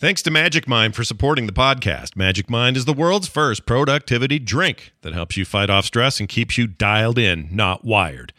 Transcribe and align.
Thanks 0.00 0.22
to 0.22 0.30
Magic 0.30 0.68
Mind 0.68 0.94
for 0.94 1.02
supporting 1.02 1.48
the 1.48 1.52
podcast. 1.52 2.14
Magic 2.14 2.48
Mind 2.48 2.76
is 2.76 2.84
the 2.84 2.92
world's 2.92 3.26
first 3.26 3.66
productivity 3.66 4.38
drink 4.38 4.92
that 5.02 5.12
helps 5.12 5.36
you 5.36 5.44
fight 5.44 5.70
off 5.70 5.86
stress 5.86 6.20
and 6.20 6.28
keeps 6.28 6.56
you 6.56 6.68
dialed 6.68 7.18
in, 7.18 7.48
not 7.50 7.84
wired. 7.84 8.32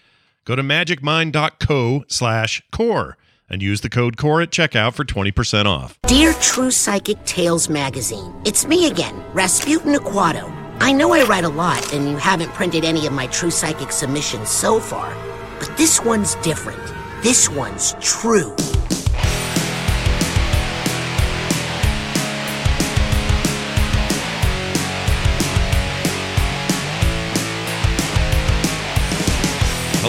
Go 0.45 0.55
to 0.55 0.63
magicmind.co 0.63 2.05
slash 2.07 2.63
core 2.71 3.17
and 3.49 3.61
use 3.61 3.81
the 3.81 3.89
code 3.89 4.15
CORE 4.15 4.41
at 4.43 4.51
checkout 4.51 4.93
for 4.93 5.03
20% 5.03 5.65
off. 5.65 5.99
Dear 6.07 6.31
True 6.35 6.71
Psychic 6.71 7.21
Tales 7.25 7.67
magazine, 7.67 8.33
it's 8.46 8.65
me 8.65 8.87
again, 8.87 9.21
Razputin 9.33 9.97
Aquato. 9.97 10.49
I 10.79 10.94
know 10.94 11.13
I 11.13 11.23
write 11.26 11.44
a 11.44 11.49
lot, 11.49 11.94
and 11.94 12.10
you 12.10 12.15
haven't 12.15 12.53
printed 12.53 12.85
any 12.85 13.05
of 13.05 13.12
my 13.12 13.28
True 13.28 13.51
Psychic 13.51 13.91
submissions 13.91 14.47
so 14.47 14.79
far, 14.79 15.13
but 15.60 15.76
this 15.76 16.02
one's 16.02 16.35
different. 16.35 16.81
This 17.21 17.49
one's 17.49 17.95
true. 17.99 18.55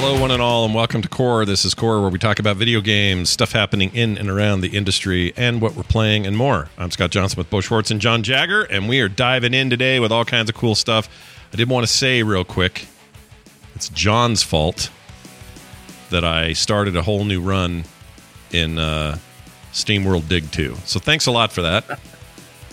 Hello, 0.02 0.18
one 0.18 0.30
and 0.30 0.40
all, 0.40 0.64
and 0.64 0.74
welcome 0.74 1.02
to 1.02 1.08
Core. 1.10 1.44
This 1.44 1.66
is 1.66 1.74
Core, 1.74 2.00
where 2.00 2.08
we 2.08 2.18
talk 2.18 2.38
about 2.38 2.56
video 2.56 2.80
games, 2.80 3.28
stuff 3.28 3.52
happening 3.52 3.94
in 3.94 4.16
and 4.16 4.30
around 4.30 4.62
the 4.62 4.74
industry, 4.74 5.34
and 5.36 5.60
what 5.60 5.74
we're 5.74 5.82
playing, 5.82 6.26
and 6.26 6.38
more. 6.38 6.70
I'm 6.78 6.90
Scott 6.90 7.10
Johnson 7.10 7.36
with 7.36 7.50
Bo 7.50 7.60
Schwartz 7.60 7.90
and 7.90 8.00
John 8.00 8.22
Jagger, 8.22 8.62
and 8.62 8.88
we 8.88 9.00
are 9.00 9.10
diving 9.10 9.52
in 9.52 9.68
today 9.68 10.00
with 10.00 10.10
all 10.10 10.24
kinds 10.24 10.48
of 10.48 10.56
cool 10.56 10.74
stuff. 10.74 11.06
I 11.52 11.56
did 11.56 11.68
want 11.68 11.86
to 11.86 11.92
say 11.92 12.22
real 12.22 12.44
quick 12.44 12.88
it's 13.74 13.90
John's 13.90 14.42
fault 14.42 14.90
that 16.08 16.24
I 16.24 16.54
started 16.54 16.96
a 16.96 17.02
whole 17.02 17.26
new 17.26 17.42
run 17.42 17.84
in 18.52 18.78
uh, 18.78 19.18
Steam 19.72 20.04
World 20.06 20.30
Dig 20.30 20.50
2. 20.50 20.76
So 20.86 20.98
thanks 20.98 21.26
a 21.26 21.30
lot 21.30 21.52
for 21.52 21.60
that. 21.60 22.00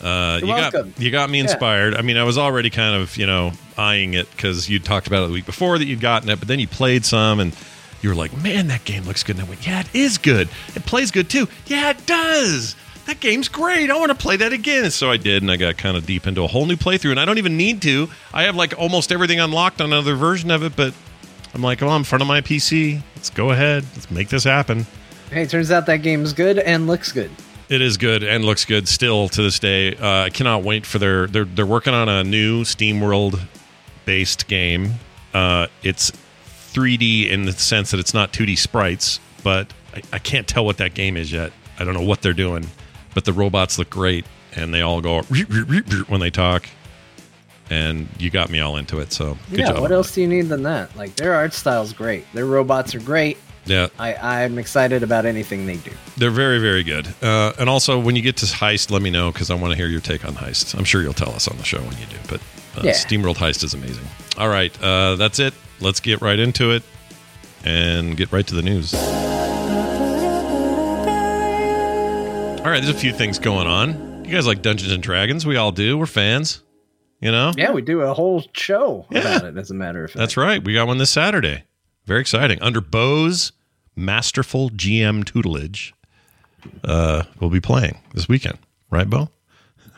Uh, 0.01 0.39
you 0.41 0.47
welcome. 0.47 0.91
got 0.91 1.01
you 1.01 1.11
got 1.11 1.29
me 1.29 1.39
inspired. 1.39 1.95
I 1.95 2.01
mean, 2.01 2.17
I 2.17 2.23
was 2.23 2.37
already 2.37 2.69
kind 2.69 2.95
of 2.95 3.17
you 3.17 3.25
know 3.25 3.51
eyeing 3.77 4.13
it 4.13 4.29
because 4.31 4.69
you 4.69 4.79
talked 4.79 5.07
about 5.07 5.23
it 5.23 5.27
the 5.27 5.33
week 5.33 5.45
before 5.45 5.77
that 5.77 5.85
you'd 5.85 6.01
gotten 6.01 6.29
it, 6.29 6.39
but 6.39 6.47
then 6.47 6.59
you 6.59 6.67
played 6.67 7.05
some 7.05 7.39
and 7.39 7.55
you 8.01 8.09
were 8.09 8.15
like, 8.15 8.35
"Man, 8.37 8.67
that 8.67 8.85
game 8.85 9.03
looks 9.05 9.23
good." 9.23 9.37
And 9.37 9.45
I 9.45 9.49
went, 9.49 9.65
"Yeah, 9.65 9.79
it 9.79 9.87
is 9.93 10.17
good. 10.17 10.49
It 10.75 10.85
plays 10.85 11.11
good 11.11 11.29
too. 11.29 11.47
Yeah, 11.65 11.89
it 11.89 12.05
does. 12.05 12.75
That 13.05 13.19
game's 13.19 13.47
great. 13.47 13.89
I 13.89 13.97
want 13.97 14.11
to 14.11 14.17
play 14.17 14.35
that 14.37 14.53
again." 14.53 14.83
And 14.83 14.93
so 14.93 15.09
I 15.09 15.17
did, 15.17 15.41
and 15.41 15.51
I 15.51 15.57
got 15.57 15.77
kind 15.77 15.97
of 15.97 16.05
deep 16.05 16.27
into 16.27 16.43
a 16.43 16.47
whole 16.47 16.65
new 16.65 16.75
playthrough. 16.77 17.11
And 17.11 17.19
I 17.19 17.25
don't 17.25 17.37
even 17.39 17.57
need 17.57 17.81
to. 17.83 18.09
I 18.33 18.43
have 18.43 18.55
like 18.55 18.77
almost 18.77 19.11
everything 19.11 19.39
unlocked 19.39 19.81
on 19.81 19.87
another 19.87 20.15
version 20.15 20.51
of 20.51 20.63
it, 20.63 20.75
but 20.75 20.93
I'm 21.55 21.63
like, 21.63 21.81
"Oh, 21.81 21.89
I'm 21.89 22.01
in 22.01 22.03
front 22.03 22.21
of 22.21 22.27
my 22.27 22.41
PC. 22.41 23.01
Let's 23.15 23.31
go 23.31 23.49
ahead. 23.51 23.83
Let's 23.95 24.11
make 24.11 24.29
this 24.29 24.43
happen." 24.43 24.85
Hey, 25.31 25.45
turns 25.45 25.71
out 25.71 25.87
that 25.87 25.97
game's 26.03 26.31
good 26.33 26.59
and 26.59 26.87
looks 26.87 27.11
good. 27.11 27.31
It 27.69 27.81
is 27.81 27.97
good 27.97 28.23
and 28.23 28.45
looks 28.45 28.63
good 28.63 28.87
still 28.87 29.27
to 29.29 29.41
this 29.41 29.59
day. 29.59 29.95
Uh, 29.95 30.23
I 30.23 30.29
cannot 30.29 30.63
wait 30.63 30.85
for 30.85 30.99
their 30.99 31.27
they're 31.27 31.45
they're 31.45 31.65
working 31.65 31.93
on 31.93 32.07
a 32.07 32.23
new 32.23 32.63
Steam 32.63 33.01
World 33.01 33.39
based 34.05 34.47
game. 34.47 34.93
Uh, 35.33 35.67
it's 35.83 36.11
3D 36.71 37.29
in 37.29 37.45
the 37.45 37.51
sense 37.51 37.91
that 37.91 37.99
it's 37.99 38.13
not 38.13 38.31
2D 38.31 38.57
sprites, 38.57 39.19
but 39.43 39.73
I, 39.93 40.01
I 40.13 40.19
can't 40.19 40.47
tell 40.47 40.63
what 40.63 40.77
that 40.77 40.93
game 40.93 41.17
is 41.17 41.31
yet. 41.31 41.51
I 41.77 41.83
don't 41.83 41.93
know 41.93 42.01
what 42.01 42.21
they're 42.21 42.33
doing, 42.33 42.67
but 43.13 43.25
the 43.25 43.33
robots 43.33 43.77
look 43.77 43.89
great 43.89 44.25
and 44.55 44.73
they 44.73 44.81
all 44.81 45.01
go 45.01 45.21
when 46.07 46.19
they 46.19 46.29
talk. 46.31 46.67
And 47.69 48.07
you 48.17 48.29
got 48.29 48.49
me 48.49 48.61
all 48.61 48.77
into 48.77 48.99
it, 48.99 49.11
so 49.11 49.37
good 49.49 49.59
yeah, 49.59 49.77
what 49.77 49.91
else 49.91 50.13
do 50.13 50.21
you 50.21 50.27
need 50.27 50.43
than 50.43 50.63
that? 50.63 50.95
Like 50.95 51.15
their 51.15 51.33
art 51.33 51.53
style's 51.53 51.91
great. 51.91 52.25
Their 52.33 52.45
robots 52.45 52.95
are 52.95 53.01
great. 53.01 53.37
Yeah, 53.67 53.87
I, 53.99 54.15
I'm 54.43 54.57
excited 54.57 55.03
about 55.03 55.25
anything 55.25 55.65
they 55.65 55.77
do. 55.77 55.91
They're 56.17 56.31
very, 56.31 56.59
very 56.59 56.83
good. 56.83 57.07
Uh, 57.21 57.53
and 57.59 57.69
also, 57.69 57.99
when 57.99 58.15
you 58.15 58.21
get 58.21 58.37
to 58.37 58.45
Heist, 58.45 58.89
let 58.91 59.01
me 59.01 59.09
know 59.09 59.31
because 59.31 59.51
I 59.51 59.55
want 59.55 59.71
to 59.71 59.77
hear 59.77 59.87
your 59.87 60.01
take 60.01 60.25
on 60.25 60.33
Heist. 60.35 60.77
I'm 60.77 60.83
sure 60.85 61.01
you'll 61.01 61.13
tell 61.13 61.31
us 61.33 61.47
on 61.47 61.57
the 61.57 61.63
show 61.63 61.79
when 61.79 61.97
you 61.97 62.05
do. 62.05 62.17
But 62.29 62.39
uh, 62.77 62.81
Yeah. 62.83 62.91
SteamWorld 62.93 63.35
Heist 63.35 63.63
is 63.63 63.73
amazing. 63.73 64.05
All 64.37 64.49
right, 64.49 64.71
uh, 64.81 65.15
that's 65.15 65.39
it. 65.39 65.53
Let's 65.79 65.99
get 65.99 66.21
right 66.21 66.39
into 66.39 66.71
it 66.71 66.83
and 67.65 68.15
get 68.17 68.31
right 68.31 68.45
to 68.47 68.55
the 68.55 68.61
news. 68.61 68.93
All 72.63 72.73
right, 72.73 72.81
there's 72.83 72.93
a 72.95 72.99
few 72.99 73.13
things 73.13 73.39
going 73.39 73.65
on. 73.67 74.25
You 74.25 74.31
guys 74.31 74.45
like 74.45 74.61
Dungeons 74.61 74.91
and 74.91 75.01
Dragons? 75.01 75.45
We 75.45 75.55
all 75.55 75.71
do. 75.71 75.97
We're 75.97 76.05
fans. 76.05 76.61
You 77.21 77.31
know? 77.31 77.51
Yeah, 77.57 77.71
we 77.71 77.81
do 77.81 78.01
a 78.01 78.13
whole 78.13 78.43
show 78.53 79.05
Yeah. 79.09 79.19
about 79.19 79.45
it. 79.45 79.57
As 79.57 79.71
a 79.71 79.73
matter 79.73 80.03
of 80.03 80.11
fact, 80.11 80.17
That's 80.17 80.35
right. 80.37 80.61
We 80.63 80.73
got 80.73 80.85
one 80.85 80.97
this 80.97 81.09
Saturday. 81.09 81.63
Very 82.07 82.21
exciting. 82.21 82.57
Under 82.61 82.79
Bo's 82.79 83.51
masterful 83.93 84.69
GM 84.69 85.25
tutelage, 85.25 85.93
uh, 86.85 87.23
we'll 87.41 87.49
be 87.49 87.59
playing 87.59 87.99
this 88.13 88.29
weekend. 88.29 88.57
Right, 88.89 89.09
Bo? 89.09 89.29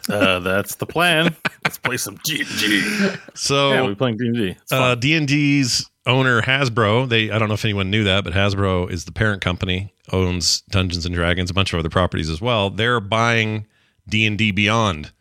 Uh, 0.10 0.40
that's 0.40 0.74
the 0.76 0.88
plan. 0.88 1.36
Let's 1.64 1.78
play 1.78 1.98
some 1.98 2.18
D&D. 2.26 3.12
So 3.36 3.74
Yeah, 3.74 3.84
we're 3.84 3.94
playing 3.94 4.18
D&D. 4.18 4.56
It's 4.60 4.72
uh, 4.72 4.80
fun. 4.96 5.00
D&D's 5.00 5.88
owner 6.08 6.42
Hasbro, 6.42 7.08
they 7.08 7.30
I 7.30 7.38
don't 7.38 7.48
know 7.48 7.54
if 7.54 7.64
anyone 7.64 7.92
knew 7.92 8.04
that, 8.06 8.24
but 8.24 8.34
Hasbro 8.34 8.90
is 8.90 9.06
the 9.06 9.12
parent 9.12 9.44
company, 9.44 9.94
owns 10.12 10.62
Dungeons 10.62 11.06
and 11.06 11.14
Dragons, 11.14 11.52
a 11.52 11.54
bunch 11.54 11.74
of 11.74 11.80
other 11.80 11.90
properties 11.90 12.32
as 12.32 12.42
well. 12.42 12.72
They're 12.72 13.00
buying 13.00 13.68
D&D 14.08 14.50
Beyond 14.52 15.12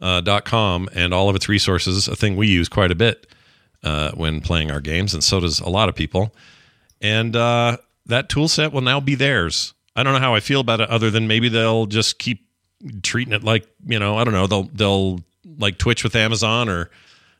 uh, 0.00 0.22
dot 0.22 0.46
com 0.46 0.88
and 0.94 1.12
all 1.12 1.28
of 1.28 1.36
its 1.36 1.46
resources, 1.50 2.08
a 2.08 2.16
thing 2.16 2.36
we 2.36 2.48
use 2.48 2.70
quite 2.70 2.90
a 2.90 2.94
bit 2.94 3.26
uh, 3.82 4.12
when 4.12 4.40
playing 4.40 4.70
our 4.70 4.80
games, 4.80 5.14
and 5.14 5.22
so 5.22 5.40
does 5.40 5.60
a 5.60 5.68
lot 5.68 5.88
of 5.88 5.94
people. 5.94 6.34
And 7.00 7.34
uh, 7.34 7.78
that 8.06 8.28
tool 8.28 8.48
set 8.48 8.72
will 8.72 8.80
now 8.80 9.00
be 9.00 9.14
theirs. 9.14 9.74
I 9.94 10.02
don't 10.02 10.12
know 10.12 10.20
how 10.20 10.34
I 10.34 10.40
feel 10.40 10.60
about 10.60 10.80
it, 10.80 10.88
other 10.88 11.10
than 11.10 11.26
maybe 11.26 11.48
they'll 11.48 11.86
just 11.86 12.18
keep 12.18 12.46
treating 13.02 13.32
it 13.32 13.44
like 13.44 13.66
you 13.86 13.98
know 13.98 14.16
I 14.16 14.24
don't 14.24 14.34
know 14.34 14.46
they'll 14.46 14.64
they'll 14.64 15.20
like 15.58 15.78
Twitch 15.78 16.02
with 16.02 16.16
Amazon 16.16 16.68
or 16.68 16.90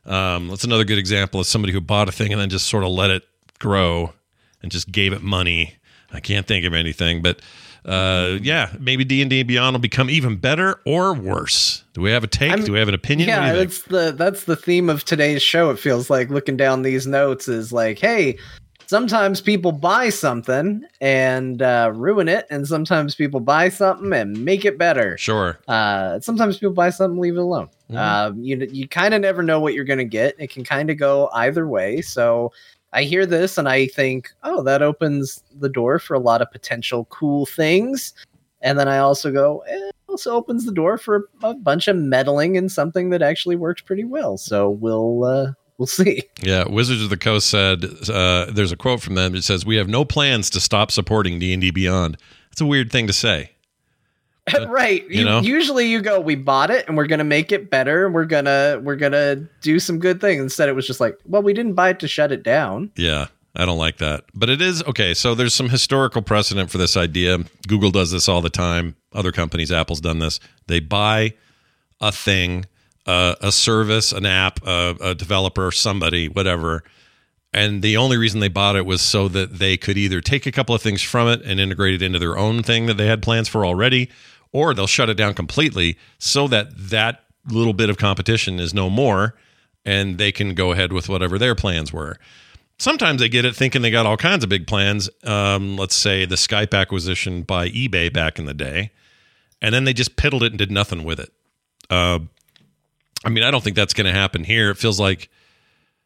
um, 0.05 0.49
that's 0.49 0.63
another 0.63 0.83
good 0.83 0.97
example 0.97 1.39
of 1.39 1.47
somebody 1.47 1.73
who 1.73 1.81
bought 1.81 2.09
a 2.09 2.11
thing 2.11 2.31
and 2.31 2.41
then 2.41 2.49
just 2.49 2.67
sort 2.67 2.83
of 2.83 2.89
let 2.89 3.09
it 3.09 3.23
grow 3.59 4.13
and 4.61 4.71
just 4.71 4.91
gave 4.91 5.13
it 5.13 5.21
money. 5.21 5.75
I 6.11 6.19
can't 6.19 6.45
think 6.45 6.65
of 6.65 6.73
anything, 6.73 7.21
but 7.21 7.41
uh, 7.85 8.37
yeah, 8.41 8.69
maybe 8.79 9.03
D 9.03 9.21
and 9.21 9.29
D 9.29 9.43
Beyond 9.43 9.73
will 9.75 9.81
become 9.81 10.09
even 10.09 10.35
better 10.37 10.79
or 10.85 11.13
worse. 11.13 11.83
Do 11.93 12.01
we 12.01 12.11
have 12.11 12.23
a 12.23 12.27
take? 12.27 12.51
I'm- 12.51 12.63
Do 12.63 12.71
we 12.73 12.79
have 12.79 12.87
an 12.87 12.93
opinion? 12.93 13.27
Yeah, 13.29 13.53
that's 13.53 13.83
the 13.83 14.13
that's 14.17 14.45
the 14.45 14.55
theme 14.55 14.89
of 14.89 15.03
today's 15.05 15.41
show. 15.41 15.69
It 15.69 15.79
feels 15.79 16.09
like 16.09 16.29
looking 16.29 16.57
down 16.57 16.81
these 16.81 17.05
notes 17.07 17.47
is 17.47 17.71
like, 17.73 17.99
hey, 17.99 18.37
sometimes 18.87 19.41
people 19.41 19.71
buy 19.71 20.09
something 20.09 20.83
and 21.01 21.61
uh, 21.61 21.91
ruin 21.93 22.27
it, 22.27 22.45
and 22.49 22.67
sometimes 22.67 23.15
people 23.15 23.39
buy 23.39 23.69
something 23.69 24.13
and 24.13 24.43
make 24.45 24.65
it 24.65 24.77
better. 24.77 25.17
Sure. 25.17 25.57
Uh, 25.67 26.19
sometimes 26.19 26.57
people 26.57 26.73
buy 26.73 26.89
something, 26.89 27.19
leave 27.19 27.35
it 27.35 27.39
alone. 27.39 27.69
Mhm. 27.91 27.97
Um, 27.97 28.43
you 28.43 28.67
you 28.71 28.87
kind 28.87 29.13
of 29.13 29.21
never 29.21 29.43
know 29.43 29.59
what 29.59 29.73
you're 29.73 29.83
going 29.85 29.99
to 29.99 30.05
get. 30.05 30.35
It 30.39 30.49
can 30.49 30.63
kind 30.63 30.89
of 30.89 30.97
go 30.97 31.29
either 31.33 31.67
way. 31.67 32.01
So 32.01 32.51
I 32.93 33.03
hear 33.03 33.25
this 33.25 33.57
and 33.57 33.67
I 33.67 33.87
think, 33.87 34.31
oh, 34.43 34.61
that 34.63 34.81
opens 34.81 35.43
the 35.59 35.69
door 35.69 35.99
for 35.99 36.13
a 36.13 36.19
lot 36.19 36.41
of 36.41 36.51
potential 36.51 37.05
cool 37.05 37.45
things. 37.45 38.13
And 38.61 38.79
then 38.79 38.87
I 38.87 38.99
also 38.99 39.31
go, 39.31 39.59
eh, 39.67 39.75
it 39.75 39.95
also 40.07 40.33
opens 40.33 40.65
the 40.65 40.71
door 40.71 40.97
for 40.97 41.27
a 41.41 41.55
bunch 41.55 41.87
of 41.87 41.95
meddling 41.97 42.55
in 42.55 42.69
something 42.69 43.09
that 43.09 43.21
actually 43.21 43.55
works 43.55 43.81
pretty 43.81 44.03
well. 44.03 44.37
So 44.37 44.69
we'll 44.69 45.23
uh, 45.25 45.51
we'll 45.77 45.87
see. 45.87 46.23
Yeah, 46.41 46.65
Wizards 46.67 47.01
of 47.01 47.09
the 47.09 47.17
Coast 47.17 47.49
said 47.49 47.83
uh, 48.09 48.45
there's 48.51 48.71
a 48.71 48.77
quote 48.77 49.01
from 49.01 49.15
them. 49.15 49.35
It 49.35 49.43
says, 49.43 49.65
"We 49.65 49.75
have 49.77 49.89
no 49.89 50.05
plans 50.05 50.49
to 50.51 50.59
stop 50.59 50.91
supporting 50.91 51.39
D 51.39 51.51
and 51.51 51.61
D 51.61 51.71
Beyond." 51.71 52.17
It's 52.51 52.61
a 52.61 52.65
weird 52.65 52.91
thing 52.91 53.07
to 53.07 53.13
say. 53.13 53.52
right. 54.67 55.03
you 55.09 55.19
You, 55.19 55.25
know? 55.25 55.39
usually 55.39 55.87
you 55.87 56.01
go, 56.01 56.19
we 56.19 56.35
bought 56.35 56.69
it 56.69 56.87
and 56.87 56.97
we're 56.97 57.07
gonna 57.07 57.23
make 57.23 57.51
it 57.51 57.69
better. 57.69 58.05
and 58.05 58.13
We're 58.13 58.25
gonna 58.25 58.79
we're 58.83 58.95
gonna 58.97 59.35
do 59.61 59.79
some 59.79 59.99
good 59.99 60.19
things. 60.19 60.41
Instead, 60.41 60.69
it 60.69 60.73
was 60.73 60.85
just 60.87 60.99
like, 60.99 61.17
well, 61.25 61.41
we 61.41 61.53
didn't 61.53 61.73
buy 61.73 61.89
it 61.89 61.99
to 62.01 62.07
shut 62.07 62.31
it 62.31 62.43
down. 62.43 62.91
Yeah, 62.97 63.27
I 63.55 63.65
don't 63.65 63.77
like 63.77 63.97
that. 63.97 64.25
But 64.33 64.49
it 64.49 64.61
is 64.61 64.83
okay. 64.83 65.13
So 65.13 65.33
there's 65.35 65.53
some 65.53 65.69
historical 65.69 66.21
precedent 66.21 66.69
for 66.71 66.77
this 66.77 66.97
idea. 66.97 67.39
Google 67.67 67.91
does 67.91 68.11
this 68.11 68.27
all 68.27 68.41
the 68.41 68.49
time. 68.49 68.95
Other 69.13 69.31
companies, 69.31 69.71
Apple's 69.71 70.01
done 70.01 70.19
this. 70.19 70.39
They 70.67 70.79
buy 70.79 71.33
a 72.01 72.11
thing, 72.11 72.65
uh, 73.05 73.35
a 73.41 73.51
service, 73.51 74.11
an 74.11 74.25
app, 74.25 74.59
a, 74.65 74.95
a 74.99 75.15
developer, 75.15 75.71
somebody, 75.71 76.27
whatever. 76.27 76.83
And 77.55 77.83
the 77.83 77.97
only 77.97 78.17
reason 78.17 78.39
they 78.39 78.47
bought 78.47 78.75
it 78.75 78.85
was 78.85 78.99
so 79.01 79.27
that 79.27 79.59
they 79.59 79.77
could 79.77 79.95
either 79.95 80.19
take 80.21 80.47
a 80.47 80.51
couple 80.51 80.73
of 80.73 80.81
things 80.81 81.03
from 81.03 81.27
it 81.27 81.43
and 81.43 81.59
integrate 81.59 81.93
it 81.93 82.01
into 82.01 82.17
their 82.17 82.35
own 82.35 82.63
thing 82.63 82.87
that 82.87 82.97
they 82.97 83.05
had 83.05 83.21
plans 83.21 83.47
for 83.47 83.63
already, 83.63 84.09
or 84.53 84.73
they'll 84.73 84.87
shut 84.87 85.09
it 85.09 85.15
down 85.15 85.33
completely 85.33 85.97
so 86.17 86.47
that 86.47 86.67
that 86.77 87.25
little 87.49 87.73
bit 87.73 87.89
of 87.89 87.97
competition 87.97 88.59
is 88.59 88.73
no 88.73 88.89
more 88.89 89.35
and 89.83 90.17
they 90.17 90.31
can 90.31 90.53
go 90.53 90.71
ahead 90.71 90.93
with 90.93 91.09
whatever 91.09 91.37
their 91.37 91.55
plans 91.55 91.91
were. 91.91 92.17
Sometimes 92.79 93.19
they 93.19 93.29
get 93.29 93.45
it 93.45 93.55
thinking 93.55 93.81
they 93.81 93.91
got 93.91 94.05
all 94.05 94.17
kinds 94.17 94.43
of 94.43 94.49
big 94.49 94.65
plans. 94.65 95.09
Um, 95.23 95.75
let's 95.75 95.95
say 95.95 96.25
the 96.25 96.35
Skype 96.35 96.73
acquisition 96.73 97.43
by 97.43 97.69
eBay 97.69 98.11
back 98.11 98.39
in 98.39 98.45
the 98.45 98.53
day, 98.53 98.91
and 99.61 99.73
then 99.73 99.83
they 99.83 99.93
just 99.93 100.15
piddled 100.15 100.41
it 100.41 100.51
and 100.51 100.57
did 100.57 100.71
nothing 100.71 101.03
with 101.03 101.19
it. 101.19 101.31
Uh, 101.89 102.19
I 103.25 103.29
mean, 103.29 103.43
I 103.43 103.51
don't 103.51 103.63
think 103.63 103.75
that's 103.75 103.93
going 103.93 104.11
to 104.11 104.17
happen 104.17 104.43
here. 104.43 104.69
It 104.69 104.77
feels 104.77 104.99
like 104.99 105.29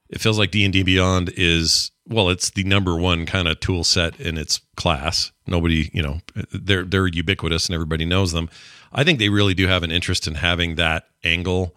it 0.09 0.21
feels 0.21 0.39
like 0.39 0.51
D&D 0.51 0.83
Beyond 0.83 1.31
is 1.35 1.91
well, 2.09 2.29
it's 2.29 2.51
the 2.51 2.63
number 2.63 2.95
one 2.95 3.25
kind 3.25 3.47
of 3.47 3.59
tool 3.59 3.83
set 3.83 4.19
in 4.19 4.37
its 4.37 4.61
class. 4.75 5.31
Nobody, 5.45 5.89
you 5.93 6.01
know, 6.01 6.21
they're 6.53 6.83
they're 6.83 7.07
ubiquitous 7.07 7.67
and 7.67 7.73
everybody 7.73 8.05
knows 8.05 8.31
them. 8.31 8.49
I 8.93 9.03
think 9.03 9.19
they 9.19 9.29
really 9.29 9.53
do 9.53 9.67
have 9.67 9.83
an 9.83 9.91
interest 9.91 10.27
in 10.27 10.35
having 10.35 10.75
that 10.75 11.07
angle 11.23 11.75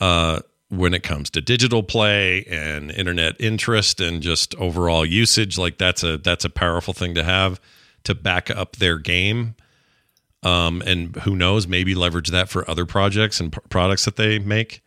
uh, 0.00 0.40
when 0.68 0.92
it 0.92 1.02
comes 1.02 1.30
to 1.30 1.40
digital 1.40 1.82
play 1.82 2.44
and 2.44 2.90
internet 2.90 3.36
interest 3.40 4.00
and 4.00 4.22
just 4.22 4.54
overall 4.56 5.06
usage. 5.06 5.56
Like 5.56 5.78
that's 5.78 6.02
a 6.02 6.18
that's 6.18 6.44
a 6.44 6.50
powerful 6.50 6.92
thing 6.92 7.14
to 7.14 7.24
have 7.24 7.60
to 8.04 8.14
back 8.14 8.50
up 8.50 8.76
their 8.76 8.98
game. 8.98 9.54
Um, 10.42 10.82
and 10.86 11.16
who 11.16 11.34
knows, 11.34 11.66
maybe 11.66 11.94
leverage 11.94 12.28
that 12.28 12.48
for 12.48 12.68
other 12.70 12.86
projects 12.86 13.40
and 13.40 13.52
p- 13.52 13.58
products 13.68 14.04
that 14.04 14.16
they 14.16 14.38
make. 14.38 14.82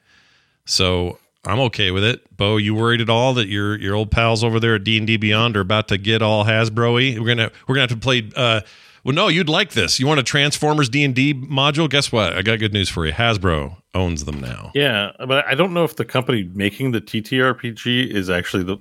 So 0.65 1.17
I'm 1.45 1.59
okay 1.61 1.91
with 1.91 2.03
it. 2.03 2.35
Bo, 2.35 2.57
you 2.57 2.75
worried 2.75 3.01
at 3.01 3.09
all 3.09 3.33
that 3.35 3.47
your 3.47 3.77
your 3.79 3.95
old 3.95 4.11
pals 4.11 4.43
over 4.43 4.59
there 4.59 4.75
at 4.75 4.83
D 4.83 4.97
and 4.97 5.07
D 5.07 5.17
Beyond 5.17 5.55
are 5.57 5.61
about 5.61 5.87
to 5.89 5.97
get 5.97 6.21
all 6.21 6.45
Hasbro-y? 6.45 7.17
We're 7.19 7.27
gonna 7.27 7.51
we're 7.67 7.75
gonna 7.75 7.87
have 7.87 7.89
to 7.91 7.97
play. 7.97 8.29
Uh, 8.35 8.61
well, 9.05 9.15
no, 9.15 9.29
you'd 9.29 9.47
like 9.47 9.71
this. 9.71 9.97
You 9.99 10.07
want 10.07 10.19
a 10.19 10.23
Transformers 10.23 10.89
D 10.89 11.03
and 11.05 11.15
D 11.15 11.33
module? 11.33 11.89
Guess 11.89 12.11
what? 12.11 12.33
I 12.33 12.41
got 12.41 12.59
good 12.59 12.73
news 12.73 12.89
for 12.89 13.05
you. 13.05 13.13
Hasbro 13.13 13.77
owns 13.95 14.25
them 14.25 14.41
now. 14.41 14.71
Yeah, 14.75 15.11
but 15.25 15.45
I 15.47 15.55
don't 15.55 15.73
know 15.73 15.85
if 15.85 15.95
the 15.95 16.03
company 16.05 16.49
making 16.53 16.91
the 16.91 16.99
TTRPG 17.01 18.09
is 18.13 18.29
actually 18.29 18.63
the 18.63 18.77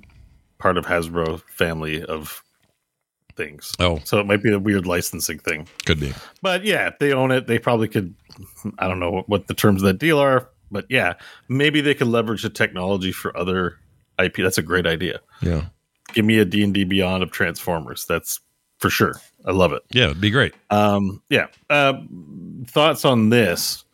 part 0.58 0.76
of 0.76 0.84
Hasbro 0.86 1.40
family 1.48 2.02
of 2.04 2.42
things. 3.36 3.72
Oh, 3.78 4.00
So 4.04 4.18
it 4.18 4.26
might 4.26 4.42
be 4.42 4.52
a 4.52 4.58
weird 4.58 4.84
licensing 4.86 5.38
thing. 5.38 5.68
could 5.86 6.00
be. 6.00 6.12
But 6.42 6.64
yeah, 6.64 6.90
they 6.98 7.12
own 7.12 7.30
it. 7.30 7.46
They 7.46 7.60
probably 7.60 7.86
could. 7.86 8.12
I 8.80 8.88
don't 8.88 8.98
know 8.98 9.22
what 9.28 9.46
the 9.46 9.54
terms 9.54 9.82
of 9.82 9.86
that 9.86 9.98
deal 9.98 10.18
are, 10.18 10.48
but 10.70 10.86
yeah, 10.88 11.14
maybe 11.48 11.80
they 11.80 11.94
could 11.94 12.08
leverage 12.08 12.42
the 12.42 12.50
technology 12.50 13.12
for 13.12 13.36
other 13.36 13.78
IP. 14.18 14.36
That's 14.36 14.58
a 14.58 14.62
great 14.62 14.86
idea. 14.86 15.20
Yeah, 15.40 15.66
Give 16.12 16.24
me 16.24 16.38
a 16.38 16.44
D 16.44 16.62
and 16.64 16.72
D 16.74 16.84
Beyond 16.84 17.22
of 17.22 17.30
Transformers. 17.30 18.04
That's 18.06 18.40
for 18.78 18.90
sure. 18.90 19.14
I 19.44 19.52
love 19.52 19.72
it. 19.72 19.82
yeah, 19.90 20.04
it'd 20.06 20.20
be 20.20 20.30
great. 20.30 20.54
Um, 20.70 21.22
yeah. 21.30 21.46
Uh, 21.70 21.94
thoughts 22.66 23.04
on 23.04 23.30
this? 23.30 23.84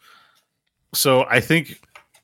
So 0.95 1.25
I 1.29 1.41
think 1.41 1.81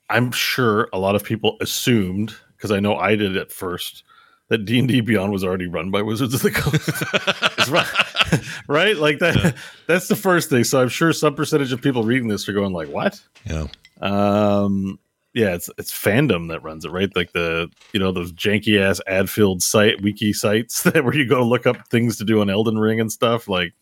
I'm 0.08 0.30
sure 0.32 0.88
a 0.92 0.98
lot 0.98 1.14
of 1.16 1.24
people 1.24 1.56
assumed 1.60 2.34
because 2.56 2.70
I 2.70 2.80
know 2.80 2.96
I 2.96 3.16
did 3.16 3.36
at 3.36 3.50
first 3.52 4.04
that 4.48 4.64
D 4.64 4.78
and 4.78 4.88
D 4.88 5.00
Beyond 5.00 5.32
was 5.32 5.44
already 5.44 5.66
run 5.68 5.90
by 5.90 6.02
Wizards 6.02 6.34
of 6.34 6.42
the 6.42 6.50
Coast. 6.50 7.68
Right, 7.70 7.86
right? 8.68 8.96
Like 8.96 9.18
that. 9.20 9.54
That's 9.86 10.08
the 10.08 10.16
first 10.16 10.50
thing. 10.50 10.64
So 10.64 10.80
I'm 10.80 10.88
sure 10.88 11.12
some 11.12 11.34
percentage 11.36 11.72
of 11.72 11.80
people 11.82 12.02
reading 12.02 12.26
this 12.26 12.48
are 12.48 12.52
going 12.52 12.72
like, 12.72 12.88
"What?" 12.88 13.20
Yeah, 13.44 13.66
Um, 14.00 14.98
yeah, 15.32 15.54
it's 15.54 15.70
it's 15.78 15.92
fandom 15.92 16.48
that 16.48 16.62
runs 16.64 16.84
it, 16.84 16.90
right? 16.90 17.14
Like 17.14 17.32
the 17.32 17.70
you 17.92 18.00
know 18.00 18.10
those 18.10 18.32
janky 18.32 18.80
ass 18.80 19.00
ad 19.06 19.30
filled 19.30 19.62
site 19.62 20.00
wiki 20.02 20.32
sites 20.32 20.82
that 20.84 21.04
where 21.04 21.14
you 21.14 21.28
go 21.28 21.36
to 21.38 21.44
look 21.44 21.66
up 21.66 21.88
things 21.88 22.16
to 22.18 22.24
do 22.24 22.40
on 22.40 22.50
Elden 22.50 22.78
Ring 22.78 23.00
and 23.00 23.12
stuff, 23.12 23.46
like 23.48 23.72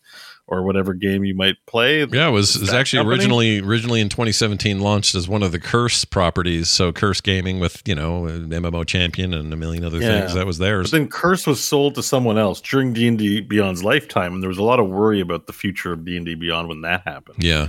or 0.51 0.63
whatever 0.63 0.95
game 0.95 1.23
you 1.23 1.35
might 1.35 1.55
play. 1.67 1.99
yeah. 2.05 2.27
It 2.27 2.31
was, 2.31 2.57
was 2.57 2.73
actually 2.73 2.99
company? 3.01 3.15
originally 3.17 3.59
originally 3.61 4.01
in 4.01 4.09
2017 4.09 4.79
launched 4.79 5.13
as 5.13 5.27
one 5.29 5.43
of 5.43 5.51
the 5.51 5.59
Curse 5.59 6.05
properties. 6.05 6.69
So 6.71 6.91
Curse 6.91 7.21
Gaming 7.21 7.59
with 7.59 7.81
you 7.87 7.93
know 7.95 8.23
MMO 8.23 8.85
Champion 8.85 9.33
and 9.33 9.51
a 9.53 9.55
million 9.55 9.83
other 9.83 9.99
Yeah. 9.99 10.21
things 10.21 10.33
that 10.35 10.45
was 10.47 10.57
theirs. 10.59 10.89
But 10.91 10.97
then 10.97 11.07
Curse 11.07 11.45
was 11.47 11.63
sold 11.63 11.95
to 11.95 12.03
someone 12.03 12.37
else 12.37 12.61
during 12.61 12.93
D 12.93 13.07
and 13.07 13.17
D 13.17 13.41
Beyond's 13.41 13.83
lifetime, 13.83 14.33
and 14.33 14.43
there 14.43 14.49
was 14.49 14.57
a 14.59 14.63
lot 14.63 14.79
of 14.79 14.87
worry 14.87 15.19
about 15.19 15.47
the 15.47 15.53
future 15.53 15.93
of 15.93 16.03
D 16.05 16.15
and 16.17 16.25
D 16.27 16.35
Beyond 16.35 16.67
when 16.67 16.81
that 16.81 17.01
happened. 17.05 17.43
Yeah, 17.43 17.67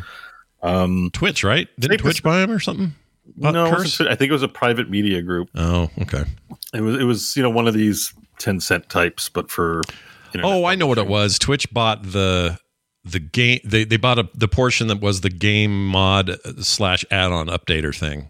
Um, 0.62 1.10
Twitch, 1.12 1.42
right? 1.44 1.68
Didn't 1.78 1.98
Twitch 1.98 2.22
buy 2.22 2.42
him 2.42 2.50
or 2.50 2.58
something? 2.58 2.94
Bought 3.36 3.54
no? 3.54 3.66
I 3.66 4.14
think 4.14 4.22
it 4.22 4.32
was 4.32 4.42
a 4.42 4.48
private 4.48 4.90
media 4.90 5.22
group. 5.22 5.48
Oh, 5.54 5.88
okay. 6.02 6.24
It 6.74 6.80
was 6.80 6.96
it 7.00 7.04
was 7.04 7.36
you 7.36 7.42
know 7.42 7.50
one 7.50 7.66
of 7.68 7.74
these 7.74 8.12
Tencent 8.38 8.88
types, 8.88 9.28
but 9.28 9.50
for 9.50 9.82
Oh, 10.42 10.64
I 10.64 10.74
know 10.74 10.86
what 10.86 10.98
it 10.98 11.06
was. 11.06 11.38
Twitch 11.38 11.72
bought 11.72 12.02
the 12.12 12.58
the 13.04 13.20
game. 13.20 13.60
They 13.64 13.84
they 13.84 13.96
bought 13.96 14.18
a, 14.18 14.28
the 14.34 14.48
portion 14.48 14.86
that 14.88 15.00
was 15.00 15.22
the 15.22 15.30
game 15.30 15.88
mod 15.88 16.36
slash 16.60 17.04
add 17.10 17.32
on 17.32 17.46
updater 17.48 17.96
thing, 17.96 18.28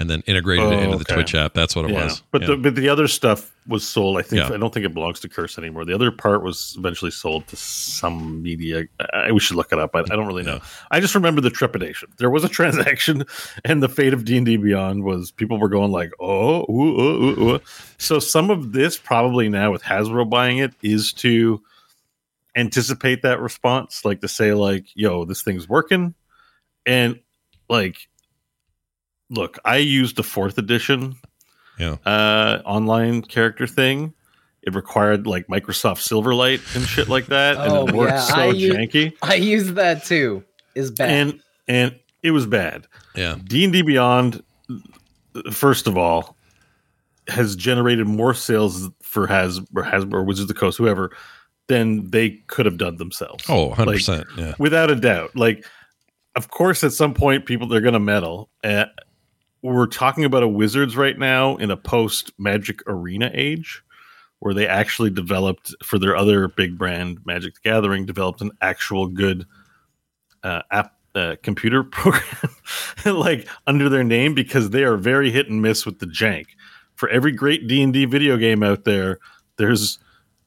and 0.00 0.10
then 0.10 0.22
integrated 0.26 0.64
it 0.72 0.76
Oh, 0.76 0.80
into 0.80 0.96
the. 0.96 1.04
Twitch 1.04 1.34
app. 1.34 1.54
That's 1.54 1.76
what 1.76 1.84
it 1.84 1.92
Yeah, 1.92 2.04
was. 2.04 2.22
but 2.32 2.40
Yeah. 2.42 2.48
the 2.48 2.56
but 2.56 2.74
the 2.74 2.88
other 2.88 3.06
stuff 3.06 3.52
was 3.68 3.86
sold. 3.86 4.18
I 4.18 4.22
think 4.22 4.40
Yeah. 4.48 4.54
I 4.54 4.56
don't 4.56 4.72
think 4.74 4.84
it 4.86 4.94
belongs 4.94 5.20
to 5.20 5.28
Curse 5.28 5.58
anymore. 5.58 5.84
The 5.84 5.94
other 5.94 6.10
part 6.10 6.42
was 6.42 6.74
eventually 6.78 7.10
sold 7.12 7.46
to 7.48 7.56
some 7.56 8.42
media. 8.42 8.84
I, 9.12 9.30
we 9.30 9.38
should 9.38 9.56
look 9.56 9.72
it 9.72 9.78
up. 9.78 9.94
I, 9.94 10.00
I 10.00 10.02
don't 10.02 10.26
really 10.26 10.42
know. 10.42 10.60
I 10.90 10.98
just 11.00 11.14
remember 11.14 11.40
the 11.40 11.50
trepidation. 11.50 12.08
There 12.18 12.30
was 12.30 12.42
a 12.42 12.48
transaction, 12.58 13.24
and 13.64 13.82
the 13.82 13.88
fate 13.88 14.12
of 14.14 14.24
D 14.24 14.36
and 14.38 14.46
D 14.46 14.56
Beyond 14.56 15.04
was 15.04 15.30
people 15.30 15.58
were 15.60 15.68
going 15.68 15.92
like, 15.92 16.10
"Oh, 16.18 16.62
ooh, 16.70 17.00
ooh, 17.00 17.24
ooh, 17.24 17.50
ooh." 17.56 17.60
so 17.98 18.18
some 18.18 18.50
of 18.50 18.72
this 18.72 18.96
probably 18.96 19.48
now 19.48 19.70
with 19.70 19.82
Hasbro 19.82 20.28
buying 20.30 20.58
it 20.58 20.72
is 20.82 21.12
to 21.14 21.62
anticipate 22.56 23.22
that 23.22 23.40
response, 23.40 24.04
like 24.04 24.20
to 24.22 24.28
say 24.28 24.54
like, 24.54 24.86
"Yo, 24.94 25.24
this 25.24 25.42
thing's 25.42 25.68
working," 25.68 26.14
and 26.86 27.20
like, 27.68 28.08
look, 29.30 29.58
I 29.64 29.76
used 29.78 30.16
the 30.16 30.22
fourth 30.22 30.58
edition 30.58 31.14
yeah. 31.78 31.96
uh, 32.04 32.60
online 32.64 33.22
character 33.22 33.66
thing. 33.66 34.12
It 34.62 34.74
required 34.74 35.26
like 35.26 35.46
Microsoft 35.46 36.06
Silverlight 36.06 36.76
and 36.76 36.84
shit 36.84 37.08
like 37.08 37.26
that, 37.26 37.56
and 37.56 37.72
Oh, 37.72 37.86
it 37.86 37.94
worked 37.94 38.12
yeah, 38.12 38.20
so 38.20 38.34
I 38.36 38.46
u- 38.50 38.74
janky. 38.74 39.12
I 39.22 39.34
used 39.36 39.74
that 39.76 40.04
too. 40.04 40.44
Is 40.74 40.90
bad. 40.90 41.08
And 41.10 41.40
and 41.66 41.98
it 42.22 42.32
was 42.32 42.44
bad. 42.46 42.86
Yeah. 43.16 43.36
D 43.42 43.64
and 43.64 43.72
D 43.72 43.80
Beyond, 43.82 44.42
first 45.50 45.86
of 45.86 45.96
all, 45.96 46.36
has 47.28 47.56
generated 47.56 48.06
more 48.06 48.34
sales 48.34 48.90
for 49.02 49.26
Has 49.26 49.58
or 49.74 49.82
Hasbro 49.82 50.12
or 50.14 50.24
Wizards 50.24 50.42
of 50.42 50.48
the 50.48 50.60
Coast, 50.60 50.76
whoever, 50.76 51.10
than 51.68 52.10
they 52.10 52.30
could 52.48 52.66
have 52.66 52.76
done 52.76 52.96
themselves. 52.96 53.44
Oh, 53.48 53.66
100 53.68 53.86
Like, 53.86 53.96
percent. 53.96 54.26
Yeah. 54.36 54.54
without 54.58 54.90
a 54.90 54.96
doubt. 54.96 55.34
Like, 55.36 55.64
of 56.36 56.48
course, 56.50 56.84
at 56.84 56.92
some 56.92 57.14
point, 57.14 57.46
people 57.46 57.66
they're 57.66 57.80
going 57.80 57.94
to 57.94 58.00
meddle. 58.00 58.50
Uh, 58.62 58.86
we're 59.62 59.86
talking 59.86 60.24
about 60.24 60.42
a 60.42 60.48
Wizards 60.48 60.96
right 60.96 61.18
now 61.18 61.56
in 61.56 61.70
a 61.70 61.76
post 61.76 62.32
Magic 62.38 62.82
Arena 62.86 63.30
age, 63.34 63.82
where 64.38 64.54
they 64.54 64.66
actually 64.66 65.10
developed 65.10 65.74
for 65.84 65.98
their 65.98 66.16
other 66.16 66.48
big 66.48 66.78
brand, 66.78 67.18
Magic 67.24 67.54
the 67.54 67.60
Gathering, 67.62 68.06
developed 68.06 68.40
an 68.40 68.52
actual 68.60 69.06
good 69.06 69.46
uh, 70.42 70.62
app. 70.70 70.94
Uh, 71.12 71.34
computer 71.42 71.82
program 71.90 72.54
like 73.04 73.48
under 73.66 73.88
their 73.88 74.04
name 74.04 74.32
because 74.32 74.70
they 74.70 74.84
are 74.84 74.96
very 74.96 75.32
hit 75.32 75.48
and 75.50 75.60
miss 75.60 75.84
with 75.84 75.98
the 75.98 76.06
jank 76.06 76.46
for 76.94 77.08
every 77.08 77.32
great 77.32 77.66
d&d 77.66 78.04
video 78.04 78.36
game 78.36 78.62
out 78.62 78.84
there 78.84 79.18
there's 79.56 79.98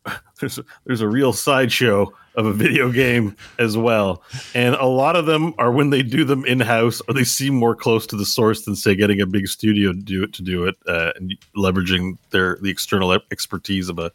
there's 0.40 0.62
there's 0.86 1.02
a 1.02 1.08
real 1.10 1.34
sideshow 1.34 2.10
of 2.36 2.46
a 2.46 2.54
video 2.54 2.92
game 2.92 3.36
as 3.60 3.78
well 3.78 4.24
and 4.56 4.76
a 4.76 4.86
lot 4.86 5.16
of 5.16 5.26
them 5.26 5.54
are 5.58 5.72
when 5.72 5.90
they 5.92 6.02
do 6.02 6.24
them 6.24 6.44
in 6.46 6.60
house 6.60 7.02
or 7.08 7.14
they 7.14 7.24
seem 7.24 7.54
more 7.54 7.76
close 7.76 8.08
to 8.08 8.16
the 8.16 8.26
source 8.26 8.64
than 8.66 8.76
say 8.76 8.96
getting 8.96 9.22
a 9.22 9.26
big 9.26 9.48
studio 9.48 9.92
to 9.94 10.00
do 10.00 10.24
it 10.24 10.34
to 10.34 10.42
do 10.42 10.66
it 10.66 10.76
uh, 10.88 11.12
and 11.16 11.36
leveraging 11.56 12.18
their 12.32 12.58
the 12.62 12.70
external 12.70 13.12
expertise 13.32 13.88
of 13.90 14.00
a 14.00 14.12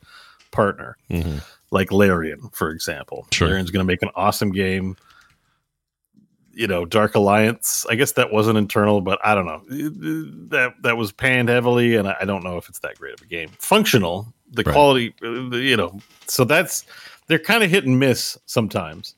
partner 0.51 0.97
Mhm. 1.11 1.43
like 1.71 1.93
Larian 1.93 2.49
for 2.53 2.71
example 2.71 3.27
Sure. 3.31 3.49
Larian's 3.49 3.71
going 3.71 3.87
to 3.87 3.91
make 3.93 4.03
an 4.03 4.11
awesome 4.17 4.51
game 4.53 4.97
you 6.53 6.67
know 6.67 6.85
Dark 6.85 7.15
Alliance 7.15 7.87
I 7.89 7.95
guess 7.95 8.13
that 8.13 8.33
wasn't 8.33 8.59
internal 8.59 9.01
but 9.01 9.21
I 9.25 9.35
don't 9.35 9.47
know 9.47 9.61
that 10.49 10.75
that 10.83 10.97
was 10.97 11.13
panned 11.13 11.49
heavily 11.49 11.95
and 11.97 12.09
I 12.09 12.17
I 12.23 12.25
don't 12.25 12.43
know 12.43 12.57
if 12.57 12.69
it's 12.69 12.81
that 12.81 12.99
great 12.99 13.15
of 13.15 13.23
a 13.23 13.27
game 13.27 13.51
functional 13.59 14.33
the 14.51 14.63
Right. 14.65 14.73
quality 14.73 15.15
uh, 15.23 15.57
you 15.57 15.77
know 15.77 16.01
so 16.27 16.43
that's 16.45 16.85
they're 17.29 17.39
kind 17.39 17.63
of 17.63 17.71
hit 17.71 17.85
and 17.85 17.99
miss 18.01 18.37
sometimes 18.47 19.15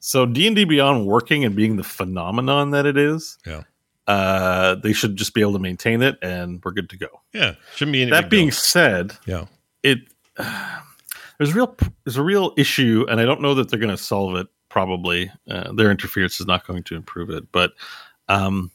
so 0.00 0.26
d&d 0.26 0.64
beyond 0.64 1.06
working 1.06 1.44
and 1.44 1.56
being 1.56 1.76
the 1.76 1.82
phenomenon 1.84 2.70
that 2.70 2.86
it 2.86 2.96
is 2.96 3.38
Yeah. 3.46 3.62
uh 4.06 4.74
they 4.76 4.92
should 4.92 5.16
just 5.16 5.34
be 5.34 5.40
able 5.40 5.54
to 5.54 5.58
maintain 5.58 6.02
it 6.02 6.18
and 6.22 6.60
we're 6.64 6.72
good 6.72 6.90
to 6.90 6.96
go 6.96 7.08
Yeah. 7.32 7.54
Shouldn't 7.74 7.92
be 7.92 8.02
any 8.02 8.10
that 8.12 8.30
being 8.30 8.48
deal. 8.48 8.54
said 8.56 9.16
Yeah. 9.26 9.46
it 9.82 9.98
there's 11.38 11.50
a 11.50 11.54
real 11.54 11.76
there's 12.04 12.16
a 12.16 12.22
real 12.22 12.52
issue 12.56 13.06
and 13.08 13.20
i 13.20 13.24
don't 13.24 13.40
know 13.40 13.54
that 13.54 13.70
they're 13.70 13.78
going 13.80 13.96
to 13.96 14.02
solve 14.02 14.36
it 14.36 14.46
probably 14.68 15.30
uh, 15.48 15.72
their 15.72 15.90
interference 15.90 16.40
is 16.40 16.46
not 16.46 16.66
going 16.66 16.82
to 16.84 16.94
improve 16.94 17.30
it 17.30 17.50
but 17.52 17.72
um 18.28 18.70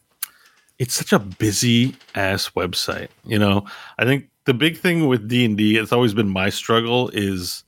it's 0.79 0.93
such 0.95 1.13
a 1.13 1.19
busy 1.19 1.95
ass 2.15 2.49
website 2.49 3.09
you 3.25 3.37
know 3.39 3.63
i 3.99 4.03
think 4.05 4.27
the 4.45 4.53
big 4.53 4.77
thing 4.77 5.07
with 5.07 5.27
d&d 5.29 5.77
it's 5.77 5.91
always 5.93 6.13
been 6.13 6.27
my 6.29 6.49
struggle 6.49 7.09
is 7.13 7.63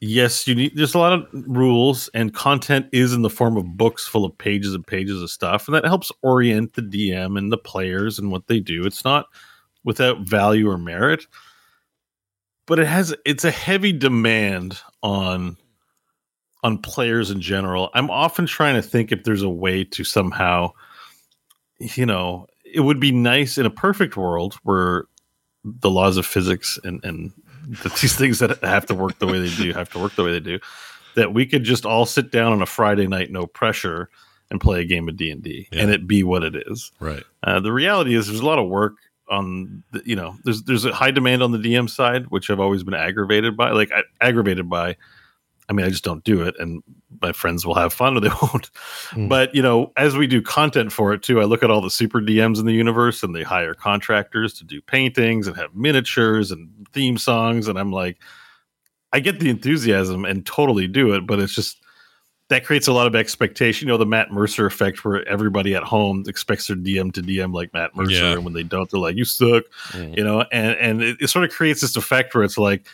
yes 0.00 0.46
you 0.46 0.54
need 0.54 0.72
there's 0.76 0.94
a 0.94 0.98
lot 0.98 1.12
of 1.12 1.26
rules 1.32 2.08
and 2.14 2.32
content 2.32 2.86
is 2.92 3.12
in 3.12 3.22
the 3.22 3.30
form 3.30 3.56
of 3.56 3.76
books 3.76 4.06
full 4.06 4.24
of 4.24 4.36
pages 4.38 4.74
and 4.74 4.86
pages 4.86 5.20
of 5.20 5.30
stuff 5.30 5.66
and 5.66 5.74
that 5.74 5.84
helps 5.84 6.12
orient 6.22 6.74
the 6.74 6.82
dm 6.82 7.36
and 7.36 7.50
the 7.50 7.58
players 7.58 8.18
and 8.18 8.30
what 8.30 8.46
they 8.46 8.60
do. 8.60 8.86
It's 8.86 9.04
not 9.04 9.26
without 9.84 10.20
value 10.20 10.70
or 10.70 10.78
merit 10.78 11.26
but 12.68 12.78
it 12.78 12.86
has 12.86 13.12
it's 13.24 13.44
a 13.44 13.50
heavy 13.50 13.92
demand 13.92 14.78
on 15.02 15.56
on 16.62 16.76
players 16.78 17.30
in 17.30 17.40
general. 17.40 17.88
I'm 17.94 18.10
often 18.10 18.46
trying 18.46 18.74
to 18.74 18.82
think 18.82 19.10
if 19.10 19.24
there's 19.24 19.42
a 19.42 19.48
way 19.48 19.84
to 19.84 20.04
somehow 20.04 20.72
you 21.80 22.06
know 22.06 22.46
it 22.64 22.80
would 22.80 23.00
be 23.00 23.10
nice 23.10 23.58
in 23.58 23.66
a 23.66 23.70
perfect 23.70 24.16
world 24.16 24.54
where 24.62 25.04
the 25.64 25.90
laws 25.90 26.18
of 26.18 26.26
physics 26.26 26.78
and 26.84 27.02
and 27.04 27.32
these 28.00 28.16
things 28.16 28.38
that 28.38 28.62
have 28.62 28.86
to 28.86 28.94
work 28.94 29.18
the 29.18 29.26
way 29.26 29.38
they 29.40 29.54
do 29.54 29.72
have 29.72 29.90
to 29.90 29.98
work 29.98 30.14
the 30.14 30.24
way 30.24 30.32
they 30.32 30.40
do. 30.40 30.58
That 31.16 31.34
we 31.34 31.46
could 31.46 31.64
just 31.64 31.84
all 31.84 32.06
sit 32.06 32.30
down 32.30 32.52
on 32.52 32.62
a 32.62 32.66
Friday 32.66 33.06
night, 33.06 33.30
no 33.30 33.46
pressure, 33.46 34.08
and 34.50 34.60
play 34.60 34.80
a 34.80 34.84
game 34.84 35.08
of 35.08 35.16
D 35.16 35.30
and 35.30 35.42
D, 35.42 35.68
and 35.72 35.90
it 35.90 36.06
be 36.06 36.22
what 36.22 36.42
it 36.42 36.54
is. 36.68 36.92
Right. 37.00 37.24
Uh, 37.42 37.60
the 37.60 37.72
reality 37.72 38.14
is, 38.14 38.28
there's 38.28 38.40
a 38.40 38.46
lot 38.46 38.58
of 38.58 38.68
work 38.68 38.94
on 39.30 39.82
the, 39.92 40.02
you 40.04 40.16
know 40.16 40.36
there's 40.44 40.62
there's 40.62 40.84
a 40.84 40.94
high 40.94 41.10
demand 41.10 41.42
on 41.42 41.52
the 41.52 41.58
DM 41.58 41.90
side, 41.90 42.26
which 42.28 42.50
I've 42.50 42.60
always 42.60 42.82
been 42.84 42.94
aggravated 42.94 43.56
by. 43.56 43.70
Like 43.72 43.90
I, 43.92 44.02
aggravated 44.20 44.68
by, 44.68 44.96
I 45.68 45.74
mean, 45.74 45.84
I 45.84 45.90
just 45.90 46.04
don't 46.04 46.24
do 46.24 46.42
it, 46.42 46.54
and 46.58 46.82
my 47.20 47.32
friends 47.32 47.66
will 47.66 47.74
have 47.74 47.92
fun 47.92 48.16
or 48.16 48.20
they 48.20 48.28
won't. 48.42 48.70
Mm. 49.10 49.28
But 49.28 49.54
you 49.54 49.60
know, 49.62 49.92
as 49.96 50.16
we 50.16 50.26
do 50.26 50.40
content 50.40 50.92
for 50.92 51.12
it 51.12 51.22
too, 51.22 51.40
I 51.40 51.44
look 51.44 51.62
at 51.62 51.70
all 51.70 51.80
the 51.82 51.90
super 51.90 52.20
DMs 52.20 52.58
in 52.58 52.66
the 52.66 52.72
universe, 52.72 53.22
and 53.22 53.34
they 53.34 53.42
hire 53.42 53.74
contractors 53.74 54.54
to 54.54 54.64
do 54.64 54.80
paintings 54.80 55.46
and 55.46 55.56
have 55.56 55.74
miniatures 55.74 56.50
and 56.50 56.68
theme 56.92 57.18
songs, 57.18 57.68
and 57.68 57.78
I'm 57.78 57.92
like, 57.92 58.18
I 59.12 59.20
get 59.20 59.40
the 59.40 59.50
enthusiasm 59.50 60.24
and 60.24 60.44
totally 60.46 60.86
do 60.86 61.14
it, 61.14 61.26
but 61.26 61.38
it's 61.38 61.54
just 61.54 61.78
that 62.48 62.64
creates 62.64 62.86
a 62.88 62.92
lot 62.94 63.06
of 63.06 63.14
expectation. 63.14 63.86
You 63.88 63.92
know, 63.92 63.98
the 63.98 64.06
Matt 64.06 64.30
Mercer 64.32 64.64
effect 64.64 65.04
where 65.04 65.26
everybody 65.28 65.74
at 65.74 65.82
home 65.82 66.24
expects 66.26 66.66
their 66.66 66.76
DM 66.76 67.12
to 67.12 67.20
DM 67.22 67.52
like 67.52 67.74
Matt 67.74 67.94
Mercer, 67.94 68.12
Yeah. 68.14 68.32
and 68.32 68.44
when 68.44 68.54
they 68.54 68.62
don't, 68.62 68.90
they're 68.90 69.00
like, 69.00 69.16
"You 69.16 69.26
suck," 69.26 69.64
Mm. 69.90 70.16
you 70.16 70.24
know. 70.24 70.46
And 70.50 70.76
and 70.78 71.02
it, 71.02 71.18
it 71.20 71.28
sort 71.28 71.44
of 71.44 71.50
creates 71.50 71.82
this 71.82 71.94
effect 71.96 72.34
where 72.34 72.44
it's 72.44 72.56
like, 72.56 72.86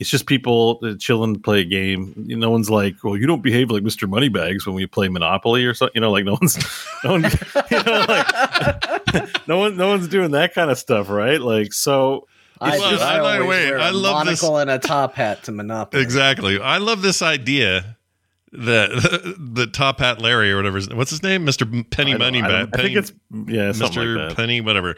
it's 0.00 0.10
just 0.10 0.26
people 0.26 0.80
chilling 0.98 1.34
to 1.34 1.40
play 1.40 1.60
a 1.60 1.64
game. 1.64 2.12
You 2.26 2.36
know, 2.36 2.46
no 2.46 2.50
one's 2.50 2.68
like, 2.70 3.04
"Well, 3.04 3.16
you 3.16 3.26
don't 3.26 3.42
behave 3.42 3.70
like 3.70 3.82
Mister 3.84 4.06
Moneybags 4.08 4.66
when 4.66 4.74
we 4.74 4.86
play 4.86 5.08
Monopoly 5.08 5.64
or 5.66 5.74
something." 5.74 5.92
You 5.94 6.00
know, 6.00 6.10
like 6.10 6.24
no 6.24 6.36
one's, 6.40 6.56
no 7.04 7.12
one, 7.12 7.22
you 7.70 7.82
know, 7.84 8.04
like 8.08 9.46
no 9.46 9.58
one, 9.58 9.76
no 9.76 9.88
one's 9.88 10.08
doing 10.08 10.32
that 10.32 10.54
kind 10.54 10.70
of 10.70 10.78
stuff, 10.78 11.08
right? 11.08 11.40
Like 11.40 11.72
so. 11.72 12.26
I, 12.62 12.76
Well, 12.78 12.90
just, 12.90 13.02
I- 13.02 13.18
I, 13.18 13.20
by 13.20 13.36
the 13.36 13.42
always 13.44 13.48
way, 13.48 13.70
wear 13.70 13.78
a 13.78 13.82
I 13.84 13.90
love 13.90 14.26
this- 14.26 14.42
monocle 14.42 14.58
and 14.58 14.70
a 14.70 14.78
top 14.78 15.14
hat 15.14 15.44
to 15.44 15.52
Monopoly. 15.52 16.02
Exactly. 16.02 16.60
I 16.60 16.76
love 16.78 17.00
this 17.00 17.22
idea 17.22 17.96
that 18.52 18.90
the 19.54 19.66
top 19.66 20.00
hat 20.00 20.20
Larry 20.20 20.50
or 20.52 20.56
whatever. 20.56 20.78
What's 20.94 21.10
his 21.10 21.22
name? 21.22 21.44
Mister 21.46 21.64
Penny 21.64 22.10
I 22.14 22.18
don't- 22.18 22.18
Money 22.18 22.42
I, 22.42 22.48
Bag. 22.48 22.70
don't- 22.72 22.80
I 22.80 22.82
think 22.82 22.96
it's 22.98 23.12
yeah, 23.30 23.70
Mr. 23.72 24.16
like 24.16 24.28
that. 24.30 24.36
Penny, 24.36 24.60
whatever. 24.60 24.96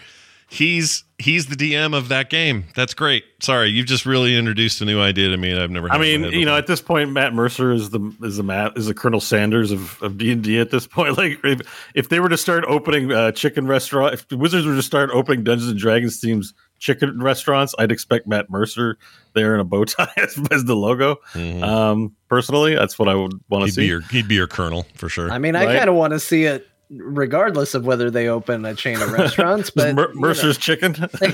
He's 0.53 1.05
he's 1.17 1.47
the 1.47 1.57
DM 1.57 1.97
of 1.97 2.09
that 2.09 2.29
game. 2.29 2.65
That's 2.75 2.93
great. 2.93 3.25
Sorry, 3.41 3.71
you've 3.71 3.87
just 3.87 4.05
really 4.05 4.37
introduced 4.37 4.83
a 4.83 4.85
new 4.85 5.01
idea 5.01 5.31
to 5.31 5.37
me, 5.39 5.51
and 5.51 5.59
I've 5.59 5.71
never. 5.71 5.91
I 5.91 5.97
had 5.97 6.05
in 6.07 6.21
mean, 6.21 6.33
you 6.33 6.45
know, 6.45 6.59
at 6.59 6.67
this 6.67 6.83
point, 6.83 7.11
Matt 7.11 7.33
Mercer 7.33 7.73
is 7.73 7.89
the 7.89 8.01
is 8.23 8.37
the 8.37 8.43
Matt 8.43 8.77
is 8.77 8.85
the 8.87 8.93
Colonel 8.93 9.19
Sanders 9.21 9.71
of 9.71 10.03
of 10.03 10.19
D 10.19 10.31
and 10.31 10.45
D. 10.45 10.59
At 10.61 10.71
this 10.71 10.87
point, 10.87 11.17
like 11.17 11.39
if, 11.43 11.91
if 11.95 12.09
they 12.11 12.21
were 12.21 12.29
to 12.29 12.37
start 12.37 12.65
opening 12.69 13.11
uh, 13.11 13.33
chicken 13.33 13.67
restaurant, 13.67 14.13
if 14.13 14.31
Wizards 14.31 14.67
were 14.67 14.75
to 14.75 14.83
start 14.83 15.09
opening 15.15 15.43
Dungeons 15.43 15.71
and 15.71 15.79
Dragons 15.81 16.21
themes 16.21 16.53
chicken 16.79 17.23
restaurants, 17.23 17.75
I'd 17.79 17.91
expect 17.91 18.27
Matt 18.27 18.51
Mercer 18.51 18.99
there 19.33 19.55
in 19.55 19.61
a 19.61 19.65
bow 19.65 19.85
tie 19.87 20.13
as, 20.19 20.39
as 20.51 20.65
the 20.65 20.77
logo. 20.77 21.17
Mhm. 21.33 21.63
Um, 21.63 22.15
personally, 22.29 22.75
that's 22.75 22.99
what 22.99 23.09
I 23.09 23.15
would 23.15 23.33
want 23.49 23.65
to 23.65 23.73
see. 23.73 23.81
be 23.83 23.87
your 23.87 24.03
he'd 24.03 24.29
be 24.29 24.35
your 24.35 24.49
colonel 24.49 24.85
for 24.97 25.09
sure. 25.09 25.31
I 25.33 25.39
mean, 25.39 25.57
I 25.57 25.65
Right? 25.65 25.79
kind 25.79 25.89
of 25.89 25.95
want 25.97 26.13
to 26.13 26.21
see 26.21 26.45
it, 26.45 26.67
regardless 26.95 27.75
of 27.75 27.87
whether 27.87 28.11
they 28.11 28.29
open 28.29 28.65
a 28.65 28.75
chain 28.75 29.01
of 29.01 29.13
restaurants. 29.19 29.71
But 29.71 29.95
Mer- 29.95 30.09
you 30.09 30.15
know. 30.15 30.21
Mercer's 30.21 30.59
chicken. 30.59 30.95
yeah. 31.23 31.29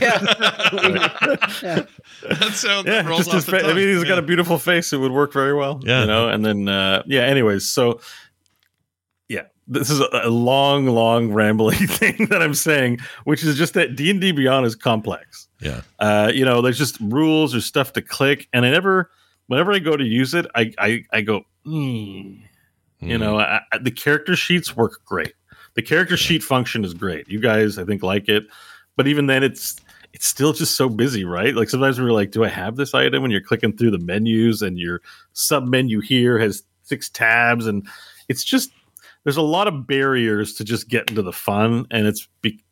yeah. 1.62 1.84
that 2.22 2.50
sounds 2.54 2.86
yeah, 2.86 3.06
rolls 3.06 3.26
just 3.26 3.28
off 3.28 3.34
his 3.34 3.44
fa- 3.46 3.64
I 3.66 3.74
mean, 3.74 3.88
he's 3.88 4.02
Yeah. 4.02 4.08
got 4.08 4.18
a 4.18 4.22
beautiful 4.22 4.58
face. 4.58 4.92
It 4.92 4.98
would 4.98 5.12
work 5.12 5.32
very 5.32 5.54
well. 5.54 5.80
Yeah. 5.84 6.00
you 6.02 6.06
know. 6.06 6.28
And 6.28 6.44
then, 6.44 6.68
uh, 6.68 7.02
yeah. 7.06 7.22
Anyways, 7.22 7.68
so 7.68 8.00
yeah, 9.28 9.42
this 9.66 9.90
is 9.90 10.00
a, 10.00 10.08
a 10.24 10.30
long, 10.30 10.86
long 10.86 11.32
rambling 11.32 11.76
thing 11.86 12.26
that 12.30 12.40
I'm 12.42 12.54
saying, 12.54 12.98
which 13.24 13.44
is 13.44 13.56
just 13.56 13.74
that 13.74 13.96
D 13.96 14.10
and 14.10 14.20
D 14.20 14.32
Beyond 14.32 14.64
is 14.66 14.74
complex. 14.74 15.48
yeah. 15.60 15.80
Uh, 15.98 16.30
you 16.34 16.44
know, 16.44 16.62
there's 16.62 16.78
just 16.78 16.98
rules, 17.00 17.54
or 17.54 17.60
stuff 17.60 17.92
to 17.94 18.02
click, 18.02 18.48
and 18.52 18.64
I 18.64 18.70
never, 18.70 19.10
whenever 19.48 19.72
I 19.72 19.78
go 19.80 19.96
to 19.96 20.04
use 20.04 20.34
it, 20.34 20.46
I 20.54 20.72
I, 20.78 21.04
I 21.12 21.20
go, 21.22 21.40
mm. 21.66 22.40
you 23.00 23.16
Mm. 23.16 23.20
know, 23.20 23.38
I, 23.38 23.60
I- 23.72 23.78
the 23.78 23.90
character 23.90 24.34
sheets 24.36 24.74
work 24.76 25.04
great. 25.04 25.34
The 25.78 25.82
character 25.82 26.16
sheet 26.16 26.42
function 26.42 26.84
is 26.84 26.92
great. 26.92 27.28
You 27.28 27.38
guys, 27.38 27.78
I 27.78 27.84
think, 27.84 28.02
like 28.02 28.28
it, 28.28 28.48
but 28.96 29.06
even 29.06 29.28
then, 29.28 29.44
it's 29.44 29.76
it's 30.12 30.26
still 30.26 30.52
just 30.52 30.74
so 30.74 30.88
busy, 30.88 31.24
right? 31.24 31.54
Like 31.54 31.70
sometimes 31.70 32.00
we're 32.00 32.10
like, 32.10 32.32
do 32.32 32.42
I 32.42 32.48
have 32.48 32.74
this 32.74 32.94
item? 32.94 33.22
And 33.22 33.30
you're 33.30 33.40
clicking 33.40 33.76
through 33.76 33.92
the 33.92 34.00
menus, 34.00 34.60
and 34.60 34.76
your 34.76 35.02
sub 35.34 35.68
menu 35.68 36.00
here 36.00 36.36
has 36.40 36.64
six 36.82 37.08
tabs, 37.08 37.68
and 37.68 37.86
it's 38.28 38.42
just 38.42 38.72
there's 39.22 39.36
a 39.36 39.40
lot 39.40 39.68
of 39.68 39.86
barriers 39.86 40.54
to 40.54 40.64
just 40.64 40.88
get 40.88 41.10
into 41.10 41.22
the 41.22 41.32
fun, 41.32 41.86
and 41.92 42.08
it's. 42.08 42.26
Be- 42.42 42.64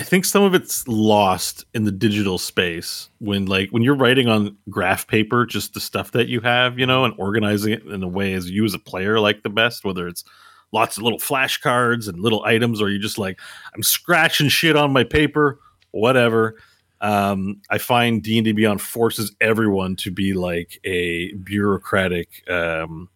I 0.00 0.02
think 0.02 0.24
some 0.24 0.42
of 0.42 0.54
it's 0.54 0.88
lost 0.88 1.66
in 1.72 1.84
the 1.84 1.92
digital 1.92 2.36
space 2.36 3.10
when 3.20 3.46
like 3.46 3.70
when 3.70 3.84
you're 3.84 3.94
writing 3.94 4.26
on 4.26 4.56
graph 4.70 5.06
paper 5.06 5.46
just 5.46 5.72
the 5.72 5.80
stuff 5.80 6.10
that 6.10 6.26
you 6.26 6.40
have, 6.40 6.80
you 6.80 6.84
know, 6.84 7.04
and 7.04 7.14
organizing 7.16 7.74
it 7.74 7.84
in 7.84 8.02
a 8.02 8.08
way 8.08 8.32
as 8.32 8.50
you 8.50 8.64
as 8.64 8.74
a 8.74 8.80
player 8.80 9.20
like 9.20 9.44
the 9.44 9.50
best, 9.50 9.84
whether 9.84 10.08
it's 10.08 10.24
lots 10.72 10.96
of 10.96 11.02
little 11.02 11.18
flashcards 11.18 12.08
and 12.08 12.20
little 12.20 12.44
items 12.44 12.80
or 12.82 12.90
you're 12.90 13.00
just 13.00 13.18
like 13.18 13.40
I'm 13.74 13.82
scratching 13.82 14.48
shit 14.48 14.76
on 14.76 14.92
my 14.92 15.04
paper, 15.04 15.58
whatever. 15.90 16.56
Um, 17.00 17.60
I 17.70 17.78
find 17.78 18.22
D&D 18.22 18.52
Beyond 18.52 18.80
forces 18.80 19.34
everyone 19.40 19.96
to 19.96 20.10
be 20.10 20.32
like 20.32 20.80
a 20.84 21.32
bureaucratic 21.34 22.42
um, 22.50 23.10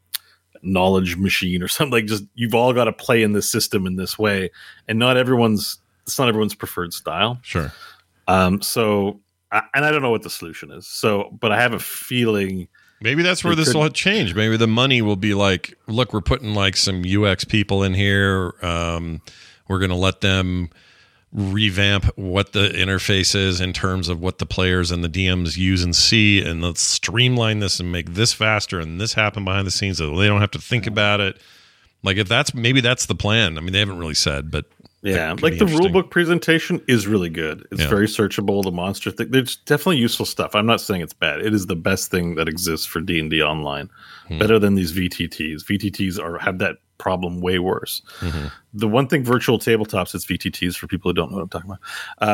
knowledge 0.63 1.17
machine 1.17 1.63
or 1.63 1.69
something 1.69 1.93
like 1.93 2.07
just 2.07 2.25
you've 2.35 2.55
all 2.55 2.73
got 2.73 2.85
to 2.85 2.93
play 2.93 3.23
in 3.23 3.33
this 3.33 3.51
system 3.51 3.87
in 3.87 3.97
this 3.97 4.19
way 4.19 4.51
and 4.87 4.99
not 4.99 5.17
everyone's 5.17 5.79
it's 6.11 6.19
not 6.19 6.29
everyone's 6.29 6.55
preferred 6.55 6.93
style. 6.93 7.39
Sure. 7.43 7.73
Um, 8.27 8.63
so, 8.63 9.21
I, 9.53 9.63
and 9.75 9.85
I 9.85 9.91
don't 9.91 10.03
know 10.03 10.11
what 10.11 10.23
the 10.23 10.31
solution 10.31 10.71
is. 10.73 10.87
So, 10.87 11.37
but 11.41 11.53
I 11.53 11.61
have 11.61 11.73
a 11.73 11.79
feeling. 11.79 12.69
Maybe 13.03 13.23
that's 13.23 13.43
where 13.43 13.55
this 13.55 13.73
could- 13.73 13.77
will 13.79 13.89
change. 13.91 14.35
Maybe 14.35 14.57
the 14.57 14.67
money 14.67 15.01
will 15.03 15.17
be 15.17 15.35
like, 15.35 15.75
look, 15.87 16.13
we're 16.13 16.21
putting 16.21 16.55
like 16.55 16.77
some 16.77 17.03
UX 17.05 17.45
people 17.45 17.83
in 17.83 17.95
here. 17.95 18.55
Um, 18.63 19.23
we're 19.69 19.79
going 19.79 19.91
to 19.91 19.97
let 19.97 20.21
them 20.21 20.71
revamp 21.33 22.07
what 22.17 22.53
the 22.53 22.69
interface 22.71 23.37
is 23.37 23.61
in 23.61 23.73
terms 23.73 24.09
of 24.09 24.21
what 24.21 24.39
the 24.39 24.47
players 24.47 24.91
and 24.91 25.05
the 25.05 25.09
DMs 25.09 25.57
use 25.57 25.83
and 25.85 25.95
see, 25.95 26.43
and 26.43 26.61
let's 26.61 26.81
streamline 26.81 27.61
this 27.61 27.79
and 27.79 27.93
make 27.93 28.15
this 28.15 28.33
faster 28.33 28.81
and 28.81 29.01
this 29.01 29.15
happen 29.15 29.45
behind 29.45 29.67
the 29.67 29.71
scenes 29.71 29.99
so 29.99 30.17
they 30.17 30.27
don't 30.27 30.41
have 30.41 30.51
to 30.51 30.61
think 30.61 30.87
about 30.89 31.21
it. 31.21 31.41
Like 32.03 32.17
if 32.17 32.29
that's 32.29 32.53
maybe 32.53 32.81
that's 32.81 33.07
the 33.07 33.15
plan. 33.15 33.59
I 33.59 33.61
mean, 33.61 33.73
they 33.73 33.79
haven't 33.79 33.99
really 33.99 34.15
said, 34.15 34.51
but 34.51 34.65
Yeah, 35.03 35.31
like 35.31 35.41
the 35.41 35.47
interesting. 35.65 35.79
rule 35.79 35.89
book 35.89 36.11
presentation 36.11 36.83
is 36.87 37.07
really 37.07 37.31
good. 37.31 37.67
It's 37.73 37.81
Yeah. 37.83 37.89
very 37.89 38.07
searchable. 38.07 38.63
The 38.63 38.71
monster 38.71 39.11
thing, 39.11 39.31
there's 39.31 39.57
definitely 39.57 39.97
useful 39.97 40.27
stuff. 40.27 40.55
I'm 40.55 40.67
not 40.67 40.81
saying 40.83 41.01
it's 41.01 41.15
bad. 41.15 41.41
It 41.41 41.55
is 41.55 41.67
the 41.67 41.77
best 41.77 42.11
thing 42.11 42.35
that 42.35 42.49
exists 42.49 42.85
for 42.87 43.01
D 43.01 43.19
and 43.19 43.31
D 43.31 43.43
online. 43.43 43.89
Hmm. 44.29 44.39
Better 44.39 44.59
than 44.59 44.75
these 44.75 44.93
VTTs. 44.93 45.65
VTTs 45.65 46.19
are 46.23 46.39
have 46.39 46.59
that 46.59 46.77
problem 46.99 47.41
way 47.41 47.59
worse. 47.59 48.03
Mhm. 48.21 48.51
The 48.75 48.89
one 48.89 49.07
thing 49.07 49.25
virtual 49.25 49.59
tabletops 49.59 50.15
is 50.15 50.27
VTTs 50.27 50.77
for 50.77 50.87
people 50.87 51.09
who 51.09 51.15
don't 51.15 51.31
know 51.31 51.39
what 51.39 51.45
I'm 51.45 51.49
talking 51.49 51.71
about. 51.71 51.81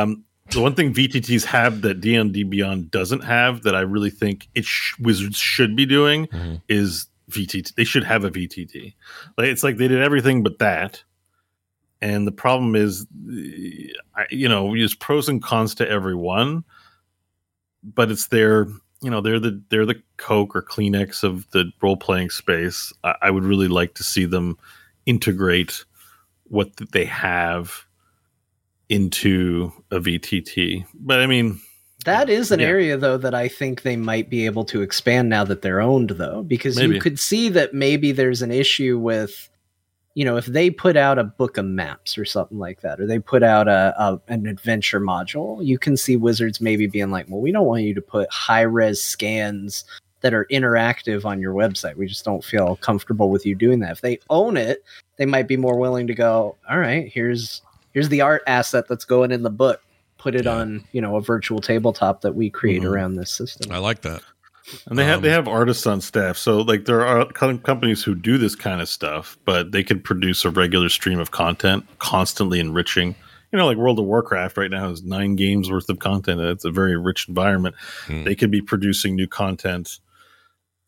Um, 0.02 0.24
the 0.50 0.60
one 0.60 0.74
thing 0.74 0.92
VTTs 0.92 1.44
have 1.44 1.82
that 1.82 2.00
D 2.00 2.16
and 2.16 2.32
D 2.32 2.42
Beyond 2.42 2.90
doesn't 2.90 3.22
have 3.22 3.62
that 3.62 3.76
I 3.76 3.82
really 3.82 4.10
think 4.10 4.48
it 4.56 4.64
sh- 4.64 4.94
Wizards 4.98 5.38
should 5.38 5.76
be 5.76 5.86
doing 5.86 6.26
Mhm. 6.28 6.62
is 6.68 7.06
VTT. 7.30 7.72
They 7.76 7.84
should 7.84 8.04
have 8.04 8.24
a 8.24 8.30
VTT. 8.30 8.94
Like 9.38 9.48
it's 9.48 9.62
like 9.62 9.76
they 9.76 9.86
did 9.88 10.00
everything 10.02 10.42
but 10.42 10.58
that. 10.58 11.04
And 12.02 12.26
the 12.26 12.32
problem 12.32 12.76
is, 12.76 13.06
you 14.30 14.48
know, 14.48 14.74
there's 14.76 14.94
pros 14.94 15.28
and 15.28 15.42
cons 15.42 15.74
to 15.76 15.88
every 15.88 16.14
one, 16.14 16.62
but 17.82 18.10
it's 18.10 18.28
their, 18.28 18.66
you 19.02 19.10
know, 19.10 19.20
they're 19.20 19.40
the 19.40 19.62
they're 19.70 19.86
the 19.86 20.02
Coke 20.18 20.54
or 20.54 20.62
Kleenex 20.62 21.22
of 21.24 21.50
the 21.52 21.70
role 21.82 21.96
playing 21.96 22.30
space. 22.30 22.92
I, 23.02 23.14
I 23.22 23.30
would 23.30 23.44
really 23.44 23.68
like 23.68 23.94
to 23.94 24.02
see 24.02 24.24
them 24.26 24.58
integrate 25.06 25.84
what 26.44 26.70
they 26.92 27.04
have 27.06 27.84
into 28.88 29.72
a 29.90 29.98
VTT. 29.98 30.84
But 30.94 31.20
I 31.20 31.26
mean, 31.26 31.60
That 32.04 32.28
is 32.30 32.52
an 32.52 32.60
Yeah. 32.60 32.66
area 32.66 32.96
though 32.96 33.16
that 33.18 33.34
I 33.34 33.48
think 33.48 33.82
they 33.82 33.96
might 33.96 34.30
be 34.30 34.46
able 34.46 34.64
to 34.66 34.82
expand 34.82 35.28
now 35.28 35.44
that 35.44 35.62
they're 35.62 35.80
owned 35.80 36.10
though 36.10 36.42
because 36.42 36.76
Maybe. 36.76 36.94
you 36.94 37.00
could 37.00 37.18
see 37.18 37.48
that 37.50 37.74
maybe 37.74 38.12
there's 38.12 38.42
an 38.42 38.52
issue 38.52 38.98
with 38.98 39.48
you 40.16 40.24
know 40.24 40.36
if 40.36 40.46
they 40.46 40.70
put 40.70 40.96
out 40.96 41.18
a 41.18 41.24
book 41.24 41.58
of 41.58 41.64
maps 41.66 42.16
or 42.16 42.24
something 42.24 42.58
like 42.58 42.80
that 42.80 42.98
or 42.98 43.06
they 43.06 43.18
put 43.18 43.42
out 43.42 43.68
a, 43.68 43.94
a 44.02 44.18
an 44.28 44.46
adventure 44.46 44.98
module 45.00 45.64
you 45.64 45.78
can 45.78 45.96
see 45.96 46.16
wizards 46.16 46.58
maybe 46.60 46.86
being 46.86 47.10
like 47.10 47.26
well 47.28 47.40
we 47.40 47.52
don't 47.52 47.66
want 47.66 47.82
you 47.82 47.92
to 47.94 48.00
put 48.00 48.28
high 48.32 48.62
res 48.62 49.00
scans 49.00 49.84
that 50.22 50.32
are 50.32 50.46
interactive 50.50 51.24
on 51.26 51.38
your 51.38 51.52
website 51.52 51.96
we 51.96 52.06
just 52.06 52.24
don't 52.24 52.42
feel 52.42 52.76
comfortable 52.76 53.28
with 53.30 53.44
you 53.44 53.54
doing 53.54 53.78
that 53.80 53.92
if 53.92 54.00
they 54.00 54.18
own 54.30 54.56
it 54.56 54.82
they 55.18 55.26
might 55.26 55.46
be 55.46 55.56
more 55.58 55.78
willing 55.78 56.06
to 56.06 56.14
go 56.14 56.56
all 56.70 56.78
right 56.78 57.12
here's 57.12 57.60
here's 57.92 58.08
the 58.08 58.22
art 58.22 58.42
asset 58.46 58.88
that's 58.88 59.04
going 59.04 59.30
in 59.30 59.42
the 59.42 59.50
book 59.50 59.82
put 60.16 60.34
it 60.34 60.46
Yeah. 60.46 60.54
on 60.56 60.82
you 60.92 61.00
know 61.02 61.16
a 61.16 61.20
virtual 61.20 61.60
tabletop 61.60 62.22
that 62.22 62.34
we 62.34 62.48
create 62.48 62.80
Mhm. 62.82 62.90
around 62.90 63.14
this 63.16 63.30
system 63.30 63.70
I 63.70 63.78
like 63.78 64.00
that. 64.00 64.22
And 64.86 64.98
they 64.98 65.04
have 65.04 65.18
Um, 65.18 65.22
they 65.22 65.30
have 65.30 65.48
artists 65.48 65.86
on 65.86 66.00
staff, 66.00 66.36
so 66.36 66.58
like 66.58 66.84
there 66.84 67.06
are 67.06 67.26
companies 67.26 68.02
who 68.02 68.14
do 68.14 68.38
this 68.38 68.54
kind 68.54 68.80
of 68.80 68.88
stuff, 68.88 69.38
but 69.44 69.72
they 69.72 69.84
could 69.84 70.02
produce 70.02 70.44
a 70.44 70.50
regular 70.50 70.88
stream 70.88 71.18
of 71.18 71.30
content, 71.30 71.86
constantly 71.98 72.58
enriching 72.60 73.14
you 73.52 73.58
know, 73.58 73.66
like 73.66 73.76
World 73.76 73.98
of 73.98 74.04
Warcraft 74.04 74.56
right 74.56 74.70
now 74.70 74.90
has 74.90 75.02
nine 75.02 75.36
games 75.36 75.70
worth 75.70 75.88
of 75.88 75.98
content. 75.98 76.40
It's 76.40 76.64
a 76.64 76.70
very 76.70 76.96
rich 76.96 77.28
environment. 77.28 77.74
Hmm. 78.06 78.24
They 78.24 78.34
could 78.34 78.50
be 78.50 78.60
producing 78.60 79.14
new 79.14 79.28
content 79.28 80.00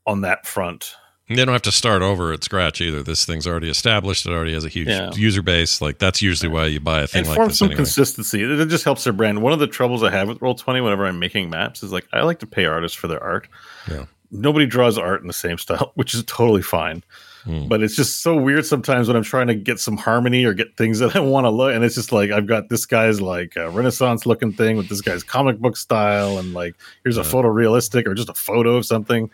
on 0.06 0.22
that 0.22 0.46
front. 0.46 0.94
They 1.28 1.36
don't 1.36 1.48
have 1.48 1.62
to 1.62 1.72
start 1.72 2.02
over 2.02 2.32
at 2.32 2.42
scratch 2.42 2.80
either. 2.80 3.02
This 3.02 3.24
thing's 3.26 3.46
already 3.46 3.68
established. 3.68 4.24
It 4.26 4.30
already 4.32 4.54
has 4.54 4.64
a 4.64 4.68
huge 4.68 4.88
Yeah. 4.88 5.10
user 5.14 5.42
base. 5.42 5.80
Like 5.80 5.98
that's 5.98 6.22
usually 6.22 6.48
why 6.50 6.66
you 6.66 6.80
buy 6.80 7.02
a 7.02 7.06
thing 7.06 7.20
and 7.20 7.28
like 7.28 7.36
form 7.36 7.48
this 7.48 7.58
some 7.58 7.66
anyway. 7.66 7.76
consistency. 7.76 8.42
It 8.42 8.50
it 8.50 8.68
just 8.68 8.84
helps 8.84 9.04
their 9.04 9.12
brand. 9.12 9.42
One 9.42 9.52
of 9.52 9.58
the 9.58 9.66
troubles 9.66 10.02
I 10.02 10.10
have 10.10 10.28
with 10.28 10.40
Roll 10.40 10.54
Twenty 10.54 10.80
whenever 10.80 11.04
I'm 11.06 11.18
making 11.18 11.50
maps 11.50 11.82
is 11.82 11.92
like 11.92 12.06
I 12.12 12.22
like 12.22 12.38
to 12.40 12.46
pay 12.46 12.64
artists 12.64 12.96
for 12.96 13.08
their 13.08 13.22
art. 13.22 13.48
Yeah. 13.90 14.06
Nobody 14.30 14.66
draws 14.66 14.98
art 14.98 15.20
in 15.22 15.26
the 15.26 15.32
same 15.32 15.56
style, 15.58 15.92
which 15.96 16.14
is 16.14 16.22
totally 16.24 16.62
fine. 16.62 17.02
Hmm. 17.44 17.66
But 17.68 17.82
it's 17.82 17.94
just 17.96 18.20
so 18.22 18.36
weird 18.36 18.66
sometimes 18.66 19.06
when 19.08 19.16
I'm 19.16 19.22
trying 19.22 19.46
to 19.46 19.54
get 19.54 19.80
some 19.80 19.96
harmony 19.96 20.44
or 20.44 20.52
get 20.54 20.76
things 20.76 20.98
that 20.98 21.14
I 21.16 21.20
want 21.20 21.44
to 21.46 21.50
look, 21.50 21.74
and 21.74 21.84
it's 21.84 21.94
just 21.94 22.10
like 22.12 22.30
I've 22.30 22.46
got 22.46 22.68
this 22.68 22.84
guy's 22.86 23.20
like 23.20 23.54
a 23.56 23.70
Renaissance 23.70 24.26
looking 24.26 24.52
thing 24.52 24.76
with 24.76 24.88
this 24.88 25.00
guy's 25.00 25.22
comic 25.22 25.58
book 25.58 25.76
style, 25.76 26.38
and 26.38 26.52
like 26.54 26.74
here's 27.04 27.16
a 27.18 27.22
Yeah. 27.22 27.26
photorealistic 27.28 28.06
or 28.06 28.14
just 28.14 28.28
a 28.28 28.34
photo 28.34 28.76
of 28.76 28.84
something. 28.86 29.30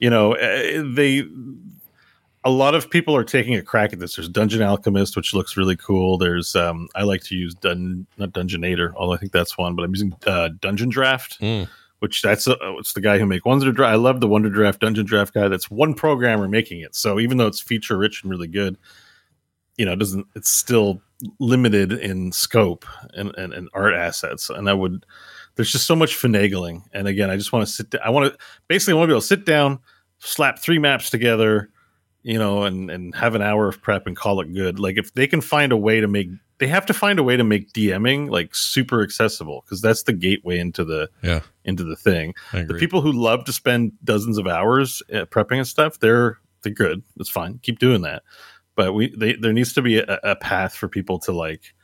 You 0.00 0.10
know, 0.10 0.32
eh, 0.32 0.82
they 0.84 1.24
a 2.44 2.50
lot 2.50 2.74
of 2.74 2.88
people 2.90 3.14
are 3.14 3.24
taking 3.24 3.54
a 3.54 3.62
crack 3.62 3.92
at 3.92 3.98
this. 3.98 4.16
There's 4.16 4.28
Dungeon 4.28 4.62
Alchemist, 4.62 5.14
which 5.14 5.34
looks 5.34 5.56
really 5.58 5.76
cool. 5.76 6.16
There's 6.16 6.56
um, 6.56 6.88
I 6.94 7.02
like 7.02 7.22
to 7.24 7.34
use 7.36 7.54
Dun 7.54 8.06
not 8.16 8.30
Dungeonator, 8.30 8.94
although 8.96 9.12
I 9.12 9.18
think 9.18 9.32
that's 9.32 9.58
one, 9.58 9.74
but 9.76 9.82
I'm 9.84 9.90
using 9.94 10.14
uh, 10.26 10.48
Dungeon 10.60 10.88
Draft, 10.88 11.38
Mm. 11.40 11.68
which 11.98 12.22
that's 12.22 12.48
uh, 12.48 12.56
it's 12.78 12.94
the 12.94 13.02
guy 13.02 13.18
who 13.18 13.26
make 13.26 13.44
Wonder 13.44 13.70
Draft. 13.72 13.92
I 13.92 13.96
love 13.96 14.20
the 14.20 14.28
Wonder 14.28 14.48
Draft 14.48 14.80
Dungeon 14.80 15.04
Draft 15.04 15.34
guy. 15.34 15.48
That's 15.48 15.70
one 15.70 15.92
programmer 15.92 16.48
making 16.48 16.80
it. 16.80 16.96
So 16.96 17.20
even 17.20 17.36
though 17.36 17.46
it's 17.46 17.60
feature 17.60 17.98
rich 17.98 18.22
and 18.22 18.30
really 18.30 18.48
good, 18.48 18.78
you 19.76 19.84
know, 19.84 19.92
it 19.92 19.98
doesn't 19.98 20.26
it's 20.34 20.50
still 20.50 21.02
limited 21.38 21.92
in 21.92 22.32
scope 22.32 22.86
and, 23.12 23.34
and, 23.36 23.52
and 23.52 23.68
art 23.74 23.92
assets. 23.92 24.48
And 24.48 24.70
I 24.70 24.72
would 24.72 25.04
there's 25.60 25.72
just 25.72 25.86
so 25.86 25.94
much 25.94 26.16
finagling. 26.16 26.84
And 26.94 27.06
again, 27.06 27.28
I 27.28 27.36
just 27.36 27.52
want 27.52 27.66
to 27.66 27.70
sit 27.70 27.90
down. 27.90 28.00
I 28.02 28.08
want 28.08 28.32
to 28.32 28.38
basically 28.66 28.94
I 28.94 28.96
want 28.96 29.08
to 29.08 29.08
be 29.08 29.12
able 29.12 29.20
to 29.20 29.26
sit 29.26 29.44
down, 29.44 29.78
slap 30.18 30.58
three 30.58 30.78
maps 30.78 31.10
together, 31.10 31.68
you 32.22 32.38
know, 32.38 32.62
and 32.62 32.90
and 32.90 33.14
have 33.14 33.34
an 33.34 33.42
hour 33.42 33.68
of 33.68 33.82
prep 33.82 34.06
and 34.06 34.16
call 34.16 34.40
it 34.40 34.54
good. 34.54 34.78
Like 34.78 34.96
if 34.96 35.12
they 35.12 35.26
can 35.26 35.42
find 35.42 35.70
a 35.70 35.76
way 35.76 36.00
to 36.00 36.08
make, 36.08 36.30
they 36.60 36.66
have 36.66 36.86
to 36.86 36.94
find 36.94 37.18
a 37.18 37.22
way 37.22 37.36
to 37.36 37.44
make 37.44 37.74
DMing 37.74 38.30
like 38.30 38.54
super 38.54 39.02
accessible 39.02 39.62
because 39.66 39.82
that's 39.82 40.04
the 40.04 40.14
gateway 40.14 40.58
into 40.58 40.82
the 40.82 41.10
Yeah, 41.22 41.40
into 41.66 41.84
the 41.84 41.94
thing. 41.94 42.32
The 42.68 42.72
people 42.80 43.02
who 43.02 43.12
love 43.12 43.44
to 43.44 43.52
spend 43.52 43.92
dozens 44.02 44.38
of 44.38 44.46
hours 44.46 45.02
uh, 45.12 45.26
prepping 45.26 45.58
and 45.58 45.68
stuff, 45.68 46.00
they're 46.00 46.38
they're 46.62 46.72
good. 46.72 47.02
It's 47.18 47.28
fine. 47.28 47.58
Keep 47.62 47.80
doing 47.80 48.00
that. 48.00 48.22
But 48.76 48.94
we 48.94 49.14
they, 49.14 49.34
there 49.34 49.52
needs 49.52 49.74
to 49.74 49.82
be 49.82 49.98
a, 49.98 50.20
a 50.22 50.36
path 50.36 50.74
for 50.74 50.88
people 50.88 51.18
to 51.18 51.32
like 51.32 51.74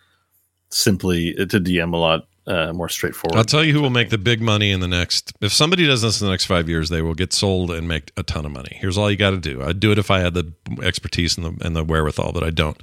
simply 0.70 1.36
uh, 1.38 1.44
to 1.44 1.60
DM 1.60 1.92
a 1.92 1.98
lot 1.98 2.26
uh, 2.46 2.72
more 2.72 2.88
straightforward. 2.88 3.36
I'll 3.36 3.44
tell 3.44 3.64
you 3.64 3.72
who 3.72 3.82
will 3.82 3.90
make 3.90 4.10
the 4.10 4.18
big 4.18 4.40
money 4.40 4.70
in 4.70 4.80
the 4.80 4.88
next. 4.88 5.32
If 5.40 5.52
somebody 5.52 5.86
does 5.86 6.02
this 6.02 6.20
in 6.20 6.26
the 6.26 6.30
next 6.30 6.46
five 6.46 6.68
years, 6.68 6.88
they 6.88 7.02
will 7.02 7.14
get 7.14 7.32
sold 7.32 7.70
and 7.70 7.88
make 7.88 8.12
a 8.16 8.22
ton 8.22 8.46
of 8.46 8.52
money. 8.52 8.76
Here's 8.80 8.96
all 8.96 9.10
you 9.10 9.16
got 9.16 9.30
to 9.30 9.38
do. 9.38 9.62
I'd 9.62 9.80
do 9.80 9.90
it 9.90 9.98
if 9.98 10.10
I 10.10 10.20
had 10.20 10.34
the 10.34 10.52
expertise 10.82 11.36
and 11.36 11.44
the 11.44 11.66
and 11.66 11.74
the 11.74 11.84
wherewithal, 11.84 12.32
but 12.32 12.44
I 12.44 12.50
don't. 12.50 12.80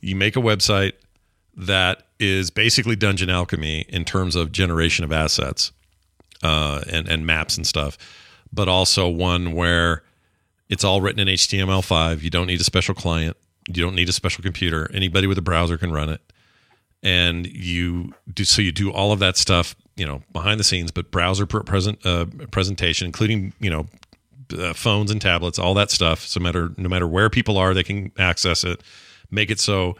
You 0.00 0.16
make 0.16 0.36
a 0.36 0.40
website 0.40 0.92
that 1.56 2.04
is 2.18 2.50
basically 2.50 2.96
Dungeon 2.96 3.30
Alchemy 3.30 3.86
in 3.88 4.04
terms 4.04 4.34
of 4.34 4.52
generation 4.52 5.04
of 5.04 5.12
assets 5.12 5.72
uh, 6.42 6.82
and 6.90 7.08
and 7.08 7.26
maps 7.26 7.56
and 7.56 7.66
stuff, 7.66 7.98
but 8.52 8.68
also 8.68 9.08
one 9.08 9.52
where 9.52 10.02
it's 10.68 10.84
all 10.84 11.00
written 11.00 11.20
in 11.20 11.28
HTML5. 11.28 12.22
You 12.22 12.30
don't 12.30 12.46
need 12.46 12.60
a 12.60 12.64
special 12.64 12.94
client. 12.94 13.36
You 13.68 13.82
don't 13.82 13.94
need 13.94 14.08
a 14.08 14.12
special 14.12 14.42
computer. 14.42 14.90
Anybody 14.94 15.26
with 15.26 15.38
a 15.38 15.42
browser 15.42 15.76
can 15.76 15.92
run 15.92 16.08
it 16.08 16.20
and 17.06 17.46
you 17.46 18.12
do 18.34 18.44
so 18.44 18.60
you 18.60 18.72
do 18.72 18.90
all 18.90 19.12
of 19.12 19.20
that 19.20 19.36
stuff 19.36 19.76
you 19.94 20.04
know 20.04 20.22
behind 20.32 20.58
the 20.58 20.64
scenes 20.64 20.90
but 20.90 21.10
browser 21.10 21.46
pr- 21.46 21.60
present 21.60 22.04
uh, 22.04 22.26
presentation 22.50 23.06
including 23.06 23.52
you 23.60 23.70
know 23.70 23.86
uh, 24.52 24.72
phones 24.72 25.10
and 25.10 25.20
tablets 25.20 25.58
all 25.58 25.74
that 25.74 25.90
stuff. 25.90 26.20
So 26.20 26.40
matter 26.40 26.72
no 26.76 26.88
matter 26.88 27.06
where 27.06 27.30
people 27.30 27.58
are 27.58 27.74
they 27.74 27.82
can 27.82 28.12
access 28.18 28.64
it. 28.64 28.82
Make 29.30 29.50
it 29.50 29.60
so 29.60 29.96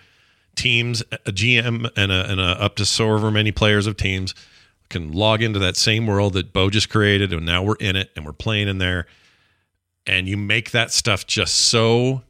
teams 0.54 1.02
a 1.12 1.32
gm 1.32 1.90
and 1.96 2.10
a, 2.10 2.30
and 2.30 2.40
a 2.40 2.62
up 2.62 2.76
to 2.76 2.86
so 2.86 3.08
however 3.08 3.30
many 3.30 3.52
players 3.52 3.86
of 3.86 3.96
teams 3.96 4.34
can 4.88 5.12
log 5.12 5.42
into 5.42 5.58
that 5.58 5.76
same 5.76 6.06
world 6.06 6.32
that 6.32 6.52
bo 6.52 6.70
just 6.70 6.88
created 6.88 7.32
and 7.32 7.44
now 7.44 7.62
we're 7.62 7.74
in 7.76 7.94
it 7.94 8.10
and 8.16 8.24
we're 8.24 8.32
playing 8.32 8.68
in 8.68 8.78
there. 8.78 9.06
And 10.06 10.28
you 10.28 10.36
make 10.36 10.70
that 10.70 10.92
stuff 10.92 11.26
just 11.26 11.56
so 11.56 12.22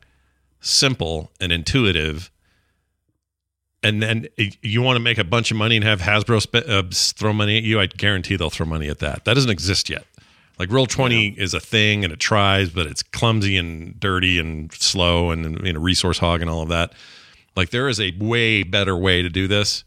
simple 0.60 1.30
and 1.40 1.52
intuitive 1.52 2.30
and 3.82 4.02
then 4.02 4.28
you 4.62 4.82
want 4.82 4.96
to 4.96 5.00
make 5.00 5.18
a 5.18 5.24
bunch 5.24 5.50
of 5.50 5.56
money 5.56 5.76
and 5.76 5.84
have 5.84 6.00
Hasbro 6.00 6.40
sp- 6.42 6.68
uh, 6.68 6.82
throw 6.90 7.32
money 7.32 7.58
at 7.58 7.62
you, 7.62 7.80
I 7.80 7.86
guarantee 7.86 8.36
they'll 8.36 8.50
throw 8.50 8.66
money 8.66 8.88
at 8.88 8.98
that. 9.00 9.24
That 9.24 9.34
doesn't 9.34 9.50
exist 9.50 9.88
yet. 9.88 10.04
Like 10.58 10.72
Roll 10.72 10.86
Twenty 10.86 11.28
is 11.38 11.52
a 11.52 11.60
thing 11.60 12.02
and 12.02 12.12
it 12.12 12.18
tries, 12.18 12.70
but 12.70 12.86
it's 12.86 13.02
clumsy 13.02 13.56
and 13.56 13.98
dirty 14.00 14.38
and 14.38 14.72
slow 14.72 15.30
and 15.30 15.64
you 15.66 15.72
know 15.72 15.80
resource 15.80 16.18
hog 16.18 16.40
and 16.40 16.50
all 16.50 16.62
of 16.62 16.70
that. 16.70 16.94
Like 17.54 17.70
there 17.70 17.88
is 17.88 18.00
a 18.00 18.14
way 18.18 18.62
better 18.62 18.96
way 18.96 19.20
to 19.22 19.28
do 19.28 19.46
this, 19.48 19.84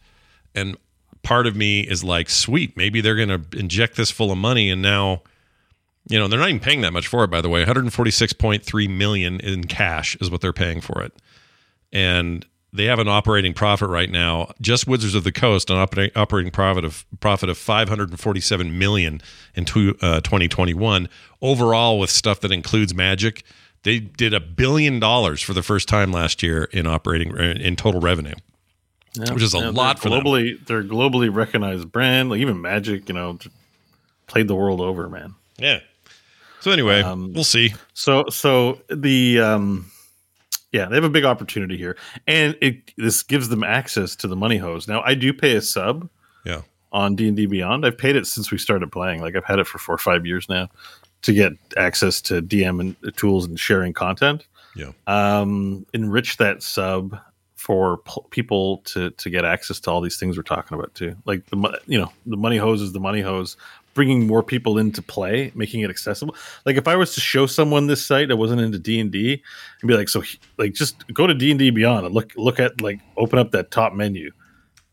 and 0.54 0.78
part 1.24 1.48
of 1.48 1.56
me 1.56 1.82
is 1.82 2.04
like, 2.04 2.30
sweet, 2.30 2.78
maybe 2.78 3.02
they're 3.02 3.16
going 3.16 3.30
to 3.30 3.42
inject 3.58 3.98
this 3.98 4.12
full 4.12 4.32
of 4.32 4.38
money, 4.38 4.70
and 4.70 4.82
now, 4.82 5.24
you 6.08 6.18
know, 6.18 6.28
they're 6.28 6.40
not 6.40 6.50
even 6.50 6.62
paying 6.62 6.82
that 6.82 6.94
much 6.94 7.08
for 7.08 7.24
it. 7.24 7.30
By 7.30 7.42
the 7.42 7.50
way, 7.50 7.62
one 7.62 7.68
hundred 7.68 7.92
forty 7.92 8.12
six 8.12 8.32
point 8.32 8.64
three 8.64 8.88
million 8.88 9.40
in 9.40 9.64
cash 9.64 10.16
is 10.22 10.30
what 10.30 10.42
they're 10.42 10.54
paying 10.54 10.82
for 10.82 11.02
it, 11.02 11.14
and 11.92 12.46
they 12.72 12.86
have 12.86 13.00
an 13.00 13.08
operating 13.08 13.54
profit 13.54 13.90
right 13.90 14.10
now. 14.10 14.52
Just 14.62 14.88
Wizards 14.88 15.16
of 15.16 15.24
the 15.24 15.32
Coast, 15.32 15.70
an 15.70 15.78
operating 15.78 16.16
operating 16.16 16.52
profit 16.52 16.86
of 16.86 17.06
profit 17.20 17.50
of 17.50 17.58
547 17.58 18.78
million 18.78 19.22
in 19.56 19.66
two, 19.66 19.98
uh, 20.02 20.22
2021. 20.22 21.10
Overall, 21.42 22.00
with 22.00 22.10
stuff 22.10 22.40
that 22.42 22.52
includes 22.52 22.94
Magic, 22.94 23.44
they 23.84 24.00
did 24.00 24.34
a 24.34 24.40
billion 24.40 25.00
dollars 25.00 25.42
for 25.42 25.54
the 25.54 25.64
first 25.64 25.88
time 25.88 26.12
last 26.12 26.44
year 26.44 26.66
in 26.66 26.86
operating 26.86 27.38
uh, 27.38 27.42
in 27.60 27.76
total 27.76 28.02
revenue. 28.02 28.36
Yeah. 29.16 29.34
which 29.34 29.42
is 29.42 29.56
a 29.56 29.58
Yeah, 29.58 29.70
lot 29.70 29.98
they're 29.98 30.04
for 30.04 30.10
them. 30.10 30.24
globally. 30.24 30.66
They're 30.68 30.84
globally 30.84 31.34
recognized 31.34 31.92
brand. 31.92 32.30
Like 32.30 32.40
even 32.42 32.62
Magic, 32.62 33.10
you 33.10 33.16
know, 33.16 33.40
played 34.28 34.48
the 34.48 34.54
world 34.56 34.82
over, 34.82 35.10
man. 35.10 35.34
Yeah. 35.58 35.80
So 36.60 36.70
anyway, 36.72 37.02
Um, 37.02 37.34
we'll 37.34 37.44
see. 37.44 37.74
So 37.94 38.26
so 38.30 38.80
the 38.90 39.40
um 39.40 39.90
yeah, 40.72 40.86
they 40.86 40.96
have 40.96 41.04
a 41.04 41.10
big 41.10 41.26
opportunity 41.26 41.78
here. 41.78 41.98
And 42.28 42.56
it 42.62 42.94
this 42.98 43.24
gives 43.24 43.50
them 43.50 43.64
access 43.64 44.16
to 44.18 44.28
the 44.28 44.36
money 44.36 44.58
hose. 44.58 44.88
Now 44.88 45.02
I 45.04 45.14
do 45.16 45.34
pay 45.34 45.56
a 45.56 45.62
sub 45.62 46.10
Yeah. 46.46 46.62
on 46.92 47.16
D&D 47.16 47.46
Beyond. 47.48 47.86
I've 47.86 47.98
paid 47.98 48.16
it 48.16 48.28
since 48.28 48.52
we 48.52 48.58
started 48.58 48.92
playing. 48.92 49.22
Like 49.22 49.36
I've 49.36 49.46
had 49.46 49.60
it 49.60 49.68
for 49.68 49.78
4 49.80 49.96
or 49.96 49.98
5 49.98 50.26
years 50.26 50.48
now 50.50 50.70
to 51.24 51.34
get 51.34 51.54
access 51.78 52.22
to 52.22 52.42
DM 52.42 52.80
and 52.80 52.96
tools 53.18 53.46
and 53.46 53.60
sharing 53.60 53.94
content. 53.94 54.46
Yeah. 54.76 54.92
Um 55.08 55.86
enrich 55.94 56.38
that 56.38 56.62
sub 56.64 57.18
for 57.56 57.98
p- 57.98 58.22
people 58.30 58.78
to 58.86 59.10
to 59.12 59.30
get 59.30 59.44
access 59.44 59.80
to 59.82 59.92
all 59.92 60.00
these 60.00 60.18
things 60.18 60.38
we're 60.38 60.44
talking 60.44 60.78
about 60.78 60.94
too. 60.96 61.16
Like 61.26 61.46
the 61.48 61.80
you 61.88 62.00
know, 62.00 62.12
the 62.26 62.38
money 62.38 62.58
hose 62.58 62.82
is 62.82 62.94
the 62.94 63.00
money 63.02 63.20
hose 63.22 63.58
bringing 63.94 64.28
more 64.28 64.44
people 64.44 64.78
into 64.78 65.02
play, 65.02 65.52
making 65.56 65.82
it 65.82 65.90
accessible. 65.90 66.36
Like 66.66 66.78
if 66.78 66.88
I 66.88 66.96
was 66.96 67.14
to 67.16 67.22
show 67.22 67.46
someone 67.46 67.88
this 67.88 68.06
site 68.06 68.28
that 68.30 68.38
wasn't 68.38 68.62
into 68.62 68.80
D 68.80 69.00
and 69.00 69.12
D, 69.12 69.42
and 69.82 69.88
be 69.88 69.96
like, 69.96 70.10
so 70.10 70.22
he- 70.22 70.40
like 70.58 70.74
just 70.74 71.12
go 71.14 71.28
to 71.28 71.34
D 71.34 71.52
and 71.52 71.60
D 71.60 71.70
Beyond 71.70 72.06
and 72.06 72.16
look 72.16 72.34
look 72.36 72.60
at 72.60 72.82
like 72.82 73.00
open 73.18 73.40
up 73.40 73.52
that 73.52 73.72
top 73.72 73.94
menu. 73.94 74.32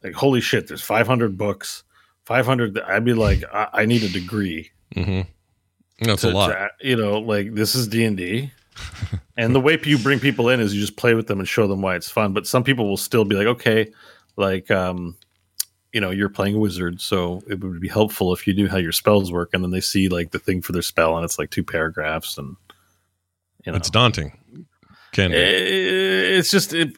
Like 0.02 0.14
holy 0.14 0.40
shit, 0.40 0.68
there's 0.68 0.82
500 0.82 1.36
books, 1.36 1.82
500. 2.24 2.78
I'd 2.80 3.04
be 3.04 3.14
like, 3.14 3.42
I, 3.52 3.68
I 3.72 3.86
need 3.86 4.02
a 4.02 4.08
degree. 4.08 4.70
Mm-hmm. 4.94 5.22
That's 6.04 6.24
a 6.24 6.30
lot. 6.30 6.48
to- 6.48 6.70
you 6.82 6.96
know, 6.96 7.18
like 7.18 7.54
this 7.54 7.74
is 7.74 7.88
D 7.88 8.04
and 8.04 8.16
D. 8.16 8.50
And 9.38 9.54
the 9.54 9.60
way 9.60 9.78
you 9.84 9.98
bring 9.98 10.18
people 10.18 10.48
in 10.48 10.60
is 10.60 10.74
you 10.74 10.80
just 10.80 10.96
play 10.96 11.12
with 11.12 11.26
them 11.26 11.40
and 11.40 11.46
show 11.46 11.66
them 11.66 11.82
why 11.82 11.94
it's 11.94 12.08
fun. 12.08 12.32
But 12.32 12.46
some 12.46 12.64
people 12.64 12.88
will 12.88 12.96
still 12.96 13.26
be 13.26 13.36
like, 13.36 13.46
okay, 13.46 13.92
like 14.36 14.70
um, 14.70 15.14
you 15.96 16.00
know, 16.02 16.10
you're 16.10 16.28
playing 16.28 16.54
a 16.56 16.58
wizard, 16.58 17.00
so 17.00 17.42
it 17.48 17.58
would 17.64 17.80
be 17.80 17.88
helpful 17.88 18.34
if 18.34 18.46
you 18.46 18.52
knew 18.52 18.68
how 18.68 18.76
your 18.76 18.92
spells 18.92 19.32
work. 19.32 19.54
And 19.54 19.64
then 19.64 19.70
they 19.70 19.80
see 19.80 20.10
like 20.10 20.30
the 20.30 20.38
thing 20.38 20.60
for 20.60 20.72
their 20.72 20.82
spell, 20.82 21.16
and 21.16 21.24
it's 21.24 21.38
like 21.38 21.48
two 21.50 21.64
paragraphs, 21.64 22.36
and 22.36 22.54
you 23.64 23.72
know, 23.72 23.76
It's 23.78 23.88
daunting. 23.88 24.36
Can 25.12 25.30
be. 25.30 25.38
Eh, 25.38 26.36
it's 26.38 26.50
just 26.50 26.74
it, 26.74 26.94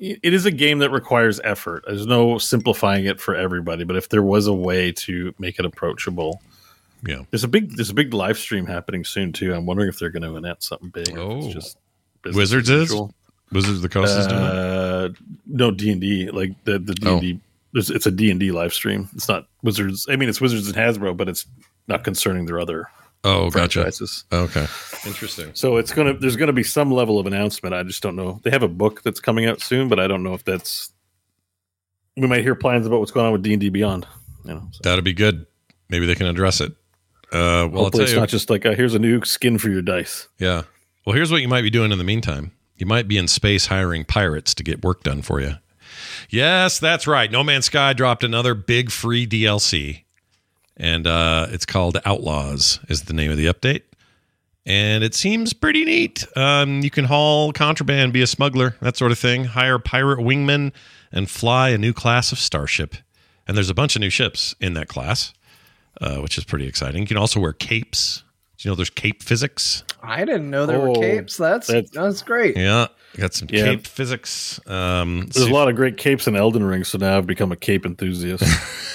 it 0.00 0.32
is 0.32 0.46
a 0.46 0.50
game 0.50 0.78
that 0.78 0.88
requires 0.90 1.38
effort. 1.44 1.84
There's 1.86 2.06
no 2.06 2.38
simplifying 2.38 3.04
it 3.04 3.20
for 3.20 3.34
everybody, 3.34 3.84
but 3.84 3.96
if 3.96 4.08
there 4.08 4.22
was 4.22 4.46
a 4.46 4.54
way 4.54 4.90
to 4.92 5.34
make 5.38 5.58
it 5.58 5.66
approachable, 5.66 6.40
Yeah. 7.06 7.24
there's 7.30 7.44
a 7.44 7.48
big 7.48 7.76
there's 7.76 7.90
a 7.90 7.94
big 7.94 8.14
live 8.14 8.38
stream 8.38 8.64
happening 8.64 9.04
soon 9.04 9.34
too. 9.34 9.52
I'm 9.54 9.66
wondering 9.66 9.90
if 9.90 9.98
they're 9.98 10.08
going 10.16 10.22
to 10.22 10.36
announce 10.36 10.66
something 10.66 10.88
big. 10.88 11.18
Oh. 11.18 11.36
it's 11.44 11.52
just 11.54 11.76
Wizards 12.24 12.70
is? 12.70 12.90
Wizards 13.52 13.76
of 13.76 13.82
the 13.82 13.88
Coast 13.90 14.16
is 14.18 14.26
doing 14.26 14.42
it. 14.42 14.50
Uh, 14.50 15.08
no 15.46 15.70
D 15.70 15.90
and 15.92 16.00
D 16.00 16.30
like 16.30 16.52
the 16.64 16.78
the 16.78 16.94
D 16.94 17.06
Oh. 17.06 17.12
and 17.12 17.20
D. 17.20 17.40
There's 17.72 17.90
It's 17.90 18.06
a 18.06 18.10
D 18.10 18.30
and 18.30 18.40
D 18.40 18.50
live 18.52 18.72
stream. 18.72 19.08
It's 19.14 19.28
not 19.28 19.46
Wizards. 19.62 20.06
I 20.08 20.16
mean, 20.16 20.28
it's 20.28 20.40
Wizards 20.40 20.66
and 20.68 20.76
Hasbro, 20.76 21.16
but 21.16 21.28
it's 21.28 21.46
not 21.86 22.04
concerning 22.04 22.46
their 22.46 22.58
other 22.60 22.86
Oh, 23.24 23.50
gotcha. 23.50 23.80
franchises. 23.80 24.24
Okay. 24.32 24.66
Interesting. 25.06 25.50
So 25.54 25.76
it's 25.76 25.92
gonna 25.92 26.14
there's 26.14 26.36
gonna 26.36 26.52
be 26.52 26.62
some 26.62 26.90
level 26.92 27.18
of 27.18 27.26
announcement. 27.26 27.74
I 27.74 27.82
just 27.82 28.02
don't 28.02 28.16
know. 28.16 28.40
They 28.44 28.50
have 28.50 28.62
a 28.62 28.68
book 28.68 29.02
that's 29.02 29.20
coming 29.20 29.46
out 29.46 29.60
soon, 29.60 29.88
but 29.88 29.98
I 30.00 30.06
don't 30.06 30.22
know 30.22 30.34
if 30.34 30.44
that's 30.44 30.92
we 32.16 32.26
might 32.26 32.42
hear 32.42 32.54
plans 32.54 32.86
about 32.86 33.00
what's 33.00 33.12
going 33.12 33.26
on 33.26 33.32
with 33.32 33.42
D 33.42 33.52
and 33.52 33.60
D 33.60 33.68
Beyond. 33.68 34.06
You 34.44 34.54
know, 34.54 34.68
so 34.72 34.80
That'd 34.82 35.04
be 35.04 35.12
good. 35.12 35.46
Maybe 35.90 36.06
they 36.06 36.14
can 36.14 36.26
address 36.26 36.60
it. 36.60 36.72
Uh, 37.30 37.32
well, 37.32 37.40
I'll 37.40 37.68
hopefully 37.68 37.90
tell 37.90 38.00
it's 38.02 38.12
you. 38.12 38.18
not 38.20 38.28
just 38.28 38.50
like 38.50 38.64
uh, 38.64 38.72
here's 38.74 38.94
a 38.94 38.98
new 38.98 39.22
skin 39.24 39.58
for 39.58 39.68
your 39.68 39.82
dice. 39.82 40.28
Yeah. 40.38 40.62
Well, 41.04 41.14
here's 41.14 41.30
what 41.30 41.42
you 41.42 41.48
might 41.48 41.62
be 41.62 41.70
doing 41.70 41.92
in 41.92 41.98
the 41.98 42.04
meantime. 42.04 42.52
You 42.76 42.86
might 42.86 43.08
be 43.08 43.18
in 43.18 43.28
space 43.28 43.66
hiring 43.66 44.04
pirates 44.04 44.54
to 44.54 44.62
get 44.62 44.84
work 44.84 45.02
done 45.02 45.22
for 45.22 45.40
you. 45.40 45.54
Yes, 46.30 46.78
that's 46.78 47.06
right. 47.06 47.30
No 47.30 47.42
Man's 47.44 47.66
Sky 47.66 47.92
dropped 47.92 48.24
another 48.24 48.54
big 48.54 48.90
free 48.90 49.26
DLC, 49.26 50.02
and 50.76 51.06
uh, 51.06 51.46
it's 51.50 51.66
called 51.66 51.98
Outlaws. 52.04 52.80
Is 52.88 53.02
the 53.02 53.12
name 53.12 53.30
of 53.30 53.36
the 53.36 53.46
update, 53.46 53.82
and 54.66 55.02
it 55.04 55.14
seems 55.14 55.52
pretty 55.52 55.84
neat. 55.84 56.24
Um, 56.36 56.80
you 56.82 56.90
can 56.90 57.04
haul 57.06 57.52
contraband, 57.52 58.12
be 58.12 58.22
a 58.22 58.26
smuggler, 58.26 58.76
that 58.80 58.96
sort 58.96 59.12
of 59.12 59.18
thing. 59.18 59.44
Hire 59.44 59.78
pirate 59.78 60.18
wingmen 60.20 60.72
and 61.12 61.30
fly 61.30 61.70
a 61.70 61.78
new 61.78 61.92
class 61.92 62.32
of 62.32 62.38
starship. 62.38 62.94
And 63.46 63.56
there's 63.56 63.70
a 63.70 63.74
bunch 63.74 63.96
of 63.96 64.00
new 64.00 64.10
ships 64.10 64.54
in 64.60 64.74
that 64.74 64.88
class, 64.88 65.32
uh, 66.02 66.16
which 66.16 66.36
is 66.36 66.44
pretty 66.44 66.66
exciting. 66.66 67.00
You 67.00 67.06
can 67.08 67.16
also 67.16 67.40
wear 67.40 67.54
capes. 67.54 68.22
Do 68.58 68.68
you 68.68 68.70
know 68.72 68.74
there's 68.74 68.90
cape 68.90 69.22
physics? 69.22 69.84
I 70.02 70.24
didn't 70.26 70.50
know 70.50 70.66
there 70.66 70.76
Oh, 70.82 70.88
were 70.90 70.94
capes. 71.00 71.36
That's 71.38 71.68
that's- 71.68 71.90
that's, 71.92 72.20
great. 72.22 72.56
Yeah, 72.58 72.88
got 73.16 73.34
some 73.34 73.48
Yeah. 73.50 73.64
cape 73.64 73.86
physics. 73.86 74.60
Um, 74.66 75.20
There's 75.32 75.46
see- 75.46 75.50
a 75.50 75.54
lot 75.54 75.68
of 75.68 75.74
great 75.76 75.96
capes 75.96 76.26
in 76.26 76.36
Elden 76.36 76.64
Ring, 76.64 76.84
so 76.84 76.98
now 76.98 77.16
I've 77.18 77.26
become 77.26 77.50
a 77.52 77.56
cape 77.56 77.84
enthusiast. 77.86 78.44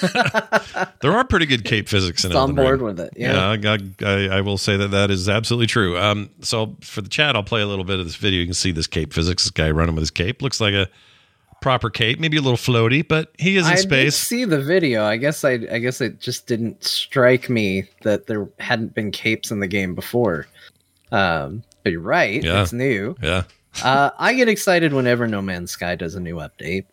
there 1.00 1.12
are 1.12 1.24
pretty 1.24 1.46
good 1.46 1.64
cape 1.64 1.88
physics 1.88 2.24
in 2.24 2.30
It's 2.30 2.36
on 2.36 2.50
Elden 2.50 2.56
board 2.56 2.80
Ring. 2.80 2.84
with 2.96 3.00
it. 3.00 3.12
Yeah, 3.16 3.54
Yeah. 3.54 3.76
I, 4.02 4.04
I, 4.06 4.36
I 4.38 4.40
will 4.40 4.58
say 4.58 4.76
that 4.76 4.88
that 4.92 5.10
is 5.10 5.28
absolutely 5.28 5.66
true. 5.66 5.98
Um, 5.98 6.30
so 6.40 6.76
for 6.80 7.00
the 7.00 7.08
chat, 7.08 7.36
I'll 7.36 7.42
play 7.42 7.60
a 7.62 7.66
little 7.66 7.84
bit 7.84 7.98
of 7.98 8.06
this 8.06 8.16
video. 8.16 8.40
You 8.40 8.46
can 8.46 8.54
see 8.54 8.72
this 8.72 8.86
cape 8.86 9.12
physics. 9.12 9.44
This 9.44 9.50
guy 9.50 9.70
running 9.70 9.94
with 9.94 10.02
his 10.02 10.10
cape 10.10 10.42
looks 10.42 10.60
like 10.60 10.74
a 10.74 10.88
proper 11.60 11.88
cape, 11.90 12.20
maybe 12.20 12.36
a 12.36 12.42
little 12.42 12.58
floaty, 12.58 13.06
but 13.06 13.32
he 13.38 13.56
is 13.56 13.66
in 13.66 13.72
I 13.72 13.76
did 13.76 13.82
space. 13.82 14.16
see 14.16 14.44
the 14.44 14.60
video. 14.60 15.04
I 15.04 15.16
guess 15.16 15.44
I 15.44 15.52
I 15.70 15.78
guess 15.78 16.00
it 16.00 16.20
just 16.20 16.46
didn't 16.46 16.84
strike 16.84 17.48
me 17.48 17.84
that 18.02 18.26
there 18.26 18.48
hadn't 18.58 18.94
been 18.94 19.10
capes 19.10 19.50
in 19.50 19.60
the 19.60 19.66
game 19.66 19.94
before. 19.94 20.46
Um, 21.10 21.62
but 21.82 21.92
you're 21.92 22.00
right. 22.02 22.42
Yeah. 22.42 22.62
It's 22.62 22.72
new. 22.72 23.14
Yeah, 23.22 23.44
Uh, 23.82 24.10
I 24.18 24.34
get 24.34 24.48
excited 24.48 24.92
whenever 24.92 25.26
No 25.26 25.42
Man's 25.42 25.72
Sky 25.72 25.94
does 25.94 26.14
a 26.14 26.20
new 26.20 26.36
update. 26.36 26.86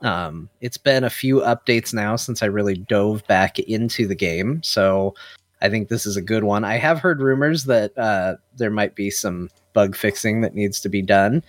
Um, 0.00 0.48
it's 0.60 0.78
been 0.78 1.04
a 1.04 1.10
few 1.10 1.40
updates 1.40 1.94
now 1.94 2.16
since 2.16 2.42
I 2.42 2.46
really 2.46 2.74
dove 2.74 3.24
back 3.26 3.58
into 3.58 4.06
the 4.06 4.14
game, 4.14 4.62
so 4.62 5.14
I 5.60 5.68
think 5.68 5.88
this 5.88 6.06
is 6.06 6.16
a 6.16 6.22
good 6.22 6.44
one. 6.44 6.64
I 6.64 6.76
have 6.76 6.98
heard 6.98 7.20
rumors 7.20 7.64
that 7.64 7.96
uh, 7.96 8.36
there 8.56 8.70
might 8.70 8.96
be 8.96 9.10
some 9.10 9.48
bug 9.74 9.94
fixing 9.94 10.40
that 10.40 10.54
needs 10.54 10.80
to 10.80 10.88
be 10.88 11.02
done. 11.02 11.44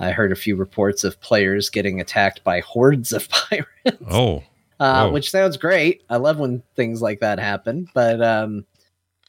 I 0.00 0.10
heard 0.10 0.32
a 0.32 0.36
few 0.36 0.56
reports 0.56 1.04
of 1.04 1.20
players 1.20 1.70
getting 1.70 2.00
attacked 2.00 2.42
by 2.42 2.60
hordes 2.60 3.12
of 3.12 3.28
pirates 3.28 4.02
Oh, 4.10 4.42
uh, 4.80 5.10
which 5.10 5.30
sounds 5.30 5.56
great. 5.56 6.02
I 6.10 6.16
love 6.16 6.38
when 6.38 6.62
things 6.74 7.00
like 7.00 7.20
that 7.20 7.38
happen. 7.38 7.86
But 7.94 8.20
um, 8.20 8.66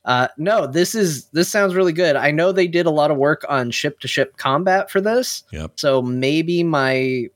uh, 0.05 0.27
no, 0.37 0.67
this 0.67 0.95
is 0.95 1.25
this 1.27 1.49
sounds 1.49 1.75
really 1.75 1.93
good. 1.93 2.15
I 2.15 2.31
know 2.31 2.51
they 2.51 2.67
did 2.67 2.85
a 2.85 2.91
lot 2.91 3.11
of 3.11 3.17
work 3.17 3.45
on 3.47 3.71
ship 3.71 3.99
to 4.01 4.07
ship 4.07 4.37
combat 4.37 4.91
for 4.91 4.99
this. 4.99 5.43
Yep. 5.51 5.73
So 5.75 6.01
maybe 6.01 6.63
my 6.63 7.29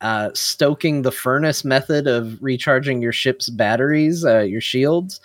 uh, 0.00 0.30
stoking 0.34 1.02
the 1.02 1.12
furnace 1.12 1.64
method 1.64 2.06
of 2.06 2.40
recharging 2.42 3.02
your 3.02 3.12
ship's 3.12 3.48
batteries, 3.50 4.24
uh, 4.24 4.40
your 4.40 4.60
shields, 4.60 5.20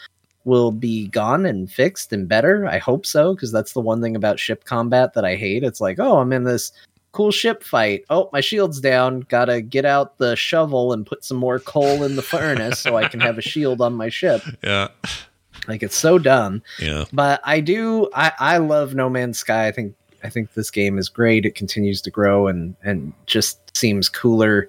will 0.46 0.72
be 0.72 1.08
gone 1.10 1.46
and 1.46 1.70
fixed 1.70 2.14
and 2.14 2.28
better. 2.28 2.66
I 2.66 2.78
hope 2.78 3.06
so 3.06 3.36
because 3.36 3.52
that's 3.52 3.74
the 3.74 3.82
one 3.82 4.02
thing 4.02 4.16
about 4.16 4.40
ship 4.40 4.64
combat 4.66 5.14
that 5.14 5.26
I 5.26 5.36
hate. 5.36 5.64
It's 5.64 5.82
like, 5.82 6.00
oh, 6.00 6.20
I'm 6.20 6.32
in 6.32 6.46
this 6.46 6.72
cool 7.12 7.32
ship 7.32 7.64
fight. 7.64 8.06
Oh, 8.10 8.30
my 8.32 8.42
shield's 8.42 8.80
down. 8.80 9.22
Gotta 9.22 9.62
get 9.62 9.86
out 9.86 10.18
the 10.18 10.36
shovel 10.36 10.94
and 10.94 11.06
put 11.06 11.26
some 11.26 11.38
more 11.38 11.60
coal 11.60 12.04
in 12.04 12.16
the 12.16 12.22
furnace 12.22 12.80
so 12.80 12.96
I 12.96 13.08
can 13.08 13.20
have 13.20 13.38
a 13.38 13.42
shield 13.42 13.82
on 13.82 13.94
my 13.94 14.10
ship. 14.10 14.42
yeah, 14.64 14.88
Like 15.68 15.84
it's 15.84 15.96
so 15.96 16.18
dumb. 16.18 16.62
yeah. 16.80 17.06
But 17.14 17.42
I 17.44 17.60
do 17.60 18.10
I, 18.14 18.32
I 18.40 18.58
love 18.58 18.96
No 18.96 19.10
Man's 19.10 19.40
Sky. 19.40 19.68
I 19.68 19.72
think 19.72 19.96
I 20.24 20.30
think 20.30 20.54
this 20.54 20.72
game 20.72 20.98
is 20.98 21.10
great. 21.10 21.46
It 21.46 21.56
continues 21.56 22.02
to 22.04 22.12
grow 22.12 22.48
and 22.48 22.76
and 22.84 23.14
just 23.26 23.76
seems 23.78 24.10
cooler. 24.10 24.68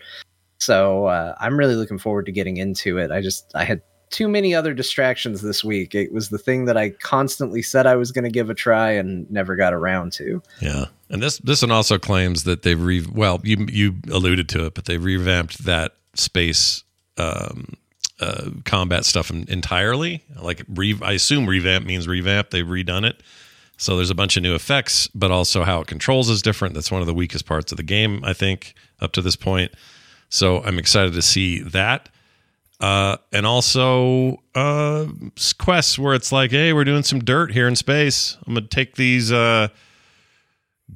So 0.59 1.07
uh, 1.07 1.35
I'm 1.41 1.57
really 1.59 1.77
looking 1.77 1.99
forward 1.99 2.27
to 2.27 2.33
getting 2.33 2.57
into 2.57 2.99
it. 2.99 3.11
I 3.11 3.21
just 3.21 3.51
I 3.55 3.65
had 3.65 3.81
too 4.11 4.29
many 4.29 4.55
other 4.55 4.75
distractions 4.75 5.43
this 5.43 5.63
week. 5.63 5.95
It 5.95 6.13
was 6.13 6.31
the 6.31 6.39
thing 6.39 6.65
that 6.65 6.77
I 6.77 6.91
constantly 6.91 7.63
said 7.63 7.87
I 7.87 7.97
was 7.97 8.11
going 8.11 8.25
to 8.25 8.31
give 8.31 8.51
a 8.51 8.55
try 8.55 8.91
and 8.91 9.31
never 9.31 9.55
got 9.55 9.75
around 9.75 10.13
to. 10.15 10.43
Yeah, 10.61 10.87
and 11.11 11.23
this 11.23 11.39
this 11.39 11.63
one 11.63 11.71
also 11.71 11.99
claims 11.99 12.45
that 12.45 12.63
they've 12.63 12.81
re 12.81 13.07
well 13.13 13.41
you 13.45 13.67
you 13.71 13.97
alluded 14.11 14.49
to 14.51 14.67
it, 14.67 14.75
but 14.75 14.87
they've 14.87 15.03
revamped 15.03 15.65
that 15.65 15.95
space 16.15 16.83
um, 17.19 17.75
uh, 18.21 18.51
combat 18.65 19.05
stuff 19.05 19.31
entirely. 19.31 20.25
Like 20.41 20.65
re, 20.69 20.99
I 21.03 21.13
assume 21.13 21.47
revamp 21.47 21.87
means 21.87 22.09
revamp. 22.09 22.51
They've 22.51 22.67
redone 22.67 23.09
it, 23.09 23.23
so 23.77 23.97
there's 23.97 24.11
a 24.11 24.15
bunch 24.15 24.37
of 24.37 24.43
new 24.43 24.55
effects, 24.55 25.07
but 25.09 25.31
also 25.31 25.63
how 25.63 25.81
it 25.81 25.87
controls 25.87 26.29
is 26.29 26.43
different. 26.43 26.75
That's 26.75 26.91
one 26.91 27.01
of 27.01 27.07
the 27.07 27.15
weakest 27.15 27.47
parts 27.47 27.73
of 27.73 27.77
the 27.77 27.85
game, 27.85 28.25
I 28.25 28.33
think, 28.33 28.75
up 29.01 29.13
to 29.13 29.23
this 29.23 29.37
point. 29.37 29.73
So 30.29 30.63
I'm 30.63 30.79
excited 30.79 31.15
to 31.15 31.23
see 31.23 31.61
that. 31.61 32.09
Uh, 32.81 33.17
and 33.33 33.45
also 33.47 34.43
uh, 34.55 35.07
quests 35.59 35.99
where 35.99 36.15
it's 36.15 36.31
like, 36.31 36.51
hey, 36.51 36.73
we're 36.73 36.85
doing 36.85 37.03
some 37.03 37.21
dirt 37.21 37.53
here 37.53 37.67
in 37.67 37.77
space. 37.77 38.37
I'm 38.47 38.55
gonna 38.55 38.67
take 38.67 38.97
these 38.97 39.33
uh, 39.33 39.69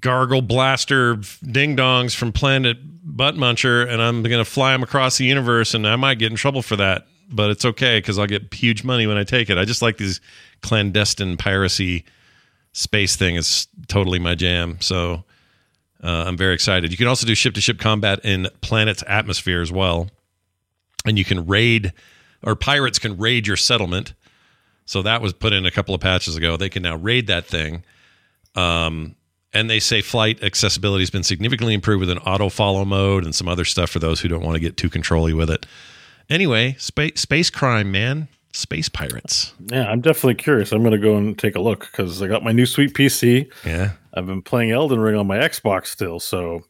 gargle 0.01 0.43
blaster 0.43 1.17
ding 1.43 1.77
dongs 1.77 2.15
from 2.15 2.33
planet 2.33 2.79
butt 3.05 3.35
muncher 3.35 3.87
and 3.89 4.01
i'm 4.01 4.23
going 4.23 4.43
to 4.43 4.45
fly 4.45 4.73
them 4.73 4.83
across 4.83 5.19
the 5.19 5.25
universe 5.25 5.75
and 5.75 5.87
i 5.87 5.97
might 5.97 6.19
get 6.19 6.31
in 6.31 6.37
trouble 6.37 6.63
for 6.63 6.77
that 6.77 7.07
but 7.33 7.51
it's 7.51 7.65
okay 7.65 7.99
because 7.99 8.19
i'll 8.19 8.27
get 8.27 8.53
huge 8.53 8.85
money 8.85 9.07
when 9.07 9.17
i 9.17 9.25
take 9.25 9.51
it. 9.51 9.59
I 9.59 9.65
just 9.65 9.83
like 9.83 9.97
these 9.97 10.21
clandestine 10.63 11.37
piracy 11.37 12.05
space 12.73 13.17
thing. 13.17 13.37
Is 13.37 13.67
totally 13.89 14.19
my 14.19 14.35
jam. 14.35 14.79
So 14.81 15.25
uh, 16.03 16.25
i'm 16.27 16.37
very 16.37 16.55
excited. 16.55 16.91
You 16.91 16.97
can 16.97 17.09
also 17.09 17.27
do 17.27 17.35
ship 17.35 17.55
to 17.55 17.61
ship 17.61 17.79
combat 17.79 18.21
in 18.25 18.49
planet's 18.61 19.05
atmosphere 19.07 19.61
as 19.61 19.73
well. 19.73 20.09
And 21.05 21.19
you 21.19 21.25
can 21.25 21.47
raid 21.47 21.93
or 22.43 22.55
pirates 22.55 22.99
can 22.99 23.17
raid 23.19 23.47
your 23.47 23.57
settlement. 23.57 24.15
So 24.85 25.03
that 25.03 25.23
was 25.23 25.33
put 25.33 25.53
in 25.53 25.65
a 25.65 25.71
couple 25.71 25.95
of 25.95 26.01
patches 26.01 26.37
ago. 26.37 26.57
They 26.57 26.69
can 26.69 26.83
now 26.83 26.97
raid 26.97 27.29
that 27.29 27.47
thing. 27.47 27.85
Um, 28.55 29.17
and 29.53 29.69
they 29.69 29.81
say 29.81 30.01
flight 30.01 30.43
accessibility 30.43 31.03
has 31.03 31.11
been 31.11 31.23
significantly 31.23 31.75
improved 31.75 32.01
with 32.01 32.11
an 32.11 32.19
auto 32.19 32.49
follow 32.49 32.85
mode 32.85 33.25
and 33.25 33.35
some 33.35 33.49
other 33.49 33.65
stuff 33.65 33.91
for 33.91 33.99
those 33.99 34.21
who 34.21 34.29
don't 34.29 34.43
want 34.43 34.55
to 34.55 34.61
get 34.61 34.77
too 34.77 34.89
controlly 34.89 35.33
with 35.33 35.51
it. 35.51 35.67
Anyway, 36.31 36.77
space 36.79 37.21
space 37.21 37.51
crime, 37.51 37.91
man, 37.93 38.29
space 38.53 38.89
pirates. 38.89 39.55
yeah, 39.67 39.89
I'm 39.91 40.01
definitely 40.01 40.35
curious. 40.37 40.73
I'm 40.73 40.83
going 40.83 40.93
to 40.93 40.99
go 40.99 41.17
and 41.17 41.39
take 41.39 41.57
a 41.57 41.61
look 41.61 41.81
because 41.91 42.21
I 42.23 42.29
got 42.29 42.43
my 42.45 42.53
new 42.53 42.67
sweet 42.67 42.95
PC. 42.95 43.51
Yeah, 43.65 43.93
I've 44.15 44.27
been 44.27 44.43
playing 44.43 44.71
Elden 44.73 45.01
Ring 45.01 45.17
on 45.17 45.27
my 45.27 45.39
Xbox 45.39 45.87
still, 45.87 46.21
so 46.21 46.61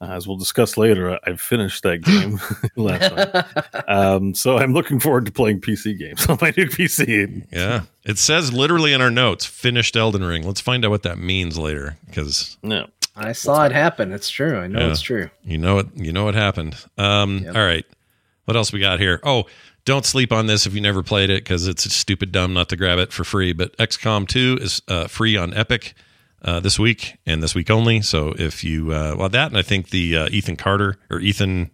uh, 0.00 0.06
as 0.12 0.28
we'll 0.28 0.36
discuss 0.36 0.76
later, 0.76 1.10
I- 1.12 1.18
I've 1.30 1.40
finished 1.40 1.82
that 1.82 2.02
game 2.02 2.40
last 2.76 3.14
night. 3.14 3.44
Um, 3.88 4.34
so 4.34 4.58
I'm 4.58 4.74
looking 4.74 5.00
forward 5.00 5.24
to 5.26 5.32
playing 5.32 5.60
PC 5.62 5.98
games 5.98 6.26
on 6.28 6.36
my 6.42 6.52
new 6.56 6.66
PC. 6.66 7.46
yeah. 7.50 7.82
It 8.04 8.18
says 8.18 8.52
literally 8.52 8.92
in 8.92 9.00
our 9.00 9.10
notes, 9.10 9.46
finished 9.46 9.96
Elden 9.96 10.22
Ring. 10.24 10.42
Let's 10.46 10.60
find 10.60 10.84
out 10.84 10.90
what 10.90 11.02
that 11.04 11.16
means 11.18 11.56
later 11.56 11.96
because 12.06 12.58
No, 12.62 12.86
I 13.16 13.32
saw 13.32 13.64
it 13.64 13.72
happen. 13.72 14.12
It's 14.12 14.28
true. 14.28 14.58
I 14.58 14.66
know 14.66 14.80
Yeah. 14.80 14.90
it's 14.90 15.00
true. 15.00 15.30
you 15.42 15.56
know 15.58 15.78
it. 15.78 15.86
You 15.94 16.12
know 16.12 16.24
what 16.24 16.34
happened. 16.34 16.76
Um, 16.98 17.38
Yep. 17.38 17.56
All 17.56 17.64
right, 17.64 17.86
what 18.48 18.56
else 18.56 18.72
we 18.72 18.80
got 18.80 18.98
here? 18.98 19.20
Oh, 19.24 19.44
don't 19.84 20.06
sleep 20.06 20.32
on 20.32 20.46
this 20.46 20.64
if 20.64 20.72
you 20.74 20.80
never 20.80 21.02
played 21.02 21.28
it 21.28 21.44
because 21.44 21.68
it's 21.68 21.84
stupid 21.94 22.32
dumb 22.32 22.54
not 22.54 22.70
to 22.70 22.76
grab 22.76 22.98
it 22.98 23.12
for 23.12 23.22
free. 23.22 23.52
But 23.52 23.76
XCOM 23.76 24.26
2 24.26 24.58
is 24.62 24.80
uh, 24.88 25.06
free 25.06 25.36
on 25.36 25.52
Epic 25.52 25.92
uh, 26.40 26.58
this 26.58 26.78
week 26.78 27.18
and 27.26 27.42
this 27.42 27.54
week 27.54 27.68
only. 27.68 28.00
So 28.00 28.34
if 28.38 28.64
you 28.64 28.90
uh, 28.90 29.16
well 29.18 29.28
that 29.28 29.48
and 29.48 29.58
I 29.58 29.60
think 29.60 29.90
the 29.90 30.16
uh, 30.16 30.28
Ethan 30.30 30.56
Carter 30.56 30.96
or 31.10 31.20
Ethan, 31.20 31.70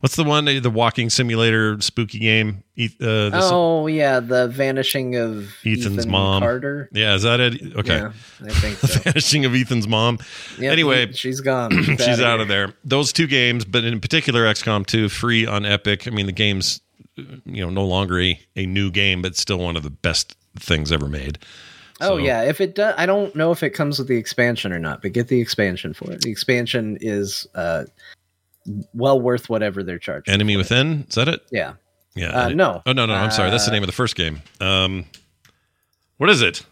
what's 0.00 0.16
the 0.16 0.24
one 0.24 0.44
the 0.44 0.70
walking 0.70 1.10
simulator 1.10 1.80
spooky 1.80 2.18
game? 2.18 2.62
Uh, 2.78 3.30
oh 3.34 3.86
yeah, 3.86 4.20
the 4.20 4.48
vanishing 4.48 5.16
of 5.16 5.48
Ethan's 5.64 5.98
Ethan 5.98 6.10
mom. 6.10 6.42
Carter. 6.42 6.88
yeah, 6.92 7.14
is 7.14 7.22
that 7.22 7.40
it? 7.40 7.76
Okay, 7.76 7.96
Yeah, 7.98 8.12
I 8.44 8.50
think 8.50 8.76
so. 8.78 9.00
vanishing 9.00 9.44
of 9.44 9.54
Ethan's 9.54 9.88
mom. 9.88 10.18
Yep, 10.58 10.72
Anyway, 10.72 11.12
she's 11.12 11.40
gone. 11.40 11.70
she's 11.82 12.20
out 12.20 12.34
here. 12.34 12.40
of 12.40 12.48
there. 12.48 12.74
Those 12.84 13.12
two 13.12 13.26
games, 13.26 13.64
but 13.64 13.84
in 13.84 14.00
particular 14.00 14.44
XCOM 14.44 14.86
2 14.86 15.08
free 15.08 15.46
on 15.46 15.64
Epic. 15.66 16.06
I 16.06 16.10
mean 16.10 16.26
the 16.26 16.32
game's 16.32 16.80
uh, 17.18 17.22
you 17.44 17.64
know 17.64 17.70
no 17.70 17.84
longer 17.84 18.20
a, 18.20 18.40
a 18.56 18.66
new 18.66 18.90
game, 18.90 19.22
but 19.22 19.36
still 19.36 19.58
one 19.58 19.76
of 19.76 19.82
the 19.82 19.90
best 19.90 20.36
things 20.58 20.92
ever 20.92 21.08
made. 21.08 21.38
Oh 22.00 22.16
yeah, 22.16 22.42
if 22.44 22.60
it 22.60 22.76
does, 22.76 22.94
I 22.96 23.06
don't 23.06 23.34
know 23.34 23.50
if 23.50 23.64
it 23.64 23.70
comes 23.70 23.98
with 23.98 24.06
the 24.06 24.16
expansion 24.16 24.72
or 24.72 24.78
not, 24.78 25.02
but 25.02 25.12
get 25.12 25.26
the 25.26 25.40
expansion 25.40 25.92
for 25.94 26.12
it. 26.12 26.20
The 26.20 26.30
expansion 26.30 26.96
is 27.00 27.44
uh, 27.56 27.86
well 28.92 29.20
worth 29.20 29.48
whatever 29.48 29.82
they're 29.82 29.98
charging. 29.98 30.32
Enemy 30.34 30.54
for. 30.54 30.58
Within, 30.58 31.06
is 31.08 31.14
that 31.14 31.28
it? 31.28 31.42
Yeah. 31.50 31.74
Yeah. 32.14 32.30
Uh, 32.30 32.48
no. 32.50 32.82
Oh 32.86 32.92
no, 32.92 33.06
no, 33.06 33.14
I'm 33.14 33.30
sorry. 33.30 33.50
That's 33.50 33.64
the 33.64 33.70
Uh, 33.70 33.74
name 33.74 33.82
of 33.82 33.86
the 33.88 33.92
first 33.92 34.16
game. 34.16 34.42
Um, 34.60 35.04
what 36.16 36.30
is 36.30 36.42
it? 36.42 36.62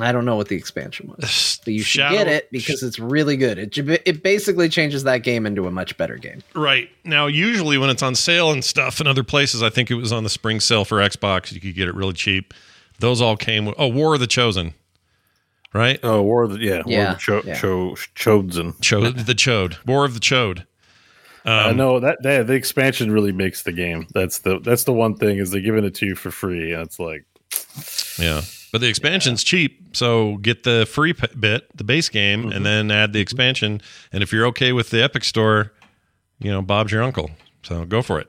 I 0.00 0.12
don't 0.12 0.24
know 0.24 0.36
what 0.36 0.46
the 0.48 0.54
expansion 0.56 1.12
was, 1.18 1.58
but 1.64 1.74
you 1.74 1.82
should 1.82 2.00
Shadow- 2.02 2.16
get 2.16 2.28
it 2.28 2.50
because 2.52 2.82
it's 2.82 2.98
really 2.98 3.36
good. 3.36 3.58
It 3.58 3.76
it 4.06 4.22
basically 4.22 4.68
changes 4.68 5.02
that 5.04 5.18
game 5.18 5.46
into 5.46 5.66
a 5.66 5.70
much 5.70 5.96
better 5.96 6.16
game. 6.16 6.42
Right. 6.54 6.90
Now, 7.04 7.26
usually 7.26 7.76
when 7.78 7.90
it's 7.90 8.02
on 8.02 8.14
sale 8.14 8.52
and 8.52 8.64
stuff 8.64 9.00
in 9.00 9.06
other 9.06 9.24
places, 9.24 9.62
I 9.62 9.70
think 9.70 9.90
it 9.90 9.94
was 9.96 10.12
on 10.12 10.22
the 10.22 10.30
spring 10.30 10.60
sale 10.60 10.84
for 10.84 10.98
Xbox. 10.98 11.52
You 11.52 11.60
could 11.60 11.74
get 11.74 11.88
it 11.88 11.94
really 11.94 12.12
cheap. 12.12 12.54
Those 13.00 13.20
all 13.20 13.36
came 13.36 13.64
with, 13.64 13.74
oh, 13.78 13.88
War 13.88 14.14
of 14.14 14.20
the 14.20 14.26
Chosen. 14.26 14.74
Right? 15.72 15.98
Oh, 16.02 16.20
War 16.22 16.42
of 16.42 16.50
the 16.52 16.58
yeah, 16.58 16.74
War 16.78 16.84
Yeah, 16.86 17.10
of 17.12 17.16
the 17.16 17.20
Cho- 17.22 17.42
yeah. 17.46 17.54
Cho- 17.58 17.94
Chosen. 18.14 18.72
Chode, 18.74 19.24
the 19.26 19.34
Chode. 19.34 19.84
War 19.86 20.04
of 20.04 20.14
the 20.14 20.20
Chode. 20.20 20.66
I 21.44 21.70
Um, 21.70 21.76
know 21.76 22.00
that, 22.00 22.22
that 22.22 22.46
the 22.46 22.52
expansion 22.54 23.10
really 23.10 23.32
makes 23.32 23.62
the 23.62 23.72
game. 23.72 24.06
That's 24.12 24.38
the 24.40 24.58
that's 24.60 24.84
the 24.84 24.92
one 24.92 25.16
thing 25.16 25.38
is 25.38 25.50
they're 25.50 25.60
giving 25.60 25.84
it 25.84 25.94
to 25.96 26.06
you 26.06 26.14
for 26.14 26.30
free. 26.30 26.72
And 26.72 26.82
it's 26.82 26.98
like 26.98 27.24
Yeah. 28.18 28.42
But 28.72 28.80
the 28.80 28.88
expansion's 28.88 29.42
cheap. 29.42 29.96
So 29.96 30.36
get 30.36 30.62
the 30.62 30.86
free 30.90 31.12
p- 31.12 31.26
bit, 31.38 31.66
the 31.76 31.82
base 31.84 32.08
game, 32.08 32.42
Mm-hmm. 32.44 32.52
and 32.52 32.66
then 32.66 32.90
add 32.90 33.12
the 33.12 33.20
expansion. 33.20 33.80
And 34.12 34.22
if 34.22 34.32
you're 34.32 34.46
okay 34.46 34.72
with 34.72 34.90
the 34.90 35.02
Epic 35.02 35.24
Store, 35.24 35.72
you 36.38 36.50
know, 36.50 36.62
Bob's 36.62 36.92
your 36.92 37.02
uncle. 37.02 37.30
So 37.62 37.84
go 37.84 38.00
for 38.02 38.20
it. 38.20 38.28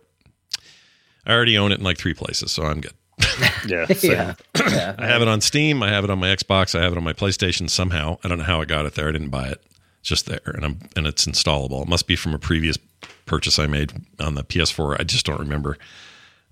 I 1.26 1.34
already 1.34 1.58
own 1.58 1.72
it 1.72 1.78
in 1.80 1.84
like 1.84 1.98
three 2.00 2.14
places, 2.16 2.52
so 2.52 2.64
I'm 2.64 2.82
good. 2.82 2.94
yeah. 3.68 3.86
Yeah, 4.02 4.34
yeah. 4.58 4.96
I 4.98 5.06
have 5.06 5.22
it 5.22 5.28
on 5.28 5.40
Steam. 5.42 5.84
I 5.84 5.90
have 5.90 6.04
it 6.04 6.10
on 6.10 6.18
my 6.18 6.28
Xbox. 6.36 6.78
I 6.78 6.82
have 6.82 6.92
it 6.94 6.98
on 6.98 7.04
my 7.04 7.14
PlayStation 7.14 7.70
somehow. 7.70 8.18
I 8.24 8.28
don't 8.28 8.40
know 8.40 8.44
how 8.44 8.60
I 8.62 8.66
got 8.66 8.86
it 8.88 8.96
there. 8.96 9.08
I 9.08 9.12
didn't 9.12 9.30
buy 9.30 9.50
it. 9.50 9.62
It's 10.02 10.10
just 10.10 10.26
there, 10.26 10.42
and 10.46 10.66
I'm 10.66 10.80
and 10.96 11.08
it's 11.08 11.26
installable. 11.26 11.84
It 11.84 11.88
must 11.88 12.08
be 12.08 12.16
from 12.16 12.34
a 12.34 12.40
previous 12.40 12.78
purchase 13.26 13.58
I 13.60 13.68
made 13.68 13.94
on 14.20 14.36
the 14.36 14.44
PS4. 14.44 15.00
I 15.00 15.04
just 15.04 15.26
don't 15.26 15.40
remember. 15.40 15.78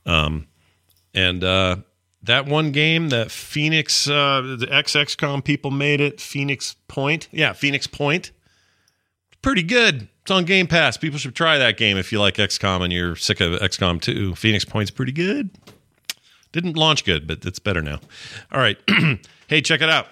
Um, 0.06 0.48
and 1.14 1.44
uh, 1.44 1.78
that 2.24 2.46
one 2.46 2.72
game 2.72 3.10
that 3.10 3.32
Phoenix, 3.32 4.08
uh, 4.08 4.56
the 4.60 4.68
XXCOM 4.68 5.44
people 5.44 5.72
made 5.72 6.02
it. 6.02 6.22
Phoenix 6.22 6.76
Point, 6.88 7.28
yeah, 7.32 7.54
Phoenix 7.54 7.88
Point. 7.88 8.32
Pretty 9.42 9.64
good. 9.64 10.10
It's 10.22 10.32
on 10.32 10.46
Game 10.46 10.68
Pass. 10.68 10.98
People 10.98 11.18
should 11.18 11.34
try 11.34 11.58
that 11.58 11.78
game 11.78 11.98
if 11.98 12.12
you 12.12 12.20
like 12.20 12.36
XCOM 12.36 12.84
and 12.84 12.92
you're 12.92 13.16
sick 13.16 13.40
of 13.40 13.54
XCOM 13.54 14.02
2. 14.02 14.36
Phoenix 14.36 14.66
Point's 14.66 14.92
pretty 14.92 15.14
good. 15.14 15.50
Didn't 16.52 16.76
launch 16.76 17.06
good, 17.06 17.26
but 17.26 17.46
it's 17.46 17.60
better 17.60 17.82
now. 17.82 18.00
All 18.52 18.60
right. 18.60 18.78
hey, 19.48 19.62
check 19.62 19.82
it 19.82 19.90
out. 19.90 20.08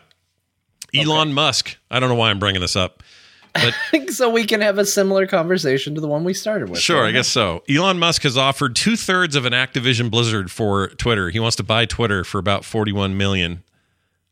Elon 0.95 1.33
Musk. 1.33 1.77
I 1.91 1.99
don't 1.99 2.09
know 2.09 2.15
why 2.15 2.29
I'm 2.29 2.39
bringing 2.39 2.61
this 2.61 2.75
up, 2.75 3.03
but 3.53 3.73
so 4.11 4.29
we 4.29 4.45
can 4.45 4.61
have 4.61 4.77
a 4.77 4.85
similar 4.85 5.27
conversation 5.27 5.95
to 5.95 6.01
the 6.01 6.07
one 6.07 6.23
we 6.23 6.33
started 6.33 6.69
with. 6.69 6.79
sure, 6.79 7.05
I 7.05 7.11
guess 7.11 7.27
so. 7.27 7.63
Elon 7.69 7.99
Musk 7.99 8.23
has 8.23 8.37
offered 8.37 8.75
two 8.75 8.95
thirds 8.95 9.35
of 9.35 9.45
an 9.45 9.53
Activision 9.53 10.09
Blizzard 10.09 10.51
for 10.51 10.89
Twitter. 10.89 11.29
He 11.29 11.39
wants 11.39 11.55
to 11.57 11.63
buy 11.63 11.85
Twitter 11.85 12.23
for 12.23 12.39
about 12.39 12.65
41 12.65 13.17
million, 13.17 13.63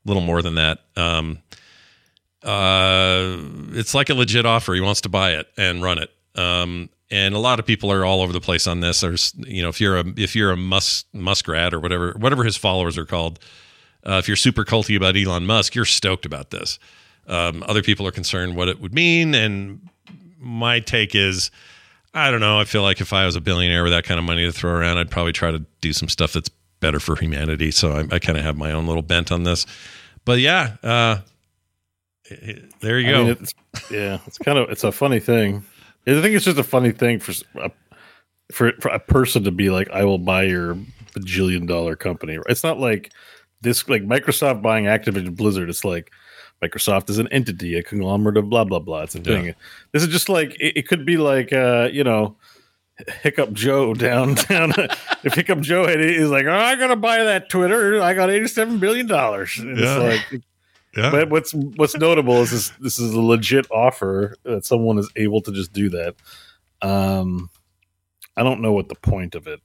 a 0.06 0.08
little 0.08 0.24
more 0.24 0.42
than 0.42 0.56
that. 0.56 0.80
Um, 0.96 1.40
uh, 2.44 3.38
it's 3.72 3.96
like 3.96 4.10
a 4.10 4.14
legit 4.14 4.46
offer. 4.46 4.74
He 4.74 4.82
wants 4.82 5.02
to 5.02 5.10
buy 5.10 5.32
it 5.32 5.48
and 5.58 5.82
run 5.82 5.98
it. 5.98 6.12
Um, 6.36 6.90
and 7.12 7.36
a 7.36 7.40
lot 7.40 7.60
of 7.60 7.66
people 7.66 7.92
are 7.92 8.06
all 8.06 8.22
over 8.22 8.34
the 8.34 8.42
place 8.42 8.68
on 8.68 8.80
this. 8.80 9.02
There's, 9.02 9.34
you 9.38 9.62
know, 9.62 9.70
if 9.70 9.80
you're 9.80 9.98
a 9.98 10.06
if 10.18 10.36
you're 10.36 10.52
a 10.52 10.58
Musk 10.58 11.06
Muskrat 11.14 11.74
or 11.74 11.80
whatever 11.80 12.14
whatever 12.18 12.44
his 12.44 12.58
followers 12.58 12.98
are 12.98 13.06
called, 13.06 13.40
uh, 14.06 14.14
if 14.14 14.28
you're 14.28 14.38
super 14.38 14.66
culty 14.66 14.96
about 14.96 15.16
Elon 15.16 15.46
Musk, 15.46 15.76
you're 15.76 15.86
stoked 15.86 16.26
about 16.26 16.52
this. 16.52 16.80
Um, 17.28 17.64
other 17.68 17.82
people 17.82 18.06
are 18.08 18.12
concerned 18.12 18.56
what 18.56 18.68
it 18.68 18.80
would 18.80 18.94
mean, 18.94 19.34
and 19.34 19.90
my 20.40 20.80
take 20.80 21.16
is, 21.16 21.50
I 22.14 22.32
don't 22.32 22.40
know. 22.40 22.60
I 22.60 22.66
feel 22.66 22.84
like 22.84 23.02
if 23.02 23.14
I 23.14 23.26
was 23.26 23.36
a 23.36 23.42
billionaire 23.42 23.84
with 23.84 23.94
that 23.94 24.04
kind 24.04 24.20
of 24.20 24.26
money 24.26 24.46
to 24.46 24.52
throw 24.52 24.72
around, 24.72 24.98
I'd 24.98 25.10
probably 25.10 25.34
try 25.34 25.52
to 25.52 25.66
do 25.82 25.92
some 25.92 26.08
stuff 26.08 26.34
that's 26.34 26.50
better 26.80 27.00
for 27.00 27.16
humanity. 27.16 27.72
So 27.72 27.94
I, 27.94 28.16
I 28.16 28.20
kind 28.20 28.38
of 28.38 28.44
have 28.44 28.58
my 28.58 28.72
own 28.72 28.86
little 28.86 29.02
bent 29.02 29.32
on 29.32 29.44
this. 29.44 29.66
But 30.24 30.40
yeah, 30.40 30.76
uh, 30.84 31.18
there 32.82 33.00
you 33.00 33.10
I 33.10 33.12
go. 33.12 33.24
mean, 33.24 33.38
it's, 33.40 33.54
yeah, 33.92 34.20
it's 34.26 34.38
kind 34.38 34.58
of 34.58 34.70
it's 34.70 34.84
a 34.84 34.92
funny 34.92 35.20
thing. 35.20 35.64
I 36.08 36.22
think 36.22 36.36
it's 36.36 36.46
just 36.46 36.60
a 36.60 36.64
funny 36.64 36.92
thing 36.92 37.20
for 37.20 37.34
a, 37.60 37.72
for 38.52 38.72
for 38.80 38.90
a 38.90 39.00
person 39.00 39.44
to 39.44 39.52
be 39.52 39.70
like, 39.70 39.90
"I 39.92 40.04
will 40.04 40.20
buy 40.20 40.44
your 40.44 40.76
bajillion 41.14 41.68
dollar 41.68 41.96
company." 41.96 42.38
It's 42.48 42.64
not 42.64 42.80
like 42.80 43.12
this, 43.62 43.88
like 43.90 44.04
Microsoft 44.04 44.62
buying 44.62 44.86
Activision 44.86 45.36
Blizzard. 45.36 45.70
It's 45.70 45.84
like 45.84 46.12
Microsoft 46.70 47.10
is 47.10 47.18
an 47.18 47.28
entity, 47.30 47.76
a 47.76 47.84
conglomerate 47.84 48.38
of 48.38 48.50
blah 48.50 48.64
blah 48.64 48.80
blah. 48.80 49.04
It's 49.04 49.16
a 49.16 49.20
thing. 49.20 49.54
This 49.92 50.04
is 50.04 50.10
just 50.10 50.30
like 50.30 50.56
it, 50.60 50.78
it 50.78 50.88
could 50.88 51.06
be 51.06 51.18
like 51.18 51.54
uh, 51.54 51.90
you 51.92 52.04
know. 52.04 52.36
Hiccup 53.24 53.52
Joe 53.52 53.94
down 54.08 54.36
down. 54.36 54.72
if 55.26 55.34
Hiccup 55.34 55.60
Joe 55.60 55.86
had 55.86 56.00
is 56.00 56.30
like, 56.30 56.46
oh, 56.46 56.54
I 56.54 56.76
gotta 56.78 56.96
buy 56.96 57.24
that 57.26 57.50
Twitter. 57.50 58.02
I 58.02 58.14
got 58.14 58.30
eighty 58.30 58.48
seven 58.48 58.80
billion 58.80 59.06
dollars. 59.06 59.60
It's 59.62 59.82
Yeah. 59.82 59.98
like 59.98 60.42
yeah. 60.96 61.12
but 61.12 61.30
what's 61.30 61.54
what's 61.54 61.98
notable 61.98 62.38
is 62.42 62.52
this 62.52 62.70
this 62.80 62.98
is 63.00 63.14
a 63.14 63.20
legit 63.20 63.70
offer 63.70 64.36
that 64.44 64.64
someone 64.64 64.98
is 64.98 65.10
able 65.18 65.42
to 65.42 65.52
just 65.52 65.74
do 65.74 65.90
that. 65.90 66.16
Um, 66.82 67.50
I 68.38 68.44
don't 68.44 68.62
know 68.62 68.72
what 68.72 68.88
the 68.88 68.96
point 68.96 69.36
of 69.36 69.46
it 69.48 69.60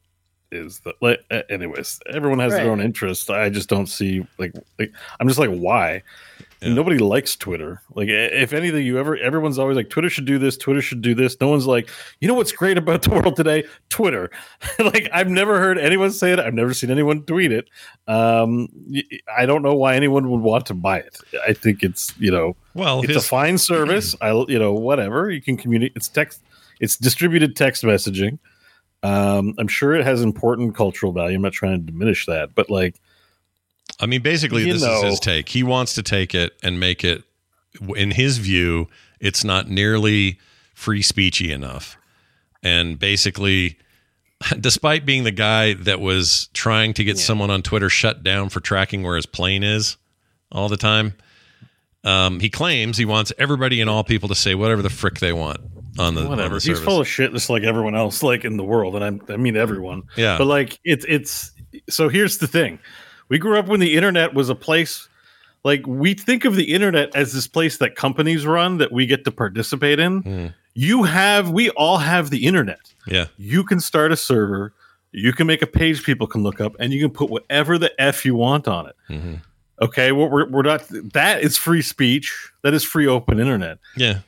is. 0.50 0.80
That 0.80 0.96
like, 1.00 1.20
anyways, 1.48 2.00
everyone 2.12 2.40
has 2.40 2.52
Right. 2.52 2.64
their 2.64 2.72
own 2.72 2.80
interest. 2.80 3.30
I 3.30 3.48
just 3.48 3.68
don't 3.68 3.86
see 3.86 4.26
like, 4.38 4.54
like 4.76 4.92
I'm 5.20 5.28
just 5.28 5.38
like 5.38 5.50
why. 5.50 6.02
Yeah. 6.62 6.74
Nobody 6.74 6.98
likes 6.98 7.36
Twitter. 7.36 7.80
Like, 7.94 8.08
if 8.08 8.52
anything, 8.52 8.84
you 8.84 8.98
ever 8.98 9.16
everyone's 9.16 9.58
always 9.58 9.76
like 9.76 9.88
Twitter 9.88 10.10
should 10.10 10.26
do 10.26 10.38
this. 10.38 10.58
Twitter 10.58 10.82
should 10.82 11.00
do 11.00 11.14
this. 11.14 11.40
No 11.40 11.48
one's 11.48 11.66
like, 11.66 11.88
you 12.20 12.28
know 12.28 12.34
what's 12.34 12.52
great 12.52 12.76
about 12.76 13.02
the 13.02 13.10
world 13.14 13.36
today? 13.36 13.64
Twitter. 13.88 14.30
like, 14.78 15.08
I've 15.12 15.28
never 15.28 15.58
heard 15.58 15.78
anyone 15.78 16.10
say 16.10 16.32
it. 16.32 16.38
I've 16.38 16.52
never 16.52 16.74
seen 16.74 16.90
anyone 16.90 17.22
tweet 17.22 17.50
it. 17.50 17.68
Um, 18.06 18.68
I 19.34 19.46
don't 19.46 19.62
know 19.62 19.74
why 19.74 19.96
anyone 19.96 20.30
would 20.30 20.42
want 20.42 20.66
to 20.66 20.74
buy 20.74 20.98
it. 20.98 21.16
I 21.46 21.54
think 21.54 21.82
it's 21.82 22.12
you 22.18 22.30
know 22.30 22.56
well, 22.74 23.00
it's 23.00 23.14
his, 23.14 23.24
a 23.24 23.26
fine 23.26 23.56
service. 23.56 24.14
I 24.20 24.32
you 24.48 24.58
know 24.58 24.74
whatever 24.74 25.30
you 25.30 25.40
can 25.40 25.56
communicate. 25.56 25.96
It's 25.96 26.08
text. 26.08 26.42
It's 26.78 26.96
distributed 26.96 27.56
text 27.56 27.84
messaging. 27.84 28.38
Um, 29.02 29.54
I'm 29.58 29.68
sure 29.68 29.94
it 29.94 30.04
has 30.04 30.22
important 30.22 30.74
cultural 30.74 31.12
value. 31.12 31.36
I'm 31.36 31.42
not 31.42 31.52
trying 31.52 31.72
to 31.72 31.92
diminish 31.92 32.26
that, 32.26 32.54
but 32.54 32.68
like 32.68 33.00
I 34.00 34.06
mean, 34.06 34.22
basically, 34.22 34.66
You 34.66 34.72
this 34.74 34.82
know. 34.82 34.98
is 34.98 35.02
his 35.02 35.20
take. 35.20 35.48
He 35.48 35.62
wants 35.62 35.94
to 35.94 36.02
take 36.02 36.34
it 36.34 36.56
and 36.62 36.80
make 36.80 37.04
it, 37.04 37.22
in 37.96 38.12
his 38.12 38.38
view, 38.38 38.88
it's 39.20 39.44
not 39.44 39.68
nearly 39.68 40.38
free 40.74 41.02
speechy 41.02 41.50
enough. 41.50 41.98
And 42.62 42.98
basically, 42.98 43.78
despite 44.60 45.04
being 45.04 45.24
the 45.24 45.30
guy 45.30 45.74
that 45.74 46.00
was 46.00 46.48
trying 46.54 46.94
to 46.94 47.04
get 47.04 47.18
someone 47.18 47.50
on 47.50 47.62
Twitter 47.62 47.88
shut 47.90 48.22
down 48.22 48.48
for 48.48 48.60
tracking 48.60 49.02
where 49.02 49.16
his 49.16 49.26
plane 49.26 49.62
is 49.62 49.96
all 50.50 50.68
the 50.68 50.76
time, 50.76 51.14
um, 52.02 52.40
he 52.40 52.48
claims 52.48 52.96
he 52.96 53.04
wants 53.04 53.32
everybody 53.38 53.80
and 53.80 53.90
all 53.90 54.02
people 54.04 54.28
to 54.30 54.34
say 54.34 54.54
whatever 54.54 54.80
the 54.80 54.88
frick 54.90 55.18
they 55.18 55.32
want 55.34 55.60
on 55.98 56.14
the, 56.14 56.26
whatever. 56.26 56.54
He's 56.54 56.64
service. 56.64 56.82
full 56.84 57.00
of 57.00 57.06
shit, 57.06 57.32
just 57.32 57.50
like 57.50 57.62
everyone 57.62 57.94
else, 57.94 58.22
like 58.22 58.44
in 58.46 58.56
the 58.56 58.64
world, 58.64 58.96
and 58.96 59.22
I, 59.28 59.34
I 59.34 59.36
mean 59.36 59.56
everyone. 59.56 60.04
yeah. 60.16 60.38
But 60.38 60.46
like 60.46 60.78
it's 60.84 61.04
it's 61.06 61.52
so 61.90 62.08
here's 62.08 62.38
the 62.38 62.46
thing. 62.46 62.78
We 63.30 63.38
grew 63.38 63.58
up 63.58 63.66
when 63.68 63.80
the 63.80 63.96
internet 63.96 64.34
was 64.34 64.48
a 64.50 64.54
place 64.54 65.08
like 65.64 65.86
we 65.86 66.14
think 66.14 66.44
of 66.44 66.56
the 66.56 66.72
internet 66.74 67.14
as 67.14 67.32
this 67.32 67.46
place 67.46 67.78
that 67.78 67.94
companies 67.94 68.44
run 68.46 68.78
that 68.78 68.92
we 68.92 69.06
get 69.06 69.24
to 69.24 69.30
participate 69.30 69.98
in. 69.98 70.22
Mm. 70.22 70.54
You 70.74 71.02
have 71.04 71.50
we 71.50 71.70
all 71.70 71.98
have 71.98 72.30
the 72.30 72.46
internet. 72.46 72.92
yeah. 73.06 73.26
You 73.38 73.64
can 73.64 73.80
start 73.80 74.12
a 74.12 74.16
server, 74.16 74.72
you 75.12 75.32
can 75.32 75.46
make 75.46 75.62
a 75.62 75.66
page 75.66 76.02
people 76.04 76.26
can 76.26 76.42
look 76.42 76.60
up, 76.60 76.76
and 76.78 76.92
you 76.92 77.00
can 77.00 77.10
put 77.10 77.28
whatever 77.30 77.76
the 77.78 77.92
F 78.00 78.24
you 78.24 78.34
want 78.34 78.68
on 78.68 78.86
it. 78.88 78.96
hmm 79.08 79.34
Okay, 79.82 80.12
well, 80.12 80.28
we're, 80.28 80.46
we're 80.50 80.62
not 80.62 80.84
that 81.14 81.40
is 81.40 81.56
free 81.56 81.80
speech. 81.82 82.50
That 82.62 82.74
is 82.74 82.84
free 82.84 83.06
open 83.06 83.40
internet 83.40 83.78
Yeah. 83.96 84.18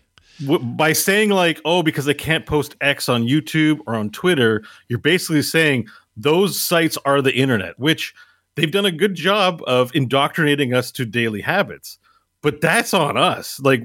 by 0.62 0.92
saying 0.94 1.28
like 1.30 1.60
oh 1.64 1.82
because 1.82 2.04
they 2.06 2.14
can't 2.14 2.46
post 2.46 2.74
x 2.80 3.08
on 3.08 3.24
youtube 3.24 3.78
or 3.86 3.94
on 3.94 4.08
twitter 4.10 4.62
you're 4.88 4.98
basically 4.98 5.42
saying 5.42 5.86
those 6.16 6.58
sites 6.60 6.96
are 7.04 7.20
the 7.22 7.32
internet 7.34 7.78
which 7.78 8.14
they've 8.56 8.70
done 8.70 8.86
a 8.86 8.92
good 8.92 9.14
job 9.14 9.62
of 9.66 9.94
indoctrinating 9.94 10.74
us 10.74 10.90
to 10.92 11.04
daily 11.04 11.40
habits 11.40 11.98
but 12.42 12.60
that's 12.60 12.92
on 12.92 13.16
us. 13.16 13.58
Like 13.60 13.82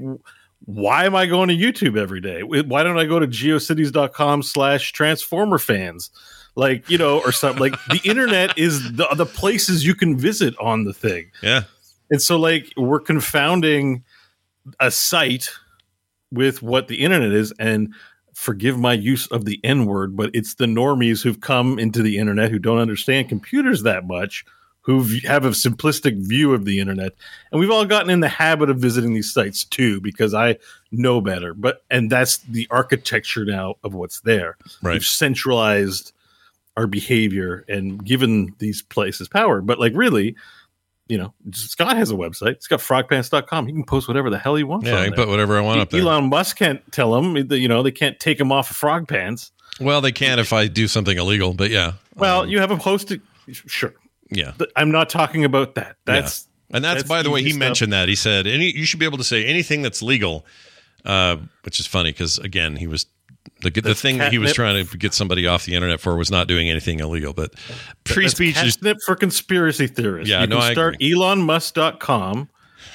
why 0.66 1.06
am 1.06 1.16
i 1.16 1.28
going 1.28 1.48
to 1.48 1.56
youtube 1.56 1.98
every 1.98 2.20
day? 2.20 2.42
Why 2.42 2.84
don't 2.84 2.98
i 2.98 3.06
go 3.06 3.20
to 3.20 3.28
geocities.com 3.28 4.44
slash 4.44 4.92
transformer 4.92 5.60
fans? 5.60 6.10
Like 6.56 6.90
you 6.90 6.98
know 6.98 7.20
or 7.20 7.32
something 7.32 7.62
like 7.62 7.80
the 7.86 8.02
internet 8.04 8.58
is 8.58 8.92
the, 8.94 9.08
the 9.16 9.28
places 9.28 9.86
you 9.86 9.96
can 9.96 10.18
visit 10.18 10.56
on 10.60 10.84
the 10.84 10.94
thing. 10.94 11.32
Yeah. 11.42 11.64
and 12.10 12.22
so 12.22 12.38
like 12.38 12.74
we're 12.76 13.00
confounding 13.00 14.04
a 14.80 14.90
site 14.90 15.50
with 16.32 16.62
what 16.62 16.88
the 16.88 17.02
internet 17.02 17.32
is 17.32 17.54
and 17.60 17.94
forgive 18.34 18.78
my 18.78 18.94
use 18.94 19.28
of 19.28 19.46
the 19.46 19.60
n 19.64 19.86
word 19.86 20.18
but 20.18 20.32
it's 20.34 20.56
the 20.56 20.66
normies 20.66 21.24
who've 21.24 21.40
come 21.40 21.80
into 21.80 22.02
the 22.02 22.18
internet 22.18 22.52
who 22.52 22.60
don't 22.60 22.80
understand 22.80 23.30
computers 23.30 23.84
that 23.84 24.06
much 24.06 24.44
who 24.88 25.04
have 25.26 25.44
a 25.46 25.50
simplistic 25.50 26.16
view 26.28 26.54
of 26.54 26.66
the 26.66 26.80
internet 26.80 27.12
and 27.52 27.60
we've 27.60 27.70
all 27.70 27.86
gotten 27.86 28.10
in 28.10 28.22
the 28.22 28.28
habit 28.30 28.70
of 28.70 28.78
visiting 28.80 29.14
these 29.14 29.32
sites 29.32 29.64
too 29.64 30.02
because 30.02 30.34
i 30.34 30.58
know 30.92 31.22
better 31.22 31.54
but 31.54 31.84
and 31.92 32.10
that's 32.10 32.38
the 32.38 32.66
architecture 32.72 33.46
now 33.46 33.76
of 33.84 33.94
what's 33.94 34.22
there 34.22 34.58
Right. 34.82 34.94
we've 34.94 35.04
centralized 35.04 36.14
our 36.78 36.88
behavior 36.88 37.66
and 37.68 38.04
given 38.04 38.56
these 38.60 38.82
places 38.82 39.28
power 39.28 39.62
but 39.62 39.80
like 39.80 39.92
really 39.96 40.36
you 41.10 41.18
know, 41.18 41.34
Scott 41.54 41.96
has 41.96 42.12
a 42.12 42.16
website. 42.16 42.56
He's 42.56 42.68
got 42.68 42.82
frogpants.com. 42.82 43.66
He 43.66 43.72
can 43.72 43.86
post 43.86 44.10
whatever 44.10 44.30
the 44.30 44.38
hell 44.38 44.56
he 44.56 44.66
wants. 44.66 44.88
Yeah, 44.88 44.96
I 45.00 45.04
can 45.06 45.16
there. 45.16 45.24
put 45.24 45.30
whatever 45.30 45.58
I 45.58 45.62
want 45.62 45.80
up 45.80 45.90
there. 45.90 46.02
Elon 46.02 46.26
Musk 46.26 46.58
can't 46.58 46.82
tell 46.92 47.16
him, 47.16 47.50
you 47.50 47.70
know, 47.70 47.82
they 47.82 47.92
can't 47.94 48.20
take 48.20 48.38
him 48.38 48.52
off 48.52 48.70
of 48.72 48.76
Frog 48.76 49.08
Pants. 49.08 49.54
Well, 49.80 50.02
they 50.02 50.12
can 50.12 50.38
if 50.38 50.52
I 50.52 50.68
do 50.68 50.86
something 50.90 51.18
illegal, 51.18 51.54
but 51.54 51.70
yeah. 51.72 51.94
Well, 52.16 52.42
Um, 52.42 52.50
you 52.50 52.60
have 52.60 52.72
a 52.72 52.76
hosted, 52.76 53.22
sure. 53.50 53.94
Yeah. 54.30 54.54
I'm 54.76 54.92
not 54.92 55.10
talking 55.10 55.46
about 55.46 55.76
that. 55.76 55.98
That's 56.06 56.48
And 56.72 56.84
that's, 56.84 57.00
That's 57.04 57.10
by 57.10 57.22
the 57.22 57.30
way, 57.30 57.42
he 57.42 57.52
stuff. 57.52 57.60
mentioned 57.60 57.94
that. 57.94 58.10
He 58.10 58.16
said, 58.16 58.46
any, 58.46 58.76
you 58.76 58.86
should 58.86 59.00
be 59.00 59.06
able 59.06 59.18
to 59.18 59.24
say 59.24 59.46
anything 59.46 59.82
that's 59.82 60.02
legal, 60.02 60.46
uh, 61.06 61.38
which 61.64 61.80
is 61.80 61.88
funny 61.88 62.12
because, 62.12 62.38
again, 62.40 62.76
he 62.76 62.88
was. 62.88 63.06
The, 63.62 63.70
the 63.70 63.96
thing 63.96 64.18
that 64.18 64.32
he 64.34 64.38
was 64.38 64.54
trying 64.54 64.86
to 64.86 64.98
get 64.98 65.14
somebody 65.14 65.48
off 65.48 65.66
the 65.66 65.74
internet 65.74 66.02
for 66.02 66.16
was 66.16 66.30
not 66.30 66.48
doing 66.48 66.70
anything 66.70 67.00
illegal, 67.00 67.34
but 67.34 67.58
free 68.06 68.26
that's 68.26 68.36
speech 68.36 68.62
is 68.62 68.78
for 69.06 69.16
conspiracy 69.16 69.88
theorists. 69.88 70.30
Yeah, 70.30 70.42
you 70.42 70.48
no, 70.48 70.60
can 70.60 70.74
start 70.74 71.00
elonmusk.com 71.00 72.50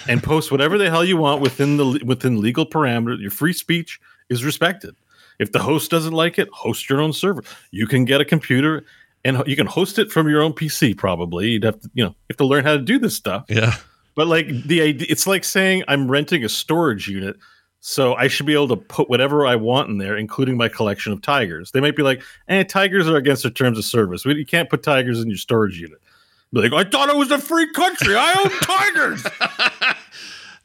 and 0.07 0.23
post 0.23 0.53
whatever 0.53 0.79
the 0.79 0.91
hell 0.91 1.05
you 1.05 1.17
want 1.17 1.41
within 1.41 1.79
the 1.79 2.03
within 2.05 2.41
legal 2.41 2.67
parameters. 2.67 3.21
Your 3.21 3.31
free 3.31 3.55
speech 3.55 3.99
is 4.29 4.45
respected. 4.45 4.95
If 5.39 5.51
the 5.53 5.59
host 5.59 5.91
doesn't 5.91 6.13
like 6.13 6.39
it, 6.39 6.49
host 6.53 6.89
your 6.89 7.01
own 7.01 7.13
server. 7.13 7.43
You 7.71 7.87
can 7.87 8.05
get 8.05 8.21
a 8.21 8.25
computer 8.25 8.85
and 9.25 9.43
you 9.47 9.57
can 9.57 9.67
host 9.67 9.99
it 9.99 10.11
from 10.11 10.29
your 10.29 10.43
own 10.43 10.53
PC. 10.53 10.97
Probably 10.97 11.51
you'd 11.51 11.65
have 11.65 11.81
to, 11.81 11.91
you 11.95 12.05
know, 12.05 12.11
you 12.11 12.27
have 12.31 12.37
to 12.39 12.47
learn 12.47 12.65
how 12.65 12.73
to 12.73 12.83
do 12.83 12.99
this 12.99 13.17
stuff. 13.17 13.45
yeah, 13.49 13.75
But 14.15 14.27
like 14.27 14.49
the 14.49 14.83
idea, 14.83 15.07
it's 15.11 15.27
like 15.27 15.45
saying 15.45 15.85
I'm 15.89 16.11
renting 16.11 16.45
a 16.45 16.49
storage 16.49 17.09
unit, 17.09 17.37
so 17.81 18.15
I 18.15 18.29
should 18.29 18.47
be 18.47 18.53
able 18.55 18.69
to 18.69 18.77
put 18.77 19.09
whatever 19.09 19.47
I 19.47 19.57
want 19.57 19.89
in 19.89 19.99
there, 19.99 20.17
including 20.17 20.57
my 20.57 20.69
collection 20.69 21.13
of 21.13 21.21
tigers. 21.23 21.71
They 21.73 21.81
might 21.81 21.97
be 21.97 22.03
like, 22.03 22.23
"Eh, 22.49 22.63
tigers 22.65 23.09
are 23.09 23.17
against 23.17 23.43
the 23.43 23.51
terms 23.51 23.79
of 23.79 23.85
service. 23.85 24.25
You 24.25 24.47
can't 24.47 24.71
put 24.71 24.83
tigers 24.83 25.21
in 25.21 25.29
your 25.29 25.39
storage 25.39 25.81
unit." 25.81 25.99
Be 26.53 26.69
like, 26.69 26.73
"I 26.73 26.89
thought 26.89 27.09
it 27.09 27.17
was 27.17 27.31
a 27.31 27.39
free 27.39 27.73
country. 27.73 28.15
I 28.17 28.33
own 28.35 28.51
tigers." 28.61 29.97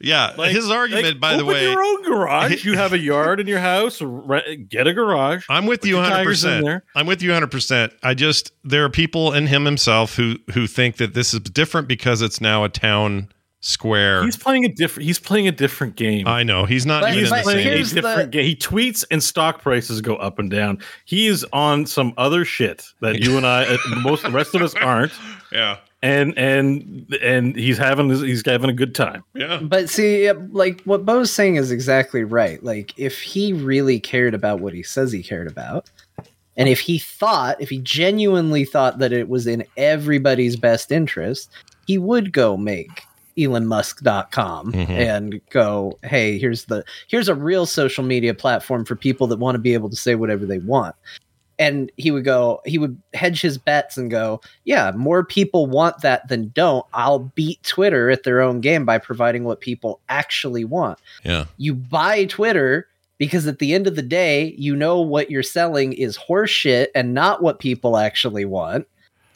yeah. 0.00 0.34
Like- 0.36 0.52
His 0.52 0.70
argument, 0.70 1.06
like, 1.06 1.20
by 1.20 1.30
the 1.36 1.42
open 1.42 1.54
way, 1.54 1.70
your 1.70 1.82
own 1.82 2.02
garage. 2.04 2.64
You 2.64 2.74
have 2.76 2.92
a 2.92 2.98
yard 2.98 3.40
in 3.40 3.46
your 3.46 3.58
house. 3.60 4.00
Rent, 4.02 4.68
get 4.68 4.86
a 4.86 4.94
garage. 4.94 5.44
I'm 5.48 5.66
with 5.66 5.84
you 5.84 5.96
100. 5.96 6.24
percent. 6.24 6.82
I'm 6.94 7.06
with 7.06 7.22
you 7.22 7.30
100. 7.30 7.50
percent 7.50 7.92
I 8.02 8.14
just 8.14 8.52
there 8.64 8.84
are 8.84 8.90
people 8.90 9.32
and 9.32 9.48
him 9.48 9.64
himself 9.64 10.16
who 10.16 10.36
who 10.54 10.66
think 10.66 10.96
that 10.96 11.14
this 11.14 11.32
is 11.34 11.40
different 11.40 11.88
because 11.88 12.22
it's 12.22 12.40
now 12.40 12.64
a 12.64 12.68
town 12.68 13.28
square. 13.60 14.22
He's 14.24 14.36
playing 14.36 14.64
a 14.64 14.68
different. 14.68 15.04
He's 15.06 15.18
playing 15.18 15.48
a 15.48 15.52
different 15.52 15.96
game. 15.96 16.28
I 16.28 16.44
know 16.44 16.64
he's 16.64 16.86
not 16.86 17.02
But- 17.02 17.10
even 17.14 17.18
He's 17.18 17.30
in 17.32 17.36
the 17.38 17.42
playing 17.42 17.58
same. 17.58 17.66
a 17.66 17.74
here's 17.76 17.90
the- 17.90 18.00
different 18.02 18.30
game. 18.30 18.44
He 18.44 18.54
tweets 18.56 19.04
and 19.10 19.20
stock 19.22 19.62
prices 19.62 20.00
go 20.00 20.14
up 20.16 20.38
and 20.38 20.48
down. 20.50 20.78
He 21.06 21.26
is 21.26 21.44
on 21.52 21.84
some 21.86 22.12
other 22.16 22.44
shit 22.44 22.84
that 23.00 23.18
you 23.20 23.36
and 23.36 23.44
I, 23.46 23.64
uh, 23.64 23.78
most 24.02 24.22
the 24.22 24.30
rest 24.30 24.54
of 24.54 24.62
us 24.62 24.74
aren't. 24.76 25.12
Yeah, 25.50 25.78
And 26.00 26.36
and 26.38 27.12
and 27.22 27.56
he's 27.56 27.76
having 27.76 28.08
he's 28.10 28.46
having 28.46 28.70
a 28.70 28.74
good 28.74 28.94
time. 28.94 29.24
yeah, 29.34 29.58
But 29.60 29.90
see, 29.90 30.30
like 30.32 30.80
what 30.82 31.04
Bo's 31.04 31.32
saying 31.32 31.56
is 31.56 31.72
exactly 31.72 32.22
right. 32.22 32.62
Like, 32.62 32.96
if 32.96 33.20
he 33.20 33.52
really 33.52 33.98
cared 33.98 34.32
about 34.32 34.60
what 34.60 34.72
he 34.74 34.82
says 34.84 35.10
he 35.10 35.24
cared 35.24 35.48
about, 35.48 35.90
and 36.56 36.68
if 36.68 36.78
he 36.78 36.98
thought, 37.00 37.60
if 37.60 37.68
he 37.68 37.78
genuinely 37.78 38.64
thought 38.64 38.98
that 39.00 39.12
it 39.12 39.28
was 39.28 39.48
in 39.48 39.64
everybody's 39.76 40.54
best 40.54 40.92
interest, 40.92 41.50
he 41.88 41.98
would 41.98 42.32
go 42.32 42.56
make 42.56 43.02
elonmusk.com 43.36 44.72
Mhm. 44.72 44.88
and 44.90 45.40
go 45.50 45.98
hey 46.02 46.38
here's 46.38 46.64
the 46.64 46.84
here's 47.08 47.28
a 47.28 47.34
real 47.34 47.66
social 47.66 48.02
media 48.04 48.34
platform 48.34 48.84
for 48.84 48.96
people 48.96 49.26
that 49.28 49.38
want 49.38 49.54
to 49.54 49.60
be 49.60 49.74
able 49.74 49.88
to 49.88 49.94
say 49.96 50.14
whatever 50.16 50.44
they 50.44 50.58
want 50.58 50.94
and 51.58 51.90
he 51.96 52.10
would 52.10 52.24
go 52.24 52.60
he 52.64 52.78
would 52.78 53.00
hedge 53.14 53.40
his 53.40 53.58
bets 53.58 53.96
and 53.96 54.10
go 54.10 54.40
yeah 54.64 54.92
more 54.92 55.24
people 55.24 55.66
want 55.66 56.00
that 56.02 56.26
than 56.28 56.48
don't 56.50 56.86
i'll 56.94 57.18
beat 57.18 57.62
twitter 57.62 58.10
at 58.10 58.22
their 58.22 58.40
own 58.40 58.60
game 58.60 58.84
by 58.84 58.98
providing 58.98 59.44
what 59.44 59.60
people 59.60 60.00
actually 60.08 60.64
want 60.64 60.98
yeah. 61.24 61.44
you 61.56 61.74
buy 61.74 62.24
twitter 62.26 62.86
because 63.18 63.46
at 63.46 63.58
the 63.58 63.74
end 63.74 63.86
of 63.86 63.96
the 63.96 64.02
day 64.02 64.54
you 64.56 64.74
know 64.74 65.00
what 65.00 65.30
you're 65.30 65.42
selling 65.42 65.92
is 65.92 66.16
horseshit 66.16 66.88
and 66.94 67.14
not 67.14 67.42
what 67.42 67.58
people 67.58 67.96
actually 67.96 68.44
want 68.44 68.86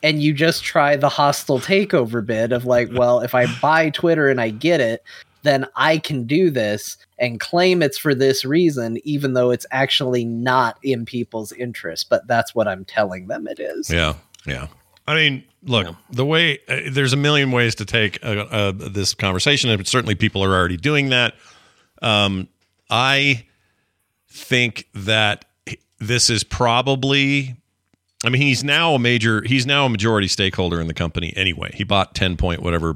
and 0.04 0.22
you 0.22 0.32
just 0.32 0.64
try 0.64 0.96
the 0.96 1.08
hostile 1.08 1.60
takeover 1.60 2.24
bid 2.24 2.52
of 2.52 2.64
like 2.64 2.88
well 2.94 3.20
if 3.20 3.34
i 3.34 3.46
buy 3.60 3.90
twitter 3.90 4.28
and 4.28 4.40
i 4.40 4.50
get 4.50 4.80
it 4.80 5.02
then 5.42 5.66
i 5.76 5.98
can 5.98 6.24
do 6.24 6.50
this 6.50 6.96
and 7.18 7.40
claim 7.40 7.82
it's 7.82 7.98
for 7.98 8.14
this 8.14 8.44
reason 8.44 8.98
even 9.04 9.34
though 9.34 9.50
it's 9.50 9.66
actually 9.70 10.24
not 10.24 10.78
in 10.82 11.04
people's 11.04 11.52
interest 11.52 12.08
but 12.08 12.26
that's 12.26 12.54
what 12.54 12.66
i'm 12.68 12.84
telling 12.84 13.26
them 13.26 13.46
it 13.46 13.58
is 13.60 13.90
Yeah, 13.90 14.14
yeah. 14.46 14.68
I 15.06 15.14
mean, 15.16 15.42
look, 15.64 15.86
Yeah. 15.86 15.94
the 16.10 16.24
way 16.24 16.60
uh, 16.68 16.82
there's 16.92 17.12
a 17.12 17.16
million 17.16 17.50
ways 17.50 17.74
to 17.76 17.84
take 17.84 18.24
uh, 18.24 18.28
uh, 18.50 18.72
this 18.72 19.14
conversation, 19.14 19.68
and 19.68 19.84
certainly 19.86 20.14
people 20.14 20.44
are 20.44 20.54
already 20.54 20.76
doing 20.76 21.08
that. 21.08 21.34
Um, 22.00 22.46
I 22.88 23.46
think 24.30 24.86
that 24.94 25.44
this 25.98 26.30
is 26.30 26.44
probably. 26.44 27.56
I 28.24 28.28
mean, 28.28 28.40
he's 28.42 28.62
now 28.62 28.94
a 28.94 28.98
major. 29.00 29.42
He's 29.42 29.66
now 29.66 29.86
a 29.86 29.88
majority 29.88 30.28
stakeholder 30.28 30.80
in 30.80 30.86
the 30.86 30.94
company 30.94 31.32
anyway. 31.36 31.72
He 31.74 31.82
bought 31.82 32.14
ten 32.14 32.36
point 32.36 32.62
whatever. 32.62 32.94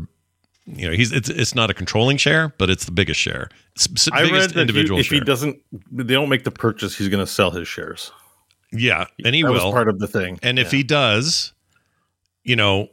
You 0.67 0.89
know, 0.89 0.93
he's 0.97 1.13
it's 1.13 1.29
it's 1.29 1.55
not 1.55 1.71
a 1.71 1.75
controlling 1.75 2.17
share, 2.17 2.53
but 2.59 2.71
it's 2.71 2.85
the 2.87 2.91
biggest 2.93 3.21
share. 3.21 3.49
It's 3.77 3.87
the 3.87 4.11
I 4.13 4.23
read 4.23 4.33
biggest 4.33 4.55
that 4.55 4.71
he, 4.71 4.81
if 4.99 5.07
share. 5.07 5.19
he 5.19 5.25
doesn't, 5.25 5.61
they 5.93 6.15
don't 6.15 6.29
make 6.29 6.43
the 6.45 6.51
purchase. 6.51 6.97
He's 6.97 7.09
going 7.09 7.25
to 7.25 7.31
sell 7.31 7.53
his 7.53 7.69
shares. 7.69 8.11
yeah, 8.73 9.07
and 9.25 9.35
he 9.35 9.43
that 9.43 9.49
will. 9.53 9.65
was 9.67 9.73
part 9.73 9.89
of 9.89 10.01
the 10.01 10.09
thing. 10.09 10.41
And 10.43 10.59
if 10.59 10.73
he 10.73 10.83
does, 10.83 11.53
you 12.43 12.57
know, 12.57 12.89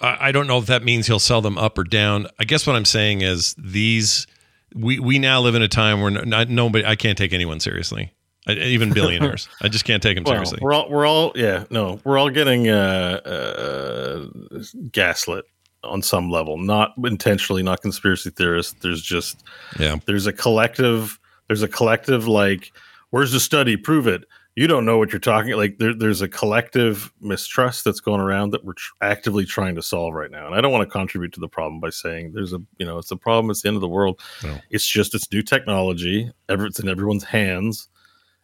I, 0.00 0.28
I 0.28 0.32
don't 0.32 0.48
know 0.48 0.58
if 0.58 0.66
that 0.66 0.82
means 0.82 1.06
he'll 1.06 1.20
sell 1.20 1.40
them 1.40 1.56
up 1.58 1.78
or 1.78 1.84
down. 1.84 2.26
I 2.40 2.44
guess 2.44 2.66
what 2.66 2.74
I'm 2.74 2.84
saying 2.84 3.20
is 3.20 3.54
these 3.56 4.26
we 4.74 4.98
we 4.98 5.20
now 5.20 5.40
live 5.40 5.54
in 5.54 5.62
a 5.62 5.68
time 5.68 6.00
where 6.00 6.10
not, 6.10 6.48
nobody 6.48 6.84
I 6.84 6.96
can't 6.96 7.16
take 7.16 7.32
anyone 7.32 7.60
seriously, 7.60 8.12
I, 8.48 8.54
even 8.54 8.92
billionaires. 8.92 9.48
I 9.62 9.68
just 9.68 9.84
can't 9.84 10.02
take 10.02 10.16
them 10.16 10.24
Well, 10.24 10.34
seriously. 10.34 10.58
we're 10.60 10.72
all 10.72 10.90
we're 10.90 11.06
all 11.06 11.30
yeah 11.36 11.66
no 11.70 12.00
we're 12.02 12.18
all 12.18 12.30
getting 12.30 12.68
uh, 12.68 13.20
uh, 13.24 14.62
gaslit 14.90 15.44
on 15.86 16.02
some 16.02 16.30
level, 16.30 16.58
not 16.58 16.94
intentionally, 17.04 17.62
not 17.62 17.82
conspiracy 17.82 18.30
theorists. 18.30 18.74
There's 18.80 19.02
just 19.02 19.42
Yeah, 19.78 19.96
there's 20.06 20.26
a 20.26 20.32
collective 20.32 21.18
there's 21.48 21.62
a 21.62 21.68
collective 21.68 22.26
like 22.26 22.72
where's 23.10 23.32
the 23.32 23.40
study? 23.40 23.76
Prove 23.76 24.06
it. 24.06 24.24
You 24.56 24.66
don't 24.66 24.86
know 24.86 24.96
what 24.96 25.12
you're 25.12 25.20
talking 25.20 25.52
like 25.54 25.76
there, 25.78 25.94
there's 25.94 26.22
a 26.22 26.28
collective 26.28 27.12
mistrust 27.20 27.84
that's 27.84 28.00
going 28.00 28.22
around 28.22 28.50
that 28.50 28.64
we're 28.64 28.72
tr- 28.72 28.94
actively 29.02 29.44
trying 29.44 29.74
to 29.74 29.82
solve 29.82 30.14
right 30.14 30.30
now. 30.30 30.46
And 30.46 30.54
i 30.54 30.60
don't 30.62 30.72
want 30.72 30.82
to 30.82 30.90
contribute 30.90 31.32
to 31.34 31.40
the 31.40 31.48
problem 31.48 31.78
by 31.78 31.90
saying 31.90 32.32
there's 32.32 32.54
a 32.54 32.58
you 32.78 32.86
know 32.86 32.96
it's 32.98 33.10
a 33.10 33.16
problem 33.16 33.50
it's 33.50 33.62
the 33.62 33.68
end 33.68 33.76
of 33.76 33.82
the 33.82 33.88
world. 33.88 34.20
No. 34.42 34.58
it's 34.70 34.86
just 34.86 35.14
it's 35.14 35.30
new 35.30 35.42
technology 35.42 36.30
it's 36.48 36.80
in 36.80 36.88
everyone's 36.88 37.24
hands 37.24 37.88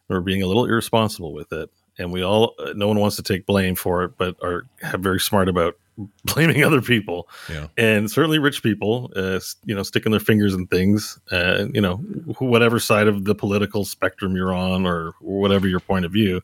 and 0.07 0.15
we're 0.15 0.21
being 0.21 0.43
a 0.43 0.47
little 0.47 0.65
irresponsible 0.65 1.33
with 1.33 1.51
it 1.51 1.69
and 1.97 2.11
we 2.11 2.23
all 2.23 2.53
uh, 2.59 2.73
no 2.75 2.87
one 2.87 2.99
wants 2.99 3.15
to 3.15 3.23
take 3.23 3.45
blame 3.45 3.75
for 3.75 4.03
it 4.03 4.11
but 4.17 4.35
are 4.43 4.65
have 4.81 5.01
very 5.01 5.19
smart 5.19 5.47
about 5.47 5.75
blaming 6.25 6.63
other 6.63 6.81
people 6.81 7.29
yeah, 7.49 7.67
and 7.77 8.09
certainly 8.09 8.39
rich 8.39 8.63
people, 8.63 9.11
uh, 9.15 9.39
you 9.63 9.75
know, 9.75 9.83
sticking 9.83 10.11
their 10.11 10.19
fingers 10.19 10.55
in 10.55 10.65
things, 10.65 11.19
uh, 11.31 11.65
you 11.71 11.81
know, 11.81 11.97
whatever 12.39 12.79
side 12.79 13.07
of 13.07 13.25
the 13.25 13.35
political 13.35 13.85
spectrum 13.85 14.35
you're 14.35 14.55
on 14.55 14.87
or 14.87 15.13
whatever 15.21 15.67
your 15.67 15.79
point 15.79 16.03
of 16.03 16.11
view. 16.11 16.41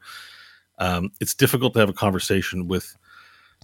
Um, 0.78 1.10
it's 1.20 1.34
difficult 1.34 1.74
to 1.74 1.80
have 1.80 1.90
a 1.90 1.94
conversation 1.94 2.68
with, 2.68 2.96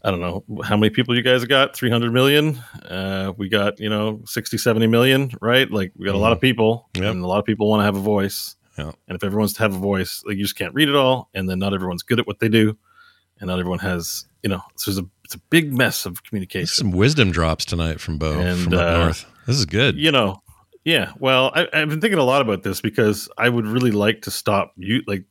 I 0.04 0.10
don't 0.10 0.22
know, 0.22 0.44
how 0.64 0.76
many 0.76 0.90
people 0.90 1.16
you 1.16 1.22
guys 1.22 1.46
got? 1.46 1.76
300 1.76 2.12
million? 2.12 2.56
Uh, 2.90 3.34
we 3.38 3.48
got, 3.48 3.80
you 3.80 3.88
know, 3.90 4.22
60, 4.26 4.58
70 4.58 4.88
million, 4.88 5.30
right? 5.40 5.70
Like 5.70 5.92
we 5.96 6.08
got 6.08 6.16
a 6.16 6.18
lot 6.18 6.32
of 6.32 6.42
people 6.42 6.90
Yep. 6.96 7.04
and 7.12 7.24
a 7.24 7.28
lot 7.28 7.38
of 7.38 7.46
people 7.46 7.70
want 7.70 7.82
to 7.82 7.86
have 7.86 7.96
a 7.96 8.00
voice. 8.00 8.56
Yeah. 8.78 8.92
And 9.08 9.16
if 9.16 9.24
everyone's 9.24 9.54
to 9.54 9.60
have 9.60 9.74
a 9.74 9.78
voice, 9.78 10.24
like 10.26 10.38
you 10.38 10.44
just 10.44 10.58
can't 10.58 10.74
read 10.74 10.90
it 10.90 10.96
all. 10.96 11.30
And 11.34 11.50
then 11.50 11.60
not 11.60 11.74
everyone's 11.74 12.04
good 12.04 12.20
at 12.20 12.28
what 12.28 12.40
they 12.40 12.50
do. 12.50 12.78
And 13.40 13.48
not 13.48 13.60
everyone 13.60 13.80
has, 13.80 14.26
you 14.44 14.50
know, 14.50 14.62
so 14.76 14.92
there's 14.92 15.00
a, 15.04 15.10
it's 15.24 15.36
a 15.36 15.40
big 15.50 15.74
mess 15.74 16.06
of 16.06 16.24
communication. 16.24 16.68
some 16.68 16.92
wisdom 16.92 17.32
drops 17.32 17.66
tonight 17.66 18.00
from 18.00 18.18
Bo 18.18 18.40
And, 18.40 18.64
from 18.64 18.74
up 18.74 18.80
uh, 18.80 18.98
north. 19.04 19.26
This 19.48 19.58
is 19.58 19.66
good. 19.66 19.96
you 19.98 20.12
know 20.12 20.42
yeah 20.84 21.14
well 21.20 21.52
I, 21.56 21.68
i've 21.74 21.90
been 21.90 22.00
thinking 22.00 22.20
a 22.20 22.24
lot 22.24 22.42
about 22.44 22.62
this 22.62 22.80
because 22.80 23.28
i 23.40 23.50
would 23.50 23.66
really 23.66 23.90
like 23.92 24.22
to 24.24 24.32
stop 24.32 24.72
you 24.78 25.02
like 25.08 25.24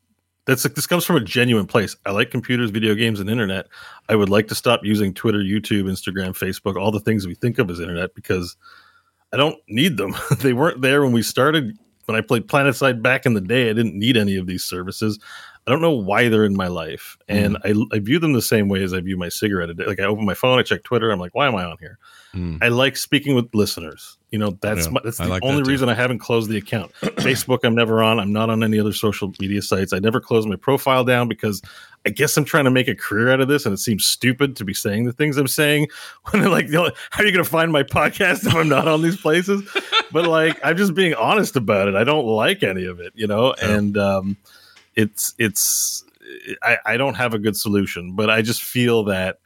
that's 0.47 0.65
like 0.65 0.75
this 0.75 0.87
comes 0.87 1.05
from 1.05 1.15
a 1.17 1.21
genuine 1.21 1.67
place 1.67 1.97
i 2.05 2.11
like 2.11 2.31
computers 2.33 2.71
video 2.71 2.95
games 2.97 3.21
and 3.21 3.31
internet 3.31 3.67
i 4.09 4.17
would 4.17 4.29
like 4.29 4.49
to 4.49 4.55
stop 4.57 4.81
using 4.83 5.15
twitter 5.15 5.39
youtube 5.39 5.85
instagram 5.85 6.31
facebook 6.31 6.77
all 6.77 6.91
the 6.91 6.99
things 7.01 7.25
we 7.27 7.37
think 7.37 7.59
of 7.61 7.71
as 7.71 7.79
internet 7.79 8.15
because 8.17 8.57
i 9.33 9.37
don't 9.37 9.57
need 9.69 9.97
them 9.97 10.15
they 10.41 10.53
weren't 10.53 10.81
there 10.81 11.03
when 11.03 11.13
we 11.13 11.23
started 11.23 11.77
when 12.07 12.17
i 12.17 12.21
played 12.21 12.47
planetside 12.47 13.03
back 13.03 13.27
in 13.27 13.35
the 13.35 13.41
day 13.41 13.71
i 13.71 13.73
didn't 13.73 13.99
need 13.99 14.17
any 14.17 14.37
of 14.37 14.47
these 14.47 14.65
services 14.65 15.19
i 15.67 15.71
don't 15.71 15.81
know 15.81 15.91
why 15.93 16.29
they're 16.29 16.45
in 16.45 16.57
my 16.57 16.69
life 16.69 17.17
and 17.29 17.57
I, 17.65 17.75
I 17.93 17.99
view 17.99 18.19
them 18.19 18.33
the 18.33 18.43
same 18.43 18.69
way 18.69 18.83
as 18.83 18.93
i 18.93 19.01
view 19.01 19.17
my 19.17 19.29
cigarette 19.29 19.71
a 19.71 19.75
day. 19.75 19.85
like 19.87 20.01
i 20.01 20.05
open 20.05 20.25
my 20.25 20.35
phone 20.35 20.59
i 20.59 20.63
check 20.63 20.83
twitter 20.83 21.11
i'm 21.11 21.21
like 21.21 21.35
why 21.35 21.47
am 21.47 21.55
i 21.57 21.65
on 21.65 21.77
here 21.81 21.99
Mm. 22.35 22.59
I 22.61 22.67
like 22.67 22.97
speaking 22.97 23.37
with 23.37 23.49
listeners. 23.55 24.19
You 24.33 24.41
know, 24.41 24.59
that's 24.61 24.87
Yeah, 24.87 24.93
my, 24.95 25.01
that's 25.05 25.19
the 25.19 25.29
like 25.29 25.45
only 25.45 25.63
too. 25.63 25.71
reason 25.71 25.89
I 25.89 25.95
haven't 25.95 26.19
closed 26.19 26.51
the 26.51 26.57
account. 26.57 26.91
Facebook, 27.03 27.61
I'm 27.63 27.77
never 27.77 28.03
on. 28.03 28.19
I'm 28.19 28.33
not 28.33 28.51
on 28.51 28.65
any 28.65 28.81
other 28.81 28.93
social 28.93 29.33
media 29.39 29.63
sites. 29.63 29.93
I 29.93 30.01
never 30.01 30.19
close 30.21 30.45
my 30.45 30.57
profile 30.57 31.05
down 31.05 31.29
because 31.29 31.63
I 32.05 32.11
guess 32.11 32.37
I'm 32.37 32.45
trying 32.45 32.65
to 32.65 32.73
make 32.73 32.89
a 32.89 32.95
career 32.97 33.31
out 33.31 33.41
of 33.41 33.47
this, 33.47 33.67
and 33.67 33.73
it 33.73 33.77
seems 33.79 34.05
stupid 34.07 34.57
to 34.57 34.65
be 34.65 34.75
saying 34.75 35.05
the 35.05 35.13
things 35.13 35.37
I'm 35.37 35.47
saying. 35.47 35.87
When 36.33 36.43
they're 36.43 36.51
like, 36.51 36.73
how 36.73 36.83
are 37.23 37.25
you 37.25 37.31
going 37.31 37.45
to 37.45 37.49
find 37.49 37.71
my 37.71 37.85
podcast 37.85 38.45
if 38.49 38.53
I'm 38.57 38.69
not 38.69 38.89
on 38.89 39.01
these 39.01 39.17
places? 39.17 39.63
But 40.13 40.27
like, 40.27 40.59
I'm 40.65 40.77
just 40.77 40.95
being 40.95 41.15
honest 41.15 41.57
about 41.57 41.89
it. 41.89 41.95
I 41.95 42.05
don't 42.05 42.27
like 42.27 42.63
any 42.63 42.85
of 42.85 43.01
it, 43.01 43.13
you 43.15 43.27
know, 43.27 43.55
Yeah. 43.59 43.71
and 43.77 43.97
um, 43.99 44.37
it's 44.95 45.35
it's 45.39 46.05
I, 46.63 46.79
I 46.87 46.97
don't 46.97 47.15
have 47.15 47.35
a 47.35 47.39
good 47.39 47.57
solution, 47.57 48.15
but 48.15 48.31
I 48.31 48.43
just 48.43 48.63
feel 48.63 49.05
that 49.05 49.39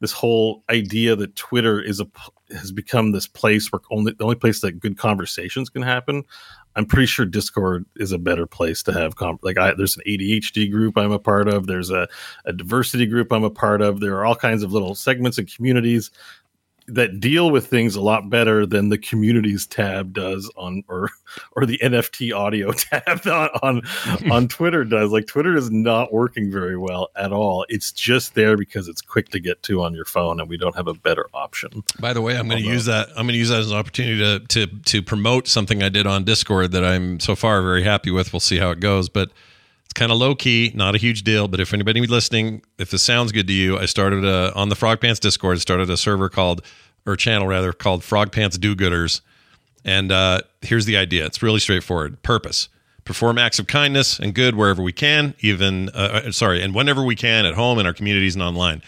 this 0.00 0.12
whole 0.12 0.62
idea 0.70 1.16
that 1.16 1.34
Twitter 1.36 1.80
is 1.80 2.00
a 2.00 2.06
has 2.50 2.72
become 2.72 3.12
this 3.12 3.26
place 3.26 3.70
where 3.72 3.80
only 3.90 4.12
the 4.12 4.24
only 4.24 4.36
place 4.36 4.60
that 4.60 4.80
good 4.80 4.96
conversations 4.96 5.68
can 5.70 5.82
happen. 5.82 6.24
I'm 6.76 6.86
pretty 6.86 7.06
sure 7.06 7.26
Discord 7.26 7.86
is 7.96 8.12
a 8.12 8.18
better 8.18 8.46
place 8.46 8.84
to 8.84 8.92
have 8.92 9.16
com- 9.16 9.40
like 9.42 9.58
I, 9.58 9.74
there's 9.74 9.96
an 9.96 10.04
ADHD 10.06 10.70
group 10.70 10.96
I'm 10.96 11.10
a 11.10 11.18
part 11.18 11.48
of. 11.48 11.66
There's 11.66 11.90
a, 11.90 12.06
a 12.44 12.52
diversity 12.52 13.04
group 13.06 13.32
I'm 13.32 13.42
a 13.42 13.50
part 13.50 13.82
of. 13.82 13.98
There 13.98 14.16
are 14.16 14.24
all 14.24 14.36
kinds 14.36 14.62
of 14.62 14.72
little 14.72 14.94
segments 14.94 15.38
and 15.38 15.52
communities 15.52 16.12
that 16.88 17.20
deal 17.20 17.50
with 17.50 17.66
things 17.66 17.94
a 17.94 18.00
lot 18.00 18.30
better 18.30 18.64
than 18.66 18.88
the 18.88 18.98
communities 18.98 19.66
tab 19.66 20.12
does 20.12 20.50
on 20.56 20.82
or 20.88 21.10
or 21.52 21.66
the 21.66 21.78
NFT 21.78 22.34
audio 22.34 22.72
tab 22.72 23.26
on 23.26 23.48
on, 23.62 24.30
on 24.30 24.48
Twitter 24.48 24.84
does. 24.84 25.12
Like 25.12 25.26
Twitter 25.26 25.56
is 25.56 25.70
not 25.70 26.12
working 26.12 26.50
very 26.50 26.76
well 26.76 27.08
at 27.14 27.32
all. 27.32 27.66
It's 27.68 27.92
just 27.92 28.34
there 28.34 28.56
because 28.56 28.88
it's 28.88 29.02
quick 29.02 29.28
to 29.30 29.40
get 29.40 29.62
to 29.64 29.82
on 29.82 29.94
your 29.94 30.06
phone, 30.06 30.40
and 30.40 30.48
we 30.48 30.56
don't 30.56 30.76
have 30.76 30.88
a 30.88 30.94
better 30.94 31.28
option. 31.34 31.82
By 32.00 32.12
the 32.12 32.22
way, 32.22 32.36
I'm 32.36 32.48
going 32.48 32.62
to 32.62 32.68
use 32.68 32.86
that. 32.86 33.08
I'm 33.10 33.26
going 33.26 33.28
to 33.28 33.38
use 33.38 33.50
that 33.50 33.60
as 33.60 33.70
an 33.70 33.76
opportunity 33.76 34.18
to 34.18 34.66
to 34.66 34.66
to 34.66 35.02
promote 35.02 35.46
something 35.46 35.82
I 35.82 35.88
did 35.88 36.06
on 36.06 36.24
Discord 36.24 36.72
that 36.72 36.84
I'm 36.84 37.20
so 37.20 37.36
far 37.36 37.62
very 37.62 37.84
happy 37.84 38.10
with. 38.10 38.32
We'll 38.32 38.40
see 38.40 38.58
how 38.58 38.70
it 38.70 38.80
goes, 38.80 39.08
but 39.08 39.30
kind 39.98 40.12
of 40.12 40.18
low 40.18 40.34
key, 40.36 40.70
not 40.74 40.94
a 40.94 40.98
huge 40.98 41.24
deal. 41.24 41.48
But 41.48 41.58
if 41.58 41.74
anybody 41.74 42.06
listening, 42.06 42.62
if 42.78 42.90
this 42.90 43.02
sounds 43.02 43.32
good 43.32 43.48
to 43.48 43.52
you, 43.52 43.76
I 43.76 43.86
started 43.86 44.24
a, 44.24 44.54
on 44.54 44.68
the 44.68 44.76
Frog 44.76 45.00
Pants 45.00 45.18
Discord. 45.18 45.60
Started 45.60 45.90
a 45.90 45.96
server 45.96 46.28
called 46.28 46.62
or 47.04 47.16
channel 47.16 47.48
rather 47.48 47.72
called 47.72 48.04
Frog 48.04 48.30
Pants 48.30 48.56
Do 48.56 48.76
Gooders, 48.76 49.22
and 49.84 50.12
uh, 50.12 50.42
here's 50.62 50.84
the 50.84 50.96
idea. 50.96 51.26
It's 51.26 51.42
really 51.42 51.58
straightforward. 51.58 52.22
Purpose. 52.22 52.68
Perform 53.04 53.38
acts 53.38 53.58
of 53.58 53.66
kindness 53.66 54.18
and 54.18 54.34
good 54.34 54.54
wherever 54.54 54.82
we 54.82 54.92
can, 54.92 55.34
even 55.40 55.88
uh, 55.90 56.22
uh, 56.26 56.32
sorry, 56.32 56.62
and 56.62 56.74
whenever 56.74 57.02
we 57.02 57.16
can 57.16 57.46
at 57.46 57.54
home 57.54 57.78
in 57.78 57.86
our 57.86 57.94
communities 57.94 58.34
and 58.34 58.42
online. 58.42 58.82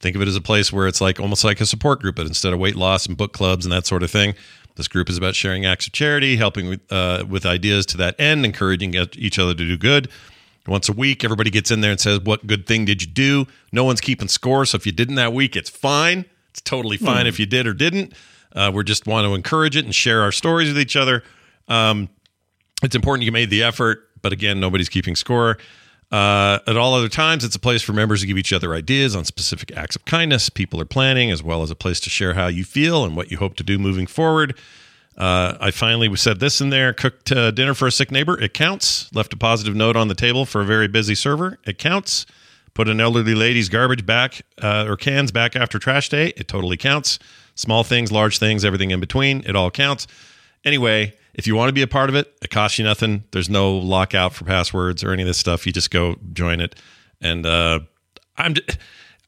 Think 0.00 0.16
of 0.16 0.22
it 0.22 0.28
as 0.28 0.36
a 0.36 0.40
place 0.40 0.72
where 0.72 0.86
it's 0.86 1.00
like 1.00 1.20
almost 1.20 1.44
like 1.44 1.60
a 1.60 1.66
support 1.66 2.00
group, 2.00 2.16
but 2.16 2.26
instead 2.26 2.52
of 2.52 2.58
weight 2.58 2.76
loss 2.76 3.06
and 3.06 3.16
book 3.16 3.32
clubs 3.32 3.64
and 3.66 3.72
that 3.72 3.86
sort 3.86 4.02
of 4.02 4.10
thing, 4.10 4.34
this 4.76 4.88
group 4.88 5.08
is 5.10 5.16
about 5.18 5.34
sharing 5.34 5.64
acts 5.66 5.86
of 5.86 5.92
charity, 5.92 6.36
helping 6.36 6.68
with, 6.68 6.92
uh, 6.92 7.24
with 7.28 7.44
ideas 7.44 7.86
to 7.86 7.96
that 7.98 8.18
end, 8.18 8.44
encouraging 8.44 8.94
each 9.14 9.38
other 9.38 9.54
to 9.54 9.64
do 9.66 9.76
good. 9.76 10.08
Once 10.66 10.88
a 10.88 10.92
week, 10.92 11.24
everybody 11.24 11.50
gets 11.50 11.70
in 11.70 11.80
there 11.80 11.90
and 11.90 12.00
says, 12.00 12.20
What 12.20 12.46
good 12.46 12.66
thing 12.66 12.84
did 12.84 13.02
you 13.02 13.08
do? 13.08 13.46
No 13.72 13.84
one's 13.84 14.00
keeping 14.00 14.28
score. 14.28 14.64
So 14.64 14.76
if 14.76 14.86
you 14.86 14.92
didn't 14.92 15.14
that 15.16 15.32
week, 15.32 15.56
it's 15.56 15.70
fine. 15.70 16.24
It's 16.50 16.60
totally 16.60 16.96
fine 16.96 17.26
if 17.26 17.38
you 17.38 17.46
did 17.46 17.66
or 17.66 17.74
didn't. 17.74 18.14
Uh, 18.54 18.70
we 18.74 18.82
just 18.84 19.06
want 19.06 19.26
to 19.26 19.34
encourage 19.34 19.76
it 19.76 19.84
and 19.84 19.94
share 19.94 20.22
our 20.22 20.32
stories 20.32 20.68
with 20.68 20.78
each 20.78 20.96
other. 20.96 21.22
Um, 21.68 22.08
it's 22.82 22.94
important 22.94 23.24
you 23.24 23.32
made 23.32 23.50
the 23.50 23.62
effort, 23.62 24.08
but 24.22 24.32
again, 24.32 24.58
nobody's 24.60 24.88
keeping 24.88 25.16
score. 25.16 25.58
Uh, 26.10 26.60
at 26.66 26.76
all 26.76 26.94
other 26.94 27.08
times, 27.08 27.44
it's 27.44 27.56
a 27.56 27.60
place 27.60 27.82
for 27.82 27.92
members 27.92 28.20
to 28.20 28.26
give 28.26 28.38
each 28.38 28.52
other 28.52 28.74
ideas 28.74 29.16
on 29.16 29.24
specific 29.24 29.76
acts 29.76 29.96
of 29.96 30.04
kindness 30.04 30.48
people 30.48 30.80
are 30.80 30.86
planning, 30.86 31.30
as 31.30 31.42
well 31.42 31.62
as 31.62 31.70
a 31.70 31.74
place 31.74 31.98
to 32.00 32.10
share 32.10 32.34
how 32.34 32.46
you 32.46 32.64
feel 32.64 33.04
and 33.04 33.16
what 33.16 33.30
you 33.30 33.38
hope 33.38 33.56
to 33.56 33.64
do 33.64 33.78
moving 33.78 34.06
forward. 34.06 34.56
Uh, 35.16 35.56
I 35.60 35.70
finally 35.70 36.14
said 36.16 36.40
this 36.40 36.60
in 36.60 36.68
there 36.70 36.92
cooked 36.92 37.32
uh, 37.32 37.50
dinner 37.50 37.74
for 37.74 37.86
a 37.86 37.92
sick 37.92 38.10
neighbor. 38.10 38.38
It 38.38 38.52
counts. 38.52 39.12
Left 39.14 39.32
a 39.32 39.36
positive 39.36 39.74
note 39.74 39.96
on 39.96 40.08
the 40.08 40.14
table 40.14 40.44
for 40.44 40.60
a 40.60 40.64
very 40.64 40.88
busy 40.88 41.14
server. 41.14 41.58
It 41.64 41.78
counts. 41.78 42.26
Put 42.74 42.88
an 42.88 43.00
elderly 43.00 43.34
lady's 43.34 43.70
garbage 43.70 44.04
back 44.04 44.42
uh, 44.60 44.84
or 44.86 44.98
cans 44.98 45.32
back 45.32 45.56
after 45.56 45.78
trash 45.78 46.10
day. 46.10 46.34
It 46.36 46.48
totally 46.48 46.76
counts. 46.76 47.18
Small 47.54 47.82
things, 47.84 48.12
large 48.12 48.38
things, 48.38 48.66
everything 48.66 48.90
in 48.90 49.00
between. 49.00 49.42
It 49.46 49.56
all 49.56 49.70
counts. 49.70 50.06
Anyway, 50.62 51.14
if 51.32 51.46
you 51.46 51.56
want 51.56 51.70
to 51.70 51.72
be 51.72 51.80
a 51.80 51.86
part 51.86 52.10
of 52.10 52.14
it, 52.14 52.36
it 52.42 52.50
costs 52.50 52.78
you 52.78 52.84
nothing. 52.84 53.24
There's 53.30 53.48
no 53.48 53.74
lockout 53.74 54.34
for 54.34 54.44
passwords 54.44 55.02
or 55.02 55.12
any 55.12 55.22
of 55.22 55.26
this 55.26 55.38
stuff. 55.38 55.64
You 55.64 55.72
just 55.72 55.90
go 55.90 56.16
join 56.34 56.60
it. 56.60 56.74
And 57.22 57.46
uh, 57.46 57.80
I'm. 58.36 58.56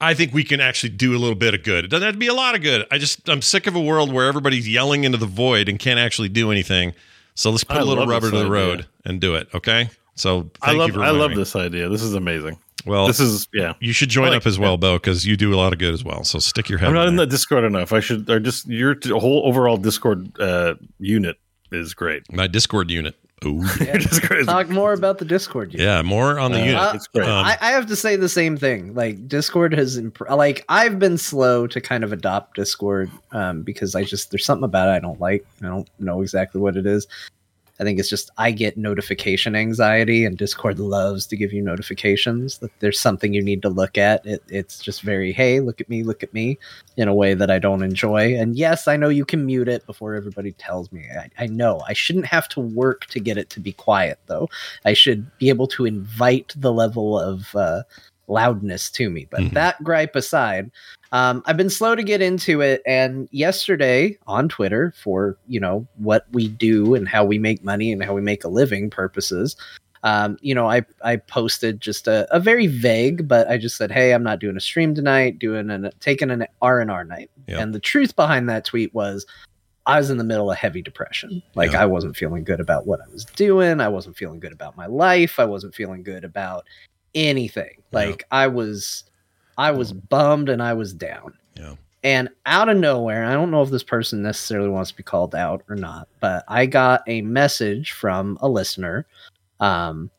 I 0.01 0.15
think 0.15 0.33
we 0.33 0.45
can 0.45 0.61
actually 0.61 0.91
do 0.91 1.17
a 1.17 1.19
little 1.19 1.35
bit 1.35 1.55
of 1.55 1.63
good. 1.63 1.85
It 1.85 1.89
doesn't 1.89 2.07
have 2.07 2.15
to 2.15 2.19
be 2.19 2.29
a 2.29 2.35
lot 2.35 2.55
of 2.55 2.63
good. 2.63 2.87
I 2.91 2.99
just 2.99 3.29
I'm 3.29 3.43
sick 3.43 3.67
of 3.67 3.75
a 3.75 3.81
world 3.81 4.13
where 4.13 4.29
everybody's 4.29 4.69
yelling 4.69 5.05
into 5.05 5.19
the 5.19 5.27
void 5.27 5.69
and 5.69 5.79
can't 5.79 5.99
actually 5.99 6.29
do 6.29 6.51
anything. 6.53 6.95
So 7.35 7.51
let's 7.51 7.65
put 7.65 7.77
I 7.77 7.81
a 7.81 7.85
little 7.85 8.07
rubber 8.07 8.31
to 8.31 8.37
the 8.37 8.43
idea. 8.43 8.51
road 8.51 8.87
and 9.05 9.21
do 9.21 9.35
it. 9.35 9.49
Okay. 9.55 9.91
So 10.15 10.43
thank 10.43 10.53
I 10.63 10.73
love 10.73 10.89
you 10.89 10.95
for 10.95 11.03
I 11.03 11.11
love 11.11 11.35
this 11.35 11.57
idea. 11.57 11.89
This 11.89 12.03
is 12.03 12.15
amazing. 12.15 12.59
Well, 12.87 13.07
this 13.07 13.21
is 13.21 13.49
yeah. 13.53 13.75
you 13.81 13.93
should 13.93 14.09
join 14.09 14.29
like 14.29 14.39
up 14.39 14.47
as 14.47 14.59
well, 14.59 14.77
Bo, 14.77 14.97
because 14.97 15.27
you 15.27 15.37
do 15.37 15.53
a 15.53 15.57
lot 15.57 15.73
of 15.73 15.79
good 15.79 15.93
as 15.93 16.05
well. 16.05 16.25
So 16.25 16.39
stick 16.39 16.69
your 16.69 16.79
head. 16.79 16.89
I'm 16.89 16.95
not 16.95 17.09
in 17.09 17.17
there. 17.17 17.27
the 17.27 17.31
Discord 17.31 17.65
enough. 17.65 17.93
I 17.93 18.01
should. 18.01 18.31
Or 18.31 18.39
just 18.41 18.67
your 18.69 18.97
whole 19.19 19.43
overall 19.47 19.77
Discord 19.77 20.41
uh, 20.41 20.75
unit 20.99 21.39
is 21.73 21.93
great. 21.93 22.33
my 22.33 22.47
Discord 22.47 22.91
unit. 22.91 23.17
Ooh. 23.45 23.63
Your 23.85 23.99
Discord 23.99 24.47
Talk 24.47 24.69
more 24.69 24.93
about 24.93 25.19
the 25.19 25.25
Discord. 25.25 25.73
unit. 25.73 25.87
yeah, 25.87 26.03
more 26.03 26.39
on 26.39 26.51
the 26.53 26.61
Uh, 26.61 26.65
unit. 26.65 26.81
Uh, 26.81 26.93
it's 26.95 27.07
great. 27.07 27.29
Um, 27.29 27.45
I, 27.47 27.57
I 27.61 27.71
have 27.71 27.87
to 27.87 27.97
say 27.97 28.17
the 28.17 28.29
same 28.29 28.57
thing. 28.57 28.95
Like 28.95 29.29
Discord 29.29 29.73
has, 29.75 29.97
imp- 29.97 30.21
like 30.29 30.65
I've 30.69 30.99
been 30.99 31.17
slow 31.19 31.67
to 31.69 31.81
kind 31.81 32.03
of 32.05 32.13
adopt 32.13 32.57
Discord 32.57 33.11
um, 33.33 33.63
because 33.63 33.95
I 33.95 34.03
just 34.05 34.31
there's 34.31 34.45
something 34.45 34.65
about 34.65 34.89
it 34.89 34.93
I 34.93 34.99
don't 34.99 35.21
like. 35.21 35.47
I 35.63 35.67
don't 35.67 35.89
know 36.01 36.21
exactly 36.23 36.61
what 36.61 36.77
it 36.77 36.87
is. 36.87 37.07
I 37.81 37.85
think 37.85 37.99
it's 37.99 38.09
just 38.09 38.31
I 38.39 38.51
get 38.51 38.77
notification 38.77 39.55
anxiety, 39.55 40.25
and 40.25 40.37
Discord 40.37 40.79
loves 40.79 41.27
to 41.29 41.37
give 41.37 41.53
you 41.53 41.63
notifications 41.63 42.59
that 42.59 42.73
there's 42.81 42.99
something 42.99 43.33
you 43.35 43.43
need 43.43 43.63
to 43.63 43.69
look 43.69 43.97
at. 43.97 44.25
It, 44.27 44.43
it's 44.49 44.81
just 44.81 45.03
very 45.03 45.33
hey, 45.33 45.61
look 45.61 45.81
at 45.81 45.89
me, 45.89 46.03
look 46.03 46.23
at 46.23 46.35
me, 46.35 46.59
in 46.97 47.09
a 47.09 47.15
way 47.15 47.35
that 47.35 47.51
I 47.51 47.59
don't 47.59 47.83
enjoy. 47.83 48.35
And 48.37 48.57
yes, 48.57 48.89
I 48.89 48.97
know 48.97 49.09
you 49.09 49.25
can 49.25 49.47
mute 49.47 49.69
it 49.69 49.87
before 49.87 50.15
everybody 50.15 50.53
tells 50.53 50.91
me. 50.91 51.07
I, 51.17 51.31
I 51.39 51.47
know 51.47 51.83
I 51.87 51.93
shouldn't 51.93 52.27
have 52.27 52.49
to 52.51 52.61
work 52.61 53.07
to 53.07 53.21
get 53.21 53.39
it 53.39 53.51
to 53.51 53.61
be 53.61 53.73
quiet 53.73 54.19
though. 54.27 54.49
I 54.85 54.93
should 54.93 55.31
be 55.39 55.49
able 55.49 55.69
to 55.69 55.85
invite 55.85 56.55
the 56.57 56.73
level 56.73 57.19
of 57.19 57.55
uh, 57.55 57.83
loudness 58.27 58.91
to 58.91 59.09
me. 59.09 59.27
But 59.31 59.41
Mhm. 59.41 59.55
that 59.55 59.83
gripe 59.83 60.15
aside, 60.17 60.71
um, 61.13 61.43
I've 61.47 61.57
been 61.57 61.71
slow 61.71 61.95
to 61.95 62.03
get 62.03 62.21
into 62.21 62.61
it. 62.61 62.83
And 62.87 63.29
yesterday 63.33 64.19
on 64.27 64.49
Twitter, 64.49 64.93
for 65.03 65.37
you 65.47 65.61
know 65.61 65.87
what 65.97 66.27
we 66.33 66.49
do 66.49 66.95
and 66.95 67.09
how 67.09 67.25
we 67.25 67.39
make 67.39 67.65
money 67.65 67.93
and 67.93 68.03
how 68.03 68.15
we 68.15 68.21
make 68.21 68.45
a 68.45 68.49
living 68.49 68.91
purposes, 68.91 69.57
um, 70.03 70.37
you 70.41 70.55
know, 70.55 70.69
I 70.69 70.83
I 71.05 71.17
posted 71.17 71.81
just 71.81 72.07
a, 72.07 72.27
a 72.35 72.41
very 72.41 72.67
vague, 72.67 73.27
but 73.27 73.49
I 73.49 73.59
just 73.59 73.77
said, 73.77 73.91
hey, 73.91 74.13
I'm 74.13 74.23
not 74.23 74.39
doing 74.39 74.57
a 74.57 74.61
stream 74.61 74.95
tonight, 74.95 75.39
doing 75.39 75.71
an 75.71 75.91
taking 76.01 76.31
an 76.31 76.47
R 76.63 76.81
and 76.81 76.91
R 76.91 77.05
night. 77.05 77.31
Yeah. 77.47 77.61
And 77.61 77.75
the 77.75 77.81
truth 77.81 78.17
behind 78.17 78.49
that 78.49 78.65
tweet 78.65 78.95
was. 78.95 79.27
I 79.87 79.97
was 79.97 80.11
in 80.11 80.19
the 80.19 80.25
middle 80.25 80.51
of 80.51 80.59
heavy 80.59 80.83
depression. 80.83 81.43
Like 81.55 81.73
Yeah. 81.73 81.81
I 81.81 81.87
wasn't 81.87 82.15
feeling 82.15 82.45
good 82.45 82.61
about 82.61 82.87
what 82.87 83.01
I 83.01 83.11
was 83.11 83.25
doing. 83.25 83.81
I 83.81 83.89
wasn't 83.89 84.19
feeling 84.19 84.39
good 84.39 84.53
about 84.53 84.77
my 84.77 84.85
life. 84.85 85.39
I 85.39 85.47
wasn't 85.47 85.75
feeling 85.75 86.03
good 86.03 86.25
about 86.25 86.67
anything. 87.15 87.71
Yeah. 87.93 87.99
Like 87.99 88.25
I 88.31 88.49
was 88.49 89.05
I 89.59 89.73
was 89.73 89.93
bummed 89.93 90.49
and 90.49 90.63
I 90.63 90.73
was 90.73 90.95
down. 90.95 91.35
Yeah. 91.55 91.75
And 92.05 92.29
out 92.47 92.69
of 92.69 92.77
nowhere, 92.77 93.25
I 93.25 93.33
don't 93.33 93.51
know 93.51 93.63
if 93.63 93.71
this 93.71 93.83
person 93.83 94.23
necessarily 94.23 94.69
wants 94.69 94.93
to 94.93 94.97
be 94.97 95.03
called 95.03 95.35
out 95.35 95.63
or 95.69 95.75
not, 95.75 96.09
but 96.21 96.45
I 96.47 96.67
got 96.67 97.03
a 97.09 97.23
message 97.23 97.93
from 97.93 98.39
a 98.41 98.49
listener. 98.49 99.05
Um 99.61 100.11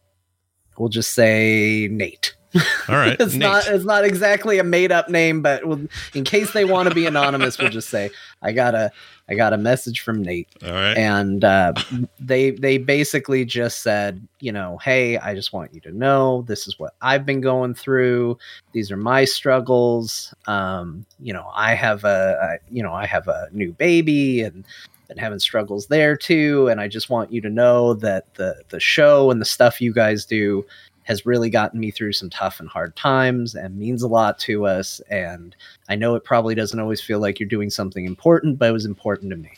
we'll 0.78 0.90
just 0.90 1.14
say 1.14 1.88
Nate. 1.90 2.36
All 2.54 2.96
right. 2.96 3.16
it's 3.20 3.34
Nate. 3.34 3.40
not 3.40 3.68
it's 3.68 3.86
not 3.86 4.04
exactly 4.04 4.60
a 4.60 4.64
made 4.64 4.92
up 4.92 5.08
name, 5.08 5.42
but 5.42 5.66
we'll, 5.66 5.88
in 6.14 6.26
case 6.26 6.52
they 6.52 6.66
want 6.66 6.90
to 6.90 6.96
be 6.96 7.06
anonymous, 7.06 7.58
we'll 7.58 7.70
just 7.70 7.90
say 7.90 8.10
I 8.42 8.52
got 8.52 8.76
a 8.76 8.92
I 9.30 9.36
got 9.36 9.54
a 9.54 9.58
message 9.58 10.02
from 10.02 10.22
Nate. 10.24 10.50
Right. 10.62 10.98
and 10.98 11.44
uh, 11.44 11.74
they 12.20 12.52
they 12.52 12.78
basically 12.78 13.46
just 13.46 13.82
said 13.82 14.28
you 14.40 14.52
know 14.52 14.78
hey 14.78 15.18
i 15.18 15.36
just 15.36 15.52
want 15.52 15.74
you 15.74 15.82
to 15.82 15.92
know 15.92 16.44
this 16.48 16.68
is 16.68 16.80
what 16.80 16.94
i've 17.02 17.26
been 17.26 17.42
going 17.42 17.74
through. 17.74 18.38
These 18.72 18.92
are 18.92 18.98
my 18.98 19.26
struggles. 19.26 20.34
Um, 20.48 21.06
you 21.20 21.34
know 21.34 21.50
i 21.54 21.74
have 21.74 22.04
a 22.04 22.38
I, 22.42 22.74
you 22.74 22.84
know 22.84 22.94
i 22.94 23.06
have 23.06 23.28
a 23.28 23.50
new 23.52 23.74
baby 23.74 24.42
and 24.42 24.66
been 25.08 25.18
having 25.18 25.40
struggles 25.40 25.88
there 25.88 26.16
too. 26.16 26.68
And 26.70 26.80
i 26.80 26.88
just 26.88 27.10
want 27.10 27.32
you 27.32 27.42
to 27.42 27.50
know 27.50 27.94
that 27.96 28.34
the 28.36 28.62
the 28.70 28.80
show 28.80 29.32
and 29.32 29.42
the 29.42 29.46
stuff 29.46 29.82
you 29.82 29.94
guys 29.94 30.26
do 30.26 30.66
has 31.10 31.26
really 31.26 31.50
gotten 31.50 31.80
me 31.80 31.90
through 31.92 32.14
some 32.14 32.30
tough 32.30 32.60
and 32.60 32.70
hard 32.70 32.96
times 32.96 33.56
and 33.56 33.76
means 33.76 34.04
a 34.04 34.08
lot 34.08 34.38
to 34.40 34.66
us 34.68 35.02
and 35.10 35.56
i 35.90 35.96
know 35.96 36.14
it 36.16 36.24
probably 36.24 36.54
doesn't 36.56 36.80
always 36.80 37.02
feel 37.02 37.20
like 37.20 37.40
you're 37.40 37.50
doing 37.50 37.70
something 37.72 38.06
important 38.06 38.58
but 38.60 38.70
it 38.70 38.72
was 38.72 38.86
important 38.86 39.32
to 39.32 39.36
me 39.36 39.52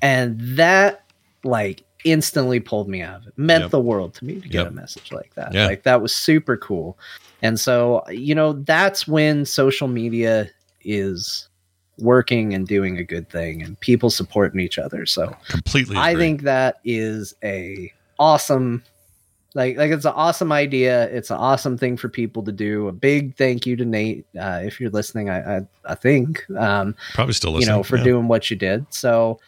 and 0.00 0.38
that 0.56 1.04
like 1.44 1.82
instantly 2.04 2.60
pulled 2.60 2.88
me 2.88 3.02
out 3.02 3.20
of 3.20 3.26
it 3.26 3.34
meant 3.36 3.62
Yep. 3.64 3.70
the 3.72 3.80
world 3.80 4.14
to 4.14 4.24
me 4.24 4.34
to 4.40 4.48
get 4.48 4.62
Yep. 4.62 4.68
a 4.68 4.70
message 4.70 5.12
like 5.12 5.34
that 5.34 5.52
Yeah. 5.52 5.66
like 5.66 5.82
that 5.82 6.00
was 6.00 6.14
super 6.14 6.56
cool 6.56 6.96
and 7.42 7.58
so 7.58 8.02
you 8.08 8.34
know 8.34 8.52
that's 8.54 9.06
when 9.08 9.44
social 9.44 9.88
media 9.88 10.48
is 10.82 11.48
working 11.98 12.54
and 12.54 12.66
doing 12.66 12.96
a 12.96 13.04
good 13.04 13.28
thing 13.28 13.60
and 13.62 13.78
people 13.80 14.08
supporting 14.08 14.60
each 14.60 14.78
other 14.78 15.04
so 15.04 15.36
Completely. 15.48 15.96
i 15.98 16.14
think 16.14 16.42
that 16.42 16.78
is 16.84 17.34
a 17.44 17.92
awesome 18.18 18.82
like 19.54 19.76
like 19.76 19.90
it's 19.90 20.04
an 20.04 20.12
awesome 20.14 20.52
idea. 20.52 21.08
It's 21.10 21.30
an 21.30 21.36
awesome 21.38 21.76
thing 21.76 21.96
for 21.96 22.08
people 22.08 22.42
to 22.44 22.52
do. 22.52 22.88
A 22.88 22.92
big 22.92 23.36
thank 23.36 23.66
you 23.66 23.76
to 23.76 23.84
Nate 23.84 24.26
uh, 24.38 24.60
if 24.62 24.80
you're 24.80 24.90
listening. 24.90 25.28
I 25.28 25.58
I, 25.58 25.60
I 25.84 25.94
think 25.94 26.48
um, 26.56 26.94
Probably 27.14 27.34
still 27.34 27.52
listening, 27.52 27.74
you 27.74 27.78
know 27.78 27.82
for 27.82 27.96
yeah. 27.96 28.04
doing 28.04 28.28
what 28.28 28.50
you 28.50 28.56
did. 28.56 28.86
So 28.90 29.40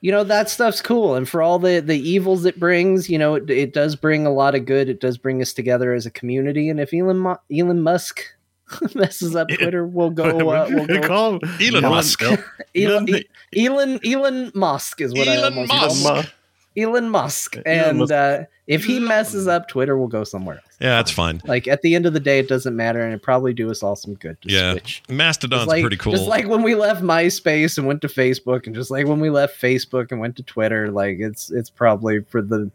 you 0.00 0.10
know 0.10 0.24
that 0.24 0.48
stuff's 0.50 0.80
cool, 0.82 1.14
and 1.14 1.28
for 1.28 1.42
all 1.42 1.58
the 1.58 1.80
the 1.80 1.98
evils 1.98 2.44
it 2.44 2.58
brings, 2.58 3.08
you 3.08 3.18
know 3.18 3.34
it, 3.34 3.48
it 3.50 3.72
does 3.72 3.94
bring 3.96 4.26
a 4.26 4.32
lot 4.32 4.54
of 4.54 4.64
good. 4.66 4.88
It 4.88 5.00
does 5.00 5.16
bring 5.18 5.40
us 5.42 5.52
together 5.52 5.92
as 5.92 6.06
a 6.06 6.10
community. 6.10 6.68
And 6.68 6.80
if 6.80 6.92
Elon 6.92 7.18
Mu- 7.18 7.36
Elon 7.56 7.82
Musk 7.82 8.22
messes 8.94 9.36
up 9.36 9.48
Twitter, 9.48 9.86
we'll 9.86 10.10
go. 10.10 10.50
Uh, 10.50 10.66
we'll 10.70 10.86
go 10.86 11.00
Call 11.06 11.38
Elon 11.60 11.82
Musk. 11.82 12.22
Elon, 12.74 13.08
Elon- 13.56 14.00
Elon 14.04 14.50
Musk 14.54 15.00
is 15.00 15.12
what 15.12 15.28
I 15.28 15.36
Elon 15.36 15.52
almost 15.52 15.70
call. 16.02 16.14
Musk. 16.14 16.32
Elon 16.76 17.10
Musk. 17.10 17.56
And 17.66 17.98
Musk. 17.98 18.12
Uh, 18.12 18.44
if 18.66 18.84
he 18.84 19.00
messes 19.00 19.48
up 19.48 19.66
Twitter, 19.68 19.98
we'll 19.98 20.06
go 20.08 20.22
somewhere 20.22 20.56
else. 20.56 20.76
Yeah, 20.80 20.96
that's 20.96 21.10
fine. 21.10 21.42
Like 21.44 21.66
at 21.66 21.82
the 21.82 21.94
end 21.94 22.06
of 22.06 22.12
the 22.12 22.20
day, 22.20 22.38
it 22.38 22.48
doesn't 22.48 22.76
matter, 22.76 23.02
and 23.02 23.12
it 23.12 23.20
probably 23.20 23.52
do 23.52 23.70
us 23.70 23.82
all 23.82 23.96
some 23.96 24.14
good 24.14 24.40
to 24.42 24.48
Yeah, 24.48 24.72
switch. 24.72 25.02
Mastodon's 25.08 25.66
like, 25.66 25.82
pretty 25.82 25.96
cool. 25.96 26.12
Just 26.12 26.28
like 26.28 26.46
when 26.46 26.62
we 26.62 26.76
left 26.76 27.02
MySpace 27.02 27.78
and 27.78 27.86
went 27.86 28.00
to 28.02 28.08
Facebook, 28.08 28.66
and 28.66 28.74
just 28.74 28.90
like 28.90 29.06
when 29.06 29.18
we 29.18 29.28
left 29.28 29.60
Facebook 29.60 30.12
and 30.12 30.20
went 30.20 30.36
to 30.36 30.42
Twitter, 30.44 30.90
like 30.90 31.18
it's 31.18 31.50
it's 31.50 31.68
probably 31.68 32.20
for 32.20 32.40
the 32.40 32.70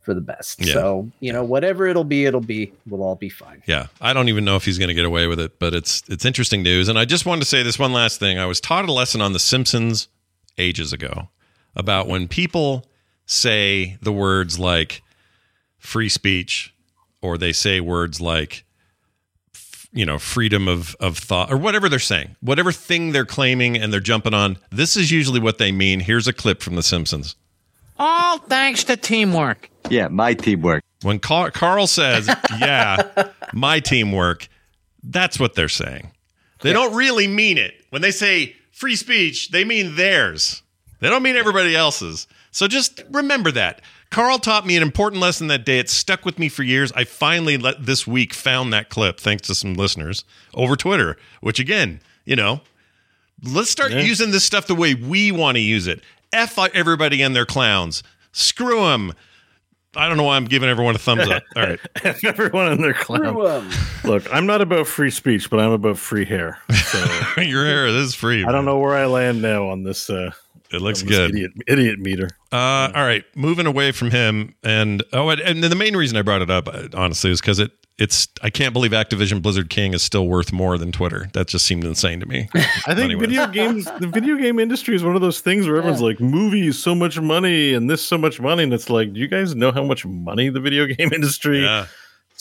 for 0.00 0.14
the 0.14 0.22
best. 0.22 0.64
Yeah. 0.64 0.72
So 0.72 1.10
you 1.20 1.34
know, 1.34 1.44
whatever 1.44 1.86
it'll 1.86 2.04
be, 2.04 2.24
it'll 2.24 2.40
be. 2.40 2.72
We'll 2.88 3.02
all 3.02 3.14
be 3.14 3.28
fine. 3.28 3.62
Yeah, 3.66 3.88
I 4.00 4.14
don't 4.14 4.30
even 4.30 4.46
know 4.46 4.56
if 4.56 4.64
he's 4.64 4.78
going 4.78 4.88
to 4.88 4.94
get 4.94 5.04
away 5.04 5.26
with 5.26 5.38
it, 5.38 5.58
but 5.58 5.74
it's 5.74 6.02
it's 6.08 6.24
interesting 6.24 6.62
news. 6.62 6.88
And 6.88 6.98
I 6.98 7.04
just 7.04 7.26
wanted 7.26 7.40
to 7.40 7.46
say 7.48 7.62
this 7.62 7.78
one 7.78 7.92
last 7.92 8.18
thing. 8.18 8.38
I 8.38 8.46
was 8.46 8.60
taught 8.60 8.88
a 8.88 8.92
lesson 8.92 9.20
on 9.20 9.34
The 9.34 9.38
Simpsons 9.38 10.08
ages 10.56 10.94
ago 10.94 11.28
about 11.76 12.08
when 12.08 12.26
people 12.26 12.86
say 13.28 13.98
the 14.02 14.12
words 14.12 14.58
like 14.58 15.02
free 15.78 16.08
speech, 16.08 16.74
or 17.22 17.38
they 17.38 17.52
say 17.52 17.80
words 17.80 18.20
like 18.20 18.64
you 19.92 20.04
know 20.04 20.18
freedom 20.18 20.66
of 20.66 20.96
of 20.98 21.16
thought, 21.16 21.52
or 21.52 21.56
whatever 21.56 21.88
they're 21.88 21.98
saying, 22.00 22.34
whatever 22.40 22.72
thing 22.72 23.12
they're 23.12 23.24
claiming, 23.24 23.76
and 23.76 23.92
they're 23.92 24.00
jumping 24.00 24.34
on. 24.34 24.58
This 24.70 24.96
is 24.96 25.12
usually 25.12 25.38
what 25.40 25.58
they 25.58 25.70
mean. 25.70 26.00
Here's 26.00 26.26
a 26.26 26.32
clip 26.32 26.60
from 26.62 26.74
The 26.74 26.82
Simpsons. 26.82 27.36
All 27.98 28.38
thanks 28.38 28.84
to 28.84 28.96
teamwork. 28.96 29.70
Yeah, 29.90 30.08
my 30.08 30.34
teamwork. 30.34 30.82
When 31.02 31.18
Car- 31.18 31.50
Carl 31.50 31.86
says, 31.86 32.28
"Yeah, 32.58 33.28
my 33.52 33.80
teamwork," 33.80 34.48
that's 35.02 35.38
what 35.38 35.54
they're 35.54 35.68
saying. 35.68 36.10
They 36.60 36.72
don't 36.72 36.94
really 36.94 37.28
mean 37.28 37.56
it. 37.56 37.74
When 37.90 38.02
they 38.02 38.10
say 38.10 38.56
free 38.72 38.96
speech, 38.96 39.50
they 39.50 39.64
mean 39.64 39.94
theirs. 39.94 40.62
They 41.00 41.08
don't 41.08 41.22
mean 41.22 41.36
everybody 41.36 41.76
else's. 41.76 42.26
So 42.58 42.66
just 42.66 43.04
remember 43.12 43.52
that. 43.52 43.82
Carl 44.10 44.40
taught 44.40 44.66
me 44.66 44.76
an 44.76 44.82
important 44.82 45.22
lesson 45.22 45.46
that 45.46 45.64
day. 45.64 45.78
It 45.78 45.88
stuck 45.88 46.24
with 46.24 46.40
me 46.40 46.48
for 46.48 46.64
years. 46.64 46.90
I 46.90 47.04
finally 47.04 47.56
let 47.56 47.86
this 47.86 48.04
week 48.04 48.34
found 48.34 48.72
that 48.72 48.88
clip 48.88 49.20
thanks 49.20 49.46
to 49.46 49.54
some 49.54 49.74
listeners 49.74 50.24
over 50.54 50.74
Twitter, 50.74 51.16
which 51.40 51.60
again, 51.60 52.00
you 52.24 52.34
know, 52.34 52.62
let's 53.44 53.70
start 53.70 53.92
using 53.92 54.32
this 54.32 54.42
stuff 54.42 54.66
the 54.66 54.74
way 54.74 54.94
we 54.94 55.30
want 55.30 55.54
to 55.54 55.60
use 55.60 55.86
it. 55.86 56.00
F 56.32 56.58
everybody 56.58 57.22
and 57.22 57.36
their 57.36 57.46
clowns. 57.46 58.02
Screw 58.32 58.80
them. 58.80 59.12
I 59.94 60.08
don't 60.08 60.16
know 60.16 60.24
why 60.24 60.34
I'm 60.34 60.46
giving 60.46 60.68
everyone 60.68 60.96
a 60.96 60.98
thumbs 60.98 61.28
up. 61.28 61.44
All 61.54 61.62
right. 61.62 61.80
Everyone 62.24 62.72
in 62.72 62.82
their 62.82 62.92
clown. 62.92 63.20
Screw 63.20 63.46
'em. 63.46 63.70
Look, 64.02 64.34
I'm 64.34 64.46
not 64.46 64.60
about 64.60 64.88
free 64.88 65.10
speech, 65.10 65.48
but 65.48 65.60
I'm 65.60 65.70
about 65.70 65.96
free 65.96 66.24
hair. 66.24 66.58
So 66.72 66.98
Your 67.40 67.64
hair 67.64 67.86
is 67.86 68.16
free. 68.16 68.44
I 68.44 68.50
don't 68.50 68.64
know 68.64 68.78
where 68.78 68.96
I 68.96 69.06
land 69.06 69.40
now 69.40 69.68
on 69.68 69.84
this. 69.84 70.10
Uh, 70.10 70.32
It 70.72 70.80
looks 70.82 71.02
good. 71.02 71.30
Idiot, 71.30 71.50
idiot 71.66 71.98
meter. 71.98 72.28
Uh, 72.52 72.90
all 72.94 73.04
right, 73.04 73.24
moving 73.34 73.66
away 73.66 73.92
from 73.92 74.10
him, 74.10 74.54
and 74.62 75.02
oh, 75.12 75.30
and, 75.30 75.40
and 75.40 75.62
the 75.64 75.74
main 75.76 75.96
reason 75.96 76.16
I 76.16 76.22
brought 76.22 76.42
it 76.42 76.50
up, 76.50 76.68
uh, 76.68 76.88
honestly, 76.94 77.30
is 77.30 77.40
because 77.40 77.58
it 77.58 77.70
it's 77.98 78.28
I 78.42 78.50
can't 78.50 78.72
believe 78.72 78.92
Activision 78.92 79.42
Blizzard 79.42 79.70
King 79.70 79.92
is 79.92 80.02
still 80.02 80.28
worth 80.28 80.52
more 80.52 80.78
than 80.78 80.92
Twitter. 80.92 81.28
That 81.32 81.48
just 81.48 81.66
seemed 81.66 81.84
insane 81.84 82.20
to 82.20 82.26
me. 82.26 82.48
I 82.54 82.94
think 82.94 82.98
Anyways. 83.12 83.28
video 83.28 83.46
games, 83.48 83.86
the 83.98 84.06
video 84.06 84.36
game 84.36 84.58
industry 84.60 84.94
is 84.94 85.02
one 85.02 85.16
of 85.16 85.20
those 85.20 85.40
things 85.40 85.66
where 85.66 85.76
everyone's 85.78 86.00
like, 86.00 86.20
movies, 86.20 86.78
so 86.78 86.94
much 86.94 87.18
money, 87.20 87.74
and 87.74 87.90
this, 87.90 88.02
so 88.06 88.16
much 88.16 88.40
money, 88.40 88.62
and 88.62 88.72
it's 88.72 88.88
like, 88.88 89.12
do 89.12 89.20
you 89.20 89.26
guys 89.28 89.54
know 89.56 89.72
how 89.72 89.82
much 89.82 90.06
money 90.06 90.48
the 90.48 90.60
video 90.60 90.86
game 90.94 91.12
industry? 91.12 91.62
yeah, 91.64 91.86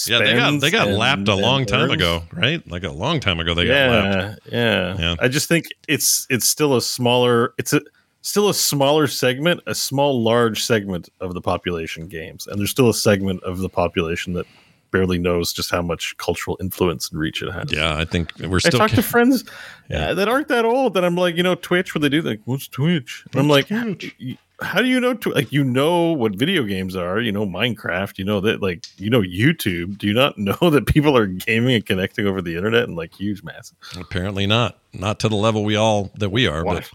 yeah, 0.05 0.19
they 0.19 0.36
got 0.36 0.61
they 0.61 0.69
got 0.69 0.84
spends 0.84 0.97
lapped 0.97 1.28
a 1.28 1.34
long 1.34 1.65
time 1.65 1.89
earns? 1.89 1.93
ago, 1.93 2.23
right? 2.34 2.65
Like 2.69 2.84
a 2.84 2.91
long 2.91 3.19
time 3.19 3.39
ago, 3.39 3.55
they 3.55 3.65
got 3.65 3.89
lapped. 3.89 4.39
Yeah, 4.51 4.59
yeah, 4.59 4.95
Yeah. 4.99 5.15
I 5.19 5.28
just 5.28 5.47
think 5.49 5.65
it's 5.88 6.28
it's 6.30 6.47
still 6.47 6.75
a 6.75 6.82
smaller, 6.84 7.53
it's 7.57 7.73
a 7.73 7.82
still 8.22 8.49
a 8.49 8.53
smaller 8.53 9.07
segment, 9.07 9.61
a 9.68 9.76
small 9.76 10.22
large 10.22 10.63
segment 10.63 11.09
of 11.22 11.34
the 11.34 11.41
population 11.41 12.07
games, 12.07 12.47
and 12.47 12.59
there's 12.59 12.72
still 12.72 12.89
a 12.89 12.93
segment 12.93 13.41
of 13.43 13.59
the 13.59 13.70
population 13.70 14.34
that 14.34 14.45
barely 14.91 15.18
knows 15.20 15.51
just 15.51 15.70
how 15.70 15.82
much 15.82 16.15
cultural 16.18 16.57
influence 16.61 17.09
and 17.09 17.20
reach 17.20 17.41
it 17.41 17.51
has. 17.51 17.72
Yeah, 17.72 17.97
I 17.97 18.05
think 18.05 18.32
we're 18.39 18.59
still. 18.59 18.82
I 18.82 18.88
talk 18.88 18.95
to 18.95 19.03
friends 19.03 19.43
Yeah. 19.89 20.09
uh, 20.09 20.13
that 20.15 20.28
aren't 20.28 20.47
that 20.47 20.65
old 20.65 20.93
that 20.95 21.03
I'm 21.05 21.15
like, 21.15 21.36
you 21.36 21.43
know, 21.43 21.55
Twitch, 21.55 21.93
what 21.93 22.01
they 22.01 22.09
do, 22.09 22.22
like, 22.22 22.41
what's 22.45 22.68
Twitch? 22.68 23.24
And 23.32 23.41
I'm 23.41 23.47
like, 23.49 23.68
how, 23.70 23.95
how 24.61 24.82
do 24.82 24.88
you 24.88 24.99
know? 24.99 25.13
Tw-? 25.13 25.36
Like, 25.36 25.51
you 25.51 25.63
know 25.63 26.13
what 26.13 26.36
video 26.36 26.63
games 26.63 26.95
are? 26.95 27.20
You 27.20 27.32
know 27.32 27.45
Minecraft. 27.45 28.18
You 28.18 28.26
know 28.26 28.39
that, 28.41 28.61
like, 28.61 28.86
you 28.97 29.09
know 29.09 29.22
YouTube. 29.22 29.97
Do 29.97 30.07
you 30.07 30.13
not 30.13 30.38
know 30.38 30.70
that 30.70 30.88
people 30.88 31.15
are 31.18 31.28
gaming 31.28 31.76
and 31.76 31.86
connecting 31.86 32.26
over 32.26 32.41
the 32.41 32.55
internet 32.55 32.84
and 32.84 32.95
like 32.95 33.13
huge 33.13 33.43
masses? 33.43 33.76
apparently 33.99 34.47
not, 34.47 34.80
not 34.93 35.20
to 35.20 35.30
the 35.30 35.36
level 35.36 35.63
we 35.63 35.76
all 35.76 36.11
that 36.15 36.30
we 36.30 36.47
are. 36.47 36.63
But 36.63 36.89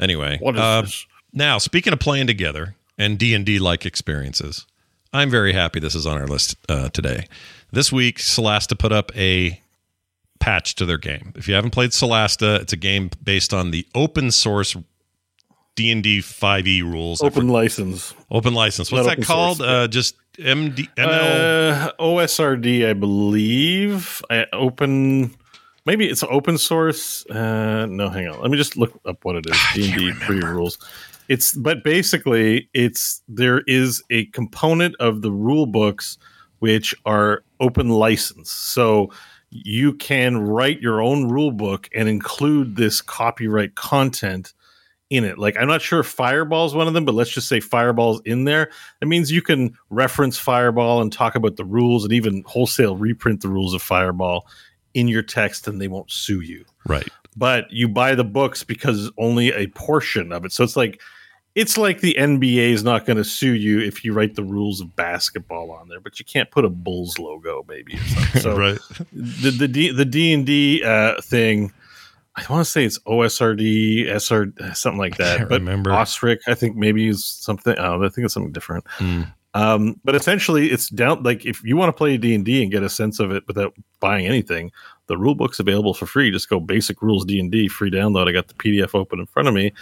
anyway, 0.00 0.38
What 0.40 0.54
is 0.56 0.60
uh, 0.60 0.82
this? 0.82 1.06
Now, 1.32 1.58
speaking 1.58 1.92
of 1.92 1.98
playing 2.00 2.26
together 2.26 2.74
and 2.98 3.18
D 3.18 3.34
and 3.34 3.44
D 3.44 3.58
like 3.58 3.84
experiences, 3.86 4.66
I'm 5.12 5.30
very 5.30 5.52
happy 5.52 5.80
this 5.80 5.94
is 5.94 6.06
on 6.06 6.16
our 6.16 6.26
list 6.26 6.56
uh, 6.68 6.88
today. 6.90 7.26
This 7.72 7.92
week, 7.92 8.18
Solasta 8.18 8.78
put 8.78 8.92
up 8.92 9.10
a 9.16 9.60
patch 10.40 10.74
to 10.76 10.86
their 10.86 10.98
game. 10.98 11.32
If 11.36 11.48
you 11.48 11.54
haven't 11.54 11.70
played 11.70 11.90
Solasta, 11.90 12.60
it's 12.60 12.72
a 12.72 12.76
game 12.76 13.10
based 13.22 13.52
on 13.54 13.70
the 13.70 13.86
open 13.94 14.30
source 14.30 14.76
D 15.76 15.90
and 15.90 16.02
D 16.04 16.20
5e 16.20 16.82
rules. 16.82 17.20
I 17.22 17.26
Open 17.26 17.48
license. 17.48 18.14
open 18.30 18.54
license. 18.54 18.92
What's 18.92 19.06
Not 19.08 19.16
that 19.18 19.26
called? 19.26 19.56
source, 19.58 19.68
Uh, 19.68 19.88
just 19.88 20.14
MD 20.38 20.88
ML. 20.96 21.72
Uh, 21.88 21.92
OSRD, 21.98 22.88
I 22.88 22.92
believe. 22.92 24.22
I 24.30 24.46
open. 24.52 25.34
Maybe 25.86 26.08
it's 26.08 26.22
open 26.22 26.56
source. 26.58 27.26
Uh, 27.26 27.86
no, 27.86 28.08
hang 28.08 28.28
on. 28.28 28.40
Let 28.40 28.50
me 28.50 28.56
just 28.56 28.76
look 28.76 28.98
up 29.04 29.24
what 29.24 29.36
it 29.36 29.46
is. 29.48 29.58
D 29.74 29.90
and 29.90 29.98
D 29.98 30.12
free 30.12 30.40
rules. 30.40 30.78
It's 31.28 31.52
but 31.54 31.84
basically 31.84 32.68
it's 32.74 33.22
there 33.28 33.62
is 33.66 34.02
a 34.10 34.26
component 34.26 34.94
of 34.96 35.22
the 35.22 35.30
rule 35.30 35.66
books 35.66 36.18
which 36.58 36.94
are 37.04 37.44
open 37.60 37.90
license. 37.90 38.50
So 38.50 39.10
you 39.50 39.94
can 39.94 40.38
write 40.38 40.80
your 40.80 41.02
own 41.02 41.28
rule 41.28 41.52
book 41.52 41.88
and 41.94 42.08
include 42.08 42.76
this 42.76 43.00
copyright 43.00 43.74
content 43.74 44.52
in 45.10 45.24
it. 45.24 45.38
Like 45.38 45.56
I'm 45.58 45.68
not 45.68 45.82
sure 45.82 46.00
if 46.00 46.06
Fireball 46.06 46.66
is 46.66 46.74
one 46.74 46.88
of 46.88 46.94
them, 46.94 47.04
but 47.04 47.14
let's 47.14 47.30
just 47.30 47.48
say 47.48 47.60
Fireball's 47.60 48.20
in 48.24 48.44
there. 48.44 48.70
That 49.00 49.06
means 49.06 49.30
you 49.30 49.42
can 49.42 49.76
reference 49.90 50.38
Fireball 50.38 51.02
and 51.02 51.12
talk 51.12 51.34
about 51.34 51.56
the 51.56 51.64
rules 51.64 52.04
and 52.04 52.12
even 52.12 52.42
wholesale 52.46 52.96
reprint 52.96 53.42
the 53.42 53.48
rules 53.48 53.74
of 53.74 53.82
Fireball 53.82 54.46
in 54.94 55.08
your 55.08 55.22
text 55.22 55.68
and 55.68 55.80
they 55.80 55.88
won't 55.88 56.10
sue 56.10 56.40
you. 56.40 56.64
right. 56.86 57.08
But 57.36 57.64
you 57.72 57.88
buy 57.88 58.14
the 58.14 58.22
books 58.22 58.62
because 58.62 59.10
only 59.18 59.52
a 59.52 59.66
portion 59.66 60.30
of 60.30 60.44
it. 60.44 60.52
So 60.52 60.62
it's 60.62 60.76
like 60.76 61.00
it's 61.54 61.78
like 61.78 62.00
the 62.00 62.14
NBA 62.18 62.70
is 62.70 62.82
not 62.82 63.06
going 63.06 63.16
to 63.16 63.24
sue 63.24 63.54
you 63.54 63.80
if 63.80 64.04
you 64.04 64.12
write 64.12 64.34
the 64.34 64.42
rules 64.42 64.80
of 64.80 64.94
basketball 64.96 65.70
on 65.70 65.88
there, 65.88 66.00
but 66.00 66.18
you 66.18 66.24
can't 66.24 66.50
put 66.50 66.64
a 66.64 66.68
Bulls 66.68 67.18
logo 67.18 67.64
maybe 67.68 67.94
or 67.94 68.04
something. 68.04 68.40
So 68.42 68.56
right. 68.56 68.78
the 69.12 69.50
the 69.50 69.68
D, 69.68 69.90
the 69.90 70.04
D 70.04 70.32
and 70.32 70.46
D 70.46 70.82
uh, 70.84 71.20
thing. 71.22 71.72
I 72.36 72.44
want 72.50 72.64
to 72.64 72.70
say 72.70 72.84
it's 72.84 72.98
OSRD, 73.00 74.08
SR, 74.08 74.74
something 74.74 74.98
like 74.98 75.18
that. 75.18 75.38
can't 75.38 75.48
but 75.48 75.60
remember. 75.60 75.92
Osric, 75.92 76.40
I 76.48 76.54
think 76.54 76.74
maybe 76.76 77.06
is 77.06 77.24
something. 77.24 77.76
Oh, 77.78 78.04
I 78.04 78.08
think 78.08 78.24
it's 78.24 78.34
something 78.34 78.52
different. 78.52 78.84
Mm. 78.98 79.32
Um, 79.54 80.00
but 80.04 80.14
essentially, 80.16 80.68
it's 80.72 80.88
down. 80.88 81.22
Like 81.22 81.46
if 81.46 81.62
you 81.62 81.76
want 81.76 81.88
to 81.88 81.92
play 81.92 82.16
D 82.16 82.34
and 82.34 82.44
D 82.44 82.62
and 82.62 82.70
get 82.72 82.82
a 82.82 82.88
sense 82.88 83.20
of 83.20 83.30
it 83.30 83.44
without 83.46 83.72
buying 84.00 84.26
anything, 84.26 84.72
the 85.06 85.16
rule 85.16 85.34
book's 85.36 85.60
available 85.60 85.94
for 85.94 86.06
free. 86.06 86.30
Just 86.32 86.48
go 86.48 86.58
basic 86.58 87.00
rules 87.02 87.24
D 87.24 87.38
and 87.38 87.50
D 87.52 87.68
free 87.68 87.90
download. 87.90 88.28
I 88.28 88.32
got 88.32 88.48
the 88.48 88.54
PDF 88.54 88.94
open 88.94 89.20
in 89.20 89.26
front 89.26 89.46
of 89.48 89.54
me. 89.54 89.72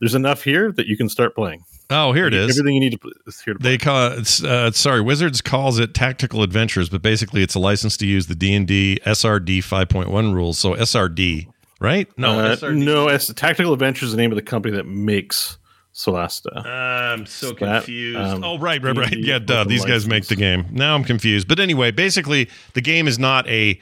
There's 0.00 0.14
enough 0.14 0.42
here 0.42 0.72
that 0.72 0.86
you 0.86 0.96
can 0.96 1.08
start 1.08 1.34
playing. 1.34 1.64
Oh, 1.90 2.12
here 2.12 2.26
it 2.26 2.34
is. 2.34 2.58
Everything 2.58 2.74
you 2.74 2.80
need 2.88 3.00
to 3.00 3.12
is 3.26 3.40
here 3.40 3.54
to 3.54 3.60
play. 3.60 3.70
They 3.72 3.78
call 3.78 4.12
it, 4.12 4.42
uh, 4.44 4.70
sorry, 4.70 5.00
Wizards 5.00 5.40
calls 5.40 5.78
it 5.78 5.92
Tactical 5.92 6.42
Adventures, 6.42 6.88
but 6.88 7.02
basically 7.02 7.42
it's 7.42 7.54
a 7.54 7.58
license 7.58 7.96
to 7.98 8.06
use 8.06 8.26
the 8.28 8.34
D 8.36 8.54
and 8.54 8.66
D 8.66 8.98
SRD 9.04 9.58
5.1 9.58 10.32
rules. 10.34 10.58
So 10.58 10.74
SRD, 10.74 11.48
right? 11.80 12.08
No, 12.16 12.38
Uh, 12.40 12.56
SRD. 12.56 12.76
no, 12.84 13.08
it's 13.08 13.32
Tactical 13.34 13.72
Adventures 13.72 14.08
is 14.08 14.12
the 14.12 14.18
name 14.22 14.30
of 14.32 14.36
the 14.36 14.42
company 14.42 14.74
that 14.76 14.86
makes 14.86 15.58
Solasta. 16.04 16.64
I'm 16.66 17.26
so 17.26 17.52
That, 17.52 17.84
confused. 17.84 18.18
um, 18.18 18.44
oh, 18.44 18.58
right, 18.58 18.82
right, 18.82 18.96
right. 18.96 19.16
Yeah, 19.18 19.38
duh. 19.38 19.64
These 19.64 19.84
guys 19.84 20.06
make 20.06 20.26
the 20.26 20.36
game. 20.36 20.66
Now 20.70 20.94
I'm 20.94 21.04
confused. 21.04 21.46
But 21.48 21.60
anyway, 21.60 21.90
basically, 21.90 22.48
the 22.74 22.80
game 22.80 23.06
is 23.08 23.18
not 23.18 23.46
a. 23.48 23.80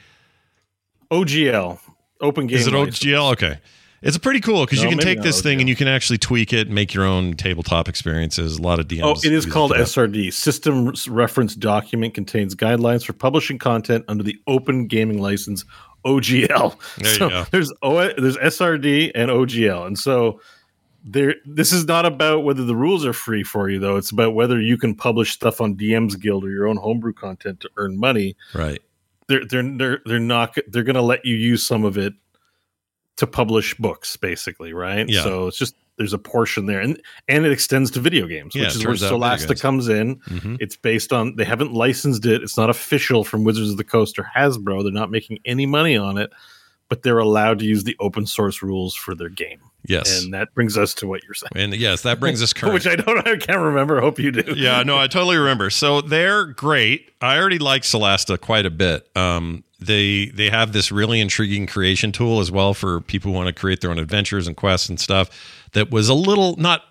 OGL, 1.11 1.79
Open 2.21 2.47
Game. 2.47 2.57
Is 2.59 2.67
it 2.67 2.73
License. 2.73 2.99
OGL? 2.99 3.31
Okay. 3.33 3.59
It's 4.01 4.15
a 4.15 4.19
pretty 4.19 4.39
cool 4.39 4.63
because 4.65 4.79
No, 4.81 4.85
you 4.85 4.95
can 4.95 4.99
take 4.99 5.21
this 5.21 5.41
thing 5.41 5.59
and 5.59 5.67
you 5.67 5.75
can 5.75 5.89
actually 5.89 6.17
tweak 6.19 6.53
it, 6.53 6.69
make 6.69 6.93
your 6.93 7.03
own 7.03 7.33
tabletop 7.33 7.89
experiences. 7.89 8.57
A 8.57 8.61
lot 8.61 8.79
of 8.79 8.87
DMs. 8.87 9.01
Oh, 9.03 9.11
it 9.21 9.33
is 9.33 9.45
called. 9.45 9.71
SRD. 9.73 10.31
System 10.31 10.93
Reference 11.09 11.53
Document 11.53 12.13
contains 12.13 12.55
guidelines 12.55 13.03
for 13.05 13.11
publishing 13.11 13.57
content 13.57 14.05
under 14.07 14.23
the 14.23 14.37
Open 14.47 14.87
Gaming 14.87 15.19
License 15.19 15.65
(OGL). 16.05 16.77
There 16.97 17.07
you 17.11 17.13
so 17.17 17.29
go. 17.29 17.45
There's 17.51 17.73
o- 17.81 18.13
there's 18.13 18.37
SRD 18.37 19.11
and 19.15 19.29
OGL, 19.29 19.85
and 19.87 19.99
so 19.99 20.39
there. 21.03 21.35
This 21.45 21.71
is 21.71 21.85
not 21.85 22.05
about 22.05 22.43
whether 22.43 22.63
the 22.63 22.75
rules 22.75 23.05
are 23.05 23.13
free 23.13 23.43
for 23.43 23.69
you, 23.69 23.79
though. 23.79 23.97
It's 23.97 24.11
about 24.11 24.33
whether 24.33 24.59
you 24.59 24.77
can 24.77 24.95
publish 24.95 25.31
stuff 25.31 25.61
on 25.61 25.75
DM's 25.75 26.15
Guild 26.15 26.43
or 26.43 26.49
your 26.49 26.67
own 26.67 26.77
homebrew 26.77 27.13
content 27.13 27.59
to 27.61 27.69
earn 27.77 27.97
money. 27.97 28.35
right. 28.53 28.81
They're 29.27 29.45
they're 29.45 29.77
they're 29.77 30.01
they're 30.05 30.19
not. 30.19 30.55
They're 30.67 30.81
going 30.83 30.95
to 30.95 31.03
let 31.03 31.23
you 31.23 31.35
use 31.35 31.63
some 31.63 31.83
of 31.85 31.97
it 31.99 32.13
to 33.17 33.27
publish 33.27 33.75
books, 33.75 34.17
basically, 34.17 34.73
right? 34.73 35.07
Yeah. 35.07 35.21
So 35.23 35.47
it's 35.47 35.57
just 35.57 35.75
there's 35.97 36.13
a 36.13 36.17
portion 36.17 36.65
there, 36.65 36.79
and 36.79 36.99
and 37.27 37.45
it 37.45 37.51
extends 37.51 37.91
to 37.91 37.99
video 37.99 38.25
games, 38.25 38.55
Yeah, 38.55 38.63
which 38.63 38.75
is 38.77 38.79
where 38.79 38.87
turns 38.95 39.03
out 39.03 39.09
video 39.19 39.27
Solasta 39.27 39.61
comes 39.61 39.87
in. 39.87 40.15
hmm 40.25 40.55
It's 40.59 40.75
based 40.77 41.13
on 41.13 41.35
they 41.35 41.43
haven't 41.45 41.73
licensed 41.73 42.25
it. 42.25 42.41
It's 42.41 42.57
not 42.57 42.71
official 42.71 43.23
from 43.23 43.43
Wizards 43.43 43.69
of 43.69 43.77
the 43.77 43.83
Coast 43.83 44.17
or 44.17 44.23
Hasbro. 44.35 44.81
They're 44.81 44.91
not 44.91 45.11
making 45.11 45.37
any 45.45 45.67
money 45.67 45.95
on 45.95 46.17
it, 46.17 46.31
but 46.87 47.03
they're 47.03 47.19
allowed 47.19 47.59
to 47.59 47.65
use 47.65 47.83
the 47.83 47.95
open 47.99 48.25
source 48.25 48.63
rules 48.63 48.95
for 48.95 49.13
their 49.13 49.29
game. 49.29 49.59
Yes. 49.85 50.23
And 50.23 50.33
that 50.33 50.53
brings 50.53 50.77
us 50.77 50.93
to 50.95 51.07
what 51.07 51.23
you're 51.23 51.33
saying, 51.33 51.51
And, 51.55 51.73
yes, 51.75 52.01
that 52.01 52.19
brings 52.19 52.43
us 52.43 52.53
current. 52.53 52.73
which 52.75 52.85
I 52.87 52.95
don't, 52.95 53.25
I 53.27 53.37
can't 53.37 53.59
remember. 53.59 54.01
Hope 54.01 54.19
you 54.19 54.31
do. 54.31 54.53
yeah, 54.55 54.83
no, 54.83 54.97
I 54.97 55.07
totally 55.07 55.37
remember. 55.37 55.69
So 55.69 56.01
they're 56.01 56.45
great. 56.45 57.11
I 57.21 57.37
already 57.37 57.59
like 57.59 57.83
Solasta 57.83 58.39
quite 58.39 58.65
a 58.65 58.69
bit. 58.69 59.07
Um, 59.15 59.63
they 59.79 60.25
they 60.27 60.49
have 60.49 60.73
this 60.73 60.91
really 60.91 61.21
intriguing 61.21 61.65
creation 61.65 62.11
tool 62.11 62.41
as 62.41 62.51
well 62.51 62.73
for 62.73 62.99
people 63.01 63.31
who 63.31 63.37
want 63.37 63.47
to 63.47 63.53
create 63.53 63.79
their 63.81 63.89
own 63.91 63.97
adventures 63.99 64.45
and 64.47 64.57
quests 64.57 64.89
and 64.89 64.99
stuff. 64.99 65.29
That 65.71 65.89
was 65.89 66.09
a 66.09 66.13
little 66.13 66.55
not. 66.57 66.83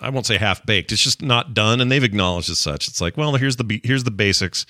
I 0.00 0.10
won't 0.10 0.26
say 0.26 0.36
half 0.36 0.64
baked. 0.66 0.92
It's 0.92 1.02
just 1.02 1.22
not 1.22 1.54
done, 1.54 1.80
and 1.80 1.90
they've 1.90 2.04
acknowledged 2.04 2.50
as 2.50 2.58
such. 2.58 2.88
It's 2.88 3.00
like, 3.00 3.16
well, 3.16 3.34
here's 3.36 3.56
the 3.56 3.64
be- 3.64 3.80
here's 3.82 4.04
the 4.04 4.10
basics. 4.10 4.66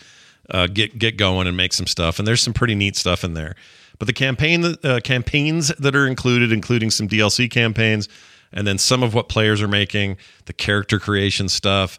Uh, 0.48 0.68
get 0.68 0.96
get 0.96 1.16
going 1.16 1.48
and 1.48 1.56
make 1.56 1.72
some 1.72 1.88
stuff, 1.88 2.20
and 2.20 2.26
there's 2.28 2.40
some 2.40 2.52
pretty 2.52 2.76
neat 2.76 2.94
stuff 2.94 3.24
in 3.24 3.34
there. 3.34 3.56
But 3.98 4.06
the 4.06 4.12
campaign 4.12 4.76
uh, 4.82 5.00
campaigns 5.02 5.68
that 5.68 5.96
are 5.96 6.06
included, 6.06 6.52
including 6.52 6.90
some 6.90 7.08
DLC 7.08 7.50
campaigns, 7.50 8.08
and 8.52 8.66
then 8.66 8.78
some 8.78 9.02
of 9.02 9.14
what 9.14 9.28
players 9.28 9.62
are 9.62 9.68
making, 9.68 10.16
the 10.46 10.52
character 10.52 10.98
creation 10.98 11.48
stuff, 11.48 11.98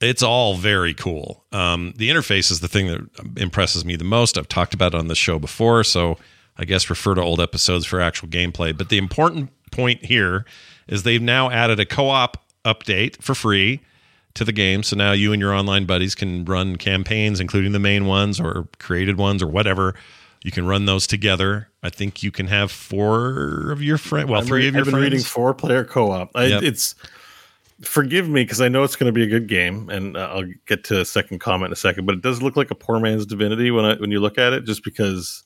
it's 0.00 0.22
all 0.22 0.56
very 0.56 0.94
cool. 0.94 1.44
Um, 1.52 1.94
the 1.96 2.10
interface 2.10 2.50
is 2.50 2.60
the 2.60 2.68
thing 2.68 2.88
that 2.88 3.40
impresses 3.40 3.84
me 3.84 3.96
the 3.96 4.04
most. 4.04 4.36
I've 4.36 4.48
talked 4.48 4.74
about 4.74 4.94
it 4.94 4.98
on 4.98 5.06
the 5.06 5.14
show 5.14 5.38
before, 5.38 5.84
so 5.84 6.18
I 6.56 6.64
guess 6.64 6.90
refer 6.90 7.14
to 7.14 7.22
old 7.22 7.40
episodes 7.40 7.86
for 7.86 8.00
actual 8.00 8.28
gameplay. 8.28 8.76
But 8.76 8.88
the 8.88 8.98
important 8.98 9.50
point 9.70 10.04
here 10.04 10.44
is 10.88 11.04
they've 11.04 11.22
now 11.22 11.50
added 11.50 11.78
a 11.78 11.86
co-op 11.86 12.36
update 12.64 13.22
for 13.22 13.34
free 13.34 13.80
to 14.34 14.44
the 14.44 14.52
game. 14.52 14.82
So 14.82 14.96
now 14.96 15.12
you 15.12 15.32
and 15.32 15.40
your 15.40 15.54
online 15.54 15.86
buddies 15.86 16.14
can 16.14 16.44
run 16.44 16.76
campaigns, 16.76 17.38
including 17.38 17.72
the 17.72 17.78
main 17.78 18.06
ones 18.06 18.40
or 18.40 18.68
created 18.78 19.18
ones 19.18 19.42
or 19.42 19.46
whatever. 19.46 19.94
You 20.42 20.50
can 20.50 20.66
run 20.66 20.86
those 20.86 21.06
together. 21.06 21.68
I 21.82 21.90
think 21.90 22.22
you 22.22 22.30
can 22.30 22.48
have 22.48 22.70
four 22.70 23.70
of 23.70 23.82
your 23.82 23.98
friends. 23.98 24.28
Well, 24.28 24.40
I'm 24.40 24.46
three 24.46 24.62
re- 24.62 24.68
of 24.68 24.74
your 24.74 24.84
I've 24.84 24.90
been 24.90 25.00
reading 25.00 25.20
four 25.20 25.54
player 25.54 25.84
co 25.84 26.10
op. 26.10 26.30
Yep. 26.34 26.62
It's 26.62 26.94
forgive 27.82 28.28
me 28.28 28.42
because 28.44 28.60
I 28.60 28.68
know 28.68 28.82
it's 28.82 28.96
going 28.96 29.12
to 29.12 29.12
be 29.12 29.22
a 29.22 29.28
good 29.28 29.46
game, 29.48 29.88
and 29.88 30.16
uh, 30.16 30.30
I'll 30.32 30.48
get 30.66 30.84
to 30.84 31.00
a 31.00 31.04
second 31.04 31.38
comment 31.40 31.68
in 31.68 31.72
a 31.72 31.76
second. 31.76 32.06
But 32.06 32.16
it 32.16 32.22
does 32.22 32.42
look 32.42 32.56
like 32.56 32.70
a 32.70 32.74
poor 32.74 32.98
man's 33.00 33.26
Divinity 33.26 33.70
when 33.70 33.84
I, 33.84 33.94
when 33.96 34.10
you 34.10 34.20
look 34.20 34.38
at 34.38 34.52
it, 34.52 34.64
just 34.64 34.84
because 34.84 35.44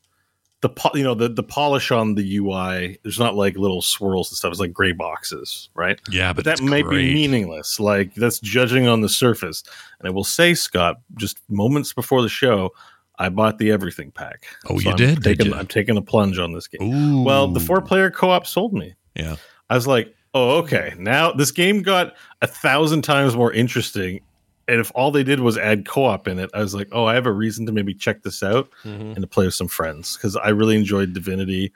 the 0.63 0.69
po- 0.71 0.91
you 0.95 1.05
know 1.05 1.15
the 1.15 1.29
the 1.29 1.43
polish 1.43 1.91
on 1.91 2.15
the 2.15 2.37
UI. 2.39 2.99
There's 3.03 3.19
not 3.19 3.35
like 3.35 3.57
little 3.57 3.83
swirls 3.83 4.31
and 4.31 4.37
stuff. 4.39 4.51
It's 4.51 4.61
like 4.61 4.73
gray 4.73 4.93
boxes, 4.93 5.69
right? 5.75 6.01
yeah, 6.11 6.33
But, 6.33 6.45
but, 6.45 6.57
that 6.57 6.65
might 6.65 6.85
great. 6.85 7.09
be 7.09 7.15
meaningless. 7.15 7.79
Like 7.79 8.15
that's 8.15 8.41
judging 8.41 8.87
on 8.89 9.01
the 9.03 9.09
surface. 9.09 9.63
And 10.01 10.09
I 10.09 10.11
will 10.11 10.25
say, 10.25 10.55
Scott, 10.55 11.01
just 11.17 11.39
moments 11.51 11.93
before 11.93 12.23
the 12.23 12.29
show. 12.29 12.71
I 13.19 13.29
bought 13.31 13.59
the 13.59 13.71
everything 13.71 14.11
pack. 14.11 14.47
Oh, 14.69 14.79
you 14.79 14.91
I'm 14.91 14.97
did? 14.97 15.23
Did 15.23 15.45
you? 15.45 15.55
I'm 15.55 15.67
taking 15.67 15.97
a 15.97 16.03
plunge 16.03 16.39
on 16.39 16.53
this 16.53 16.67
game. 16.69 16.83
Ooh. 16.93 17.23
Well, 17.23 17.49
the 17.49 17.61
four 17.61 17.81
player 17.81 18.11
co 18.11 18.31
op 18.31 18.47
sold 18.47 18.73
me. 18.75 18.95
Yeah. 19.15 19.37
I 19.71 19.75
was 19.75 19.87
like, 19.87 20.15
oh, 20.35 20.59
okay. 20.59 20.95
Now 20.99 21.33
this 21.33 21.51
game 21.51 21.83
got 21.83 22.15
a 22.43 22.47
thousand 22.47 23.03
times 23.03 23.35
more 23.35 23.53
interesting. 23.53 24.21
And 24.69 24.81
if 24.81 24.91
all 24.95 25.11
they 25.11 25.23
did 25.23 25.41
was 25.41 25.57
add 25.57 25.87
co 25.87 26.05
op 26.05 26.29
in 26.29 26.39
it, 26.39 26.51
I 26.53 26.61
was 26.61 26.75
like, 26.75 26.89
oh, 26.93 27.05
I 27.07 27.15
have 27.15 27.27
a 27.27 27.33
reason 27.33 27.65
to 27.67 27.73
maybe 27.73 27.95
check 27.95 28.23
this 28.23 28.43
out 28.43 28.69
Mhm. 28.85 29.15
and 29.15 29.21
to 29.23 29.27
play 29.27 29.45
with 29.47 29.55
some 29.55 29.69
friends 29.69 30.17
because 30.17 30.37
I 30.37 30.49
really 30.51 30.77
enjoyed 30.77 31.13
Divinity. 31.15 31.73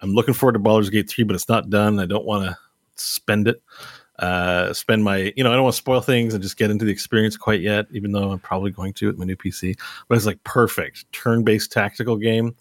I'm 0.00 0.12
looking 0.12 0.34
forward 0.34 0.52
to 0.54 0.58
Baldur's 0.58 0.90
Gate 0.90 1.08
3, 1.08 1.24
but 1.24 1.34
it's 1.34 1.48
not 1.48 1.70
done. 1.70 1.98
I 1.98 2.06
don't 2.06 2.26
want 2.26 2.44
to 2.44 2.56
spend 2.96 3.48
it. 3.48 3.62
Uh, 4.20 4.72
spend 4.72 5.02
my, 5.02 5.32
you 5.36 5.42
know, 5.42 5.50
I 5.50 5.54
don't 5.54 5.64
want 5.64 5.74
to 5.74 5.78
spoil 5.78 6.00
things 6.00 6.34
and 6.34 6.42
just 6.42 6.56
get 6.56 6.70
into 6.70 6.84
the 6.84 6.92
experience 6.92 7.36
quite 7.36 7.60
yet, 7.60 7.86
even 7.90 8.12
though 8.12 8.30
I'm 8.30 8.38
probably 8.38 8.70
going 8.70 8.92
to 8.94 9.08
with 9.08 9.18
my 9.18 9.24
new 9.24 9.34
PC. 9.36 9.76
But 10.08 10.14
it's 10.16 10.24
like 10.26 10.42
perfect 10.44 11.10
turn 11.12 11.42
based 11.42 11.72
tactical 11.72 12.16
game. 12.16 12.54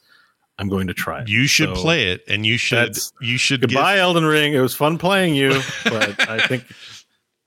I'm 0.58 0.68
going 0.68 0.88
to 0.88 0.93
try 0.95 1.22
it. 1.22 1.30
You 1.30 1.45
should 1.45 1.76
So- 1.76 1.82
play 1.82 2.10
it, 2.12 2.24
and 2.28 2.43
you 2.45 2.58
should 2.58 2.97
you 3.22 3.38
should 3.38 3.62
get- 3.62 3.70
Goodbye, 3.70 3.97
Elden 3.99 4.26
Ring. 4.26 4.54
It 4.54 4.60
was 4.62 4.74
fun 4.76 4.97
playing 4.97 5.36
you, 5.36 5.49
but 5.84 6.28
I 6.30 6.45
think 6.47 6.66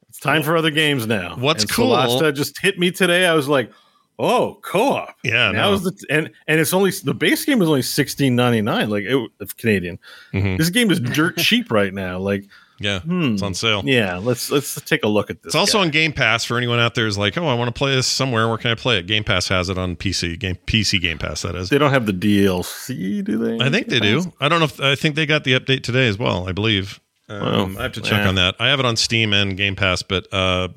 it's 0.09 0.21
time 0.21 0.43
for 0.45 0.57
other 0.57 0.71
games 0.71 1.07
now. 1.07 1.35
What's 1.37 1.65
and 1.65 1.71
cool- 1.73 1.91
Solasta 1.97 2.33
just 2.35 2.61
hit 2.61 2.79
me 2.79 2.91
today. 2.93 3.27
I 3.27 3.35
was 3.35 3.49
like, 3.49 3.73
"Oh, 4.21 4.59
co-op." 4.63 5.17
Yeah, 5.25 5.51
now 5.53 5.71
no. 5.71 5.79
the 5.79 6.05
and 6.11 6.31
and 6.47 6.61
it's 6.61 6.73
only 6.73 6.91
the 7.05 7.15
base 7.15 7.45
game 7.45 7.61
is 7.63 7.69
only 7.69 7.83
sixteen 7.83 8.35
ninety 8.37 8.61
nine, 8.63 8.89
like 8.91 9.05
it, 9.05 9.31
Canadian. 9.57 9.99
Mhm. 10.33 10.59
This 10.59 10.71
game 10.71 10.91
is 10.93 11.01
dirt 11.01 11.37
cheap 11.39 11.71
right 11.71 11.93
now. 11.95 12.19
Like, 12.19 12.45
yeah, 12.79 13.01
hmm, 13.01 13.35
it's 13.35 13.43
on 13.43 13.55
sale. 13.55 13.83
yeah. 13.85 14.17
Let's 14.19 14.51
let's 14.51 14.81
take 14.83 15.05
a 15.05 15.09
look 15.09 15.31
at 15.31 15.43
this. 15.43 15.51
It's 15.51 15.55
also 15.55 15.79
guy. 15.79 15.85
on 15.85 15.91
Game 15.91 16.13
Pass 16.13 16.45
for 16.45 16.57
anyone 16.57 16.79
out 16.79 16.95
there 16.95 17.05
who's 17.05 17.19
like, 17.19 17.37
oh, 17.39 17.47
I 17.47 17.55
want 17.55 17.69
to 17.75 17.79
play 17.79 17.95
this 17.95 18.07
somewhere. 18.07 18.49
Where 18.49 18.59
can 18.59 18.71
I 18.71 18.75
play 18.75 18.99
it? 18.99 19.07
Game 19.07 19.25
Pass 19.25 19.49
has 19.49 19.69
it 19.69 19.79
on 19.79 19.97
PC. 19.97 20.39
Game 20.39 20.57
PC 20.67 21.01
Game 21.01 21.19
Pass 21.19 21.43
that 21.43 21.55
is. 21.55 21.69
They 21.69 21.79
don't 21.79 21.93
have 21.93 22.07
the 22.07 22.13
DLC, 22.13 23.25
do 23.25 23.39
they? 23.39 23.65
I 23.65 23.71
think 23.71 23.89
they 23.89 24.01
do. 24.01 24.33
I 24.41 24.49
don't 24.49 24.59
know 24.61 24.67
if 24.67 24.81
I 24.81 24.95
think 24.95 25.15
they 25.15 25.27
got 25.27 25.45
the 25.45 25.59
update 25.59 25.83
today 25.83 26.09
as 26.09 26.19
well. 26.19 26.49
I 26.49 26.53
believe. 26.53 27.01
Um, 27.29 27.41
Well, 27.41 27.79
I 27.79 27.83
have 27.83 27.93
to 27.93 28.01
check 28.01 28.23
yeah. 28.23 28.29
on 28.29 28.35
that. 28.37 28.55
I 28.61 28.69
have 28.69 28.79
it 28.79 28.87
on 28.87 28.97
Steam 28.97 29.33
and 29.33 29.57
Game 29.57 29.75
Pass, 29.75 30.03
but 30.03 30.33
uh, 30.33 30.69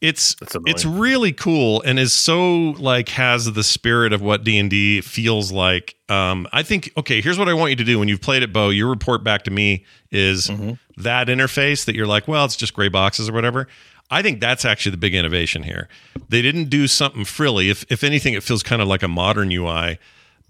it's 0.00 0.36
it's 0.66 0.84
really 0.84 1.32
cool 1.32 1.80
and 1.82 1.98
is 1.98 2.12
so 2.12 2.70
like 2.78 3.08
has 3.10 3.52
the 3.52 3.62
spirit 3.64 4.12
of 4.12 4.20
what 4.20 4.44
D 4.44 4.58
and 4.58 4.68
D 4.68 5.00
feels 5.00 5.50
like. 5.50 5.94
Um, 6.08 6.46
I 6.52 6.62
think 6.62 6.92
okay. 6.96 7.20
Here's 7.22 7.38
what 7.38 7.48
I 7.48 7.54
want 7.54 7.70
you 7.70 7.76
to 7.76 7.84
do 7.84 7.98
when 7.98 8.08
you've 8.08 8.20
played 8.20 8.42
it, 8.42 8.52
Bo. 8.52 8.68
Your 8.70 8.88
report 8.88 9.24
back 9.24 9.44
to 9.44 9.50
me 9.50 9.84
is 10.10 10.48
Mm-hmm. 10.48 10.72
that 11.02 11.28
interface 11.28 11.86
that 11.86 11.94
you're 11.94 12.06
like, 12.06 12.28
well, 12.28 12.44
it's 12.44 12.56
just 12.56 12.74
gray 12.74 12.88
boxes 12.88 13.28
or 13.28 13.32
whatever. 13.32 13.66
I 14.10 14.20
think 14.20 14.40
that's 14.40 14.64
actually 14.66 14.90
the 14.90 14.98
big 14.98 15.14
innovation 15.14 15.62
here. 15.62 15.88
They 16.28 16.42
didn't 16.42 16.66
do 16.66 16.86
something 16.86 17.24
frilly. 17.24 17.70
If 17.70 17.86
if 17.90 18.04
anything, 18.04 18.34
it 18.34 18.42
feels 18.42 18.62
kind 18.62 18.82
of 18.82 18.88
like 18.88 19.02
a 19.02 19.08
modern 19.08 19.50
UI. 19.50 19.98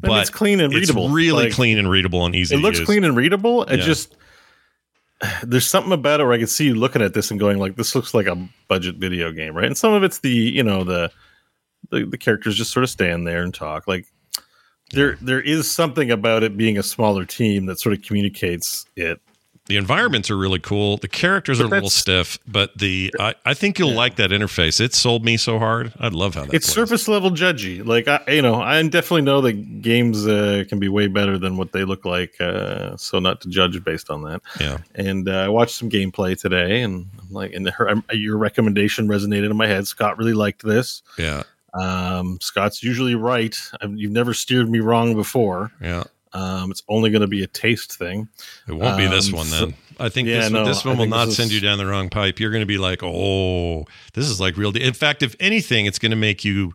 But 0.01 0.21
it's 0.23 0.31
clean 0.31 0.59
and 0.61 0.75
readable. 0.75 1.05
It's 1.07 1.15
really 1.15 1.45
Like, 1.45 1.53
clean 1.53 1.79
and 1.79 1.89
readable 1.89 2.27
and 2.27 2.35
easy. 2.35 2.57
it 2.57 2.59
looks 2.59 2.81
clean 2.81 3.05
and 3.05 3.17
readable. 3.17 3.63
It 3.63 3.79
Yeah. 3.79 3.85
just 3.85 4.17
there's 5.43 5.67
something 5.67 5.93
about 5.93 6.21
it 6.21 6.25
where 6.25 6.33
I 6.33 6.39
can 6.39 6.47
see 6.47 6.67
you 6.67 6.75
looking 6.75 7.03
at 7.03 7.15
this 7.15 7.31
and 7.31 7.41
going 7.41 7.59
like, 7.59 7.77
this 7.77 7.95
looks 7.95 8.15
like 8.15 8.27
a 8.27 8.49
budget 8.69 8.97
video 8.97 9.33
game, 9.33 9.57
right? 9.57 9.67
And 9.67 9.77
some 9.77 9.93
of 9.93 10.03
it's 10.03 10.21
the 10.21 10.31
you 10.31 10.63
know 10.63 10.85
the 10.85 11.11
the, 11.91 12.05
the 12.07 12.19
characters 12.19 12.57
just 12.57 12.73
sort 12.73 12.85
of 12.85 12.91
stand 12.91 13.27
there 13.27 13.43
and 13.43 13.53
talk. 13.53 13.87
Like 13.87 14.07
there 14.93 15.17
there 15.21 15.41
is 15.41 15.71
something 15.71 16.11
about 16.11 16.43
it 16.43 16.57
being 16.57 16.79
a 16.79 16.83
smaller 16.83 17.25
team 17.25 17.67
that 17.67 17.81
sort 17.81 17.95
of 17.95 18.03
communicates 18.03 18.87
it. 18.97 19.21
The 19.67 19.79
environments 19.79 20.31
are 20.31 20.37
really 20.37 20.59
cool. 20.59 20.99
The 20.99 21.09
characters 21.09 21.59
But 21.59 21.65
are 21.65 21.69
a 21.69 21.71
little 21.71 21.89
stiff, 21.89 22.39
but 22.47 22.77
the 22.77 23.15
I, 23.19 23.35
I 23.47 23.55
think 23.55 23.79
you'll 23.79 23.95
like 23.95 24.17
that 24.17 24.29
interface. 24.31 24.79
It 24.79 24.93
sold 24.93 25.25
me 25.25 25.39
so 25.39 25.59
hard. 25.59 25.93
I 25.99 26.09
love 26.09 26.35
how 26.35 26.45
that. 26.45 26.53
It's 26.53 26.67
plays. 26.67 26.75
surface 26.75 27.09
level 27.09 27.31
judgy. 27.31 27.83
Like 27.85 28.07
I, 28.07 28.21
you 28.29 28.43
know, 28.43 28.57
I 28.57 28.83
definitely 28.83 29.23
know 29.23 29.41
that 29.41 29.81
games 29.81 30.27
uh, 30.27 30.65
can 30.69 30.79
be 30.79 30.89
way 30.89 31.07
better 31.07 31.39
than 31.39 31.57
what 31.57 31.73
they 31.73 31.85
look 31.85 32.05
like. 32.05 32.39
Uh, 32.39 32.95
so 32.99 33.19
not 33.21 33.41
to 33.41 33.49
judge 33.49 33.83
based 33.83 34.11
on 34.11 34.23
that. 34.25 34.43
Yeah, 34.61 34.79
and 34.97 35.27
uh, 35.29 35.33
I 35.39 35.49
watched 35.49 35.77
some 35.77 35.89
gameplay 35.89 36.39
today, 36.39 36.83
and 36.83 37.07
I'm 37.23 37.31
like, 37.33 37.55
and 37.55 37.67
her, 37.71 37.95
your 38.13 38.37
recommendation 38.37 39.09
resonated 39.09 39.51
in 39.51 39.57
my 39.57 39.67
head. 39.67 39.87
Scott 39.87 40.19
really 40.19 40.35
liked 40.35 40.63
this. 40.63 41.03
yeah, 41.17 41.43
Um, 41.73 42.39
Scott's 42.43 42.83
usually 42.83 43.15
right. 43.15 43.57
i 43.81 43.87
you've 43.87 44.13
never 44.13 44.35
steered 44.35 44.69
me 44.69 44.81
wrong 44.81 45.15
before. 45.15 45.73
yeah. 45.81 46.05
Um, 46.35 46.71
it's 46.73 46.83
only 46.89 47.11
going 47.11 47.23
to 47.23 47.29
be 47.29 47.43
a 47.45 47.47
taste 47.47 47.97
thing. 47.97 48.29
It 48.69 48.73
won't 48.73 48.99
be 48.99 49.07
this 49.07 49.29
Um, 49.29 49.35
one 49.37 49.47
so- 49.47 49.67
then. 49.67 49.75
I 50.01 50.09
think 50.09 50.27
Yeah, 50.27 50.41
this, 50.41 50.51
no, 50.51 50.65
this 50.65 50.85
I 50.85 50.89
one 50.89 50.99
will 50.99 51.07
not 51.07 51.31
send 51.31 51.51
is- 51.51 51.55
you 51.55 51.61
down 51.61 51.79
the 51.79 51.87
wrong 51.87 52.11
pipe. 52.11 52.41
You're 52.41 52.51
going 52.51 52.63
to 52.63 52.67
be 52.67 52.79
like, 52.79 53.05
oh, 53.05 53.85
this 54.15 54.29
is 54.29 54.41
like 54.41 54.57
real. 54.57 54.73
De-. 54.73 54.85
In 54.85 54.93
fact, 54.95 55.23
if 55.23 55.37
anything, 55.39 55.87
it's 55.87 56.01
going 56.01 56.11
to 56.11 56.17
make 56.17 56.45
you 56.45 56.75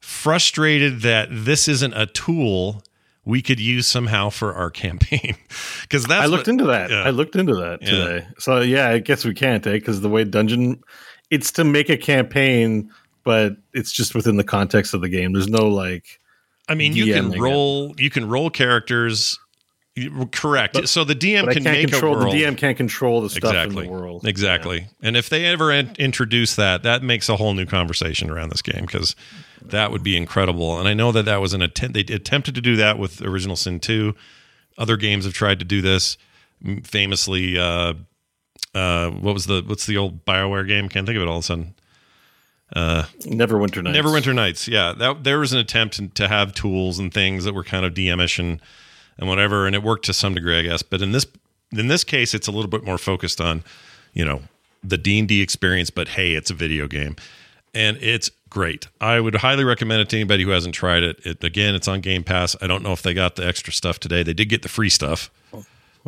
frustrated 0.00 1.00
that 1.02 1.28
this 1.30 1.68
isn't 1.68 1.94
a 1.94 2.06
tool 2.06 2.82
we 3.24 3.42
could 3.42 3.60
use 3.60 3.86
somehow 3.86 4.28
for 4.30 4.52
our 4.54 4.70
campaign. 4.84 5.34
Because 5.82 6.04
that's 6.04 6.22
I 6.22 6.26
looked 6.26 6.42
what- 6.46 6.48
into 6.48 6.64
that. 6.66 6.90
yeah. 6.90 7.02
I 7.02 7.10
looked 7.10 7.36
into 7.36 7.54
that 7.56 7.80
Yeah. 7.82 7.90
today. 7.90 8.26
So 8.38 8.60
yeah, 8.60 8.88
I 8.88 8.98
guess 8.98 9.24
we 9.24 9.34
can't, 9.34 9.66
eh? 9.66 9.72
Because 9.72 10.00
the 10.02 10.08
way 10.10 10.24
dungeon, 10.24 10.82
it's 11.30 11.52
to 11.52 11.64
make 11.64 11.88
a 11.88 11.96
campaign, 11.96 12.90
but 13.24 13.56
it's 13.72 13.92
just 13.92 14.14
within 14.14 14.36
the 14.36 14.44
context 14.44 14.94
of 14.94 15.00
the 15.00 15.08
game. 15.08 15.32
There's 15.32 15.48
no 15.48 15.68
like. 15.68 16.19
I 16.70 16.74
mean, 16.74 16.94
you 16.94 17.12
can 17.12 17.30
DMing 17.30 17.36
it. 17.36 17.40
roll. 17.40 17.94
You 17.98 18.10
can 18.10 18.28
roll 18.28 18.48
characters. 18.48 19.38
Correct. 20.30 20.88
so 20.88 21.02
the 21.02 21.16
DM 21.16 21.42
can 21.52 21.64
can't 21.64 21.64
make 21.64 21.90
control 21.90 22.14
a 22.14 22.18
world. 22.20 22.32
the 22.32 22.42
DM 22.44 22.56
can't 22.56 22.76
control 22.76 23.20
the 23.20 23.28
stuff 23.28 23.50
exactly. 23.50 23.84
in 23.84 23.92
the 23.92 23.98
world. 23.98 24.24
Exactly. 24.24 24.86
And 25.02 25.16
if 25.16 25.28
they 25.28 25.44
ever 25.46 25.72
in- 25.72 25.94
introduce 25.98 26.54
that, 26.54 26.84
that 26.84 27.02
makes 27.02 27.28
a 27.28 27.36
whole 27.36 27.54
new 27.54 27.66
conversation 27.66 28.30
around 28.30 28.50
this 28.50 28.62
game 28.62 28.86
because 28.86 29.16
that 29.62 29.90
would 29.90 30.04
be 30.04 30.16
incredible. 30.16 30.78
And 30.78 30.88
I 30.88 30.94
know 30.94 31.10
that 31.12 31.24
that 31.24 31.40
was 31.40 31.54
an 31.54 31.60
attempt. 31.60 31.94
They 31.94 32.14
attempted 32.14 32.54
to 32.54 32.60
do 32.60 32.76
that 32.76 32.98
with 32.98 33.20
Original 33.20 33.56
Sin 33.56 33.80
2. 33.80 34.14
Other 34.78 34.96
games 34.96 35.24
have 35.24 35.34
tried 35.34 35.58
to 35.58 35.64
do 35.64 35.82
this. 35.82 36.16
Famously, 36.84 37.58
uh, 37.58 37.94
uh, 38.74 39.10
what 39.10 39.34
was 39.34 39.46
the 39.46 39.62
what's 39.66 39.86
the 39.86 39.96
old 39.96 40.24
Bioware 40.24 40.66
game? 40.66 40.88
Can't 40.88 41.06
think 41.06 41.16
of 41.16 41.22
it 41.22 41.28
all 41.28 41.38
of 41.38 41.44
a 41.44 41.46
sudden. 41.46 41.74
Neverwinter 42.76 43.82
Nights. 43.82 43.98
Neverwinter 43.98 44.34
Nights. 44.34 44.68
Yeah, 44.68 44.92
that 44.98 45.24
there 45.24 45.38
was 45.38 45.52
an 45.52 45.58
attempt 45.58 46.14
to- 46.14 46.28
have 46.28 46.54
tools 46.54 46.98
and 46.98 47.12
things 47.12 47.44
that 47.44 47.54
were 47.54 47.64
kind 47.64 47.84
of 47.84 47.94
DMish 47.94 48.38
and 48.38 48.60
and 49.18 49.28
whatever, 49.28 49.66
and 49.66 49.74
it 49.74 49.82
worked 49.82 50.04
to 50.06 50.12
some 50.14 50.34
degree, 50.34 50.58
I 50.58 50.62
guess. 50.62 50.82
But 50.82 51.02
in 51.02 51.12
this 51.12 51.26
in 51.72 51.88
this 51.88 52.04
case, 52.04 52.34
it's 52.34 52.46
a 52.48 52.52
little 52.52 52.70
bit 52.70 52.84
more 52.84 52.98
focused 52.98 53.40
on, 53.40 53.62
you 54.14 54.24
know, 54.24 54.42
the 54.82 54.96
D 54.98 55.18
and 55.18 55.28
D 55.28 55.42
experience. 55.42 55.90
But 55.90 56.08
hey, 56.08 56.32
it's 56.32 56.50
a 56.50 56.54
video 56.54 56.86
game, 56.88 57.16
and 57.74 57.96
it's 58.00 58.30
great. 58.48 58.86
I 59.00 59.20
would 59.20 59.36
highly 59.36 59.64
recommend 59.64 60.00
it 60.02 60.08
to 60.10 60.16
anybody 60.16 60.44
who 60.44 60.50
hasn't 60.50 60.74
tried 60.74 61.02
it. 61.02 61.20
It 61.26 61.44
again, 61.44 61.74
it's 61.74 61.88
on 61.88 62.00
Game 62.00 62.24
Pass. 62.24 62.56
I 62.62 62.66
don't 62.66 62.82
know 62.82 62.92
if 62.92 63.02
they 63.02 63.12
got 63.14 63.36
the 63.36 63.46
extra 63.46 63.72
stuff 63.72 63.98
today. 64.00 64.22
They 64.22 64.32
did 64.34 64.48
get 64.48 64.62
the 64.62 64.68
free 64.68 64.90
stuff. 64.90 65.30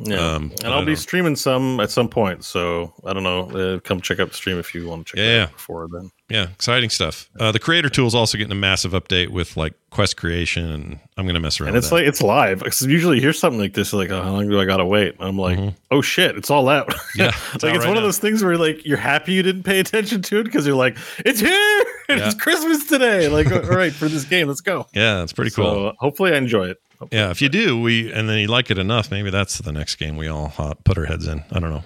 Yeah. 0.03 0.17
Um, 0.17 0.53
and 0.65 0.73
I'll 0.73 0.87
be 0.87 0.93
know. 0.93 0.95
streaming 0.95 1.37
some 1.37 1.79
at 1.79 1.91
some 1.91 2.09
point. 2.09 2.45
So 2.45 2.95
I 3.05 3.13
don't 3.13 3.23
know. 3.25 3.51
Uh, 3.51 3.79
come 3.81 4.01
check 4.01 4.21
out 4.21 4.29
the 4.31 4.35
stream 4.35 4.59
if 4.59 4.75
you 4.75 4.89
want 4.89 5.07
to 5.07 5.11
check 5.11 5.19
Yeah, 5.19 5.25
it 5.31 5.37
yeah. 5.37 5.43
out 5.43 5.53
before 5.53 5.87
then. 5.93 6.11
Yeah, 6.33 6.45
exciting 6.49 6.89
stuff. 6.91 7.29
Uh, 7.39 7.53
the 7.53 7.59
creator 7.59 7.89
tool 7.91 8.07
is 8.07 8.15
also 8.15 8.39
getting 8.39 8.53
a 8.53 8.55
massive 8.57 8.93
update 8.93 9.29
with 9.29 9.57
like 9.57 9.75
quest 9.91 10.17
creation, 10.17 10.65
and 10.71 10.99
I'm 11.19 11.27
going 11.27 11.35
to 11.35 11.41
mess 11.41 11.61
around. 11.61 11.69
And 11.69 11.77
it's 11.77 11.93
like 11.93 12.07
it's 12.07 12.23
live. 12.23 12.61
Because 12.61 12.83
usually 12.83 13.17
you 13.17 13.23
hear 13.23 13.33
something 13.35 13.61
like 13.61 13.75
this, 13.75 13.93
like, 13.93 14.11
oh, 14.11 14.23
how 14.23 14.33
long 14.33 14.49
do 14.49 14.59
I 14.59 14.65
gotta 14.65 14.87
wait? 14.87 15.15
I'm 15.21 15.39
like, 15.39 15.59
oh 15.91 16.01
shit, 16.01 16.37
it's 16.39 16.51
all 16.51 16.69
out. 16.71 16.89
Mm-hmm. 16.89 17.21
Yeah, 17.21 17.29
it's 17.55 17.63
like 17.63 17.75
it's 17.75 17.85
right 17.85 17.89
one 17.89 17.97
of 17.99 18.03
those 18.03 18.19
things 18.19 18.43
where 18.43 18.57
like 18.57 18.85
you're 18.87 18.97
happy 18.97 19.35
you 19.35 19.43
didn't 19.43 19.65
pay 19.65 19.79
attention 19.79 20.23
to 20.23 20.39
it 20.41 20.45
because 20.45 20.67
you're 20.67 20.75
like, 20.77 20.97
it's 21.19 21.41
here, 21.41 21.51
Yeah. 22.09 22.27
it's 22.27 22.35
Christmas 22.35 22.87
today. 22.87 23.29
Like, 23.29 23.53
all 23.53 23.61
right, 23.77 23.93
for 23.93 24.09
this 24.09 24.25
game, 24.25 24.49
let's 24.49 24.61
go. 24.63 24.87
yeah, 24.95 25.23
it's 25.23 25.33
pretty 25.35 25.51
cool. 25.51 25.65
So 25.65 25.93
hopefully 25.99 26.33
I 26.33 26.37
enjoy 26.39 26.69
it. 26.69 26.79
Hopefully 26.99 27.21
Yeah, 27.21 27.31
if 27.31 27.43
you 27.43 27.49
do, 27.51 27.79
we 27.81 28.11
and 28.11 28.27
then 28.29 28.39
you 28.39 28.47
like 28.47 28.71
it 28.71 28.79
enough, 28.79 29.11
maybe 29.11 29.29
that's 29.31 29.59
the 29.59 29.73
next 29.73 29.97
game 29.97 30.17
we 30.17 30.29
all 30.29 30.53
uh, 30.57 30.73
put 30.85 30.97
our 30.97 31.05
heads 31.05 31.27
in. 31.27 31.45
I 31.53 31.59
don't 31.61 31.71
know. 31.71 31.85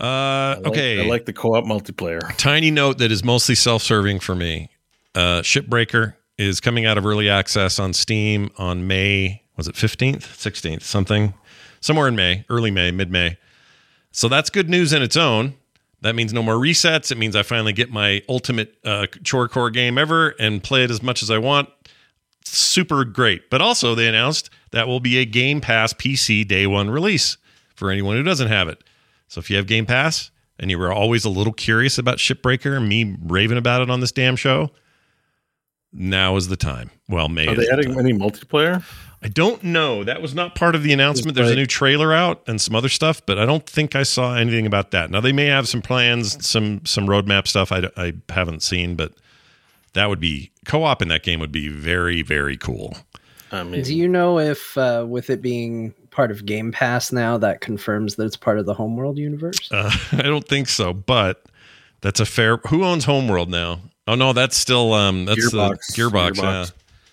Uh, 0.00 0.04
I 0.04 0.54
like- 0.56 0.66
okay, 0.66 1.00
I 1.00 1.06
like 1.06 1.24
the 1.26 1.32
co-op 1.32 1.64
multiplayer. 1.64 2.20
tiny 2.38 2.70
note 2.70 2.98
that 2.98 3.12
is 3.12 3.22
mostly 3.24 3.54
self-serving 3.54 4.20
for 4.20 4.34
me. 4.34 4.70
Uh, 5.14 5.42
Shipbreaker 5.42 6.14
is 6.38 6.60
coming 6.60 6.86
out 6.86 6.96
of 6.96 7.04
early 7.04 7.28
access 7.28 7.78
on 7.78 7.92
Steam 7.92 8.50
on 8.56 8.86
May. 8.86 9.42
Was 9.56 9.68
it 9.68 9.76
fifteenth, 9.76 10.36
sixteenth, 10.38 10.82
something, 10.84 11.34
somewhere 11.80 12.08
in 12.08 12.16
May, 12.16 12.44
early 12.48 12.70
May, 12.70 12.90
mid 12.90 13.10
May. 13.10 13.36
So 14.12 14.28
that's 14.28 14.48
good 14.50 14.70
news 14.70 14.92
in 14.92 15.02
its 15.02 15.16
own. 15.16 15.54
That 16.00 16.14
means 16.14 16.32
no 16.32 16.42
more 16.42 16.54
resets. 16.54 17.12
It 17.12 17.18
means 17.18 17.36
I 17.36 17.42
finally 17.42 17.74
get 17.74 17.90
my 17.92 18.22
ultimate 18.28 18.74
uh, 18.84 19.06
chore 19.22 19.48
core 19.48 19.68
game 19.70 19.98
ever 19.98 20.30
and 20.38 20.62
play 20.62 20.82
it 20.82 20.90
as 20.90 21.02
much 21.02 21.22
as 21.22 21.30
I 21.30 21.36
want. 21.36 21.68
Super 22.44 23.04
great. 23.04 23.50
But 23.50 23.60
also, 23.60 23.94
they 23.94 24.08
announced 24.08 24.48
that 24.70 24.88
will 24.88 25.00
be 25.00 25.18
a 25.18 25.26
Game 25.26 25.60
Pass 25.60 25.92
PC 25.92 26.48
day 26.48 26.66
one 26.66 26.88
release 26.88 27.36
for 27.76 27.90
anyone 27.90 28.16
who 28.16 28.22
doesn't 28.22 28.48
have 28.48 28.66
it. 28.68 28.82
So 29.30 29.38
if 29.38 29.48
you 29.48 29.56
have 29.56 29.66
Game 29.66 29.86
Pass 29.86 30.32
and 30.58 30.72
you 30.72 30.78
were 30.78 30.92
always 30.92 31.24
a 31.24 31.30
little 31.30 31.52
curious 31.52 31.98
about 31.98 32.18
Shipbreaker 32.18 32.76
and 32.76 32.88
me 32.88 33.16
raving 33.22 33.58
about 33.58 33.80
it 33.80 33.88
on 33.88 34.00
this 34.00 34.10
damn 34.10 34.34
show, 34.34 34.70
now 35.92 36.34
is 36.34 36.48
the 36.48 36.56
time. 36.56 36.90
Well, 37.08 37.28
May. 37.28 37.46
Are 37.46 37.52
is 37.52 37.64
they 37.64 37.72
adding 37.72 37.94
time. 37.94 38.00
any 38.00 38.12
multiplayer? 38.12 38.84
I 39.22 39.28
don't 39.28 39.62
know. 39.62 40.02
That 40.02 40.20
was 40.20 40.34
not 40.34 40.56
part 40.56 40.74
of 40.74 40.82
the 40.82 40.92
announcement. 40.92 41.36
There's 41.36 41.52
a 41.52 41.54
new 41.54 41.66
trailer 41.66 42.12
out 42.12 42.42
and 42.48 42.60
some 42.60 42.74
other 42.74 42.88
stuff, 42.88 43.24
but 43.24 43.38
I 43.38 43.46
don't 43.46 43.64
think 43.64 43.94
I 43.94 44.02
saw 44.02 44.34
anything 44.34 44.66
about 44.66 44.90
that. 44.90 45.10
Now 45.10 45.20
they 45.20 45.32
may 45.32 45.46
have 45.46 45.68
some 45.68 45.82
plans, 45.82 46.44
some 46.44 46.84
some 46.84 47.06
roadmap 47.06 47.46
stuff 47.46 47.70
I, 47.70 47.88
I 47.96 48.14
haven't 48.30 48.64
seen, 48.64 48.96
but 48.96 49.12
that 49.92 50.08
would 50.08 50.20
be 50.20 50.50
co-op 50.64 51.02
in 51.02 51.08
that 51.08 51.22
game 51.22 51.38
would 51.38 51.52
be 51.52 51.68
very 51.68 52.22
very 52.22 52.56
cool. 52.56 52.96
I 53.52 53.62
mean, 53.62 53.82
Do 53.82 53.94
you 53.94 54.08
know 54.08 54.38
if, 54.38 54.78
uh, 54.78 55.04
with 55.08 55.28
it 55.28 55.42
being 55.42 55.92
part 56.20 56.30
of 56.30 56.44
Game 56.44 56.70
Pass 56.70 57.12
now, 57.12 57.38
that 57.38 57.62
confirms 57.62 58.16
that 58.16 58.26
it's 58.26 58.36
part 58.36 58.58
of 58.58 58.66
the 58.66 58.74
Homeworld 58.74 59.16
universe? 59.16 59.72
Uh, 59.72 59.90
I 60.12 60.20
don't 60.20 60.46
think 60.46 60.68
so, 60.68 60.92
but 60.92 61.46
that's 62.02 62.20
a 62.20 62.26
fair. 62.26 62.58
Who 62.68 62.84
owns 62.84 63.06
Homeworld 63.06 63.48
now? 63.48 63.80
Oh 64.06 64.16
no, 64.16 64.34
that's 64.34 64.54
still 64.54 64.92
um 64.92 65.24
that's 65.24 65.50
Gearbox. 65.50 65.78
the 65.94 66.02
Gearbox. 66.02 66.30
Gearbox. 66.32 66.42
Yeah. 66.42 66.66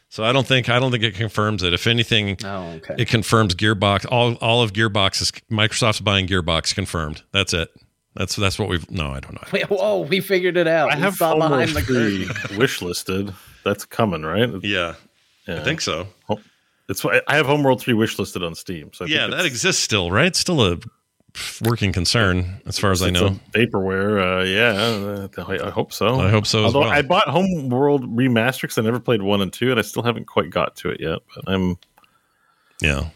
So 0.10 0.26
I 0.26 0.34
don't 0.34 0.46
think 0.46 0.68
I 0.68 0.78
don't 0.78 0.92
think 0.92 1.06
it 1.06 1.16
confirms 1.16 1.64
it. 1.64 1.74
If 1.74 1.88
anything, 1.88 2.36
oh, 2.44 2.66
okay. 2.76 2.96
it 2.98 3.08
confirms 3.08 3.56
Gearbox. 3.56 4.06
All 4.12 4.34
all 4.36 4.62
of 4.62 4.74
Gearbox 4.74 5.22
is 5.22 5.32
Microsoft's 5.50 6.02
buying 6.02 6.28
Gearbox. 6.28 6.76
Confirmed. 6.76 7.24
That's 7.32 7.54
it. 7.54 7.70
That's 8.14 8.36
that's 8.36 8.60
what 8.60 8.68
we've. 8.68 8.92
No, 8.92 9.08
I 9.12 9.22
don't 9.22 9.36
know. 9.36 9.48
Wait, 9.54 9.70
whoa, 9.70 10.02
we 10.02 10.20
figured 10.20 10.58
it 10.58 10.68
out. 10.68 10.92
I 10.92 10.96
we 10.96 11.02
have 11.02 11.16
saw 11.16 11.36
behind 11.36 11.70
Homeworld 11.70 11.88
the 11.88 12.26
3 12.26 12.26
curtain. 12.26 12.58
wish 12.58 12.82
listed. 12.82 13.34
That's 13.64 13.86
coming, 13.86 14.24
right? 14.24 14.50
Yeah, 14.64 14.96
Yeah. 15.48 15.62
I 15.62 15.64
think 15.64 15.80
so. 15.80 16.08
It's 16.90 17.04
why 17.04 17.22
I 17.28 17.36
have 17.36 17.46
Homeworld 17.46 17.82
3 17.82 17.94
wish 17.94 18.18
listed 18.18 18.44
on 18.44 18.56
Steam. 18.56 18.92
So 18.94 19.06
I 19.06 19.08
yeah, 19.10 19.28
that 19.28 19.46
exists 19.46 19.84
still, 19.84 20.10
right? 20.10 20.28
It's 20.28 20.40
still 20.40 20.62
a 20.62 20.78
working 21.62 21.92
concern 21.92 22.62
as 22.66 22.80
far 22.80 22.92
as 22.92 23.02
I 23.02 23.10
know. 23.10 23.28
a 23.28 23.58
vaporware. 23.58 24.42
Uh, 24.42 24.44
yeah, 24.44 25.40
uh, 25.42 25.46
I, 25.46 25.68
I 25.68 25.70
hope 25.70 25.92
so. 25.92 26.20
I 26.20 26.30
hope 26.30 26.48
so 26.48 26.60
as 26.60 26.66
Although 26.66 26.82
well. 26.82 26.90
I 26.90 27.02
bought 27.02 27.28
Homeworld 27.28 28.04
Remastered 28.16 28.62
because 28.62 28.78
I 28.78 28.82
never 28.82 29.00
played 29.00 29.22
one 29.22 29.42
and 29.42 29.52
two, 29.52 29.72
and 29.72 29.80
I 29.80 29.84
still 29.84 30.04
haven't 30.04 30.26
quite 30.26 30.50
got 30.50 30.76
to 30.78 30.90
it 30.90 31.00
yet. 31.02 31.20
But 31.36 31.54
I'm 31.54 31.78
yeah. 32.82 33.10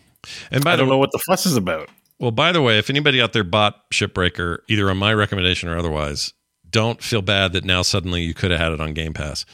And 0.52 0.68
I 0.68 0.76
don't 0.76 0.88
way, 0.88 0.92
know 0.92 0.98
what 0.98 1.12
the 1.12 1.20
fuss 1.20 1.46
is 1.46 1.56
about. 1.56 1.90
well, 2.20 2.32
by 2.32 2.52
the 2.52 2.62
way, 2.62 2.78
if 2.78 2.90
anybody 2.90 3.22
out 3.22 3.34
there 3.34 3.44
bought 3.44 3.90
Shipbreaker, 3.92 4.60
either 4.68 4.90
on 4.90 4.98
my 4.98 5.14
recommendation 5.14 5.70
or 5.70 5.78
otherwise, 5.78 6.34
don't 6.70 7.02
feel 7.02 7.22
bad 7.22 7.54
that 7.54 7.66
now 7.66 7.82
suddenly 7.82 8.22
you 8.22 8.34
could 8.34 8.52
have 8.52 8.60
had 8.60 8.72
it 8.72 8.82
on 8.82 8.94
Game 8.94 9.14
Pass. 9.14 9.46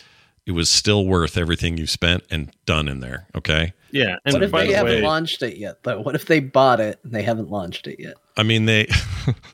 It 0.47 0.53
was 0.53 0.69
still 0.69 1.05
worth 1.05 1.37
everything 1.37 1.77
you 1.77 1.85
spent 1.85 2.23
and 2.31 2.49
done 2.65 2.87
in 2.87 3.01
there. 3.01 3.27
Okay. 3.35 3.73
Yeah, 3.91 4.15
and 4.23 4.33
What 4.33 4.43
if 4.43 4.51
they 4.53 4.67
the 4.67 4.73
haven't 4.75 4.93
way, 4.93 5.01
launched 5.01 5.43
it 5.43 5.57
yet, 5.57 5.83
though? 5.83 5.99
What 5.99 6.15
if 6.15 6.25
they 6.25 6.39
bought 6.39 6.79
it 6.79 6.99
and 7.03 7.13
they 7.13 7.21
haven't 7.21 7.49
launched 7.49 7.85
it 7.85 7.99
yet? 7.99 8.13
I 8.37 8.43
mean, 8.43 8.63
they. 8.65 8.87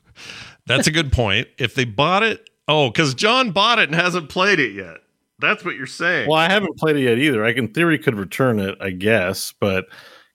that's 0.66 0.86
a 0.86 0.92
good 0.92 1.10
point. 1.12 1.48
If 1.58 1.74
they 1.74 1.84
bought 1.84 2.22
it, 2.22 2.48
oh, 2.68 2.90
because 2.90 3.12
John 3.14 3.50
bought 3.50 3.80
it 3.80 3.88
and 3.88 3.94
hasn't 3.96 4.28
played 4.28 4.60
it 4.60 4.72
yet. 4.72 4.98
That's 5.40 5.64
what 5.64 5.74
you're 5.74 5.86
saying. 5.88 6.28
well, 6.28 6.38
I 6.38 6.48
haven't 6.48 6.78
played 6.78 6.94
it 6.94 7.02
yet 7.02 7.18
either. 7.18 7.44
I 7.44 7.52
can 7.52 7.68
theory 7.74 7.98
could 7.98 8.14
return 8.14 8.60
it, 8.60 8.78
I 8.80 8.90
guess, 8.90 9.52
but. 9.58 9.86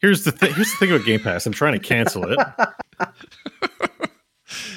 Here's 0.02 0.24
the 0.24 0.32
thing. 0.32 0.54
Here's 0.54 0.72
the 0.72 0.78
thing 0.78 0.92
about 0.96 1.06
Game 1.06 1.20
Pass. 1.20 1.46
I'm 1.46 1.52
trying 1.52 1.74
to 1.74 1.80
cancel 1.80 2.24
it. 2.32 2.40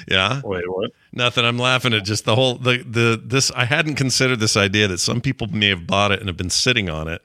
Yeah. 0.07 0.41
Wait, 0.43 0.63
what? 0.69 0.91
Nothing. 1.11 1.45
I'm 1.45 1.59
laughing 1.59 1.93
at 1.93 2.03
just 2.03 2.25
the 2.25 2.35
whole 2.35 2.55
the 2.55 2.77
the 2.87 3.21
this. 3.23 3.51
I 3.51 3.65
hadn't 3.65 3.95
considered 3.95 4.39
this 4.39 4.57
idea 4.57 4.87
that 4.87 4.99
some 4.99 5.21
people 5.21 5.47
may 5.47 5.67
have 5.69 5.85
bought 5.87 6.11
it 6.11 6.19
and 6.19 6.27
have 6.27 6.37
been 6.37 6.49
sitting 6.49 6.89
on 6.89 7.07
it, 7.07 7.21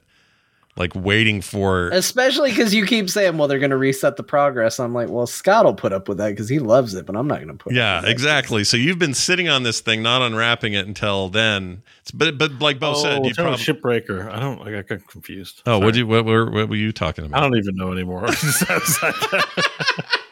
like 0.76 0.93
waiting 0.95 1.41
for. 1.41 1.89
Especially 1.89 2.51
because 2.51 2.72
you 2.74 2.85
keep 2.87 3.09
saying, 3.11 3.37
well, 3.39 3.49
they're 3.49 3.59
going 3.59 3.70
to 3.70 3.76
reset 3.76 4.16
the 4.16 4.22
progress. 4.22 4.79
I'm 4.79 4.93
like, 4.95 5.09
well, 5.09 5.26
Scott 5.26 5.64
will 5.64 5.74
put 5.74 5.93
up 5.93 6.09
with 6.09 6.18
that 6.18 6.29
because 6.31 6.49
he 6.49 6.59
loves 6.59 6.95
it, 6.95 7.07
but 7.07 7.16
I'm 7.16 7.26
not 7.26 7.37
going 7.37 7.49
to 7.49 7.55
put 7.55 7.72
up 7.72 7.76
Yeah, 7.76 7.97
with 7.97 8.05
that. 8.05 8.11
exactly. 8.12 8.62
So 8.64 8.76
you've 8.76 8.99
been 8.99 9.14
sitting 9.14 9.49
on 9.49 9.62
this 9.62 9.81
thing, 9.81 10.03
not 10.03 10.20
unwrapping 10.22 10.74
it 10.74 10.87
until 10.87 11.29
then. 11.31 11.83
It's- 12.03 12.11
But 12.12 12.39
but 12.39 12.61
like 12.61 12.79
Bo 12.79 12.91
oh, 12.91 12.95
said, 13.03 13.24
you 13.24 13.33
tell 13.33 13.51
me 13.51 13.57
probably. 13.57 13.64
Shipbreaker. 14.03 14.31
I 14.31 14.39
don't. 14.39 14.61
I 14.68 14.83
got 14.83 15.07
confused. 15.09 15.62
Oh, 15.66 15.72
Sorry. 15.79 15.85
what 15.85 15.95
you 15.97 16.07
what, 16.07 16.24
were 16.26 16.51
what 16.51 16.68
were 16.68 16.76
you 16.76 16.93
talking 16.93 17.24
about? 17.24 17.39
I 17.39 17.43
don't 17.43 17.57
even 17.57 17.74
know 17.74 17.91
anymore. 17.93 18.26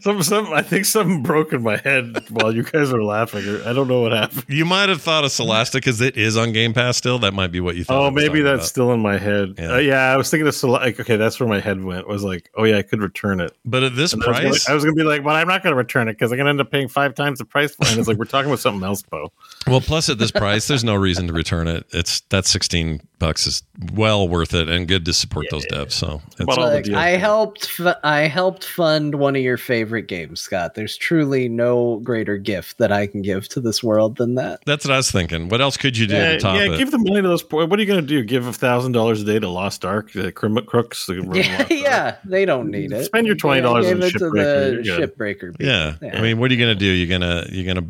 some, 0.00 0.22
some, 0.22 0.52
I 0.52 0.62
think 0.62 0.84
something 0.84 1.22
broke 1.22 1.52
in 1.52 1.62
my 1.62 1.76
head 1.76 2.28
while 2.30 2.54
you 2.54 2.62
guys 2.62 2.92
were 2.92 3.02
laughing. 3.02 3.44
I 3.64 3.72
don't 3.72 3.88
know 3.88 4.00
what 4.02 4.12
happened. 4.12 4.44
You 4.48 4.64
might 4.64 4.88
have 4.88 5.02
thought 5.02 5.24
of 5.24 5.30
Solasta 5.30 5.74
because 5.74 6.00
it 6.00 6.16
is 6.16 6.36
on 6.36 6.52
Game 6.52 6.72
Pass 6.74 6.96
still. 6.96 7.18
That 7.18 7.34
might 7.34 7.52
be 7.52 7.60
what 7.60 7.76
you 7.76 7.84
thought. 7.84 8.06
Oh, 8.06 8.10
maybe 8.10 8.40
that's 8.42 8.60
about. 8.60 8.66
still 8.68 8.92
in 8.92 9.00
my 9.00 9.18
head. 9.18 9.54
Yeah. 9.58 9.74
Uh, 9.74 9.78
yeah 9.78 10.12
I 10.12 10.16
was 10.16 10.30
thinking 10.30 10.46
of 10.46 10.54
Sol- 10.54 10.70
like, 10.72 11.00
okay, 11.00 11.16
that's 11.16 11.38
where 11.40 11.48
my 11.48 11.60
head 11.60 11.82
went. 11.82 12.06
Was 12.06 12.22
like, 12.24 12.50
oh 12.56 12.64
yeah, 12.64 12.78
I 12.78 12.82
could 12.82 13.00
return 13.02 13.40
it. 13.40 13.56
But 13.64 13.82
at 13.82 13.96
this 13.96 14.12
And 14.12 14.22
I 14.22 14.28
was 14.28 14.36
gonna- 14.38 14.48
price, 14.50 14.68
I 14.68 14.74
was 14.74 14.84
going 14.84 14.96
to 14.96 15.02
be 15.02 15.08
like, 15.08 15.24
well, 15.24 15.34
I'm 15.34 15.48
not 15.48 15.62
going 15.62 15.72
to 15.72 15.76
return 15.76 16.08
it 16.08 16.12
because 16.14 16.32
I'm 16.32 16.36
going 16.36 16.46
to 16.46 16.50
end 16.50 16.60
up 16.60 16.70
paying 16.70 16.88
five 16.88 17.14
times 17.14 17.38
the 17.38 17.44
price. 17.44 17.74
for 17.74 17.84
it. 17.84 17.90
And 17.90 17.98
it's 17.98 18.08
like 18.08 18.18
we're 18.18 18.24
talking 18.26 18.50
about 18.50 18.60
something 18.60 18.84
else, 18.84 19.02
Bo. 19.02 19.32
Well, 19.66 19.80
plus 19.80 20.08
at 20.08 20.18
this 20.18 20.30
price, 20.30 20.68
there's 20.68 20.84
no 20.84 20.94
reason 20.94 21.26
to 21.26 21.32
return 21.32 21.66
it. 21.66 21.86
It's 21.92 22.20
that 22.30 22.46
16 22.46 23.00
bucks 23.18 23.46
is 23.46 23.62
well 23.94 24.28
worth 24.28 24.52
it 24.54 24.68
and 24.68 24.86
good 24.86 25.04
to 25.06 25.12
support 25.12 25.46
those 25.50 25.66
devs. 25.66 25.92
So 25.92 26.20
it's, 26.38 26.56
all 26.58 26.70
the 26.70 26.82
Look, 26.82 26.90
I 26.94 27.10
helped. 27.10 27.66
fu- 27.70 27.90
I 28.04 28.20
helped 28.28 28.64
fund 28.64 29.14
one 29.16 29.34
of 29.34 29.42
your 29.42 29.56
favorite 29.56 30.06
games, 30.06 30.40
Scott. 30.40 30.74
There's 30.74 30.96
truly 30.96 31.48
no 31.48 31.96
greater 32.04 32.36
gift 32.36 32.78
that 32.78 32.92
I 32.92 33.06
can 33.06 33.22
give 33.22 33.48
to 33.48 33.60
this 33.60 33.82
world 33.82 34.18
than 34.18 34.34
that. 34.36 34.60
that's 34.66 34.84
what 34.84 34.92
I 34.94 34.98
was 34.98 35.10
thinking. 35.10 35.48
What 35.48 35.60
else 35.60 35.76
could 35.76 35.96
you 35.96 36.06
do 36.06 36.14
Yeah, 36.14 36.32
to 36.32 36.38
top 36.38 36.56
yeah 36.56 36.72
it? 36.74 36.78
give 36.78 36.90
the 36.90 36.98
money 36.98 37.22
to 37.22 37.28
those 37.28 37.42
poor. 37.42 37.66
What 37.66 37.78
are 37.78 37.82
you 37.82 37.88
going 37.88 38.00
to 38.02 38.06
do? 38.06 38.22
Give 38.22 38.46
a 38.46 38.52
thousand 38.52 38.92
dollars 38.92 39.22
a 39.22 39.24
day 39.24 39.38
to 39.40 39.48
Lost 39.48 39.84
Ark, 39.84 40.12
the 40.12 40.30
crim- 40.30 40.64
crooks? 40.66 41.06
The 41.06 41.14
Yeah, 41.34 41.66
yeah, 41.70 42.16
they 42.24 42.44
don't 42.44 42.70
need 42.70 42.92
it. 42.92 43.04
Spend 43.06 43.26
your 43.26 43.36
$20 43.36 43.62
Yeah, 43.62 43.66
on 43.68 43.82
give 43.82 44.00
it 44.00 44.10
to 44.12 44.18
Shipbreaker, 44.18 44.84
the 44.84 44.90
shipbreaker. 44.90 45.58
people. 45.58 45.66
yeah. 45.66 45.94
I 46.12 46.20
mean, 46.20 46.38
what 46.38 46.50
are 46.50 46.54
you 46.54 46.60
gonna 46.60 46.74
do? 46.74 46.86
You're 46.86 47.18
gonna 47.18 47.46
you're 47.50 47.66
gonna 47.74 47.86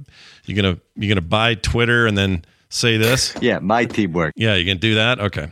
you're 0.47 0.57
gonna 0.63 0.79
you're 0.97 1.09
gonna 1.15 1.21
buy 1.27 1.55
Twitter 1.55 2.07
and 2.07 2.17
then 2.17 2.45
say 2.69 2.97
this? 2.97 3.35
Yeah, 3.41 3.59
my 3.59 3.85
teamwork. 3.85 4.33
Yeah, 4.37 4.55
you 4.55 4.65
can 4.65 4.79
do 4.79 4.95
that. 4.97 5.21
Okay. 5.21 5.49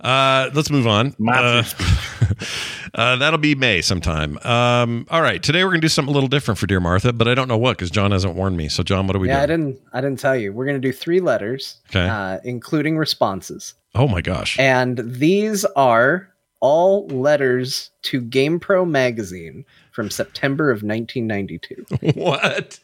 Uh, 0.00 0.50
let's 0.54 0.70
move 0.70 0.86
on. 0.86 1.14
Uh, 1.26 1.62
Uh, 2.94 3.16
that'll 3.16 3.38
be 3.40 3.56
May 3.56 3.80
sometime. 3.82 4.38
Um, 4.44 5.06
all 5.10 5.20
right. 5.20 5.42
Today 5.42 5.64
we're 5.64 5.70
going 5.70 5.80
to 5.80 5.84
do 5.84 5.88
something 5.88 6.12
a 6.12 6.14
little 6.14 6.28
different 6.28 6.58
for 6.58 6.68
Dear 6.68 6.78
Martha, 6.78 7.12
but 7.12 7.26
I 7.26 7.34
don't 7.34 7.48
know 7.48 7.58
what 7.58 7.76
because 7.76 7.90
John 7.90 8.12
hasn't 8.12 8.36
warned 8.36 8.56
me. 8.56 8.68
So, 8.68 8.84
John, 8.84 9.08
what 9.08 9.16
are 9.16 9.18
we 9.18 9.26
yeah, 9.28 9.42
I 9.42 9.46
didn't. 9.46 9.80
I 9.92 10.00
didn't 10.00 10.20
tell 10.20 10.36
you. 10.36 10.52
We're 10.52 10.64
gonna 10.66 10.78
do 10.78 10.92
three 10.92 11.18
letters, 11.20 11.78
Okay. 11.90 12.06
uh, 12.08 12.38
including 12.44 12.96
responses, 12.96 13.74
oh, 13.96 14.06
my 14.06 14.20
gosh. 14.20 14.58
and 14.60 14.98
these 15.04 15.64
are 15.74 16.28
all 16.60 17.08
letters 17.08 17.90
to 18.02 18.22
GamePro 18.22 18.88
magazine 18.88 19.64
from 19.90 20.08
September 20.08 20.70
of 20.70 20.84
1992. 20.84 22.12
what? 22.20 22.78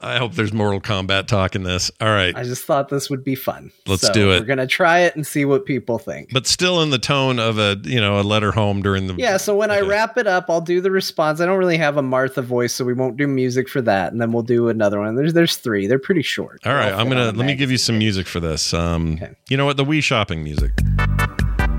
I 0.00 0.16
hope 0.18 0.34
there's 0.34 0.52
Mortal 0.52 0.80
Kombat 0.80 1.26
talk 1.26 1.56
in 1.56 1.64
this. 1.64 1.90
All 2.00 2.06
right. 2.08 2.32
I 2.36 2.44
just 2.44 2.64
thought 2.64 2.88
this 2.88 3.10
would 3.10 3.24
be 3.24 3.34
fun. 3.34 3.72
Let's 3.88 4.02
So 4.06 4.12
do 4.12 4.30
it. 4.30 4.38
We're 4.40 4.46
gonna 4.46 4.66
try 4.68 5.00
it 5.00 5.16
and 5.16 5.26
see 5.26 5.44
what 5.44 5.66
people 5.66 5.98
think. 5.98 6.30
but 6.32 6.46
still 6.46 6.82
in 6.82 6.90
the 6.90 7.00
tone 7.00 7.40
of 7.40 7.58
a, 7.58 7.76
you 7.82 8.00
know, 8.00 8.20
a 8.20 8.22
letter 8.22 8.52
home 8.52 8.80
during 8.80 9.08
the. 9.08 9.14
Yeah, 9.14 9.38
so 9.38 9.56
when 9.56 9.72
I 9.72 9.80
wrap 9.80 10.16
it 10.16 10.28
up, 10.28 10.46
I'll 10.48 10.60
do 10.60 10.80
the 10.80 10.92
response. 10.92 11.40
I 11.40 11.46
don't 11.46 11.58
really 11.58 11.78
have 11.78 11.96
a 11.96 12.02
Martha 12.02 12.42
voice, 12.42 12.72
so 12.74 12.84
we 12.84 12.94
won't 12.94 13.16
do 13.16 13.26
music 13.26 13.68
for 13.68 13.80
that, 13.82 14.12
and 14.12 14.20
then 14.20 14.30
we'll 14.30 14.44
do 14.44 14.68
another 14.68 15.00
one. 15.00 15.16
There's 15.16 15.34
there's 15.34 15.56
three. 15.56 15.88
They're 15.88 15.98
pretty 15.98 16.22
short. 16.22 16.64
All 16.64 16.74
right. 16.74 16.92
I'm 16.92 17.08
gonna 17.08 17.32
let 17.32 17.44
me 17.46 17.56
give 17.56 17.72
you 17.72 17.78
some 17.78 17.98
music 17.98 18.28
for 18.28 18.38
this. 18.38 18.72
Um, 18.72 19.14
Okay. 19.20 19.32
You 19.48 19.56
know 19.56 19.66
what? 19.66 19.76
The 19.76 19.84
Wii 19.84 20.00
shopping 20.02 20.44
music. 20.44 20.70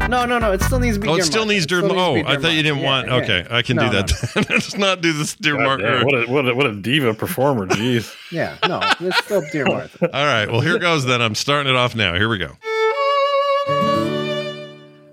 No, 0.09 0.25
no, 0.25 0.39
no. 0.39 0.51
It 0.51 0.61
still 0.61 0.79
needs 0.79 0.97
to 0.97 1.01
be. 1.01 1.07
Oh, 1.07 1.15
it 1.15 1.23
still 1.23 1.45
needs 1.45 1.65
It 1.65 1.69
Dear 1.69 1.79
still 1.79 1.89
needs 1.89 1.95
to 1.97 2.01
Oh, 2.01 2.13
be 2.15 2.23
I 2.25 2.37
thought 2.37 2.53
you 2.53 2.63
didn't 2.63 2.81
Martha. 2.81 3.09
want. 3.11 3.27
Yeah, 3.27 3.35
okay. 3.39 3.47
I 3.55 3.61
can 3.61 3.75
No, 3.77 3.83
do 3.89 3.93
no, 3.97 4.01
that. 4.01 4.45
Let's 4.49 4.75
not 4.77 5.01
do 5.01 5.13
this 5.13 5.35
Dear 5.35 5.55
God 5.57 5.81
Martha. 5.81 6.03
what 6.05 6.15
a 6.15 6.25
what 6.31 6.47
a 6.49 6.55
what 6.55 6.65
a 6.65 6.73
diva 6.73 7.13
performer. 7.13 7.67
Jeez. 7.67 8.15
Yeah, 8.31 8.55
no, 8.67 8.79
it's 8.99 9.17
still 9.25 9.41
Dear 9.51 9.65
Martha. 9.65 10.05
All 10.15 10.25
right. 10.25 10.49
Well, 10.51 10.61
here 10.61 10.77
goes 10.79 11.05
then. 11.05 11.21
I'm 11.21 11.35
starting 11.35 11.69
it 11.71 11.75
off 11.75 11.95
now. 11.95 12.13
Here 12.15 12.29
we 12.29 12.37
go. 12.37 12.51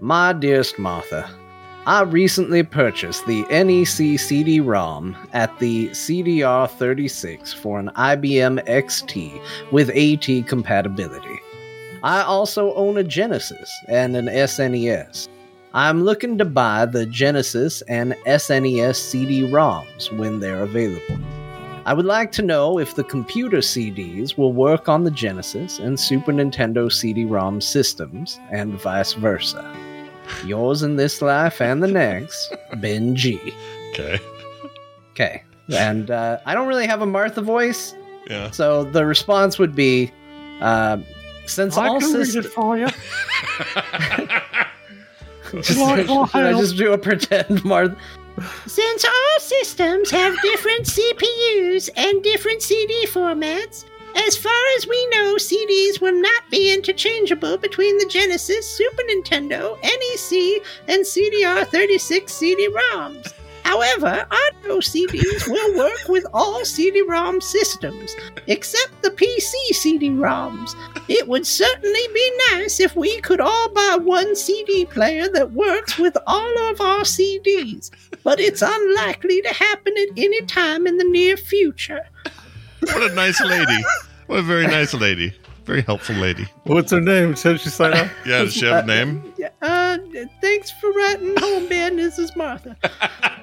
My 0.01 0.33
dearest 0.35 0.79
Martha, 0.79 1.29
I 1.87 2.03
recently 2.03 2.63
purchased 2.63 3.27
the 3.27 3.43
NEC 3.51 4.19
CD-ROM 4.21 5.17
at 5.33 5.59
the 5.59 5.89
CDR36 5.89 7.55
for 7.55 7.79
an 7.81 7.91
IBM 7.97 8.65
XT 8.67 9.41
with 9.73 9.89
AT 9.91 10.47
compatibility. 10.47 11.41
I 12.03 12.23
also 12.23 12.75
own 12.75 12.97
a 12.99 13.05
Genesis 13.05 13.71
and 13.89 14.17
an 14.17 14.27
SNES. 14.27 15.29
I'm 15.75 16.05
looking 16.05 16.39
to 16.39 16.45
buy 16.45 16.87
the 16.87 17.05
Genesis 17.07 17.83
and 17.83 18.15
SNES 18.27 18.97
CD-ROMs 18.97 20.17
when 20.19 20.41
they're 20.41 20.63
available. 20.63 21.19
I 21.85 21.93
would 21.95 22.07
like 22.07 22.33
to 22.33 22.43
know 22.43 22.79
if 22.79 22.95
the 22.97 23.05
computer 23.05 23.59
CDs 23.59 24.37
will 24.37 24.53
work 24.53 24.89
on 24.89 25.05
the 25.05 25.11
Genesis 25.11 25.79
and 25.79 25.99
Super 26.01 26.33
Nintendo 26.33 26.91
CD-ROM 26.91 27.61
systems, 27.61 28.41
and 28.51 28.73
vice 28.81 29.13
versa. 29.13 29.65
Yours 30.45 30.83
in 30.83 30.97
this 30.97 31.23
life 31.23 31.61
and 31.61 31.83
the 31.83 31.89
next, 31.89 32.53
Ben 32.81 33.15
G. 33.15 33.39
Okay. 33.91 34.19
Okay. 35.13 35.43
And 35.69 36.11
uh, 36.11 36.39
I 36.47 36.55
don't 36.55 36.67
really 36.69 36.87
have 36.87 37.03
a 37.03 37.07
Martha 37.07 37.41
voice, 37.41 37.95
Yeah. 38.29 38.51
so 38.51 38.83
the 38.85 39.05
response 39.07 39.59
would 39.59 39.75
be 39.77 40.11
uh, 40.61 40.99
since 41.47 41.77
all 41.77 42.01
systems. 42.01 42.47
for 42.47 42.79
you. 42.79 42.89
Just, 45.53 45.79
Lord, 45.79 46.07
should 46.31 46.43
I 46.43 46.53
just 46.53 46.77
do 46.77 46.93
a 46.93 46.99
pretend 46.99 47.65
Martha? 47.65 47.97
Since 48.67 49.05
all 49.05 49.41
systems 49.41 50.11
have 50.11 50.35
different 50.43 50.87
CPUs 50.87 51.89
and 51.97 52.23
different 52.23 52.63
CD 52.63 53.07
formats, 53.07 53.85
as 54.17 54.37
far 54.37 54.53
as 54.77 54.87
we 54.87 55.07
know, 55.09 55.37
CDs 55.37 56.01
will 56.01 56.21
not 56.21 56.51
be 56.51 56.73
interchangeable 56.73 57.59
between 57.59 57.97
the 57.99 58.07
Genesis, 58.07 58.69
Super 58.69 59.03
Nintendo, 59.11 59.81
NEC, 59.83 60.63
and 60.89 61.05
CDR36 61.05 62.29
CD-ROMs. 62.29 63.33
However, 63.67 64.25
audio 64.31 64.79
CDs 64.79 65.49
will 65.49 65.77
work 65.77 66.09
with 66.09 66.25
all 66.33 66.65
CD-ROM 66.65 67.41
systems, 67.41 68.15
except 68.47 69.03
the 69.03 69.11
PC 69.11 69.53
CD-ROMs. 69.73 70.77
It 71.09 71.27
would 71.27 71.45
certainly 71.45 72.07
be 72.15 72.33
nice 72.53 72.79
if 72.79 72.95
we 72.95 73.21
could 73.23 73.41
all 73.41 73.69
buy 73.71 73.99
one 74.01 74.37
CD 74.37 74.85
player 74.85 75.29
that 75.33 75.51
works 75.51 75.99
with 75.99 76.17
all 76.29 76.59
of 76.71 76.81
our 76.81 77.01
CDs, 77.01 77.91
but 78.23 78.39
it's 78.39 78.63
unlikely 78.63 79.43
to 79.43 79.53
happen 79.53 79.95
at 79.99 80.17
any 80.17 80.43
time 80.43 80.87
in 80.87 80.97
the 80.97 81.05
near 81.05 81.37
future. 81.37 82.03
What 82.83 83.11
a 83.11 83.15
nice 83.17 83.41
lady. 83.41 83.83
What 84.29 84.39
a 84.39 84.43
very 84.43 84.69
nice 84.69 84.95
lady. 84.95 85.35
Very 85.67 85.83
helpful 85.83 86.15
lady. 86.17 86.47
What's 86.63 86.93
her 86.93 87.01
name? 87.01 87.35
Said 87.35 87.61
she 87.61 87.69
sign 87.71 87.93
up? 87.93 88.07
Yeah. 88.27 88.43
Does 88.45 88.55
she 88.55 88.67
have 88.67 88.85
a 88.85 88.87
name? 88.87 89.35
Yeah, 89.37 89.49
Uh, 89.61 89.99
thanks 90.41 90.71
for 90.71 90.91
writing 90.93 91.35
home, 91.39 91.69
Ben. 91.69 91.97
This 91.97 92.19
is 92.21 92.35
Martha. 92.37 92.77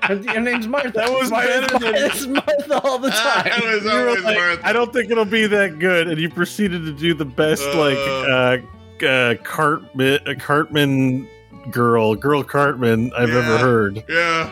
Her, 0.03 0.17
her 0.33 0.39
name's 0.41 0.67
Martha. 0.67 0.91
That 0.91 1.09
was 1.11 1.29
better 1.29 1.79
than- 1.79 1.95
It's 1.95 2.25
Martha 2.27 2.81
all 2.83 2.97
the 2.99 3.09
time. 3.09 3.43
That 3.45 3.63
was 3.63 3.83
You 3.85 3.89
were 3.91 4.07
always 4.09 4.23
like, 4.23 4.37
Martha. 4.37 4.67
I 4.67 4.73
don't 4.73 4.91
think 4.91 5.09
it'll 5.11 5.23
be 5.25 5.47
that 5.47 5.79
good, 5.79 6.07
and 6.09 6.19
you 6.19 6.29
proceeded 6.29 6.83
to 6.85 6.91
do 6.93 7.13
the 7.13 7.23
best 7.25 7.63
like 7.73 7.97
uh, 7.97 8.57
uh, 9.05 9.35
Cartman, 9.43 10.19
uh, 10.27 10.33
Cartman 10.39 11.27
girl, 11.71 12.15
girl 12.15 12.43
Cartman 12.43 13.11
I've 13.17 13.29
Yeah. 13.29 13.35
ever 13.39 13.57
heard. 13.57 14.03
Yeah. 14.09 14.49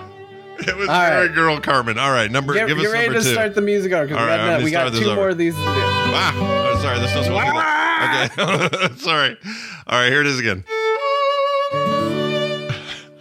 It 0.68 0.78
was 0.78 0.89
All 0.89 1.01
very 1.05 1.28
right. 1.28 1.36
girl 1.36 1.59
Cartman. 1.59 1.97
All 1.97 2.12
right. 2.12 2.30
Number. 2.30 2.53
Get, 2.53 2.68
give 2.68 2.78
us 2.78 2.84
get 2.84 2.91
ready 2.91 3.07
number 3.07 3.20
to 3.20 3.26
two. 3.26 3.34
start 3.34 3.55
the 3.55 3.62
music 3.62 3.91
over 3.93 4.05
because 4.05 4.18
All 4.20 4.26
we 4.26 4.30
right, 4.32 4.38
got, 4.38 4.47
let 4.47 4.59
me 4.59 4.64
we 4.66 4.72
got 4.72 4.80
start 4.80 4.93
this 4.93 5.01
two 5.01 5.07
over. 5.09 5.16
more 5.16 5.30
of 5.30 5.38
these 5.38 5.55
to 5.55 5.59
do. 5.62 5.66
Ah, 5.68 6.34
oh, 6.38 6.80
sorry. 6.82 7.07
Supposed 7.07 7.28
to. 7.30 8.86
Okay. 8.86 8.95
sorry. 8.97 9.38
All 9.88 9.99
right. 9.99 10.09
Here 10.12 10.22
it 10.22 10.28
is 10.28 10.39
again. 10.39 10.64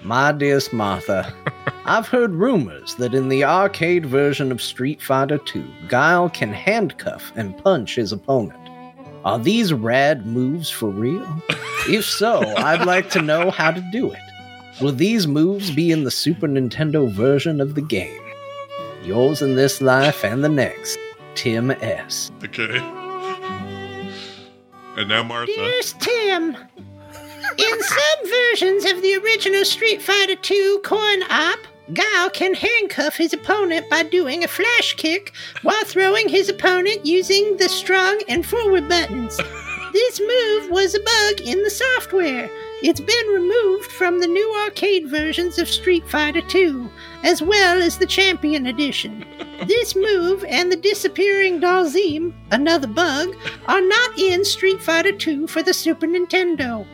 My 0.03 0.33
dearest 0.33 0.73
Martha, 0.73 1.33
I've 1.85 2.09
heard 2.09 2.33
rumors 2.33 2.97
that 2.97 3.15
in 3.15 3.29
the 3.29 3.45
arcade 3.45 4.05
version 4.07 4.51
of 4.51 4.61
Street 4.61 5.01
Fighter 5.01 5.39
II, 5.55 5.65
Guile 5.89 6.29
can 6.31 6.53
handcuff 6.53 7.33
and 7.37 7.57
punch 7.59 7.95
his 7.95 8.11
opponent. 8.13 8.59
Are 9.25 9.39
these 9.39 9.73
rad 9.73 10.27
moves 10.27 10.69
for 10.71 10.89
real? 10.89 11.27
if 11.89 12.05
so, 12.05 12.41
I'd 12.57 12.87
like 12.87 13.11
to 13.11 13.23
know 13.23 13.51
how 13.51 13.71
to 13.71 13.81
do 13.93 14.11
it. 14.11 14.19
Will 14.81 14.93
these 14.93 15.27
moves 15.27 15.71
be 15.71 15.91
in 15.91 16.05
the 16.05 16.11
Super 16.11 16.49
Nintendo 16.49 17.11
version 17.11 17.61
of 17.61 17.75
the 17.75 17.83
game? 17.83 18.23
Yours 19.03 19.43
in 19.43 19.57
this 19.57 19.81
life 19.81 20.25
and 20.25 20.43
the 20.43 20.49
next, 20.49 20.99
Tim 21.35 21.71
S. 21.71 22.31
Okay. 22.45 22.79
And 24.97 25.09
now 25.09 25.23
Martha. 25.23 25.53
Dearest 25.53 26.01
Tim, 26.01 26.57
in 27.59 27.83
some 27.83 28.29
versions 28.29 28.85
of 28.87 29.03
the 29.03 29.21
original 29.23 29.65
Street 29.65 30.01
Fighter 30.03 30.37
II 30.51 30.79
coin 30.83 31.23
op, 31.31 31.59
Guile 31.93 32.31
can 32.31 32.55
handcuff 32.55 33.17
his 33.17 33.33
opponent 33.33 33.89
by 33.91 34.05
doing 34.05 34.45
a 34.45 34.49
flash 34.49 34.95
kick 34.95 35.33
while 35.63 35.85
throwing 35.85 36.29
his 36.29 36.49
opponent 36.49 37.05
using 37.05 37.57
the 37.57 37.69
strong 37.69 38.21
and 38.29 38.47
forward 38.47 38.89
buttons. 38.89 39.37
This 39.93 40.21
move 40.21 40.71
was 40.71 40.95
a 40.95 41.01
bug 41.01 41.41
in 41.47 41.63
the 41.65 41.71
software. 41.71 42.49
It's 42.83 43.01
been 43.01 43.27
removed 43.29 43.91
from 43.93 44.21
the 44.21 44.27
new 44.27 44.55
arcade 44.65 45.09
versions 45.09 45.59
of 45.59 45.69
Street 45.69 46.09
Fighter 46.09 46.41
II, 46.55 46.89
as 47.23 47.43
well 47.43 47.83
as 47.83 47.99
the 47.99 48.07
Champion 48.07 48.67
Edition. 48.67 49.25
This 49.61 49.95
move 49.95 50.43
and 50.49 50.73
the 50.73 50.77
disappearing 50.77 51.61
Dhalsim, 51.61 52.33
another 52.51 52.87
bug, 52.87 53.37
are 53.69 53.83
not 53.83 54.19
in 54.19 54.43
Street 54.43 54.81
Fighter 54.81 55.13
II 55.13 55.49
for 55.49 55.63
the 55.63 55.75
Super 55.75 56.07
Nintendo. 56.07 56.87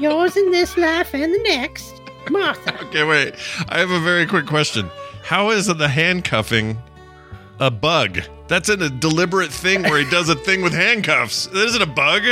Yours 0.00 0.34
in 0.38 0.50
this 0.50 0.78
life 0.78 1.14
and 1.14 1.34
the 1.34 1.42
next, 1.42 2.00
Martha. 2.30 2.74
Okay, 2.86 3.04
wait. 3.04 3.34
I 3.68 3.78
have 3.78 3.90
a 3.90 4.00
very 4.00 4.24
quick 4.24 4.46
question. 4.46 4.90
How 5.22 5.50
is 5.50 5.66
the 5.66 5.88
handcuffing 5.88 6.78
a 7.60 7.70
bug? 7.70 8.20
That's 8.46 8.70
in 8.70 8.80
a 8.80 8.88
deliberate 8.88 9.52
thing 9.52 9.82
where 9.82 10.02
he 10.02 10.10
does 10.10 10.30
a 10.30 10.34
thing 10.34 10.62
with 10.62 10.72
handcuffs. 10.72 11.46
That 11.48 11.66
isn't 11.66 11.82
a 11.82 11.86
bug. 11.86 12.22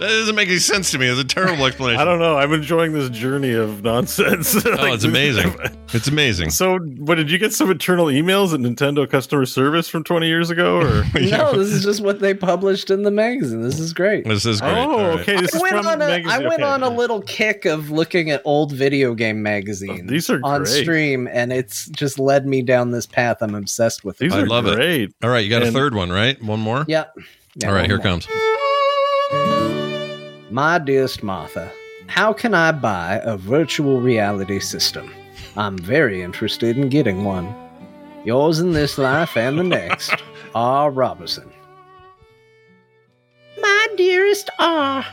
That 0.00 0.08
doesn't 0.08 0.34
make 0.34 0.48
any 0.48 0.58
sense 0.58 0.90
to 0.90 0.98
me. 0.98 1.06
It's 1.06 1.20
a 1.20 1.24
terrible 1.24 1.64
explanation. 1.66 2.00
I 2.00 2.04
don't 2.04 2.18
know. 2.18 2.36
I'm 2.36 2.52
enjoying 2.52 2.92
this 2.92 3.08
journey 3.10 3.52
of 3.52 3.82
nonsense. 3.84 4.54
Oh, 4.66 4.92
it's 4.92 5.04
amazing. 5.04 5.54
It's 5.94 6.08
amazing. 6.08 6.50
So, 6.50 6.78
what 6.78 7.14
did 7.14 7.30
you 7.30 7.38
get 7.38 7.52
some 7.52 7.70
internal 7.70 8.06
emails 8.06 8.52
at 8.52 8.58
Nintendo 8.58 9.08
customer 9.08 9.46
service 9.46 9.88
from 9.88 10.02
20 10.02 10.26
years 10.26 10.50
ago? 10.50 10.78
Or 10.78 11.04
No, 11.20 11.52
this 11.56 11.68
is 11.68 11.84
just 11.84 12.00
what 12.00 12.18
they 12.18 12.34
published 12.34 12.90
in 12.90 13.04
the 13.04 13.12
magazine. 13.12 13.62
This 13.62 13.78
is 13.78 13.92
great. 13.92 14.24
This 14.24 14.44
is 14.44 14.60
great. 14.60 14.72
oh, 14.72 14.90
All 14.90 15.08
right. 15.10 15.20
okay. 15.20 15.40
This 15.40 15.54
I 15.54 15.58
is 15.58 15.62
went, 15.62 15.76
from 15.76 15.86
on 15.86 16.02
a, 16.02 16.08
went 16.08 16.26
okay. 16.54 16.62
on 16.64 16.82
a 16.82 16.88
little 16.88 17.22
kick 17.22 17.64
of 17.64 17.90
looking 17.92 18.30
at 18.30 18.42
old 18.44 18.72
video 18.72 19.14
game 19.14 19.40
magazines 19.40 20.10
These 20.10 20.28
are 20.30 20.40
on 20.42 20.64
great. 20.64 20.82
stream, 20.82 21.28
and 21.30 21.52
it's 21.52 21.86
just 21.90 22.18
led 22.18 22.44
me 22.44 22.62
down 22.62 22.90
this 22.90 23.06
path. 23.06 23.36
I'm 23.40 23.54
obsessed 23.54 24.04
with 24.04 24.20
it. 24.20 24.24
These 24.24 24.34
I 24.34 24.40
are 24.40 24.46
love 24.48 24.66
it. 24.66 25.12
All 25.22 25.30
right, 25.30 25.44
you 25.44 25.50
got 25.50 25.62
a 25.62 25.70
third 25.70 25.94
one, 25.94 26.10
right? 26.10 26.42
One 26.42 26.58
more? 26.58 26.84
Yep. 26.88 27.16
Yeah, 27.54 27.68
All 27.68 27.74
right, 27.74 27.86
here 27.86 27.98
more. 27.98 28.02
comes. 28.02 28.26
My 30.54 30.78
dearest 30.78 31.24
Martha, 31.24 31.68
how 32.06 32.32
can 32.32 32.54
I 32.54 32.70
buy 32.70 33.20
a 33.24 33.36
virtual 33.36 34.00
reality 34.00 34.60
system? 34.60 35.12
I'm 35.56 35.76
very 35.76 36.22
interested 36.22 36.78
in 36.78 36.90
getting 36.90 37.24
one. 37.24 37.52
Yours 38.24 38.60
in 38.60 38.70
this 38.70 38.96
life 38.96 39.36
and 39.36 39.58
the 39.58 39.64
next, 39.64 40.14
R. 40.54 40.92
Robinson. 40.92 41.50
My 43.58 43.88
dearest 43.96 44.48
R, 44.60 45.04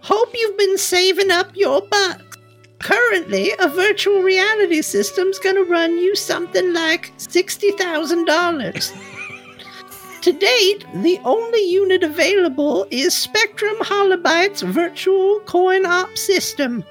hope 0.00 0.30
you've 0.34 0.58
been 0.58 0.78
saving 0.78 1.30
up 1.30 1.52
your 1.54 1.82
bucks. 1.82 2.36
Currently, 2.80 3.52
a 3.60 3.68
virtual 3.68 4.20
reality 4.20 4.82
system's 4.82 5.38
gonna 5.38 5.62
run 5.62 5.96
you 5.96 6.16
something 6.16 6.72
like 6.72 7.16
$60,000. 7.18 9.05
To 10.26 10.32
date, 10.32 10.84
the 10.92 11.20
only 11.24 11.60
unit 11.70 12.02
available 12.02 12.84
is 12.90 13.14
Spectrum 13.14 13.76
Holobyte's 13.78 14.60
virtual 14.62 15.38
coin 15.46 15.86
op 15.86 16.18
system. 16.18 16.82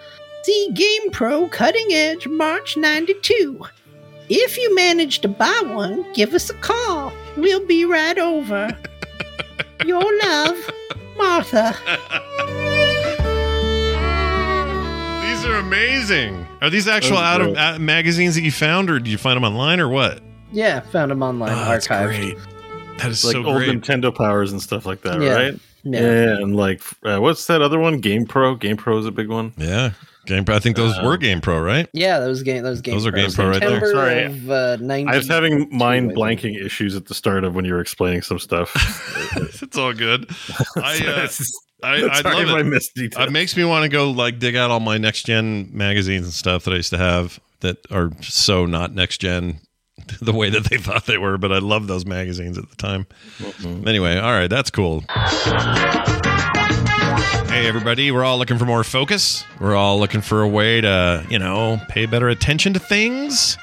See 0.44 0.70
GamePro 0.74 1.52
Cutting 1.52 1.92
Edge 1.92 2.30
March 2.30 2.78
92. 2.78 3.60
If 4.30 4.58
you 4.58 4.74
manage 4.74 5.20
to 5.20 5.28
buy 5.28 5.62
one, 5.66 6.06
give 6.14 6.34
us 6.34 6.50
a 6.50 6.54
call. 6.54 7.12
We'll 7.36 7.66
be 7.66 7.84
right 7.84 8.18
over. 8.18 8.70
Your 9.86 10.18
love, 10.24 10.58
Martha. 11.18 11.76
These 15.26 15.46
are 15.46 15.56
amazing. 15.56 16.48
Are 16.62 16.70
these 16.70 16.88
actual 16.88 17.18
out 17.18 17.42
of 17.42 17.54
great. 17.54 17.80
magazines 17.82 18.36
that 18.36 18.44
you 18.44 18.52
found, 18.54 18.90
or 18.90 19.00
did 19.00 19.10
you 19.10 19.18
find 19.18 19.36
them 19.36 19.44
online, 19.44 19.82
or 19.82 19.90
what? 19.90 20.22
Yeah, 20.54 20.80
found 20.80 21.12
them 21.12 21.22
online, 21.22 21.52
Oh, 21.52 21.66
that's 21.70 21.90
archived. 21.90 22.40
Great. 22.98 23.04
That 23.04 23.12
is 23.12 23.24
like 23.26 23.34
so 23.34 23.46
old 23.46 23.58
great. 23.58 23.70
Nintendo 23.70 24.14
powers 24.16 24.52
and 24.52 24.62
stuff 24.62 24.86
like 24.86 25.02
that, 25.02 25.22
Yeah. 25.22 25.34
right? 25.34 25.60
Yeah. 25.84 26.00
Yeah, 26.02 26.38
and 26.38 26.56
like 26.56 26.82
uh, 27.04 27.20
what's 27.20 27.46
that 27.46 27.62
other 27.62 27.78
one? 27.80 28.00
Game 28.00 28.26
Pro. 28.26 28.56
Game 28.56 28.76
Pro 28.78 28.98
is 28.98 29.06
a 29.06 29.12
big 29.12 29.30
one. 29.30 29.54
Yeah, 29.56 29.92
Game 30.26 30.44
Pro. 30.44 30.56
I 30.56 30.60
think 30.60 30.78
those 30.78 30.98
Uh, 30.98 31.04
were 31.06 31.16
Game 31.16 31.42
Pro, 31.42 31.60
right? 31.60 31.88
Yeah, 31.94 32.18
those 32.20 32.42
game 32.42 32.64
those 32.64 32.82
game 32.82 32.96
Those 32.96 33.06
are 33.06 33.12
Pros. 33.12 33.36
GamePro 33.36 33.52
right 33.52 33.62
there. 33.62 33.86
Sorry. 33.92 34.24
of 34.24 34.50
uh, 34.50 34.78
90 34.78 35.12
I 35.12 35.16
was 35.18 35.28
having 35.28 35.68
mind 35.72 36.14
blanking 36.16 36.60
issues 36.60 36.96
at 36.96 37.06
the 37.06 37.14
start 37.14 37.44
of 37.44 37.54
when 37.54 37.66
you 37.66 37.74
were 37.74 37.82
explaining 37.82 38.24
some 38.24 38.40
stuff. 38.40 38.74
it's 39.62 39.78
all 39.78 39.94
good. 39.94 40.28
I, 40.78 41.06
uh, 41.06 41.28
I, 41.84 41.94
I 42.10 42.22
Sorry 42.24 42.36
love 42.38 42.48
if 42.48 42.50
I 42.56 42.60
it. 42.62 42.64
missed 42.64 42.96
details. 42.96 43.28
It 43.28 43.32
makes 43.32 43.56
me 43.56 43.64
want 43.64 43.84
to 43.84 43.90
go 43.90 44.10
like 44.10 44.40
dig 44.40 44.56
out 44.56 44.72
all 44.72 44.80
my 44.80 44.98
next 44.98 45.28
gen 45.28 45.70
magazines 45.72 46.26
and 46.26 46.34
stuff 46.34 46.64
that 46.64 46.72
I 46.74 46.78
used 46.78 46.90
to 46.90 46.98
have 46.98 47.40
that 47.60 47.78
are 47.92 48.10
so 48.22 48.66
not 48.66 48.96
next 48.96 49.20
gen 49.20 49.60
the 50.22 50.34
way 50.34 50.50
that 50.50 50.66
they 50.66 50.78
thought 50.78 51.06
they 51.06 51.18
were, 51.18 51.38
but 51.38 51.52
I 51.52 51.60
love 51.60 51.88
those 51.88 52.06
magazines 52.06 52.58
at 52.58 52.70
the 52.70 52.76
time. 52.76 53.08
Anyway, 53.64 54.18
all 54.18 54.32
right, 54.32 54.50
that's 54.50 54.70
cool. 54.70 55.04
Hey 57.48 57.68
everybody, 57.68 58.12
we're 58.12 58.24
all 58.24 58.38
looking 58.38 58.58
for 58.58 58.66
more 58.66 58.84
focus. 58.84 59.46
We're 59.60 59.76
all 59.76 59.98
looking 59.98 60.20
for 60.22 60.42
a 60.42 60.48
way 60.48 60.82
to, 60.82 61.26
you 61.30 61.40
know, 61.40 61.80
pay 61.88 62.06
better 62.06 62.28
attention 62.28 62.74
to 62.74 62.80
things. 62.80 63.58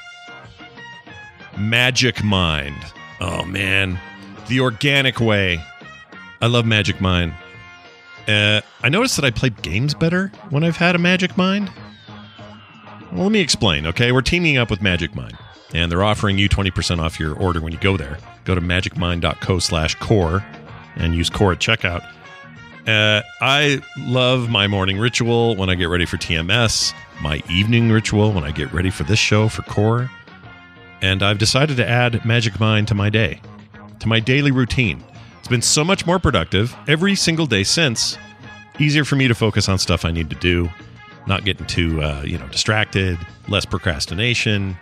Magic 1.57 2.23
Mind. 2.23 2.83
Oh 3.21 3.45
man, 3.45 3.99
the 4.47 4.59
organic 4.61 5.19
way. 5.19 5.63
I 6.41 6.47
love 6.47 6.65
Magic 6.65 6.99
Mind. 6.99 7.33
Uh, 8.27 8.61
I 8.81 8.89
noticed 8.89 9.15
that 9.17 9.25
I 9.25 9.31
played 9.31 9.61
games 9.61 9.93
better 9.93 10.31
when 10.49 10.63
I've 10.63 10.77
had 10.77 10.95
a 10.95 10.99
Magic 10.99 11.37
Mind. 11.37 11.71
Well, 13.11 13.23
let 13.23 13.31
me 13.31 13.41
explain, 13.41 13.85
okay? 13.85 14.11
We're 14.11 14.21
teaming 14.21 14.57
up 14.57 14.71
with 14.71 14.81
Magic 14.81 15.13
Mind, 15.13 15.37
and 15.73 15.91
they're 15.91 16.03
offering 16.03 16.37
you 16.37 16.47
20% 16.47 16.99
off 16.99 17.19
your 17.19 17.35
order 17.35 17.59
when 17.59 17.73
you 17.73 17.79
go 17.79 17.97
there. 17.97 18.17
Go 18.45 18.55
to 18.55 18.61
magicmind.co 18.61 19.59
slash 19.59 19.95
core 19.95 20.45
and 20.95 21.15
use 21.15 21.29
core 21.29 21.51
at 21.51 21.59
checkout. 21.59 22.07
Uh, 22.87 23.21
I 23.41 23.81
love 23.97 24.49
my 24.49 24.67
morning 24.67 24.99
ritual 24.99 25.55
when 25.55 25.69
I 25.69 25.75
get 25.75 25.85
ready 25.85 26.05
for 26.05 26.17
TMS, 26.17 26.93
my 27.21 27.41
evening 27.49 27.89
ritual 27.89 28.33
when 28.33 28.43
I 28.43 28.51
get 28.51 28.73
ready 28.73 28.89
for 28.89 29.03
this 29.03 29.19
show 29.19 29.47
for 29.47 29.61
core, 29.61 30.11
and 31.01 31.23
I've 31.23 31.37
decided 31.37 31.77
to 31.77 31.87
add 31.87 32.25
Magic 32.25 32.59
Mind 32.59 32.89
to 32.89 32.95
my 32.95 33.09
day, 33.09 33.39
to 33.99 34.07
my 34.07 34.19
daily 34.19 34.51
routine. 34.51 35.01
It's 35.39 35.47
been 35.47 35.61
so 35.61 35.85
much 35.85 36.05
more 36.05 36.19
productive 36.19 36.75
every 36.87 37.15
single 37.15 37.45
day 37.45 37.63
since. 37.63 38.17
Easier 38.79 39.05
for 39.05 39.15
me 39.15 39.29
to 39.29 39.35
focus 39.35 39.69
on 39.69 39.77
stuff 39.77 40.03
I 40.03 40.11
need 40.11 40.29
to 40.29 40.35
do, 40.35 40.69
not 41.25 41.45
getting 41.45 41.65
too 41.65 42.01
uh, 42.01 42.23
you 42.25 42.37
know 42.37 42.47
distracted, 42.49 43.17
less 43.47 43.63
procrastination. 43.63 44.77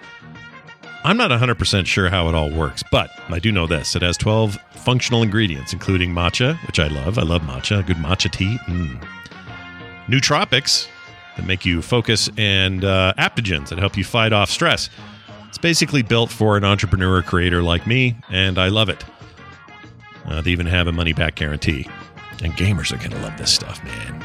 I'm 1.03 1.17
not 1.17 1.31
100% 1.31 1.87
sure 1.87 2.09
how 2.09 2.29
it 2.29 2.35
all 2.35 2.51
works, 2.51 2.83
but 2.91 3.09
I 3.29 3.39
do 3.39 3.51
know 3.51 3.65
this. 3.65 3.95
It 3.95 4.03
has 4.03 4.17
12 4.17 4.57
functional 4.71 5.23
ingredients, 5.23 5.73
including 5.73 6.13
matcha, 6.13 6.55
which 6.67 6.79
I 6.79 6.87
love. 6.87 7.17
I 7.17 7.23
love 7.23 7.41
matcha, 7.41 7.85
good 7.85 7.97
matcha 7.97 8.29
tea. 8.29 8.59
Mm. 8.67 9.03
Nootropics 10.07 10.87
that 11.37 11.47
make 11.47 11.65
you 11.65 11.81
focus, 11.81 12.29
and 12.37 12.85
uh, 12.85 13.13
adaptogens 13.17 13.69
that 13.69 13.79
help 13.79 13.97
you 13.97 14.03
fight 14.03 14.31
off 14.31 14.51
stress. 14.51 14.91
It's 15.47 15.57
basically 15.57 16.03
built 16.03 16.29
for 16.31 16.55
an 16.55 16.63
entrepreneur 16.63 17.23
creator 17.23 17.63
like 17.63 17.87
me, 17.87 18.15
and 18.29 18.59
I 18.59 18.67
love 18.67 18.89
it. 18.89 19.03
Uh, 20.25 20.41
they 20.41 20.51
even 20.51 20.67
have 20.67 20.85
a 20.85 20.91
money 20.91 21.13
back 21.13 21.33
guarantee. 21.33 21.87
And 22.43 22.53
gamers 22.53 22.91
are 22.91 22.97
going 22.97 23.11
to 23.11 23.19
love 23.19 23.37
this 23.37 23.51
stuff, 23.51 23.83
man. 23.83 24.23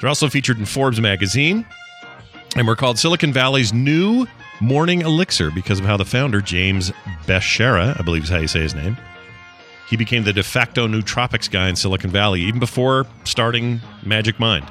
They're 0.00 0.08
also 0.08 0.28
featured 0.28 0.58
in 0.58 0.64
Forbes 0.64 1.00
magazine, 1.00 1.66
and 2.56 2.66
we're 2.66 2.76
called 2.76 2.98
Silicon 2.98 3.34
Valley's 3.34 3.74
new 3.74 4.26
morning 4.60 5.00
elixir 5.00 5.50
because 5.50 5.80
of 5.80 5.86
how 5.86 5.96
the 5.96 6.04
founder, 6.04 6.40
James 6.40 6.92
Beshara, 7.26 7.98
I 7.98 8.02
believe 8.02 8.24
is 8.24 8.28
how 8.28 8.38
you 8.38 8.48
say 8.48 8.60
his 8.60 8.74
name, 8.74 8.96
he 9.88 9.96
became 9.96 10.24
the 10.24 10.32
de 10.32 10.42
facto 10.42 10.86
nootropics 10.86 11.50
guy 11.50 11.68
in 11.68 11.76
Silicon 11.76 12.10
Valley 12.10 12.42
even 12.42 12.60
before 12.60 13.06
starting 13.24 13.80
Magic 14.04 14.38
Mind. 14.38 14.64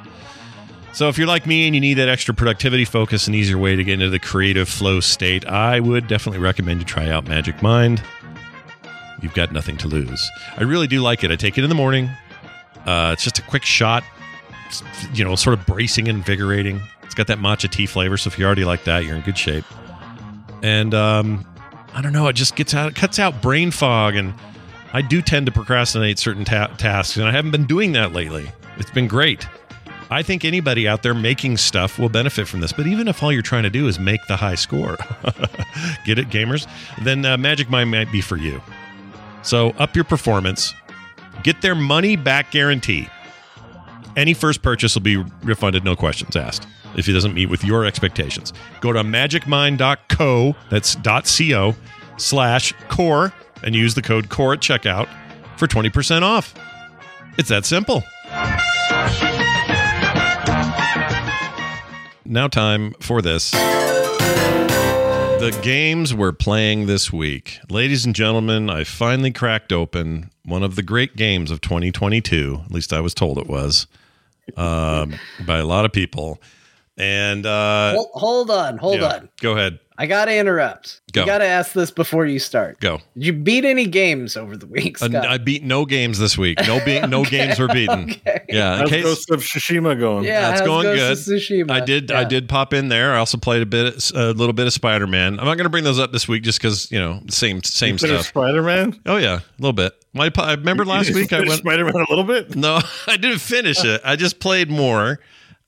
So 0.92 1.08
if 1.08 1.18
you're 1.18 1.26
like 1.26 1.46
me 1.46 1.66
and 1.66 1.74
you 1.74 1.80
need 1.80 1.94
that 1.94 2.08
extra 2.08 2.34
productivity 2.34 2.84
focus 2.84 3.26
and 3.26 3.36
easier 3.36 3.58
way 3.58 3.76
to 3.76 3.84
get 3.84 3.94
into 3.94 4.10
the 4.10 4.18
creative 4.18 4.68
flow 4.68 5.00
state, 5.00 5.46
I 5.46 5.78
would 5.78 6.08
definitely 6.08 6.40
recommend 6.40 6.80
you 6.80 6.86
try 6.86 7.08
out 7.08 7.28
Magic 7.28 7.62
Mind. 7.62 8.02
You've 9.22 9.34
got 9.34 9.52
nothing 9.52 9.76
to 9.78 9.88
lose. 9.88 10.28
I 10.56 10.62
really 10.62 10.86
do 10.86 11.00
like 11.00 11.22
it. 11.22 11.30
I 11.30 11.36
take 11.36 11.58
it 11.58 11.64
in 11.64 11.68
the 11.68 11.76
morning. 11.76 12.10
Uh, 12.86 13.10
it's 13.12 13.22
just 13.22 13.38
a 13.38 13.42
quick 13.42 13.62
shot, 13.62 14.02
you 15.12 15.22
know, 15.22 15.36
sort 15.36 15.58
of 15.58 15.66
bracing 15.66 16.08
and 16.08 16.18
invigorating. 16.18 16.80
It's 17.10 17.14
got 17.16 17.26
that 17.26 17.40
matcha 17.40 17.68
tea 17.68 17.86
flavor, 17.86 18.16
so 18.16 18.28
if 18.28 18.38
you 18.38 18.46
already 18.46 18.64
like 18.64 18.84
that, 18.84 19.04
you're 19.04 19.16
in 19.16 19.22
good 19.22 19.36
shape. 19.36 19.64
And 20.62 20.94
um, 20.94 21.44
I 21.92 22.02
don't 22.02 22.12
know, 22.12 22.28
it 22.28 22.34
just 22.34 22.54
gets 22.54 22.72
out, 22.72 22.88
it 22.92 22.94
cuts 22.94 23.18
out 23.18 23.42
brain 23.42 23.72
fog, 23.72 24.14
and 24.14 24.32
I 24.92 25.02
do 25.02 25.20
tend 25.20 25.46
to 25.46 25.52
procrastinate 25.52 26.20
certain 26.20 26.44
ta- 26.44 26.68
tasks, 26.78 27.16
and 27.16 27.26
I 27.26 27.32
haven't 27.32 27.50
been 27.50 27.66
doing 27.66 27.90
that 27.94 28.12
lately. 28.12 28.52
It's 28.78 28.92
been 28.92 29.08
great. 29.08 29.44
I 30.08 30.22
think 30.22 30.44
anybody 30.44 30.86
out 30.86 31.02
there 31.02 31.12
making 31.12 31.56
stuff 31.56 31.98
will 31.98 32.08
benefit 32.08 32.46
from 32.46 32.60
this. 32.60 32.72
But 32.72 32.86
even 32.86 33.08
if 33.08 33.24
all 33.24 33.32
you're 33.32 33.42
trying 33.42 33.64
to 33.64 33.70
do 33.70 33.88
is 33.88 33.98
make 33.98 34.24
the 34.28 34.36
high 34.36 34.54
score, 34.54 34.96
get 36.04 36.16
it, 36.16 36.28
gamers? 36.28 36.68
Then 37.02 37.24
uh, 37.24 37.38
Magic 37.38 37.68
Mind 37.68 37.90
might 37.90 38.12
be 38.12 38.20
for 38.20 38.36
you. 38.36 38.62
So 39.42 39.70
up 39.70 39.96
your 39.96 40.04
performance, 40.04 40.74
get 41.42 41.60
their 41.60 41.74
money 41.74 42.14
back 42.14 42.52
guarantee. 42.52 43.08
Any 44.16 44.32
first 44.32 44.62
purchase 44.62 44.94
will 44.94 45.02
be 45.02 45.16
refunded, 45.42 45.82
no 45.82 45.96
questions 45.96 46.36
asked. 46.36 46.68
If 46.96 47.08
it 47.08 47.12
doesn't 47.12 47.34
meet 47.34 47.46
with 47.46 47.64
your 47.64 47.84
expectations, 47.84 48.52
go 48.80 48.92
to 48.92 49.02
magicmind.co. 49.02 50.56
That's 50.70 50.96
.co 50.96 51.74
slash 52.16 52.72
core 52.88 53.32
and 53.62 53.74
use 53.74 53.94
the 53.94 54.02
code 54.02 54.28
core 54.28 54.52
at 54.54 54.60
checkout 54.60 55.08
for 55.56 55.66
20% 55.66 56.22
off. 56.22 56.54
It's 57.38 57.48
that 57.48 57.64
simple. 57.64 58.02
Now, 62.24 62.46
time 62.48 62.94
for 63.00 63.20
this. 63.20 63.50
The 65.40 65.58
games 65.62 66.14
we're 66.14 66.32
playing 66.32 66.86
this 66.86 67.12
week. 67.12 67.58
Ladies 67.70 68.04
and 68.04 68.14
gentlemen, 68.14 68.68
I 68.68 68.84
finally 68.84 69.32
cracked 69.32 69.72
open 69.72 70.30
one 70.44 70.62
of 70.62 70.76
the 70.76 70.82
great 70.82 71.16
games 71.16 71.50
of 71.50 71.60
2022. 71.60 72.60
At 72.66 72.70
least 72.70 72.92
I 72.92 73.00
was 73.00 73.14
told 73.14 73.38
it 73.38 73.46
was 73.46 73.86
um, 74.56 75.14
by 75.46 75.58
a 75.58 75.64
lot 75.64 75.84
of 75.84 75.92
people. 75.92 76.40
And 76.96 77.46
uh, 77.46 77.94
Hold, 77.94 78.08
hold 78.12 78.50
on, 78.50 78.78
hold 78.78 79.00
yeah, 79.00 79.14
on. 79.14 79.28
Go 79.40 79.52
ahead. 79.52 79.78
I 79.96 80.06
gotta 80.06 80.34
interrupt. 80.34 81.02
Go. 81.12 81.20
You 81.20 81.26
gotta 81.26 81.44
ask 81.44 81.74
this 81.74 81.90
before 81.90 82.24
you 82.24 82.38
start. 82.38 82.80
Go. 82.80 83.00
Did 83.14 83.24
you 83.26 83.32
beat 83.34 83.66
any 83.66 83.86
games 83.86 84.34
over 84.34 84.56
the 84.56 84.66
week, 84.66 85.00
Uh, 85.02 85.08
I 85.12 85.36
beat 85.36 85.62
no 85.62 85.84
games 85.84 86.18
this 86.18 86.38
week. 86.38 86.58
No, 86.66 86.82
be- 86.82 87.00
no 87.06 87.22
games 87.26 87.58
were 87.58 87.68
beaten. 87.68 88.10
okay. 88.10 88.44
Yeah, 88.48 88.74
in 88.74 88.80
How's 88.80 88.90
case 88.90 89.04
Ghost 89.04 89.30
of 89.30 89.40
Tsushima 89.40 89.98
going? 89.98 90.24
yeah, 90.24 90.40
that's 90.40 90.62
going 90.62 90.84
Ghost 90.84 91.28
of 91.28 91.34
Tsushima? 91.34 91.70
I 91.70 91.80
did. 91.80 92.10
I 92.10 92.24
did 92.24 92.48
pop 92.48 92.72
in 92.72 92.88
there. 92.88 93.12
I 93.12 93.18
also 93.18 93.36
played 93.36 93.60
a 93.60 93.66
bit, 93.66 94.10
a 94.12 94.32
little 94.32 94.54
bit 94.54 94.66
of 94.66 94.72
Spider 94.72 95.06
Man. 95.06 95.38
I'm 95.38 95.44
not 95.44 95.56
going 95.56 95.64
to 95.64 95.70
bring 95.70 95.84
those 95.84 95.98
up 96.00 96.12
this 96.12 96.26
week 96.26 96.44
just 96.44 96.60
because 96.60 96.90
you 96.90 96.98
know 96.98 97.20
same 97.28 97.62
same 97.62 97.98
stuff. 97.98 98.26
Spider 98.26 98.62
Man. 98.62 98.98
Oh 99.04 99.18
yeah, 99.18 99.40
a 99.40 99.42
little 99.58 99.74
bit. 99.74 99.92
My, 100.14 100.30
I 100.38 100.54
remember 100.54 100.86
last 100.86 101.14
week 101.14 101.30
I 101.32 101.40
went. 101.40 101.52
Spider 101.52 101.84
Man 101.84 101.94
a 101.94 102.06
little 102.08 102.24
bit. 102.24 102.56
No, 102.56 102.80
I 103.06 103.18
didn't 103.18 103.40
finish 103.40 103.84
it. 103.84 104.00
I 104.02 104.16
just 104.16 104.40
played 104.40 104.70
more. 104.70 105.20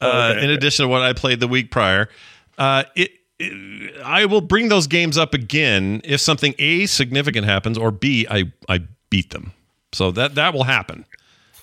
Uh, 0.03 0.33
Okay. 0.35 0.45
In 0.45 0.51
addition 0.51 0.85
to 0.85 0.89
what 0.89 1.03
I 1.03 1.13
played 1.13 1.41
the 1.41 1.49
week 1.49 1.71
prior, 1.71 2.09
uh, 2.59 2.85
it, 2.97 3.11
it- 3.39 4.01
I 4.05 4.25
will 4.27 4.41
bring 4.41 4.69
those 4.69 4.87
games 4.87 5.17
up 5.19 5.35
again 5.35 6.01
if 6.05 6.21
something 6.21 6.55
a 6.59 6.87
significant 6.87 7.45
happens, 7.47 7.77
or 7.79 7.91
b 7.91 8.27
I 8.31 8.53
I 8.69 8.81
beat 9.11 9.31
them. 9.31 9.53
So 9.93 10.11
that 10.13 10.35
that 10.37 10.55
will 10.55 10.65
happen. 10.65 11.05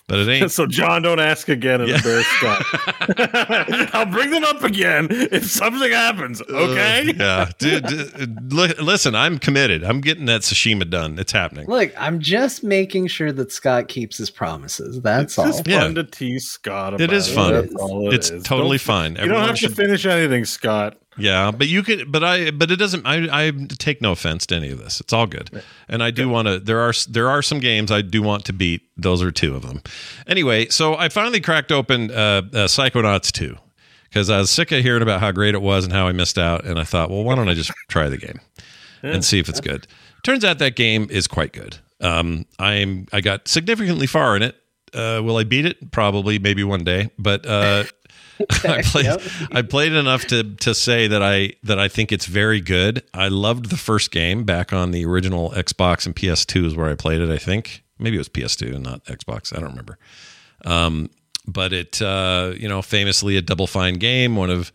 But 0.10 0.20
it 0.20 0.28
ain't. 0.28 0.52
So 0.60 0.66
John, 0.66 1.02
don't 1.04 1.20
ask 1.20 1.48
again 1.48 1.80
and 1.82 1.90
Yeah. 1.90 1.96
embarrass 1.98 2.28
Scott. 2.28 2.66
I'll 3.96 4.06
bring 4.06 4.30
them 4.32 4.44
up 4.44 4.64
again 4.64 5.08
if 5.10 5.46
something 5.50 5.92
happens. 5.92 6.42
Okay. 6.42 7.10
Uh, 7.12 7.14
yeah, 7.18 7.50
dude. 7.58 7.86
dude, 8.50 8.80
listen, 8.82 9.16
I'm 9.16 9.40
committed. 9.40 9.84
I'm 9.84 10.02
getting 10.02 10.26
that 10.26 10.42
Tsushima 10.42 10.90
done. 10.90 11.18
It's 11.20 11.32
happening. 11.32 11.68
Look, 11.68 11.94
I'm 11.98 12.20
just 12.20 12.64
making 12.64 13.08
sure 13.08 13.32
that 13.32 13.52
Scott 13.52 13.88
keeps 13.88 14.18
his 14.18 14.30
promises. 14.30 15.00
That's 15.02 15.24
It's 15.34 15.40
all. 15.40 15.46
just 15.46 15.68
Yeah. 15.68 15.82
fun 15.82 15.96
to 15.96 16.04
tease 16.04 16.50
Scott. 16.50 16.96
About 16.96 17.02
It 17.02 17.14
is 17.14 17.32
fun. 17.32 17.54
That's 17.54 17.76
all 17.76 18.08
it 18.12 18.16
It's 18.16 18.30
is. 18.32 18.44
totally 18.44 18.78
Don't- 18.78 18.86
fine. 18.86 19.16
You 19.16 19.28
don't 19.28 19.48
have 19.48 19.58
should- 19.58 19.70
to 19.70 19.76
finish 19.76 20.06
anything, 20.06 20.46
Scott. 20.46 20.98
Yeah, 21.20 21.52
but 21.52 21.68
you 21.68 21.84
could, 21.84 22.12
but 22.12 22.24
I, 22.24 22.52
but 22.52 22.72
it 22.72 22.78
doesn't. 22.78 23.06
I, 23.06 23.48
I 23.48 23.52
take 23.78 24.02
no 24.02 24.12
offense 24.12 24.46
to 24.48 24.56
any 24.56 24.70
of 24.72 24.80
this. 24.80 25.00
It's 25.00 25.14
all 25.14 25.28
good, 25.28 25.64
and 25.88 26.02
I 26.04 26.12
do 26.12 26.30
want 26.30 26.48
to. 26.48 26.60
There 26.60 26.80
are 26.80 26.94
there 27.08 27.30
are 27.30 27.42
some 27.42 27.60
games 27.60 27.92
I 27.92 28.02
do 28.02 28.22
want 28.22 28.46
to 28.46 28.54
beat. 28.54 28.82
Those 28.98 29.22
are 29.22 29.32
two 29.32 29.56
of 29.56 29.62
them. 29.64 29.82
Anyway, 30.28 30.68
so 30.70 30.96
I 30.96 31.10
finally 31.10 31.42
cracked 31.42 31.72
open 31.72 32.12
uh, 32.12 32.14
uh, 32.14 32.42
Psychonauts 32.68 33.32
two 33.32 33.58
because 34.04 34.30
I 34.30 34.40
was 34.40 34.50
sick 34.50 34.72
of 34.72 34.82
hearing 34.84 35.02
about 35.04 35.20
how 35.20 35.32
great 35.32 35.54
it 35.56 35.62
was 35.62 35.86
and 35.86 35.94
how 35.94 36.08
I 36.08 36.12
missed 36.12 36.38
out, 36.38 36.66
and 36.66 36.80
I 36.80 36.84
thought, 36.84 37.10
well, 37.10 37.24
why 37.24 37.36
don't 37.36 37.50
I 37.50 37.54
just 37.54 37.72
try 37.90 38.10
the 38.10 38.18
game 38.18 38.40
and 39.04 39.24
see 39.24 39.40
if 39.40 39.50
it's 39.50 39.62
good? 39.62 39.88
Turns 40.24 40.44
out 40.44 40.60
that 40.60 40.76
game 40.76 41.08
is 41.10 41.28
quite 41.28 41.54
good. 41.54 41.78
Um, 42.02 42.46
I'm 42.58 43.08
I 43.12 43.22
got 43.22 43.48
significantly 43.48 44.08
far 44.08 44.36
in 44.36 44.44
it. 44.44 44.56
Uh, 44.94 45.22
will 45.24 45.38
I 45.38 45.44
beat 45.44 45.66
it? 45.66 45.92
Probably, 45.92 46.40
maybe 46.40 46.64
one 46.64 46.84
day. 46.84 47.12
But 47.20 47.46
uh, 47.46 47.84
I 48.64 48.82
played 48.84 49.06
Yep. 49.06 49.22
I 49.52 49.62
played 49.62 49.94
enough 49.94 50.26
to 50.28 50.44
to 50.44 50.74
say 50.74 51.08
that 51.08 51.22
I 51.22 51.54
that 51.64 51.80
I 51.80 51.88
think 51.88 52.12
it's 52.12 52.26
very 52.26 52.62
good. 52.62 53.04
I 53.14 53.28
loved 53.28 53.70
the 53.70 53.78
first 53.78 54.12
game 54.12 54.44
back 54.44 54.72
on 54.72 54.92
the 54.92 55.06
original 55.06 55.52
Xbox 55.52 56.06
and 56.06 56.16
PS2 56.16 56.66
is 56.66 56.76
where 56.76 56.90
I 56.90 56.96
played 56.96 57.22
it. 57.22 57.30
I 57.30 57.38
think 57.38 57.84
maybe 57.98 58.16
it 58.16 58.20
was 58.20 58.30
PS2 58.30 58.80
not 58.80 59.04
Xbox. 59.06 59.56
I 59.56 59.60
don't 59.60 59.70
remember. 59.70 59.98
Um, 60.66 61.10
but 61.46 61.74
it 61.74 62.02
uh, 62.02 62.54
you 62.56 62.68
know 62.68 62.82
famously 62.82 63.36
a 63.38 63.42
Double 63.42 63.68
Fine 63.68 63.96
game, 63.96 64.36
one 64.36 64.50
of 64.50 64.72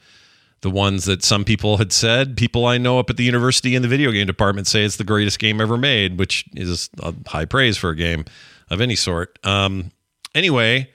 the 0.61 0.71
ones 0.71 1.05
that 1.05 1.23
some 1.23 1.45
people 1.45 1.77
had 1.77 1.93
said. 1.93 2.37
People 2.37 2.65
I 2.67 2.79
know 2.79 2.99
up 2.99 3.11
at 3.11 3.19
the 3.19 3.25
university 3.25 3.75
in 3.75 3.83
the 3.83 3.89
video 3.89 4.11
game 4.11 4.27
department 4.27 4.67
say 4.67 4.83
it's 4.83 4.97
the 4.97 5.05
greatest 5.05 5.39
game 5.39 5.61
ever 5.61 5.77
made, 5.77 6.19
which 6.19 6.47
is 6.55 6.89
a 7.01 7.15
high 7.27 7.45
praise 7.45 7.77
for 7.77 7.91
a 7.91 7.97
game 7.97 8.25
of 8.71 8.81
any 8.81 8.97
sort. 8.97 9.39
Um, 9.45 9.93
anyway, 10.35 10.91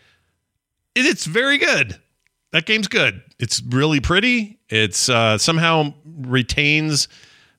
it's 0.95 1.25
very 1.25 1.59
good. 1.59 1.99
That 2.51 2.65
game's 2.65 2.87
good. 2.87 3.21
It's 3.37 3.61
really 3.61 3.99
pretty. 3.99 4.59
It's 4.69 5.07
uh, 5.09 5.37
somehow 5.37 5.93
retains 6.05 7.07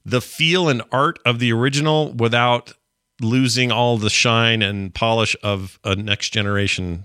the 0.04 0.20
feel 0.20 0.68
and 0.68 0.82
art 0.90 1.18
of 1.24 1.38
the 1.38 1.52
original 1.52 2.12
without 2.12 2.72
losing 3.20 3.70
all 3.70 3.98
the 3.98 4.10
shine 4.10 4.62
and 4.62 4.94
polish 4.94 5.36
of 5.42 5.78
a 5.84 5.94
next 5.94 6.30
generation 6.30 7.04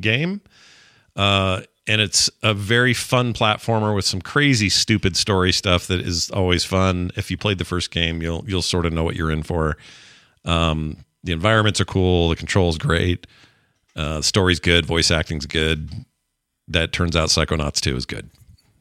game. 0.00 0.40
Uh, 1.16 1.62
and 1.86 2.00
it's 2.00 2.30
a 2.42 2.54
very 2.54 2.94
fun 2.94 3.32
platformer 3.32 3.94
with 3.94 4.04
some 4.04 4.20
crazy, 4.20 4.68
stupid 4.68 5.16
story 5.16 5.52
stuff 5.52 5.86
that 5.88 6.00
is 6.00 6.30
always 6.30 6.64
fun. 6.64 7.10
If 7.16 7.30
you 7.30 7.36
played 7.36 7.58
the 7.58 7.64
first 7.64 7.90
game, 7.90 8.22
you'll 8.22 8.44
you'll 8.46 8.62
sort 8.62 8.86
of 8.86 8.92
know 8.92 9.02
what 9.02 9.16
you're 9.16 9.30
in 9.30 9.42
for. 9.42 9.76
Um, 10.44 10.98
the 11.24 11.32
environments 11.32 11.80
are 11.80 11.84
cool. 11.84 12.28
The 12.28 12.36
controls 12.36 12.78
great. 12.78 13.26
Uh, 13.96 14.18
the 14.18 14.22
story's 14.22 14.60
good. 14.60 14.86
Voice 14.86 15.10
acting's 15.10 15.46
good. 15.46 15.90
That 16.72 16.92
turns 16.92 17.16
out 17.16 17.28
Psychonauts 17.28 17.80
2 17.80 17.96
is 17.96 18.06
good. 18.06 18.30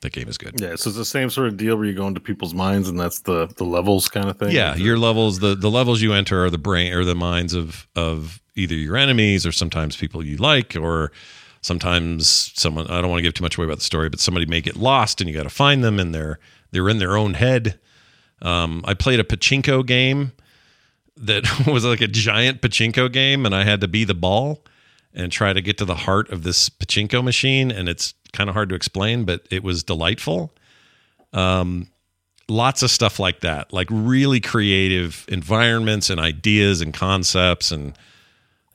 That 0.01 0.13
game 0.13 0.27
is 0.27 0.37
good. 0.37 0.59
Yeah, 0.59 0.75
so 0.75 0.89
it's 0.89 0.97
the 0.97 1.05
same 1.05 1.29
sort 1.29 1.47
of 1.47 1.57
deal 1.57 1.75
where 1.77 1.85
you 1.85 1.93
go 1.93 2.07
into 2.07 2.19
people's 2.19 2.55
minds 2.55 2.89
and 2.89 2.99
that's 2.99 3.19
the 3.19 3.47
the 3.57 3.63
levels 3.63 4.09
kind 4.09 4.29
of 4.29 4.37
thing. 4.39 4.49
Yeah, 4.51 4.75
your 4.75 4.97
levels, 4.97 5.39
the 5.39 5.53
the 5.53 5.69
levels 5.69 6.01
you 6.01 6.13
enter 6.13 6.43
are 6.43 6.49
the 6.49 6.57
brain 6.57 6.91
or 6.91 7.05
the 7.05 7.13
minds 7.13 7.53
of 7.53 7.87
of 7.95 8.41
either 8.55 8.73
your 8.73 8.97
enemies 8.97 9.45
or 9.45 9.51
sometimes 9.51 9.95
people 9.95 10.25
you 10.25 10.37
like 10.37 10.75
or 10.75 11.11
sometimes 11.61 12.51
someone 12.55 12.87
I 12.87 12.99
don't 12.99 13.11
want 13.11 13.19
to 13.19 13.23
give 13.23 13.35
too 13.35 13.43
much 13.43 13.57
away 13.57 13.65
about 13.65 13.77
the 13.77 13.83
story, 13.83 14.09
but 14.09 14.19
somebody 14.19 14.47
may 14.47 14.59
get 14.59 14.75
lost 14.75 15.21
and 15.21 15.29
you 15.29 15.35
got 15.35 15.43
to 15.43 15.49
find 15.49 15.83
them 15.83 15.99
and 15.99 16.15
they're 16.15 16.39
they're 16.71 16.89
in 16.89 16.97
their 16.97 17.15
own 17.15 17.35
head. 17.35 17.79
Um, 18.41 18.83
I 18.85 18.95
played 18.95 19.19
a 19.19 19.23
pachinko 19.23 19.85
game 19.85 20.31
that 21.15 21.67
was 21.67 21.85
like 21.85 22.01
a 22.01 22.07
giant 22.07 22.61
pachinko 22.61 23.11
game 23.11 23.45
and 23.45 23.53
I 23.53 23.65
had 23.65 23.81
to 23.81 23.87
be 23.87 24.03
the 24.03 24.15
ball 24.15 24.63
and 25.13 25.31
try 25.31 25.53
to 25.53 25.61
get 25.61 25.77
to 25.77 25.85
the 25.85 25.95
heart 25.95 26.29
of 26.29 26.43
this 26.43 26.69
pachinko 26.69 27.23
machine 27.23 27.71
and 27.71 27.89
it's 27.89 28.13
kind 28.33 28.49
of 28.49 28.53
hard 28.55 28.69
to 28.69 28.75
explain, 28.75 29.25
but 29.25 29.45
it 29.51 29.63
was 29.63 29.83
delightful. 29.83 30.53
Um, 31.33 31.87
lots 32.47 32.83
of 32.83 32.91
stuff 32.91 33.17
like 33.17 33.39
that 33.39 33.71
like 33.71 33.87
really 33.89 34.41
creative 34.41 35.23
environments 35.29 36.09
and 36.09 36.19
ideas 36.19 36.81
and 36.81 36.93
concepts 36.93 37.71
and 37.71 37.97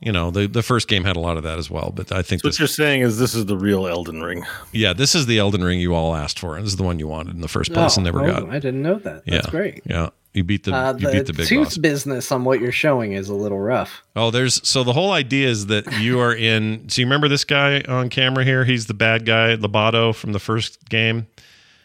you 0.06 0.12
know 0.12 0.30
the 0.30 0.46
the 0.46 0.62
first 0.62 0.86
game 0.88 1.04
had 1.04 1.16
a 1.16 1.20
lot 1.20 1.36
of 1.36 1.42
that 1.42 1.58
as 1.58 1.68
well 1.68 1.92
but 1.94 2.12
i 2.12 2.22
think 2.22 2.40
So 2.42 2.48
what 2.48 2.58
you're 2.58 2.68
saying 2.68 3.00
is 3.02 3.18
this 3.18 3.34
is 3.34 3.46
the 3.46 3.56
real 3.56 3.86
Elden 3.86 4.22
Ring. 4.22 4.44
yeah 4.72 4.92
this 4.92 5.14
is 5.14 5.26
the 5.26 5.38
elden 5.38 5.62
ring 5.64 5.80
you 5.80 5.94
all 5.94 6.14
asked 6.14 6.38
for 6.38 6.54
this 6.60 6.68
is 6.68 6.76
the 6.76 6.82
one 6.84 6.98
you 6.98 7.08
wanted 7.08 7.34
in 7.34 7.40
the 7.40 7.48
first 7.48 7.72
place 7.72 7.96
and 7.96 8.04
never 8.04 8.22
oh, 8.24 8.26
got 8.32 8.50
I 8.50 8.58
didn't 8.60 8.82
know 8.82 8.98
that. 9.00 9.22
yeah 9.26 9.34
That's 9.36 9.48
great. 9.50 9.82
yeah 9.84 10.10
you 10.32 10.44
beat 10.44 10.64
the 10.64 10.72
Uh, 10.74 10.94
you 10.98 11.10
beat 11.10 11.26
the 11.26 11.32
big 11.32 11.46
tooth 11.48 11.64
boss 11.68 11.78
business 11.78 12.30
on 12.30 12.44
what 12.44 12.60
you're 12.60 12.70
showing 12.72 13.12
is 13.14 13.28
a 13.28 13.34
little 13.34 13.58
rough. 13.58 14.02
oh 14.14 14.30
there's 14.30 14.66
so 14.68 14.84
the 14.84 14.92
whole 14.92 15.12
idea 15.12 15.48
is 15.48 15.66
that 15.66 15.90
you 16.00 16.20
are 16.20 16.34
in 16.34 16.88
so 16.88 17.00
you 17.00 17.06
remember 17.06 17.26
this 17.28 17.44
guy 17.44 17.80
on 17.88 18.08
camera 18.08 18.44
here 18.44 18.64
he's 18.64 18.86
the 18.86 18.94
bad 18.94 19.24
guy 19.26 19.56
Loboto 19.56 20.14
from 20.14 20.32
the 20.32 20.38
first 20.40 20.88
game 20.88 21.26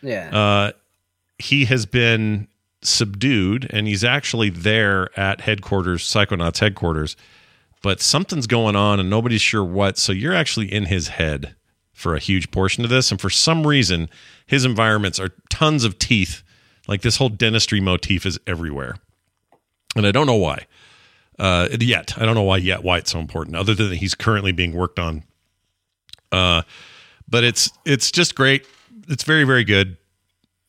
Yeah. 0.02 0.30
uh, 0.38 0.72
he 1.40 1.66
has 1.66 1.86
been 1.86 2.48
subdued 2.84 3.68
and 3.72 3.88
he's 3.88 4.04
actually 4.04 4.50
there 4.50 5.10
at 5.20 5.42
headquarters, 5.42 6.04
Psychonauts 6.04 6.60
headquarters, 6.60 7.16
but 7.82 8.02
something's 8.02 8.48
going 8.48 8.76
on 8.76 9.00
and 9.00 9.10
nobody's 9.10 9.42
sure 9.42 9.64
what. 9.64 9.98
So 9.98 10.12
you're 10.12 10.34
actually 10.34 10.72
in 10.72 10.86
his 10.86 11.10
head 11.10 11.56
for 11.94 12.16
a 12.16 12.20
huge 12.20 12.52
portion 12.52 12.84
of 12.84 12.90
this. 12.90 13.12
And 13.12 13.20
for 13.20 13.30
some 13.30 13.66
reason, 13.66 14.10
his 14.46 14.66
environments 14.66 15.20
are 15.20 15.30
tons 15.50 15.84
of 15.84 16.00
teeth. 16.00 16.44
Like 16.88 17.02
this 17.02 17.18
whole 17.18 17.30
dentistry 17.30 17.80
motif 17.80 18.26
is 18.26 18.40
everywhere. 18.48 18.96
And 19.96 20.06
I 20.06 20.12
don't 20.12 20.26
know 20.28 20.36
why. 20.36 20.66
Uh, 21.38 21.70
yet. 21.80 22.18
I 22.18 22.26
don't 22.26 22.36
know 22.36 22.44
why 22.44 22.58
yet, 22.58 22.84
why 22.84 22.98
it's 23.00 23.12
so 23.12 23.20
important, 23.20 23.56
other 23.56 23.74
than 23.74 23.90
that 23.90 23.96
he's 23.96 24.14
currently 24.14 24.52
being 24.52 24.74
worked 24.74 25.00
on. 25.00 25.24
Uh, 26.32 26.62
but 27.28 27.44
it's 27.44 27.72
it's 27.86 28.12
just 28.12 28.36
great. 28.36 28.68
It's 29.08 29.24
very, 29.24 29.44
very 29.44 29.64
good. 29.64 29.98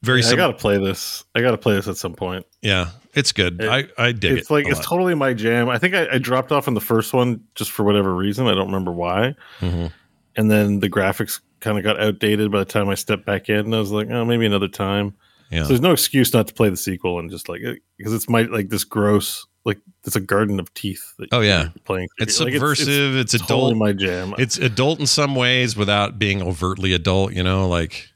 Very 0.02 0.20
I 0.20 0.22
sim- 0.22 0.36
gotta 0.36 0.54
play 0.54 0.78
this. 0.78 1.24
I 1.34 1.40
gotta 1.40 1.58
play 1.58 1.74
this 1.74 1.88
at 1.88 1.96
some 1.96 2.14
point. 2.14 2.46
yeah, 2.62 2.90
it's 3.14 3.32
good. 3.32 3.60
It- 3.62 3.68
I, 3.68 3.84
I 4.06 4.12
dig 4.12 4.32
it. 4.32 4.38
it's 4.38 4.50
it. 4.50 4.54
like 4.54 4.66
it's 4.66 4.76
lot. 4.76 4.84
totally 4.84 5.14
my 5.14 5.32
jam. 5.34 5.68
I 5.68 5.78
think 5.78 5.94
I, 5.94 6.06
I 6.12 6.18
dropped 6.18 6.52
off 6.52 6.68
in 6.68 6.74
the 6.74 6.80
first 6.80 7.12
one 7.12 7.42
just 7.54 7.70
for 7.70 7.82
whatever 7.84 8.14
reason. 8.14 8.46
I 8.46 8.54
don't 8.54 8.66
remember 8.66 8.92
why. 8.92 9.34
Mhm. 9.60 9.92
And 10.36 10.50
then 10.50 10.80
the 10.80 10.88
graphics 10.88 11.40
kind 11.60 11.76
of 11.78 11.84
got 11.84 12.00
outdated 12.00 12.50
by 12.50 12.58
the 12.60 12.64
time 12.64 12.88
I 12.88 12.94
stepped 12.94 13.26
back 13.26 13.48
in. 13.48 13.56
And 13.58 13.74
I 13.74 13.78
was 13.78 13.90
like, 13.92 14.08
oh, 14.10 14.24
maybe 14.24 14.46
another 14.46 14.68
time. 14.68 15.14
Yeah. 15.50 15.62
So 15.64 15.68
there's 15.68 15.80
no 15.82 15.92
excuse 15.92 16.32
not 16.32 16.46
to 16.48 16.54
play 16.54 16.70
the 16.70 16.76
sequel 16.78 17.18
and 17.18 17.30
just 17.30 17.48
like 17.48 17.60
because 17.98 18.14
it's 18.14 18.28
my 18.28 18.42
like 18.42 18.70
this 18.70 18.84
gross 18.84 19.46
like 19.64 19.78
it's 20.04 20.16
a 20.16 20.20
garden 20.20 20.58
of 20.58 20.72
teeth. 20.74 21.12
That 21.18 21.28
Oh, 21.32 21.40
yeah. 21.40 21.64
you're 21.64 21.72
playing. 21.84 22.08
It's 22.18 22.40
Like, 22.40 22.54
subversive. 22.54 23.14
It's, 23.16 23.34
it's 23.34 23.44
adult. 23.44 23.48
totally 23.60 23.74
my 23.74 23.92
jam. 23.92 24.34
it's 24.38 24.56
adult 24.58 24.98
in 24.98 25.06
some 25.06 25.34
ways 25.36 25.76
without 25.76 26.18
being 26.18 26.42
overtly 26.42 26.94
adult. 26.94 27.34
You 27.34 27.42
know, 27.42 27.68
like 27.68 28.08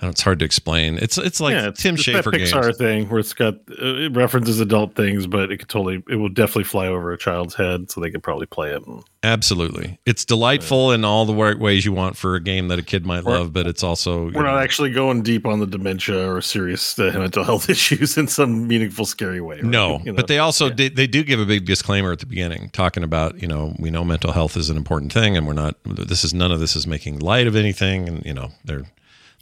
Don't, 0.00 0.10
it's 0.10 0.22
hard 0.22 0.38
to 0.38 0.44
explain. 0.44 0.96
It's 0.98 1.18
it's 1.18 1.40
like 1.40 1.54
yeah, 1.54 1.68
it's, 1.68 1.82
Tim 1.82 1.94
it's 1.96 2.04
Schafer 2.04 2.30
that 2.30 2.38
games. 2.38 2.52
Pixar 2.52 2.76
thing 2.76 3.08
where 3.08 3.18
it's 3.18 3.32
got 3.34 3.54
uh, 3.54 3.96
it 3.96 4.14
references 4.16 4.60
adult 4.60 4.94
things, 4.94 5.26
but 5.26 5.50
it 5.50 5.58
could 5.58 5.68
totally 5.68 6.02
it 6.08 6.16
will 6.16 6.28
definitely 6.28 6.64
fly 6.64 6.86
over 6.86 7.12
a 7.12 7.18
child's 7.18 7.54
head, 7.54 7.90
so 7.90 8.00
they 8.00 8.10
could 8.10 8.22
probably 8.22 8.46
play 8.46 8.70
it. 8.72 8.86
And, 8.86 9.02
Absolutely, 9.24 9.98
it's 10.06 10.24
delightful 10.24 10.92
in 10.92 11.04
all 11.04 11.24
the 11.26 11.32
wa- 11.32 11.56
ways 11.56 11.84
you 11.84 11.92
want 11.92 12.16
for 12.16 12.36
a 12.36 12.40
game 12.40 12.68
that 12.68 12.78
a 12.78 12.82
kid 12.84 13.04
might 13.04 13.24
love, 13.24 13.52
but 13.52 13.66
it's 13.66 13.82
also 13.82 14.26
We're 14.26 14.30
know, 14.30 14.42
not 14.42 14.62
actually 14.62 14.90
going 14.92 15.22
deep 15.24 15.44
on 15.44 15.58
the 15.58 15.66
dementia 15.66 16.32
or 16.32 16.40
serious 16.40 16.96
uh, 17.00 17.10
mental 17.16 17.42
health 17.42 17.68
issues 17.78 18.16
in 18.16 18.28
some 18.28 18.68
meaningful, 18.68 19.04
scary 19.04 19.40
way. 19.40 19.56
right? 19.56 19.64
No, 19.64 19.98
You 20.04 20.12
know? 20.12 20.12
but 20.14 20.28
they 20.28 20.38
also 20.38 20.68
Yeah. 20.68 20.74
they, 20.74 20.88
they 20.90 21.06
do 21.08 21.24
give 21.24 21.40
a 21.40 21.46
big 21.46 21.64
disclaimer 21.66 22.12
at 22.12 22.20
the 22.20 22.26
beginning, 22.26 22.70
talking 22.70 23.02
about 23.02 23.42
you 23.42 23.48
know 23.48 23.74
we 23.80 23.90
know 23.90 24.04
mental 24.04 24.30
health 24.30 24.56
is 24.56 24.70
an 24.70 24.76
important 24.76 25.12
thing, 25.12 25.36
and 25.36 25.48
we're 25.48 25.52
not. 25.52 25.74
This 25.84 26.22
is 26.22 26.32
none 26.32 26.52
of 26.52 26.60
this 26.60 26.76
is 26.76 26.86
making 26.86 27.18
light 27.18 27.48
of 27.48 27.56
anything, 27.56 28.06
and 28.08 28.24
you 28.24 28.32
know 28.32 28.52
they're 28.64 28.84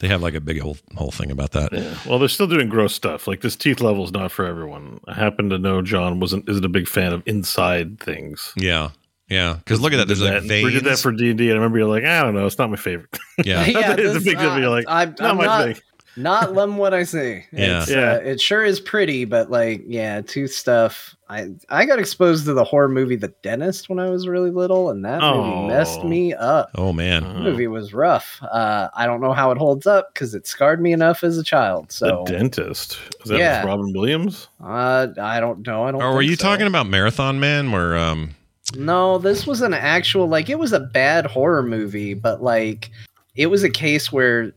they 0.01 0.09
have 0.09 0.23
like 0.23 0.35
a 0.35 0.41
big 0.41 0.61
whole 0.61 0.77
whole 0.95 1.11
thing 1.11 1.31
about 1.31 1.53
that. 1.53 1.73
Yeah. 1.73 1.95
Well, 2.07 2.19
they're 2.19 2.29
still 2.29 2.47
doing 2.47 2.69
gross 2.69 2.95
stuff. 2.95 3.27
Like 3.27 3.41
this 3.41 3.57
teeth 3.57 3.81
level 3.81 4.05
is 4.05 4.13
not 4.13 4.31
for 4.33 4.45
everyone. 4.47 5.01
I 5.09 5.15
happen 5.15 5.51
to 5.51 5.59
know 5.59 5.83
John 5.83 6.21
wasn't 6.21 6.49
isn't 6.49 6.65
a 6.65 6.69
big 6.69 6.89
fan 6.89 7.13
of 7.13 7.23
inside 7.27 7.99
things. 8.01 8.53
Yeah, 8.57 8.91
yeah. 9.29 9.55
Because 9.55 9.81
look 9.81 9.93
at 9.93 9.97
that. 9.97 10.07
There's 10.07 10.21
We 10.21 10.27
did 10.29 10.33
like 10.35 10.43
that- 10.43 10.49
veins. 10.49 10.65
We 10.67 10.73
did 10.73 10.85
that 10.85 10.99
for 10.99 11.13
D 11.13 11.31
and 11.31 11.39
D, 11.39 11.45
and 11.45 11.53
I 11.53 11.57
remember 11.57 11.79
you're 11.79 11.89
like, 11.89 12.05
I 12.05 12.23
don't 12.23 12.35
know, 12.35 12.47
it's 12.47 12.59
not 12.59 12.71
my 12.71 12.77
favorite. 12.77 13.17
yeah, 13.45 13.65
yeah, 13.65 13.95
it's 13.99 14.17
a 14.17 14.21
big 14.21 14.39
deal. 14.39 14.51
uh, 14.51 14.59
You're 14.59 14.71
like, 14.71 14.85
I'm, 14.89 15.11
not 15.19 15.21
I'm 15.23 15.37
my 15.37 15.45
not, 15.47 15.65
thing. 15.65 15.77
Not 16.17 16.53
loving 16.55 16.77
what 16.77 16.95
I 16.95 17.03
see. 17.05 17.45
Yeah. 17.53 17.83
It's, 17.83 17.91
Yeah. 17.91 18.13
Uh, 18.13 18.17
it 18.19 18.41
sure 18.41 18.65
is 18.65 18.81
pretty, 18.81 19.25
but 19.25 19.51
like, 19.51 19.83
yeah, 19.87 20.21
tooth 20.23 20.53
stuff. 20.53 21.15
I 21.29 21.49
I 21.69 21.87
got 21.87 21.99
exposed 21.99 22.45
to 22.45 22.55
the 22.55 22.63
horror 22.63 22.89
movie 22.89 23.17
The 23.17 23.35
Dentist 23.43 23.89
when 23.89 23.99
I 23.99 24.09
was 24.11 24.29
really 24.29 24.51
little, 24.51 24.91
and 24.91 25.05
that 25.05 25.23
Oh. 25.23 25.43
movie 25.43 25.67
messed 25.75 26.05
me 26.05 26.33
up. 26.35 26.71
Oh 26.77 26.93
man. 26.93 27.25
Uh, 27.25 27.33
The 27.33 27.41
movie 27.41 27.67
was 27.67 27.93
rough. 27.93 28.39
Uh, 28.43 28.89
I 28.95 29.07
don't 29.07 29.21
know 29.21 29.33
how 29.33 29.51
it 29.51 29.59
holds 29.59 29.87
up 29.87 30.15
because 30.15 30.35
it 30.35 30.47
scarred 30.47 30.81
me 30.81 30.93
enough 30.93 31.25
as 31.25 31.37
a 31.37 31.43
child. 31.43 31.91
So 31.91 32.23
the 32.27 32.33
dentist 32.33 32.99
is 33.25 33.31
that 33.31 33.39
Yeah. 33.39 33.65
Robin 33.65 33.93
Williams? 33.93 34.49
uh, 34.63 35.09
I 35.21 35.41
don't 35.41 35.67
know. 35.67 35.85
I 35.85 35.91
don't. 35.91 36.01
Or 36.03 36.15
were 36.15 36.23
you 36.23 36.37
so. 36.37 36.43
talking 36.45 36.67
about 36.69 36.87
Marathon 36.87 37.41
Man, 37.41 37.73
where 37.73 37.97
um 37.97 38.31
No, 38.77 39.19
this 39.19 39.47
was 39.47 39.63
an 39.63 39.75
actual 39.75 40.29
like 40.29 40.49
it 40.49 40.59
was 40.61 40.73
a 40.73 40.81
bad 40.81 41.27
horror 41.27 41.63
movie, 41.65 42.15
but 42.15 42.43
like 42.43 42.91
it 43.35 43.47
was 43.47 43.65
a 43.65 43.71
case 43.71 44.13
where 44.13 44.53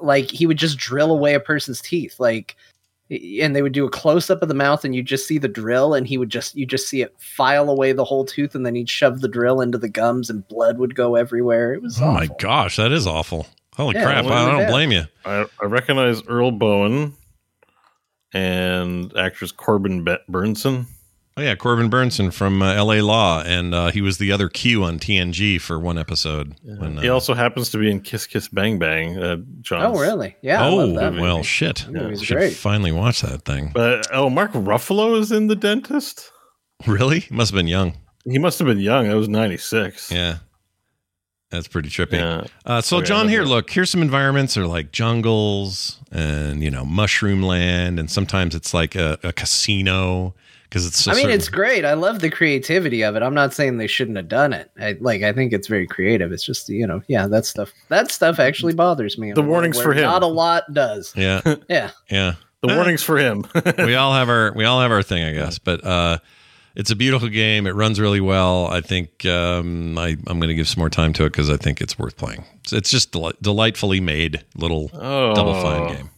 like 0.00 0.30
he 0.30 0.46
would 0.46 0.58
just 0.58 0.78
drill 0.78 1.10
away 1.12 1.34
a 1.34 1.40
person's 1.40 1.80
teeth, 1.80 2.18
like 2.18 2.56
and 3.08 3.54
they 3.54 3.62
would 3.62 3.72
do 3.72 3.86
a 3.86 3.90
close 3.90 4.30
up 4.30 4.42
of 4.42 4.48
the 4.48 4.54
mouth 4.54 4.84
and 4.84 4.92
you 4.96 5.00
just 5.00 5.28
see 5.28 5.38
the 5.38 5.46
drill 5.46 5.94
and 5.94 6.08
he 6.08 6.18
would 6.18 6.28
just 6.28 6.56
you 6.56 6.66
just 6.66 6.88
see 6.88 7.02
it 7.02 7.14
file 7.20 7.70
away 7.70 7.92
the 7.92 8.04
whole 8.04 8.24
tooth 8.24 8.54
and 8.56 8.66
then 8.66 8.74
he'd 8.74 8.90
shove 8.90 9.20
the 9.20 9.28
drill 9.28 9.60
into 9.60 9.78
the 9.78 9.88
gums 9.88 10.28
and 10.28 10.46
blood 10.48 10.78
would 10.78 10.96
go 10.96 11.14
everywhere. 11.14 11.72
It 11.72 11.82
was 11.82 12.00
Oh 12.02 12.10
my 12.12 12.28
gosh, 12.40 12.76
that 12.76 12.90
is 12.90 13.06
awful. 13.06 13.46
Holy 13.76 13.94
Yeah, 13.94 14.04
crap! 14.04 14.24
I 14.24 14.46
don't 14.50 14.58
bad. 14.60 14.70
blame 14.70 14.90
you. 14.90 15.02
I, 15.24 15.46
I 15.62 15.66
recognize 15.66 16.22
Earl 16.26 16.50
Boen 16.50 17.12
and 18.32 19.16
actress 19.16 19.52
Corbin 19.52 20.02
Be- 20.04 20.16
Bernsen. 20.30 20.86
Oh 21.38 21.42
yeah, 21.42 21.54
Corbin 21.54 21.90
Bernsen 21.90 22.32
from 22.32 22.62
uh, 22.62 22.72
L.A. 22.72 23.02
Law, 23.02 23.42
and 23.44 23.74
uh, 23.74 23.90
he 23.90 24.00
was 24.00 24.16
the 24.16 24.32
other 24.32 24.48
Q 24.48 24.84
on 24.84 24.98
TNG 24.98 25.60
for 25.60 25.78
one 25.78 25.98
episode. 25.98 26.54
when, 26.62 26.96
uh, 26.96 27.02
He 27.02 27.10
also 27.10 27.34
happens 27.34 27.68
to 27.72 27.78
be 27.78 27.90
in 27.90 28.00
Kiss 28.00 28.26
Kiss 28.26 28.48
Bang 28.48 28.78
Bang. 28.78 29.18
Uh, 29.22 29.36
John. 29.60 29.82
Oh 29.84 29.98
really? 30.00 30.34
Yeah. 30.40 30.64
I 30.64 30.68
oh 30.70 30.76
love 30.76 30.94
that 30.94 31.20
well, 31.20 31.36
movie. 31.36 31.46
shit. 31.46 31.84
That 31.90 31.92
movie's 31.92 32.22
Should 32.22 32.38
great. 32.38 32.54
finally 32.56 32.90
watch 32.90 33.20
that 33.20 33.44
thing. 33.44 33.70
But 33.74 34.06
oh, 34.14 34.30
Mark 34.30 34.52
Ruffalo 34.52 35.18
is 35.20 35.30
in 35.30 35.48
The 35.48 35.56
Dentist. 35.56 36.32
Really? 36.86 37.20
He 37.20 37.34
must 37.34 37.50
have 37.50 37.56
been 37.58 37.68
young. 37.68 37.92
He 38.24 38.38
must 38.38 38.58
have 38.58 38.66
been 38.66 38.80
young. 38.80 39.10
I 39.10 39.14
was 39.14 39.28
ninety 39.28 39.58
six. 39.58 40.10
Yeah, 40.10 40.38
that's 41.50 41.68
pretty 41.68 41.90
trippy. 41.90 42.12
Yeah. 42.14 42.44
Uh, 42.64 42.80
so, 42.80 42.96
Okay, 42.96 43.06
John, 43.08 43.28
here, 43.28 43.42
love 43.42 43.50
look, 43.50 43.70
here's 43.70 43.90
some 43.90 44.00
environments 44.00 44.54
that 44.54 44.62
are 44.62 44.66
like 44.66 44.90
jungles 44.90 46.00
and, 46.10 46.62
you 46.62 46.70
know, 46.70 46.84
mushroom 46.86 47.42
land. 47.42 47.98
And 48.00 48.10
sometimes 48.10 48.54
it's 48.54 48.72
like 48.72 48.94
a, 48.94 49.18
a 49.22 49.32
casino 49.34 50.34
because 50.68 50.86
it's. 50.86 51.06
a 51.06 51.10
I 51.10 51.14
mean, 51.14 51.22
certain- 51.24 51.36
it's 51.38 51.48
great. 51.48 51.84
I 51.84 51.94
love 51.94 52.20
the 52.20 52.30
creativity 52.30 53.02
of 53.02 53.16
it. 53.16 53.22
I'm 53.22 53.34
not 53.34 53.54
saying 53.54 53.78
they 53.78 53.86
shouldn't 53.86 54.16
have 54.16 54.28
done 54.28 54.52
it. 54.52 54.70
I 54.80 54.96
like. 55.00 55.22
I 55.22 55.32
think 55.32 55.52
it's 55.52 55.68
very 55.68 55.86
creative. 55.86 56.32
It's 56.32 56.44
just 56.44 56.68
you 56.68 56.86
know, 56.86 57.02
yeah, 57.08 57.26
that 57.28 57.46
stuff. 57.46 57.72
That 57.88 58.10
stuff 58.10 58.38
actually 58.38 58.74
bothers 58.74 59.18
me. 59.18 59.32
The 59.32 59.42
warnings 59.42 59.80
for 59.80 59.92
him. 59.92 60.02
Not 60.04 60.22
a 60.22 60.26
lot 60.26 60.64
does. 60.72 61.12
Yeah. 61.16 61.40
Yeah. 61.68 61.90
Yeah. 62.10 62.34
The 62.62 62.74
warnings 62.74 63.02
for 63.02 63.18
him. 63.18 63.44
we 63.78 63.94
all 63.94 64.12
have 64.14 64.28
our 64.28 64.52
we 64.54 64.64
all 64.64 64.80
have 64.80 64.90
our 64.90 65.02
thing, 65.02 65.22
I 65.24 65.32
guess. 65.32 65.58
But 65.58 65.84
uh, 65.84 66.18
it's 66.74 66.90
a 66.90 66.96
beautiful 66.96 67.28
game. 67.28 67.66
It 67.66 67.74
runs 67.74 68.00
really 68.00 68.20
well. 68.20 68.66
I 68.66 68.80
think 68.80 69.24
um, 69.26 69.96
I, 69.98 70.16
I'm 70.26 70.38
going 70.40 70.48
to 70.48 70.54
give 70.54 70.66
some 70.68 70.80
more 70.80 70.90
time 70.90 71.12
to 71.14 71.24
it 71.24 71.30
because 71.30 71.48
I 71.48 71.56
think 71.56 71.80
it's 71.80 71.98
worth 71.98 72.16
playing. 72.16 72.44
It's, 72.64 72.72
it's 72.72 72.90
just 72.90 73.12
deli- 73.12 73.34
delightfully 73.40 74.00
made 74.00 74.44
little 74.56 74.90
Oh. 74.94 75.34
double 75.34 75.54
fine 75.62 75.94
game. 75.96 76.10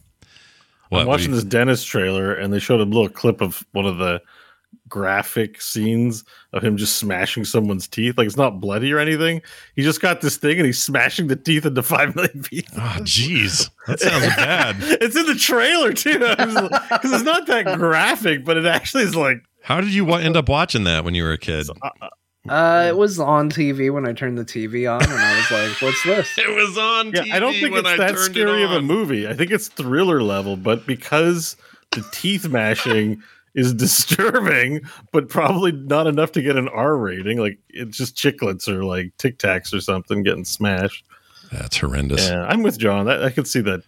What, 0.89 1.01
I'm 1.01 1.07
watching 1.07 1.29
you- 1.29 1.35
this 1.35 1.43
dentist 1.45 1.87
trailer, 1.87 2.33
and 2.33 2.51
they 2.53 2.59
showed 2.59 2.79
a 2.79 2.83
little 2.83 3.09
clip 3.09 3.41
of 3.41 3.63
one 3.73 3.85
of 3.85 3.97
the 3.99 4.21
graphic 4.87 5.61
scenes 5.61 6.23
of 6.51 6.63
him 6.63 6.75
just 6.75 6.97
smashing 6.97 7.45
someone's 7.45 7.87
teeth. 7.87 8.17
Like 8.17 8.27
it's 8.27 8.37
not 8.37 8.59
bloody 8.59 8.91
or 8.91 8.99
anything. 8.99 9.41
He 9.75 9.83
just 9.83 10.01
got 10.01 10.21
this 10.21 10.37
thing, 10.37 10.57
and 10.57 10.65
he's 10.65 10.81
smashing 10.81 11.27
the 11.27 11.35
teeth 11.35 11.65
into 11.65 11.83
five 11.83 12.15
million 12.15 12.43
pieces. 12.43 12.73
Oh, 12.75 12.97
jeez, 13.01 13.69
that 13.87 13.99
sounds 13.99 14.35
bad. 14.35 14.75
it's 14.79 15.15
in 15.15 15.25
the 15.25 15.35
trailer 15.35 15.93
too, 15.93 16.19
because 16.19 17.11
it's 17.11 17.23
not 17.23 17.47
that 17.47 17.77
graphic, 17.77 18.43
but 18.43 18.57
it 18.57 18.65
actually 18.65 19.03
is 19.03 19.15
like 19.15 19.43
How 19.61 19.79
did 19.79 19.93
you 19.93 20.11
end 20.13 20.35
up 20.35 20.49
watching 20.49 20.83
that 20.85 21.05
when 21.05 21.13
you 21.15 21.23
were 21.23 21.33
a 21.33 21.37
kid? 21.37 21.69
Uh, 21.81 21.89
uh, 22.01 22.09
uh, 22.47 22.85
it 22.87 22.97
was 22.97 23.19
on 23.19 23.49
TV 23.49 23.91
when 23.93 24.07
I 24.07 24.13
turned 24.13 24.37
the 24.37 24.45
TV 24.45 24.91
on, 24.91 25.03
and 25.03 25.13
I 25.13 25.35
was 25.35 25.51
like, 25.51 25.81
"What's 25.81 26.03
this?" 26.03 26.37
It 26.37 26.55
was 26.55 26.77
on 26.77 27.11
yeah. 27.11 27.35
I 27.35 27.39
don't 27.39 27.53
think 27.53 27.71
when 27.73 27.85
it's 27.85 27.89
I 27.89 27.97
that 27.97 28.17
scary 28.17 28.63
it 28.63 28.65
of 28.65 28.71
a 28.71 28.81
movie. 28.81 29.27
I 29.27 29.33
think 29.33 29.51
it's 29.51 29.67
thriller 29.67 30.23
level, 30.23 30.55
but 30.55 30.87
because 30.87 31.57
the 31.91 32.03
teeth 32.11 32.47
mashing 32.47 33.21
is 33.55 33.73
disturbing, 33.75 34.81
but 35.11 35.29
probably 35.29 35.71
not 35.71 36.07
enough 36.07 36.31
to 36.33 36.41
get 36.41 36.57
an 36.57 36.67
R 36.69 36.95
rating. 36.97 37.39
Like 37.39 37.59
it's 37.69 37.97
just 37.97 38.15
chiclets 38.15 38.67
or 38.67 38.83
like 38.83 39.15
Tic 39.17 39.37
Tacs 39.37 39.73
or 39.73 39.81
something 39.81 40.23
getting 40.23 40.45
smashed. 40.45 41.05
That's 41.51 41.77
horrendous. 41.77 42.27
Yeah, 42.29 42.43
I'm 42.43 42.61
with 42.61 42.77
John. 42.77 43.09
I, 43.09 43.25
I 43.25 43.29
could 43.29 43.47
see 43.47 43.61
that. 43.61 43.83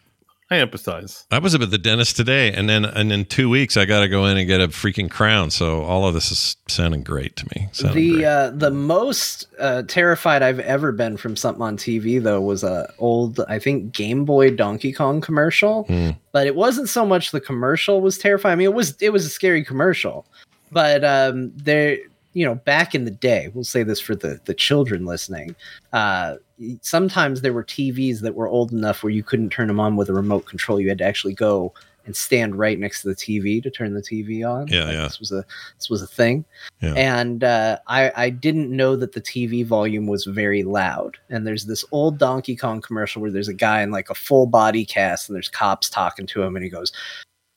I 0.52 0.56
empathize. 0.56 1.26
I 1.32 1.40
was 1.40 1.56
up 1.56 1.62
at 1.62 1.72
the 1.72 1.78
dentist 1.78 2.18
today, 2.18 2.52
and 2.52 2.68
then 2.68 2.84
and 2.84 3.10
in 3.10 3.24
two 3.24 3.50
weeks 3.50 3.78
I 3.78 3.86
got 3.86 4.02
to 4.02 4.10
go 4.10 4.26
in 4.26 4.36
and 4.36 4.46
get 4.46 4.60
a 4.60 4.68
freaking 4.68 5.10
crown. 5.10 5.50
So 5.50 5.82
all 5.84 6.06
of 6.06 6.14
this 6.14 6.30
is 6.30 6.58
sounding 6.68 7.04
great 7.04 7.38
to 7.38 7.48
me. 7.56 7.70
Sounding 7.72 8.18
the 8.18 8.26
uh, 8.26 8.50
the 8.50 8.70
most 8.70 9.48
uh, 9.60 9.84
terrified 9.88 10.44
I've 10.44 10.60
ever 10.60 10.92
been 10.92 11.16
from 11.16 11.38
something 11.38 11.62
on 11.62 11.78
TV 11.78 12.22
though 12.22 12.42
was 12.42 12.66
a 12.66 12.92
old 13.00 13.40
I 13.48 13.60
think 13.60 13.94
Game 13.94 14.26
Boy 14.26 14.52
Donkey 14.52 14.92
Kong 14.92 15.22
commercial, 15.22 15.84
Hmm. 15.84 16.10
but 16.34 16.48
it 16.48 16.56
wasn't 16.56 16.90
so 16.90 17.06
much 17.06 17.32
the 17.32 17.40
commercial 17.40 18.02
was 18.02 18.18
terrifying. 18.18 18.52
I 18.52 18.56
mean, 18.58 18.66
it 18.66 18.74
was 18.74 18.98
it 19.00 19.12
was 19.12 19.26
a 19.26 19.30
scary 19.30 19.64
commercial, 19.64 20.26
but 20.70 21.06
um, 21.06 21.54
there 21.56 21.98
you 22.34 22.46
know 22.46 22.56
back 22.56 22.94
in 22.94 23.06
the 23.06 23.12
day, 23.12 23.50
we'll 23.54 23.64
say 23.64 23.84
this 23.84 24.02
for 24.02 24.16
the 24.16 24.42
the 24.44 24.54
children 24.54 25.06
listening. 25.06 25.56
Uh, 25.94 26.36
sometimes 26.82 27.42
there 27.42 27.54
were 27.54 27.64
TVs 27.64 28.22
that 28.22 28.36
were 28.36 28.48
old 28.48 28.72
enough 28.72 29.04
where 29.04 29.12
you 29.12 29.24
couldn't 29.24 29.50
turn 29.50 29.68
them 29.68 29.80
on 29.80 29.96
with 29.96 30.10
a 30.10 30.14
remote 30.14 30.46
control. 30.46 30.80
You 30.80 30.90
had 30.90 31.00
to 31.00 31.06
actually 31.06 31.34
go 31.34 31.74
and 32.06 32.16
stand 32.16 32.56
right 32.56 32.80
next 32.80 33.04
to 33.04 33.10
the 33.10 33.16
TV 33.16 33.62
to 33.62 33.70
turn 33.70 33.94
the 33.94 34.02
TV 34.02 34.44
on. 34.44 34.68
Yeah, 34.68 34.86
Like, 34.86 34.94
yeah. 34.94 35.04
This 35.04 35.20
was 35.20 35.32
a 35.32 35.46
this 35.78 35.90
was 35.90 36.02
a 36.02 36.08
thing 36.08 36.46
Yeah. 36.82 36.94
and 36.94 37.44
uh, 37.44 37.78
I, 37.88 38.12
I 38.16 38.30
didn't 38.32 38.76
know 38.76 38.96
that 38.96 39.12
the 39.12 39.22
TV 39.22 39.64
volume 39.66 40.08
was 40.08 40.26
very 40.26 40.64
loud. 40.64 41.18
And 41.30 41.46
there's 41.46 41.66
this 41.66 41.86
old 41.92 42.18
Donkey 42.18 42.56
Kong 42.56 42.82
commercial 42.82 43.22
where 43.22 43.32
there's 43.32 43.48
a 43.48 43.54
guy 43.54 43.82
in 43.84 43.92
like 43.92 44.10
a 44.10 44.16
full 44.16 44.48
body 44.48 44.84
cast, 44.86 45.30
and 45.30 45.36
there's 45.36 45.50
cops 45.50 45.90
talking 45.90 46.26
to 46.28 46.42
him, 46.42 46.56
and 46.56 46.64
he 46.64 46.72
goes, 46.72 46.92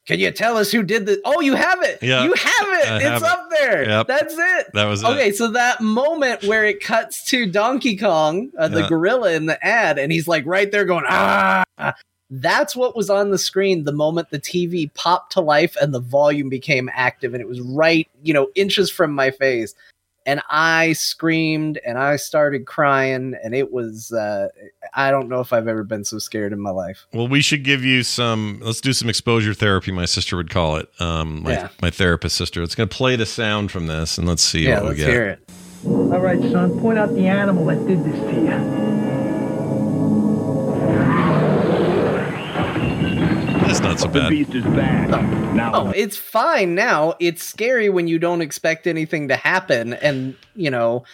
"Can 0.06 0.20
you 0.20 0.31
tell 0.31 0.56
us 0.56 0.70
who 0.70 0.82
did 0.82 1.06
this? 1.06 1.18
Oh, 1.24 1.40
you 1.40 1.55
have 1.55 1.82
it. 1.82 1.98
Yeah, 2.02 2.24
you 2.24 2.32
have 2.35 2.68
it. 2.68 2.89
I 2.90 2.97
it's 2.97 3.05
have 3.05 3.22
it. 3.22 3.28
up 3.28 3.51
there. 3.51 3.89
Yep. 3.89 4.06
That's 4.06 4.35
it." 4.36 4.66
that 4.74 4.85
was 4.86 5.05
Okay, 5.05 5.28
it. 5.28 5.36
so 5.36 5.48
that 5.52 5.81
moment 5.81 6.44
where 6.44 6.64
it 6.64 6.81
cuts 6.82 7.24
to 7.31 7.47
Donkey 7.47 7.97
Kong, 7.97 8.51
uh, 8.59 8.68
the 8.68 8.81
Yeah. 8.82 8.89
gorilla 8.89 9.32
in 9.32 9.47
the 9.47 9.64
ad, 9.64 9.98
and 9.98 10.12
he's 10.12 10.28
like 10.28 10.44
right 10.47 10.70
there 10.70 10.85
going, 10.85 11.05
ah, 11.09 11.64
that's 12.31 12.74
what 12.74 12.97
was 12.97 13.10
on 13.10 13.31
the 13.31 13.39
screen 13.39 13.85
the 13.85 13.93
moment 13.93 14.31
the 14.31 14.40
TV 14.40 14.93
popped 14.94 15.32
to 15.32 15.40
life 15.40 15.76
and 15.81 15.94
the 15.94 16.01
volume 16.01 16.48
became 16.48 16.90
active, 16.94 17.32
and 17.35 17.40
it 17.40 17.48
was 17.48 17.60
right, 17.60 18.09
you 18.22 18.32
know, 18.35 18.48
inches 18.55 18.90
from 18.90 19.12
my 19.12 19.31
face. 19.31 19.74
And 20.26 20.40
I 20.48 20.94
screamed 20.94 21.78
and 21.86 21.98
I 21.98 22.16
started 22.16 22.64
crying, 22.66 23.34
and 23.44 23.55
it 23.55 23.70
was, 23.72 24.10
uh, 24.10 24.48
I 24.94 25.10
don't 25.10 25.28
know 25.28 25.40
if 25.40 25.52
I've 25.52 25.68
ever 25.68 25.84
been 25.84 26.02
so 26.05 26.18
scared 26.18 26.52
in 26.55 26.60
my 26.60 26.70
life. 26.70 27.06
Well, 27.12 27.28
we 27.28 27.42
should 27.42 27.62
give 27.62 27.84
you 27.84 28.02
some. 28.02 28.60
Let's 28.62 28.80
do 28.80 28.94
some 28.94 29.10
exposure 29.10 29.52
therapy. 29.52 29.92
My 29.92 30.06
sister 30.06 30.36
would 30.36 30.48
call 30.48 30.76
it. 30.76 30.88
Um, 30.98 31.42
my 31.42 31.52
Yeah. 31.52 31.68
my 31.82 31.90
therapist 31.90 32.36
sister. 32.36 32.62
It's 32.62 32.74
going 32.74 32.88
to 32.88 32.96
play 32.96 33.16
the 33.16 33.26
sound 33.26 33.70
from 33.70 33.86
this, 33.86 34.16
and 34.16 34.26
let's 34.26 34.42
see 34.42 34.64
yeah, 34.66 34.76
what 34.76 34.82
we 34.82 34.88
let's 34.88 35.01
get. 35.01 35.09
hear 35.10 35.26
it. 35.26 35.48
All 35.84 36.20
right, 36.20 36.40
son, 36.40 36.80
point 36.80 36.98
out 36.98 37.14
the 37.14 37.26
animal 37.26 37.66
that 37.66 37.86
did 37.86 38.02
this 38.05 38.18
to 38.18 38.34
you. 38.40 38.94
Not 44.03 44.12
so 44.12 44.21
bad. 44.21 44.31
beast 44.31 44.55
is 44.55 44.65
back. 44.65 45.09
Now, 45.55 45.71
Oh, 45.75 45.91
it's 45.91 46.16
fine 46.16 46.75
now. 46.75 47.15
It's 47.21 47.43
scary 47.45 47.89
when 47.89 48.09
you 48.09 48.19
don't 48.19 48.41
expect 48.43 48.87
anything 48.87 49.29
to 49.29 49.37
happen, 49.37 49.95
and 49.95 50.37
you 50.57 50.71
know, 50.71 51.05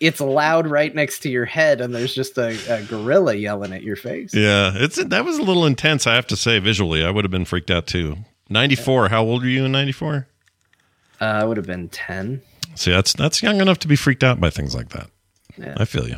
it's 0.00 0.20
loud 0.20 0.66
right 0.66 0.94
next 0.94 1.20
to 1.20 1.30
your 1.30 1.44
head, 1.46 1.80
and 1.80 1.94
there's 1.94 2.14
just 2.14 2.36
a, 2.38 2.56
a 2.72 2.82
gorilla 2.84 3.34
yelling 3.34 3.72
at 3.72 3.82
your 3.82 3.96
face. 3.96 4.34
Yeah, 4.34 4.72
it's 4.74 5.02
that 5.02 5.24
was 5.24 5.38
a 5.38 5.42
little 5.42 5.64
intense. 5.66 6.06
I 6.06 6.14
have 6.14 6.26
to 6.28 6.36
say, 6.36 6.58
visually, 6.58 7.04
I 7.04 7.10
would 7.10 7.24
have 7.24 7.30
been 7.32 7.44
freaked 7.44 7.70
out 7.70 7.86
too. 7.86 8.16
Ninety 8.48 8.76
four. 8.76 9.08
How 9.08 9.24
old 9.24 9.42
were 9.42 9.48
you 9.48 9.64
in 9.64 9.72
ninety 9.72 9.92
four? 9.92 10.26
Uh, 11.20 11.24
I 11.24 11.44
would 11.44 11.56
have 11.56 11.66
been 11.66 11.88
ten. 11.88 12.42
See, 12.74 12.90
that's 12.92 13.12
that's 13.14 13.42
young 13.42 13.60
enough 13.60 13.78
to 13.80 13.88
be 13.88 13.96
freaked 13.96 14.22
out 14.22 14.38
by 14.38 14.50
things 14.50 14.74
like 14.74 14.90
that. 14.90 15.10
Yeah. 15.56 15.74
I 15.78 15.84
feel 15.84 16.08
you. 16.08 16.16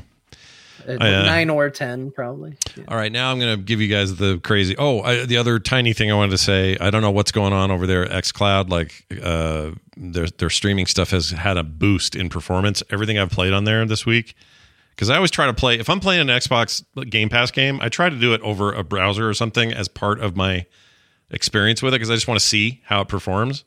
Uh, 0.88 0.92
uh, 0.92 1.22
nine 1.22 1.50
or 1.50 1.70
ten, 1.70 2.10
probably. 2.10 2.56
Yeah. 2.76 2.84
All 2.88 2.96
right, 2.96 3.12
now 3.12 3.30
I'm 3.30 3.38
going 3.38 3.56
to 3.56 3.62
give 3.62 3.80
you 3.80 3.88
guys 3.88 4.16
the 4.16 4.38
crazy. 4.38 4.74
Oh, 4.78 5.02
I, 5.02 5.24
the 5.24 5.36
other 5.36 5.58
tiny 5.58 5.92
thing 5.92 6.10
I 6.10 6.14
wanted 6.14 6.32
to 6.32 6.38
say. 6.38 6.76
I 6.80 6.90
don't 6.90 7.02
know 7.02 7.10
what's 7.10 7.32
going 7.32 7.52
on 7.52 7.70
over 7.70 7.86
there 7.86 8.04
at 8.04 8.24
XCloud. 8.24 8.70
Like, 8.70 9.04
uh, 9.22 9.72
their 9.96 10.26
their 10.26 10.50
streaming 10.50 10.86
stuff 10.86 11.10
has 11.10 11.30
had 11.30 11.56
a 11.56 11.62
boost 11.62 12.16
in 12.16 12.28
performance. 12.28 12.82
Everything 12.90 13.18
I've 13.18 13.30
played 13.30 13.52
on 13.52 13.64
there 13.64 13.84
this 13.84 14.06
week, 14.06 14.34
because 14.90 15.10
I 15.10 15.16
always 15.16 15.30
try 15.30 15.46
to 15.46 15.54
play. 15.54 15.78
If 15.78 15.90
I'm 15.90 16.00
playing 16.00 16.22
an 16.22 16.28
Xbox 16.28 16.82
Game 17.10 17.28
Pass 17.28 17.50
game, 17.50 17.78
I 17.82 17.88
try 17.88 18.08
to 18.08 18.18
do 18.18 18.32
it 18.34 18.40
over 18.40 18.72
a 18.72 18.82
browser 18.82 19.28
or 19.28 19.34
something 19.34 19.72
as 19.72 19.88
part 19.88 20.20
of 20.20 20.36
my 20.36 20.66
experience 21.30 21.82
with 21.82 21.94
it, 21.94 21.98
because 21.98 22.10
I 22.10 22.14
just 22.14 22.26
want 22.26 22.40
to 22.40 22.46
see 22.46 22.80
how 22.84 23.02
it 23.02 23.08
performs. 23.08 23.64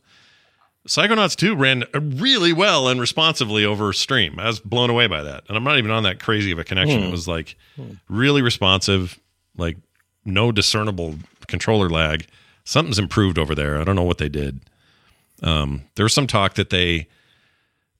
Psychonauts 0.88 1.36
2 1.36 1.56
ran 1.56 1.84
uh, 1.94 2.02
really 2.02 2.52
well 2.52 2.90
and 2.90 3.00
responsively 3.00 3.64
over 3.64 3.94
stream. 3.94 4.38
I 4.38 4.48
was 4.48 4.60
blown 4.60 4.90
away 4.90 5.08
by 5.08 5.24
that. 5.24 5.44
And 5.48 5.56
I'm 5.56 5.64
not 5.64 5.78
even 5.78 5.92
on 5.92 6.04
that 6.04 6.20
crazy 6.20 6.52
of 6.52 6.60
a 6.60 6.64
connection. 6.64 7.04
It 7.04 7.06
hmm. 7.06 7.12
was 7.12 7.28
like 7.28 7.56
hmm. 7.76 7.92
really 8.10 8.42
responsive, 8.42 9.20
like 9.58 9.78
no 10.26 10.52
discernible 10.52 11.16
controller 11.48 11.90
lag. 11.90 12.26
Something's 12.66 13.00
improved 13.00 13.38
over 13.38 13.56
there. 13.56 13.80
I 13.80 13.84
don't 13.84 13.96
know 13.96 14.04
what 14.04 14.18
they 14.18 14.30
did. 14.30 14.60
Um, 15.42 15.84
there 15.96 16.04
was 16.04 16.14
some 16.14 16.28
talk 16.28 16.56
that 16.56 16.70
they 16.70 17.08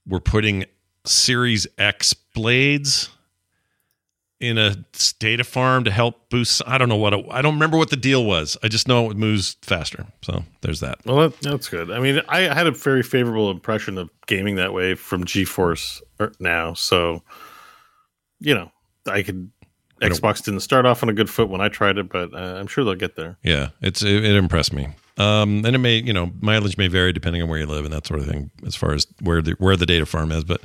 were 0.06 0.20
putting 0.20 0.64
Series 1.04 1.66
X 1.78 2.14
blades 2.14 3.10
in 4.44 4.58
a 4.58 4.76
data 5.18 5.44
farm 5.44 5.84
to 5.84 5.90
help 5.90 6.28
boost. 6.30 6.62
I 6.66 6.78
don't 6.78 6.88
know 6.88 6.96
what 6.96 7.12
it, 7.12 7.26
I 7.30 7.42
don't 7.42 7.54
remember 7.54 7.76
what 7.76 7.90
the 7.90 7.96
deal 7.96 8.24
was. 8.24 8.56
I 8.62 8.68
just 8.68 8.88
know 8.88 9.10
it 9.10 9.16
moves 9.16 9.56
faster. 9.62 10.06
So 10.22 10.44
there's 10.60 10.80
that. 10.80 11.04
Well, 11.04 11.28
that, 11.28 11.40
that's 11.40 11.68
good. 11.68 11.90
I 11.90 11.98
mean, 11.98 12.20
I 12.28 12.40
had 12.40 12.66
a 12.66 12.70
very 12.70 13.02
favorable 13.02 13.50
impression 13.50 13.98
of 13.98 14.10
gaming 14.26 14.56
that 14.56 14.72
way 14.72 14.94
from 14.94 15.24
GeForce 15.24 16.02
er, 16.20 16.32
now. 16.38 16.74
So, 16.74 17.22
you 18.40 18.54
know, 18.54 18.70
I 19.06 19.22
could. 19.22 19.50
I 20.02 20.08
Xbox 20.08 20.44
didn't 20.44 20.60
start 20.60 20.86
off 20.86 21.04
on 21.04 21.08
a 21.08 21.12
good 21.12 21.30
foot 21.30 21.48
when 21.48 21.60
I 21.60 21.68
tried 21.68 21.98
it, 21.98 22.08
but 22.08 22.34
uh, 22.34 22.56
I'm 22.58 22.66
sure 22.66 22.84
they'll 22.84 22.96
get 22.96 23.14
there. 23.14 23.38
Yeah, 23.44 23.68
it's 23.80 24.02
it, 24.02 24.24
it 24.24 24.34
impressed 24.34 24.72
me. 24.72 24.88
Um, 25.16 25.64
and 25.64 25.76
it 25.76 25.78
may 25.78 25.96
you 25.96 26.12
know 26.12 26.32
mileage 26.40 26.76
may 26.76 26.88
vary 26.88 27.12
depending 27.12 27.40
on 27.42 27.48
where 27.48 27.60
you 27.60 27.66
live 27.66 27.84
and 27.84 27.94
that 27.94 28.06
sort 28.06 28.18
of 28.18 28.26
thing 28.26 28.50
as 28.66 28.74
far 28.74 28.92
as 28.92 29.06
where 29.20 29.40
the 29.40 29.52
where 29.58 29.76
the 29.76 29.86
data 29.86 30.04
farm 30.04 30.32
is. 30.32 30.42
But 30.42 30.62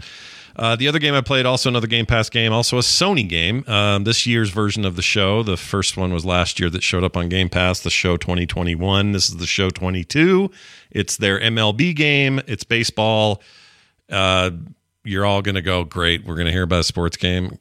uh, 0.60 0.76
the 0.76 0.90
other 0.90 1.00
game 1.00 1.14
I 1.14 1.22
played, 1.22 1.46
also 1.46 1.70
another 1.70 1.88
Game 1.88 2.06
Pass 2.06 2.30
game, 2.30 2.52
also 2.52 2.78
a 2.78 2.82
Sony 2.82 3.28
game. 3.28 3.64
Um, 3.66 4.04
this 4.04 4.28
year's 4.28 4.50
version 4.50 4.84
of 4.84 4.98
the 4.98 5.02
show. 5.02 5.42
The 5.42 5.56
first 5.56 5.96
one 5.96 6.14
was 6.14 6.26
last 6.26 6.60
year 6.60 6.70
that 6.70 6.84
showed 6.84 7.06
up 7.06 7.16
on 7.16 7.30
Game 7.30 7.48
Pass. 7.48 7.80
The 7.80 7.90
show 7.90 8.18
2021. 8.18 9.14
This 9.14 9.30
is 9.30 9.38
the 9.38 9.48
show 9.48 9.70
22. 9.70 10.52
It's 10.92 11.16
their 11.16 11.40
MLB 11.40 11.96
game. 11.96 12.42
It's 12.46 12.66
baseball. 12.66 13.42
Uh, 14.10 14.52
you're 15.06 15.26
all 15.26 15.42
gonna 15.42 15.62
go 15.62 15.86
great. 15.86 16.26
We're 16.26 16.36
gonna 16.36 16.52
hear 16.52 16.64
about 16.64 16.82
a 16.82 16.84
sports 16.84 17.16
game. 17.16 17.58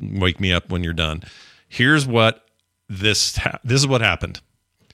Wake 0.00 0.38
me 0.38 0.52
up 0.52 0.70
when 0.70 0.84
you're 0.84 0.92
done. 0.92 1.24
Here's 1.68 2.06
what 2.06 2.46
this 2.88 3.36
ha- 3.36 3.58
this 3.64 3.80
is 3.80 3.86
what 3.88 4.00
happened. 4.00 4.40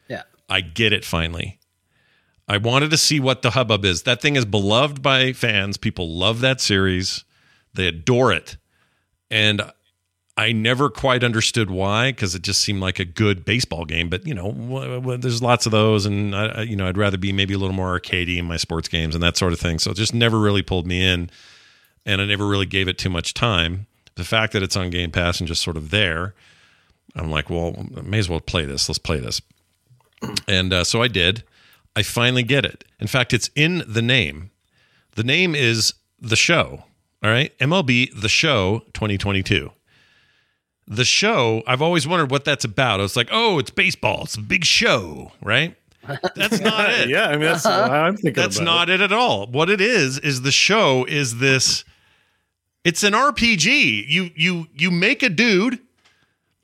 Yeah. 0.08 0.22
I 0.48 0.62
get 0.62 0.94
it 0.94 1.04
finally. 1.04 1.58
I 2.48 2.56
wanted 2.56 2.90
to 2.90 2.96
see 2.96 3.20
what 3.20 3.42
the 3.42 3.50
hubbub 3.50 3.84
is. 3.84 4.04
That 4.04 4.22
thing 4.22 4.36
is 4.36 4.46
beloved 4.46 5.02
by 5.02 5.34
fans. 5.34 5.76
People 5.76 6.08
love 6.08 6.40
that 6.40 6.62
series. 6.62 7.24
They 7.74 7.86
adore 7.88 8.32
it. 8.32 8.56
And 9.30 9.62
I 10.36 10.52
never 10.52 10.90
quite 10.90 11.22
understood 11.22 11.70
why 11.70 12.10
because 12.10 12.34
it 12.34 12.42
just 12.42 12.60
seemed 12.60 12.80
like 12.80 12.98
a 12.98 13.04
good 13.04 13.44
baseball 13.44 13.84
game. 13.84 14.08
But, 14.08 14.26
you 14.26 14.34
know, 14.34 15.16
there's 15.16 15.42
lots 15.42 15.66
of 15.66 15.72
those. 15.72 16.06
And, 16.06 16.34
I- 16.34 16.62
you 16.62 16.76
know, 16.76 16.88
I'd 16.88 16.98
rather 16.98 17.18
be 17.18 17.32
maybe 17.32 17.54
a 17.54 17.58
little 17.58 17.74
more 17.74 17.98
arcadey 17.98 18.36
in 18.38 18.44
my 18.46 18.56
sports 18.56 18.88
games 18.88 19.14
and 19.14 19.22
that 19.22 19.36
sort 19.36 19.52
of 19.52 19.60
thing. 19.60 19.78
So 19.78 19.90
it 19.92 19.96
just 19.96 20.14
never 20.14 20.38
really 20.38 20.62
pulled 20.62 20.86
me 20.86 21.04
in. 21.06 21.30
And 22.06 22.20
I 22.20 22.26
never 22.26 22.46
really 22.46 22.66
gave 22.66 22.88
it 22.88 22.98
too 22.98 23.10
much 23.10 23.32
time. 23.34 23.86
The 24.16 24.24
fact 24.24 24.52
that 24.52 24.62
it's 24.62 24.76
on 24.76 24.90
Game 24.90 25.10
Pass 25.10 25.40
and 25.40 25.48
just 25.48 25.62
sort 25.62 25.76
of 25.76 25.90
there, 25.90 26.34
I'm 27.16 27.30
like, 27.30 27.48
well, 27.48 27.86
I 27.96 28.02
may 28.02 28.18
as 28.18 28.28
well 28.28 28.40
play 28.40 28.64
this. 28.64 28.88
Let's 28.88 28.98
play 28.98 29.18
this. 29.18 29.40
And 30.48 30.72
uh, 30.72 30.84
so 30.84 31.02
I 31.02 31.08
did. 31.08 31.44
I 31.96 32.02
finally 32.02 32.42
get 32.42 32.64
it. 32.64 32.84
In 33.00 33.06
fact, 33.06 33.32
it's 33.32 33.50
in 33.54 33.84
the 33.86 34.02
name. 34.02 34.50
The 35.14 35.22
name 35.24 35.54
is 35.54 35.94
The 36.20 36.36
Show. 36.36 36.84
All 37.24 37.30
right. 37.30 37.56
MLB 37.58 38.20
The 38.20 38.28
Show 38.28 38.80
2022. 38.92 39.70
The 40.86 41.04
show, 41.06 41.62
I've 41.66 41.80
always 41.80 42.06
wondered 42.06 42.30
what 42.30 42.44
that's 42.44 42.66
about. 42.66 43.00
I 43.00 43.02
was 43.02 43.16
like, 43.16 43.30
oh, 43.32 43.58
it's 43.58 43.70
baseball. 43.70 44.24
It's 44.24 44.34
a 44.34 44.42
big 44.42 44.66
show, 44.66 45.32
right? 45.40 45.74
That's 46.36 46.60
not 46.60 46.90
it. 47.00 47.08
Yeah, 47.08 47.28
I 47.28 47.32
mean 47.32 47.40
that's 47.40 47.64
what 47.64 47.72
I'm 47.72 48.16
thinking. 48.16 48.34
That's 48.34 48.60
not 48.60 48.90
it 48.90 49.00
at 49.00 49.10
all. 49.10 49.46
What 49.46 49.70
it 49.70 49.80
is 49.80 50.18
is 50.18 50.42
the 50.42 50.52
show 50.52 51.06
is 51.06 51.38
this 51.38 51.82
it's 52.84 53.02
an 53.02 53.14
RPG. 53.14 54.04
You 54.06 54.28
you 54.36 54.66
you 54.74 54.90
make 54.90 55.22
a 55.22 55.30
dude. 55.30 55.78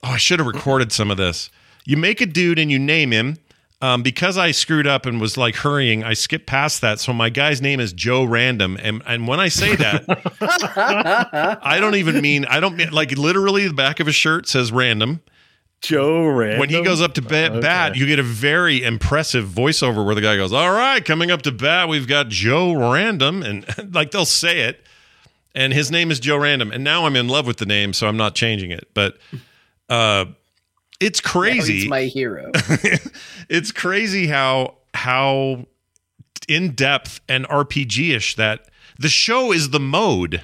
Oh, 0.02 0.10
I 0.10 0.18
should 0.18 0.40
have 0.40 0.46
recorded 0.46 0.92
some 0.92 1.10
of 1.10 1.16
this. 1.16 1.48
You 1.86 1.96
make 1.96 2.20
a 2.20 2.26
dude 2.26 2.58
and 2.58 2.70
you 2.70 2.78
name 2.78 3.12
him. 3.12 3.38
Um, 3.82 4.02
because 4.02 4.36
I 4.36 4.50
screwed 4.50 4.86
up 4.86 5.06
and 5.06 5.18
was 5.20 5.38
like 5.38 5.56
hurrying, 5.56 6.04
I 6.04 6.12
skipped 6.12 6.46
past 6.46 6.82
that. 6.82 7.00
So 7.00 7.14
my 7.14 7.30
guy's 7.30 7.62
name 7.62 7.80
is 7.80 7.94
Joe 7.94 8.24
Random, 8.24 8.76
and 8.82 9.02
and 9.06 9.26
when 9.26 9.40
I 9.40 9.48
say 9.48 9.74
that, 9.76 10.04
I 11.62 11.78
don't 11.80 11.94
even 11.94 12.20
mean 12.20 12.44
I 12.44 12.60
don't 12.60 12.76
mean 12.76 12.90
like 12.90 13.12
literally 13.12 13.66
the 13.66 13.74
back 13.74 13.98
of 14.00 14.06
his 14.06 14.14
shirt 14.16 14.46
says 14.48 14.70
Random. 14.70 15.20
Joe 15.80 16.26
Random. 16.26 16.60
When 16.60 16.68
he 16.68 16.82
goes 16.82 17.00
up 17.00 17.14
to 17.14 17.22
bat, 17.22 17.52
Okay. 17.52 17.60
bat, 17.62 17.96
you 17.96 18.04
get 18.06 18.18
a 18.18 18.22
very 18.22 18.84
impressive 18.84 19.48
voiceover 19.48 20.04
where 20.04 20.14
the 20.14 20.20
guy 20.20 20.36
goes, 20.36 20.52
"All 20.52 20.70
right, 20.72 21.02
coming 21.02 21.30
up 21.30 21.40
to 21.42 21.52
bat, 21.52 21.88
we've 21.88 22.06
got 22.06 22.28
Joe 22.28 22.74
Random," 22.92 23.42
and 23.42 23.64
like 23.94 24.10
they'll 24.10 24.26
say 24.26 24.60
it, 24.60 24.84
and 25.54 25.72
his 25.72 25.90
name 25.90 26.10
is 26.10 26.20
Joe 26.20 26.36
Random, 26.36 26.70
and 26.70 26.84
now 26.84 27.06
I'm 27.06 27.16
in 27.16 27.28
love 27.28 27.46
with 27.46 27.56
the 27.56 27.64
name, 27.66 27.94
so 27.94 28.06
I'm 28.08 28.18
not 28.18 28.34
changing 28.34 28.72
it. 28.72 28.88
But 28.92 29.16
uh, 29.88 30.26
it's 31.00 31.24
Now 31.24 31.30
crazy. 31.30 31.72
he's 31.80 31.88
my 31.88 32.02
hero. 32.04 32.50
it's 33.48 33.72
crazy 33.72 34.26
how 34.26 34.76
how 34.94 35.66
in 36.48 36.72
depth 36.72 37.20
and 37.28 37.46
RPG 37.48 38.14
ish 38.14 38.36
that 38.36 38.68
the 38.98 39.08
show 39.08 39.52
is 39.52 39.70
the 39.70 39.80
mode 39.80 40.42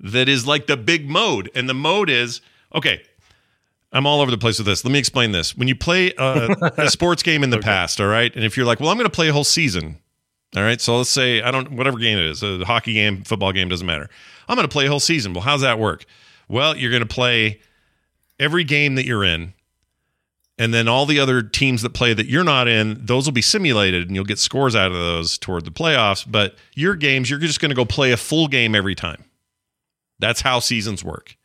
that 0.00 0.28
is 0.28 0.46
like 0.46 0.66
the 0.66 0.76
big 0.76 1.08
mode, 1.08 1.50
and 1.54 1.68
the 1.68 1.74
mode 1.74 2.10
is 2.10 2.40
okay. 2.74 3.02
I'm 3.94 4.06
all 4.06 4.22
over 4.22 4.30
the 4.30 4.38
place 4.38 4.58
with 4.58 4.66
this. 4.66 4.84
Let 4.86 4.90
me 4.90 4.98
explain 4.98 5.32
this. 5.32 5.54
When 5.54 5.68
you 5.68 5.74
play 5.76 6.12
a, 6.16 6.56
a 6.78 6.90
sports 6.90 7.22
game 7.22 7.44
in 7.44 7.50
the 7.50 7.58
past, 7.58 8.00
all 8.00 8.06
right, 8.06 8.34
and 8.34 8.42
if 8.42 8.56
you're 8.56 8.64
like, 8.64 8.80
well, 8.80 8.88
I'm 8.88 8.96
going 8.96 9.04
to 9.04 9.14
play 9.14 9.28
a 9.28 9.32
whole 9.34 9.44
season, 9.44 9.98
all 10.56 10.62
right. 10.62 10.80
So 10.80 10.96
let's 10.96 11.10
say 11.10 11.42
I 11.42 11.50
don't 11.50 11.72
whatever 11.72 11.98
game 11.98 12.16
it 12.18 12.24
is, 12.24 12.42
a 12.42 12.64
hockey 12.64 12.94
game, 12.94 13.22
football 13.22 13.52
game 13.52 13.68
doesn't 13.68 13.86
matter. 13.86 14.08
I'm 14.48 14.56
going 14.56 14.66
to 14.66 14.72
play 14.72 14.86
a 14.86 14.88
whole 14.88 15.00
season. 15.00 15.34
Well, 15.34 15.42
how's 15.42 15.60
that 15.60 15.78
work? 15.78 16.06
Well, 16.48 16.76
you're 16.76 16.90
going 16.90 17.02
to 17.02 17.14
play 17.14 17.60
every 18.40 18.64
game 18.64 18.94
that 18.96 19.04
you're 19.04 19.24
in, 19.24 19.52
and 20.58 20.72
then 20.74 20.86
all 20.88 21.06
the 21.06 21.18
other 21.18 21.42
teams 21.42 21.82
that 21.82 21.90
play 21.90 22.12
that 22.14 22.26
you're 22.26 22.44
not 22.44 22.68
in, 22.68 23.04
those 23.04 23.26
will 23.26 23.32
be 23.32 23.42
simulated, 23.42 24.06
and 24.06 24.14
you'll 24.14 24.24
get 24.24 24.38
scores 24.38 24.76
out 24.76 24.92
of 24.92 24.96
those 24.98 25.38
toward 25.38 25.64
the 25.64 25.70
playoffs. 25.70 26.24
But 26.30 26.56
your 26.74 26.94
games, 26.94 27.30
you're 27.30 27.38
just 27.38 27.60
going 27.60 27.70
to 27.70 27.74
go 27.74 27.84
play 27.84 28.12
a 28.12 28.16
full 28.16 28.48
game 28.48 28.74
every 28.74 28.94
time. 28.94 29.24
That's 30.18 30.42
how 30.42 30.60
seasons 30.60 31.02
work. 31.02 31.36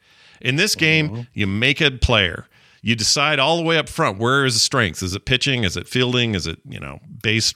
In 0.42 0.56
this 0.56 0.76
game, 0.76 1.28
you 1.34 1.48
make 1.48 1.82
a 1.82 1.90
player. 1.90 2.48
You 2.84 2.96
decide 2.96 3.40
all 3.40 3.58
the 3.58 3.64
way 3.64 3.78
up 3.78 3.90
front 3.90 4.20
where 4.20 4.46
is 4.46 4.54
the 4.54 4.60
strength? 4.60 5.02
Is 5.02 5.16
it 5.16 5.26
pitching? 5.26 5.64
Is 5.64 5.76
it 5.76 5.88
fielding? 5.88 6.36
Is 6.36 6.46
it 6.46 6.60
you 6.70 6.80
know 6.80 7.00
base? 7.24 7.54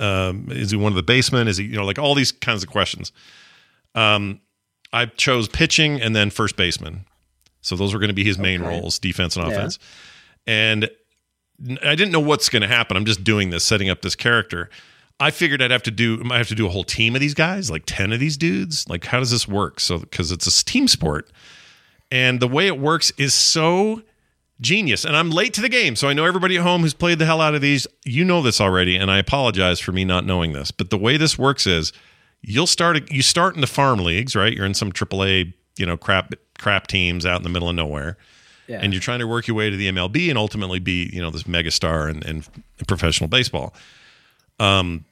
Um, 0.00 0.48
is 0.50 0.72
he 0.72 0.76
one 0.76 0.90
of 0.90 0.96
the 0.96 1.02
basemen? 1.04 1.46
Is 1.46 1.58
he 1.58 1.64
you 1.66 1.76
know 1.76 1.84
like 1.84 1.98
all 2.00 2.14
these 2.16 2.32
kinds 2.32 2.64
of 2.64 2.68
questions? 2.68 3.12
Um, 3.94 4.40
I 4.92 5.06
chose 5.06 5.48
pitching 5.48 6.00
and 6.00 6.14
then 6.16 6.30
first 6.30 6.56
baseman. 6.56 7.04
So 7.60 7.76
those 7.76 7.94
were 7.94 8.00
going 8.00 8.08
to 8.08 8.14
be 8.14 8.24
his 8.24 8.36
main 8.38 8.60
Okay. 8.62 8.68
roles, 8.68 8.98
defense 8.98 9.36
and 9.36 9.46
Yeah. 9.48 9.68
And 10.46 10.90
I 11.82 11.94
didn't 11.94 12.12
know 12.12 12.20
what's 12.20 12.48
going 12.48 12.62
to 12.62 12.68
happen. 12.68 12.96
I'm 12.96 13.04
just 13.04 13.24
doing 13.24 13.50
this, 13.50 13.64
setting 13.64 13.88
up 13.88 14.02
this 14.02 14.16
character. 14.16 14.68
I 15.20 15.30
figured 15.30 15.62
I'd 15.62 15.70
have 15.70 15.84
to 15.84 15.90
do, 15.90 16.22
I 16.30 16.38
have 16.38 16.48
to 16.48 16.54
do 16.54 16.66
a 16.66 16.70
whole 16.70 16.84
team 16.84 17.14
of 17.14 17.20
these 17.20 17.34
guys, 17.34 17.70
like 17.70 17.84
10 17.86 18.12
of 18.12 18.20
these 18.20 18.36
dudes. 18.36 18.88
Like, 18.88 19.04
how 19.06 19.20
does 19.20 19.30
this 19.30 19.46
work? 19.46 19.78
So, 19.78 19.98
because 19.98 20.32
it's 20.32 20.46
a 20.46 20.64
team 20.64 20.88
sport. 20.88 21.30
And 22.10 22.40
the 22.40 22.48
way 22.48 22.66
it 22.66 22.78
works 22.78 23.12
is 23.16 23.32
so 23.32 24.02
genius. 24.60 25.04
And 25.04 25.16
I'm 25.16 25.30
late 25.30 25.54
to 25.54 25.60
the 25.60 25.68
game. 25.68 25.96
So 25.96 26.08
I 26.08 26.12
know 26.12 26.24
everybody 26.24 26.56
at 26.56 26.62
home 26.62 26.82
who's 26.82 26.94
played 26.94 27.18
the 27.18 27.26
hell 27.26 27.40
out 27.40 27.54
of 27.54 27.60
these, 27.60 27.86
you 28.04 28.24
know 28.24 28.42
this 28.42 28.60
already. 28.60 28.96
And 28.96 29.10
I 29.10 29.18
apologize 29.18 29.78
for 29.78 29.92
me 29.92 30.04
not 30.04 30.26
knowing 30.26 30.52
this. 30.52 30.70
But 30.70 30.90
the 30.90 30.98
way 30.98 31.16
this 31.16 31.38
works 31.38 31.66
is 31.66 31.92
you'll 32.42 32.66
start, 32.66 33.10
you 33.10 33.22
start 33.22 33.54
in 33.54 33.60
the 33.60 33.66
farm 33.66 34.00
leagues, 34.00 34.34
right? 34.34 34.52
You're 34.52 34.66
in 34.66 34.74
some 34.74 34.92
AAA, 34.92 35.54
you 35.78 35.86
know, 35.86 35.96
crap, 35.96 36.34
crap 36.58 36.88
teams 36.88 37.24
out 37.24 37.36
in 37.36 37.44
the 37.44 37.48
middle 37.48 37.68
of 37.68 37.76
nowhere 37.76 38.16
Yeah. 38.66 38.80
and 38.80 38.92
you're 38.92 39.00
trying 39.00 39.18
to 39.18 39.26
work 39.26 39.46
your 39.46 39.56
way 39.56 39.70
to 39.70 39.76
the 39.76 39.90
MLB 39.90 40.28
and 40.30 40.38
ultimately 40.38 40.78
be, 40.78 41.10
you 41.12 41.20
know, 41.20 41.30
this 41.30 41.42
megastar 41.44 42.10
in, 42.10 42.22
in, 42.22 42.36
in 42.36 42.86
professional 42.86 43.28
baseball. 43.28 43.74
Um, 44.58 45.04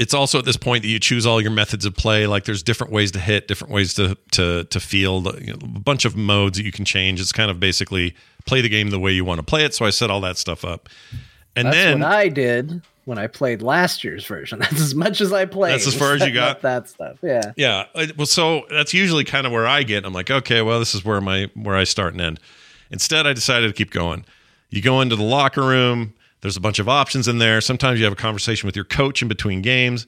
it's 0.00 0.14
also 0.14 0.38
at 0.38 0.46
this 0.46 0.56
point 0.56 0.82
that 0.82 0.88
you 0.88 0.98
choose 0.98 1.26
all 1.26 1.42
your 1.42 1.50
methods 1.50 1.84
of 1.84 1.94
play. 1.94 2.26
Like 2.26 2.44
there's 2.44 2.62
different 2.62 2.90
ways 2.90 3.12
to 3.12 3.20
hit, 3.20 3.46
different 3.48 3.72
ways 3.72 3.92
to 3.94 4.16
to 4.32 4.64
to 4.64 4.80
field, 4.80 5.26
you 5.40 5.52
know, 5.52 5.58
a 5.62 5.78
bunch 5.78 6.06
of 6.06 6.16
modes 6.16 6.56
that 6.56 6.64
you 6.64 6.72
can 6.72 6.86
change. 6.86 7.20
It's 7.20 7.32
kind 7.32 7.50
of 7.50 7.60
basically 7.60 8.14
play 8.46 8.62
the 8.62 8.70
game 8.70 8.88
the 8.88 8.98
way 8.98 9.12
you 9.12 9.26
want 9.26 9.40
to 9.40 9.44
play 9.44 9.64
it. 9.64 9.74
So 9.74 9.84
I 9.84 9.90
set 9.90 10.10
all 10.10 10.22
that 10.22 10.38
stuff 10.38 10.64
up, 10.64 10.88
and 11.54 11.66
That's 11.66 11.76
then 11.76 12.00
what 12.00 12.10
I 12.10 12.28
did 12.28 12.80
when 13.10 13.18
I 13.18 13.26
played 13.26 13.60
last 13.60 14.04
year's 14.04 14.24
version. 14.24 14.58
That's 14.60 14.80
as 14.80 14.94
much 14.94 15.20
as 15.20 15.32
I 15.32 15.44
played. 15.44 15.72
That's 15.72 15.88
as 15.88 15.96
far 15.96 16.14
as 16.14 16.24
you 16.24 16.30
got? 16.32 16.62
That 16.62 16.88
stuff. 16.88 17.18
Yeah. 17.22 17.52
Yeah. 17.56 17.86
uh, 17.92 18.06
Well, 18.16 18.26
so 18.26 18.66
that's 18.70 18.94
usually 18.94 19.24
kind 19.24 19.46
of 19.46 19.52
where 19.52 19.66
I 19.66 19.82
get. 19.82 20.04
I'm 20.06 20.12
like, 20.12 20.30
okay, 20.30 20.62
well, 20.62 20.78
this 20.78 20.94
is 20.94 21.04
where 21.04 21.20
my 21.20 21.50
where 21.54 21.74
I 21.74 21.82
start 21.82 22.14
and 22.14 22.20
end. 22.22 22.40
Instead, 22.88 23.26
I 23.26 23.32
decided 23.32 23.66
to 23.66 23.72
keep 23.72 23.90
going. 23.90 24.24
You 24.70 24.80
go 24.80 25.00
into 25.00 25.16
the 25.16 25.24
locker 25.24 25.62
room. 25.62 26.14
There's 26.40 26.56
a 26.56 26.60
bunch 26.60 26.78
of 26.78 26.88
options 26.88 27.26
in 27.26 27.38
there. 27.38 27.60
Sometimes 27.60 27.98
you 27.98 28.04
have 28.04 28.12
a 28.12 28.16
conversation 28.16 28.66
with 28.68 28.76
your 28.76 28.84
coach 28.84 29.22
in 29.22 29.28
between 29.28 29.60
games. 29.60 30.06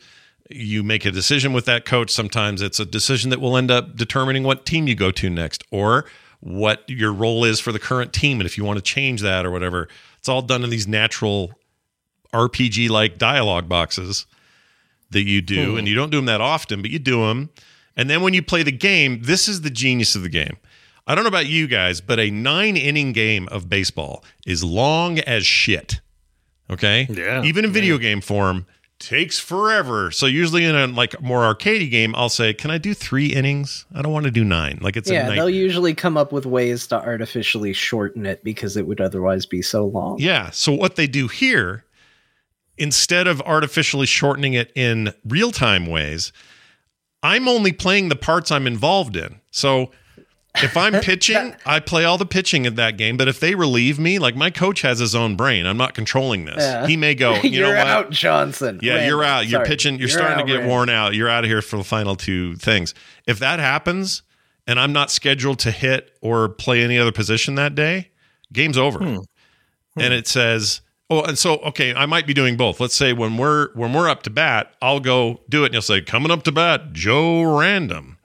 You 0.48 0.84
make 0.84 1.04
a 1.04 1.10
decision 1.10 1.52
with 1.52 1.64
that 1.64 1.84
coach. 1.84 2.10
Sometimes 2.10 2.62
it's 2.62 2.78
a 2.78 2.86
decision 2.86 3.30
that 3.30 3.40
will 3.40 3.56
end 3.56 3.72
up 3.72 3.96
determining 3.96 4.44
what 4.44 4.64
team 4.64 4.86
you 4.86 4.94
go 4.94 5.10
to 5.10 5.28
next 5.28 5.64
or 5.72 6.04
what 6.38 6.88
your 6.88 7.12
role 7.12 7.44
is 7.44 7.58
for 7.58 7.72
the 7.72 7.78
current 7.80 8.12
team. 8.12 8.40
And 8.40 8.46
if 8.46 8.56
you 8.56 8.64
want 8.64 8.78
to 8.78 8.82
change 8.82 9.20
that 9.22 9.44
or 9.44 9.50
whatever, 9.50 9.88
it's 10.18 10.28
all 10.28 10.42
done 10.42 10.62
in 10.62 10.70
these 10.70 10.86
natural 10.86 11.52
RPG 12.32 12.90
like 12.90 13.18
dialogue 13.18 13.68
boxes 13.68 14.26
that 15.10 15.22
you 15.22 15.42
do, 15.42 15.72
hmm. 15.72 15.78
and 15.78 15.88
you 15.88 15.94
don't 15.94 16.10
do 16.10 16.18
them 16.18 16.26
that 16.26 16.40
often, 16.40 16.82
but 16.82 16.90
you 16.90 16.98
do 16.98 17.26
them. 17.26 17.50
And 17.96 18.08
then 18.08 18.22
when 18.22 18.32
you 18.32 18.42
play 18.42 18.62
the 18.62 18.72
game, 18.72 19.20
this 19.22 19.48
is 19.48 19.60
the 19.60 19.70
genius 19.70 20.14
of 20.14 20.22
the 20.22 20.30
game. 20.30 20.56
I 21.06 21.14
don't 21.14 21.24
know 21.24 21.28
about 21.28 21.46
you 21.46 21.66
guys, 21.66 22.00
but 22.00 22.18
a 22.18 22.30
nine 22.30 22.76
inning 22.76 23.12
game 23.12 23.48
of 23.48 23.68
baseball 23.68 24.24
is 24.46 24.62
long 24.62 25.18
as 25.18 25.44
shit. 25.44 26.00
Okay. 26.70 27.06
Yeah. 27.10 27.42
Even 27.42 27.64
in 27.64 27.72
video 27.72 27.98
game 27.98 28.20
form, 28.20 28.66
takes 29.02 29.38
forever. 29.38 30.10
So 30.12 30.26
usually 30.26 30.64
in 30.64 30.74
a 30.74 30.86
like 30.86 31.20
more 31.20 31.40
arcadey 31.40 31.90
game, 31.90 32.14
I'll 32.14 32.28
say, 32.28 32.54
"Can 32.54 32.70
I 32.70 32.78
do 32.78 32.94
three 32.94 33.26
innings? 33.26 33.84
I 33.94 34.00
don't 34.00 34.12
want 34.12 34.24
to 34.24 34.30
do 34.30 34.44
nine. 34.44 34.78
Like 34.80 34.96
it's 34.96 35.10
yeah, 35.10 35.24
a 35.24 35.28
night. 35.28 35.34
they'll 35.36 35.50
usually 35.50 35.92
come 35.92 36.16
up 36.16 36.32
with 36.32 36.46
ways 36.46 36.86
to 36.88 36.96
artificially 36.96 37.72
shorten 37.72 38.24
it 38.24 38.44
because 38.44 38.76
it 38.76 38.86
would 38.86 39.00
otherwise 39.00 39.44
be 39.44 39.60
so 39.60 39.86
long. 39.86 40.18
Yeah. 40.18 40.50
So 40.50 40.72
what 40.72 40.96
they 40.96 41.08
do 41.08 41.26
here, 41.26 41.84
instead 42.82 43.28
of 43.28 43.40
artificially 43.42 44.06
shortening 44.06 44.54
it 44.54 44.72
in 44.74 45.14
real 45.24 45.52
time 45.52 45.86
ways, 45.86 46.32
I'm 47.22 47.46
only 47.46 47.70
playing 47.70 48.08
the 48.08 48.16
parts 48.16 48.50
I'm 48.50 48.66
involved 48.66 49.14
in. 49.14 49.40
So 49.52 49.92
if 50.56 50.76
I'm 50.76 50.94
pitching, 51.00 51.54
I 51.64 51.78
play 51.78 52.04
all 52.04 52.18
the 52.18 52.26
pitching 52.26 52.64
in 52.64 52.74
that 52.74 52.96
game. 52.96 53.16
But 53.16 53.28
if 53.28 53.38
they 53.38 53.54
relieve 53.54 54.00
me, 54.00 54.18
like 54.18 54.34
my 54.34 54.50
coach 54.50 54.82
has 54.82 54.98
his 54.98 55.14
own 55.14 55.36
brain, 55.36 55.64
I'm 55.64 55.76
not 55.76 55.94
controlling 55.94 56.44
this. 56.44 56.56
Yeah. 56.58 56.88
He 56.88 56.96
may 56.96 57.14
go, 57.14 57.34
you 57.44 57.50
You're 57.50 57.68
know 57.68 57.78
what? 57.78 57.86
out, 57.86 58.10
Johnson. 58.10 58.80
Yeah, 58.82 59.06
you're 59.06 59.22
out. 59.22 59.46
You're 59.46 59.58
Sorry. 59.58 59.68
pitching. 59.68 60.00
You're, 60.00 60.08
starting 60.08 60.40
out, 60.40 60.46
to 60.48 60.52
get 60.52 60.66
worn 60.66 60.88
out. 60.88 61.14
You're 61.14 61.28
out 61.28 61.44
of 61.44 61.50
here 61.50 61.62
for 61.62 61.76
the 61.76 61.84
final 61.84 62.16
two 62.16 62.56
things. 62.56 62.94
If 63.28 63.38
that 63.38 63.60
happens, 63.60 64.22
and 64.66 64.80
I'm 64.80 64.92
not 64.92 65.12
scheduled 65.12 65.60
to 65.60 65.70
hit 65.70 66.18
or 66.20 66.48
play 66.48 66.82
any 66.82 66.98
other 66.98 67.12
position 67.12 67.54
that 67.54 67.76
day, 67.76 68.10
game's 68.52 68.76
over. 68.76 68.98
Hmm. 68.98 69.18
And 69.94 70.06
hmm. 70.08 70.12
it 70.18 70.26
says, 70.26 70.80
oh, 71.10 71.22
and 71.22 71.38
so 71.38 71.58
okay, 71.58 71.94
I 71.94 72.06
might 72.06 72.26
be 72.26 72.34
doing 72.34 72.56
both. 72.56 72.80
Let's 72.80 72.94
say 72.94 73.12
when 73.12 73.36
we're 73.36 73.72
when 73.74 73.92
we're 73.92 74.08
up 74.08 74.22
to 74.24 74.30
bat, 74.30 74.74
I'll 74.80 75.00
go 75.00 75.40
do 75.48 75.62
it, 75.62 75.66
and 75.66 75.74
you'll 75.74 75.82
say, 75.82 76.00
coming 76.00 76.30
up 76.30 76.42
to 76.44 76.52
bat, 76.52 76.92
Joe 76.92 77.42
Random. 77.42 78.18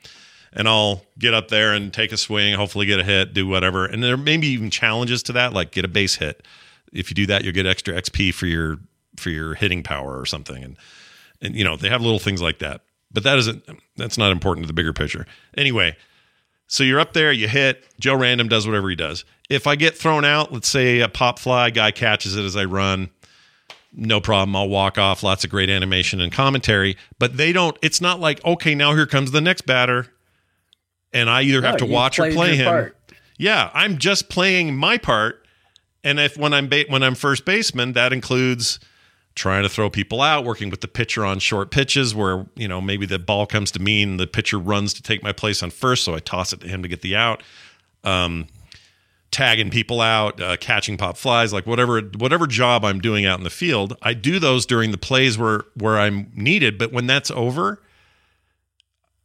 And 0.53 0.67
I'll 0.67 1.03
get 1.19 1.35
up 1.35 1.49
there 1.49 1.73
and 1.73 1.93
take 1.93 2.11
a 2.11 2.17
swing, 2.17 2.55
hopefully 2.55 2.87
get 2.87 2.99
a 2.99 3.03
hit, 3.03 3.31
do 3.33 3.45
whatever. 3.45 3.85
And 3.85 4.01
there 4.01 4.17
may 4.17 4.37
be 4.37 4.47
even 4.47 4.71
challenges 4.71 5.21
to 5.23 5.33
that, 5.33 5.53
like 5.53 5.71
get 5.71 5.85
a 5.85 5.87
base 5.87 6.15
hit. 6.15 6.41
If 6.91 7.11
you 7.11 7.15
do 7.15 7.27
that, 7.27 7.43
you'll 7.43 7.53
get 7.53 7.67
extra 7.67 7.93
XP 7.93 8.33
for 8.33 8.47
your 8.47 8.79
for 9.17 9.29
your 9.29 9.53
hitting 9.53 9.83
power 9.83 10.19
or 10.19 10.25
something. 10.25 10.63
And 10.63 10.77
and 11.41 11.55
you 11.55 11.63
know 11.63 11.75
they 11.75 11.89
have 11.89 12.01
little 12.01 12.19
things 12.19 12.41
like 12.41 12.59
that 12.59 12.81
but 13.11 13.23
that 13.23 13.37
isn't 13.37 13.63
that's 13.95 14.17
not 14.17 14.31
important 14.31 14.63
to 14.63 14.67
the 14.67 14.73
bigger 14.73 14.93
picture 14.93 15.25
anyway 15.57 15.95
so 16.67 16.83
you're 16.83 16.99
up 16.99 17.13
there 17.13 17.31
you 17.31 17.47
hit 17.47 17.85
joe 17.99 18.15
random 18.15 18.47
does 18.47 18.65
whatever 18.67 18.89
he 18.89 18.95
does 18.95 19.25
if 19.49 19.65
i 19.67 19.75
get 19.75 19.97
thrown 19.97 20.23
out 20.25 20.51
let's 20.51 20.67
say 20.67 20.99
a 20.99 21.09
pop 21.09 21.39
fly 21.39 21.69
guy 21.69 21.91
catches 21.91 22.35
it 22.35 22.43
as 22.43 22.55
i 22.55 22.63
run 22.65 23.09
no 23.93 24.19
problem 24.21 24.55
i'll 24.55 24.69
walk 24.69 24.97
off 24.97 25.23
lots 25.23 25.43
of 25.43 25.49
great 25.49 25.69
animation 25.69 26.19
and 26.21 26.31
commentary 26.31 26.95
but 27.19 27.37
they 27.37 27.51
don't 27.51 27.77
it's 27.81 28.01
not 28.01 28.19
like 28.19 28.43
okay 28.45 28.75
now 28.75 28.93
here 28.93 29.05
comes 29.07 29.31
the 29.31 29.41
next 29.41 29.61
batter 29.65 30.07
and 31.13 31.29
i 31.29 31.41
either 31.41 31.61
have 31.61 31.77
to 31.77 31.85
watch 31.85 32.19
or 32.19 32.29
play 32.31 32.55
him 32.55 32.65
part. 32.65 32.97
yeah, 33.37 33.69
I'm 33.73 33.97
just 33.97 34.29
playing 34.29 34.75
my 34.75 34.97
part. 34.97 35.45
And 36.03 36.19
if 36.19 36.37
when 36.37 36.53
I'm 36.53 36.67
ba- 36.67 36.85
when 36.89 37.03
I'm 37.03 37.15
first 37.15 37.45
baseman, 37.45 37.93
that 37.93 38.13
includes 38.13 38.79
trying 39.37 39.63
to 39.63 39.69
throw 39.69 39.89
people 39.89 40.21
out, 40.21 40.43
working 40.43 40.69
with 40.69 40.81
the 40.81 40.87
pitcher 40.87 41.23
on 41.23 41.39
short 41.39 41.71
pitches 41.71 42.13
where, 42.13 42.45
you 42.55 42.67
know, 42.67 42.81
maybe 42.81 43.05
the 43.05 43.19
ball 43.19 43.45
comes 43.45 43.71
to 43.71 43.79
me 43.79 44.03
and 44.03 44.19
the 44.19 44.27
pitcher 44.27 44.59
runs 44.59 44.93
to 44.95 45.01
take 45.01 45.23
my 45.23 45.31
place 45.31 45.63
on 45.63 45.69
first, 45.69 46.03
so 46.03 46.15
I 46.15 46.19
toss 46.19 46.51
it 46.51 46.59
to 46.61 46.67
him 46.67 46.81
to 46.81 46.89
get 46.89 47.01
the 47.01 47.15
out. 47.15 47.43
Um 48.03 48.47
tagging 49.29 49.69
people 49.69 49.99
out, 49.99 50.41
uh, 50.41 50.55
catching 50.57 50.97
pop 50.97 51.17
flies, 51.17 51.51
like 51.51 51.67
whatever 51.67 52.01
whatever 52.01 52.47
job 52.47 52.85
I'm 52.85 52.99
doing 52.99 53.25
out 53.25 53.37
in 53.37 53.43
the 53.43 53.49
field, 53.49 53.97
I 54.01 54.13
do 54.13 54.39
those 54.39 54.65
during 54.65 54.91
the 54.91 54.97
plays 54.97 55.37
where 55.37 55.65
where 55.75 55.99
I'm 55.99 56.31
needed, 56.33 56.77
but 56.77 56.91
when 56.91 57.07
that's 57.07 57.29
over, 57.31 57.81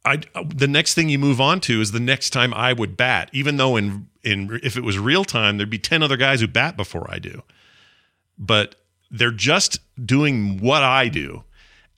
I 0.05 0.21
the 0.45 0.67
next 0.67 0.93
thing 0.93 1.09
you 1.09 1.19
move 1.19 1.39
on 1.39 1.61
to 1.61 1.81
is 1.81 1.91
the 1.91 1.99
next 1.99 2.31
time 2.31 2.53
I 2.53 2.73
would 2.73 2.97
bat, 2.97 3.29
even 3.33 3.57
though 3.57 3.75
in 3.77 4.07
in 4.23 4.59
if 4.61 4.75
it 4.75 4.83
was 4.83 4.99
real 4.99 5.23
time, 5.23 5.57
there'd 5.57 5.69
be 5.69 5.79
ten 5.79 6.03
other 6.03 6.17
guys 6.17 6.41
who 6.41 6.47
bat 6.47 6.75
before 6.75 7.09
I 7.09 7.19
do. 7.19 7.41
But 8.37 8.75
they're 9.13 9.31
just 9.31 9.79
doing 10.03 10.59
what 10.59 10.83
I 10.83 11.07
do, 11.07 11.43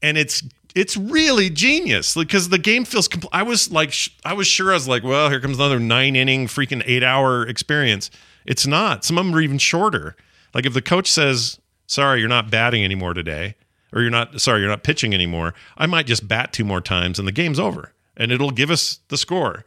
and 0.01 0.17
it's 0.17 0.43
it's 0.75 0.97
really 0.97 1.49
genius 1.49 2.13
because 2.13 2.49
the 2.49 2.57
game 2.59 2.83
feels. 2.85 3.07
Compl- 3.07 3.29
I 3.31 3.43
was 3.43 3.71
like, 3.71 3.93
sh- 3.93 4.09
I 4.25 4.33
was 4.33 4.45
sure 4.45 4.71
I 4.71 4.73
was 4.73 4.87
like, 4.87 5.03
well, 5.03 5.29
here 5.29 5.39
comes 5.39 5.57
another 5.57 5.79
nine 5.79 6.15
inning, 6.15 6.47
freaking 6.47 6.83
eight 6.85 7.01
hour 7.01 7.47
experience. 7.47 8.11
It's 8.45 8.67
not. 8.67 9.05
Some 9.05 9.17
of 9.17 9.25
them 9.25 9.33
are 9.33 9.41
even 9.41 9.57
shorter. 9.57 10.15
Like 10.53 10.65
if 10.65 10.73
the 10.73 10.81
coach 10.81 11.09
says, 11.09 11.59
"Sorry, 11.87 12.19
you're 12.19 12.29
not 12.29 12.51
batting 12.51 12.83
anymore 12.83 13.13
today," 13.13 13.55
or 13.93 14.01
"You're 14.01 14.11
not 14.11 14.39
sorry, 14.41 14.59
you're 14.59 14.69
not 14.69 14.83
pitching 14.83 15.13
anymore," 15.13 15.53
I 15.77 15.85
might 15.85 16.07
just 16.07 16.27
bat 16.27 16.51
two 16.51 16.65
more 16.65 16.81
times 16.81 17.17
and 17.17 17.27
the 17.27 17.31
game's 17.31 17.59
over, 17.59 17.93
and 18.17 18.31
it'll 18.31 18.51
give 18.51 18.69
us 18.69 18.99
the 19.07 19.17
score. 19.17 19.63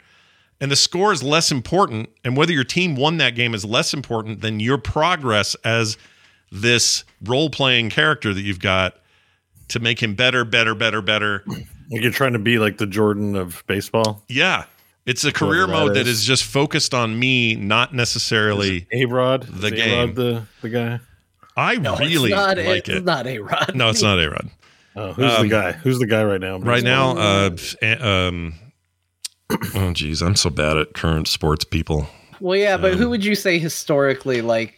And 0.61 0.71
the 0.71 0.77
score 0.77 1.13
is 1.13 1.23
less 1.23 1.51
important, 1.53 2.11
and 2.25 2.37
whether 2.37 2.53
your 2.53 2.65
team 2.65 2.97
won 2.97 3.17
that 3.19 3.35
game 3.35 3.55
is 3.55 3.65
less 3.65 3.95
important 3.95 4.41
than 4.41 4.61
your 4.61 4.77
progress 4.77 5.55
as 5.65 5.97
this 6.51 7.05
role 7.25 7.51
playing 7.51 7.91
character 7.91 8.33
that 8.35 8.43
you've 8.43 8.61
got 8.61 8.97
to 9.69 9.81
make 9.81 10.03
him 10.03 10.15
better, 10.15 10.45
better, 10.45 10.75
better, 10.75 11.03
better. 11.03 11.43
Like 11.47 11.67
you're 12.03 12.11
trying 12.13 12.33
to 12.35 12.39
be 12.39 12.59
like 12.59 12.79
the 12.79 12.87
Jordan 12.87 13.37
of 13.37 13.63
baseball. 13.67 14.23
Yeah. 14.29 14.65
It's 15.07 15.25
a 15.25 15.33
career 15.33 15.67
that 15.67 15.73
mode 15.73 15.95
that 15.95 16.07
is. 16.07 16.21
is 16.21 16.25
just 16.25 16.45
focused 16.45 16.93
on 16.93 17.19
me, 17.19 17.55
not 17.55 17.95
necessarily. 17.95 18.87
A 18.93 19.07
Rod, 19.07 19.43
The 19.45 19.69
Is 19.69 19.73
game. 19.73 19.99
A-Rod 20.11 20.15
the 20.17 20.43
the 20.61 20.69
guy. 20.69 21.01
I 21.57 21.73
really 21.75 22.31
it's 22.31 22.37
not, 22.39 22.57
like 22.59 22.67
it's 22.67 22.89
it. 22.91 23.05
not 23.05 23.27
a 23.27 23.39
rod. 23.39 23.73
No, 23.75 23.89
it's 23.89 24.03
not 24.03 24.19
A 24.19 24.29
Rod. 24.31 24.51
Oh, 24.97 25.13
who's 25.13 25.33
Um, 25.33 25.43
the 25.43 25.49
guy? 25.49 25.73
Who's 25.73 25.99
the 25.99 26.07
guy 26.07 26.23
right 26.25 26.41
now? 26.41 26.59
Right 26.59 26.85
now, 26.85 27.17
uh, 27.17 27.57
um, 28.01 28.55
oh, 29.75 29.93
geez, 29.93 30.23
I'm 30.23 30.37
so 30.37 30.51
bad 30.51 30.77
at 30.77 30.93
current 30.95 31.27
sports 31.27 31.65
people. 31.65 32.09
Well, 32.41 32.59
yeah, 32.59 32.77
but 32.77 32.93
Um, 32.93 32.99
who 32.99 33.09
would 33.11 33.25
you 33.25 33.35
say 33.35 33.59
historically, 33.59 34.43
like 34.43 34.78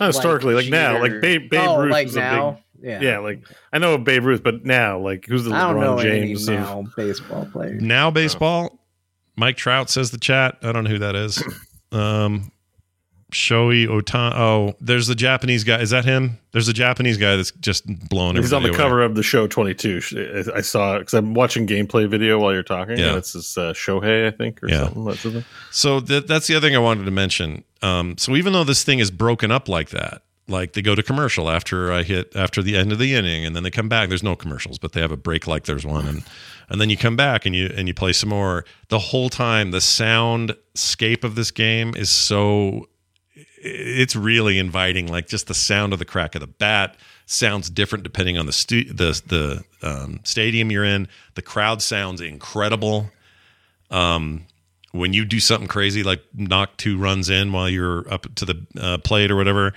Not 0.00 0.06
historically, 0.14 0.54
like, 0.54 0.68
now, 0.68 1.00
like 1.00 1.20
Babe, 1.20 1.50
Babe 1.50 1.60
oh, 1.66 1.82
Ruth 1.82 1.92
like 1.92 2.06
is 2.08 2.16
a 2.16 2.20
now? 2.20 2.50
big. 2.80 2.90
yeah. 2.90 3.00
Yeah, 3.00 3.18
like 3.18 3.42
I 3.72 3.78
know 3.78 3.94
of 3.94 4.04
Babe 4.04 4.24
Ruth, 4.24 4.42
but 4.42 4.64
now, 4.64 4.98
like 4.98 5.26
who's 5.26 5.44
the 5.44 5.54
I 5.54 5.72
don't 5.72 5.80
know 5.80 5.96
LeBron 5.96 6.10
any 6.10 6.26
James 6.28 6.48
of 6.48 6.54
now 6.54 6.84
baseball 6.96 7.46
players. 7.52 7.82
Now, 7.82 8.10
baseball, 8.10 8.78
Mike 9.36 9.56
Trout 9.56 9.90
says 9.90 10.10
the 10.10 10.18
chat. 10.18 10.58
I 10.62 10.72
don't 10.72 10.84
know 10.84 10.90
who 10.90 10.98
that 10.98 11.16
is. 11.16 11.42
Um, 11.90 12.52
Shohei 13.32 13.86
Otan. 13.86 14.32
Oh, 14.34 14.74
there's 14.80 15.06
the 15.06 15.14
Japanese 15.14 15.62
guy. 15.62 15.80
Is 15.80 15.90
that 15.90 16.04
him? 16.06 16.38
There's 16.52 16.68
a 16.68 16.72
Japanese 16.72 17.18
guy 17.18 17.36
that's 17.36 17.50
just 17.52 17.84
blowing 18.08 18.36
He's 18.36 18.52
on 18.54 18.62
the 18.62 18.70
away. 18.70 18.78
cover 18.78 19.02
of 19.02 19.14
the 19.16 19.22
show 19.22 19.46
22. 19.46 20.50
I- 20.54 20.60
saw 20.62 20.96
it 20.96 21.00
because 21.00 21.14
I'm 21.14 21.34
watching 21.34 21.66
gameplay 21.66 22.08
video 22.08 22.38
while 22.38 22.52
you're 22.54 22.62
talking. 22.62 22.96
Yeah. 22.98 23.08
and 23.08 23.16
it's 23.18 23.34
this 23.34 23.58
uh, 23.58 23.72
Shohei, 23.74 24.26
I 24.26 24.30
think, 24.30 24.62
or 24.62 24.68
Yeah. 24.70 24.84
something. 24.84 25.04
That's. 25.32 25.46
So 25.70 26.00
th- 26.00 26.26
that's 26.26 26.46
the 26.46 26.54
other 26.56 26.66
thing 26.68 26.74
I 26.76 26.78
wanted 26.80 27.04
to 27.04 27.10
mention. 27.10 27.64
Um, 27.82 28.16
so 28.16 28.34
even 28.34 28.54
though 28.54 28.64
this 28.64 28.82
thing 28.82 28.98
is 28.98 29.10
broken 29.10 29.50
up 29.50 29.68
like 29.68 29.90
that, 29.90 30.22
like 30.50 30.72
they 30.72 30.80
go 30.80 30.94
to 30.94 31.02
commercial 31.02 31.50
after 31.50 31.92
I 31.92 32.04
hit 32.04 32.34
after 32.34 32.62
the 32.62 32.76
end 32.78 32.92
of 32.92 32.98
the 32.98 33.14
inning, 33.14 33.44
and 33.44 33.54
then 33.54 33.62
they 33.62 33.70
come 33.70 33.90
back. 33.90 34.08
There's 34.08 34.22
no 34.22 34.34
commercials, 34.36 34.78
but 34.78 34.92
they 34.92 35.02
have 35.02 35.12
a 35.12 35.16
break 35.18 35.46
like 35.46 35.64
there's 35.64 35.84
one, 35.84 36.06
and 36.08 36.24
and 36.70 36.80
then 36.80 36.88
you 36.88 36.96
come 36.96 37.16
back 37.16 37.44
and 37.44 37.54
you 37.54 37.70
and 37.76 37.86
you 37.86 37.92
play 37.92 38.14
some 38.14 38.30
more. 38.30 38.64
The 38.88 38.98
whole 38.98 39.28
time, 39.28 39.70
the 39.72 39.78
soundscape 39.78 41.22
of 41.24 41.34
this 41.34 41.50
game 41.50 41.94
is 41.94 42.08
so 42.10 42.88
it's 43.62 44.14
really 44.16 44.58
inviting. 44.58 45.06
Like 45.08 45.28
just 45.28 45.46
the 45.46 45.54
sound 45.54 45.92
of 45.92 45.98
the 45.98 46.04
crack 46.04 46.34
of 46.34 46.40
the 46.40 46.46
bat 46.46 46.96
sounds 47.26 47.68
different 47.70 48.04
depending 48.04 48.38
on 48.38 48.46
the 48.46 48.52
stu- 48.52 48.92
the 48.92 49.20
the 49.26 49.64
um, 49.88 50.20
stadium 50.24 50.70
you're 50.70 50.84
in. 50.84 51.08
The 51.34 51.42
crowd 51.42 51.82
sounds 51.82 52.20
incredible. 52.20 53.10
Um, 53.90 54.44
when 54.92 55.12
you 55.12 55.24
do 55.24 55.38
something 55.40 55.68
crazy 55.68 56.02
like 56.02 56.22
knock 56.34 56.76
two 56.78 56.98
runs 56.98 57.28
in 57.30 57.52
while 57.52 57.68
you're 57.68 58.10
up 58.12 58.26
to 58.36 58.44
the 58.44 58.66
uh, 58.80 58.98
plate 58.98 59.30
or 59.30 59.36
whatever, 59.36 59.74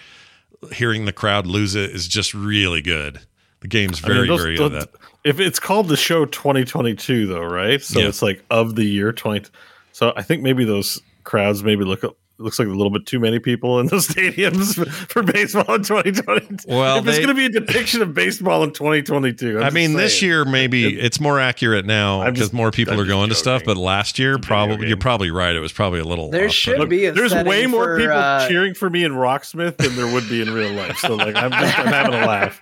hearing 0.71 1.05
the 1.05 1.13
crowd 1.13 1.45
lose 1.47 1.75
it 1.75 1.89
is 1.91 2.07
just 2.07 2.33
really 2.33 2.81
good. 2.81 3.19
The 3.61 3.67
game's 3.67 4.03
I 4.03 4.07
mean, 4.07 4.15
very 4.17 4.27
those- 4.27 4.41
very 4.41 4.55
good 4.57 4.71
those- 4.73 4.85
that. 4.85 4.95
If 5.23 5.39
it's 5.39 5.59
called 5.59 5.87
the 5.87 5.97
show 5.97 6.25
2022, 6.25 7.27
though, 7.27 7.43
right? 7.43 7.79
So 7.79 7.99
Yeah. 7.99 8.07
it's 8.07 8.23
like 8.23 8.43
of 8.49 8.73
the 8.75 8.83
year 8.83 9.13
20. 9.13 9.47
So 9.91 10.13
I 10.15 10.23
think 10.23 10.41
maybe 10.41 10.65
those 10.65 10.99
crowds 11.23 11.63
maybe 11.63 11.83
look 11.83 12.03
looks 12.43 12.59
like 12.59 12.67
a 12.67 12.71
little 12.71 12.89
bit 12.89 13.05
too 13.05 13.19
many 13.19 13.39
people 13.39 13.79
in 13.79 13.87
the 13.87 13.95
stadiums 13.97 14.75
for, 14.75 14.85
for 14.89 15.23
baseball 15.23 15.75
in 15.75 15.83
2022. 15.83 16.65
Well, 16.67 16.97
if 16.97 17.07
it's 17.07 17.17
going 17.17 17.29
to 17.29 17.33
be 17.33 17.45
a 17.45 17.49
depiction 17.49 18.01
of 18.01 18.13
baseball 18.13 18.63
in 18.63 18.71
2022, 18.71 19.57
I'm 19.57 19.63
I 19.63 19.65
just 19.65 19.75
mean, 19.75 19.93
this 19.93 20.21
year 20.21 20.45
maybe 20.45 20.85
It- 20.97 21.05
it's 21.05 21.19
more 21.19 21.39
accurate 21.39 21.85
now 21.85 22.29
because 22.29 22.53
more 22.53 22.71
people 22.71 22.93
I'm 22.93 22.99
are 22.99 23.03
just 23.03 23.11
going 23.13 23.29
to 23.29 23.35
stuff. 23.35 23.63
But 23.65 23.77
last 23.77 24.19
year, 24.19 24.37
probably 24.39 24.87
you're 24.87 24.97
probably 24.97 25.31
right. 25.31 25.55
It 25.55 25.59
was 25.59 25.71
probably 25.73 25.99
a 25.99 26.05
little. 26.05 26.29
There 26.29 26.49
should 26.49 26.79
Look, 26.79 26.89
be 26.89 27.05
a 27.05 27.11
there's 27.11 27.33
way 27.33 27.65
more 27.67 27.85
for, 27.85 27.97
people 27.97 28.17
uh, 28.17 28.47
cheering 28.47 28.73
for 28.73 28.89
me 28.89 29.03
in 29.03 29.13
Rocksmith 29.13 29.77
than 29.77 29.95
there 29.95 30.11
would 30.11 30.27
be 30.29 30.41
in 30.41 30.53
real 30.53 30.71
life. 30.73 30.97
So 30.97 31.15
like, 31.15 31.35
I'm 31.35 31.51
just 31.51 31.77
I'm 31.79 31.87
having 31.87 32.13
a 32.13 32.25
laugh. 32.25 32.61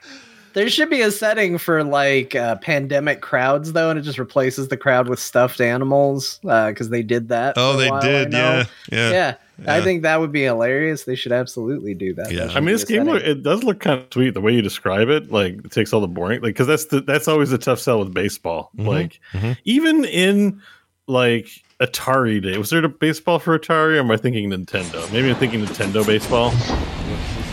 There 0.53 0.67
should 0.67 0.89
be 0.89 1.01
a 1.01 1.11
setting 1.11 1.59
for 1.59 1.83
like 1.83 2.35
uh, 2.35 2.55
pandemic 2.55 3.21
crowds 3.21 3.73
though, 3.73 3.91
and 3.91 3.99
it 3.99 4.01
just 4.01 4.17
replaces 4.17 4.67
the 4.69 4.77
crowd 4.77 5.07
with 5.07 5.19
stuffed 5.19 5.61
animals 5.61 6.39
because 6.41 6.89
they 6.89 7.03
did 7.03 7.29
that. 7.29 7.53
Oh, 7.55 7.73
for 7.73 7.77
a 7.77 7.81
they 7.83 7.91
while, 7.91 8.01
I 8.01 8.05
did. 8.05 8.31
know. 8.31 8.63
Yeah, 8.91 9.11
yeah, 9.11 9.35
yeah. 9.63 9.75
I 9.75 9.81
think 9.81 10.03
that 10.03 10.19
would 10.19 10.31
be 10.31 10.43
hilarious. 10.43 11.03
They 11.03 11.15
should 11.15 11.31
absolutely 11.31 11.93
do 11.93 12.13
that. 12.15 12.31
Yeah. 12.31 12.45
I 12.51 12.59
mean, 12.59 12.65
be 12.67 12.71
this 12.73 12.83
game 12.85 13.03
look, 13.05 13.23
it 13.23 13.43
does 13.43 13.63
look 13.63 13.79
kind 13.79 13.99
of 14.01 14.07
sweet 14.11 14.33
the 14.33 14.41
way 14.41 14.53
you 14.53 14.61
describe 14.61 15.09
it. 15.09 15.31
Like 15.31 15.65
it 15.65 15.71
takes 15.71 15.93
all 15.93 16.01
the 16.01 16.07
boring, 16.07 16.41
like 16.41 16.49
because 16.53 16.67
that's 16.67 16.85
the 16.85 17.01
that's 17.01 17.27
always 17.27 17.51
a 17.51 17.57
tough 17.57 17.79
sell 17.79 17.99
with 17.99 18.13
baseball. 18.13 18.71
Mhm, 18.77 18.87
Like 18.87 19.19
mhm. 19.33 19.57
even 19.65 20.05
in 20.05 20.61
like 21.07 21.47
Atari 21.79 22.41
day, 22.41 22.57
was 22.57 22.69
there 22.69 22.83
a 22.83 22.89
baseball 22.89 23.39
for 23.39 23.57
Atari? 23.57 23.95
Or 23.95 23.99
am 23.99 24.11
I 24.11 24.17
thinking 24.17 24.49
Nintendo? 24.49 25.11
Maybe 25.11 25.29
I'm 25.29 25.35
thinking 25.37 25.61
Nintendo 25.65 26.05
baseball. 26.05 26.51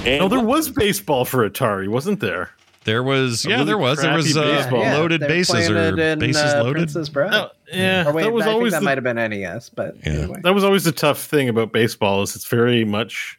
no, 0.05 0.29
there 0.29 0.41
was 0.41 0.69
baseball 0.69 1.25
for 1.25 1.49
Atari, 1.49 1.89
wasn't 1.89 2.21
there? 2.21 2.51
There 2.87 3.03
was, 3.03 3.45
yeah, 3.45 3.55
really 3.57 3.65
there 3.67 3.79
was, 3.79 4.01
there 4.01 4.15
was 4.15 4.33
crappy 4.33 4.77
uh. 4.77 4.79
Yeah, 4.81 4.97
loaded 4.97 5.21
bases 5.21 5.69
or 5.69 5.77
in, 5.77 6.19
bases 6.21 6.43
uh, 6.43 6.63
loaded. 6.63 6.75
Princess 6.77 7.09
Bride. 7.11 7.35
Oh, 7.35 7.49
yeah, 7.73 8.09
Or 8.09 8.13
wait, 8.13 8.23
that 8.23 8.33
was 8.33 8.43
I 8.43 8.47
think 8.47 8.55
always 8.55 8.73
that 8.73 8.79
the, 8.79 8.85
might 8.85 8.97
have 8.97 9.05
been 9.05 9.17
NES, 9.17 9.69
but 9.71 9.97
Yeah. 10.07 10.13
anyway. 10.13 10.41
that 10.43 10.55
was 10.55 10.63
always 10.65 10.85
the 10.85 10.93
tough 10.93 11.21
thing 11.23 11.49
about 11.49 11.73
baseball 11.73 12.23
is 12.23 12.35
it's 12.37 12.47
very 12.47 12.85
much 12.85 13.39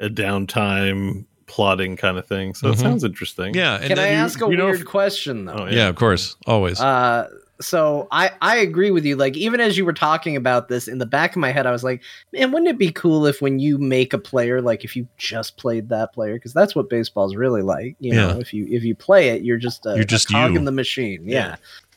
a 0.00 0.08
downtime 0.08 1.26
plotting 1.46 1.96
kind 1.96 2.18
of 2.18 2.26
thing. 2.26 2.54
So 2.54 2.68
Mhm. 2.68 2.72
it 2.72 2.78
sounds 2.78 3.04
interesting. 3.04 3.54
Yeah, 3.54 3.74
and 3.76 3.84
Can 3.88 3.98
I 3.98 4.08
you- 4.10 4.16
ask 4.16 4.40
a 4.42 4.48
you 4.50 4.56
know 4.56 4.64
weird 4.66 4.80
if- 4.80 4.86
question 4.86 5.44
though? 5.44 5.52
Oh, 5.52 5.66
yeah. 5.66 5.88
of 5.88 5.96
course, 5.96 6.36
always. 6.46 6.80
Uh, 6.80 7.28
so 7.60 8.08
I 8.10 8.30
I 8.40 8.56
agree 8.56 8.90
with 8.90 9.04
you. 9.04 9.16
Like 9.16 9.36
even 9.36 9.60
as 9.60 9.76
you 9.76 9.84
were 9.84 9.92
talking 9.92 10.36
about 10.36 10.68
this, 10.68 10.88
in 10.88 10.98
the 10.98 11.06
back 11.06 11.32
of 11.32 11.40
my 11.40 11.50
head, 11.50 11.66
I 11.66 11.72
was 11.72 11.84
like, 11.84 12.02
man, 12.32 12.52
wouldn't 12.52 12.68
it 12.70 12.78
be 12.78 12.92
cool 12.92 13.26
if 13.26 13.42
when 13.42 13.58
you 13.58 13.78
make 13.78 14.12
a 14.12 14.18
player, 14.18 14.60
like 14.62 14.84
if 14.84 14.94
you 14.94 15.08
just 15.16 15.56
played 15.56 15.88
that 15.88 16.12
player, 16.12 16.34
because 16.34 16.52
that's 16.52 16.74
what 16.74 16.88
baseball's 16.88 17.34
really 17.34 17.62
like. 17.62 17.96
You 18.00 18.14
know, 18.14 18.38
if 18.38 18.54
you 18.54 18.66
if 18.68 18.84
you 18.84 18.94
play 18.94 19.30
it, 19.30 19.42
you're 19.42 19.58
just 19.58 19.86
a, 19.86 19.94
You're 19.94 20.04
just 20.04 20.30
a 20.30 20.32
cog 20.32 20.52
you. 20.52 20.58
in 20.58 20.64
the 20.64 20.72
machine. 20.72 21.22
Yeah. 21.24 21.48
Yeah. 21.48 21.56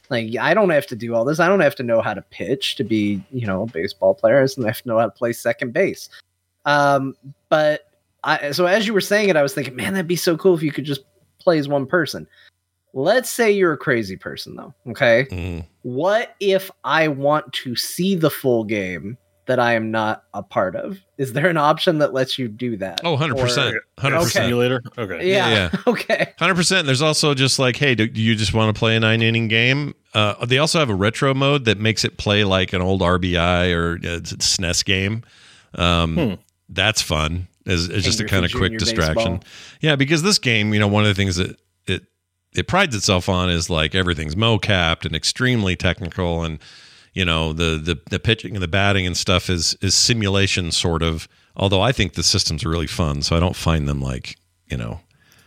Like 0.09 0.35
I 0.38 0.53
don't 0.53 0.71
have 0.71 0.88
to 0.88 0.95
do 0.95 1.15
all 1.15 1.23
this. 1.23 1.39
I 1.39 1.47
don't 1.47 1.61
have 1.61 1.75
to 1.75 1.83
know 1.83 2.01
how 2.01 2.13
to 2.13 2.21
pitch 2.21 2.75
to 2.75 2.83
be, 2.83 3.23
you 3.31 3.47
know, 3.47 3.63
a 3.63 3.67
baseball 3.67 4.13
player. 4.13 4.38
I 4.38 4.41
have 4.41 4.81
to 4.81 4.88
know 4.88 4.99
how 4.99 5.05
to 5.05 5.11
play 5.11 5.31
second 5.31 5.73
base. 5.73 6.09
Um, 6.65 7.15
but 7.49 7.88
I 8.23 8.51
so 8.51 8.65
as 8.65 8.88
you 8.88 8.93
were 8.93 9.01
saying 9.01 9.29
it, 9.29 9.38
I 9.38 9.43
was 9.43 9.53
thinking, 9.53 9.75
man, 9.75 9.93
that'd 9.93 10.07
be 10.07 10.15
so 10.15 10.35
cool 10.38 10.53
if 10.53 10.63
you 10.63 10.71
could 10.71 10.85
just 10.85 11.01
play 11.39 11.57
as 11.59 11.67
one 11.67 11.85
person. 11.85 12.27
Let's 12.93 13.30
say 13.30 13.51
you're 13.51 13.73
a 13.73 13.77
crazy 13.77 14.18
person 14.18 14.55
though. 14.55 14.73
Okay. 14.89 15.26
Mm. 15.31 15.65
What 15.84 16.35
if 16.39 16.69
I 16.84 17.07
want 17.07 17.51
to 17.53 17.76
see 17.76 18.15
the 18.15 18.30
full 18.30 18.63
game 18.63 19.18
that 19.47 19.59
I 19.59 19.73
am 19.73 19.91
not 19.91 20.23
a 20.34 20.43
part 20.43 20.76
of? 20.76 20.99
Is 21.18 21.34
there 21.34 21.47
an 21.47 21.57
option 21.57 21.97
that 21.99 22.13
lets 22.13 22.38
you 22.38 22.47
do 22.47 22.77
that? 22.77 23.01
Oh, 23.03 23.11
100 23.11 23.38
percent, 23.38 23.76
hundred 23.97 24.15
Okay. 24.18 24.23
percent. 24.26 24.43
Simulator. 24.45 24.81
Okay. 24.97 25.30
Yeah. 25.30 25.49
Yeah, 25.49 25.69
Okay. 25.88 26.34
Hundred 26.38 26.55
percent. 26.55 26.85
There's 26.85 27.01
also 27.01 27.34
just 27.34 27.59
like, 27.59 27.76
hey, 27.77 27.95
do, 27.95 28.07
do 28.07 28.22
you 28.22 28.35
just 28.35 28.53
want 28.53 28.73
to 28.76 28.77
play 28.80 28.95
a 28.95 28.99
nine 28.99 29.22
inning 29.22 29.47
game? 29.47 29.93
Uh, 30.13 30.45
they 30.45 30.57
also 30.57 30.77
have 30.80 30.89
a 30.89 30.95
retro 30.95 31.34
mode 31.34 31.65
that 31.65 31.77
makes 31.77 32.03
it 32.03 32.18
play 32.18 32.43
like 32.43 32.73
an 32.73 32.81
old 32.81 33.01
RBI 33.01 33.73
or 33.73 33.93
uh, 34.05 34.19
SNES 34.19 34.84
game. 34.85 35.23
Um, 35.76 36.15
Hmm. 36.15 36.34
That's 36.69 37.01
fun. 37.01 37.47
As, 37.68 37.89
as 37.89 38.03
just 38.03 38.19
a 38.19 38.26
kind 38.26 38.43
of 38.45 38.51
quick 38.53 38.77
distraction. 38.80 39.38
baseball. 39.38 39.49
Yeah, 39.81 39.95
because 39.95 40.23
this 40.23 40.39
game, 40.39 40.73
you 40.73 40.80
know, 40.80 40.88
one 40.88 41.03
of 41.03 41.09
the 41.09 41.13
things 41.13 41.35
that 41.35 41.51
it 41.51 41.59
it 42.53 42.67
prides 42.67 42.95
itself 42.95 43.29
on 43.29 43.49
is 43.49 43.69
like 43.69 43.95
everything's 43.95 44.35
mo-capped 44.35 45.05
and 45.05 45.15
extremely 45.15 45.75
technical, 45.75 46.43
and 46.43 46.59
you 47.13 47.25
know 47.25 47.53
the 47.53 47.77
the 47.77 47.99
the 48.09 48.19
pitching 48.19 48.55
and 48.55 48.63
the 48.63 48.67
batting 48.67 49.05
and 49.05 49.17
stuff 49.17 49.49
is 49.49 49.75
is 49.81 49.95
simulation 49.95 50.71
sort 50.71 51.03
of. 51.03 51.27
Although 51.55 51.81
I 51.81 51.91
think 51.91 52.13
the 52.13 52.23
systems 52.23 52.63
are 52.63 52.69
really 52.69 52.87
fun, 52.87 53.21
so 53.23 53.35
I 53.35 53.39
don't 53.39 53.55
find 53.55 53.87
them 53.87 54.01
like 54.01 54.37
you 54.69 54.77
know 54.77 55.01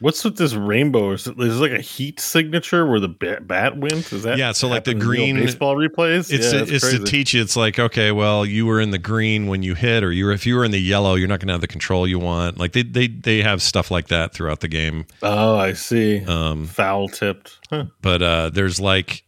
What's 0.04 0.22
with 0.22 0.36
this 0.36 0.52
rainbow? 0.52 1.12
Is 1.12 1.26
it, 1.26 1.40
is 1.40 1.56
it 1.56 1.60
like 1.62 1.72
a 1.72 1.80
heat 1.80 2.20
signature 2.20 2.86
where 2.86 3.00
the 3.00 3.08
bat, 3.08 3.46
bat 3.48 3.78
wins? 3.78 4.12
Is 4.12 4.24
that 4.24 4.36
Yeah, 4.36 4.52
so 4.52 4.68
like 4.68 4.84
the 4.84 4.90
happen 4.90 5.00
in 5.00 5.08
real 5.08 5.20
green- 5.32 5.36
baseball 5.36 5.76
replays? 5.76 6.30
It's 6.30 6.52
yeah, 6.52 6.62
to, 6.66 6.74
it's 6.74 6.90
to 6.90 7.02
teach 7.04 7.32
you. 7.32 7.40
It's 7.40 7.56
like 7.56 7.78
okay, 7.78 8.12
well, 8.12 8.44
you 8.44 8.66
were 8.66 8.82
in 8.82 8.90
the 8.90 8.98
green 8.98 9.46
when 9.46 9.62
you 9.62 9.74
hit, 9.74 10.04
or 10.04 10.12
you 10.12 10.26
were, 10.26 10.32
if 10.32 10.44
you 10.44 10.56
were 10.56 10.64
in 10.66 10.72
the 10.72 10.78
yellow, 10.78 11.14
you're 11.14 11.26
not 11.26 11.40
going 11.40 11.46
to 11.46 11.54
have 11.54 11.62
the 11.62 11.66
control 11.66 12.06
you 12.06 12.18
want. 12.18 12.58
Like 12.58 12.72
they 12.72 12.82
they 12.82 13.06
they 13.06 13.40
have 13.40 13.62
stuff 13.62 13.90
like 13.90 14.08
that 14.08 14.34
throughout 14.34 14.60
the 14.60 14.68
game. 14.68 15.06
Oh, 15.22 15.56
I 15.56 15.72
see. 15.72 16.22
Um, 16.26 16.66
Foul 16.66 17.08
tipped. 17.08 17.60
Huh. 17.70 17.86
but 18.02 18.20
uh, 18.20 18.50
there's 18.50 18.78
like 18.78 19.23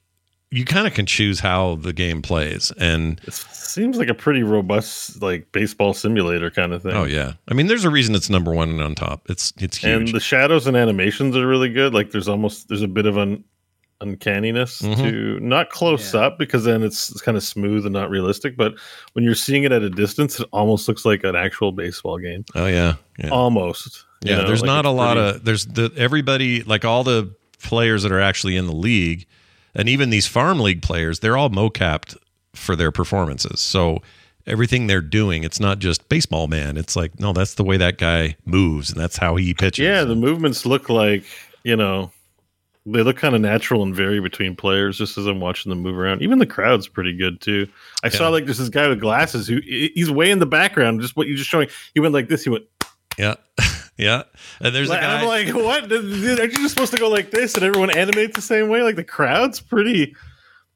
you 0.50 0.64
kind 0.64 0.86
of 0.86 0.94
can 0.94 1.06
choose 1.06 1.40
how 1.40 1.74
the 1.76 1.92
game 1.92 2.22
plays, 2.22 2.70
and 2.78 3.20
It 3.26 3.34
seems 3.34 3.98
like 3.98 4.08
a 4.08 4.14
pretty 4.14 4.42
robust 4.42 5.20
like 5.20 5.50
baseball 5.52 5.92
simulator 5.92 6.50
kind 6.50 6.72
of 6.72 6.82
thing. 6.82 6.92
oh 6.92 7.04
yeah, 7.04 7.32
I 7.48 7.54
mean, 7.54 7.66
there's 7.66 7.84
a 7.84 7.90
reason 7.90 8.14
it's 8.14 8.30
number 8.30 8.52
one 8.54 8.70
and 8.70 8.80
on 8.80 8.94
top. 8.94 9.28
It's 9.28 9.52
it's 9.58 9.76
huge. 9.78 9.92
And 9.92 10.08
the 10.08 10.20
shadows 10.20 10.66
and 10.66 10.76
animations 10.76 11.36
are 11.36 11.46
really 11.46 11.68
good. 11.68 11.92
Like 11.94 12.10
there's 12.12 12.28
almost 12.28 12.68
there's 12.68 12.82
a 12.82 12.88
bit 12.88 13.06
of 13.06 13.16
an 13.16 13.42
uncanniness 14.00 14.82
Mhm. 14.82 14.96
to 14.98 15.40
not 15.40 15.70
close 15.70 16.12
Yeah. 16.14 16.20
up 16.20 16.38
because 16.38 16.64
then 16.64 16.82
it's, 16.82 17.10
it's 17.10 17.22
kind 17.22 17.36
of 17.36 17.42
smooth 17.42 17.86
and 17.86 17.92
not 17.94 18.10
realistic. 18.10 18.56
But 18.56 18.74
when 19.14 19.24
you're 19.24 19.34
seeing 19.34 19.64
it 19.64 19.72
at 19.72 19.82
a 19.82 19.88
distance, 19.90 20.38
it 20.38 20.46
almost 20.52 20.86
looks 20.86 21.04
like 21.06 21.24
an 21.24 21.34
actual 21.34 21.72
baseball 21.72 22.18
game. 22.18 22.44
oh 22.54 22.66
yeah, 22.66 22.94
yeah. 23.18 23.30
Almost. 23.30 24.04
you 24.22 24.30
yeah 24.32 24.38
know, 24.42 24.46
there's 24.46 24.60
like 24.60 24.66
not 24.66 24.84
a 24.86 24.90
it's 24.90 24.96
lot 24.96 25.16
pretty- 25.16 25.36
of 25.38 25.44
there's 25.44 25.66
the 25.66 25.92
everybody 25.96 26.62
like 26.62 26.84
all 26.84 27.04
the 27.04 27.30
players 27.62 28.02
that 28.02 28.12
are 28.12 28.20
actually 28.20 28.56
in 28.56 28.66
the 28.66 28.74
league 28.76 29.26
and 29.76 29.88
even 29.88 30.10
these 30.10 30.26
farm 30.26 30.58
league 30.58 30.82
players 30.82 31.20
they're 31.20 31.36
all 31.36 31.50
mo-capped 31.50 32.16
for 32.54 32.74
their 32.74 32.90
performances 32.90 33.60
so 33.60 34.02
everything 34.46 34.86
they're 34.88 35.00
doing 35.00 35.44
it's 35.44 35.60
not 35.60 35.78
just 35.78 36.08
baseball 36.08 36.48
man 36.48 36.76
it's 36.76 36.96
like 36.96 37.20
no 37.20 37.32
that's 37.32 37.54
the 37.54 37.64
way 37.64 37.76
that 37.76 37.98
guy 37.98 38.34
moves 38.44 38.90
and 38.90 39.00
that's 39.00 39.16
how 39.18 39.36
he 39.36 39.54
pitches 39.54 39.84
Yeah, 39.84 40.02
the 40.02 40.16
movements 40.16 40.66
look 40.66 40.88
like 40.88 41.24
you 41.62 41.76
know 41.76 42.10
they 42.88 43.02
look 43.02 43.16
kind 43.16 43.34
of 43.34 43.40
natural 43.40 43.82
and 43.82 43.92
vary 43.96 44.20
between 44.20 44.54
players. 44.54 44.96
Just 44.96 45.18
as 45.18 45.26
I'm 45.26 45.40
watching 45.40 45.70
them 45.70 45.80
move 45.80 45.98
around, 45.98 46.22
even 46.22 46.38
the 46.38 46.46
crowd's 46.46 46.86
pretty 46.86 47.16
good 47.16 47.40
too. 47.40 47.66
I 48.04 48.08
saw 48.10 48.28
like 48.28 48.44
there's 48.44 48.58
this 48.58 48.68
guy 48.68 48.86
with 48.86 49.00
glasses 49.00 49.48
who 49.48 49.58
he's 49.64 50.08
way 50.08 50.30
in 50.30 50.38
the 50.38 50.46
background. 50.46 51.00
Just 51.00 51.16
what 51.16 51.26
you 51.26 51.34
just 51.36 51.50
showing. 51.50 51.68
He 51.94 52.00
went 52.00 52.14
like 52.14 52.28
this. 52.28 52.44
He 52.44 52.50
went. 52.50 52.64
yeah 53.18 53.34
yeah 53.96 54.22
and 54.60 54.74
there's 54.74 54.90
a 54.90 54.94
and 54.94 55.02
guy 55.02 55.20
I'm 55.20 55.26
like, 55.26 55.54
what? 55.54 55.92
Aren't 55.92 56.52
you 56.52 56.58
just 56.58 56.70
supposed 56.70 56.92
to 56.92 56.98
go 56.98 57.08
like 57.08 57.30
this 57.30 57.54
and 57.54 57.64
everyone 57.64 57.90
animates 57.90 58.36
the 58.36 58.42
same 58.42 58.68
way? 58.68 58.82
Like 58.82 58.96
the 58.96 59.04
crowd's 59.04 59.60
pretty. 59.60 60.14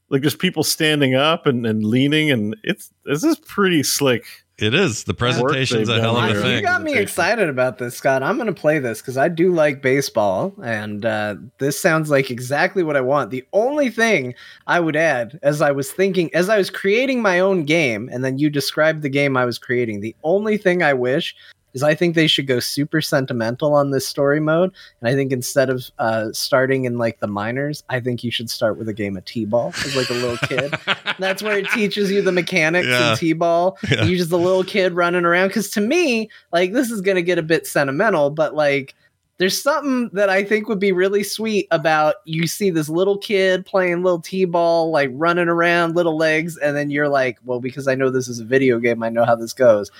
Like 0.08 0.22
there's 0.22 0.34
people 0.34 0.64
standing 0.64 1.14
up 1.14 1.46
and, 1.46 1.64
and 1.64 1.84
leaning, 1.84 2.32
and 2.32 2.56
it's 2.64 2.90
this 3.04 3.22
is 3.22 3.38
pretty 3.38 3.84
slick. 3.84 4.24
it 4.58 4.74
is 4.74 5.04
the 5.04 5.14
presentation's 5.14 5.86
they've 5.86 5.98
a 5.98 6.00
hell 6.00 6.16
of 6.16 6.30
a 6.30 6.40
there. 6.40 6.56
You 6.56 6.62
got 6.62 6.82
me 6.82 6.98
excited 6.98 7.48
about 7.48 7.78
this, 7.78 7.96
Scott. 7.96 8.22
I'm 8.22 8.34
going 8.34 8.52
to 8.52 8.52
play 8.52 8.80
this 8.80 9.00
because 9.00 9.16
I 9.16 9.28
do 9.28 9.54
like 9.54 9.82
baseball, 9.82 10.52
and 10.64 11.06
uh, 11.06 11.36
this 11.58 11.80
sounds 11.80 12.10
like 12.10 12.28
exactly 12.28 12.82
what 12.82 12.96
I 12.96 13.00
want. 13.00 13.30
The 13.30 13.44
only 13.52 13.88
thing 13.88 14.34
I 14.66 14.80
would 14.80 14.96
add, 14.96 15.38
as 15.44 15.62
I 15.62 15.70
was 15.70 15.92
thinking, 15.92 16.34
as 16.34 16.48
I 16.48 16.58
was 16.58 16.70
creating 16.70 17.22
my 17.22 17.38
own 17.38 17.64
game, 17.64 18.10
and 18.12 18.24
then 18.24 18.36
you 18.36 18.50
described 18.50 19.02
the 19.02 19.08
game 19.08 19.36
I 19.36 19.44
was 19.44 19.58
creating, 19.58 20.00
the 20.00 20.16
only 20.24 20.56
thing 20.56 20.82
I 20.82 20.92
wish 20.92 21.36
is 21.74 21.82
I 21.82 21.94
think 21.94 22.14
they 22.14 22.26
should 22.26 22.46
go 22.46 22.58
super 22.60 23.00
sentimental 23.00 23.74
on 23.74 23.90
this 23.90 24.06
story 24.06 24.40
mode. 24.40 24.72
And 25.00 25.08
I 25.08 25.14
think 25.14 25.32
instead 25.32 25.70
of 25.70 25.84
uh, 25.98 26.28
starting 26.32 26.84
in 26.84 26.98
like 26.98 27.20
the 27.20 27.26
minors, 27.26 27.84
I 27.88 28.00
think 28.00 28.24
you 28.24 28.30
should 28.30 28.50
start 28.50 28.76
with 28.78 28.88
a 28.88 28.92
game 28.92 29.16
of 29.16 29.24
t-ball 29.24 29.72
as 29.84 29.94
like 29.96 30.10
a 30.10 30.14
little 30.14 30.36
kid. 30.38 30.74
That's 31.18 31.42
where 31.42 31.58
it 31.58 31.68
teaches 31.70 32.10
you 32.10 32.22
the 32.22 32.32
mechanics 32.32 32.88
Yeah. 32.88 33.12
in 33.12 33.16
t-ball. 33.18 33.78
Yeah. 33.90 34.04
You're 34.04 34.18
just 34.18 34.32
a 34.32 34.36
little 34.36 34.64
kid 34.64 34.94
running 34.94 35.24
around. 35.24 35.48
Because 35.48 35.70
to 35.70 35.80
me, 35.80 36.28
like 36.52 36.72
this 36.72 36.90
is 36.90 37.00
gonna 37.00 37.22
get 37.22 37.38
a 37.38 37.42
bit 37.42 37.66
sentimental, 37.66 38.30
but 38.30 38.54
like 38.54 38.94
there's 39.38 39.62
something 39.62 40.10
that 40.12 40.28
I 40.28 40.44
think 40.44 40.68
would 40.68 40.78
be 40.78 40.92
really 40.92 41.22
sweet 41.22 41.66
about 41.70 42.16
you 42.26 42.46
see 42.46 42.68
this 42.68 42.90
little 42.90 43.16
kid 43.16 43.64
playing 43.64 44.02
little 44.02 44.20
t-ball, 44.20 44.90
like 44.90 45.08
running 45.14 45.48
around, 45.48 45.96
little 45.96 46.14
legs, 46.16 46.58
and 46.58 46.76
then 46.76 46.90
you're 46.90 47.08
like, 47.08 47.38
well, 47.46 47.58
because 47.58 47.88
I 47.88 47.94
know 47.94 48.10
this 48.10 48.28
is 48.28 48.38
a 48.40 48.44
video 48.44 48.78
game, 48.78 49.02
I 49.02 49.08
know 49.08 49.24
how 49.24 49.34
this 49.36 49.54
goes. 49.54 49.90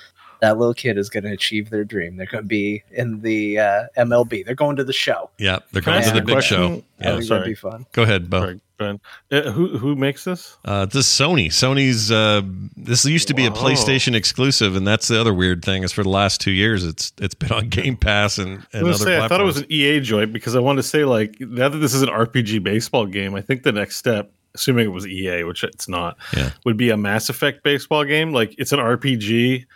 That 0.41 0.59
little 0.59 0.75
kid 0.75 0.97
is 0.99 1.11
going 1.11 1.25
to 1.25 1.33
achieve 1.33 1.71
their 1.71 1.85
dream. 1.85 2.17
They're 2.17 2.27
going 2.27 2.45
to 2.45 2.49
be 2.49 2.83
in 2.93 3.21
the 3.21 3.59
uh, 3.59 3.83
MLB. 3.99 4.45
They're 4.45 4.55
going 4.55 4.77
to 4.77 4.85
the 4.85 4.93
show. 4.93 5.31
yeah 5.39 5.59
they're 5.73 5.83
going 5.83 6.03
to 6.03 6.11
the 6.12 6.23
big 6.23 6.35
question? 6.37 6.59
show 6.59 6.85
I 7.01 7.11
Oh, 7.12 7.21
sorry. 7.21 7.41
that'd 7.41 7.45
be 7.47 7.55
fun. 7.55 7.87
go 7.93 8.03
ahead 8.03 8.29
bo 8.31 8.41
Sorry, 8.41 8.61
Ben. 8.79 9.01
Uh, 9.31 9.51
who 9.51 9.77
who 9.77 9.95
makes 9.95 10.25
this? 10.25 10.57
Uh, 10.65 10.87
this 10.87 10.97
is 10.97 11.07
Sony. 11.07 11.49
Sony's. 11.49 12.11
Uh, 12.11 12.41
this 12.79 13.05
used 13.05 13.29
to 13.29 13.35
be 13.35 13.45
a 13.45 13.51
PlayStation 13.51 14.15
exclusive, 14.15 14.75
and 14.77 14.87
that's 14.87 15.09
the 15.09 15.21
other 15.21 15.35
weird 15.35 15.62
thing. 15.62 15.83
Is 15.83 15.93
for 15.93 16.03
the 16.03 16.09
last 16.09 16.41
two 16.41 16.51
years, 16.51 16.83
it's 16.85 17.12
it's 17.21 17.35
been 17.35 17.53
on 17.53 17.69
Game 17.69 17.97
Pass 17.99 18.39
and, 18.39 18.61
I 18.73 18.79
and 18.79 18.87
was 18.87 19.03
other 19.03 19.11
gonna 19.11 19.21
say, 19.21 19.25
I 19.25 19.29
thought 19.29 19.41
it 19.43 19.45
was 19.45 19.59
an 19.59 19.67
EA 19.69 20.01
joint 20.01 20.33
because 20.33 20.57
I 20.57 20.61
wanted 20.61 20.81
to 20.83 20.89
say 20.89 21.05
like 21.05 21.37
now 21.41 21.69
that 21.69 21.77
this 21.79 21.93
is 21.93 22.01
an 22.01 22.09
RPG 22.09 22.62
baseball 22.62 23.05
game, 23.05 23.35
I 23.35 23.43
think 23.43 23.65
the 23.65 23.73
next 23.73 23.97
step, 23.97 24.33
assuming 24.55 24.87
it 24.87 24.93
was 24.93 25.07
EA, 25.07 25.45
which 25.45 25.62
it's 25.62 25.87
not, 25.87 26.17
Yeah. 26.35 26.51
would 26.65 26.79
be 26.79 26.89
a 26.89 26.97
Mass 26.97 27.29
Effect 27.29 27.62
baseball 27.62 28.05
game. 28.05 28.33
Like 28.33 28.55
it's 28.59 28.73
an 28.73 28.79
RPG 28.81 29.67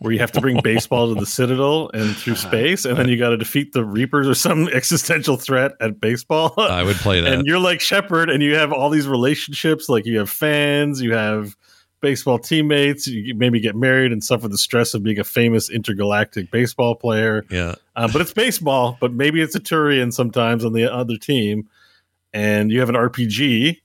where 0.00 0.12
you 0.12 0.18
have 0.18 0.32
to 0.32 0.40
bring 0.40 0.60
baseball 0.64 1.12
to 1.14 1.18
the 1.18 1.26
Citadel 1.26 1.90
and 1.94 2.16
through 2.16 2.36
space, 2.36 2.84
and 2.84 2.96
then 2.96 3.08
you 3.08 3.16
got 3.16 3.30
to 3.30 3.36
defeat 3.36 3.72
the 3.72 3.84
Reapers 3.84 4.28
or 4.28 4.34
some 4.34 4.68
existential 4.72 5.36
threat 5.36 5.72
at 5.80 6.00
baseball. 6.00 6.54
I 6.58 6.82
would 6.82 6.96
play 6.96 7.20
that. 7.20 7.32
and 7.32 7.46
you're 7.46 7.58
like 7.58 7.80
Shepard, 7.80 8.30
and 8.30 8.42
you 8.42 8.54
have 8.56 8.72
all 8.72 8.90
these 8.90 9.08
relationships. 9.08 9.88
Like 9.88 10.06
you 10.06 10.18
have 10.18 10.30
fans, 10.30 11.00
you 11.02 11.14
have 11.14 11.56
baseball 12.00 12.38
teammates. 12.38 13.06
You 13.08 13.34
maybe 13.34 13.58
get 13.60 13.74
married 13.74 14.12
and 14.12 14.22
suffer 14.22 14.46
the 14.48 14.58
stress 14.58 14.94
of 14.94 15.02
being 15.02 15.18
a 15.18 15.24
famous 15.24 15.68
intergalactic 15.68 16.50
baseball 16.50 16.94
player. 16.94 17.44
yeah, 17.50 17.74
Um, 17.96 18.10
but 18.12 18.20
it's 18.20 18.32
baseball, 18.32 18.96
but 19.00 19.12
maybe 19.12 19.40
it's 19.42 19.56
a 19.56 19.60
Turian 19.60 20.12
sometimes 20.12 20.64
on 20.64 20.72
the 20.74 20.92
other 20.92 21.16
team, 21.16 21.68
and 22.32 22.70
you 22.70 22.78
have 22.80 22.88
an 22.88 22.94
RPG 22.94 23.78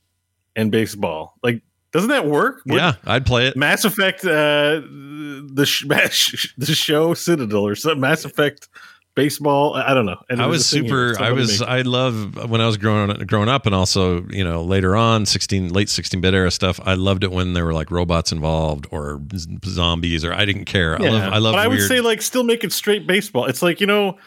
and 0.56 0.72
baseball. 0.72 1.34
Like, 1.42 1.64
doesn't 1.94 2.10
that 2.10 2.26
work? 2.26 2.62
Yeah, 2.66 2.96
I'd 3.06 3.26
play 3.26 3.48
it. 3.48 3.56
Mass 3.56 3.86
Effect, 3.86 4.26
uh, 4.26 4.82
the 4.82 5.66
sh- 5.66 6.54
the 6.58 6.74
show 6.74 7.14
Citadel 7.14 7.66
or 7.66 7.76
some 7.76 8.00
Mass 8.00 8.26
Effect 8.26 8.68
baseball. 9.16 9.76
I 9.76 9.94
don't 9.94 10.08
know. 10.08 10.20
And 10.30 10.42
I 10.42 10.48
was 10.48 10.70
here, 10.70 10.84
super. 10.84 11.22
I 11.22 11.32
was. 11.32 11.62
I 11.62 11.82
love 11.82 12.50
when 12.50 12.62
I 12.62 12.66
was 12.66 12.78
growing 12.78 13.16
growing 13.28 13.50
up, 13.50 13.66
and 13.66 13.76
also 13.76 14.26
you 14.30 14.44
know 14.44 14.64
later 14.64 14.96
on, 14.96 15.26
sixteen 15.26 15.72
late 15.72 15.90
sixteen 15.90 16.20
bit 16.20 16.34
era 16.34 16.52
stuff. 16.52 16.80
I 16.84 16.96
loved 16.96 17.24
it 17.24 17.32
when 17.32 17.54
there 17.54 17.66
were 17.66 17.74
like 17.74 17.92
robots 17.92 18.32
involved 18.32 18.88
or 18.92 19.22
zombies, 19.66 20.26
or 20.26 20.34
I 20.34 20.46
didn't 20.46 20.66
care. 20.66 20.96
I 20.96 21.08
love. 21.08 21.34
I 21.34 21.38
love. 21.38 21.54
But 21.54 21.60
I 21.60 21.68
would 21.68 21.78
weird- 21.78 21.88
say 21.88 22.02
like 22.02 22.22
still 22.22 22.44
make 22.44 22.64
it 22.64 22.74
straight 22.74 23.06
baseball. 23.06 23.46
It's 23.46 23.62
like 23.62 23.80
you 23.80 23.88
know 23.88 24.18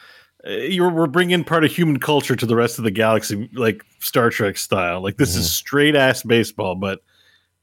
uh, 0.46 0.50
you're 0.50 0.90
we're 0.90 1.08
bringing 1.08 1.44
part 1.44 1.64
of 1.64 1.72
human 1.72 1.98
culture 1.98 2.36
to 2.36 2.46
the 2.46 2.56
rest 2.56 2.78
of 2.78 2.84
the 2.84 2.90
galaxy, 2.92 3.50
like 3.54 3.84
Star 3.98 4.30
Trek 4.30 4.56
style. 4.56 5.02
Like 5.02 5.16
this 5.16 5.34
is 5.34 5.52
straight 5.52 5.96
ass 5.96 6.22
baseball. 6.22 6.76
But 6.76 7.00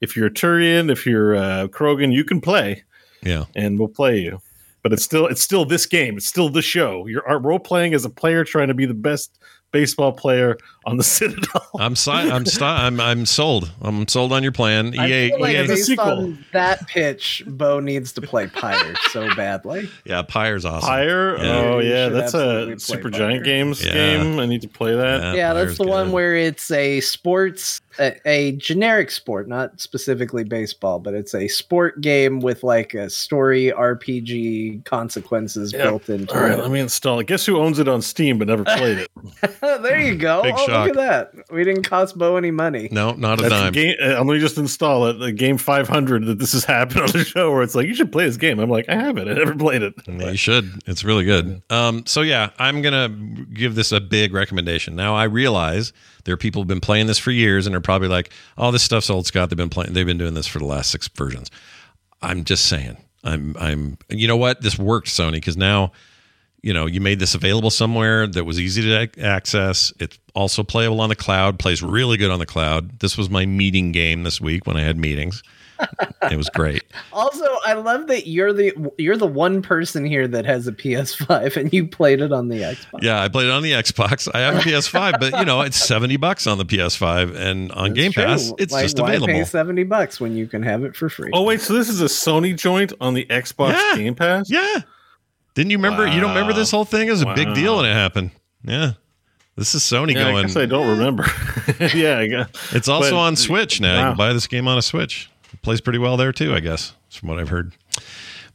if 0.01 0.15
you're 0.15 0.27
a 0.27 0.31
Turian, 0.31 0.91
if 0.91 1.05
you're 1.05 1.33
a 1.33 1.67
Krogan, 1.69 2.11
you 2.13 2.23
can 2.23 2.41
play, 2.41 2.83
Yeah. 3.23 3.45
and 3.55 3.79
we'll 3.79 3.87
play 3.87 4.19
you. 4.19 4.39
But 4.81 4.91
it's 4.91 5.03
still 5.03 5.27
it's 5.27 5.41
still 5.41 5.63
this 5.63 5.85
game. 5.85 6.17
It's 6.17 6.27
still 6.27 6.49
the 6.49 6.61
show. 6.61 7.07
You're 7.07 7.23
role 7.39 7.59
playing 7.59 7.93
as 7.93 8.03
a 8.03 8.09
player 8.09 8.43
trying 8.43 8.67
to 8.67 8.73
be 8.73 8.85
the 8.85 8.93
best 8.93 9.39
baseball 9.71 10.11
player 10.11 10.57
on 10.85 10.97
the 10.97 11.03
Citadel. 11.05 11.69
I'm 11.79 11.95
si- 11.95 12.11
I'm 12.11 12.45
sti- 12.45 12.85
I'm 12.85 12.99
I'm 12.99 13.25
sold. 13.25 13.71
I'm 13.81 14.05
sold 14.09 14.33
on 14.33 14.43
your 14.43 14.51
plan. 14.51 14.93
I 14.99 15.07
EA, 15.07 15.29
feel 15.29 15.39
like 15.39 15.53
EA 15.55 15.57
it's 15.59 15.69
a 15.69 15.73
based 15.75 15.85
sequel. 15.87 16.05
on 16.05 16.45
that 16.51 16.85
pitch, 16.87 17.43
Bo 17.47 17.79
needs 17.79 18.11
to 18.11 18.21
play 18.21 18.47
Pyre 18.47 18.93
so 19.11 19.33
badly. 19.35 19.89
yeah, 20.03 20.21
Pyre's 20.21 20.65
awesome. 20.65 20.89
Pyre? 20.89 21.37
Yeah. 21.37 21.59
Oh 21.61 21.79
yeah, 21.79 22.09
that's 22.09 22.33
a 22.33 22.77
Super 22.77 23.09
Pyre. 23.09 23.19
Giant 23.21 23.45
Games 23.45 23.85
Yeah. 23.85 23.93
game. 23.93 24.37
I 24.37 24.45
need 24.47 24.63
to 24.63 24.67
play 24.67 24.93
that. 24.97 25.21
Yeah, 25.21 25.33
yeah, 25.33 25.53
that's 25.53 25.67
Pyre's 25.67 25.77
the 25.77 25.87
one 25.87 26.11
where 26.11 26.35
it's 26.35 26.69
a 26.71 26.99
sports, 26.99 27.79
a, 27.99 28.15
a 28.27 28.51
generic 28.53 29.11
sport, 29.11 29.47
not 29.47 29.79
specifically 29.79 30.43
baseball, 30.43 30.99
but 30.99 31.13
it's 31.13 31.33
a 31.33 31.47
sport 31.47 32.01
game 32.01 32.39
with 32.39 32.63
like 32.63 32.93
a 32.93 33.09
story 33.09 33.71
RPG 33.75 34.85
consequences 34.85 35.73
Yeah. 35.73 35.83
built 35.83 36.09
into 36.09 36.33
All 36.33 36.41
right, 36.41 36.51
it. 36.51 36.59
let 36.59 36.71
me 36.71 36.79
install 36.79 37.19
it. 37.19 37.27
Guess 37.27 37.45
who 37.45 37.57
owns 37.57 37.79
it 37.79 37.87
on 37.87 38.01
Steam 38.01 38.37
but 38.37 38.47
never 38.47 38.63
played 38.63 38.99
it? 38.99 39.11
there 39.81 39.99
you 39.99 40.15
go. 40.15 40.41
Big 40.43 40.55
oh, 40.57 40.65
shock. 40.65 40.87
look 40.87 40.97
at 40.97 41.33
that. 41.35 41.51
We 41.51 41.63
didn't 41.63 41.83
cost 41.83 42.17
Bo 42.17 42.37
any 42.37 42.51
money. 42.51 42.89
No, 42.91 43.11
not 43.13 43.39
a 43.39 43.43
That's 43.43 43.53
dime. 43.53 43.67
a 43.67 43.71
game. 43.71 43.95
Uh, 44.01 44.07
let 44.23 44.25
me 44.25 44.39
just 44.39 44.57
install 44.57 45.07
it. 45.07 45.13
The 45.19 45.31
game 45.31 45.57
500 45.57 46.25
that 46.25 46.39
this 46.39 46.53
has 46.53 46.65
happened 46.65 47.01
on 47.01 47.11
the 47.11 47.23
show 47.23 47.51
where 47.51 47.63
it's 47.63 47.75
like 47.75 47.87
you 47.87 47.95
should 47.95 48.11
play 48.11 48.25
this 48.25 48.37
game. 48.37 48.59
I'm 48.59 48.69
like 48.69 48.89
I 48.89 48.95
haven't. 48.95 49.29
I 49.29 49.33
never 49.33 49.55
played 49.55 49.81
it. 49.81 49.93
Yeah, 50.07 50.31
you 50.31 50.37
should. 50.37 50.71
It's 50.85 51.03
really 51.03 51.25
good. 51.25 51.61
Um, 51.69 52.05
so 52.05 52.21
yeah, 52.21 52.49
I'm 52.59 52.81
gonna 52.81 53.09
give 53.53 53.75
this 53.75 53.91
a 53.91 53.99
big 54.01 54.33
recommendation. 54.33 54.95
Now 54.95 55.15
I 55.15 55.25
realize 55.25 55.93
there 56.23 56.33
are 56.33 56.37
people 56.37 56.61
who've 56.61 56.67
been 56.67 56.81
playing 56.81 57.07
this 57.07 57.17
for 57.17 57.31
years 57.31 57.67
and 57.67 57.75
are 57.75 57.81
probably 57.81 58.07
like, 58.07 58.31
"Oh, 58.57 58.71
this 58.71 58.83
stuff's 58.83 59.09
old, 59.09 59.25
Scott. 59.25 59.49
They've 59.49 59.57
been 59.57 59.69
playing. 59.69 59.93
They've 59.93 60.05
been 60.05 60.17
doing 60.17 60.33
this 60.33 60.47
for 60.47 60.59
the 60.59 60.65
last 60.65 60.91
six 60.91 61.07
versions." 61.07 61.49
I'm 62.21 62.43
just 62.43 62.65
saying. 62.65 62.97
I'm. 63.23 63.55
I'm. 63.59 63.97
You 64.09 64.27
know 64.27 64.37
what? 64.37 64.61
This 64.61 64.77
worked, 64.77 65.07
Sony, 65.07 65.33
because 65.33 65.57
now, 65.57 65.91
you 66.61 66.73
know, 66.73 66.85
you 66.85 67.01
made 67.01 67.19
this 67.19 67.35
available 67.35 67.69
somewhere 67.69 68.27
that 68.27 68.45
was 68.45 68.59
easy 68.59 68.81
to 68.83 69.21
access. 69.21 69.93
It's 69.99 70.17
also 70.33 70.63
playable 70.63 71.01
on 71.01 71.09
the 71.09 71.15
cloud. 71.15 71.59
Plays 71.59 71.81
really 71.81 72.17
good 72.17 72.31
on 72.31 72.39
the 72.39 72.45
cloud. 72.45 72.99
This 72.99 73.17
was 73.17 73.29
my 73.29 73.45
meeting 73.45 73.91
game 73.91 74.23
this 74.23 74.39
week 74.39 74.65
when 74.65 74.77
I 74.77 74.81
had 74.81 74.97
meetings. 74.97 75.43
It 76.31 76.37
was 76.37 76.49
great. 76.49 76.83
Also, 77.11 77.45
I 77.65 77.73
love 77.73 78.07
that 78.07 78.27
you're 78.27 78.53
the 78.53 78.73
you're 78.97 79.17
the 79.17 79.27
one 79.27 79.61
person 79.61 80.05
here 80.05 80.27
that 80.27 80.45
has 80.45 80.67
a 80.67 80.71
PS5 80.71 81.57
and 81.57 81.71
you 81.73 81.87
played 81.87 82.21
it 82.21 82.31
on 82.31 82.47
the 82.49 82.57
Xbox. 82.61 83.01
Yeah, 83.03 83.21
I 83.21 83.27
played 83.27 83.45
it 83.47 83.51
on 83.51 83.63
the 83.63 83.71
Xbox. 83.71 84.27
I 84.33 84.39
have 84.39 84.55
a 84.55 84.59
PS5, 84.59 85.19
but 85.19 85.37
you 85.39 85.45
know, 85.45 85.61
it's 85.61 85.77
70 85.85 86.17
bucks 86.17 86.47
on 86.47 86.57
the 86.57 86.65
PS5 86.65 87.35
and 87.35 87.71
on 87.73 87.91
It's 87.91 87.95
Game 87.99 88.11
true. 88.11 88.23
Pass, 88.23 88.51
it's 88.57 88.73
Like, 88.73 88.83
just 88.83 88.99
why 88.99 89.09
available. 89.09 89.27
Pay 89.33 89.43
seventy 89.43 89.83
bucks 89.83 90.19
when 90.19 90.35
you 90.35 90.47
can 90.47 90.63
have 90.63 90.83
it 90.83 90.95
for 90.95 91.09
free. 91.09 91.31
Oh 91.33 91.43
wait, 91.43 91.61
so 91.61 91.73
this 91.73 91.89
is 91.89 92.01
a 92.01 92.05
Sony 92.05 92.57
joint 92.57 92.93
on 93.01 93.13
the 93.13 93.25
Xbox 93.25 93.73
Yeah. 93.73 93.95
Game 93.97 94.15
Pass? 94.15 94.49
Yeah. 94.49 94.81
Didn't 95.55 95.69
you 95.71 95.77
remember? 95.77 96.07
You 96.07 96.19
don't 96.19 96.29
remember 96.33 96.53
this 96.53 96.71
whole 96.71 96.85
thing? 96.85 97.07
It 97.07 97.11
was 97.11 97.21
a 97.21 97.33
big 97.35 97.53
deal 97.53 97.77
when 97.77 97.85
it 97.85 97.93
happened. 97.93 98.31
Yeah. 98.63 98.93
This 99.55 99.75
is 99.75 99.83
Sony 99.83 100.15
Yeah, 100.15 100.27
I 100.29 100.31
going. 100.31 100.47
guess 100.47 100.55
I 100.57 100.65
don't 100.65 100.87
remember. 100.87 101.25
yeah, 101.93 102.17
I 102.17 102.27
guess. 102.27 102.73
It's 102.73 102.87
also 102.87 103.11
but- 103.11 103.17
on 103.19 103.35
Switch 103.35 103.79
now. 103.79 103.99
You 103.99 104.07
can 104.09 104.17
buy 104.17 104.33
this 104.33 104.47
game 104.47 104.67
on 104.67 104.79
a 104.79 104.81
Switch. 104.81 105.29
Plays 105.63 105.81
pretty 105.81 105.99
well 105.99 106.17
there 106.17 106.31
too, 106.31 106.53
I 106.53 106.59
guess, 106.59 106.93
from 107.09 107.29
what 107.29 107.39
I've 107.39 107.49
heard. 107.49 107.73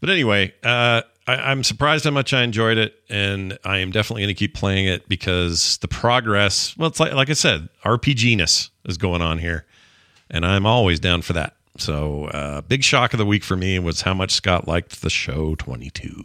But 0.00 0.10
anyway, 0.10 0.54
uh, 0.62 1.02
I, 1.26 1.34
I'm 1.34 1.64
surprised 1.64 2.04
how 2.04 2.10
much 2.10 2.32
I 2.32 2.42
enjoyed 2.42 2.78
it, 2.78 2.94
and 3.08 3.58
I 3.64 3.78
am 3.78 3.90
definitely 3.90 4.22
going 4.22 4.34
to 4.34 4.38
keep 4.38 4.54
playing 4.54 4.86
it 4.86 5.08
because 5.08 5.78
the 5.78 5.88
progress. 5.88 6.76
Well, 6.76 6.88
it's 6.88 7.00
like 7.00 7.12
like 7.12 7.30
I 7.30 7.34
said, 7.34 7.68
RPGness 7.84 8.70
is 8.84 8.98
going 8.98 9.22
on 9.22 9.38
here, 9.38 9.66
and 10.30 10.46
I'm 10.46 10.66
always 10.66 11.00
down 11.00 11.22
for 11.22 11.32
that. 11.32 11.56
So, 11.78 12.24
uh, 12.26 12.60
big 12.62 12.82
shock 12.82 13.14
of 13.14 13.18
the 13.18 13.26
week 13.26 13.44
for 13.44 13.56
me 13.56 13.78
was 13.78 14.02
how 14.02 14.12
much 14.12 14.32
Scott 14.32 14.66
liked 14.66 15.00
the 15.00 15.10
show 15.10 15.54
22. 15.54 16.24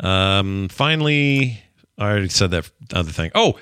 Um, 0.00 0.68
finally, 0.68 1.62
I 1.98 2.10
already 2.10 2.28
said 2.28 2.50
that 2.50 2.70
other 2.92 3.12
thing. 3.12 3.30
Oh, 3.34 3.58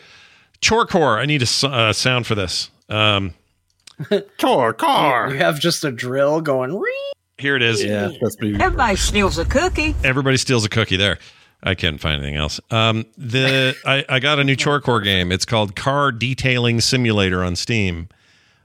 Chorecore. 0.61 1.19
I 1.19 1.27
need 1.27 1.43
a 1.43 1.67
uh, 1.67 1.93
sound 1.93 2.27
for 2.27 2.35
this. 2.35 2.71
Um, 2.89 3.35
Car, 4.39 4.73
car. 4.73 5.31
You 5.31 5.39
have 5.39 5.59
just 5.59 5.85
a 5.85 5.91
drill 5.91 6.41
going. 6.41 6.79
"Ring." 6.79 7.09
here 7.39 7.57
it 7.57 7.63
is. 7.63 7.83
Yeah, 7.83 8.11
that's. 8.21 8.37
Everybody 8.41 8.97
steals 8.97 9.39
a 9.39 9.45
cookie. 9.45 9.95
Everybody 10.05 10.37
steals 10.37 10.65
a 10.65 10.69
cookie 10.69 10.97
there. 10.97 11.19
I 11.63 11.75
can't 11.75 12.01
find 12.01 12.23
anything 12.23 12.37
else. 12.37 12.61
Um, 12.71 13.07
the 13.17 13.75
I, 13.85 14.05
I 14.09 14.21
got 14.21 14.39
a 14.39 14.45
new 14.45 14.57
Chorecore 14.57 15.03
game. 15.03 15.33
It's 15.33 15.45
called 15.45 15.75
Car 15.75 16.13
Detailing 16.13 16.81
Simulator 16.81 17.43
on 17.43 17.57
Steam, 17.57 18.09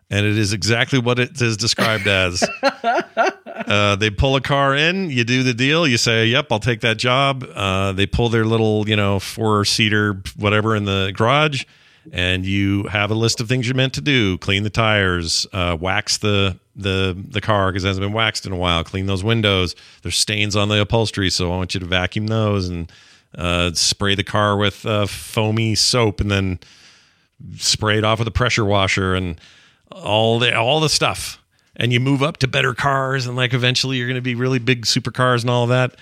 and 0.09 0.25
it 0.25 0.37
is 0.37 0.53
exactly 0.53 0.99
what 0.99 1.19
it 1.19 1.41
is 1.41 1.57
described 1.57 2.07
as. 2.07 2.43
uh, 2.63 3.95
they 3.95 4.09
pull 4.09 4.35
a 4.35 4.41
car 4.41 4.75
in, 4.75 5.09
you 5.09 5.23
do 5.23 5.43
the 5.43 5.53
deal, 5.53 5.87
you 5.87 5.97
say, 5.97 6.25
"Yep, 6.27 6.47
I'll 6.51 6.59
take 6.59 6.81
that 6.81 6.97
job." 6.97 7.45
Uh, 7.53 7.93
they 7.93 8.05
pull 8.05 8.29
their 8.29 8.45
little, 8.45 8.87
you 8.87 8.95
know, 8.95 9.19
four 9.19 9.65
seater 9.65 10.21
whatever 10.35 10.75
in 10.75 10.85
the 10.85 11.11
garage, 11.15 11.65
and 12.11 12.45
you 12.45 12.83
have 12.83 13.11
a 13.11 13.15
list 13.15 13.39
of 13.39 13.47
things 13.47 13.67
you're 13.67 13.75
meant 13.75 13.93
to 13.93 14.01
do: 14.01 14.37
clean 14.37 14.63
the 14.63 14.69
tires, 14.69 15.47
uh, 15.53 15.77
wax 15.79 16.17
the 16.17 16.57
the 16.75 17.15
the 17.29 17.41
car 17.41 17.71
because 17.71 17.83
it 17.83 17.87
hasn't 17.87 18.03
been 18.03 18.13
waxed 18.13 18.45
in 18.45 18.51
a 18.51 18.57
while, 18.57 18.83
clean 18.83 19.05
those 19.05 19.23
windows. 19.23 19.75
There's 20.01 20.17
stains 20.17 20.55
on 20.55 20.69
the 20.69 20.81
upholstery, 20.81 21.29
so 21.29 21.51
I 21.51 21.57
want 21.57 21.73
you 21.73 21.79
to 21.79 21.85
vacuum 21.85 22.27
those 22.27 22.67
and 22.67 22.91
uh, 23.35 23.71
spray 23.73 24.15
the 24.15 24.23
car 24.23 24.57
with 24.57 24.85
uh, 24.85 25.05
foamy 25.05 25.75
soap, 25.75 26.19
and 26.19 26.29
then 26.29 26.59
spray 27.57 27.97
it 27.97 28.03
off 28.03 28.19
with 28.19 28.27
a 28.27 28.31
pressure 28.31 28.65
washer 28.65 29.15
and 29.15 29.39
all 29.91 30.39
the 30.39 30.55
all 30.57 30.79
the 30.79 30.89
stuff. 30.89 31.39
And 31.75 31.91
you 31.91 31.99
move 31.99 32.21
up 32.21 32.37
to 32.37 32.47
better 32.47 32.73
cars, 32.73 33.25
and 33.25 33.35
like 33.35 33.53
eventually 33.53 33.97
you're 33.97 34.07
going 34.07 34.15
to 34.15 34.21
be 34.21 34.35
really 34.35 34.59
big 34.59 34.85
supercars 34.85 35.41
and 35.41 35.49
all 35.49 35.63
of 35.63 35.69
that. 35.69 35.95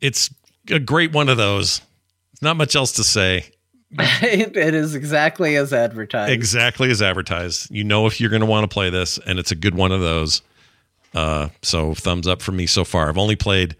It's 0.00 0.28
a 0.70 0.78
great 0.78 1.12
one 1.12 1.28
of 1.28 1.36
those. 1.36 1.80
Not 2.42 2.56
much 2.56 2.74
else 2.76 2.92
to 2.92 3.04
say. 3.04 3.51
it 4.22 4.74
is 4.74 4.94
exactly 4.94 5.56
as 5.56 5.72
advertised. 5.72 6.32
Exactly 6.32 6.90
as 6.90 7.02
advertised. 7.02 7.70
You 7.70 7.84
know 7.84 8.06
if 8.06 8.20
you're 8.20 8.30
going 8.30 8.40
to 8.40 8.46
want 8.46 8.64
to 8.64 8.72
play 8.72 8.90
this, 8.90 9.18
and 9.18 9.38
it's 9.38 9.50
a 9.50 9.54
good 9.54 9.74
one 9.74 9.92
of 9.92 10.00
those. 10.00 10.42
Uh, 11.14 11.48
so 11.60 11.94
thumbs 11.94 12.26
up 12.26 12.40
for 12.40 12.52
me 12.52 12.66
so 12.66 12.84
far. 12.84 13.08
I've 13.08 13.18
only 13.18 13.36
played 13.36 13.76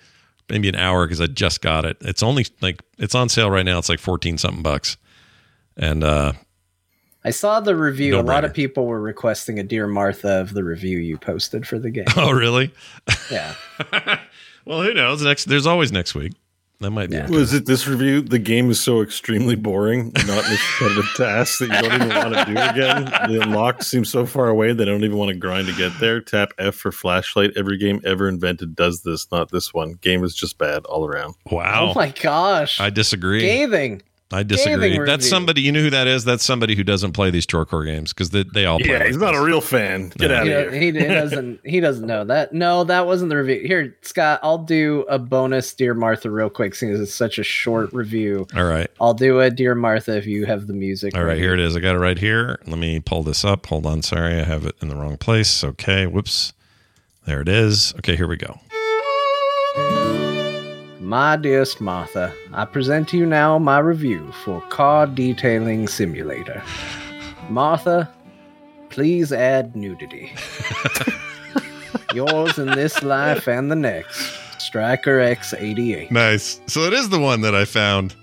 maybe 0.50 0.68
an 0.68 0.76
hour 0.76 1.06
because 1.06 1.20
I 1.20 1.26
just 1.26 1.62
got 1.62 1.84
it. 1.84 1.96
It's 2.02 2.22
only 2.22 2.46
like 2.60 2.82
it's 2.98 3.14
on 3.14 3.28
sale 3.28 3.50
right 3.50 3.64
now. 3.64 3.78
It's 3.78 3.88
like 3.88 4.00
fourteen 4.00 4.36
something 4.36 4.62
bucks, 4.62 4.98
and 5.76 6.04
uh, 6.04 6.32
I 7.24 7.30
saw 7.30 7.60
the 7.60 7.74
review. 7.74 8.18
a 8.18 8.20
lot 8.20 8.44
of 8.44 8.52
people 8.52 8.86
were 8.86 9.00
requesting 9.00 9.58
a 9.58 9.62
Dear 9.62 9.86
Martha 9.86 10.40
of 10.40 10.52
the 10.52 10.62
review 10.62 10.98
you 10.98 11.16
posted 11.16 11.66
for 11.66 11.78
the 11.78 11.90
game. 11.90 12.04
oh 12.16 12.32
really? 12.32 12.72
yeah. 13.30 13.54
Well, 14.64 14.82
who 14.82 14.94
knows? 14.94 15.22
Next, 15.22 15.46
there's 15.46 15.66
always 15.66 15.92
next 15.92 16.14
week. 16.14 16.32
That 16.82 16.90
might 16.90 17.10
be. 17.10 17.16
Yeah. 17.16 17.28
Was 17.28 17.54
it 17.54 17.64
this 17.66 17.86
review? 17.86 18.20
The 18.22 18.38
game 18.38 18.70
is 18.70 18.80
so 18.80 19.02
extremely 19.02 19.54
boring, 19.54 20.12
not 20.26 20.44
repetitive 20.50 21.08
tasks 21.16 21.60
that 21.60 21.66
you 21.66 21.88
don't 21.88 22.02
even 22.02 22.08
want 22.08 22.34
to 22.34 22.44
do 22.44 22.50
again. 22.52 23.04
The 23.04 23.40
unlocked 23.42 23.84
seems 23.84 24.10
so 24.10 24.26
far 24.26 24.48
away 24.48 24.72
that 24.72 24.88
I 24.88 24.90
don't 24.90 25.04
even 25.04 25.16
want 25.16 25.30
to 25.30 25.36
grind 25.36 25.68
to 25.68 25.74
get 25.74 25.98
there. 26.00 26.20
Tap 26.20 26.52
F 26.58 26.74
for 26.74 26.90
flashlight. 26.90 27.52
Every 27.56 27.78
game 27.78 28.00
ever 28.04 28.28
invented 28.28 28.74
does 28.74 29.02
this, 29.02 29.30
not 29.30 29.50
this 29.50 29.72
one. 29.72 29.94
Game 30.02 30.24
is 30.24 30.34
just 30.34 30.58
bad 30.58 30.84
all 30.86 31.06
around. 31.06 31.34
Wow. 31.50 31.90
Oh 31.90 31.94
my 31.94 32.10
gosh. 32.10 32.80
I 32.80 32.90
disagree. 32.90 33.40
Scathing. 33.40 34.02
I 34.32 34.42
disagree. 34.42 34.96
That's 34.98 35.08
review. 35.08 35.20
somebody. 35.28 35.60
You 35.62 35.72
know 35.72 35.80
who 35.80 35.90
that 35.90 36.06
is? 36.06 36.24
That's 36.24 36.42
somebody 36.44 36.74
who 36.74 36.82
doesn't 36.82 37.12
play 37.12 37.30
these 37.30 37.46
Chorecore 37.46 37.84
games 37.84 38.12
because 38.12 38.30
they, 38.30 38.44
they 38.44 38.64
all 38.66 38.78
play. 38.78 38.88
Yeah, 38.90 38.98
like 38.98 39.06
he's 39.08 39.16
not 39.18 39.34
a 39.34 39.42
real 39.42 39.60
fan. 39.60 40.08
Get 40.16 40.30
No. 40.30 40.36
out 40.38 40.46
He, 40.46 40.52
of 40.52 40.72
he, 40.72 40.78
here. 40.92 40.92
he 40.92 41.06
doesn't 41.14 41.60
he 41.64 41.80
doesn't 41.80 42.06
know 42.06 42.24
that. 42.24 42.52
No, 42.52 42.84
that 42.84 43.06
wasn't 43.06 43.28
the 43.30 43.36
review. 43.36 43.62
Here, 43.66 43.96
Scott, 44.02 44.40
I'll 44.42 44.58
do 44.58 45.04
a 45.08 45.18
bonus 45.18 45.74
Dear 45.74 45.94
Martha 45.94 46.30
real 46.30 46.48
quick 46.50 46.74
since 46.74 46.98
it's 46.98 47.14
such 47.14 47.38
a 47.38 47.42
short 47.44 47.92
review. 47.92 48.46
All 48.56 48.64
right. 48.64 48.90
I'll 49.00 49.14
do 49.14 49.40
a 49.40 49.50
Dear 49.50 49.74
Martha 49.74 50.16
if 50.16 50.26
you 50.26 50.46
have 50.46 50.66
the 50.66 50.72
music. 50.74 51.14
All 51.14 51.20
right, 51.22 51.28
ready. 51.30 51.40
here 51.40 51.54
it 51.54 51.60
is. 51.60 51.76
I 51.76 51.80
got 51.80 51.94
it 51.94 51.98
right 51.98 52.18
here. 52.18 52.58
Let 52.66 52.78
me 52.78 53.00
pull 53.00 53.22
this 53.22 53.44
up. 53.44 53.66
Hold 53.66 53.84
on. 53.86 54.02
Sorry, 54.02 54.40
I 54.40 54.44
have 54.44 54.64
it 54.66 54.76
in 54.80 54.88
the 54.88 54.96
wrong 54.96 55.16
place. 55.18 55.62
Okay. 55.62 56.06
Whoops. 56.06 56.52
There 57.26 57.40
it 57.40 57.48
is. 57.48 57.94
Okay, 57.98 58.16
here 58.16 58.26
we 58.26 58.36
go. 58.36 58.58
My 61.12 61.36
dearest 61.36 61.78
Martha, 61.78 62.32
I 62.54 62.64
present 62.64 63.06
to 63.10 63.18
you 63.18 63.26
now 63.26 63.58
my 63.58 63.80
review 63.80 64.32
for 64.32 64.62
Car 64.70 65.06
Detailing 65.06 65.86
Simulator. 65.86 66.62
Martha, 67.50 68.10
please 68.88 69.30
add 69.30 69.76
nudity. 69.76 70.32
Yours 72.14 72.58
in 72.58 72.68
this 72.68 73.02
life 73.02 73.46
and 73.46 73.70
the 73.70 73.76
next, 73.76 74.38
Striker 74.58 75.18
X88. 75.18 76.10
Nice. 76.10 76.62
So 76.66 76.80
it 76.84 76.94
is 76.94 77.10
the 77.10 77.20
one 77.20 77.42
that 77.42 77.54
I 77.54 77.66
found 77.66 78.16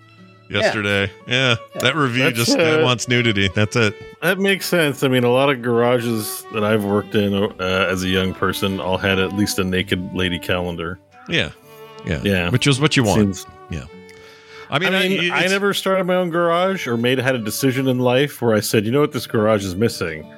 yesterday. 0.49 1.11
Yeah. 1.28 1.57
That 1.82 1.95
review 1.95 2.24
That's, 2.24 2.38
just 2.38 2.57
that 2.57 2.80
uh, 2.80 2.84
wants 2.84 3.07
nudity. 3.07 3.49
That's 3.49 3.76
it. 3.76 3.94
That 4.24 4.40
makes 4.40 4.66
sense. 4.66 5.03
I 5.03 5.10
mean, 5.10 5.24
a 5.24 5.32
lot 5.32 5.52
of 5.52 5.61
garages 5.61 6.44
that 6.53 6.64
I've 6.64 6.86
worked 6.86 7.14
in 7.14 7.36
uh, 7.36 7.88
as 7.88 8.03
a 8.03 8.07
young 8.07 8.34
person 8.34 8.80
all 8.80 8.98
had 8.98 9.20
at 9.20 9.34
least 9.34 9.60
a 9.60 9.64
naked 9.64 10.16
lady 10.16 10.40
calendar. 10.40 10.98
Yeah. 11.28 11.52
Yeah. 12.05 12.21
Yeah. 12.23 12.49
Which 12.49 12.67
is 12.67 12.80
what 12.80 12.95
you 12.97 13.03
want. 13.03 13.19
Seems- 13.35 13.45
Yeah. 13.69 13.85
I 14.71 14.76
I 14.76 14.80
mean, 14.80 14.91
mean, 15.19 15.31
I, 15.31 15.47
never 15.47 15.73
started 15.73 16.03
my 16.05 16.13
own 16.15 16.30
garage 16.30 16.85
or 16.85 16.95
made 16.95 17.17
had 17.17 17.34
a 17.34 17.39
decision 17.39 17.88
in 17.88 17.97
life 17.97 18.39
where 18.39 18.53
I 18.53 18.59
said, 18.59 18.85
you 18.85 18.91
know 18.91 18.99
what, 19.01 19.13
this 19.13 19.26
garage 19.26 19.65
is 19.65 19.76
missing 19.76 20.31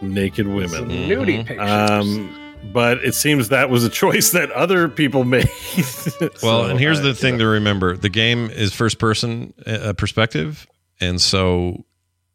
naked 0.00 0.46
Some 0.46 0.54
women. 0.54 0.88
nudie 0.88 1.46
pictures. 1.46 1.90
Um, 1.90 2.34
but 2.72 3.04
it 3.04 3.14
seems 3.14 3.50
that 3.50 3.68
was 3.70 3.84
a 3.84 3.88
choice 4.02 4.30
that 4.30 4.50
other 4.52 4.88
people 4.88 5.24
made. 5.24 5.50
Well, 6.42 6.64
So 6.64 6.64
and 6.66 6.78
here's 6.80 7.00
I- 7.00 7.02
the 7.02 7.14
thing 7.14 7.38
to 7.38 7.46
remember: 7.46 7.96
the 7.96 8.08
game 8.08 8.48
is 8.50 8.72
first 8.72 8.98
person 8.98 9.52
uh, 9.66 9.92
perspective, 9.94 10.66
and 11.00 11.20
so 11.20 11.84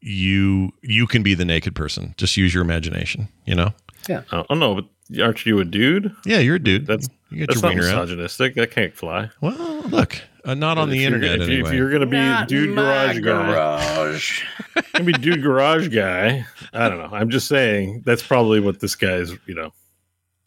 you 0.02 0.72
you 0.84 1.08
can 1.08 1.24
be 1.24 1.34
the 1.34 1.46
naked 1.46 1.74
person. 1.76 2.14
Just 2.18 2.38
use 2.38 2.54
your 2.54 2.62
imagination. 2.64 3.28
You 3.46 3.56
know? 3.56 3.74
Oh, 4.32 4.46
oh, 4.50 4.56
no, 4.56 4.76
but 4.76 4.86
aren't 5.22 5.46
you 5.46 5.60
a 5.60 5.66
dude? 5.66 6.14
Yeah, 6.26 6.40
you're 6.40 6.56
a 6.56 6.60
dude. 6.64 6.86
That's 6.88 7.10
you 7.30 7.40
get 7.40 7.48
that's 7.50 7.62
your 7.62 7.72
not 7.72 7.76
wiener 7.82 7.90
out. 7.96 8.02
misogynistic. 8.04 8.56
That 8.56 8.72
can't 8.72 8.96
fly. 8.96 9.30
Well, 9.42 9.82
look, 9.90 10.22
uh, 10.46 10.54
not 10.54 10.78
on 10.78 10.90
If 10.90 10.92
the 10.94 10.98
you're- 11.00 11.06
internet 11.16 11.42
if, 11.42 11.48
you, 11.48 11.54
anyway. 11.56 11.70
if 11.70 11.76
you're 11.76 11.92
gonna 11.92 12.06
be 12.06 12.18
Not 12.18 12.48
dude 12.48 12.70
my 12.76 12.82
garage 12.84 13.20
guy, 13.20 13.22
garage. 13.52 14.44
gonna 14.94 15.06
be 15.06 15.14
dude 15.14 15.42
garage 15.44 15.88
guy. 15.90 16.46
I 16.74 16.90
don't 16.90 17.00
know. 17.00 17.10
I'm 17.12 17.30
just 17.30 17.48
saying 17.48 18.04
that's 18.06 18.24
probably 18.24 18.60
what 18.60 18.80
this 18.80 18.96
guy's. 18.96 19.32
You 19.46 19.56
know, 19.56 19.74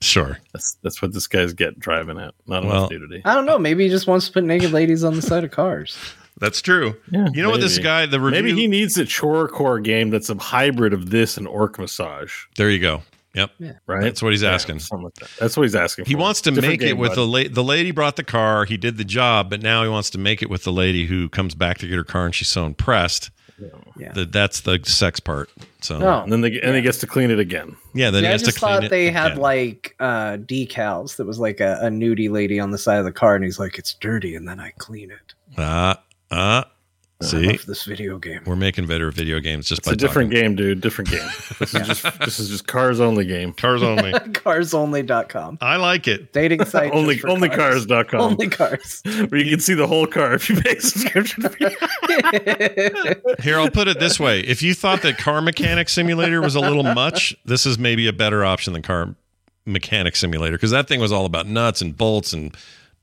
sure. 0.01 0.39
that's 0.53 0.77
that's 0.83 1.03
what 1.03 1.13
this 1.13 1.27
guy's 1.27 1.53
get 1.53 1.79
driving 1.79 2.19
at. 2.19 2.35
Not 2.47 2.65
Well, 2.65 2.73
enough 2.79 2.91
nudity. 2.91 3.23
I 3.25 3.35
don't 3.35 3.47
know. 3.47 3.59
Maybe 3.59 3.85
he 3.85 3.91
just 3.91 4.07
wants 4.07 4.27
to 4.29 4.33
put 4.33 4.45
naked 4.45 4.73
ladies 4.73 5.05
on 5.05 5.15
the 5.17 5.23
side 5.23 5.45
of 5.45 5.51
cars. 5.51 5.97
That's 6.39 6.63
true. 6.63 6.97
Yeah, 7.11 7.29
You 7.35 7.43
know 7.43 7.51
what? 7.51 7.61
This 7.61 7.79
guy, 7.79 8.07
the 8.07 8.19
review. 8.19 8.43
Maybe 8.43 8.59
he 8.59 8.67
needs 8.67 8.97
a 8.97 9.05
chore 9.05 9.47
core 9.47 9.79
game 9.79 10.09
that's 10.09 10.31
a 10.31 10.35
hybrid 10.37 10.95
of 10.95 11.11
this 11.11 11.37
and 11.37 11.47
orc 11.47 11.79
massage. 11.79 12.33
there 12.57 12.71
you 12.71 12.79
go. 12.79 13.03
Yep. 13.35 13.51
Right? 13.87 14.03
That's 14.03 14.23
what 14.23 14.33
he's 14.33 14.43
asking. 14.43 14.81
something 14.81 15.05
like 15.05 15.15
that. 15.15 15.31
That's 15.39 15.57
what 15.57 15.63
he's 15.65 15.75
asking. 15.77 16.07
He 16.07 16.15
for. 16.15 16.19
wants 16.21 16.41
to 16.43 16.51
Different 16.51 16.81
make 16.81 16.83
it 16.89 16.95
with 16.95 17.11
bud. 17.11 17.17
the 17.17 17.27
la- 17.27 17.49
the 17.51 17.63
lady 17.65 17.91
brought 17.93 18.17
the 18.17 18.25
car. 18.25 18.65
He 18.65 18.77
did 18.77 18.97
the 18.97 19.05
job, 19.05 19.51
but 19.51 19.63
now 19.63 19.83
he 19.85 19.89
wants 19.89 20.11
to 20.11 20.19
make 20.19 20.43
it 20.43 20.51
with 20.51 20.65
the 20.65 20.73
lady 20.73 21.07
who 21.07 21.29
comes 21.29 21.55
back 21.55 21.79
to 21.79 21.87
get 21.89 21.95
her 21.97 22.05
car, 22.05 22.25
and 22.27 22.35
she's 22.35 22.49
so 22.49 22.67
impressed. 22.67 23.31
Yeah. 23.99 24.13
That 24.13 24.33
that's 24.33 24.63
the 24.63 24.81
sex 24.85 25.21
part. 25.21 25.51
So 25.83 25.99
No. 25.99 26.23
and 26.23 26.33
then 26.33 26.41
they, 26.41 26.59
and 26.63 26.75
he 26.75 26.81
gets 26.81 26.97
to 27.01 27.07
clean 27.07 27.31
it 27.31 27.39
again. 27.39 27.77
yeah, 27.95 28.11
then 28.11 28.23
Yeah, 28.23 28.29
he 28.29 28.31
I 28.31 28.33
has 28.33 28.43
just 28.43 28.55
to 28.55 28.59
clean 28.61 28.73
thought 28.77 28.85
it. 28.85 28.91
they 28.91 29.11
had 29.11 29.33
again. 29.33 29.39
like 29.43 29.95
uh, 30.01 30.39
decals 30.39 31.17
that 31.17 31.27
was 31.27 31.39
like 31.39 31.61
a, 31.61 31.75
a 31.83 31.89
nudie 31.89 32.31
lady 32.31 32.59
on 32.59 32.71
the 32.71 32.79
side 32.79 32.99
of 32.99 33.05
the 33.05 33.13
car, 33.13 33.35
and 33.37 33.45
he's 33.45 33.59
like, 33.59 33.79
"It's 33.79 33.93
dirty," 33.95 34.35
and 34.35 34.49
then 34.49 34.59
I 34.61 34.73
clean 34.79 35.11
it. 35.11 35.35
ah 35.59 36.03
ah. 36.31 36.65
I 36.65 36.71
Uh, 37.23 37.27
see, 37.27 37.47
love 37.49 37.67
this 37.67 37.85
video 37.85 38.17
game. 38.19 38.41
we're 38.47 38.57
making 38.57 38.87
better 38.87 39.11
video 39.11 39.41
games 39.41 39.69
just 39.69 39.81
It's 39.81 39.89
by 39.89 39.93
a 39.93 39.97
different 39.97 40.31
talking. 40.31 40.43
game, 40.43 40.57
dude. 40.57 40.81
Different 40.81 41.11
game. 41.11 41.29
This 41.59 41.75
is 41.75 41.87
just 41.87 42.21
this 42.21 42.41
is 42.41 42.49
just 42.49 42.67
cars 42.67 42.99
only 42.99 43.27
game. 43.27 43.53
Cars 43.53 43.83
only. 43.83 44.13
Carsonly.com. 44.13 45.59
I 45.61 45.77
like 45.77 46.09
it. 46.09 46.33
Dating 46.33 46.65
site. 46.65 46.93
only 46.93 47.17
just 47.17 47.27
for 47.27 47.29
onlycars.com. 47.29 48.07
cars. 48.09 48.23
Only 48.23 48.49
cars. 48.49 49.03
where 49.29 49.39
you 49.41 49.51
can 49.51 49.61
see 49.61 49.75
the 49.75 49.87
whole 49.87 50.07
car 50.07 50.33
if 50.35 50.49
you 50.49 50.61
pay 50.63 50.77
a 50.77 50.81
subscription. 50.81 51.43
Here, 53.43 53.59
I'll 53.59 53.71
put 53.71 53.89
it 53.89 53.99
this 54.01 54.19
way: 54.19 54.41
if 54.41 54.63
you 54.63 54.75
thought 54.75 55.03
that 55.03 55.19
Car 55.19 55.41
Mechanic 55.43 55.89
Simulator 55.89 56.41
was 56.41 56.55
a 56.55 56.61
little 56.61 56.83
much, 56.83 57.37
this 57.45 57.67
is 57.67 57.79
maybe 57.79 58.07
a 58.07 58.13
better 58.13 58.45
option 58.45 58.73
than 58.73 58.83
Car 58.83 59.15
Mechanic 59.67 60.17
Simulator 60.17 60.57
because 60.57 60.71
that 60.71 60.89
thing 60.89 61.01
was 61.01 61.13
all 61.13 61.27
about 61.27 61.47
nuts 61.47 61.83
and 61.83 61.97
bolts 61.97 62.33
and 62.33 62.57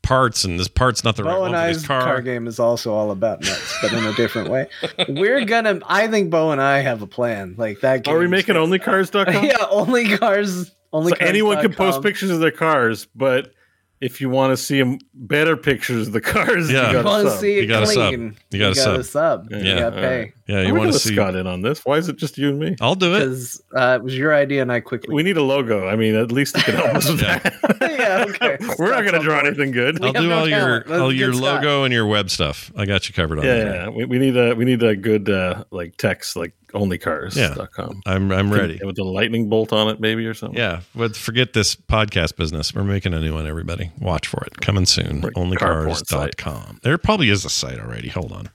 parts, 0.08 0.44
and 0.46 0.60
this 0.60 0.68
part's 0.68 1.04
not 1.04 1.16
the 1.18 1.24
right 1.24 1.34
Bo 1.34 1.42
one 1.42 1.50
and 1.50 1.58
for 1.58 1.62
I's 1.70 1.78
this 1.78 1.88
car. 1.88 2.02
car. 2.02 2.22
game 2.22 2.48
is 2.48 2.60
also 2.60 2.94
all 2.94 3.12
about 3.12 3.42
nuts, 3.42 3.78
but 3.82 3.92
in 3.94 4.04
a 4.06 4.14
different 4.14 4.50
way. 4.50 4.68
We're 5.10 5.44
gonna. 5.46 5.80
I 5.88 6.08
think 6.08 6.30
Bo 6.30 6.52
and 6.52 6.62
I 6.62 6.80
have 6.80 7.02
a 7.02 7.08
plan. 7.08 7.56
Like 7.58 7.82
that. 7.82 8.04
Game 8.04 8.16
Are 8.16 8.18
we 8.20 8.24
game's- 8.26 8.48
making 8.48 8.56
onlycars.com? 8.56 9.44
yeah, 9.46 9.56
only 9.70 10.18
cars. 10.18 10.72
Only 10.94 11.12
So 11.12 11.18
anyone 11.20 11.60
can 11.62 11.74
post 11.74 12.02
pictures 12.02 12.30
of 12.30 12.40
their 12.40 12.52
cars, 12.52 13.08
but 13.16 13.54
if 14.00 14.22
you 14.22 14.30
want 14.30 14.52
to 14.52 14.58
see 14.58 14.80
'em 14.80 15.00
better 15.14 15.58
pictures 15.58 16.08
of 16.08 16.14
the 16.14 16.22
cars, 16.22 16.72
Yeah. 16.72 16.92
you 16.92 16.98
You 16.98 17.04
got 17.04 17.06
want 17.06 17.28
to 17.28 17.34
to 17.34 17.38
see 17.40 17.58
it 17.58 17.62
You 17.64 17.68
gotta 17.68 17.88
sub. 17.88 18.14
You 18.14 18.30
gotta 18.60 18.76
gotta 18.76 19.04
sub. 19.04 19.06
sub. 19.06 19.48
Yeah, 19.52 19.58
You 19.58 19.64
gotta 19.80 19.96
all 19.96 20.02
pay. 20.02 20.20
right. 20.20 20.34
Yeah, 20.48 20.60
you 20.61 20.68
gonna 20.68 20.80
want 20.80 20.88
to 20.90 20.94
let 20.94 21.02
see? 21.02 21.14
Scott 21.14 21.36
in 21.36 21.45
on 21.45 21.61
this? 21.61 21.84
Why 21.86 21.98
is 21.98 22.07
it 22.07 22.15
just 22.15 22.38
you 22.38 22.49
and 22.49 22.57
me? 22.60 22.76
I'll 22.80 22.95
do 22.95 23.14
it. 23.15 23.19
Because 23.19 23.61
uh, 23.76 23.98
it 23.99 24.03
was 24.03 24.18
your 24.18 24.34
idea, 24.34 24.61
and 24.61 24.72
I 24.72 24.80
quickly. 24.80 25.14
We 25.14 25.22
need 25.24 25.36
a 25.38 25.44
logo. 25.44 25.88
I 25.88 25.95
mean, 25.98 26.15
at 26.15 26.32
least 26.32 26.56
you 26.56 26.64
can 26.64 26.76
help 26.76 26.95
us 26.95 27.10
with 27.10 27.22
Yeah. 27.22 27.40
that. 27.40 27.78
yeah, 27.99 28.26
okay. 28.30 28.57
We're 28.80 28.91
not 28.91 29.02
going 29.02 29.14
to 29.14 29.19
draw 29.19 29.40
anything 29.40 29.72
good. 29.72 30.02
I'll 30.03 30.14
do 30.14 30.28
no 30.30 30.40
all 30.40 30.48
your. 30.49 30.86
Let's 30.88 30.91
all 30.91 31.10
get 31.11 31.18
your 31.19 31.34
Scott. 31.34 31.56
logo 31.64 31.84
and 31.84 31.94
your 31.94 32.06
web 32.07 32.30
stuff. 32.30 32.72
I 32.78 32.86
got 32.86 33.10
you 33.10 33.14
covered 33.14 33.40
on 33.40 33.45
Yeah, 33.45 33.56
that. 33.64 33.76
yeah. 33.76 33.90
We, 33.90 34.06
we 34.06 34.19
need 34.19 34.38
a 34.38 34.53
we 34.56 34.64
need 34.65 34.82
a 34.84 34.95
good 34.95 35.30
uh, 35.30 35.65
like 35.72 35.98
text 35.98 36.36
like 36.38 36.53
onlycars.com. 36.74 38.02
I'm 38.06 38.32
I'm 38.32 38.52
ready. 38.53 38.80
with 38.84 38.98
a 38.99 39.03
lightning 39.03 39.49
bolt 39.49 39.74
on 39.74 39.90
it, 39.90 39.99
maybe 39.99 40.26
or 40.26 40.34
something. 40.34 40.57
Yeah, 40.57 40.82
but 40.95 41.15
forget 41.15 41.53
this 41.53 41.76
podcast 41.76 42.36
business. 42.38 42.74
We're 42.74 42.84
making 42.84 43.14
a 43.14 43.19
new 43.19 43.34
one, 43.34 43.48
everybody. 43.48 43.91
Watch 43.99 44.28
for 44.28 44.44
it. 44.45 44.61
Coming 44.61 44.86
soon. 44.86 45.22
Right, 45.22 45.34
car 45.34 45.84
porn. 45.86 45.90
Onlycars.com. 45.95 46.80
There 46.84 46.98
probably 46.98 47.30
is 47.30 47.44
a 47.45 47.49
site 47.49 47.80
already. 47.80 48.10
Hold 48.10 48.32
on. 48.32 48.49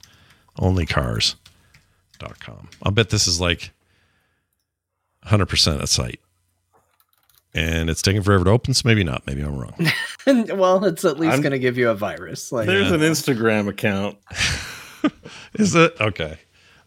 Onlycars.com. 2.22 2.68
I'll 2.82 2.92
bet 2.92 3.10
this 3.10 3.26
is 3.26 3.40
like 3.40 3.72
100% 5.26 5.80
a 5.80 5.86
site. 5.86 6.20
And 7.54 7.90
it's 7.90 8.00
taking 8.00 8.22
forever 8.22 8.44
to 8.44 8.50
open, 8.50 8.72
so 8.72 8.88
maybe 8.88 9.04
not. 9.04 9.26
Maybe 9.26 9.42
I'm 9.42 9.58
wrong. 9.58 9.74
well, 10.58 10.84
it's 10.86 11.04
at 11.04 11.20
least 11.20 11.42
going 11.42 11.52
to 11.52 11.58
give 11.58 11.76
you 11.76 11.90
a 11.90 11.94
virus. 11.94 12.50
Like, 12.50 12.66
There's 12.66 12.88
Yeah. 12.88 12.94
an 12.94 13.00
Instagram 13.00 13.68
account. 13.68 14.16
Is 15.54 15.74
it? 15.74 15.94
Okay. 16.00 16.38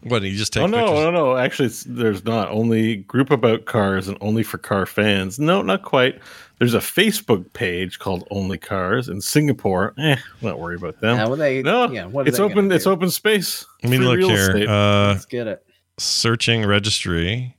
What, 0.02 0.22
you 0.22 0.36
just 0.36 0.52
take 0.52 0.62
oh 0.64 0.66
no, 0.66 0.78
pictures? 0.78 1.04
no, 1.04 1.10
no! 1.10 1.36
Actually, 1.36 1.66
it's, 1.66 1.82
there's 1.84 2.24
not 2.24 2.48
only 2.50 2.96
group 2.96 3.30
about 3.30 3.64
cars 3.64 4.06
and 4.08 4.16
only 4.20 4.42
for 4.42 4.58
car 4.58 4.86
fans. 4.86 5.38
No, 5.38 5.62
not 5.62 5.82
quite. 5.82 6.20
There's 6.58 6.74
a 6.74 6.78
Facebook 6.78 7.52
page 7.52 7.98
called 7.98 8.26
Only 8.30 8.56
Cars 8.56 9.08
in 9.08 9.20
Singapore. 9.20 9.92
Eh, 9.98 10.16
not 10.40 10.58
worry 10.58 10.76
about 10.76 11.00
them. 11.00 11.16
Yeah, 11.16 11.26
well, 11.26 11.36
they, 11.36 11.62
no, 11.62 11.90
yeah, 11.90 12.06
what 12.06 12.24
are 12.24 12.28
it's 12.28 12.38
they 12.38 12.42
open. 12.44 12.56
gonna 12.68 12.74
It's 12.74 12.86
open 12.86 13.10
space. 13.10 13.66
I 13.84 13.88
mean, 13.88 14.02
look 14.02 14.18
here. 14.20 14.66
Uh, 14.68 15.08
Let's 15.12 15.26
get 15.26 15.46
it. 15.46 15.66
searching 15.98 16.64
registry. 16.64 17.56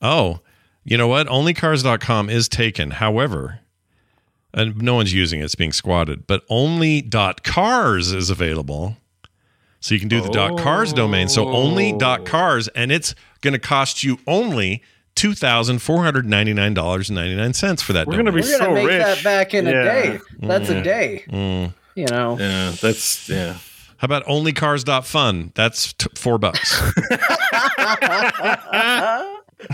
Oh, 0.00 0.40
you 0.84 0.96
know 0.96 1.08
what? 1.08 1.26
Onlycars.com 1.26 2.30
is 2.30 2.48
taken. 2.48 2.92
However, 2.92 3.60
and 4.54 4.80
no 4.80 4.94
one's 4.94 5.12
using 5.12 5.40
it, 5.40 5.44
it's 5.44 5.56
being 5.56 5.72
squatted, 5.72 6.26
but 6.28 6.44
only.cars 6.48 8.12
is 8.12 8.30
available. 8.30 8.96
So 9.80 9.94
you 9.94 10.00
can 10.00 10.08
do 10.08 10.20
the 10.20 10.30
dot 10.30 10.58
.cars 10.58 10.92
domain. 10.92 11.28
So 11.28 11.48
only.cars 11.48 12.68
and 12.68 12.90
it's 12.90 13.14
going 13.40 13.52
to 13.52 13.58
cost 13.58 14.02
you 14.02 14.18
only 14.26 14.82
$2,499.99 15.16 17.82
for 17.82 17.92
that 17.94 18.06
We're 18.06 18.16
gonna 18.16 18.30
be 18.32 18.40
We're 18.42 18.46
going 18.46 18.58
to 18.60 18.64
so 18.66 18.74
make 18.74 18.86
rich. 18.86 19.02
that 19.02 19.24
back 19.24 19.54
in 19.54 19.64
Yeah. 19.66 19.70
a 19.70 19.84
day. 19.84 20.18
That's 20.40 20.70
Yeah. 20.70 20.76
a 20.76 20.82
day. 20.82 21.24
Mm. 21.28 21.72
You 21.94 22.06
know. 22.06 22.36
yeah, 22.38 22.72
that's 22.80 23.28
yeah. 23.28 23.54
How 23.98 24.04
about 24.04 24.24
onlycars.fun? 24.26 25.52
That's 25.54 25.94
t- 25.94 26.06
four 26.14 26.36
bucks. 26.38 26.80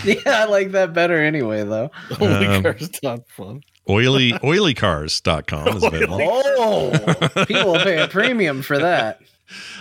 yeah, 0.05 0.21
I 0.27 0.45
like 0.49 0.71
that 0.73 0.93
better 0.95 1.21
anyway, 1.21 1.65
though. 1.65 1.91
Only 2.21 2.47
Um, 2.47 2.63
cars 2.63 2.89
fun. 3.37 3.63
Oily 3.91 4.31
oilycars.com 4.33 5.77
is 5.77 5.83
available. 5.83 6.21
Oh, 6.23 6.93
people 7.47 7.73
will 7.73 7.81
pay 7.81 7.99
a 8.01 8.07
premium 8.07 8.63
for 8.63 8.79
that. 8.79 9.21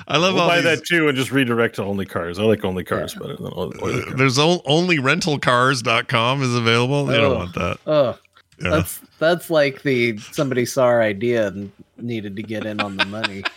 I 0.08 0.18
love 0.18 0.34
We'll 0.34 0.44
all 0.44 0.50
buy 0.50 0.62
these. 0.62 0.80
that 0.80 0.86
too 0.86 1.08
and 1.08 1.18
just 1.18 1.32
redirect 1.32 1.76
to 1.76 1.84
Only 1.84 2.06
Cars. 2.06 2.40
I 2.40 2.44
like 2.44 2.64
Only 2.66 2.84
Cars 2.84 3.14
better 3.16 3.36
than 3.36 3.52
Only 3.54 3.80
Only 3.82 4.04
Cars. 4.04 4.16
There's 4.16 4.40
o- 4.40 4.62
only 4.66 4.98
rentalcars.com 4.98 6.42
is 6.44 6.56
available. 6.56 7.06
They 7.06 7.18
don't 7.18 7.36
want 7.38 7.56
that. 7.56 7.78
Oh, 7.88 8.18
Yeah. 8.62 8.70
that's 8.72 9.00
that's 9.20 9.50
like 9.50 9.84
the 9.84 10.18
somebody 10.18 10.66
saw 10.66 10.86
our 10.86 11.02
idea 11.02 11.48
and 11.48 11.72
needed 11.98 12.36
to 12.38 12.44
get 12.44 12.66
in 12.66 12.80
on 12.82 12.98
the 12.98 13.06
money. 13.06 13.44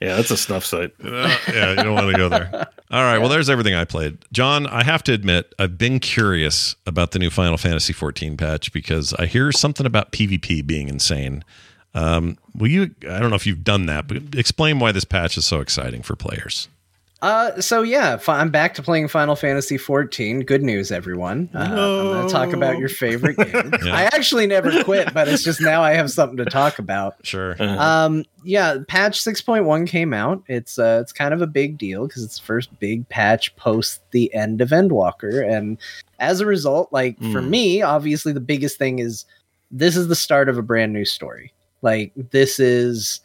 Yeah, 0.00 0.14
that's 0.14 0.30
a 0.30 0.36
snuff 0.36 0.64
site. 0.64 0.92
Uh, 1.02 1.36
yeah, 1.52 1.70
you 1.70 1.74
don't 1.82 1.94
want 1.94 2.08
to 2.12 2.16
go 2.16 2.28
there. 2.28 2.68
All 2.92 3.02
right. 3.02 3.18
Well, 3.18 3.28
there's 3.28 3.50
everything 3.50 3.74
I 3.74 3.84
played. 3.84 4.18
John, 4.32 4.64
I 4.68 4.84
have 4.84 5.02
to 5.02 5.12
admit, 5.12 5.52
I've 5.58 5.76
been 5.76 5.98
curious 5.98 6.76
about 6.86 7.10
the 7.10 7.18
new 7.18 7.30
Final 7.30 7.56
Fantasy 7.56 7.92
14 7.92 8.36
patch 8.36 8.72
because 8.72 9.12
I 9.14 9.26
hear 9.26 9.50
something 9.50 9.84
about 9.84 10.12
PvP 10.12 10.64
being 10.64 10.88
insane. 10.88 11.42
Um, 11.94 12.38
will 12.56 12.68
you? 12.68 12.94
I 13.08 13.18
don't 13.18 13.30
know 13.30 13.36
if 13.36 13.46
you've 13.46 13.64
done 13.64 13.86
that, 13.86 14.06
but 14.08 14.18
explain 14.36 14.78
why 14.78 14.92
this 14.92 15.04
patch 15.04 15.36
is 15.36 15.44
so 15.44 15.60
exciting 15.60 16.02
for 16.02 16.14
players. 16.16 16.68
Uh, 17.20 17.60
so 17.60 17.82
yeah, 17.82 18.16
fi- 18.16 18.38
I'm 18.38 18.50
back 18.50 18.74
to 18.74 18.82
playing 18.82 19.08
Final 19.08 19.34
Fantasy 19.34 19.76
14. 19.76 20.42
Good 20.42 20.62
news, 20.62 20.92
everyone. 20.92 21.48
Uh, 21.52 21.58
I'm 21.58 21.70
going 21.74 22.26
to 22.28 22.32
talk 22.32 22.52
about 22.52 22.78
your 22.78 22.88
favorite 22.88 23.36
game. 23.38 23.72
Yeah. 23.84 23.92
I 23.92 24.02
actually 24.04 24.46
never 24.46 24.84
quit, 24.84 25.12
but 25.12 25.26
it's 25.26 25.42
just 25.42 25.60
now 25.60 25.82
I 25.82 25.94
have 25.94 26.12
something 26.12 26.36
to 26.36 26.44
talk 26.44 26.78
about. 26.78 27.16
Sure. 27.24 27.56
Um, 27.60 28.24
yeah, 28.44 28.76
patch 28.86 29.20
6.1 29.20 29.88
came 29.88 30.14
out. 30.14 30.44
It's 30.46 30.78
uh, 30.78 31.00
it's 31.02 31.12
kind 31.12 31.34
of 31.34 31.42
a 31.42 31.48
big 31.48 31.76
deal 31.76 32.06
because 32.06 32.22
it's 32.22 32.38
the 32.38 32.44
first 32.44 32.78
big 32.78 33.08
patch 33.08 33.56
post 33.56 34.00
the 34.12 34.32
end 34.32 34.60
of 34.60 34.68
Endwalker, 34.68 35.44
and 35.44 35.76
as 36.20 36.40
a 36.40 36.46
result, 36.46 36.92
like 36.92 37.18
for 37.18 37.40
Mm. 37.40 37.48
me, 37.48 37.82
obviously 37.82 38.32
the 38.32 38.38
biggest 38.38 38.78
thing 38.78 39.00
is 39.00 39.24
this 39.72 39.96
is 39.96 40.06
the 40.06 40.14
start 40.14 40.48
of 40.48 40.56
a 40.56 40.62
brand 40.62 40.92
new 40.92 41.04
story. 41.04 41.52
Like 41.82 42.12
this 42.30 42.58
is 42.60 43.20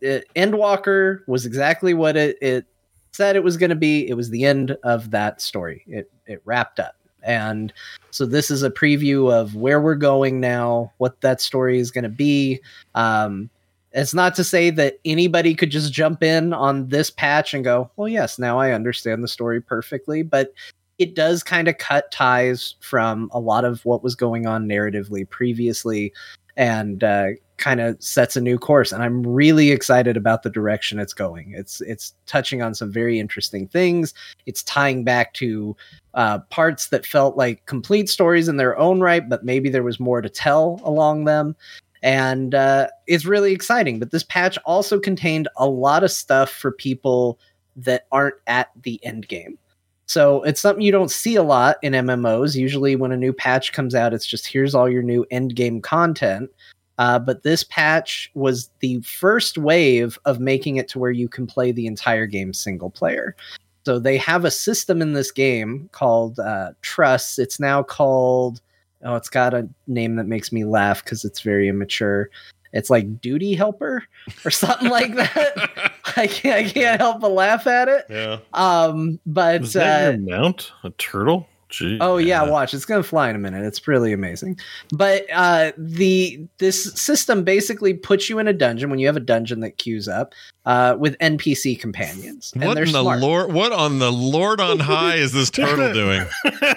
it, 0.00 0.26
Endwalker 0.34 1.26
was 1.26 1.46
exactly 1.46 1.94
what 1.94 2.16
it, 2.16 2.38
it 2.40 2.66
said 3.12 3.36
it 3.36 3.44
was 3.44 3.56
going 3.56 3.70
to 3.70 3.76
be. 3.76 4.08
It 4.08 4.14
was 4.14 4.30
the 4.30 4.44
end 4.44 4.76
of 4.82 5.10
that 5.10 5.40
story. 5.40 5.84
It 5.86 6.10
it 6.26 6.40
wrapped 6.44 6.80
up. 6.80 6.96
And 7.22 7.72
so 8.10 8.24
this 8.24 8.50
is 8.50 8.62
a 8.62 8.70
preview 8.70 9.30
of 9.30 9.54
where 9.54 9.80
we're 9.80 9.94
going 9.94 10.40
now, 10.40 10.92
what 10.98 11.20
that 11.20 11.40
story 11.40 11.78
is 11.78 11.90
going 11.90 12.04
to 12.04 12.08
be. 12.08 12.60
Um, 12.94 13.50
It's 13.92 14.14
not 14.14 14.34
to 14.36 14.44
say 14.44 14.70
that 14.70 15.00
anybody 15.04 15.54
could 15.54 15.70
just 15.70 15.92
jump 15.92 16.22
in 16.22 16.52
on 16.52 16.88
this 16.88 17.10
patch 17.10 17.52
and 17.52 17.64
go, 17.64 17.90
well, 17.96 18.08
yes, 18.08 18.38
now 18.38 18.58
I 18.58 18.72
understand 18.72 19.22
the 19.22 19.28
story 19.28 19.60
perfectly. 19.60 20.22
But 20.22 20.54
it 20.98 21.14
does 21.14 21.42
kind 21.42 21.66
of 21.66 21.76
cut 21.78 22.10
ties 22.12 22.76
from 22.80 23.28
a 23.32 23.40
lot 23.40 23.64
of 23.64 23.84
what 23.84 24.02
was 24.02 24.14
going 24.14 24.46
on 24.46 24.68
narratively 24.68 25.28
previously 25.28 26.12
and 26.56 27.02
uh, 27.02 27.30
kind 27.60 27.80
of 27.80 28.02
sets 28.02 28.36
a 28.36 28.40
new 28.40 28.58
course 28.58 28.90
and 28.90 29.02
i'm 29.02 29.22
really 29.22 29.70
excited 29.70 30.16
about 30.16 30.42
the 30.42 30.50
direction 30.50 30.98
it's 30.98 31.12
going 31.12 31.52
it's 31.54 31.80
it's 31.82 32.14
touching 32.26 32.62
on 32.62 32.74
some 32.74 32.90
very 32.90 33.20
interesting 33.20 33.68
things 33.68 34.14
it's 34.46 34.62
tying 34.64 35.04
back 35.04 35.32
to 35.34 35.76
uh, 36.14 36.38
parts 36.50 36.88
that 36.88 37.06
felt 37.06 37.36
like 37.36 37.64
complete 37.66 38.08
stories 38.08 38.48
in 38.48 38.56
their 38.56 38.76
own 38.78 39.00
right 39.00 39.28
but 39.28 39.44
maybe 39.44 39.68
there 39.68 39.84
was 39.84 40.00
more 40.00 40.20
to 40.20 40.28
tell 40.28 40.80
along 40.82 41.24
them 41.24 41.54
and 42.02 42.54
uh, 42.54 42.88
it's 43.06 43.26
really 43.26 43.52
exciting 43.52 43.98
but 43.98 44.10
this 44.10 44.24
patch 44.24 44.58
also 44.64 44.98
contained 44.98 45.46
a 45.56 45.68
lot 45.68 46.02
of 46.02 46.10
stuff 46.10 46.50
for 46.50 46.72
people 46.72 47.38
that 47.76 48.06
aren't 48.10 48.36
at 48.46 48.70
the 48.82 48.98
end 49.04 49.28
game 49.28 49.56
so 50.10 50.42
it's 50.42 50.60
something 50.60 50.82
you 50.82 50.90
don't 50.90 51.08
see 51.08 51.36
a 51.36 51.42
lot 51.44 51.76
in 51.82 51.92
MMOs. 51.92 52.56
Usually, 52.56 52.96
when 52.96 53.12
a 53.12 53.16
new 53.16 53.32
patch 53.32 53.72
comes 53.72 53.94
out, 53.94 54.12
it's 54.12 54.26
just 54.26 54.44
here's 54.44 54.74
all 54.74 54.88
your 54.88 55.04
new 55.04 55.24
end 55.30 55.54
game 55.54 55.80
content. 55.80 56.50
Uh, 57.00 57.18
but 57.18 57.44
this 57.44 57.64
patch 57.64 58.30
was 58.34 58.68
the 58.80 59.00
first 59.00 59.56
wave 59.56 60.18
of 60.26 60.38
making 60.38 60.76
it 60.76 60.86
to 60.86 60.98
where 60.98 61.10
you 61.10 61.30
can 61.30 61.46
play 61.46 61.72
the 61.72 61.86
entire 61.86 62.26
game 62.26 62.52
single 62.52 62.90
player. 62.90 63.34
So 63.86 63.98
they 63.98 64.18
have 64.18 64.44
a 64.44 64.50
system 64.50 65.00
in 65.00 65.14
this 65.14 65.30
game 65.30 65.88
called 65.92 66.38
uh, 66.38 66.72
Trust. 66.82 67.38
It's 67.38 67.58
now 67.58 67.82
called, 67.82 68.60
oh, 69.02 69.16
it's 69.16 69.30
got 69.30 69.54
a 69.54 69.66
name 69.86 70.16
that 70.16 70.26
makes 70.26 70.52
me 70.52 70.64
laugh 70.64 71.02
because 71.02 71.24
it's 71.24 71.40
very 71.40 71.68
immature. 71.68 72.28
It's 72.74 72.90
like 72.90 73.22
Duty 73.22 73.54
Helper 73.54 74.04
or 74.44 74.50
something 74.50 74.90
like 74.90 75.14
that. 75.14 75.94
I 76.18 76.26
can't, 76.26 76.66
I 76.66 76.68
can't 76.68 77.00
help 77.00 77.22
but 77.22 77.32
laugh 77.32 77.66
at 77.66 77.88
it. 77.88 78.04
Yeah. 78.10 78.40
Um, 78.52 79.18
but 79.24 79.62
Is 79.62 79.72
that 79.72 80.06
uh, 80.06 80.10
your 80.18 80.38
mount? 80.38 80.70
A 80.84 80.90
turtle? 80.90 81.48
Gee. 81.70 81.98
Oh 82.00 82.16
yeah, 82.16 82.42
watch. 82.42 82.74
It's 82.74 82.84
gonna 82.84 83.02
fly 83.02 83.30
in 83.30 83.36
a 83.36 83.38
minute. 83.38 83.64
It's 83.64 83.86
really 83.86 84.12
amazing. 84.12 84.58
But 84.92 85.24
uh 85.32 85.72
the 85.78 86.40
this 86.58 86.92
system 86.94 87.44
basically 87.44 87.94
puts 87.94 88.28
you 88.28 88.38
in 88.40 88.48
a 88.48 88.52
dungeon 88.52 88.90
when 88.90 88.98
you 88.98 89.06
have 89.06 89.16
a 89.16 89.20
dungeon 89.20 89.60
that 89.60 89.78
queues 89.78 90.08
up 90.08 90.34
uh 90.66 90.96
with 90.98 91.16
NPC 91.18 91.78
companions. 91.80 92.50
And 92.54 92.64
What 92.64 92.74
they're 92.74 92.84
in 92.84 92.92
the 92.92 93.02
smart. 93.02 93.20
lord? 93.20 93.52
What 93.52 93.72
on 93.72 94.00
the 94.00 94.10
Lord 94.10 94.60
on 94.60 94.80
high 94.80 95.14
is 95.14 95.32
this 95.32 95.48
turtle 95.50 95.92
doing? 95.94 96.26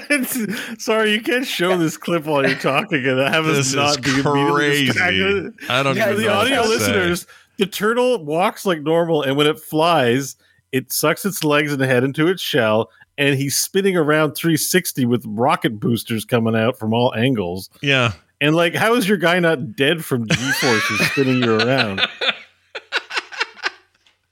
It's- 0.10 0.84
sorry, 0.84 1.12
you 1.14 1.22
can't 1.22 1.46
show 1.48 1.78
this 1.78 1.98
clip 1.98 2.26
while 2.26 2.46
you're 2.48 2.58
talking, 2.60 3.06
and 3.06 3.20
have 3.20 3.46
us 3.46 3.58
This 3.58 3.68
is 3.70 3.76
not 3.76 4.02
be 4.02 4.10
immediately 4.12 4.52
crazy. 4.54 4.86
distracted. 4.88 5.54
I 5.70 5.84
don't 5.84 5.96
Yeah, 5.96 6.08
For 6.10 6.16
the 6.16 6.28
audio 6.30 6.62
to 6.62 6.68
say. 6.68 6.70
listeners, 6.76 7.28
the 7.58 7.66
turtle 7.66 8.24
walks 8.24 8.66
like 8.66 8.82
normal, 8.82 9.24
and 9.24 9.36
when 9.38 9.48
it 9.48 9.60
flies, 9.60 10.36
it 10.72 10.92
sucks 10.92 11.24
its 11.26 11.44
legs 11.44 11.72
and 11.72 11.82
head 11.82 12.04
into 12.04 12.28
its 12.28 12.42
shell, 12.42 12.90
and 13.18 13.36
he's 13.38 13.58
spinning 13.58 13.96
around 13.98 14.34
360 14.34 15.06
with 15.06 15.24
rocket 15.28 15.80
boosters 15.80 16.26
coming 16.26 16.56
out 16.56 16.78
from 16.80 16.94
all 16.94 17.14
angles. 17.16 17.70
Yeah. 17.82 18.14
And 18.42 18.56
like, 18.56 18.76
how 18.76 18.96
is 18.96 19.08
your 19.08 19.18
guy 19.18 19.40
not 19.40 19.76
dead 19.76 20.04
from 20.04 20.28
G 20.28 20.36
forces 20.54 21.00
spinning 21.12 21.44
you 21.44 21.60
around? 21.60 22.02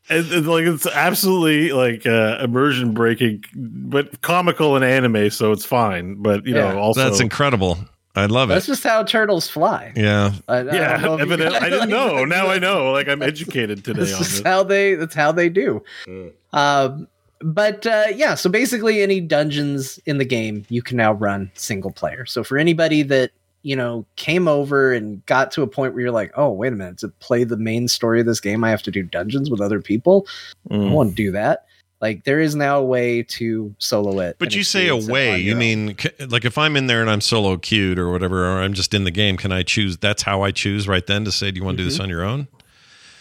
And, 0.09 0.29
and, 0.33 0.45
like 0.47 0.65
it's 0.65 0.85
absolutely 0.85 1.71
like 1.71 2.05
uh, 2.05 2.39
immersion 2.43 2.93
breaking, 2.93 3.45
but 3.55 4.21
comical 4.21 4.75
and 4.75 4.83
anime, 4.83 5.29
so 5.29 5.53
it's 5.53 5.63
fine. 5.63 6.15
But 6.21 6.45
you 6.45 6.53
Yeah, 6.55 6.73
know, 6.73 6.79
also 6.79 7.01
That's 7.01 7.21
incredible. 7.21 7.77
I 8.13 8.25
love 8.25 8.49
it. 8.51 8.55
That's 8.55 8.65
just 8.65 8.83
how 8.83 9.03
turtles 9.03 9.47
fly. 9.47 9.93
Yeah. 9.95 10.33
I, 10.49 10.57
I 10.57 10.63
don't 10.63 10.75
yeah, 10.75 10.97
know 10.97 11.13
if 11.15 11.21
evident- 11.21 11.53
guys- 11.53 11.63
I 11.63 11.69
didn't 11.69 11.89
know. 11.89 12.25
Now 12.25 12.47
I 12.47 12.59
know. 12.59 12.91
Like 12.91 13.07
I'm 13.07 13.21
educated 13.21 13.85
today 13.85 13.99
That's 14.01 14.11
on 14.13 14.17
just 14.19 14.31
this. 14.31 14.41
how 14.41 14.63
they. 14.63 14.95
That's 14.95 15.15
how 15.15 15.31
they 15.31 15.47
do. 15.47 15.81
Mm. 16.05 16.31
Um, 16.51 17.07
but 17.43 17.85
uh, 17.87 18.05
yeah, 18.15 18.35
so 18.35 18.49
basically, 18.49 19.01
any 19.01 19.19
dungeons 19.21 19.99
in 20.05 20.17
the 20.17 20.25
game 20.25 20.65
you 20.69 20.81
can 20.81 20.97
now 20.97 21.13
run 21.13 21.51
single 21.55 21.91
player. 21.91 22.25
So 22.25 22.43
for 22.43 22.57
anybody 22.57 23.03
that 23.03 23.31
you 23.63 23.75
know 23.75 24.05
came 24.15 24.47
over 24.47 24.91
and 24.93 25.25
got 25.25 25.51
to 25.51 25.61
a 25.61 25.67
point 25.67 25.93
where 25.93 26.01
you're 26.01 26.11
like, 26.11 26.31
oh 26.35 26.49
wait 26.51 26.73
a 26.73 26.75
minute, 26.75 26.97
to 26.99 27.09
play 27.19 27.43
the 27.43 27.57
main 27.57 27.87
story 27.87 28.19
of 28.19 28.25
this 28.25 28.39
game, 28.39 28.63
I 28.63 28.69
have 28.69 28.83
to 28.83 28.91
do 28.91 29.03
dungeons 29.03 29.49
with 29.49 29.61
other 29.61 29.81
people. 29.81 30.25
I 30.69 30.75
Mm. 30.75 30.91
won't 30.91 31.15
do 31.15 31.31
that. 31.31 31.65
Like 32.01 32.23
there 32.23 32.39
is 32.39 32.55
now 32.55 32.79
a 32.79 32.83
way 32.83 33.21
to 33.23 33.75
solo 33.77 34.19
it. 34.21 34.37
But 34.39 34.55
you 34.55 34.63
say 34.63 34.85
experience 34.85 35.05
it 35.05 35.09
away, 35.11 35.37
you 35.41 35.53
own. 35.53 35.59
mean 35.59 35.95
like 36.29 36.45
if 36.45 36.57
I'm 36.57 36.75
in 36.75 36.87
there 36.87 37.01
and 37.01 37.09
I'm 37.11 37.21
solo 37.21 37.57
queued 37.57 37.99
or 37.99 38.11
whatever, 38.11 38.43
or 38.47 38.61
I'm 38.61 38.73
just 38.73 38.95
in 38.95 39.03
the 39.03 39.11
game, 39.11 39.37
can 39.37 39.51
I 39.51 39.61
choose? 39.61 39.97
That's 39.97 40.23
how 40.23 40.41
I 40.41 40.49
choose 40.49 40.87
right 40.87 41.05
then 41.05 41.25
to 41.25 41.31
say, 41.31 41.51
do 41.51 41.59
you 41.59 41.63
want 41.63 41.77
to 41.77 41.83
do 41.83 41.85
this 41.87 41.95
Mm-hmm. 41.95 42.03
on 42.03 42.09
your 42.09 42.23
own? 42.23 42.47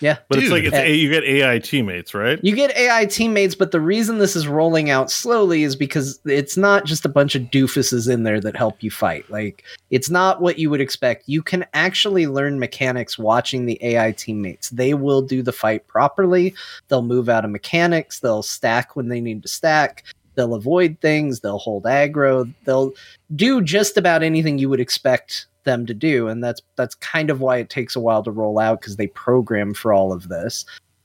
Yeah. 0.00 0.18
But 0.28 0.38
it's 0.38 0.50
like 0.50 0.64
it's 0.64 0.76
Uh, 0.76 0.82
you 0.82 1.10
get 1.10 1.24
AI 1.24 1.58
teammates, 1.58 2.14
right? 2.14 2.38
You 2.42 2.56
get 2.56 2.76
AI 2.76 3.04
teammates, 3.06 3.54
but 3.54 3.70
the 3.70 3.80
reason 3.80 4.18
this 4.18 4.34
is 4.34 4.48
rolling 4.48 4.90
out 4.90 5.10
slowly 5.10 5.62
is 5.62 5.76
because 5.76 6.18
it's 6.24 6.56
not 6.56 6.86
just 6.86 7.04
a 7.04 7.08
bunch 7.08 7.34
of 7.34 7.42
doofuses 7.44 8.10
in 8.10 8.22
there 8.22 8.40
that 8.40 8.56
help 8.56 8.82
you 8.82 8.90
fight. 8.90 9.30
Like, 9.30 9.64
it's 9.90 10.10
not 10.10 10.40
what 10.40 10.58
you 10.58 10.70
would 10.70 10.80
expect. 10.80 11.24
You 11.28 11.42
can 11.42 11.66
actually 11.74 12.26
learn 12.26 12.58
mechanics 12.58 13.18
watching 13.18 13.66
the 13.66 13.78
AI 13.82 14.12
teammates. 14.12 14.70
They 14.70 14.94
will 14.94 15.22
do 15.22 15.42
the 15.42 15.52
fight 15.52 15.86
properly. 15.86 16.54
They'll 16.88 17.02
move 17.02 17.28
out 17.28 17.44
of 17.44 17.50
mechanics. 17.50 18.20
They'll 18.20 18.42
stack 18.42 18.96
when 18.96 19.08
they 19.08 19.20
need 19.20 19.42
to 19.42 19.48
stack. 19.48 20.04
They'll 20.34 20.54
avoid 20.54 20.98
things. 21.00 21.40
They'll 21.40 21.58
hold 21.58 21.84
aggro. 21.84 22.50
They'll 22.64 22.92
do 23.36 23.60
just 23.60 23.96
about 23.98 24.22
anything 24.22 24.58
you 24.58 24.70
would 24.70 24.80
expect 24.80 25.46
them 25.64 25.86
to 25.86 25.94
do, 25.94 26.28
and 26.28 26.42
that's 26.42 26.60
that's 26.76 26.94
kind 26.96 27.30
of 27.30 27.40
why 27.40 27.58
it 27.58 27.70
takes 27.70 27.96
a 27.96 28.00
while 28.00 28.22
to 28.22 28.30
roll 28.30 28.58
out 28.58 28.80
because 28.80 28.96
they 28.96 29.08
program 29.08 29.74
for 29.74 29.92
all 29.92 30.12
of 30.12 30.28
this. 30.28 30.64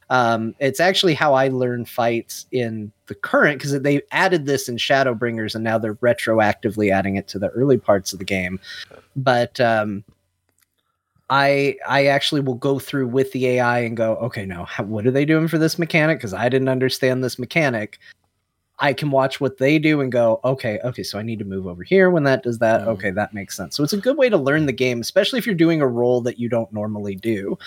Um, 0.09 0.53
it's 0.59 0.79
actually 0.79 1.15
how 1.15 1.33
I 1.33 1.47
learn 1.47 1.85
fights 1.85 2.45
in 2.51 2.91
the 3.07 3.15
current 3.15 3.57
because 3.57 3.79
they 3.81 4.01
added 4.11 4.45
this 4.45 4.69
in 4.69 4.77
Shadowbringers 4.77 5.55
and 5.55 5.63
now 5.63 5.79
they're 5.79 5.95
retroactively 5.95 6.91
adding 6.91 7.15
it 7.15 7.27
to 7.29 7.39
the 7.39 7.49
early 7.49 7.77
parts 7.77 8.13
of 8.13 8.19
the 8.19 8.25
game. 8.25 8.59
But 9.15 9.59
um, 9.59 10.03
I 11.29 11.77
I 11.87 12.05
actually 12.05 12.41
will 12.41 12.55
go 12.55 12.77
through 12.77 13.07
with 13.07 13.31
the 13.31 13.47
AI 13.47 13.79
and 13.79 13.97
go, 13.97 14.15
okay, 14.17 14.45
no, 14.45 14.65
how, 14.65 14.83
what 14.83 15.07
are 15.07 15.11
they 15.11 15.25
doing 15.25 15.47
for 15.47 15.57
this 15.57 15.79
mechanic? 15.79 16.19
Because 16.19 16.33
I 16.33 16.49
didn't 16.49 16.69
understand 16.69 17.23
this 17.23 17.39
mechanic. 17.39 17.99
I 18.79 18.93
can 18.93 19.09
watch 19.09 19.39
what 19.39 19.57
they 19.57 19.79
do 19.79 20.01
and 20.01 20.11
go, 20.11 20.39
okay, 20.43 20.79
okay, 20.83 21.03
so 21.03 21.17
I 21.17 21.21
need 21.21 21.39
to 21.39 21.45
move 21.45 21.65
over 21.65 21.83
here 21.83 22.09
when 22.09 22.23
that 22.23 22.43
does 22.43 22.59
that. 22.59 22.87
Okay, 22.87 23.11
that 23.11 23.33
makes 23.33 23.55
sense. 23.55 23.77
So 23.77 23.83
it's 23.83 23.93
a 23.93 23.97
good 23.97 24.17
way 24.17 24.29
to 24.29 24.37
learn 24.37 24.65
the 24.65 24.73
game, 24.73 24.99
especially 24.99 25.39
if 25.39 25.45
you're 25.45 25.55
doing 25.55 25.81
a 25.81 25.87
role 25.87 26.21
that 26.21 26.39
you 26.39 26.49
don't 26.49 26.71
normally 26.73 27.15
do. 27.15 27.57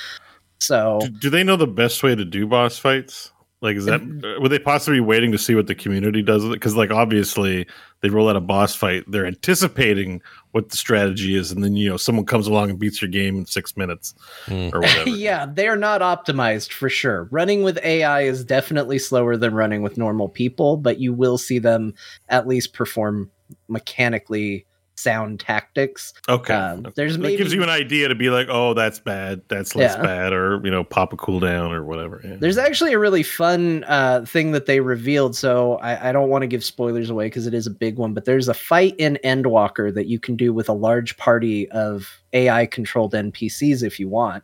So 0.60 0.98
Do, 1.00 1.08
do 1.08 1.30
they 1.30 1.44
know 1.44 1.56
the 1.56 1.66
best 1.66 2.02
way 2.02 2.14
to 2.14 2.24
do 2.24 2.46
boss 2.46 2.78
fights? 2.78 3.32
Like, 3.60 3.76
is 3.76 3.86
that 3.86 4.00
would 4.40 4.52
they 4.52 4.60
possibly 4.60 4.98
be 4.98 5.04
waiting 5.04 5.32
to 5.32 5.38
see 5.38 5.56
what 5.56 5.66
the 5.66 5.74
community 5.74 6.22
does? 6.22 6.48
Because, 6.48 6.76
like, 6.76 6.92
obviously, 6.92 7.66
they 8.02 8.08
roll 8.08 8.28
out 8.28 8.36
a 8.36 8.40
boss 8.40 8.76
fight. 8.76 9.02
They're 9.08 9.26
anticipating 9.26 10.22
what 10.52 10.68
the 10.68 10.76
strategy 10.76 11.34
is, 11.34 11.50
and 11.50 11.64
then 11.64 11.74
you 11.74 11.88
know 11.90 11.96
someone 11.96 12.24
comes 12.24 12.46
along 12.46 12.70
and 12.70 12.78
beats 12.78 13.02
your 13.02 13.10
game 13.10 13.36
in 13.36 13.46
six 13.46 13.76
minutes 13.76 14.14
Hmm. 14.46 14.68
or 14.72 14.80
whatever. 14.80 15.08
yeah, 15.10 15.44
they 15.44 15.66
are 15.66 15.76
not 15.76 16.02
optimized 16.02 16.72
for 16.72 16.88
sure. 16.88 17.26
Running 17.32 17.64
with 17.64 17.78
AI 17.82 18.22
is 18.22 18.44
definitely 18.44 19.00
slower 19.00 19.36
than 19.36 19.52
running 19.54 19.82
with 19.82 19.98
normal 19.98 20.28
people, 20.28 20.76
but 20.76 21.00
you 21.00 21.12
will 21.12 21.36
see 21.36 21.58
them 21.58 21.94
at 22.28 22.46
least 22.46 22.72
perform 22.74 23.28
mechanically 23.68 24.66
sound 24.98 25.38
tactics. 25.40 26.12
Okay, 26.28 26.54
Um, 26.54 26.86
there's 26.96 27.16
maybe 27.18 27.36
gives 27.36 27.54
you 27.54 27.62
an 27.62 27.68
idea 27.68 28.08
to 28.08 28.14
be 28.14 28.30
like, 28.30 28.48
oh, 28.50 28.74
that's 28.74 28.98
bad, 28.98 29.42
that's 29.48 29.76
less 29.76 29.94
Yeah. 29.96 30.02
bad, 30.02 30.32
or 30.32 30.60
you 30.64 30.70
know, 30.70 30.82
pop 30.82 31.12
a 31.12 31.16
cooldown 31.16 31.70
or 31.70 31.84
whatever. 31.84 32.20
Yeah. 32.24 32.36
There's 32.38 32.58
actually 32.58 32.92
a 32.92 32.98
really 32.98 33.22
fun 33.22 33.84
uh, 33.86 34.24
thing 34.26 34.52
that 34.52 34.66
they 34.66 34.80
revealed. 34.80 35.36
So 35.36 35.74
I, 35.76 36.08
I 36.08 36.12
don't 36.12 36.28
want 36.28 36.42
to 36.42 36.46
give 36.48 36.64
spoilers 36.64 37.10
away 37.10 37.26
because 37.26 37.46
it 37.46 37.54
is 37.54 37.66
a 37.66 37.70
big 37.70 37.96
one. 37.96 38.12
But 38.12 38.24
there's 38.24 38.48
a 38.48 38.54
fight 38.54 38.94
in 38.98 39.18
Endwalker 39.24 39.94
that 39.94 40.06
you 40.06 40.18
can 40.18 40.36
do 40.36 40.52
with 40.52 40.68
a 40.68 40.72
large 40.74 41.16
party 41.16 41.70
of 41.70 42.20
AI 42.32 42.66
controlled 42.66 43.12
NPCs 43.14 43.82
if 43.82 44.00
you 44.00 44.08
want. 44.08 44.42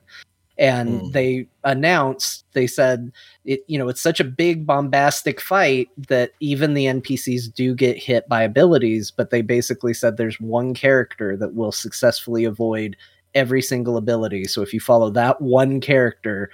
And 0.56 1.00
Hmm. 1.02 1.10
they 1.10 1.48
announced, 1.64 2.44
they 2.52 2.66
said, 2.66 3.10
it, 3.44 3.64
you 3.66 3.76
know, 3.76 3.88
it's 3.88 4.00
such 4.00 4.20
a 4.20 4.24
big 4.24 4.66
bombastic 4.66 5.40
fight 5.40 5.88
that 6.08 6.30
even 6.40 6.74
the 6.74 6.86
NPCs 6.86 7.52
do 7.52 7.74
get 7.74 7.98
hit 7.98 8.28
by 8.28 8.42
abilities. 8.42 9.10
But 9.10 9.30
they 9.30 9.42
basically 9.42 9.94
said 9.94 10.16
there's 10.16 10.40
one 10.40 10.72
character 10.74 11.36
that 11.36 11.54
will 11.54 11.72
successfully 11.72 12.44
avoid 12.44 12.96
every 13.34 13.62
single 13.62 13.96
ability. 13.96 14.44
So 14.44 14.62
if 14.62 14.72
you 14.72 14.80
follow 14.80 15.10
that 15.10 15.40
one 15.40 15.80
character, 15.80 16.50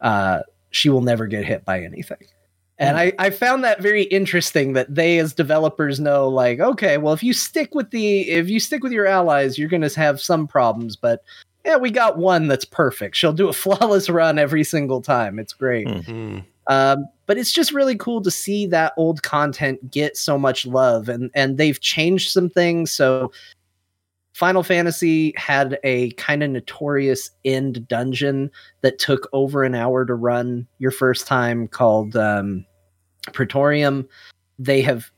uh, 0.00 0.40
she 0.70 0.88
will 0.88 1.02
never 1.02 1.26
get 1.26 1.44
hit 1.44 1.64
by 1.64 1.82
anything. 1.82 2.26
And 2.78 2.98
I, 2.98 3.12
I 3.18 3.30
found 3.30 3.64
that 3.64 3.80
very 3.80 4.02
interesting 4.02 4.74
that 4.74 4.94
they 4.94 5.18
as 5.18 5.32
developers 5.32 5.98
know 5.98 6.28
like, 6.28 6.60
okay, 6.60 6.98
well 6.98 7.14
if 7.14 7.22
you 7.22 7.32
stick 7.32 7.74
with 7.74 7.90
the 7.90 8.28
if 8.28 8.50
you 8.50 8.60
stick 8.60 8.82
with 8.82 8.92
your 8.92 9.06
allies, 9.06 9.56
you're 9.56 9.70
gonna 9.70 9.88
have 9.94 10.20
some 10.20 10.46
problems, 10.46 10.94
but 10.94 11.22
yeah, 11.66 11.76
we 11.76 11.90
got 11.90 12.16
one 12.16 12.46
that's 12.46 12.64
perfect. 12.64 13.16
She'll 13.16 13.32
do 13.32 13.48
a 13.48 13.52
flawless 13.64 14.08
run 14.08 14.38
every 14.38 14.64
single 14.64 15.02
time. 15.02 15.38
It's 15.38 15.52
great. 15.52 15.88
Hmm. 15.88 16.00
Hmm. 16.00 16.38
Um, 16.68 17.08
but 17.26 17.38
it's 17.38 17.52
just 17.52 17.72
really 17.72 17.96
cool 17.96 18.22
to 18.22 18.30
see 18.30 18.66
that 18.68 18.92
old 18.96 19.22
content 19.22 19.90
get 19.90 20.16
so 20.16 20.36
much 20.36 20.66
love 20.66 21.08
and 21.08 21.30
and 21.34 21.58
they've 21.58 21.80
changed 21.80 22.30
some 22.30 22.48
things. 22.48 22.90
So 22.90 23.30
Final 24.32 24.62
Fantasy 24.62 25.32
had 25.36 25.78
a 25.82 26.10
kind 26.12 26.42
of 26.42 26.50
notorious 26.50 27.30
end 27.44 27.86
dungeon 27.88 28.50
that 28.82 28.98
took 28.98 29.28
over 29.32 29.62
an 29.62 29.74
hour 29.74 30.04
to 30.04 30.14
run 30.14 30.66
your 30.78 30.90
first 30.90 31.26
time 31.26 31.68
called 31.68 32.16
um, 32.16 32.66
Praetorium. 33.32 34.08
They 34.58 34.82
have 34.82 35.10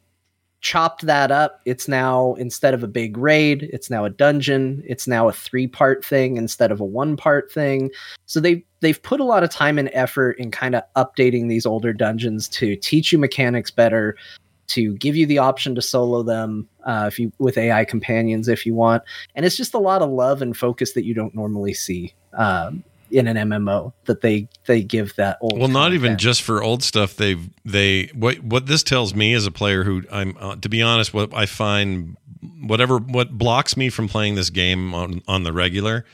chopped 0.61 1.07
that 1.07 1.31
up. 1.31 1.61
It's 1.65 1.89
now 1.89 2.35
instead 2.35 2.75
of 2.75 2.83
a 2.83 2.89
big 2.89 3.17
raid, 3.17 3.69
it's 3.73 3.91
now 3.91 4.05
a 4.05 4.11
dungeon. 4.11 4.83
It's 4.87 5.07
now 5.07 5.29
a 5.29 5.33
three-part 5.33 6.05
thing 6.05 6.37
instead 6.37 6.73
of 6.73 6.81
a 6.81 6.85
one-part 6.85 7.53
thing. 7.53 7.91
So 8.27 8.41
they 8.41 8.65
they've 8.81 9.03
put 9.03 9.21
a 9.21 9.25
lot 9.25 9.43
of 9.43 9.51
time 9.51 9.79
and 9.79 9.91
effort 9.93 10.33
in 10.39 10.51
kind 10.51 10.75
of 10.75 10.83
updating 10.97 11.49
these 11.49 11.67
older 11.67 11.93
dungeons 11.93 12.49
to 12.49 12.77
teach 12.77 13.13
you 13.13 13.19
mechanics 13.19 13.71
better, 13.71 14.17
to 14.69 14.95
give 14.97 15.17
you 15.17 15.27
the 15.27 15.39
option 15.39 15.75
to 15.75 15.83
solo 15.83 16.23
them 16.23 16.69
uh, 16.85 17.05
if 17.07 17.19
you 17.19 17.33
with 17.39 17.57
AI 17.57 17.85
companions 17.85 18.49
if 18.49 18.67
you 18.67 18.75
want, 18.75 19.03
and 19.35 19.47
it's 19.47 19.57
just 19.57 19.75
a 19.75 19.79
lot 19.79 20.03
of 20.03 20.11
love 20.11 20.43
and 20.43 20.57
focus 20.57 20.93
that 20.93 21.05
you 21.05 21.15
don't 21.15 21.35
normally 21.35 21.75
see 21.75 22.15
um, 22.35 22.83
in 23.11 23.27
an 23.27 23.37
MMO 23.37 23.93
that 24.05 24.21
they 24.21 24.49
they 24.67 24.83
give 24.83 25.15
that 25.17 25.39
old. 25.41 25.59
Well, 25.59 25.69
not 25.69 25.93
even 25.93 26.19
just 26.19 26.43
for 26.43 26.63
old 26.63 26.83
stuff. 26.83 27.17
They've 27.17 27.49
they 27.65 28.11
what 28.15 28.41
what 28.41 28.67
this 28.67 28.83
tells 28.83 29.15
me 29.15 29.35
as 29.35 29.47
a 29.47 29.51
player 29.51 29.85
who 29.85 30.03
I'm 30.11 30.37
uh, 30.39 30.57
to 30.57 30.69
be 30.69 30.83
honest, 30.83 31.15
what 31.15 31.35
I 31.35 31.47
find 31.47 32.17
whatever 32.61 32.99
what 32.99 33.33
blocks 33.33 33.77
me 33.77 33.89
from 33.89 34.09
playing 34.09 34.35
this 34.35 34.51
game 34.51 34.95
on 34.95 35.23
on 35.27 35.43
the 35.43 35.53
regular 35.53 36.05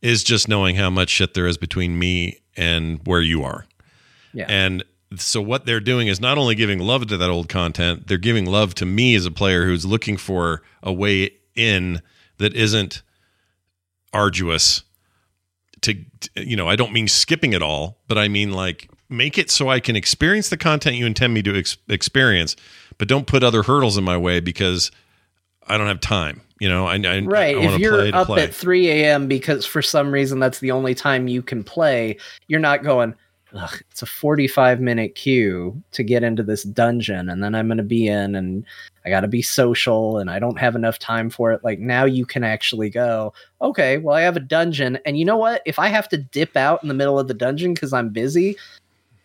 is 0.00 0.24
just 0.24 0.48
knowing 0.48 0.76
how 0.76 0.90
much 0.90 1.10
shit 1.10 1.34
there 1.34 1.46
is 1.46 1.56
between 1.56 1.98
me 1.98 2.40
and 2.56 3.00
where 3.06 3.20
you 3.20 3.44
are. 3.44 3.66
Yeah. 4.32 4.46
And 4.48 4.84
so 5.16 5.40
what 5.40 5.66
they're 5.66 5.80
doing 5.80 6.08
is 6.08 6.20
not 6.20 6.38
only 6.38 6.54
giving 6.54 6.78
love 6.78 7.06
to 7.08 7.16
that 7.16 7.30
old 7.30 7.48
content, 7.48 8.08
they're 8.08 8.18
giving 8.18 8.46
love 8.46 8.74
to 8.76 8.86
me 8.86 9.14
as 9.14 9.26
a 9.26 9.30
player 9.30 9.66
who's 9.66 9.84
looking 9.84 10.16
for 10.16 10.62
a 10.82 10.92
way 10.92 11.30
in 11.54 12.00
that 12.38 12.54
isn't 12.54 13.02
arduous 14.12 14.82
to 15.82 15.94
you 16.36 16.56
know, 16.56 16.68
I 16.68 16.76
don't 16.76 16.92
mean 16.92 17.08
skipping 17.08 17.52
it 17.52 17.62
all, 17.62 17.98
but 18.08 18.18
I 18.18 18.28
mean 18.28 18.52
like 18.52 18.90
make 19.08 19.38
it 19.38 19.50
so 19.50 19.68
I 19.68 19.80
can 19.80 19.94
experience 19.94 20.48
the 20.48 20.56
content 20.56 20.96
you 20.96 21.06
intend 21.06 21.34
me 21.34 21.42
to 21.42 21.56
ex- 21.56 21.76
experience, 21.88 22.56
but 22.98 23.08
don't 23.08 23.26
put 23.26 23.42
other 23.42 23.62
hurdles 23.62 23.96
in 23.98 24.04
my 24.04 24.16
way 24.16 24.40
because 24.40 24.90
I 25.66 25.76
don't 25.76 25.86
have 25.88 26.00
time. 26.00 26.40
You 26.58 26.68
know, 26.68 26.86
I, 26.86 26.94
I 26.94 27.20
right 27.20 27.56
I 27.56 27.60
if 27.60 27.80
you're 27.80 27.98
play 27.98 28.12
up 28.12 28.26
play. 28.26 28.44
at 28.44 28.54
3 28.54 28.88
a.m 28.88 29.26
because 29.26 29.66
for 29.66 29.82
some 29.82 30.12
reason 30.12 30.38
that's 30.38 30.60
the 30.60 30.70
only 30.70 30.94
time 30.94 31.26
you 31.26 31.42
can 31.42 31.64
play 31.64 32.16
you're 32.46 32.60
not 32.60 32.84
going 32.84 33.14
Ugh, 33.54 33.82
it's 33.90 34.00
a 34.00 34.06
45 34.06 34.80
minute 34.80 35.14
queue 35.14 35.82
to 35.92 36.02
get 36.02 36.22
into 36.22 36.42
this 36.42 36.62
dungeon 36.62 37.28
and 37.28 37.44
then 37.44 37.54
i'm 37.54 37.68
going 37.68 37.76
to 37.76 37.82
be 37.82 38.08
in 38.08 38.34
and 38.34 38.64
i 39.04 39.10
got 39.10 39.20
to 39.20 39.28
be 39.28 39.42
social 39.42 40.16
and 40.16 40.30
i 40.30 40.38
don't 40.38 40.58
have 40.58 40.74
enough 40.74 40.98
time 40.98 41.28
for 41.28 41.52
it 41.52 41.62
like 41.62 41.78
now 41.78 42.04
you 42.04 42.24
can 42.24 42.44
actually 42.44 42.88
go 42.88 43.30
okay 43.60 43.98
well 43.98 44.16
i 44.16 44.22
have 44.22 44.38
a 44.38 44.40
dungeon 44.40 44.98
and 45.04 45.18
you 45.18 45.24
know 45.26 45.36
what 45.36 45.60
if 45.66 45.78
i 45.78 45.88
have 45.88 46.08
to 46.08 46.16
dip 46.16 46.56
out 46.56 46.82
in 46.82 46.88
the 46.88 46.94
middle 46.94 47.18
of 47.18 47.28
the 47.28 47.34
dungeon 47.34 47.74
because 47.74 47.92
i'm 47.92 48.08
busy 48.08 48.56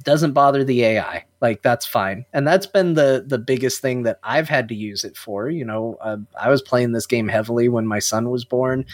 doesn't 0.07 0.31
bother 0.31 0.63
the 0.63 0.85
AI. 0.85 1.25
Like 1.41 1.61
that's 1.63 1.85
fine, 1.85 2.25
and 2.31 2.47
that's 2.47 2.65
been 2.65 2.93
the 2.93 3.25
the 3.27 3.37
biggest 3.37 3.81
thing 3.81 4.03
that 4.03 4.19
I've 4.23 4.47
had 4.47 4.69
to 4.69 4.75
use 4.75 5.03
it 5.03 5.17
for. 5.17 5.49
You 5.49 5.65
know, 5.65 5.97
uh, 5.99 6.17
I 6.39 6.49
was 6.49 6.61
playing 6.61 6.93
this 6.93 7.05
game 7.05 7.27
heavily 7.27 7.67
when 7.67 7.85
my 7.85 7.99
son 7.99 8.29
was 8.29 8.45
born. 8.45 8.85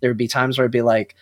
There 0.00 0.08
would 0.08 0.16
be 0.16 0.28
times 0.28 0.56
where 0.56 0.64
I'd 0.64 0.70
be 0.70 0.80
like, 0.80 1.14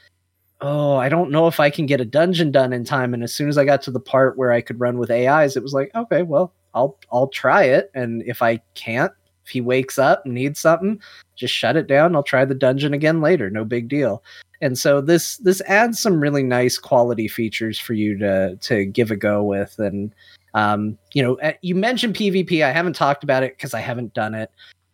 "Oh, 0.61 0.97
I 0.97 1.09
don't 1.09 1.31
know 1.31 1.47
if 1.47 1.61
I 1.61 1.71
can 1.71 1.87
get 1.87 2.01
a 2.01 2.05
dungeon 2.05 2.51
done 2.51 2.73
in 2.73 2.85
time." 2.85 3.15
And 3.15 3.23
as 3.23 3.35
soon 3.35 3.49
as 3.49 3.59
I 3.59 3.65
got 3.65 3.83
to 3.83 3.91
the 3.91 4.01
part 4.01 4.37
where 4.37 4.53
I 4.53 4.61
could 4.61 4.81
run 4.81 4.99
with 4.99 5.11
AIs, 5.11 5.57
it 5.57 5.63
was 5.63 5.73
like, 5.75 5.91
"Okay, 5.95 6.23
well, 6.23 6.53
I'll 6.75 6.99
I'll 7.13 7.29
try 7.29 7.65
it, 7.65 7.91
and 7.95 8.23
if 8.27 8.43
I 8.43 8.61
can't, 8.75 9.13
if 9.45 9.51
he 9.51 9.61
wakes 9.61 9.99
up 9.99 10.25
and 10.25 10.35
needs 10.35 10.61
something, 10.61 11.01
just 11.37 11.55
shut 11.55 11.77
it 11.77 11.87
down. 11.87 12.15
I'll 12.15 12.23
try 12.23 12.45
the 12.45 12.55
dungeon 12.55 12.95
again 12.95 13.21
later. 13.21 13.51
No 13.51 13.65
big 13.65 13.89
deal." 13.89 14.23
and 14.61 14.79
so 14.79 15.01
this 15.01 15.39
this 15.39 15.61
adds 15.63 15.99
some 15.99 16.21
really 16.21 16.43
nice 16.43 16.79
quality 16.79 17.29
features 17.29 17.79
for 17.79 17.95
you 17.95 18.17
to 18.19 18.57
to 18.57 18.85
give 18.85 19.11
a 19.11 19.17
go 19.17 19.43
with 19.43 19.79
and 19.79 20.15
um, 20.55 20.99
you 21.13 21.23
know 21.23 21.39
uh, 21.41 21.53
you 21.63 21.75
mentioned 21.75 22.15
pvp 22.15 22.65
i 22.65 22.73
haven't 22.73 22.95
talked 22.95 23.25
about 23.25 23.43
it 23.43 23.57
because 23.57 23.75
i 23.75 23.81
haven't 23.81 24.13
done 24.15 24.35
it 24.35 24.51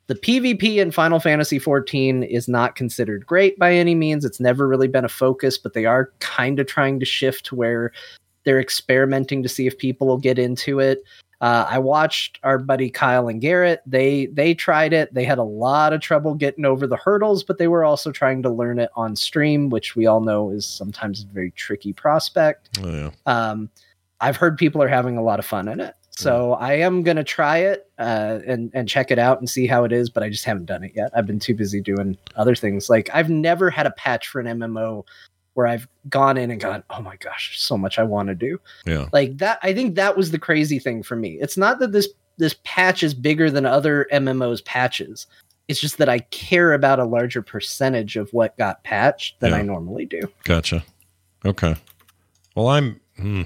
the 0.09 0.15
pvp 0.15 0.77
in 0.77 0.91
final 0.91 1.21
fantasy 1.21 1.59
XIV 1.59 2.29
is 2.29 2.49
not 2.49 2.77
considered 2.77 3.27
great 3.27 3.59
by 3.59 3.75
any 3.75 3.95
means 3.95 4.25
it's 4.25 4.41
never 4.41 4.69
really 4.69 4.89
been 4.89 5.05
a 5.05 5.09
focus 5.09 5.59
but 5.59 5.75
they 5.75 5.85
are 5.85 6.13
kind 6.21 6.59
of 6.59 6.67
trying 6.67 7.01
to 7.01 7.07
shift 7.07 7.45
to 7.47 7.55
where 7.55 7.93
they're 8.45 8.61
experimenting 8.61 9.43
to 9.43 9.49
see 9.49 9.67
if 9.67 9.77
people 9.79 10.07
will 10.07 10.19
get 10.19 10.39
into 10.39 10.79
it 10.79 11.03
uh, 11.41 11.67
I 11.69 11.79
watched 11.79 12.39
our 12.43 12.59
buddy 12.59 12.89
Kyle 12.89 13.29
and 13.29 13.41
Garrett. 13.41 13.83
They 13.85 14.27
they 14.27 14.55
tried 14.55 14.93
it. 14.93 15.13
They 15.13 15.25
had 15.25 15.39
a 15.39 15.45
lot 15.45 15.93
of 15.93 16.01
trouble 16.01 16.35
getting 16.35 16.65
over 16.65 16.87
the 16.87 16.97
hurdles, 16.97 17.45
but 17.45 17.59
they 17.59 17.69
were 17.69 17.85
also 17.85 18.11
trying 18.11 18.43
to 18.43 18.51
learn 18.51 18.79
it 18.79 18.91
on 18.97 19.17
stream, 19.17 19.69
which 19.69 19.97
we 19.97 20.07
all 20.07 20.21
know 20.21 20.51
is 20.51 20.65
sometimes 20.65 21.25
a 21.25 21.27
very 21.35 21.51
tricky 21.51 21.93
prospect. 21.93 22.79
Oh, 22.83 22.89
yeah. 22.89 23.11
Um, 23.27 23.69
I've 24.21 24.37
heard 24.37 24.57
people 24.57 24.83
are 24.83 24.89
having 24.89 25.19
a 25.19 25.23
lot 25.23 25.39
of 25.39 25.45
fun 25.45 25.69
in 25.69 25.79
it, 25.79 25.95
so 26.17 26.55
I 26.55 26.75
am 26.75 27.03
gonna 27.03 27.23
try 27.25 27.59
it 27.59 27.91
uh, 27.99 28.41
and 28.47 28.71
and 28.75 28.89
check 28.89 29.11
it 29.11 29.19
out 29.19 29.39
and 29.39 29.49
see 29.49 29.67
how 29.67 29.85
it 29.85 29.93
is. 29.93 30.11
But 30.11 30.23
I 30.23 30.29
just 30.31 30.45
haven't 30.45 30.67
done 30.67 30.83
it 30.83 30.93
yet. 30.95 31.11
I've 31.15 31.27
been 31.27 31.39
too 31.39 31.55
busy 31.55 31.81
doing 31.81 32.17
other 32.37 32.55
things. 32.55 32.89
Like 32.91 33.09
I've 33.15 33.31
never 33.31 33.71
had 33.71 33.87
a 33.87 33.91
patch 33.93 34.29
for 34.29 34.41
an 34.41 34.47
MMO 34.47 35.05
where 35.55 35.67
I've 35.67 35.89
gone 36.11 36.37
in 36.37 36.51
and 36.51 36.61
gone, 36.61 36.83
oh 36.91 37.01
my 37.01 37.17
gosh, 37.17 37.59
so 37.59 37.79
much 37.79 37.99
I 37.99 38.03
want 38.03 38.29
to 38.29 38.35
do 38.35 38.61
Yeah. 38.85 39.09
like 39.15 39.39
that 39.39 39.59
i 39.63 39.73
think 39.73 39.95
that 39.95 40.15
was 40.15 40.31
the 40.31 40.39
crazy 40.39 40.79
thing 40.79 41.03
for 41.03 41.17
me 41.17 41.39
it's 41.41 41.57
not 41.57 41.79
that 41.79 41.93
this 41.93 42.09
this 42.37 42.57
patch 42.65 43.03
is 43.03 43.15
bigger 43.15 43.51
than 43.51 43.65
other 43.65 44.07
mmos 44.13 44.63
patches 44.67 45.27
it's 45.69 45.81
just 45.81 45.97
that 45.97 46.11
i 46.11 46.19
care 46.31 46.75
about 46.75 46.99
a 46.99 47.05
larger 47.07 47.41
percentage 47.41 48.17
of 48.17 48.31
what 48.35 48.55
got 48.59 48.85
patched 48.85 49.41
than 49.41 49.53
Yeah. 49.53 49.57
i 49.57 49.63
normally 49.63 50.05
do 50.05 50.21
Gotcha. 50.45 50.85
Okay. 51.47 51.75
Well, 52.55 52.69
I'm. 52.69 53.01
Hmm, 53.17 53.43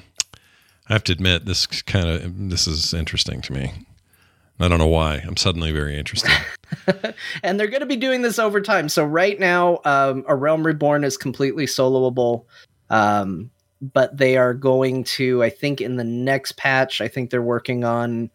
I 0.90 0.94
have 0.94 1.04
to 1.04 1.12
admit, 1.12 1.46
this 1.46 1.66
kind 1.66 2.08
of 2.08 2.50
this 2.50 2.66
is 2.66 2.92
interesting 2.92 3.40
to 3.42 3.52
me. 3.52 3.72
I 4.58 4.68
don't 4.68 4.78
know 4.78 4.88
why. 4.88 5.22
I'm 5.26 5.36
suddenly 5.36 5.72
very 5.72 5.96
interested. 5.96 6.30
and 7.42 7.58
they're 7.58 7.68
going 7.68 7.80
to 7.80 7.86
be 7.86 7.96
doing 7.96 8.22
this 8.22 8.38
over 8.38 8.60
time 8.60 8.88
so 8.88 9.04
right 9.04 9.38
now 9.40 9.80
um, 9.84 10.24
a 10.28 10.36
realm 10.36 10.66
reborn 10.66 11.04
is 11.04 11.16
completely 11.16 11.66
soloable 11.66 12.44
um, 12.90 13.50
but 13.80 14.16
they 14.16 14.36
are 14.36 14.54
going 14.54 15.02
to 15.02 15.42
i 15.42 15.50
think 15.50 15.80
in 15.80 15.96
the 15.96 16.04
next 16.04 16.52
patch 16.56 17.00
i 17.00 17.08
think 17.08 17.30
they're 17.30 17.42
working 17.42 17.82
on 17.82 18.30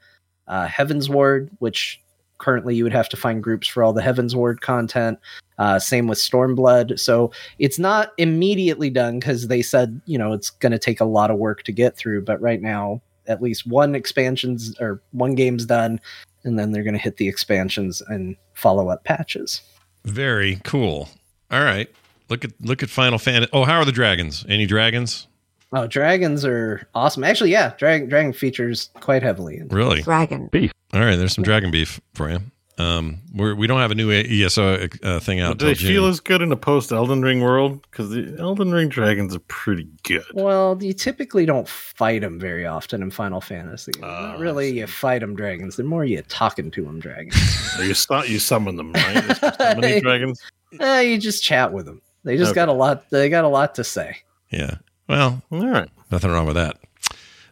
uh, 0.48 0.68
Heavensward 0.68 1.50
which 1.60 2.02
currently 2.38 2.76
you 2.76 2.84
would 2.84 2.94
have 2.94 3.10
to 3.10 3.18
find 3.18 3.44
groups 3.44 3.68
for 3.68 3.84
all 3.84 3.94
the 3.94 4.02
Heavensward 4.02 4.62
content 4.62 5.20
uh, 5.58 5.80
same 5.80 6.08
with 6.08 6.18
stormblood 6.18 7.00
so 7.00 7.32
it's 7.60 7.80
not 7.80 8.12
immediately 8.18 8.90
done 8.90 9.20
because 9.20 9.48
they 9.48 9.62
said 9.62 10.02
you 10.06 10.18
know 10.18 10.34
it's 10.34 10.50
going 10.50 10.72
to 10.72 10.80
take 10.80 11.00
a 11.00 11.06
lot 11.06 11.32
of 11.32 11.38
work 11.38 11.64
to 11.64 11.72
get 11.72 11.96
through 11.96 12.22
but 12.22 12.42
right 12.42 12.62
now 12.62 13.02
at 13.28 13.42
least 13.42 13.66
one 13.66 13.96
expansions 13.96 14.76
or 14.80 15.02
one 15.12 15.34
game's 15.36 15.66
done 15.66 16.00
and 16.44 16.60
then 16.60 16.72
they're 16.72 16.84
going 16.84 16.94
to 16.94 17.00
hit 17.00 17.18
the 17.18 17.28
expansions 17.28 18.02
and 18.08 18.36
follow 18.54 18.90
up 18.90 19.04
patches 19.04 19.62
very 20.06 20.62
cool. 20.64 21.10
All 21.52 21.64
right. 21.64 21.90
Look 22.30 22.46
at 22.46 22.52
look 22.62 22.84
at 22.84 22.90
Final 22.90 23.18
Fantasy. 23.18 23.50
Oh, 23.54 23.64
how 23.64 23.80
are 23.80 23.86
the 23.86 23.92
dragons? 23.92 24.46
Any 24.48 24.66
dragons? 24.66 25.28
oh 25.74 25.88
dragons 25.88 26.46
are 26.46 26.88
awesome 26.94 27.24
actually 27.24 27.50
yeah 27.50 27.74
dragon 27.80 28.08
dragon 28.08 28.32
features 28.32 28.92
quite 29.02 29.24
heavily 29.24 29.58
in 29.58 29.68
Really? 29.70 30.04
Dragon. 30.04 30.48
All 30.96 31.02
right. 31.02 31.16
There's 31.18 31.34
some 31.36 31.44
dragon 31.44 31.70
beef 31.72 32.00
for 32.14 32.30
you. 32.32 32.40
Um, 32.78 33.20
we're, 33.34 33.56
we 33.56 33.68
don't 33.68 33.80
have 33.80 33.92
a 33.92 33.96
new 33.96 34.12
ESO 34.12 34.88
uh, 35.02 35.20
thing 35.22 35.40
out. 35.40 35.52
But 35.52 35.60
do 35.60 35.66
they 35.68 35.74
till 35.76 35.88
feel 35.88 36.06
as 36.08 36.20
good 36.20 36.42
in 36.42 36.52
a 36.52 36.58
post 36.58 36.92
Elden 36.92 37.22
Ring 37.22 37.40
world? 37.40 37.82
Because 37.90 38.10
the 38.10 38.36
Elden 38.38 38.72
Ring 38.72 38.90
dragons 38.90 39.34
are 39.34 39.40
pretty 39.48 39.88
good. 40.04 40.26
well 40.34 40.78
you 40.82 40.92
typically 40.92 41.46
don't 41.46 41.70
fight 41.70 42.20
them 42.20 42.38
very 42.38 42.66
often 42.66 43.02
in 43.02 43.12
final 43.12 43.40
fantasy 43.40 43.94
Oh, 44.04 44.08
not 44.08 44.40
really 44.40 44.78
you 44.78 44.88
fight 44.88 45.20
them 45.20 45.38
dragons 45.38 45.78
they're 45.78 45.86
more 45.86 46.04
you 46.04 46.22
talking 46.24 46.70
to 46.72 46.84
them 46.84 47.00
dragons 47.00 47.36
Or 47.80 47.86
you, 47.86 47.94
su- 47.94 48.24
you 48.28 48.40
summon 48.40 48.76
them, 48.76 48.92
right? 48.92 49.24
Is 49.32 49.40
there 49.40 49.54
Summoning 49.58 50.02
dragons. 50.02 50.42
Eh, 50.78 51.00
you 51.02 51.18
just 51.18 51.42
chat 51.44 51.72
with 51.72 51.86
them 51.86 52.02
they 52.26 52.36
just 52.36 52.52
Okay. 52.52 52.56
got 52.56 52.68
a 52.68 52.74
lot 52.74 53.10
they 53.10 53.30
got 53.30 53.46
a 53.46 53.50
lot 53.50 53.76
to 53.76 53.86
say 53.86 54.18
Yeah. 54.52 54.76
Well, 55.08 55.42
All 55.50 55.66
right. 55.66 55.90
nothing 56.12 56.30
wrong 56.32 56.46
with 56.46 56.56
that. 56.58 56.76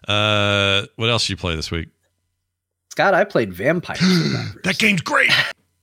Uh, 0.06 0.86
what 0.98 1.10
else 1.10 1.24
did 1.24 1.30
you 1.30 1.38
play 1.38 1.56
this 1.56 1.72
week? 1.72 1.88
Scott 2.94 3.15
i 3.15 3.24
played 3.24 3.52
vampire 3.52 3.95
Survivors. 3.95 4.56
That 4.64 4.78
game's 4.78 5.02
great. 5.02 5.32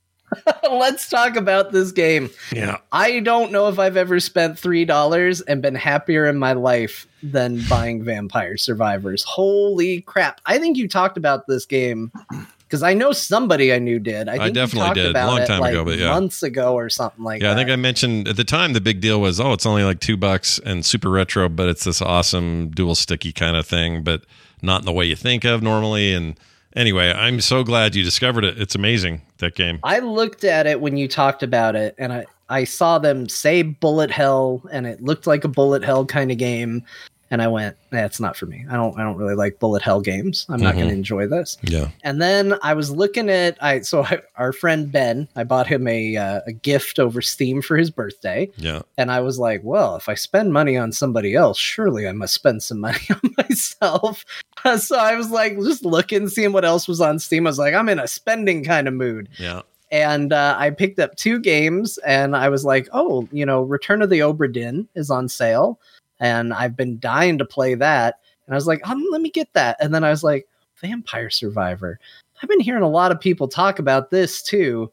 let's 0.70 1.09
talk 1.09 1.35
about 1.35 1.73
this 1.73 1.91
game 1.91 2.31
Yeah. 2.53 2.77
I 2.93 3.19
don't 3.19 3.51
know 3.51 3.66
if 3.66 3.81
I've 3.81 3.97
ever 3.97 4.20
spent 4.20 4.57
three 4.57 4.85
dollars 4.85 5.41
and 5.41 5.61
been 5.61 5.74
happier 5.74 6.27
in 6.27 6.37
my 6.39 6.53
life 6.53 7.09
than 7.20 7.62
buying 7.69 8.05
Vampire 8.05 8.57
Survivors. 8.57 9.24
Holy 9.24 10.03
crap! 10.03 10.41
I 10.47 10.59
think 10.59 10.77
you 10.77 10.87
talked 10.87 11.16
about 11.16 11.49
this 11.49 11.66
game 11.66 12.12
because 12.61 12.85
I 12.85 12.95
know 12.95 13.11
somebody 13.11 13.73
I 13.73 13.81
knew 13.81 13.99
did. 13.99 14.28
I, 14.28 14.35
I 14.35 14.37
think 14.37 14.49
you 14.51 14.53
definitely 14.55 14.95
did. 14.95 15.07
A 15.07 15.11
about 15.11 15.27
long 15.31 15.41
it, 15.43 15.47
time 15.49 15.61
like, 15.62 15.73
ago, 15.73 15.85
but 15.85 15.99
yeah. 15.99 16.12
months 16.12 16.45
ago 16.45 16.74
or 16.74 16.89
something 16.89 17.24
like 17.24 17.43
Yeah, 17.43 17.49
that. 17.49 17.55
Yeah, 17.57 17.62
I 17.62 17.65
think 17.65 17.73
I 17.73 17.77
mentioned 17.77 18.28
at 18.28 18.37
the 18.37 18.45
time 18.45 18.73
the 18.73 18.81
big 18.81 19.01
deal 19.01 19.20
was 19.20 19.41
oh 19.41 19.53
it's 19.53 19.66
only 19.66 19.82
like 19.82 19.99
two 19.99 20.16
bucks 20.16 20.61
and 20.65 20.87
super 20.87 21.11
retro, 21.11 21.49
but 21.49 21.69
it's 21.69 21.82
this 21.82 22.01
awesome 22.01 22.70
dual 22.70 22.95
sticky 22.95 23.32
kind 23.32 23.57
of 23.57 23.66
thing, 23.66 24.05
but 24.05 24.23
not 24.62 24.82
in 24.82 24.87
the 24.87 24.93
way 24.93 25.07
you 25.07 25.16
think 25.16 25.45
of 25.45 25.61
normally. 25.61 26.15
And 26.15 26.39
anyway, 26.77 27.13
I'm 27.13 27.41
so 27.41 27.63
glad 27.65 27.95
you 27.95 28.03
discovered 28.03 28.45
it. 28.45 28.61
It's 28.61 28.75
amazing 28.75 29.23
that 29.39 29.55
game. 29.55 29.79
I 29.83 29.99
looked 30.01 30.45
at 30.45 30.67
it 30.67 30.81
when 30.81 30.97
you 30.97 31.09
talked 31.09 31.43
about 31.43 31.77
it, 31.77 31.95
and 31.99 32.13
I 32.13 32.27
I 32.49 32.65
saw 32.65 32.99
them 32.99 33.29
say 33.29 33.63
bullet 33.63 34.11
hell 34.11 34.63
and 34.73 34.85
it 34.87 35.01
looked 35.03 35.27
like 35.27 35.45
a 35.45 35.49
bullet 35.49 35.85
hell 35.85 36.05
kind 36.05 36.33
of 36.33 36.39
game 36.39 36.85
and 37.33 37.41
I 37.41 37.47
went, 37.47 37.77
that's 37.91 38.19
not 38.19 38.37
for 38.37 38.47
me. 38.47 38.67
I 38.69 38.75
don't 38.75 38.99
I 38.99 39.05
don't 39.05 39.17
really 39.17 39.37
like 39.37 39.61
bullet 39.61 39.83
hell 39.83 40.01
games. 40.01 40.47
I'm 40.49 40.61
not 40.61 40.75
Mhm. 40.75 40.79
going 40.79 40.89
to 40.89 40.95
enjoy 40.95 41.29
this. 41.29 41.59
Yeah. 41.63 41.91
And 42.03 42.21
then 42.21 42.55
I 42.61 42.75
was 42.75 42.91
looking 42.91 43.31
at 43.31 43.57
I 43.63 43.83
so 43.83 44.03
I, 44.03 44.19
our 44.35 44.53
friend 44.53 44.91
Ben, 44.91 45.29
I 45.37 45.45
bought 45.45 45.69
him 45.69 45.87
a 45.87 46.17
uh, 46.17 46.41
a 46.49 46.53
gift 46.53 46.99
over 46.99 47.23
Steam 47.23 47.63
for 47.63 47.77
his 47.77 47.89
birthday, 47.89 48.51
Yeah. 48.57 48.83
and 48.99 49.13
I 49.13 49.21
was 49.21 49.39
like, 49.39 49.61
well, 49.63 49.95
if 49.95 50.09
I 50.09 50.15
spend 50.15 50.53
money 50.53 50.77
on 50.77 50.91
somebody 50.91 51.37
else, 51.37 51.57
surely 51.57 52.09
I 52.09 52.13
must 52.13 52.35
spend 52.35 52.65
some 52.65 52.81
money 52.81 52.99
on 53.11 53.35
myself. 53.39 54.25
so 54.78 54.97
I 54.99 55.15
was 55.16 55.31
like, 55.31 55.57
just 55.59 55.85
looking, 55.85 56.28
seeing 56.28 56.53
what 56.53 56.65
else 56.65 56.87
was 56.89 57.01
on 57.01 57.19
Steam. 57.19 57.47
I 57.47 57.51
was 57.51 57.59
like, 57.59 57.74
I'm 57.74 57.89
in 57.89 57.99
a 57.99 58.09
spending 58.09 58.65
kind 58.65 58.89
of 58.89 58.95
mood, 58.95 59.28
Yeah. 59.39 59.62
and 59.91 60.32
uh, 60.32 60.57
I 60.59 60.70
picked 60.70 60.99
up 60.99 61.16
two 61.16 61.39
games, 61.39 61.99
and 61.99 62.37
I 62.37 62.49
was 62.49 62.65
like, 62.65 62.89
oh, 62.93 63.28
you 63.32 63.45
know, 63.47 63.62
Return 63.62 64.03
of 64.03 64.11
the 64.11 64.20
Obra 64.20 64.53
Dinn 64.53 64.89
is 64.95 65.11
on 65.11 65.28
sale, 65.28 65.78
and 66.19 66.53
I've 66.53 66.77
been 66.77 66.99
dying 66.99 67.39
to 67.39 67.45
play 67.45 67.74
that, 67.74 68.20
and 68.47 68.55
I 68.55 68.57
was 68.57 68.66
like, 68.66 68.87
um, 68.89 69.05
let 69.11 69.20
me 69.20 69.31
get 69.31 69.53
that, 69.55 69.77
and 69.81 69.95
then 69.95 70.05
I 70.05 70.11
was 70.11 70.23
like, 70.24 70.47
Vampire 70.77 71.31
Survivor. 71.31 71.99
I've 72.43 72.49
been 72.49 72.61
hearing 72.61 72.82
a 72.82 72.89
lot 72.89 73.12
of 73.12 73.20
people 73.20 73.49
talk 73.49 73.78
about 73.78 74.11
this 74.11 74.43
too. 74.43 74.91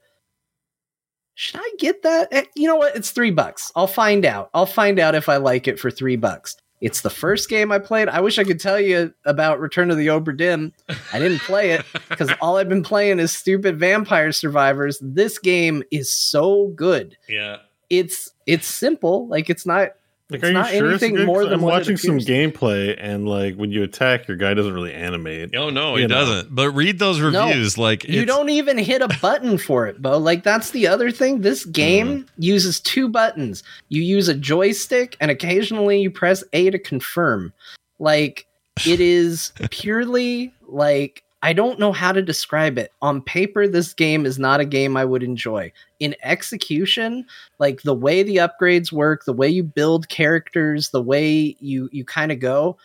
Should 1.35 1.59
I 1.61 1.71
get 1.77 2.01
that? 2.03 2.27
Eh, 2.31 2.43
You 2.55 2.67
know 2.67 2.75
what? 2.75 2.95
It's 2.95 3.11
three 3.11 3.31
bucks. 3.31 3.71
I'll 3.75 3.87
find 3.87 4.25
out. 4.25 4.49
I'll 4.53 4.65
find 4.65 4.99
out 4.99 5.15
if 5.15 5.29
I 5.29 5.37
like 5.37 5.67
it 5.67 5.79
for 5.79 5.89
three 5.91 6.15
bucks. 6.17 6.57
It's 6.79 7.01
the 7.01 7.09
first 7.09 7.49
game 7.49 7.71
I 7.71 7.79
played. 7.79 8.07
I 8.07 8.21
wish 8.21 8.37
I 8.37 8.43
could 8.43 8.59
tell 8.59 8.79
you 8.79 9.13
about 9.25 9.59
Return 9.59 9.89
of 9.89 9.97
the 9.97 10.07
Obra 10.07 10.37
Dinn. 10.37 10.73
I 11.11 11.19
didn't 11.19 11.39
play 11.39 11.71
it 11.71 11.85
because 12.09 12.31
all 12.39 12.57
I've 12.57 12.69
been 12.69 12.83
playing 12.83 13.19
is 13.19 13.31
stupid 13.35 13.79
Vampire 13.79 14.31
Survivors. 14.31 14.99
This 15.01 15.39
game 15.39 15.83
is 15.91 16.11
so 16.11 16.67
good. 16.75 17.17
Yeah. 17.27 17.57
It's 17.89 18.31
it's 18.45 18.67
simple. 18.67 19.27
Like 19.27 19.49
it's 19.49 19.65
not 19.65 19.91
Like, 20.29 20.39
It's 20.39 20.43
are 20.43 20.47
you 20.47 20.53
not 20.55 20.69
sure 20.71 20.91
it's 20.91 21.01
anything 21.03 21.15
good? 21.15 21.25
more 21.25 21.41
'Cause 21.43 21.51
than 21.51 21.59
I'm 21.59 21.61
watching 21.61 21.95
some 21.95 22.17
gameplay, 22.19 22.97
and 22.99 23.25
like 23.29 23.55
when 23.55 23.71
you 23.71 23.83
attack, 23.83 24.27
your 24.27 24.35
guy 24.35 24.53
doesn't 24.53 24.73
really 24.73 24.93
animate. 24.93 25.55
Oh 25.55 25.69
no, 25.69 25.95
he 25.95 26.01
know. 26.05 26.07
doesn't. 26.09 26.53
But 26.53 26.71
read 26.71 26.99
those 26.99 27.17
No. 27.19 27.47
reviews. 27.47 27.77
like 27.77 28.03
you 28.03 28.23
it's- 28.23 28.27
don't 28.27 28.49
even 28.49 28.77
hit 28.77 29.01
a 29.01 29.07
button 29.21 29.57
for 29.57 29.87
it, 29.87 30.01
Bo. 30.01 30.17
Like 30.17 30.43
that's 30.43 30.71
the 30.71 30.85
other 30.87 31.11
thing. 31.11 31.41
This 31.41 31.63
game 31.63 32.07
Mm-hmm. 32.07 32.41
uses 32.43 32.81
two 32.81 33.07
buttons. 33.07 33.63
You 33.87 34.01
use 34.01 34.27
a 34.27 34.33
joystick 34.33 35.15
and 35.21 35.31
occasionally 35.31 36.01
you 36.01 36.11
press 36.11 36.43
A 36.51 36.71
to 36.71 36.79
confirm. 36.79 37.53
Like 37.99 38.47
it 38.85 38.99
is 38.99 39.53
purely 39.71 40.51
like 40.67 41.23
I 41.43 41.53
don't 41.53 41.79
know 41.79 41.91
how 41.91 42.11
to 42.11 42.21
describe 42.21 42.77
it. 42.77 42.91
On 43.01 43.21
paper 43.21 43.67
this 43.67 43.93
game 43.93 44.25
is 44.25 44.39
not 44.39 44.59
a 44.59 44.65
game 44.65 44.97
I 44.97 45.05
would 45.05 45.23
enjoy. 45.23 45.71
In 45.99 46.15
execution, 46.23 47.25
like 47.59 47.83
the 47.83 47.93
way 47.93 48.23
the 48.23 48.37
upgrades 48.37 48.91
work, 48.91 49.25
the 49.25 49.33
way 49.33 49.47
you 49.47 49.63
build 49.63 50.09
characters, 50.09 50.89
the 50.89 51.01
way 51.01 51.55
you 51.59 51.89
you 51.91 52.03
kind 52.05 52.31
of 52.31 52.39
go, 52.39 52.77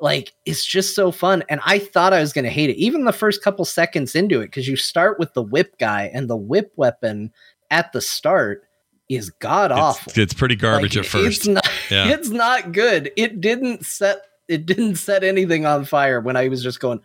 like 0.00 0.32
it's 0.44 0.64
just 0.66 0.94
so 0.96 1.12
fun 1.12 1.44
and 1.48 1.60
i 1.64 1.78
thought 1.78 2.12
i 2.12 2.20
was 2.20 2.32
going 2.32 2.44
to 2.44 2.50
hate 2.50 2.68
it 2.68 2.76
even 2.76 3.04
the 3.04 3.12
first 3.12 3.42
couple 3.42 3.64
seconds 3.64 4.14
into 4.16 4.40
it 4.40 4.46
because 4.46 4.66
you 4.68 4.74
start 4.76 5.18
with 5.18 5.32
the 5.32 5.42
whip 5.42 5.78
guy 5.78 6.10
and 6.12 6.28
the 6.28 6.36
whip 6.36 6.72
weapon 6.76 7.32
at 7.70 7.92
the 7.92 8.00
start 8.00 8.64
is 9.08 9.30
god 9.30 9.70
awful 9.70 10.10
It's, 10.10 10.18
it's 10.18 10.34
pretty 10.34 10.56
garbage 10.56 10.96
Like, 10.96 11.04
at 11.06 11.10
first. 11.10 11.36
it's 11.38 11.46
not 11.46 11.68
Yeah. 11.90 12.08
it's 12.12 12.30
not 12.30 12.72
good 12.72 13.12
it 13.16 13.40
didn't 13.40 13.86
set 13.86 14.22
it 14.48 14.66
didn't 14.66 14.96
set 14.96 15.22
anything 15.22 15.66
on 15.66 15.84
fire 15.84 16.20
when 16.20 16.36
i 16.36 16.48
was 16.48 16.62
just 16.64 16.80
going 16.80 17.00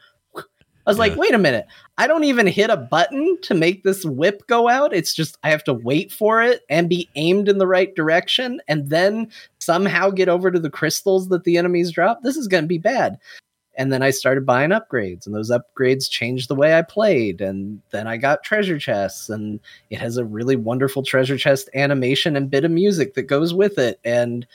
I 0.88 0.89
was 0.89 0.97
like, 0.97 1.18
wait 1.18 1.34
a 1.34 1.38
minute. 1.38 1.68
I 1.97 2.07
don't 2.07 2.23
even 2.23 2.47
hit 2.47 2.69
a 2.69 2.77
button 2.77 3.38
to 3.41 3.53
make 3.53 3.84
this 3.84 4.05
whip 4.05 4.47
go 4.47 4.69
out. 4.69 4.93
It's 4.93 5.14
just 5.14 5.38
I 5.43 5.49
have 5.49 5.65
to 5.65 5.73
wait 5.73 6.14
for 6.14 6.41
it 6.41 6.61
and 6.69 6.88
be 6.88 7.09
aimed 7.15 7.49
in 7.49 7.57
the 7.57 7.68
right 7.68 7.93
direction 7.93 8.61
and 8.69 8.89
then 8.89 9.30
somehow 9.59 10.11
get 10.11 10.30
over 10.30 10.49
to 10.49 10.59
the 10.59 10.69
crystals 10.69 11.27
that 11.27 11.43
the 11.43 11.57
enemies 11.57 11.91
drop. 11.91 12.23
This 12.23 12.38
is 12.38 12.47
going 12.47 12.64
to 12.64 12.69
be 12.69 12.77
bad. 12.77 13.19
And 13.77 13.91
then 13.91 14.01
I 14.01 14.09
started 14.09 14.43
buying 14.43 14.72
upgrades, 14.72 15.27
and 15.27 15.35
those 15.35 15.51
upgrades 15.51 16.09
changed 16.09 16.47
the 16.47 16.55
way 16.55 16.73
I 16.73 16.81
played. 16.81 17.41
And 17.41 17.80
then 17.91 18.07
I 18.07 18.18
got 18.18 18.43
treasure 18.43 18.80
chests, 18.80 19.30
and 19.30 19.59
it 19.91 19.99
has 19.99 20.18
a 20.18 20.26
really 20.26 20.55
wonderful 20.55 21.03
treasure 21.03 21.38
chest 21.38 21.69
animation 21.76 22.35
and 22.35 22.49
bit 22.49 22.65
of 22.65 22.72
music 22.72 23.14
that 23.14 23.23
goes 23.23 23.53
with 23.53 23.77
it. 23.77 23.99
And 24.03 24.47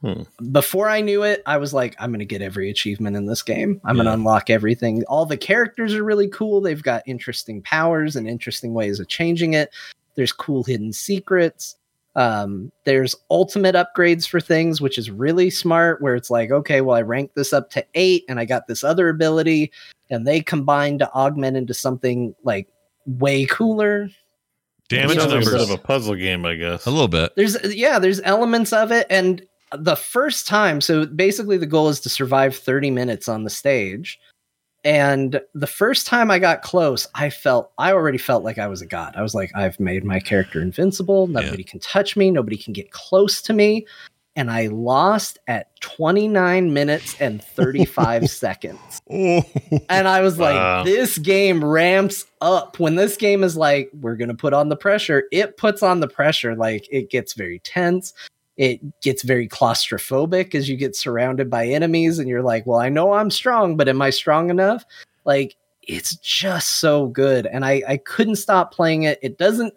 Hmm. 0.00 0.22
before 0.52 0.88
I 0.88 1.00
knew 1.00 1.24
it, 1.24 1.42
I 1.44 1.56
was 1.56 1.74
like, 1.74 1.96
I'm 1.98 2.10
going 2.10 2.20
to 2.20 2.24
get 2.24 2.40
every 2.40 2.70
achievement 2.70 3.16
in 3.16 3.26
this 3.26 3.42
game. 3.42 3.80
I'm 3.84 3.96
going 3.96 4.06
to 4.06 4.12
unlock 4.12 4.48
everything. 4.48 5.02
All 5.08 5.26
the 5.26 5.36
characters 5.36 5.92
are 5.94 6.04
really 6.04 6.28
cool. 6.28 6.60
They've 6.60 6.82
got 6.82 7.02
interesting 7.04 7.62
powers 7.62 8.14
and 8.14 8.28
interesting 8.28 8.74
ways 8.74 9.00
of 9.00 9.08
changing 9.08 9.54
it. 9.54 9.70
There's 10.14 10.30
cool 10.30 10.62
hidden 10.62 10.92
secrets. 10.92 11.74
Um, 12.14 12.70
there's 12.84 13.14
ultimate 13.30 13.74
upgrades 13.74 14.28
for 14.28 14.40
things, 14.40 14.80
which 14.80 14.98
is 14.98 15.10
really 15.10 15.50
smart. 15.50 16.00
Where 16.00 16.14
it's 16.14 16.30
like, 16.30 16.50
okay, 16.50 16.80
well, 16.80 16.96
I 16.96 17.02
ranked 17.02 17.34
this 17.34 17.52
up 17.52 17.70
to 17.70 17.84
eight, 17.94 18.24
and 18.28 18.38
I 18.38 18.44
got 18.44 18.66
this 18.66 18.84
other 18.84 19.08
ability, 19.08 19.72
and 20.10 20.26
they 20.26 20.40
combine 20.40 20.98
to 20.98 21.12
augment 21.12 21.56
into 21.56 21.74
something 21.74 22.34
like 22.44 22.68
way 23.06 23.46
cooler. 23.46 24.10
Damage 24.88 25.18
Sounds 25.18 25.32
like 25.32 25.42
a 25.42 25.44
bit 25.44 25.52
numbers. 25.52 25.70
of 25.70 25.70
a 25.70 25.82
puzzle 25.82 26.14
game, 26.14 26.44
I 26.46 26.54
guess. 26.54 26.86
A 26.86 26.90
little 26.90 27.08
bit. 27.08 27.32
There's 27.36 27.56
yeah, 27.74 27.98
there's 27.98 28.20
elements 28.22 28.72
of 28.72 28.90
it, 28.90 29.06
and 29.10 29.42
the 29.76 29.96
first 29.96 30.46
time, 30.46 30.80
so 30.80 31.06
basically 31.06 31.56
the 31.56 31.66
goal 31.66 31.88
is 31.88 32.00
to 32.00 32.08
survive 32.08 32.56
30 32.56 32.90
minutes 32.90 33.28
on 33.28 33.44
the 33.44 33.50
stage. 33.50 34.18
And 34.84 35.40
the 35.54 35.66
first 35.66 36.06
time 36.06 36.30
I 36.30 36.38
got 36.38 36.62
close, 36.62 37.06
I 37.14 37.30
felt 37.30 37.72
I 37.78 37.92
already 37.92 38.16
felt 38.18 38.44
like 38.44 38.58
I 38.58 38.68
was 38.68 38.80
a 38.80 38.86
god. 38.86 39.14
I 39.16 39.22
was 39.22 39.34
like, 39.34 39.50
I've 39.54 39.78
made 39.80 40.04
my 40.04 40.20
character 40.20 40.62
invincible. 40.62 41.26
Nobody 41.26 41.64
can 41.64 41.80
touch 41.80 42.16
me. 42.16 42.30
Nobody 42.30 42.56
can 42.56 42.72
get 42.72 42.90
close 42.92 43.42
to 43.42 43.52
me. 43.52 43.86
And 44.36 44.52
I 44.52 44.68
lost 44.68 45.40
at 45.48 45.78
29 45.80 46.72
minutes 46.72 47.20
and 47.20 47.42
35 47.42 48.30
seconds. 48.30 48.78
Oh. 49.10 49.42
And 49.88 50.06
I 50.06 50.20
was 50.20 50.38
like, 50.38 50.54
Wow. 50.54 50.84
this 50.84 51.18
game 51.18 51.64
ramps 51.64 52.24
up. 52.40 52.78
When 52.78 52.94
this 52.94 53.16
game 53.16 53.42
is 53.42 53.56
like, 53.56 53.90
we're 54.00 54.14
going 54.14 54.28
to 54.28 54.34
put 54.34 54.54
on 54.54 54.68
the 54.68 54.76
pressure, 54.76 55.24
it 55.32 55.56
puts 55.56 55.82
on 55.82 55.98
the 55.98 56.06
pressure. 56.08 56.54
Like, 56.54 56.86
it 56.92 57.10
gets 57.10 57.32
very 57.34 57.58
tense. 57.58 58.14
It 58.58 59.00
gets 59.00 59.22
very 59.22 59.48
claustrophobic 59.48 60.54
as 60.54 60.68
you 60.68 60.76
get 60.76 60.94
surrounded 60.94 61.48
by 61.48 61.66
enemies. 61.66 62.18
And 62.18 62.28
you're 62.28 62.42
like, 62.42 62.66
well, 62.66 62.80
I 62.80 62.90
know 62.90 63.14
I'm 63.14 63.30
strong, 63.30 63.76
but 63.76 63.88
am 63.88 64.02
I 64.02 64.10
strong 64.10 64.50
enough? 64.50 64.84
Like, 65.24 65.56
it's 65.82 66.16
just 66.16 66.80
so 66.80 67.06
good. 67.06 67.46
And 67.46 67.64
I, 67.64 67.82
I 67.88 67.96
couldn't 67.96 68.36
stop 68.36 68.74
playing 68.74 69.04
it. 69.04 69.18
It 69.22 69.38
doesn't. 69.38 69.72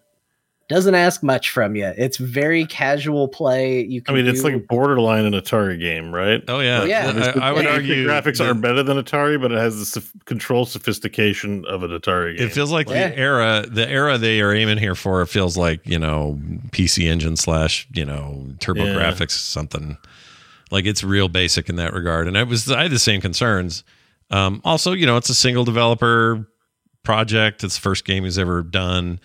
Doesn't 0.72 0.96
ask 0.96 1.22
much 1.22 1.50
from 1.50 1.76
you. 1.76 1.92
It's 1.98 2.16
very 2.16 2.66
casual 2.66 3.28
play. 3.28 3.82
You 3.84 4.02
can. 4.02 4.16
I 4.16 4.18
mean, 4.18 4.26
it's 4.28 4.42
do- 4.42 4.52
like 4.54 4.68
borderline 4.68 5.26
an 5.26 5.34
Atari 5.34 5.78
game, 5.78 6.16
right? 6.16 6.42
Oh 6.48 6.62
yeah. 6.62 6.82
Oh, 6.82 6.86
yeah. 6.86 7.34
I, 7.36 7.50
I 7.50 7.52
would 7.52 7.66
The 7.66 7.72
argue 7.74 8.08
graphics 8.08 8.38
that 8.38 8.48
aren't 8.48 8.62
better 8.62 8.82
than 8.82 8.96
Atari, 8.96 9.40
but 9.42 9.52
it 9.52 9.58
has 9.58 9.78
the 9.80 9.86
soph- 9.86 10.14
control 10.24 10.66
sophistication 10.66 11.66
of 11.66 11.84
an 11.84 11.92
Atari 11.92 12.38
game. 12.38 12.48
It 12.48 12.54
feels 12.54 12.72
like 12.72 12.88
Yeah. 12.88 13.10
the 13.10 13.18
era, 13.20 13.66
the 13.70 13.86
era 13.90 14.18
they 14.18 14.40
are 14.40 14.54
aiming 14.54 14.78
here 14.78 14.96
for. 14.96 15.22
It 15.22 15.28
feels 15.28 15.58
like 15.58 15.82
you 15.86 16.00
know 16.00 16.40
PC 16.72 17.04
Engine 17.10 17.36
slash 17.36 17.86
you 17.94 18.06
know 18.06 18.48
Turbo 18.62 18.86
Yeah. 18.86 18.94
Graphics 18.94 19.32
something. 19.32 19.98
Like 20.72 20.86
it's 20.86 21.04
real 21.04 21.28
basic 21.28 21.68
in 21.68 21.76
that 21.76 21.94
regard, 21.94 22.30
and 22.30 22.38
I 22.38 22.44
was 22.44 22.72
I 22.72 22.84
had 22.84 22.92
the 22.92 22.98
same 23.00 23.20
concerns. 23.20 23.84
Um, 24.30 24.62
also, 24.64 24.94
you 24.94 25.06
know, 25.06 25.18
it's 25.18 25.28
a 25.30 25.36
single 25.36 25.66
developer 25.66 26.48
project. 27.04 27.64
It's 27.66 27.76
the 27.76 27.82
first 27.82 28.06
game 28.06 28.24
he's 28.24 28.40
ever 28.40 28.62
done. 28.62 29.20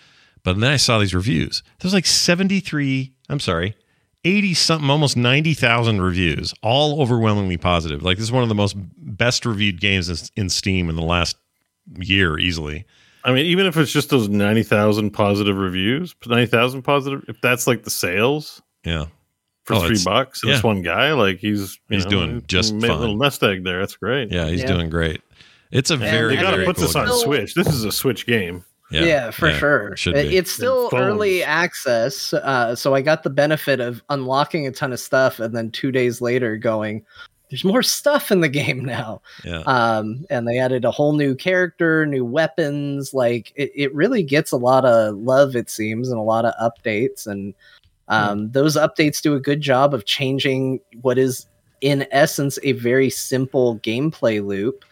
But 0.47 0.61
then 0.61 0.71
I 0.71 0.77
saw 0.77 0.97
these 0.97 1.13
reviews. 1.13 1.61
There's 1.79 1.93
like 1.93 2.05
73, 2.05 3.11
I'm 3.27 3.41
sorry, 3.41 3.75
80 4.23 4.53
something, 4.53 4.89
almost 4.89 5.17
90,000 5.17 6.01
reviews, 6.01 6.53
all 6.63 7.01
overwhelmingly 7.01 7.57
positive. 7.57 8.01
Like 8.01 8.15
this 8.15 8.23
is 8.27 8.31
one 8.31 8.43
of 8.43 8.49
the 8.49 8.55
most 8.55 8.77
best 8.97 9.45
reviewed 9.45 9.81
games 9.81 10.07
in- 10.07 10.43
in 10.43 10.49
Steam 10.49 10.89
in 10.89 10.95
the 10.95 11.01
last 11.01 11.35
year 11.99 12.39
easily. 12.39 12.85
I 13.25 13.33
mean, 13.33 13.45
even 13.47 13.65
if 13.65 13.75
it's 13.75 13.91
just 13.91 14.09
those 14.09 14.29
ninety 14.29 14.63
thousand 14.63 15.11
positive 15.11 15.57
reviews, 15.57 16.15
ninety 16.25 16.45
thousand 16.49 16.83
positive, 16.83 17.25
if 17.27 17.41
that's 17.41 17.67
like 17.67 17.83
the 17.83 17.89
sales 17.89 18.61
Yeah. 18.85 19.07
for 19.65 19.73
Oh, 19.73 19.85
three 19.85 20.01
bucks, 20.05 20.43
and 20.43 20.53
this 20.53 20.63
one 20.63 20.81
guy, 20.81 21.11
like 21.11 21.39
he's 21.39 21.77
He's 21.89 22.05
know, 22.05 22.09
doing 22.09 22.43
just 22.47 22.73
made 22.73 22.89
a 22.89 22.95
little 22.95 23.17
nest 23.17 23.43
egg 23.43 23.65
there. 23.65 23.79
That's 23.81 23.97
great. 23.97 24.31
Yeah, 24.31 24.47
he's 24.47 24.61
Yeah. 24.61 24.67
doing 24.67 24.89
great. 24.89 25.19
It's 25.71 25.89
a 25.91 25.97
very, 25.97 26.37
they 26.37 26.41
got 26.41 26.51
to 26.51 26.55
very 26.55 26.65
put 26.67 26.77
cool 26.77 26.85
this 26.87 26.95
on 26.95 27.07
game. 27.07 27.17
Switch. 27.17 27.53
This 27.53 27.67
is 27.67 27.83
a 27.83 27.91
Switch 27.91 28.25
game. 28.25 28.63
Yeah, 28.89 29.31
for 29.31 29.49
yeah, 29.49 29.57
sure. 29.57 29.93
It- 29.93 30.33
It's 30.33 30.51
still 30.51 30.89
phones. 30.89 31.03
early 31.03 31.43
access, 31.43 32.33
uh, 32.33 32.75
so 32.75 32.95
I 32.95 33.01
got 33.01 33.23
the 33.23 33.29
benefit 33.29 33.79
of 33.79 34.01
unlocking 34.09 34.65
a 34.67 34.71
ton 34.71 34.93
of 34.93 34.99
stuff, 34.99 35.39
and 35.39 35.55
then 35.55 35.71
two 35.71 35.91
days 35.91 36.21
later 36.21 36.55
going, 36.57 37.03
"There's 37.49 37.63
more 37.65 37.83
stuff 37.83 38.31
in 38.31 38.39
the 38.41 38.49
game 38.61 38.85
now." 38.85 39.21
Yeah. 39.43 39.59
Um, 39.65 40.25
and 40.29 40.47
they 40.47 40.57
added 40.57 40.85
a 40.85 40.91
whole 40.91 41.13
new 41.13 41.35
character, 41.35 42.05
new 42.05 42.23
weapons. 42.23 43.13
Like 43.13 43.51
it, 43.55 43.71
it 43.75 43.93
really 43.93 44.23
gets 44.23 44.51
a 44.51 44.57
lot 44.57 44.85
of 44.85 45.15
love, 45.17 45.55
it 45.55 45.69
seems, 45.69 46.09
and 46.09 46.17
a 46.17 46.21
lot 46.23 46.45
of 46.45 46.53
updates. 46.61 47.27
And 47.27 47.53
um, 48.07 48.51
those 48.51 48.77
updates 48.77 49.21
do 49.21 49.35
a 49.35 49.39
good 49.39 49.59
job 49.59 49.93
of 49.93 50.05
changing 50.05 50.79
what 51.01 51.17
is, 51.17 51.45
in 51.81 52.07
essence, 52.11 52.57
a 52.63 52.71
very 52.71 53.09
simple 53.09 53.79
gameplay 53.79 54.41
loop 54.45 54.85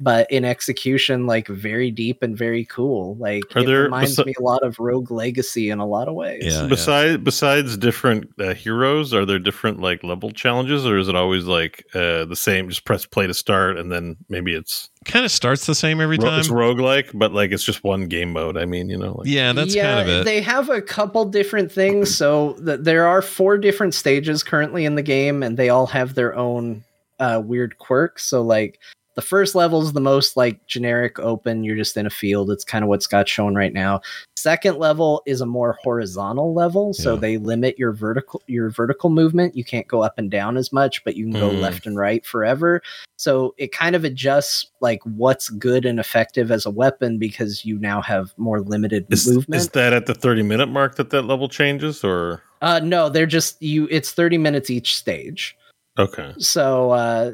but 0.00 0.30
in 0.30 0.44
execution, 0.44 1.26
like 1.26 1.46
very 1.46 1.90
deep 1.90 2.22
and 2.22 2.36
very 2.36 2.64
cool. 2.64 3.16
Like 3.16 3.44
Are 3.54 3.60
it 3.62 3.66
there- 3.66 3.82
reminds 3.82 4.16
besi- 4.16 4.26
me 4.26 4.34
a 4.38 4.42
lot 4.42 4.62
of 4.62 4.78
Rogue 4.78 5.10
Legacy 5.10 5.70
in 5.70 5.78
a 5.78 5.86
lot 5.86 6.08
of 6.08 6.14
ways. 6.14 6.42
Yeah. 6.44 6.66
besides 6.66 7.18
besides 7.18 7.76
different 7.76 8.30
uh, 8.40 8.54
heroes, 8.54 9.12
are 9.12 9.26
there 9.26 9.38
different 9.38 9.80
like 9.80 10.02
level 10.02 10.30
challenges, 10.30 10.86
or 10.86 10.96
is 10.98 11.08
it 11.08 11.14
always 11.14 11.44
like 11.44 11.84
uh, 11.94 12.24
the 12.24 12.36
same? 12.36 12.68
Just 12.68 12.84
press 12.84 13.04
play 13.06 13.26
to 13.26 13.34
start, 13.34 13.76
and 13.78 13.92
then 13.92 14.16
maybe 14.28 14.54
it's 14.54 14.88
Kind 15.06 15.24
of 15.24 15.30
starts 15.30 15.64
the 15.64 15.74
same 15.74 15.98
every 16.00 16.18
time. 16.18 16.38
it's 16.40 16.48
roguelike, 16.50 17.10
but 17.14 17.32
like 17.32 17.52
it's 17.52 17.64
just 17.64 17.82
one 17.82 18.06
game 18.06 18.32
mode. 18.34 18.58
I 18.58 18.66
mean, 18.66 18.90
you 18.90 18.98
know, 18.98 19.14
like, 19.18 19.28
yeah, 19.28 19.52
that's 19.54 19.74
kind 19.74 20.00
of 20.00 20.08
it. 20.08 20.24
They 20.26 20.42
have 20.42 20.68
a 20.68 20.82
couple 20.82 21.24
different 21.24 21.72
things. 21.72 22.14
So 22.14 22.52
th- 22.64 22.80
there 22.82 23.06
are 23.06 23.22
four 23.22 23.56
different 23.56 23.94
stages 23.94 24.42
currently 24.42 24.84
in 24.84 24.96
the 24.96 25.02
game, 25.02 25.42
and 25.42 25.56
they 25.56 25.70
all 25.70 25.86
have 25.86 26.14
their 26.16 26.34
own 26.36 26.84
uh, 27.18 27.40
weird 27.44 27.78
quirks. 27.78 28.24
So 28.26 28.42
like 28.42 28.78
the 29.20 29.26
first 29.26 29.54
level 29.54 29.82
is 29.82 29.92
the 29.92 30.00
most 30.00 30.34
like 30.34 30.66
generic 30.66 31.18
open. 31.18 31.62
You're 31.62 31.76
just 31.76 31.94
in 31.98 32.06
a 32.06 32.10
field. 32.10 32.50
It's 32.50 32.64
kind 32.64 32.82
of 32.82 32.88
what 32.88 33.02
Scott's 33.02 33.30
shown 33.30 33.54
right 33.54 33.74
now. 33.74 34.00
Second 34.34 34.78
level 34.78 35.22
is 35.26 35.42
a 35.42 35.46
more 35.46 35.76
horizontal 35.82 36.54
level, 36.54 36.94
so 36.94 37.12
Yeah. 37.14 37.20
they 37.20 37.36
limit 37.36 37.78
your 37.78 37.92
vertical 37.92 38.40
your 38.46 38.70
vertical 38.70 39.10
movement. 39.10 39.54
You 39.54 39.62
can't 39.62 39.86
go 39.86 40.02
up 40.02 40.14
and 40.16 40.30
down 40.30 40.56
as 40.56 40.72
much, 40.72 41.04
but 41.04 41.16
you 41.16 41.24
can 41.24 41.34
go 41.38 41.50
Mm. 41.50 41.60
left 41.60 41.86
and 41.86 41.98
right 41.98 42.24
forever. 42.24 42.80
So 43.18 43.54
it 43.58 43.72
kind 43.72 43.94
of 43.94 44.04
adjusts 44.04 44.70
like 44.80 45.00
what's 45.04 45.50
good 45.50 45.84
and 45.84 46.00
effective 46.00 46.50
as 46.50 46.64
a 46.64 46.70
weapon 46.70 47.18
because 47.18 47.62
you 47.66 47.78
now 47.78 48.00
have 48.00 48.32
more 48.38 48.62
limited 48.62 49.04
is, 49.10 49.28
movement. 49.28 49.60
is 49.60 49.68
that 49.70 49.92
at 49.92 50.06
the 50.06 50.14
thirty 50.14 50.42
minute 50.42 50.70
mark 50.70 50.94
that 50.94 51.10
that 51.10 51.26
level 51.26 51.50
changes, 51.50 52.02
or 52.02 52.40
Uh, 52.62 52.80
no, 52.82 53.10
they're 53.10 53.26
just 53.26 53.60
you. 53.60 53.86
It's 53.90 54.12
thirty 54.12 54.38
minutes 54.38 54.70
each 54.70 54.96
stage. 54.96 55.54
Okay? 55.98 56.32
So, 56.38 56.90
uh, 56.90 57.32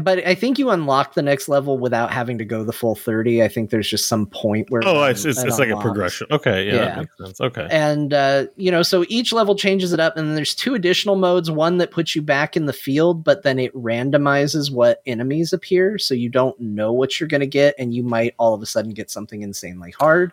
but 0.00 0.26
I 0.26 0.34
think 0.34 0.58
you 0.58 0.70
unlock 0.70 1.14
the 1.14 1.22
next 1.22 1.48
level 1.48 1.78
without 1.78 2.12
having 2.12 2.36
to 2.38 2.44
go 2.44 2.64
the 2.64 2.72
full 2.72 2.94
thirty. 2.94 3.42
I 3.42 3.48
think 3.48 3.70
there's 3.70 3.88
just 3.88 4.08
some 4.08 4.26
point 4.26 4.70
where 4.70 4.82
Oh, 4.84 5.04
it's, 5.04 5.24
it's, 5.24 5.38
it 5.42 5.46
it's 5.48 5.58
like 5.58 5.70
a 5.70 5.76
progression. 5.76 6.26
Okay, 6.30 6.66
yeah, 6.66 6.74
Yeah. 6.74 6.84
that 6.84 6.98
makes 6.98 7.16
sense. 7.18 7.40
Okay, 7.40 7.68
And 7.70 8.12
uh, 8.12 8.46
you 8.56 8.70
know, 8.70 8.82
so 8.82 9.04
each 9.08 9.32
level 9.32 9.54
changes 9.54 9.92
it 9.92 10.00
up, 10.00 10.16
and 10.16 10.36
there's 10.36 10.54
two 10.54 10.74
additional 10.74 11.16
modes. 11.16 11.50
One 11.50 11.78
that 11.78 11.90
puts 11.90 12.14
you 12.16 12.22
back 12.22 12.56
in 12.56 12.66
the 12.66 12.72
field, 12.72 13.24
but 13.24 13.42
then 13.42 13.58
it 13.58 13.74
randomizes 13.74 14.72
what 14.72 15.00
enemies 15.06 15.52
appear, 15.52 15.98
so 15.98 16.14
you 16.14 16.28
don't 16.28 16.58
know 16.60 16.92
what 16.92 17.18
you're 17.20 17.28
going 17.28 17.40
to 17.40 17.46
get, 17.46 17.74
and 17.78 17.94
you 17.94 18.02
might 18.02 18.34
all 18.38 18.54
of 18.54 18.62
a 18.62 18.66
sudden 18.66 18.92
get 18.92 19.10
something 19.10 19.42
insanely 19.42 19.92
hard, 19.92 20.32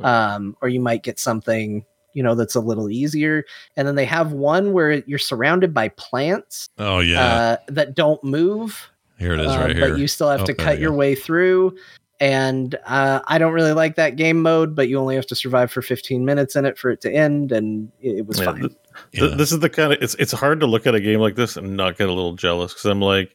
um, 0.00 0.56
or 0.62 0.68
you 0.68 0.80
might 0.80 1.02
get 1.02 1.18
something 1.18 1.84
you 2.14 2.22
know 2.22 2.34
that's 2.34 2.54
a 2.54 2.60
little 2.60 2.90
easier. 2.90 3.44
And 3.76 3.86
then 3.86 3.94
they 3.94 4.04
have 4.04 4.32
one 4.32 4.72
where 4.72 4.92
you're 5.06 5.18
surrounded 5.18 5.72
by 5.74 5.88
plants 5.90 6.68
oh 6.78 7.00
yeah, 7.00 7.20
uh, 7.20 7.56
that 7.68 7.94
don't 7.94 8.22
move, 8.24 8.90
here 9.18 9.34
it 9.34 9.40
is 9.40 9.48
um, 9.52 9.60
right 9.60 9.76
here. 9.76 9.90
but 9.90 9.98
you 9.98 10.06
still 10.08 10.28
have 10.30 10.42
Oh, 10.42 10.46
to 10.46 10.54
cut 10.54 10.76
we 10.76 10.82
your 10.82 10.90
go. 10.90 10.96
way 10.96 11.14
through. 11.14 11.76
And 12.22 12.74
uh, 12.84 13.20
I 13.28 13.38
don't 13.38 13.54
really 13.54 13.72
like 13.72 13.94
that 13.96 14.16
game 14.16 14.42
mode, 14.42 14.74
but 14.76 14.90
you 14.90 14.98
only 14.98 15.14
have 15.14 15.24
to 15.28 15.34
survive 15.34 15.72
for 15.72 15.80
15 15.80 16.22
minutes 16.22 16.54
in 16.54 16.66
it 16.66 16.76
for 16.76 16.90
it 16.90 17.00
to 17.00 17.10
end, 17.10 17.50
and 17.50 17.90
it, 18.02 18.18
it 18.18 18.26
was 18.26 18.38
Yeah, 18.38 18.44
fine. 18.44 18.60
th- 18.60 18.72
Yeah. 19.14 19.20
th- 19.20 19.36
this 19.38 19.52
is 19.52 19.60
the 19.60 19.70
kind 19.70 19.90
of 19.94 20.02
it's 20.02 20.14
it's 20.16 20.32
hard 20.32 20.60
to 20.60 20.66
look 20.66 20.86
at 20.86 20.94
a 20.94 21.00
game 21.00 21.20
like 21.20 21.34
this 21.36 21.56
and 21.56 21.78
not 21.78 21.96
get 21.96 22.10
a 22.10 22.12
little 22.12 22.34
jealous 22.34 22.74
because 22.74 22.84
I'm 22.84 23.00
like, 23.00 23.34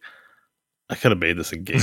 I 0.92 0.94
could 0.94 1.10
have 1.10 1.18
made 1.18 1.36
this 1.36 1.52
a 1.52 1.58
game. 1.58 1.80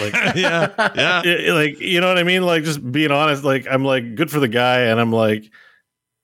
Like, 0.00 0.14
yeah, 0.34 0.68
yeah. 0.94 1.22
Yeah, 1.26 1.52
like 1.52 1.78
you 1.78 2.00
know 2.00 2.08
what 2.08 2.16
I 2.16 2.22
mean. 2.22 2.40
Like 2.42 2.64
just 2.64 2.90
being 2.90 3.10
honest. 3.10 3.44
Like 3.44 3.66
I'm 3.70 3.84
like 3.84 4.14
good 4.14 4.30
for 4.30 4.40
the 4.40 4.48
guy, 4.48 4.80
and 4.84 4.98
I'm 4.98 5.12
like, 5.12 5.44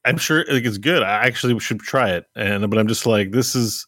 I'm 0.05 0.19
sure 0.19 0.45
like 0.49 0.65
it's 0.65 0.79
good. 0.79 1.03
I 1.03 1.25
actually 1.27 1.59
should 1.61 1.81
try 1.81 2.11
it. 2.11 2.27
And 2.35 2.69
but 2.69 2.79
I'm 2.79 2.89
just 2.89 3.07
like, 3.07 3.31
this 3.31 3.55
is, 3.55 3.87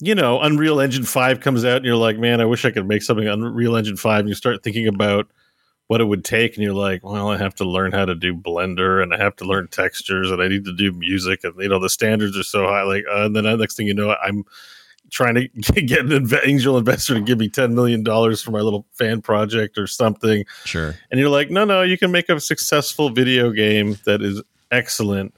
you 0.00 0.14
know, 0.14 0.40
Unreal 0.40 0.80
Engine 0.80 1.04
Five 1.04 1.40
comes 1.40 1.64
out, 1.64 1.76
and 1.78 1.84
you're 1.86 1.96
like, 1.96 2.18
man, 2.18 2.40
I 2.40 2.44
wish 2.44 2.64
I 2.64 2.70
could 2.70 2.86
make 2.86 3.02
something 3.02 3.26
Unreal 3.28 3.76
Engine 3.76 3.96
Five. 3.96 4.20
And 4.20 4.28
you 4.28 4.34
start 4.34 4.62
thinking 4.62 4.86
about 4.86 5.28
what 5.88 6.00
it 6.00 6.04
would 6.04 6.24
take, 6.24 6.54
and 6.54 6.62
you're 6.62 6.74
like, 6.74 7.02
well, 7.04 7.28
I 7.28 7.36
have 7.38 7.54
to 7.56 7.64
learn 7.64 7.92
how 7.92 8.04
to 8.04 8.14
do 8.14 8.34
Blender, 8.34 9.02
and 9.02 9.12
I 9.14 9.18
have 9.18 9.36
to 9.36 9.44
learn 9.44 9.68
textures, 9.68 10.30
and 10.30 10.42
I 10.42 10.48
need 10.48 10.64
to 10.64 10.74
do 10.74 10.92
music, 10.92 11.44
and 11.44 11.54
you 11.58 11.68
know 11.68 11.78
the 11.78 11.88
standards 11.90 12.36
are 12.36 12.42
so 12.42 12.66
high. 12.66 12.82
Like, 12.82 13.04
uh, 13.10 13.24
and 13.26 13.36
then 13.36 13.44
the 13.44 13.56
next 13.56 13.76
thing 13.76 13.86
you 13.86 13.94
know, 13.94 14.14
I'm 14.22 14.44
trying 15.10 15.34
to 15.34 15.48
get 15.82 16.10
an 16.10 16.26
angel 16.44 16.78
investor 16.78 17.14
to 17.14 17.20
give 17.20 17.38
me 17.38 17.48
ten 17.48 17.74
million 17.74 18.02
dollars 18.02 18.42
for 18.42 18.50
my 18.50 18.60
little 18.60 18.86
fan 18.92 19.20
project 19.20 19.76
or 19.76 19.86
something 19.86 20.44
Sure. 20.64 20.94
and 21.10 21.20
you're 21.20 21.28
like, 21.28 21.50
no, 21.50 21.64
no, 21.64 21.82
you 21.82 21.98
can 21.98 22.10
make 22.10 22.30
a 22.30 22.40
successful 22.40 23.10
video 23.10 23.50
game 23.50 23.98
that 24.06 24.22
is 24.22 24.42
excellent. 24.72 25.34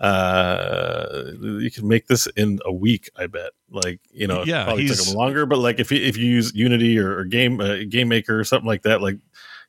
Uh, 0.00 1.24
you 1.40 1.70
can 1.70 1.86
make 1.86 2.06
this 2.06 2.26
in 2.28 2.58
a 2.64 2.72
week, 2.72 3.10
I 3.16 3.26
bet. 3.26 3.52
Like, 3.70 4.00
you 4.10 4.26
know, 4.26 4.44
Yeah, 4.44 4.64
probably 4.64 4.88
took 4.88 4.96
them 4.96 5.14
longer, 5.14 5.44
but 5.44 5.58
like 5.58 5.78
if 5.78 5.92
you, 5.92 6.02
if 6.02 6.16
you 6.16 6.24
use 6.24 6.54
Unity 6.54 6.98
or, 6.98 7.18
or 7.18 7.24
Game 7.24 7.60
uh, 7.60 7.80
Game 7.88 8.08
Maker 8.08 8.40
or 8.40 8.44
something 8.44 8.66
like 8.66 8.82
that, 8.82 9.02
like 9.02 9.18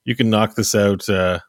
you 0.06 0.16
can 0.16 0.30
knock 0.30 0.56
this 0.56 0.74
out. 0.74 1.08
Uh, 1.10 1.40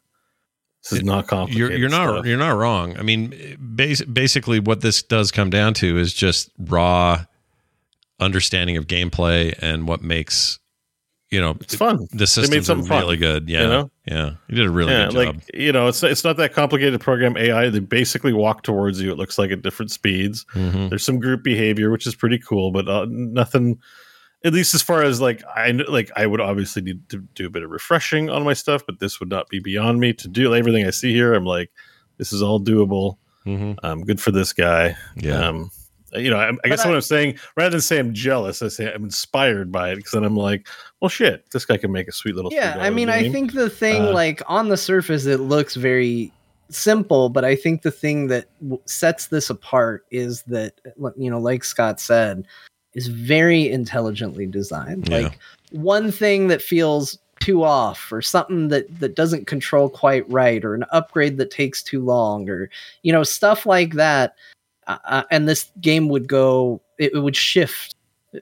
this 0.82 0.94
is 0.94 1.04
not 1.04 1.28
complicated. 1.28 1.70
You're 1.70 1.78
you're 1.78 1.88
not 1.88 2.08
stuff. 2.12 2.26
you're 2.26 2.36
not 2.36 2.56
wrong. 2.56 2.98
I 2.98 3.02
mean, 3.02 3.56
bas- 3.60 4.02
basically, 4.04 4.58
what 4.58 4.80
this 4.80 5.00
does 5.00 5.30
come 5.30 5.48
down 5.48 5.74
to 5.74 5.96
is 5.96 6.12
just 6.12 6.50
raw 6.58 7.24
understanding 8.18 8.76
of 8.76 8.88
gameplay 8.88 9.56
and 9.60 9.86
what 9.86 10.02
makes 10.02 10.58
you 11.32 11.40
know 11.40 11.56
It's 11.60 11.74
fun. 11.74 12.06
the 12.12 12.18
made 12.18 12.28
systems 12.28 12.56
are 12.56 12.62
something 12.62 12.86
fun, 12.88 13.00
really 13.02 13.16
good. 13.16 13.48
Yeah, 13.48 13.62
you 13.62 13.68
know? 13.68 13.90
yeah, 14.06 14.30
you 14.48 14.56
did 14.56 14.66
a 14.66 14.70
really 14.70 14.92
yeah, 14.92 15.06
good 15.06 15.14
like 15.14 15.32
job. 15.32 15.42
you 15.54 15.72
know, 15.72 15.88
it's 15.88 16.02
it's 16.02 16.22
not 16.22 16.36
that 16.36 16.52
complicated 16.52 16.92
to 16.92 16.98
program 17.02 17.36
AI. 17.36 17.68
They 17.70 17.80
basically 17.80 18.32
walk 18.32 18.62
towards 18.62 19.00
you. 19.00 19.10
It 19.10 19.18
looks 19.18 19.38
like 19.38 19.50
at 19.50 19.62
different 19.62 19.90
speeds. 19.90 20.44
Mhm. 20.54 20.90
There's 20.90 21.04
some 21.04 21.18
group 21.18 21.42
behavior, 21.42 21.90
which 21.90 22.06
is 22.06 22.14
pretty 22.14 22.38
cool, 22.38 22.70
but 22.70 22.88
uh, 22.88 23.06
nothing. 23.08 23.78
At 24.44 24.52
least 24.52 24.74
as 24.74 24.82
far 24.82 25.02
as 25.02 25.20
like 25.20 25.42
I 25.56 25.70
like, 25.70 26.10
I 26.16 26.26
would 26.26 26.40
obviously 26.40 26.82
need 26.82 27.08
to 27.10 27.18
do 27.34 27.46
a 27.46 27.50
bit 27.50 27.62
of 27.62 27.70
refreshing 27.70 28.28
on 28.28 28.42
my 28.44 28.54
stuff, 28.54 28.82
but 28.86 28.98
this 28.98 29.20
would 29.20 29.28
not 29.30 29.48
be 29.48 29.60
beyond 29.60 30.00
me 30.00 30.12
to 30.14 30.28
do. 30.28 30.52
Everything 30.54 30.84
I 30.86 30.90
see 30.90 31.12
here, 31.14 31.32
I'm 31.32 31.44
like, 31.46 31.70
this 32.18 32.32
is 32.32 32.42
all 32.42 32.60
doable. 32.60 33.18
Mhm. 33.46 33.76
Um, 33.84 34.02
good 34.02 34.20
for 34.20 34.32
this 34.32 34.52
guy. 34.52 34.96
Yeah, 35.16 35.48
Um, 35.48 35.70
you 36.14 36.28
know, 36.28 36.38
I, 36.38 36.50
I 36.64 36.68
guess 36.68 36.84
I- 36.84 36.88
what 36.88 36.94
I'm 36.96 37.00
saying, 37.02 37.38
rather 37.56 37.70
than 37.70 37.80
say 37.80 37.98
I'm 38.00 38.12
jealous, 38.14 38.62
I 38.62 38.68
say 38.68 38.92
I'm 38.92 39.04
inspired 39.04 39.70
by 39.72 39.90
it 39.92 39.96
because 39.96 40.10
then 40.12 40.24
I'm 40.24 40.36
like, 40.36 40.66
well, 41.02 41.08
shit, 41.08 41.50
this 41.50 41.64
guy 41.64 41.76
can 41.76 41.90
make 41.90 42.06
a 42.06 42.12
sweet 42.12 42.36
little. 42.36 42.52
yeah, 42.52 42.76
I 42.78 42.88
$3 42.88 42.94
mean, 42.94 43.08
I 43.10 43.28
think 43.28 43.54
the 43.54 43.68
thing, 43.68 44.02
Uh, 44.02 44.12
like 44.12 44.40
on 44.46 44.68
the 44.68 44.76
surface, 44.76 45.26
it 45.26 45.38
looks 45.40 45.74
very 45.74 46.32
simple, 46.70 47.28
but 47.28 47.44
I 47.44 47.56
think 47.56 47.82
the 47.82 47.90
thing 47.90 48.28
that 48.28 48.46
w- 48.62 48.80
sets 48.86 49.26
this 49.26 49.50
apart 49.50 50.06
is 50.12 50.42
that, 50.44 50.80
you 51.16 51.28
know, 51.28 51.40
like 51.40 51.64
Scott 51.64 51.98
said, 51.98 52.46
is 52.94 53.08
very 53.08 53.68
intelligently 53.68 54.46
designed. 54.46 55.08
Yeah. 55.08 55.22
Like 55.22 55.38
one 55.72 56.12
thing 56.12 56.46
that 56.46 56.62
feels 56.62 57.18
too 57.40 57.64
off 57.64 58.12
or 58.12 58.22
something 58.22 58.68
that 58.68 58.86
that 59.00 59.16
doesn't 59.16 59.48
control 59.48 59.88
quite 59.88 60.28
right 60.30 60.64
or 60.64 60.74
an 60.76 60.84
upgrade 60.92 61.36
that 61.38 61.50
takes 61.50 61.82
too 61.82 62.00
long 62.00 62.48
or 62.48 62.70
you 63.02 63.12
know 63.12 63.24
stuff 63.24 63.66
like 63.66 63.94
that 63.94 64.36
uh, 64.86 64.98
uh, 65.06 65.22
and 65.32 65.48
this 65.48 65.72
game 65.80 66.08
would 66.08 66.28
go 66.28 66.80
it, 66.98 67.12
it 67.12 67.18
would 67.18 67.34
shift 67.34 67.96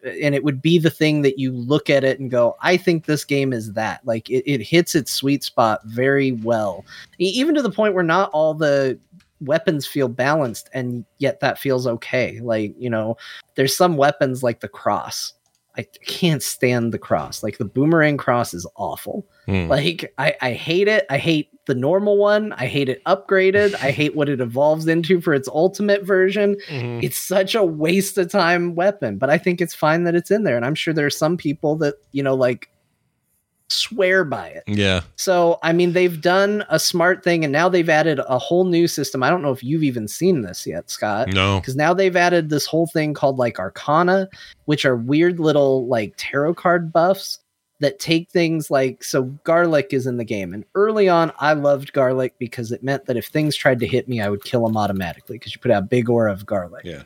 and 0.04 0.34
it 0.34 0.44
would 0.44 0.62
be 0.62 0.78
the 0.78 0.90
thing 0.90 1.22
that 1.22 1.38
you 1.38 1.52
look 1.52 1.90
at 1.90 2.04
it 2.04 2.20
and 2.20 2.30
go 2.30 2.56
i 2.60 2.76
think 2.76 3.06
this 3.06 3.24
game 3.24 3.52
is 3.52 3.72
that. 3.72 4.00
Like 4.04 4.30
it, 4.30 4.50
it 4.50 4.62
hits 4.62 4.94
its 4.94 5.12
sweet 5.12 5.44
spot 5.44 5.80
very 5.84 6.32
well 6.32 6.84
even 7.18 7.54
to 7.54 7.62
the 7.62 7.70
point 7.70 7.94
where 7.94 8.04
not 8.04 8.30
all 8.32 8.54
the 8.54 8.98
weapons 9.40 9.86
feel 9.86 10.08
balanced 10.08 10.68
and 10.74 11.04
yet 11.18 11.40
that 11.40 11.58
feels 11.58 11.86
okay. 11.86 12.40
Like 12.40 12.74
you 12.78 12.90
know 12.90 13.16
there's 13.54 13.76
some 13.76 13.96
weapons 13.96 14.42
like 14.42 14.60
the 14.60 14.68
cross 14.68 15.32
i 15.80 15.86
can't 16.06 16.42
stand 16.42 16.92
the 16.92 16.98
cross 16.98 17.42
like 17.42 17.58
the 17.58 17.64
boomerang 17.64 18.16
cross 18.16 18.54
is 18.54 18.66
awful 18.76 19.26
Hmm. 19.46 19.68
like 19.68 20.12
I, 20.18 20.36
I 20.42 20.52
hate 20.52 20.86
it. 20.86 21.06
I 21.10 21.16
hate 21.18 21.48
the 21.66 21.74
normal 21.74 22.18
one. 22.18 22.52
I 22.52 22.66
hate 22.66 22.88
it 22.90 23.02
upgraded. 23.04 23.74
I 23.76 23.90
hate 23.90 24.14
what 24.14 24.28
it 24.28 24.40
evolves 24.40 24.86
into 24.86 25.20
for 25.20 25.34
its 25.34 25.48
ultimate 25.48 26.04
version. 26.04 26.56
Mhm. 26.68 27.02
It's 27.02 27.16
such 27.18 27.54
a 27.56 27.64
waste 27.64 28.16
of 28.18 28.30
time 28.30 28.74
weapon, 28.76 29.16
but 29.18 29.28
I 29.30 29.38
think 29.38 29.60
it's 29.60 29.74
fine 29.74 30.04
that 30.04 30.14
it's 30.14 30.30
in 30.30 30.44
there. 30.44 30.56
And 30.56 30.64
I'm 30.64 30.76
sure 30.76 30.92
there 30.94 31.06
are 31.06 31.10
some 31.10 31.36
people 31.36 31.74
that, 31.76 31.94
you 32.12 32.22
know, 32.22 32.34
like 32.34 32.68
swear 33.72 34.24
by 34.24 34.48
it. 34.48 34.64
yeah, 34.66 35.00
So, 35.16 35.58
I 35.62 35.72
mean, 35.72 35.92
they've 35.92 36.20
done 36.20 36.64
a 36.68 36.78
smart 36.78 37.22
thing 37.22 37.44
and 37.44 37.52
now 37.52 37.68
they've 37.68 37.88
added 37.88 38.20
a 38.28 38.38
whole 38.38 38.64
new 38.64 38.86
system. 38.88 39.22
I 39.22 39.30
don't 39.30 39.42
know 39.42 39.52
if 39.52 39.62
you've 39.62 39.82
even 39.82 40.08
seen 40.08 40.42
this 40.42 40.66
yet, 40.66 40.90
Scott 40.90 41.28
no, 41.28 41.60
because 41.60 41.76
now 41.76 41.94
they've 41.94 42.16
added 42.16 42.48
this 42.50 42.66
whole 42.66 42.86
thing 42.86 43.14
called 43.14 43.38
like 43.38 43.58
arcana 43.58 44.28
which 44.66 44.84
are 44.84 44.96
weird 44.96 45.40
little 45.40 45.86
like 45.86 46.14
tarot 46.16 46.54
card 46.54 46.92
buffs 46.92 47.38
that 47.80 47.98
take 47.98 48.28
things 48.30 48.70
like 48.70 49.02
so 49.02 49.22
garlic 49.44 49.88
is 49.92 50.06
in 50.06 50.16
the 50.18 50.24
game 50.24 50.52
and 50.52 50.64
early 50.74 51.08
on 51.08 51.32
i 51.38 51.52
loved 51.52 51.92
garlic 51.92 52.34
because 52.38 52.70
it 52.72 52.82
meant 52.82 53.06
that 53.06 53.16
if 53.16 53.26
things 53.26 53.56
tried 53.56 53.78
to 53.80 53.86
hit 53.86 54.06
me 54.08 54.20
i 54.20 54.28
would 54.28 54.44
kill 54.44 54.66
them 54.66 54.76
automatically 54.76 55.36
because 55.38 55.54
you 55.54 55.60
put 55.60 55.70
out 55.70 55.82
a 55.82 55.86
big 55.86 56.10
aura 56.10 56.30
of 56.32 56.44
garlic 56.44 56.84
Yeah. 56.84 57.02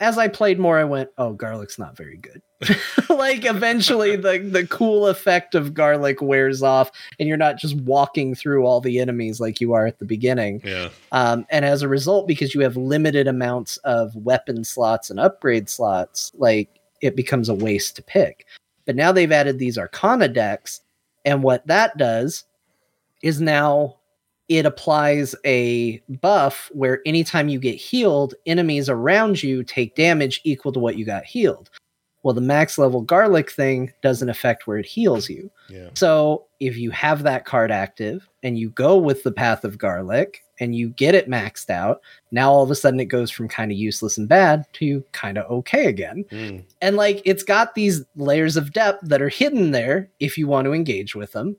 As 0.00 0.18
i 0.18 0.28
played 0.28 0.58
more 0.58 0.78
i 0.78 0.84
went 0.84 1.10
oh 1.18 1.32
garlic's 1.32 1.78
not 1.78 1.96
very 1.96 2.16
good. 2.16 2.42
Like 3.08 3.46
eventually 3.46 4.16
the 4.16 4.38
the 4.38 4.66
cool 4.66 5.06
effect 5.06 5.54
of 5.54 5.72
garlic 5.72 6.20
wears 6.20 6.62
off 6.62 6.90
and 7.18 7.28
you're 7.28 7.38
not 7.38 7.56
just 7.56 7.74
walking 7.76 8.34
through 8.34 8.66
all 8.66 8.80
the 8.80 8.98
enemies 8.98 9.40
like 9.40 9.60
you 9.60 9.72
are 9.72 9.86
at 9.86 9.98
the 9.98 10.04
beginning. 10.04 10.60
Yeah, 10.62 10.90
um, 11.12 11.46
and 11.50 11.64
as 11.64 11.80
a 11.80 11.88
result, 11.88 12.28
because 12.28 12.54
you 12.54 12.60
have 12.60 12.76
limited 12.76 13.26
amounts 13.26 13.78
of 13.78 14.14
weapon 14.16 14.64
slots 14.64 15.08
and 15.08 15.18
upgrade 15.18 15.70
slots, 15.70 16.30
like 16.34 16.78
it 17.00 17.16
becomes 17.16 17.48
a 17.48 17.54
waste 17.54 17.96
to 17.96 18.02
pick. 18.02 18.46
But 18.84 18.96
now 18.96 19.12
they've 19.12 19.32
added 19.32 19.58
these 19.58 19.78
Arcana 19.78 20.28
decks, 20.28 20.80
And 21.24 21.42
what 21.42 21.66
that 21.66 21.96
does 21.96 22.44
is 23.22 23.40
now 23.40 23.96
it 24.48 24.66
applies 24.66 25.34
a 25.44 26.00
buff 26.20 26.70
where 26.72 27.00
anytime 27.04 27.48
you 27.48 27.58
get 27.58 27.74
healed, 27.74 28.34
enemies 28.46 28.88
around 28.88 29.42
you 29.42 29.64
take 29.64 29.96
damage 29.96 30.40
equal 30.44 30.72
to 30.72 30.78
what 30.78 30.96
you 30.96 31.04
got 31.04 31.24
healed. 31.24 31.70
Well, 32.22 32.34
the 32.34 32.40
max 32.40 32.76
level 32.76 33.02
garlic 33.02 33.52
thing 33.52 33.92
doesn't 34.02 34.28
affect 34.28 34.66
where 34.66 34.78
it 34.78 34.86
heals 34.86 35.28
you. 35.28 35.48
Yeah. 35.68 35.90
So 35.94 36.46
if 36.58 36.76
you 36.76 36.90
have 36.90 37.22
that 37.22 37.44
card 37.44 37.70
active 37.70 38.28
and 38.42 38.58
you 38.58 38.70
go 38.70 38.96
with 38.96 39.22
the 39.22 39.30
path 39.30 39.64
of 39.64 39.78
garlic 39.78 40.42
and 40.58 40.74
you 40.74 40.88
get 40.88 41.14
it 41.14 41.30
maxed 41.30 41.70
out, 41.70 42.00
now 42.32 42.50
all 42.50 42.64
of 42.64 42.70
a 42.70 42.74
sudden 42.74 42.98
it 42.98 43.04
goes 43.04 43.30
from 43.30 43.46
kind 43.46 43.70
of 43.70 43.78
useless 43.78 44.18
and 44.18 44.28
bad 44.28 44.64
to 44.72 45.04
kind 45.12 45.38
of 45.38 45.48
okay 45.50 45.86
again. 45.86 46.24
Mm. 46.32 46.64
And 46.82 46.96
like 46.96 47.22
it's 47.24 47.44
got 47.44 47.76
these 47.76 48.02
layers 48.16 48.56
of 48.56 48.72
depth 48.72 49.06
that 49.06 49.22
are 49.22 49.28
hidden 49.28 49.70
there 49.70 50.10
if 50.18 50.36
you 50.36 50.48
want 50.48 50.64
to 50.64 50.72
engage 50.72 51.14
with 51.14 51.30
them. 51.30 51.56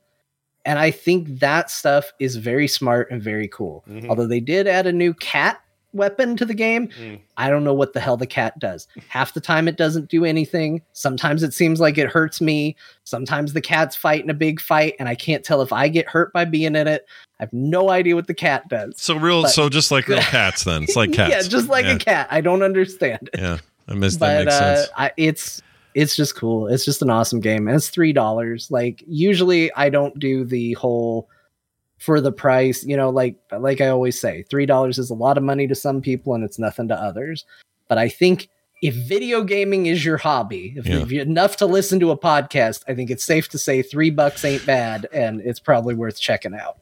And 0.67 0.77
I 0.77 0.91
think 0.91 1.39
that 1.39 1.71
stuff 1.71 2.11
is 2.19 2.35
very 2.35 2.67
smart 2.67 3.09
and 3.09 3.23
very 3.23 3.47
cool. 3.47 3.83
Mhm. 3.89 4.09
Although 4.09 4.27
they 4.27 4.41
did 4.41 4.67
add 4.67 4.85
a 4.85 4.91
new 4.91 5.13
cat 5.13 5.59
weapon 5.93 6.35
to 6.35 6.45
the 6.45 6.53
game, 6.53 6.89
Mm. 7.01 7.19
I 7.37 7.49
don't 7.49 7.63
know 7.63 7.73
what 7.73 7.93
the 7.93 7.99
hell 8.01 8.17
the 8.17 8.27
cat 8.27 8.59
does. 8.59 8.85
Half 9.07 9.33
the 9.33 9.39
time 9.39 9.69
it 9.69 9.77
doesn't 9.77 10.09
do 10.09 10.25
anything. 10.25 10.81
Sometimes 10.91 11.41
it 11.41 11.53
seems 11.53 11.79
like 11.79 11.97
it 11.97 12.09
hurts 12.09 12.41
me. 12.41 12.75
Sometimes 13.05 13.53
the 13.53 13.61
cat's 13.61 13.95
fighting 13.95 14.29
a 14.29 14.33
big 14.33 14.59
fight 14.59 14.95
and 14.99 15.07
I 15.07 15.15
can't 15.15 15.43
tell 15.43 15.61
if 15.61 15.71
I 15.71 15.87
get 15.87 16.07
hurt 16.09 16.33
by 16.33 16.43
being 16.43 16.75
in 16.75 16.85
it. 16.87 17.05
I 17.39 17.43
have 17.43 17.53
no 17.53 17.89
idea 17.89 18.15
what 18.15 18.27
the 18.27 18.33
cat 18.33 18.67
does. 18.67 18.93
So 18.97 19.15
real, 19.17 19.43
But- 19.43 19.51
so 19.51 19.69
just 19.69 19.89
like 19.89 20.07
real 20.09 20.19
cats. 20.19 20.65
Then 20.65 20.83
it's 20.83 20.97
like 20.97 21.13
cats. 21.13 21.31
yeah, 21.31 21.41
just 21.43 21.69
like 21.69 21.85
yeah. 21.85 21.93
a 21.93 21.97
cat. 21.99 22.27
I 22.29 22.41
don't 22.41 22.61
understand 22.61 23.29
it. 23.33 23.39
Yeah, 23.39 23.57
I 23.87 23.93
missed 23.93 24.19
that. 24.19 24.39
But 24.39 24.45
Makes 24.45 24.55
uh, 24.55 24.75
sense. 24.75 24.89
I, 24.97 25.11
it's 25.15 25.61
it's 25.97 26.15
just 26.15 26.35
cool. 26.35 26.67
It's 26.67 26.85
just 26.85 27.01
an 27.01 27.09
awesome 27.09 27.39
game, 27.39 27.67
and 27.67 27.75
it's 27.75 27.89
three 27.89 28.13
dollars. 28.13 28.69
Like 28.69 29.03
usually, 29.07 29.73
I 29.73 29.89
don't 29.89 30.17
do 30.19 30.45
the 30.45 30.73
whole 30.73 31.27
for 31.97 32.21
the 32.21 32.31
price. 32.31 32.85
You 32.85 32.95
know, 32.95 33.09
like 33.09 33.35
like 33.57 33.81
I 33.81 33.87
always 33.87 34.19
say, 34.21 34.43
three 34.43 34.67
dollars 34.67 34.99
is 34.99 35.09
a 35.09 35.15
lot 35.15 35.37
of 35.37 35.43
money 35.43 35.67
to 35.67 35.73
some 35.73 35.99
people, 35.99 36.35
and 36.35 36.43
it's 36.43 36.59
nothing 36.59 36.87
to 36.89 36.95
others. 36.95 37.45
But 37.89 37.97
I 37.97 38.09
think 38.09 38.47
if 38.83 38.93
video 39.07 39.41
gaming 39.43 39.87
is 39.87 40.05
your 40.05 40.17
hobby, 40.17 40.75
if, 40.77 40.85
Yeah. 40.85 40.97
if 41.01 41.11
you 41.11 41.19
enough 41.19 41.57
to 41.57 41.65
listen 41.65 41.99
to 42.01 42.11
a 42.11 42.17
podcast, 42.17 42.83
I 42.87 42.93
think 42.93 43.09
it's 43.09 43.23
safe 43.23 43.49
to 43.49 43.57
say 43.57 43.81
three 43.81 44.11
bucks 44.11 44.45
ain't 44.45 44.67
bad, 44.67 45.07
and 45.11 45.41
it's 45.41 45.59
probably 45.59 45.95
worth 45.95 46.19
checking 46.19 46.53
out. 46.53 46.77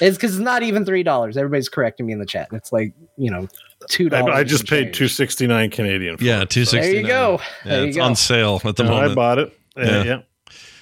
It's 0.00 0.16
because 0.16 0.36
it's 0.36 0.38
not 0.38 0.62
even 0.62 0.84
three 0.84 1.02
dollars. 1.02 1.36
Everybody's 1.36 1.68
correcting 1.68 2.06
me 2.06 2.12
in 2.12 2.20
the 2.20 2.26
chat. 2.26 2.46
It's 2.52 2.70
like 2.70 2.92
you 3.16 3.32
know 3.32 3.48
two 3.88 4.06
I, 4.06 4.08
dollars. 4.08 4.34
I 4.34 4.44
just 4.44 4.66
paid 4.66 4.92
two 4.94 5.08
sixty 5.08 5.46
nine 5.46 5.70
Canadian. 5.70 6.16
For 6.16 6.24
Yeah, 6.24 6.42
it, 6.42 6.50
two 6.50 6.64
so- 6.64 6.72
sixty. 6.72 6.92
There 6.92 7.00
you 7.02 7.06
go. 7.06 7.38
Yeah, 7.64 7.70
There 7.70 7.80
you 7.82 7.88
it's 7.88 7.96
go. 7.96 8.02
on 8.04 8.16
sale 8.16 8.60
at 8.64 8.76
the 8.76 8.84
No, 8.84 8.94
I 8.96 9.14
bought 9.14 9.38
it. 9.38 9.58
Yeah. 9.76 9.84
Yeah, 9.84 10.02
yeah. 10.04 10.20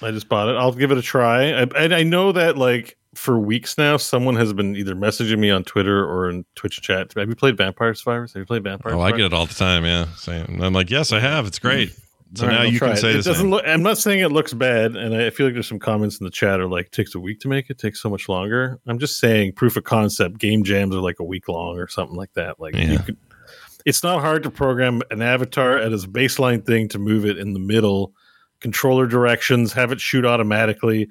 I 0.01 0.11
just 0.11 0.29
bought 0.29 0.49
it. 0.49 0.55
I'll 0.55 0.71
give 0.73 0.91
it 0.91 0.97
a 0.97 1.01
try. 1.01 1.51
I, 1.51 1.61
and 1.77 1.93
I 1.93 2.03
know 2.03 2.31
that 2.33 2.57
like 2.57 2.97
for 3.15 3.39
weeks 3.39 3.77
now, 3.77 3.95
someone 3.97 4.35
has 4.35 4.51
been 4.53 4.75
either 4.75 4.93
messaging 4.93 5.39
me 5.39 5.49
on 5.49 5.63
Twitter 5.63 6.05
or 6.05 6.29
in 6.29 6.45
Twitch 6.55 6.81
chat. 6.81 7.13
Have 7.15 7.29
you 7.29 7.35
played 7.35 7.55
Vampire 7.57 7.93
Survivors? 7.93 8.33
Have 8.33 8.41
you 8.41 8.45
played 8.45 8.63
Vampire? 8.63 8.93
Oh, 8.93 9.01
I 9.01 9.11
get 9.11 9.21
it 9.21 9.33
all 9.33 9.45
the 9.45 9.53
time. 9.53 9.85
Yeah, 9.85 10.07
Saying- 10.17 10.61
I'm 10.61 10.73
like, 10.73 10.89
yes, 10.89 11.11
I 11.13 11.19
have. 11.19 11.47
It's 11.47 11.59
great. 11.59 11.97
So 12.33 12.43
All 12.43 12.49
right, 12.49 12.55
now 12.55 12.61
I'll 12.63 12.67
you 12.71 12.79
can 12.79 12.91
it. 12.93 12.97
say 12.97 13.11
it 13.11 13.13
doesn't 13.17 13.35
same. 13.35 13.49
look. 13.51 13.63
I'm 13.65 13.83
not 13.83 13.97
saying 13.97 14.19
it 14.19 14.31
looks 14.31 14.53
bad, 14.53 14.95
and 14.95 15.15
I 15.15 15.29
feel 15.29 15.45
like 15.45 15.53
there's 15.53 15.67
some 15.67 15.79
comments 15.79 16.19
in 16.19 16.25
the 16.25 16.31
chat 16.31 16.59
are 16.59 16.67
like 16.67 16.91
takes 16.91 17.13
a 17.15 17.19
week 17.19 17.39
to 17.41 17.47
make 17.47 17.69
it, 17.69 17.77
takes 17.77 18.01
so 18.01 18.09
much 18.09 18.27
longer. 18.27 18.79
I'm 18.87 18.99
just 18.99 19.19
saying 19.19 19.53
proof 19.53 19.77
of 19.77 19.83
concept 19.83 20.39
game 20.39 20.63
jams 20.63 20.95
are 20.95 20.99
like 21.01 21.19
a 21.19 21.23
week 21.23 21.47
long 21.47 21.77
or 21.77 21.87
something 21.87 22.17
like 22.17 22.33
that. 22.33 22.59
Like 22.59 22.75
you 22.75 22.81
Yeah. 22.93 22.97
could, 23.03 23.17
it's 23.85 24.03
not 24.03 24.21
hard 24.21 24.41
to 24.43 24.49
program 24.49 25.01
an 25.11 25.21
avatar 25.21 25.77
as 25.77 26.03
a 26.03 26.07
baseline 26.07 26.65
thing 26.65 26.89
to 26.89 26.99
move 26.99 27.25
it 27.25 27.37
in 27.37 27.53
the 27.53 27.59
middle, 27.59 28.11
controller 28.59 29.05
directions, 29.05 29.71
have 29.73 29.91
it 29.91 30.01
shoot 30.01 30.25
automatically. 30.25 31.07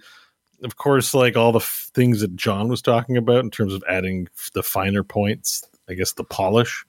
Of 0.64 0.76
course, 0.76 1.14
like 1.14 1.36
all 1.36 1.52
the 1.52 1.60
f- 1.60 1.90
things 1.94 2.20
that 2.22 2.34
John 2.36 2.68
was 2.68 2.82
talking 2.82 3.16
about 3.16 3.44
in 3.44 3.50
terms 3.50 3.72
of 3.72 3.84
adding 3.88 4.28
f- 4.36 4.50
the 4.54 4.62
finer 4.62 5.04
points, 5.04 5.62
I 5.88 5.94
guess 5.94 6.12
the 6.12 6.24
polish 6.24 6.84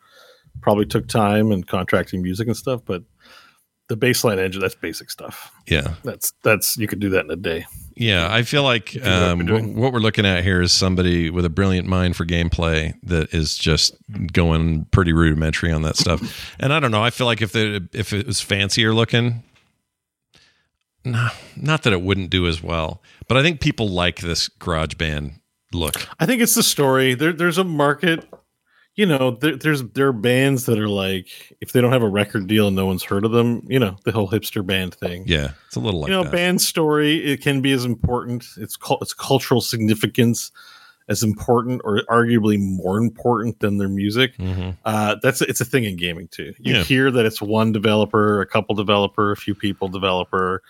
probably 0.62 0.86
took 0.88 1.08
time 1.08 1.52
and 1.52 1.68
contracting 1.68 2.22
music 2.24 2.48
and 2.48 2.58
stuff, 2.58 2.82
but 2.86 3.04
the 3.88 3.98
baseline 3.98 4.40
engine 4.40 4.62
that's 4.62 4.76
basic 4.76 5.10
stuff 5.10 5.52
Yeah, 5.68 5.96
that's 6.04 6.34
that's 6.44 6.78
you 6.78 6.88
could 6.88 7.00
do 7.00 7.10
that 7.10 7.26
in 7.26 7.32
a 7.32 7.36
day 7.36 7.66
yeah. 7.96 8.28
I 8.30 8.44
feel 8.44 8.64
like 8.64 8.92
what 8.94 9.08
um, 9.08 9.76
what, 9.76 9.94
we're 9.94 10.00
looking 10.00 10.26
at 10.26 10.44
here 10.44 10.62
is 10.62 10.74
somebody 10.74 11.30
with 11.30 11.46
a 11.46 11.50
brilliant 11.50 11.88
mind 11.88 12.16
for 12.16 12.26
gameplay 12.26 12.94
that 13.04 13.34
is 13.34 13.58
just 13.58 13.96
going 14.34 14.86
pretty 14.92 15.14
rudimentary 15.14 15.72
on 15.72 15.82
that 15.84 15.98
stuff. 15.98 16.52
And 16.60 16.74
I 16.74 16.80
don't 16.80 16.92
know. 16.92 17.04
I 17.04 17.10
feel 17.10 17.28
like 17.28 17.42
if 17.42 17.56
it 17.56 17.84
if 17.94 18.14
it 18.14 18.28
was 18.28 18.42
fancier 18.42 18.94
looking. 18.94 19.44
No, 21.04 21.30
not 21.56 21.84
that 21.84 21.94
it 21.94 22.02
wouldn't 22.02 22.30
do 22.30 22.48
as 22.48 22.64
well, 22.64 23.02
but 23.28 23.38
I 23.38 23.44
think 23.44 23.60
people 23.60 23.90
like 23.90 24.20
this 24.20 24.48
garage 24.48 24.96
band 24.96 25.40
look. 25.72 26.08
i 26.20 26.26
think 26.26 26.42
it's 26.42 26.56
the 26.56 26.64
story 26.64 27.14
there, 27.14 27.34
there's 27.34 27.58
a 27.58 27.64
market 27.64 28.26
you 28.96 29.06
know 29.06 29.32
there, 29.32 29.56
there's 29.58 29.84
there 29.90 30.08
are 30.08 30.14
bands 30.14 30.66
that 30.66 30.80
are 30.80 30.88
like 30.90 31.28
if 31.62 31.72
they 31.72 31.82
don't 31.82 31.92
have 31.92 32.02
a 32.04 32.10
record 32.10 32.48
deal 32.48 32.68
and 32.68 32.76
no 32.76 32.86
one's 32.86 33.04
heard 33.04 33.26
of 33.26 33.32
them 33.32 33.62
you 33.68 33.80
know 33.80 33.98
the 34.06 34.12
whole 34.12 34.30
hipster 34.30 34.66
band 34.66 34.94
thing 34.96 35.24
Yeah, 35.28 35.52
it's 35.68 35.76
a 35.76 35.80
little 35.80 36.00
like 36.02 36.10
you 36.10 36.16
know 36.16 36.24
that. 36.24 36.32
band 36.32 36.62
story 36.62 37.18
it 37.24 37.42
can 37.42 37.62
be 37.62 37.72
as 37.72 37.86
important 37.86 38.46
it's 38.58 38.78
cul- 38.78 39.00
it's 39.02 39.14
cultural 39.14 39.62
significance 39.62 40.52
as 41.08 41.22
important 41.22 41.82
or 41.84 42.02
arguably 42.10 42.58
more 42.60 42.98
important 42.98 43.60
than 43.60 43.78
their 43.78 43.90
music 43.90 44.36
Mhm. 44.38 44.76
uh, 44.86 45.16
that's 45.22 45.42
it's 45.42 45.62
a 45.62 45.66
thing 45.66 45.84
in 45.84 45.98
gaming 45.98 46.28
too. 46.30 46.54
You 46.58 46.76
Yeah. 46.76 46.84
hear 46.84 47.12
that 47.12 47.26
it's 47.26 47.42
one 47.42 47.72
developer, 47.72 48.42
a 48.42 48.46
couple 48.48 48.74
developer, 48.76 49.32
a 49.32 49.38
few 49.38 49.54
people 49.54 49.88
developer, 49.88 50.64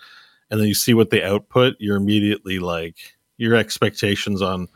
and 0.50 0.60
then 0.60 0.68
you 0.68 0.74
see 0.74 0.92
what 0.92 1.08
they 1.10 1.22
output. 1.22 1.76
You're 1.78 1.96
immediately 1.96 2.58
like 2.58 2.96
your 3.38 3.54
expectations 3.54 4.42
on, 4.42 4.68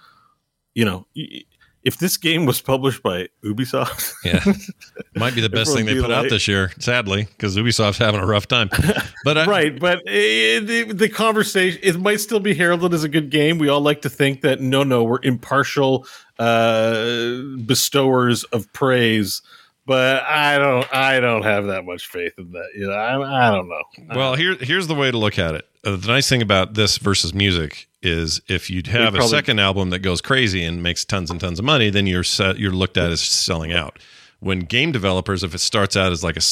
you 0.75 0.85
know, 0.87 1.07
y- 1.15 1.43
if 1.83 1.99
this 1.99 2.17
game 2.17 2.45
was 2.45 2.61
published 2.61 3.03
by 3.03 3.29
Ubisoft, 3.43 4.15
Yeah, 4.25 4.45
might 5.15 5.35
be 5.35 5.41
the 5.41 5.49
best 5.49 5.75
thing 5.75 5.87
they 5.87 5.99
put 5.99 6.09
be 6.09 6.15
out 6.15 6.29
this 6.29 6.47
year. 6.47 6.73
Sadly, 6.79 7.25
because 7.25 7.57
Ubisoft's 7.57 7.99
having 7.99 8.21
a 8.21 8.27
rough 8.27 8.47
time. 8.47 8.69
But 9.25 9.39
I, 9.39 9.45
right? 9.47 9.79
But 9.79 10.03
it, 10.07 10.67
the, 10.67 10.93
the 10.93 11.09
conversation 11.09 11.81
it 11.83 11.99
might 11.99 12.21
still 12.21 12.41
be 12.41 12.55
heralded 12.55 12.93
as 12.93 13.05
a 13.05 13.09
good 13.09 13.31
game. 13.31 13.59
We 13.59 13.69
all 13.69 13.81
like 13.81 14.03
to 14.03 14.11
think 14.11 14.43
that 14.43 14.61
no, 14.61 14.83
no, 14.83 15.05
we're 15.05 15.21
impartial 15.23 16.07
uh, 16.39 17.39
bestowers 17.65 18.45
of 18.45 18.71
praise. 18.73 19.43
But 19.87 20.23
I 20.25 20.59
don't, 20.59 20.95
I 20.95 21.19
don't 21.19 21.43
have 21.43 21.67
that 21.67 21.85
much 21.85 22.07
faith 22.07 22.35
in 22.39 22.53
that. 22.53 22.69
You 22.77 22.87
know, 22.89 22.93
I, 22.93 23.49
I 23.49 23.51
don't 23.51 23.69
know. 23.69 23.83
Well, 24.15 24.35
here 24.37 24.55
here's 24.61 24.87
the 24.87 24.95
way 24.95 25.11
to 25.11 25.19
look 25.19 25.39
at 25.39 25.55
it. 25.55 25.67
Uh, 25.85 25.97
the 25.97 26.07
nice 26.07 26.29
thing 26.29 26.43
about 26.43 26.75
this 26.75 26.99
versus 26.99 27.33
music 27.33 27.89
is 28.03 28.41
if 28.49 28.71
you 28.71 28.83
have 28.87 29.15
a 29.15 29.23
second 29.23 29.59
album 29.59 29.91
that 29.91 29.99
goes 30.01 30.21
crazy 30.21 30.65
and 30.65 30.83
makes 30.83 31.05
tons 31.05 31.31
and 31.31 31.41
tons 31.41 31.59
of 31.59 31.65
money, 31.65 31.91
then 31.91 32.07
you're 32.07 32.25
set, 32.25 32.59
you're 32.59 32.73
looked 32.73 32.97
at 32.97 33.11
as 33.11 33.21
selling 33.21 33.73
out. 33.73 33.99
When 34.41 34.61
game 34.61 34.91
developers, 34.91 35.45
if 35.45 35.55
it 35.55 35.59
starts 35.59 35.97
out 35.97 36.13
as 36.13 36.25
like 36.25 36.37
a 36.37 36.43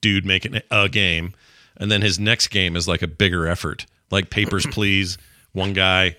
dude 0.00 0.24
making 0.24 0.60
a 0.70 0.88
game, 0.88 1.34
and 1.76 1.90
then 1.90 2.02
his 2.02 2.18
next 2.18 2.48
game 2.48 2.74
is 2.74 2.88
like 2.88 3.02
a 3.02 3.06
bigger 3.06 3.46
effort, 3.46 3.86
like 4.10 4.30
Papers 4.30 4.66
Please, 4.70 5.16
one 5.52 5.72
guy, 5.72 6.16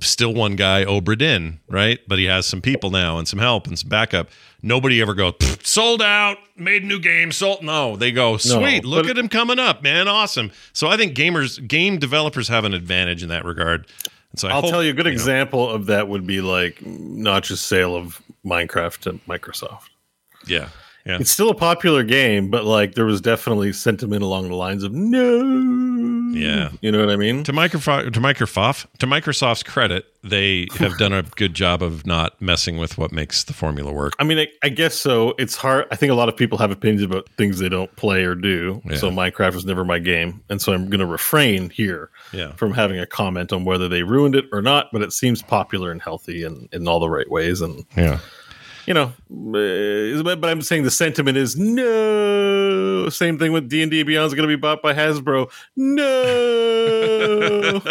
still 0.00 0.32
one 0.32 0.54
guy, 0.54 0.84
Obra 0.84 1.18
Dinn, 1.18 1.58
right? 1.68 1.98
But 2.06 2.18
he 2.18 2.26
has 2.26 2.46
some 2.46 2.60
people 2.60 2.90
now 2.90 3.18
and 3.18 3.26
some 3.26 3.40
help 3.40 3.66
and 3.66 3.78
some 3.78 3.88
backup. 3.88 4.28
Nobody 4.62 5.00
ever 5.00 5.14
goes 5.14 5.34
sold 5.62 6.02
out, 6.02 6.36
made 6.56 6.82
a 6.82 6.86
new 6.86 7.00
game, 7.00 7.32
sold. 7.32 7.62
No, 7.62 7.96
they 7.96 8.12
go 8.12 8.36
sweet. 8.36 8.84
look 8.84 9.06
at 9.06 9.18
him 9.18 9.28
coming 9.28 9.58
up, 9.58 9.82
man, 9.82 10.06
awesome. 10.06 10.52
So 10.72 10.86
I 10.86 10.96
think 10.96 11.16
gamers, 11.16 11.66
game 11.66 11.98
developers 11.98 12.48
have 12.48 12.64
an 12.64 12.74
advantage 12.74 13.22
in 13.22 13.28
that 13.30 13.44
regard. 13.44 13.86
And 14.32 14.38
so 14.40 14.48
I 14.48 14.52
I'll 14.52 14.60
hope- 14.62 14.70
tell 14.70 14.82
you 14.84 14.90
a 14.90 14.94
good 14.94 15.06
know, 15.06 15.12
example 15.12 15.68
of 15.68 15.86
that 15.86 16.08
would 16.08 16.26
be 16.26 16.40
like 16.40 16.84
not 16.84 17.42
just 17.44 17.66
sale 17.66 17.96
of 17.96 18.20
Minecraft 18.44 18.98
to 19.00 19.12
Microsoft. 19.28 19.88
Yeah, 20.46 20.68
yeah, 21.04 21.18
It's 21.20 21.30
still 21.30 21.50
a 21.50 21.54
popular 21.54 22.02
game, 22.02 22.50
but 22.50 22.64
like 22.64 22.94
there 22.94 23.04
was 23.04 23.20
definitely 23.20 23.72
sentiment 23.72 24.22
along 24.22 24.48
the 24.48 24.54
lines 24.54 24.84
of 24.84 24.92
no. 24.92 25.89
Yeah. 26.32 26.70
You 26.80 26.92
know 26.92 27.00
what 27.00 27.10
I 27.10 27.16
mean? 27.16 27.44
to 27.44 27.52
Microsoft, 27.52 28.12
to 28.12 28.20
Microsoft, 28.20 28.86
to 28.98 29.06
Microsoft's 29.06 29.62
credit, 29.62 30.06
they 30.22 30.66
have 30.78 30.98
done 30.98 31.12
a 31.12 31.22
good 31.22 31.54
job 31.54 31.82
of 31.82 32.06
not 32.06 32.40
messing 32.42 32.76
with 32.76 32.98
what 32.98 33.10
makes 33.10 33.44
the 33.44 33.52
formula 33.52 33.92
work. 33.92 34.12
I 34.18 34.24
mean, 34.24 34.38
I, 34.38 34.48
I 34.62 34.68
guess 34.68 34.94
so. 34.94 35.34
It's 35.38 35.56
hard. 35.56 35.86
I 35.90 35.96
think 35.96 36.12
a 36.12 36.14
lot 36.14 36.28
of 36.28 36.36
people 36.36 36.58
have 36.58 36.70
opinions 36.70 37.02
about 37.02 37.28
things 37.38 37.58
they 37.58 37.68
don't 37.70 37.94
play 37.96 38.24
or 38.24 38.34
do. 38.34 38.82
Yeah. 38.84 38.96
So 38.96 39.10
Minecraft 39.10 39.54
was 39.54 39.64
never 39.64 39.84
my 39.84 39.98
game, 39.98 40.42
and 40.50 40.60
so 40.60 40.72
I'm 40.72 40.90
going 40.90 41.00
to 41.00 41.06
refrain 41.06 41.70
here 41.70 42.10
Yeah, 42.32 42.52
from 42.52 42.72
having 42.72 42.98
a 42.98 43.06
comment 43.06 43.52
on 43.52 43.64
whether 43.64 43.88
they 43.88 44.02
ruined 44.02 44.34
it 44.34 44.44
or 44.52 44.60
not. 44.60 44.88
But 44.92 45.02
it 45.02 45.12
seems 45.12 45.42
popular 45.42 45.90
and 45.90 46.02
healthy 46.02 46.44
and 46.44 46.68
in 46.72 46.86
all 46.86 47.00
the 47.00 47.10
right 47.10 47.30
ways, 47.30 47.60
and 47.62 47.84
yeah. 47.96 48.18
You 48.86 48.94
know, 48.94 49.12
uh, 49.30 50.22
but, 50.22 50.44
I'm 50.44 50.62
saying 50.62 50.84
the 50.84 50.90
sentiment 50.90 51.36
is 51.36 51.56
no. 51.56 53.08
Same 53.08 53.38
thing 53.38 53.52
with 53.52 53.68
D 53.68 53.82
and 53.82 53.90
D 53.90 54.02
Beyond 54.02 54.26
is 54.28 54.34
going 54.34 54.48
to 54.48 54.56
be 54.56 54.60
bought 54.60 54.82
by 54.82 54.94
Hasbro. 54.94 55.50
No, 55.76 56.02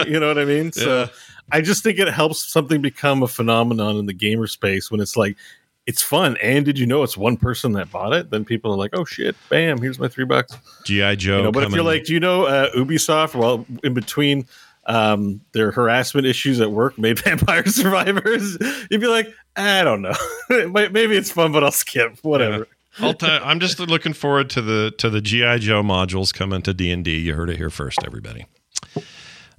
you 0.08 0.20
know 0.20 0.28
what 0.28 0.38
I 0.38 0.46
mean. 0.46 0.72
So 0.72 1.10
I 1.52 1.62
just 1.62 1.84
think 1.84 2.00
it 2.00 2.08
helps 2.10 2.44
something 2.52 2.82
become 2.82 3.24
a 3.24 3.28
phenomenon 3.28 3.98
in 3.98 4.06
the 4.06 4.14
gamer 4.14 4.48
space 4.48 4.92
when 4.92 5.00
it's 5.02 5.18
like 5.18 5.38
it's 5.86 6.04
fun. 6.04 6.38
And 6.38 6.66
did 6.66 6.78
you 6.78 6.86
know 6.86 7.02
it's 7.02 7.18
one 7.18 7.36
person 7.36 7.72
that 7.74 7.92
bought 7.92 8.14
it? 8.14 8.30
Then 8.30 8.46
people 8.46 8.72
are 8.72 8.78
like, 8.78 8.92
oh 8.94 9.06
shit, 9.06 9.36
bam, 9.50 9.82
here's 9.82 10.00
my 10.00 10.08
three 10.08 10.26
bucks. 10.26 10.56
GI 10.86 11.16
Joe. 11.16 11.38
You 11.38 11.44
know, 11.44 11.52
but 11.52 11.64
if 11.64 11.74
you're 11.74 11.84
like, 11.84 12.06
do 12.06 12.14
you 12.14 12.20
know 12.20 12.46
uh, 12.46 12.72
Ubisoft? 12.74 13.34
Well, 13.36 13.66
in 13.84 13.94
between 13.94 14.46
um, 14.90 15.40
their 15.54 15.72
harassment 15.72 16.28
issues 16.28 16.60
at 16.60 16.72
work 16.72 16.98
made 16.98 17.20
vampire 17.24 17.66
survivors, 17.68 18.58
you'd 18.92 19.00
be 19.02 19.08
like, 19.08 19.34
I 19.56 19.84
don't 19.84 20.02
know. 20.02 20.14
Maybe 20.50 21.16
it's 21.16 21.32
fun, 21.32 21.52
but 21.54 21.64
I'll 21.64 21.72
skip. 21.72 22.18
Whatever. 22.24 22.68
I'll 23.00 23.14
t- 23.14 23.28
I'm 23.28 23.60
just 23.62 23.80
looking 23.80 24.12
forward 24.14 24.50
to 24.52 24.62
the 24.62 24.92
to 24.98 25.10
the 25.10 25.22
GI 25.22 25.60
Joe 25.60 25.84
modules 25.84 26.34
coming 26.34 26.62
to 26.64 26.74
D 26.74 26.92
and 26.92 27.06
D. 27.06 27.18
You 27.20 27.34
heard 27.36 27.50
it 27.50 27.56
here 27.58 27.70
first, 27.70 28.00
everybody. 28.06 28.46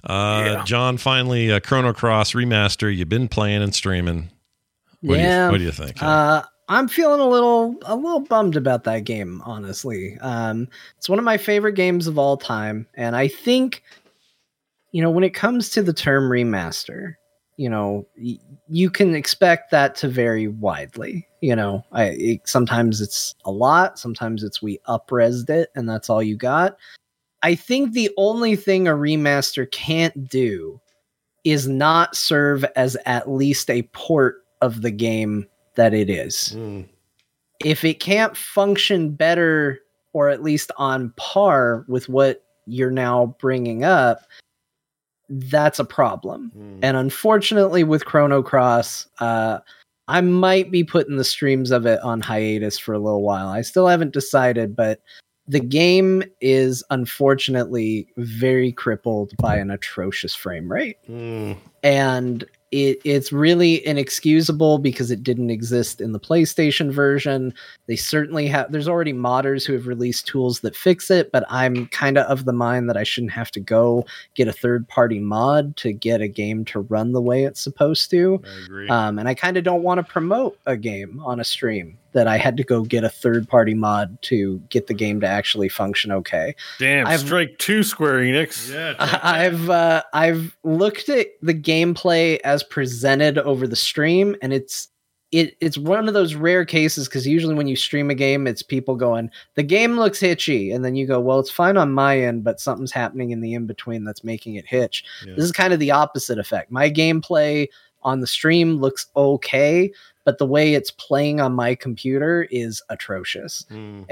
Uh, 0.03 0.43
Yeah. 0.45 0.63
John, 0.65 0.97
finally, 0.97 1.51
uh, 1.51 1.59
Chrono 1.59 1.93
Cross 1.93 2.33
remaster. 2.33 2.95
You've 2.95 3.09
been 3.09 3.27
playing 3.27 3.61
and 3.61 3.73
streaming. 3.73 4.29
What 5.01 5.15
do 5.15 5.21
Yeah. 5.21 5.45
you, 5.45 5.51
what 5.51 5.57
do 5.59 5.63
you 5.63 5.71
think? 5.71 6.01
Uh, 6.03 6.43
I'm 6.69 6.87
feeling 6.87 7.19
a 7.19 7.27
little 7.27 7.75
a 7.85 7.95
little 7.95 8.19
bummed 8.21 8.55
about 8.55 8.83
that 8.85 9.03
game, 9.03 9.41
honestly. 9.45 10.17
Um, 10.21 10.67
it's 10.97 11.09
one 11.09 11.19
of 11.19 11.25
my 11.25 11.37
favorite 11.37 11.73
games 11.73 12.07
of 12.07 12.17
all 12.17 12.37
time, 12.37 12.87
and 12.95 13.15
I 13.15 13.27
think, 13.27 13.83
you 14.91 15.01
know, 15.01 15.09
when 15.09 15.23
it 15.23 15.33
comes 15.33 15.69
to 15.69 15.81
the 15.81 15.93
term 15.93 16.29
remaster, 16.29 17.15
you 17.57 17.69
know, 17.69 18.07
y- 18.17 18.39
you 18.67 18.89
can 18.89 19.15
expect 19.15 19.71
that 19.71 19.95
to 19.95 20.07
vary 20.07 20.47
widely. 20.47 21.27
You 21.41 21.55
know, 21.55 21.83
I 21.91 22.03
it, 22.05 22.47
sometimes 22.47 23.01
it's 23.01 23.35
a 23.45 23.51
lot, 23.51 23.99
sometimes 23.99 24.43
it's 24.43 24.61
we 24.61 24.79
upresed 24.87 25.49
it, 25.49 25.69
and 25.75 25.89
that's 25.89 26.09
all 26.09 26.21
you 26.21 26.35
got. 26.35 26.77
I 27.43 27.55
think 27.55 27.93
the 27.93 28.11
only 28.17 28.55
thing 28.55 28.87
a 28.87 28.91
remaster 28.91 29.69
can't 29.71 30.29
do 30.29 30.79
is 31.43 31.67
not 31.67 32.15
serve 32.15 32.63
as 32.75 32.95
at 33.05 33.29
least 33.29 33.69
a 33.69 33.81
port 33.93 34.45
of 34.61 34.81
the 34.81 34.91
game 34.91 35.47
that 35.75 35.93
it 35.93 36.09
is. 36.09 36.53
Mm. 36.55 36.87
If 37.63 37.83
it 37.83 37.99
can't 37.99 38.37
function 38.37 39.11
better 39.11 39.79
or 40.13 40.29
at 40.29 40.43
least 40.43 40.71
on 40.77 41.13
par 41.15 41.85
with 41.87 42.09
what 42.09 42.43
you're 42.65 42.91
now 42.91 43.35
bringing 43.39 43.83
up, 43.83 44.23
that's 45.31 45.79
a 45.79 45.85
problem. 45.85 46.51
And 46.83 46.97
unfortunately, 46.97 47.83
with 47.83 48.05
Chrono 48.05 48.43
Cross, 48.43 49.07
uh, 49.19 49.59
I 50.07 50.19
might 50.21 50.71
be 50.71 50.83
putting 50.83 51.15
the 51.15 51.23
streams 51.23 51.71
of 51.71 51.85
it 51.85 51.99
on 52.01 52.19
hiatus 52.19 52.77
for 52.77 52.93
a 52.93 52.99
little 52.99 53.23
while. 53.23 53.47
I 53.47 53.61
still 53.61 53.87
haven't 53.87 54.11
decided, 54.13 54.75
but 54.75 54.99
the 55.47 55.61
game 55.61 56.23
is 56.41 56.83
unfortunately 56.89 58.07
very 58.17 58.71
crippled 58.73 59.31
by 59.37 59.55
an 59.55 59.71
atrocious 59.71 60.35
frame 60.35 60.71
rate 60.71 60.97
and 61.81 62.45
it, 62.71 63.01
it's 63.03 63.31
really 63.33 63.85
inexcusable 63.85 64.77
because 64.77 65.11
it 65.11 65.23
didn't 65.23 65.49
exist 65.49 65.99
in 65.99 66.13
the 66.13 66.19
PlayStation 66.19 66.91
version. 66.91 67.53
They 67.87 67.97
certainly 67.97 68.47
have. 68.47 68.71
There's 68.71 68.87
already 68.87 69.13
modders 69.13 69.65
who 69.65 69.73
have 69.73 69.87
released 69.87 70.27
tools 70.27 70.61
that 70.61 70.75
fix 70.75 71.11
it, 71.11 71.31
but 71.31 71.43
I'm 71.49 71.87
kind 71.87 72.17
of 72.17 72.25
of 72.27 72.45
the 72.45 72.53
mind 72.53 72.89
that 72.89 72.97
I 72.97 73.03
shouldn't 73.03 73.33
have 73.33 73.51
to 73.51 73.59
go 73.59 74.05
get 74.35 74.47
a 74.47 74.53
third 74.53 74.87
party 74.87 75.19
mod 75.19 75.75
to 75.77 75.91
get 75.91 76.21
a 76.21 76.27
game 76.27 76.63
to 76.65 76.81
run 76.81 77.11
the 77.11 77.21
way 77.21 77.43
it's 77.43 77.61
supposed 77.61 78.09
to. 78.11 78.41
I 78.43 78.65
agree. 78.65 78.89
Um, 78.89 79.19
and 79.19 79.27
I 79.27 79.33
kind 79.33 79.57
of 79.57 79.63
don't 79.63 79.83
want 79.83 79.97
to 79.99 80.11
promote 80.11 80.57
a 80.65 80.77
game 80.77 81.21
on 81.25 81.39
a 81.39 81.43
stream 81.43 81.97
that 82.13 82.27
I 82.27 82.37
had 82.37 82.57
to 82.57 82.63
go 82.63 82.83
get 82.83 83.03
a 83.03 83.09
third 83.09 83.47
party 83.47 83.73
mod 83.73 84.21
to 84.23 84.59
get 84.69 84.87
the 84.87 84.93
game 84.93 85.21
to 85.21 85.27
actually 85.27 85.69
function 85.69 86.11
okay. 86.11 86.55
Damn, 86.79 87.07
I've- 87.07 87.25
strike 87.25 87.57
two, 87.57 87.83
Square 87.83 88.19
Enix. 88.21 88.71
yeah, 88.73 88.95
I- 88.99 89.45
I've 89.45 89.69
uh, 89.69 90.03
I've 90.13 90.55
looked 90.63 91.09
at 91.09 91.27
the 91.41 91.53
gameplay 91.53 92.39
as 92.43 92.63
presented 92.63 93.37
over 93.37 93.67
the 93.67 93.75
stream, 93.75 94.35
and 94.41 94.53
it's 94.53 94.87
it 95.31 95.55
it's 95.61 95.77
one 95.77 96.09
of 96.09 96.13
those 96.13 96.35
rare 96.35 96.65
cases 96.65 97.07
because 97.07 97.25
usually 97.25 97.53
when 97.55 97.67
you 97.67 97.77
stream 97.77 98.09
a 98.09 98.15
game, 98.15 98.47
it's 98.47 98.61
people 98.61 98.97
going, 98.97 99.31
the 99.55 99.63
game 99.63 99.97
looks 99.97 100.19
hitchy, 100.19 100.71
and 100.71 100.83
then 100.83 100.95
you 100.95 101.07
go, 101.07 101.21
well, 101.21 101.39
it's 101.39 101.49
fine 101.49 101.77
on 101.77 101.93
my 101.93 102.19
end, 102.19 102.43
but 102.43 102.59
something's 102.59 102.91
happening 102.91 103.31
in 103.31 103.39
the 103.39 103.53
in 103.53 103.65
between 103.65 104.03
that's 104.03 104.25
making 104.25 104.55
it 104.55 104.65
hitch. 104.67 105.05
Yeah. 105.25 105.35
This 105.35 105.45
is 105.45 105.53
kind 105.53 105.71
of 105.71 105.79
the 105.79 105.91
opposite 105.91 106.37
effect. 106.37 106.69
My 106.69 106.89
gameplay 106.89 107.67
on 108.03 108.19
the 108.19 108.27
stream 108.27 108.77
looks 108.77 109.07
okay, 109.15 109.91
but 110.23 110.37
the 110.37 110.45
way 110.45 110.75
it's 110.75 110.91
playing 110.91 111.41
on 111.41 111.53
my 111.53 111.73
computer 111.75 112.47
is 112.51 112.81
atrocious 112.89 113.65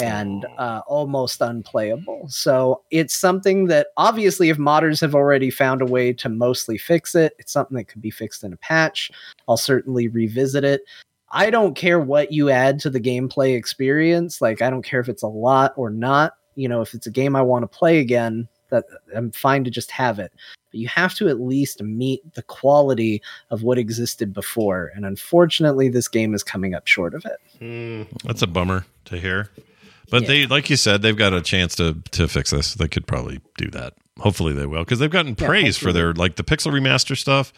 and 0.03 0.45
uh, 0.57 0.81
almost 0.87 1.41
unplayable. 1.41 2.25
So 2.29 2.81
it's 2.89 3.13
something 3.15 3.67
that 3.67 3.87
obviously, 3.97 4.49
if 4.49 4.57
modders 4.57 5.01
have 5.01 5.13
already 5.13 5.49
found 5.51 5.81
a 5.81 5.85
way 5.85 6.13
to 6.13 6.29
mostly 6.29 6.77
fix 6.77 7.13
it, 7.13 7.33
it's 7.37 7.51
something 7.51 7.77
that 7.77 7.85
could 7.85 8.01
be 8.01 8.11
fixed 8.11 8.43
in 8.43 8.53
a 8.53 8.57
patch. 8.57 9.11
I'll 9.47 9.57
certainly 9.57 10.07
revisit 10.07 10.63
it. 10.63 10.81
I 11.31 11.51
don't 11.51 11.75
care 11.75 11.99
what 11.99 12.31
you 12.31 12.49
add 12.49 12.79
to 12.79 12.89
the 12.89 12.99
gameplay 12.99 13.55
experience. 13.55 14.41
Like, 14.41 14.63
I 14.63 14.71
don't 14.71 14.81
care 14.81 14.99
if 14.99 15.09
it's 15.09 15.23
a 15.23 15.27
lot 15.27 15.73
or 15.75 15.91
not. 15.91 16.33
You 16.55 16.67
know, 16.67 16.81
if 16.81 16.95
it's 16.95 17.05
a 17.07 17.11
game 17.11 17.35
I 17.35 17.43
want 17.43 17.63
to 17.63 17.67
play 17.67 17.99
again, 17.99 18.47
that 18.71 18.85
I'm 19.15 19.31
fine 19.31 19.63
to 19.63 19.69
just 19.71 19.91
have 19.91 20.17
it. 20.17 20.33
But 20.71 20.79
you 20.79 20.87
have 20.87 21.15
to 21.15 21.29
at 21.29 21.39
least 21.39 21.81
meet 21.81 22.33
the 22.35 22.43
quality 22.43 23.21
of 23.49 23.63
what 23.63 23.77
existed 23.77 24.33
before. 24.33 24.91
And 24.95 25.05
unfortunately, 25.05 25.89
this 25.89 26.07
game 26.07 26.33
is 26.33 26.43
coming 26.43 26.73
up 26.73 26.87
short 26.87 27.13
of 27.13 27.25
it. 27.25 27.39
Hmm. 27.59 28.03
That's 28.25 28.41
a 28.41 28.47
bummer 28.47 28.85
to 29.05 29.17
hear. 29.19 29.49
But 30.11 30.25
they, 30.25 30.47
like 30.47 30.69
you 30.69 30.75
said, 30.75 31.01
they've 31.01 31.15
got 31.15 31.33
a 31.33 31.41
chance 31.41 31.75
to 31.75 31.97
to 32.11 32.27
fix 32.27 32.49
this. 32.51 32.73
They 32.73 32.87
could 32.87 33.05
probably 33.05 33.41
do 33.57 33.69
that. 33.71 33.93
Hopefully, 34.19 34.53
they 34.53 34.65
will 34.65 34.83
because 34.83 34.99
they've 34.99 35.09
gotten 35.09 35.35
Yeah, 35.39 35.47
praise 35.47 35.77
for 35.77 35.93
their 35.93 36.13
like 36.13 36.35
the 36.35 36.43
pixel 36.43 36.71
remaster 36.71 37.15
stuff 37.15 37.53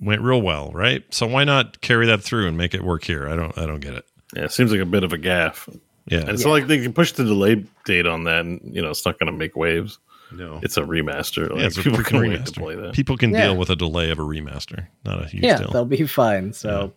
went 0.00 0.22
real 0.22 0.40
well, 0.40 0.70
right? 0.72 1.02
So 1.12 1.26
why 1.26 1.44
not 1.44 1.80
carry 1.80 2.06
that 2.06 2.22
through 2.22 2.46
and 2.46 2.56
make 2.56 2.74
it 2.74 2.84
work 2.84 3.04
here? 3.04 3.28
I 3.28 3.36
don't, 3.36 3.56
I 3.58 3.66
don't 3.66 3.80
get 3.80 3.94
it. 3.94 4.04
Yeah, 4.36 4.44
it 4.44 4.52
seems 4.52 4.70
like 4.70 4.80
a 4.80 4.86
bit 4.86 5.02
of 5.02 5.12
a 5.12 5.18
gaff. 5.18 5.68
Yeah, 6.06 6.20
And 6.20 6.30
it's 6.30 6.44
not 6.44 6.52
like 6.52 6.66
they 6.68 6.80
can 6.80 6.92
push 6.92 7.12
the 7.12 7.24
delay 7.24 7.64
date 7.84 8.06
on 8.06 8.24
that, 8.24 8.40
and 8.40 8.60
you 8.64 8.80
know 8.80 8.90
it's 8.90 9.04
not 9.04 9.18
going 9.18 9.30
to 9.30 9.36
make 9.36 9.56
waves. 9.56 9.98
No, 10.32 10.60
It's 10.62 10.76
a 10.76 10.82
remaster. 10.82 11.48
Like, 11.50 11.60
yeah, 11.60 11.66
it's 11.66 11.76
a 11.78 11.82
people 11.82 11.98
freaking 12.00 12.04
can 12.06 12.20
wait 12.30 12.46
to 12.46 12.52
play 12.52 12.74
that. 12.76 12.94
People 12.94 13.16
can 13.16 13.30
Yeah. 13.30 13.46
deal 13.46 13.56
with 13.56 13.70
a 13.70 13.76
delay 13.76 14.10
of 14.10 14.18
a 14.18 14.22
remaster, 14.22 14.86
not 15.04 15.22
a 15.22 15.26
huge 15.26 15.44
yeah, 15.44 15.58
deal. 15.58 15.70
they'll 15.70 15.84
be 15.84 16.06
fine. 16.06 16.52
So, 16.52 16.92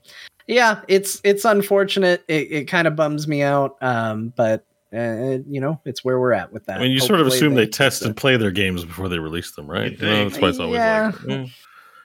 yeah, 0.47 0.81
it's 0.87 1.21
it's 1.23 1.45
unfortunate. 1.45 2.23
It, 2.27 2.51
it 2.51 2.65
kind 2.65 2.87
of 2.87 2.95
bums 2.95 3.27
me 3.27 3.41
out, 3.41 3.77
um, 3.81 4.33
but 4.35 4.65
uh, 4.93 5.37
you 5.47 5.61
know, 5.61 5.79
it's 5.85 6.03
where 6.03 6.19
we're 6.19 6.33
at 6.33 6.51
with 6.51 6.65
that. 6.65 6.77
I 6.79 6.81
mean, 6.83 6.91
you 6.91 6.99
sort 6.99 7.21
of 7.21 7.27
assume 7.27 7.53
they 7.55 7.65
fix 7.65 7.77
test 7.77 8.01
and 8.01 8.15
play 8.17 8.35
their 8.35 8.51
games 8.51 8.83
before 8.83 9.07
they 9.07 9.19
release 9.19 9.51
them, 9.51 9.65
right? 9.69 9.91
You'd 9.91 10.01
You 10.01 10.05
know, 10.07 10.13
think. 10.15 10.31
that's 10.31 10.41
why 10.41 10.49
it's 10.49 10.59
always 10.59 10.77
Yeah. 10.79 11.11
like, 11.25 11.29
eh, 11.29 11.45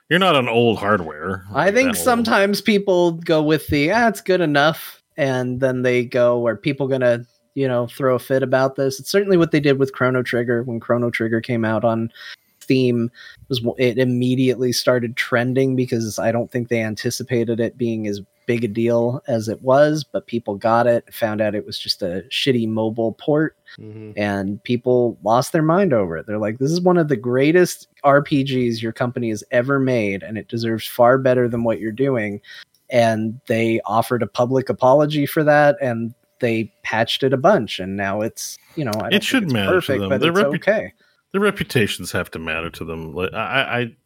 you're 0.09 0.21
not 0.21 0.37
on 0.37 0.49
old 0.49 0.79
hardware. 0.79 1.45
I 1.53 1.73
think 1.73 1.93
that 1.95 1.99
old. 1.99 2.05
sometimes 2.05 2.61
people 2.61 3.13
go 3.13 3.43
with 3.43 3.67
the 3.67 3.91
ah, 3.91 4.07
it's 4.07 4.21
good 4.21 4.41
enough, 4.41 5.03
and 5.17 5.59
then 5.59 5.83
they 5.83 6.05
go, 6.05 6.47
"Are 6.47 6.55
people 6.57 6.87
gonna, 6.87 7.25
you 7.57 7.67
know, 7.67 7.89
throw 7.89 8.15
a 8.15 8.21
fit 8.21 8.45
about 8.45 8.77
this?" 8.77 9.01
It's 9.01 9.11
certainly 9.11 9.37
what 9.37 9.51
they 9.51 9.61
did 9.61 9.79
with 9.79 9.93
Chrono 9.93 10.23
Trigger 10.23 10.63
when 10.63 10.79
Chrono 10.79 11.11
Trigger 11.11 11.41
came 11.41 11.65
out 11.65 11.85
on 11.85 12.13
Steam. 12.61 13.11
Was 13.49 13.61
it 13.79 13.99
immediately 13.99 14.73
started 14.73 15.17
trending 15.17 15.75
because 15.75 16.19
I 16.19 16.31
don't 16.31 16.51
think 16.51 16.69
they 16.69 16.83
anticipated 16.83 17.59
it 17.59 17.77
being 17.79 18.07
as 18.07 18.21
big 18.47 18.65
a 18.65 18.69
deal 18.69 19.23
as 19.27 19.49
it 19.49 19.61
was, 19.63 20.05
but 20.05 20.27
people 20.27 20.55
got 20.55 20.87
it, 20.87 21.13
found 21.13 21.41
out 21.41 21.55
it 21.55 21.67
was 21.67 21.79
just 21.79 22.01
a 22.03 22.25
shitty 22.31 22.67
mobile 22.69 23.13
port, 23.13 23.57
mm-hmm. 23.79 24.13
and 24.17 24.63
people 24.63 25.19
lost 25.23 25.53
their 25.53 25.63
mind 25.63 25.93
over 25.93 26.17
it. 26.17 26.27
They're 26.27 26.39
like, 26.39 26.59
this 26.59 26.71
is 26.71 26.81
one 26.81 26.97
of 26.97 27.09
the 27.09 27.17
greatest 27.17 27.89
RPGs 28.05 28.81
your 28.81 28.93
company 28.93 29.31
has 29.31 29.45
ever 29.51 29.79
made, 29.79 30.23
and 30.23 30.39
it 30.39 30.49
deserves 30.49 30.87
far 30.87 31.19
better 31.19 31.49
than 31.49 31.65
what 31.65 31.81
you're 31.81 31.93
doing. 31.93 32.41
And 32.89 33.41
they 33.49 33.81
offered 33.85 34.23
a 34.23 34.29
public 34.29 34.69
apology 34.69 35.27
for 35.27 35.43
that, 35.43 35.77
and 35.83 36.15
they 36.41 36.73
patched 36.83 37.23
it 37.23 37.33
a 37.33 37.37
bunch, 37.37 37.79
and 37.81 37.97
now 37.97 38.21
it's 38.21 38.59
you 38.77 38.85
know 38.85 38.93
I 39.01 39.09
It 39.11 39.23
should 39.25 39.45
it's 39.45 39.53
matter 39.53 39.81
to 39.81 39.99
them. 39.99 40.09
but 40.09 40.21
Their 40.21 40.31
it's 40.31 40.41
repu- 40.41 40.55
okay. 40.57 40.93
Their 41.33 41.41
reputations 41.41 42.13
have 42.13 42.31
to 42.33 42.39
matter 42.39 42.71
to 42.71 42.85
them. 42.85 43.13
Like, 43.15 43.35
I, 43.35 43.39
I, 43.39 43.79
I, 43.81 43.97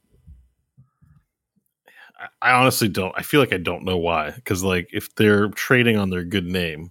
I 2.43 2.52
honestly 2.52 2.89
don't. 2.89 3.15
I 3.16 3.23
feel 3.23 3.40
like 3.40 3.52
I 3.52 3.59
don't 3.59 3.85
know 3.85 3.97
why. 3.98 4.31
Because 4.31 4.62
like, 4.65 4.89
if 4.93 5.15
they're 5.15 5.48
trading 5.48 5.97
on 5.97 6.11
their 6.11 6.24
good 6.24 6.47
name, 6.47 6.90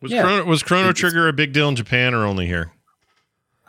Was 0.00 0.12
Yeah. 0.12 0.22
Chrono, 0.22 0.44
was 0.44 0.62
Chrono 0.62 0.92
Trigger 0.92 1.28
a 1.28 1.32
big 1.32 1.52
deal 1.52 1.68
in 1.68 1.76
Japan 1.76 2.14
or 2.14 2.24
only 2.24 2.46
here? 2.46 2.72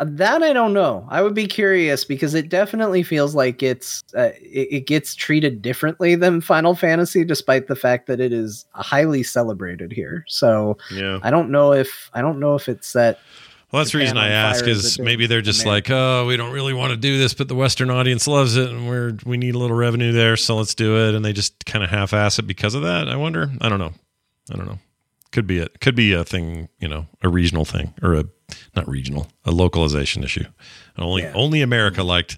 Uh, 0.02 0.06
That 0.10 0.44
I 0.44 0.52
don't 0.52 0.74
know. 0.74 1.06
I 1.10 1.22
would 1.22 1.36
be 1.36 1.48
curious 1.48 2.04
because 2.04 2.34
it 2.34 2.50
definitely 2.50 3.04
feels 3.04 3.36
like 3.36 3.64
it's 3.64 4.04
uh, 4.18 4.32
it, 4.42 4.68
it 4.72 4.88
gets 4.88 5.16
treated 5.16 5.62
differently 5.62 6.16
than 6.16 6.42
Final 6.42 6.76
Fantasy, 6.76 7.24
despite 7.24 7.68
the 7.68 7.76
fact 7.76 8.08
that 8.08 8.20
it 8.20 8.34
is 8.34 8.66
highly 8.74 9.24
celebrated 9.24 9.92
here. 9.92 10.26
So 10.28 10.78
Yeah. 10.92 11.20
I 11.22 11.30
don't 11.30 11.52
know 11.52 11.72
if 11.72 12.10
I 12.14 12.22
don't 12.22 12.40
know 12.40 12.56
if 12.56 12.68
it's 12.68 12.88
set. 12.88 13.20
Well, 13.72 13.82
that's 13.82 13.94
the 13.94 14.00
reason 14.00 14.18
I 14.18 14.30
ask 14.30 14.68
is 14.68 14.84
is 14.84 14.96
a 14.96 15.00
big 15.00 15.06
maybe 15.06 15.28
they're 15.28 15.42
just 15.42 15.66
like, 15.66 15.90
oh, 15.90 16.26
we 16.26 16.36
don't 16.36 16.52
really 16.52 16.74
want 16.74 16.92
to 16.92 16.98
do 16.98 17.18
this, 17.18 17.34
but 17.34 17.48
the 17.48 17.56
Western 17.56 17.90
audience 17.90 18.28
loves 18.28 18.58
it, 18.58 18.70
and 18.70 18.86
we're 18.90 19.14
we 19.26 19.38
need 19.38 19.56
a 19.56 19.58
little 19.58 19.78
revenue 19.78 20.12
there, 20.12 20.36
so 20.36 20.58
let's 20.58 20.76
do 20.76 21.08
it. 21.08 21.16
And 21.16 21.24
they 21.24 21.32
just 21.32 21.66
kind 21.66 21.82
of 21.82 21.90
half-ass 21.90 22.40
it 22.40 22.48
because 22.48 22.76
of 22.76 22.82
that. 22.82 23.08
I 23.08 23.16
wonder. 23.16 23.50
I 23.62 23.70
don't 23.70 23.80
know. 23.80 23.94
I 24.52 24.58
don't 24.58 24.66
know. 24.66 24.80
Could 25.32 25.48
be 25.48 25.60
it. 25.60 25.80
Could 25.80 25.96
be 25.96 26.14
a 26.14 26.24
thing. 26.24 26.70
You 26.80 26.88
know, 26.88 27.08
a 27.22 27.30
regional 27.30 27.66
thing 27.66 27.94
or 28.02 28.14
a 28.16 28.26
not 28.76 28.88
regional, 28.88 29.28
a 29.46 29.52
localization 29.52 30.24
issue. 30.24 30.46
Only 30.98 31.24
Yeah. 31.24 31.34
only 31.34 31.62
America 31.62 32.04
liked 32.04 32.38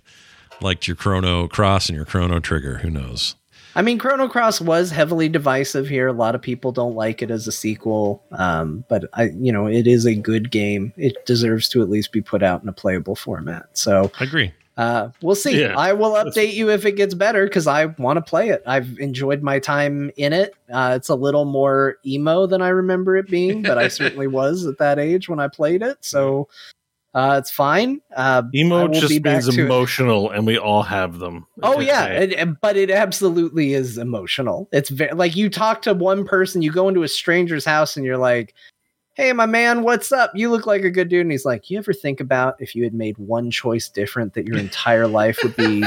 liked 0.61 0.88
your 0.88 0.95
Chrono 0.95 1.48
Cross 1.48 1.90
and 1.90 1.95
your 1.95 2.06
Chrono 2.06 2.40
Trigger. 2.40 2.78
Who 2.78 2.90
knows? 2.90 3.36
I 3.76 3.82
mean, 3.82 3.98
Chrono 3.98 4.28
Cross 4.28 4.61
was 4.61 4.91
heavily 4.91 5.28
divisive 5.30 5.88
here. 5.88 6.07
A 6.07 6.14
lot 6.14 6.36
of 6.36 6.44
people 6.44 6.72
don't 6.72 6.94
like 6.95 7.24
it 7.24 7.32
as 7.32 7.48
a 7.48 7.52
sequel, 7.52 8.24
um, 8.32 8.84
but 8.88 9.06
I, 9.14 9.32
you 9.36 9.52
know, 9.52 9.65
it 9.65 9.88
is 9.88 10.06
a 10.06 10.14
good 10.14 10.52
game. 10.52 10.94
It 10.95 11.26
deserves 11.26 11.68
to 11.70 11.82
at 11.82 11.90
least 11.90 12.11
be 12.11 12.22
put 12.22 12.44
out 12.44 12.61
in 12.61 12.70
a 12.70 12.74
playable 12.74 13.15
format. 13.15 13.70
So 13.74 14.11
I 14.20 14.26
agree. 14.26 14.53
Uh, 14.75 15.09
we'll 15.21 15.35
see. 15.35 15.61
Yeah, 15.61 15.77
I 15.77 15.93
will 15.93 16.11
update 16.13 16.53
you 16.53 16.69
if 16.71 16.85
it 16.85 16.93
gets 16.93 17.13
better 17.13 17.45
because 17.45 17.67
I 17.67 17.85
want 17.85 18.17
to 18.17 18.21
play 18.21 18.49
it. 18.49 18.63
I've 18.65 18.97
enjoyed 18.99 19.43
my 19.43 19.59
time 19.59 20.09
in 20.17 20.33
it. 20.33 20.55
Uh, 20.71 20.93
it's 20.95 21.09
a 21.09 21.15
little 21.15 21.45
more 21.45 21.97
emo 22.05 22.47
than 22.47 22.61
I 22.61 22.69
remember 22.69 23.15
it 23.15 23.27
being, 23.27 23.61
but 23.61 23.77
I 23.77 23.87
certainly 23.89 24.27
was 24.27 24.65
at 24.65 24.79
that 24.79 24.97
age 24.97 25.29
when 25.29 25.39
I 25.39 25.47
played 25.47 25.83
it. 25.83 25.97
So 26.01 26.47
uh, 27.13 27.35
it's 27.39 27.51
fine. 27.51 28.01
Uh, 28.15 28.41
Emo 28.55 28.87
just 28.87 29.11
means 29.23 29.47
to 29.47 29.61
it. 29.61 29.65
emotional, 29.65 30.31
and 30.31 30.47
we 30.47 30.57
all 30.57 30.81
have 30.81 31.19
them. 31.19 31.45
Oh 31.61 31.79
yeah, 31.79 32.07
it- 32.07 32.59
but 32.59 32.75
it 32.75 32.89
absolutely 32.89 33.73
is 33.73 33.99
emotional. 33.99 34.67
It's 34.71 34.89
very 34.89 35.13
like 35.13 35.35
you 35.35 35.47
talk 35.51 35.83
to 35.83 35.93
one 35.93 36.25
person, 36.25 36.63
you 36.63 36.71
go 36.71 36.87
into 36.89 37.03
a 37.03 37.07
stranger's 37.07 37.65
house, 37.65 37.95
and 37.95 38.03
you're 38.03 38.17
like, 38.17 38.55
"Hey, 39.14 39.34
my 39.34 39.45
man, 39.45 39.84
what's 39.84 40.11
up? 40.11 40.31
You 40.34 40.49
look 40.49 40.65
like 40.65 40.84
a 40.84 40.90
good 40.90 41.10
dude." 41.10 41.22
And 41.22 41.31
he's 41.31 41.45
like, 41.45 41.69
"You 41.69 41.77
ever 41.77 41.94
think 41.94 42.19
about 42.19 42.56
if 42.60 42.76
you 42.76 42.84
had 42.84 42.94
made 42.94 43.18
one 43.18 43.52
choice 43.52 43.90
different, 43.90 44.34
that 44.34 44.45
your 44.45 44.57
entire 44.57 45.07
life 45.07 45.40
would 45.44 45.56
be 45.56 45.84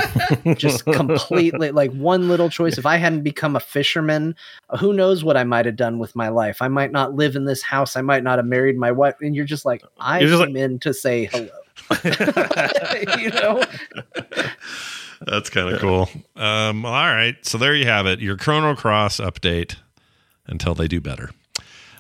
just 0.55 0.85
completely 0.93 1.71
like 1.71 1.93
one 1.93 2.29
little 2.29 2.51
choice? 2.51 2.79
If 2.79 2.87
I 2.87 2.97
hadn't 2.97 3.23
become 3.23 3.57
a 3.57 3.61
fisherman, 3.61 4.35
who 4.79 4.93
knows 4.93 5.25
what 5.25 5.37
I 5.37 5.45
might 5.45 5.67
have 5.67 5.77
done 5.77 5.99
with 5.99 6.15
my 6.17 6.29
life? 6.29 6.63
I 6.63 6.69
might 6.69 6.93
not 6.93 7.15
live 7.15 7.37
in 7.37 7.45
this 7.45 7.63
house. 7.63 7.97
I 7.97 8.03
might 8.03 8.23
not 8.23 8.39
have 8.39 8.47
married 8.47 8.77
my 8.77 8.93
wife." 8.93 9.15
And 9.21 9.35
you're 9.35 9.45
just 9.45 9.65
like, 9.65 9.83
"I 10.01 10.21
just 10.21 10.45
came 10.45 10.57
in 10.57 10.79
to 10.81 10.95
say 10.95 11.27
hello." 11.27 11.49
you 13.19 13.31
know. 13.31 13.63
That's 15.21 15.51
kind 15.51 15.75
of 15.75 15.81
cool. 15.81 16.09
Um, 16.37 16.85
all 16.85 16.93
right, 16.93 17.37
so 17.43 17.59
there 17.59 17.75
you 17.75 17.87
have 17.87 18.07
it. 18.07 18.21
Your 18.21 18.37
Chrono 18.37 18.75
Cross 18.75 19.21
update 19.21 19.77
until 20.47 20.75
they 20.75 20.89
do 20.89 21.01
better. 21.01 21.31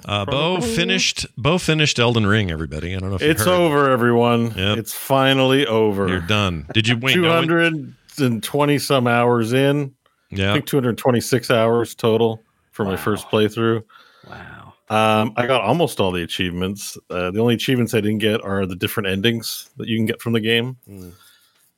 Uh, 0.06 0.24
Bo 0.24 0.60
finished. 0.60 1.26
Bo 1.36 1.58
finished 1.58 1.98
Elden 1.98 2.26
Ring. 2.26 2.50
Everybody, 2.50 2.94
I 2.94 2.98
don't 3.00 3.10
know 3.10 3.16
if 3.16 3.22
you 3.22 3.30
It's 3.30 3.40
heard. 3.44 3.48
over, 3.48 3.90
everyone. 3.90 4.52
Yep. 4.56 4.78
It's 4.78 4.92
finally 4.94 5.66
over. 5.66 6.06
You're 6.08 6.20
done. 6.20 6.66
Did 6.72 6.86
you 6.86 6.96
wait? 6.96 7.14
Two 7.14 7.22
no, 7.22 7.32
it- 7.32 7.34
hundred 7.34 7.94
and 8.18 8.42
twenty 8.42 8.78
some 8.78 9.06
hours 9.06 9.52
in. 9.52 9.94
Yeah, 10.30 10.44
I 10.44 10.46
yeah. 10.48 10.52
think 10.54 10.66
two 10.66 10.76
hundred 10.76 10.96
twenty 10.98 11.20
six 11.20 11.50
hours 11.50 11.94
total 11.94 12.42
for 12.70 12.84
my 12.84 12.96
first 12.96 13.28
playthrough. 13.28 13.82
Wow. 14.28 14.74
Um, 14.88 15.32
I 15.36 15.46
got 15.48 15.62
almost 15.62 15.98
all 15.98 16.12
the 16.12 16.22
achievements. 16.22 16.96
Uh, 17.10 17.32
the 17.32 17.40
only 17.40 17.54
achievements 17.54 17.92
I 17.92 18.00
didn't 18.00 18.18
get 18.18 18.40
are 18.44 18.64
the 18.66 18.76
different 18.76 19.08
endings 19.08 19.68
that 19.78 19.88
you 19.88 19.96
can 19.98 20.06
get 20.06 20.22
from 20.22 20.32
the 20.32 20.40
game. 20.40 20.76
Mm. 20.88 21.12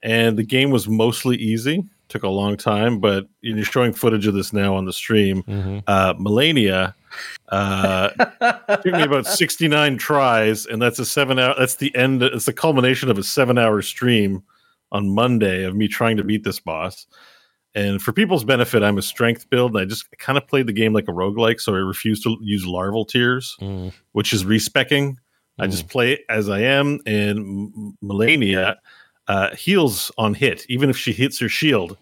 And 0.03 0.37
the 0.39 0.43
game 0.45 0.71
was 0.71 0.87
mostly 0.89 1.37
easy. 1.37 1.85
Took 2.09 2.23
a 2.23 2.29
long 2.29 2.57
time, 2.59 3.01
but 3.01 3.27
you're 3.41 3.65
showing 3.65 3.93
footage 3.95 4.27
of 4.27 4.35
this 4.35 4.53
now 4.53 4.75
on 4.75 4.85
the 4.85 4.93
stream. 4.93 5.43
Mhm. 5.45 5.83
Uh, 5.87 6.15
Malenia 6.15 6.95
uh, 7.49 8.09
took 8.09 8.87
me 8.87 9.03
about 9.03 9.27
69 9.27 9.97
tries, 9.99 10.67
and 10.67 10.81
that's 10.81 10.99
a 10.99 11.05
seven 11.05 11.39
hour. 11.39 11.55
That's 11.59 11.77
the 11.77 11.95
end. 11.97 12.23
It's 12.23 12.45
the 12.47 12.53
culmination 12.53 13.11
of 13.11 13.19
a 13.19 13.23
seven 13.23 13.59
hour 13.59 13.83
stream 13.83 14.43
on 14.93 15.11
Monday 15.15 15.65
of 15.65 15.75
me 15.77 15.89
trying 15.89 16.17
to 16.17 16.25
beat 16.25 16.45
this 16.45 16.61
boss. 16.61 17.07
And 17.75 18.01
for 18.01 18.13
people's 18.13 18.45
benefit, 18.45 18.83
I'm 18.83 18.99
a 18.99 19.03
strength 19.03 19.49
build, 19.51 19.73
and 19.73 19.81
I 19.81 19.85
just 19.85 20.07
kind 20.19 20.39
of 20.39 20.47
played 20.49 20.67
the 20.67 20.73
game 20.73 20.93
like 20.95 21.07
a 21.09 21.13
roguelike, 21.13 21.61
so 21.61 21.75
I 21.75 21.79
refuse 21.79 22.23
to 22.23 22.37
use 22.41 22.67
larval 22.67 23.05
tears, 23.05 23.57
Mm. 23.61 23.93
which 24.13 24.33
is 24.33 24.45
respecking. 24.45 25.19
I 25.61 25.67
just 25.67 25.89
play 25.89 26.25
as 26.29 26.49
I 26.49 26.61
am, 26.61 27.01
and 27.05 27.95
Malenia 28.03 28.77
uh, 29.27 29.55
heals 29.57 30.11
on 30.17 30.33
hit, 30.35 30.65
even 30.69 30.89
if 30.89 30.97
she 30.97 31.13
hits 31.13 31.39
her 31.41 31.49
shield. 31.49 31.99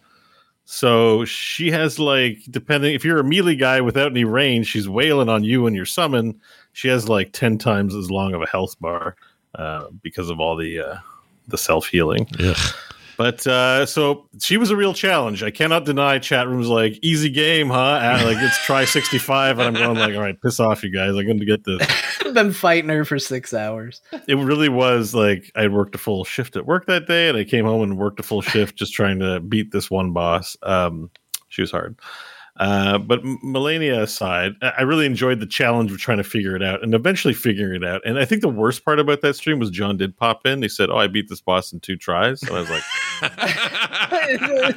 So 0.68 1.24
she 1.24 1.70
has 1.70 1.98
like, 2.00 2.40
depending 2.50 2.94
if 2.94 3.04
you're 3.04 3.20
a 3.20 3.24
melee 3.24 3.54
guy 3.54 3.80
without 3.80 4.10
any 4.10 4.24
range, 4.24 4.66
she's 4.66 4.88
wailing 4.88 5.28
on 5.28 5.44
you 5.44 5.66
and 5.66 5.76
your 5.76 5.86
summon. 5.86 6.40
She 6.72 6.88
has 6.88 7.08
like 7.08 7.32
ten 7.32 7.56
times 7.56 7.94
as 7.94 8.10
long 8.10 8.34
of 8.34 8.42
a 8.42 8.46
health 8.48 8.78
bar 8.80 9.14
uh, 9.54 9.86
because 10.02 10.28
of 10.28 10.40
all 10.40 10.56
the 10.56 10.80
uh, 10.80 10.96
the 11.46 11.56
self 11.56 11.86
healing. 11.86 12.28
But 13.16 13.46
uh, 13.46 13.86
so 13.86 14.28
she 14.40 14.56
was 14.56 14.70
a 14.70 14.76
real 14.76 14.92
challenge. 14.92 15.42
I 15.42 15.50
cannot 15.50 15.84
deny 15.84 16.18
chat 16.18 16.48
rooms 16.48 16.68
like 16.68 16.98
easy 17.02 17.30
game, 17.30 17.70
huh? 17.70 18.00
And, 18.02 18.26
like 18.26 18.36
it's 18.38 18.58
try 18.64 18.84
sixty 18.84 19.18
five, 19.18 19.58
and 19.58 19.68
I'm 19.68 19.82
going 19.82 19.98
like, 19.98 20.14
all 20.14 20.22
right, 20.22 20.40
piss 20.40 20.60
off, 20.60 20.84
you 20.84 20.90
guys. 20.90 21.10
I'm 21.10 21.24
going 21.26 21.38
to 21.38 21.46
get 21.46 21.64
this. 21.64 21.80
I've 22.24 22.34
been 22.34 22.52
fighting 22.52 22.90
her 22.90 23.04
for 23.04 23.18
six 23.18 23.54
hours. 23.54 24.02
It 24.28 24.36
really 24.36 24.68
was 24.68 25.14
like 25.14 25.50
I 25.54 25.68
worked 25.68 25.94
a 25.94 25.98
full 25.98 26.24
shift 26.24 26.56
at 26.56 26.66
work 26.66 26.86
that 26.86 27.06
day, 27.06 27.28
and 27.28 27.38
I 27.38 27.44
came 27.44 27.64
home 27.64 27.82
and 27.82 27.96
worked 27.96 28.20
a 28.20 28.22
full 28.22 28.42
shift 28.42 28.76
just 28.76 28.92
trying 28.92 29.20
to 29.20 29.40
beat 29.40 29.72
this 29.72 29.90
one 29.90 30.12
boss. 30.12 30.56
Um, 30.62 31.10
she 31.48 31.62
was 31.62 31.70
hard. 31.70 31.98
Uh, 32.58 32.98
but 32.98 33.22
Malenia 33.22 34.00
aside, 34.00 34.54
I 34.62 34.72
I 34.78 34.82
really 34.82 35.06
enjoyed 35.06 35.40
the 35.40 35.46
challenge 35.46 35.92
of 35.92 35.98
trying 35.98 36.18
to 36.18 36.24
figure 36.24 36.56
it 36.56 36.62
out 36.62 36.82
and 36.82 36.94
eventually 36.94 37.34
figuring 37.34 37.82
it 37.82 37.88
out. 37.88 38.00
And 38.04 38.18
I 38.18 38.24
think 38.24 38.40
the 38.40 38.48
worst 38.48 38.84
part 38.84 38.98
about 38.98 39.20
that 39.22 39.36
stream 39.36 39.58
was 39.58 39.70
John 39.70 39.96
did 39.96 40.16
pop 40.16 40.46
in. 40.46 40.62
He 40.62 40.68
said, 40.68 40.88
"Oh, 40.90 40.96
I 40.96 41.06
beat 41.06 41.28
this 41.28 41.40
boss 41.40 41.72
in 41.72 41.80
two 41.80 41.96
tries," 41.96 42.42
and 42.42 42.52
I 42.52 42.60
was 42.60 42.70
like, 42.70 42.82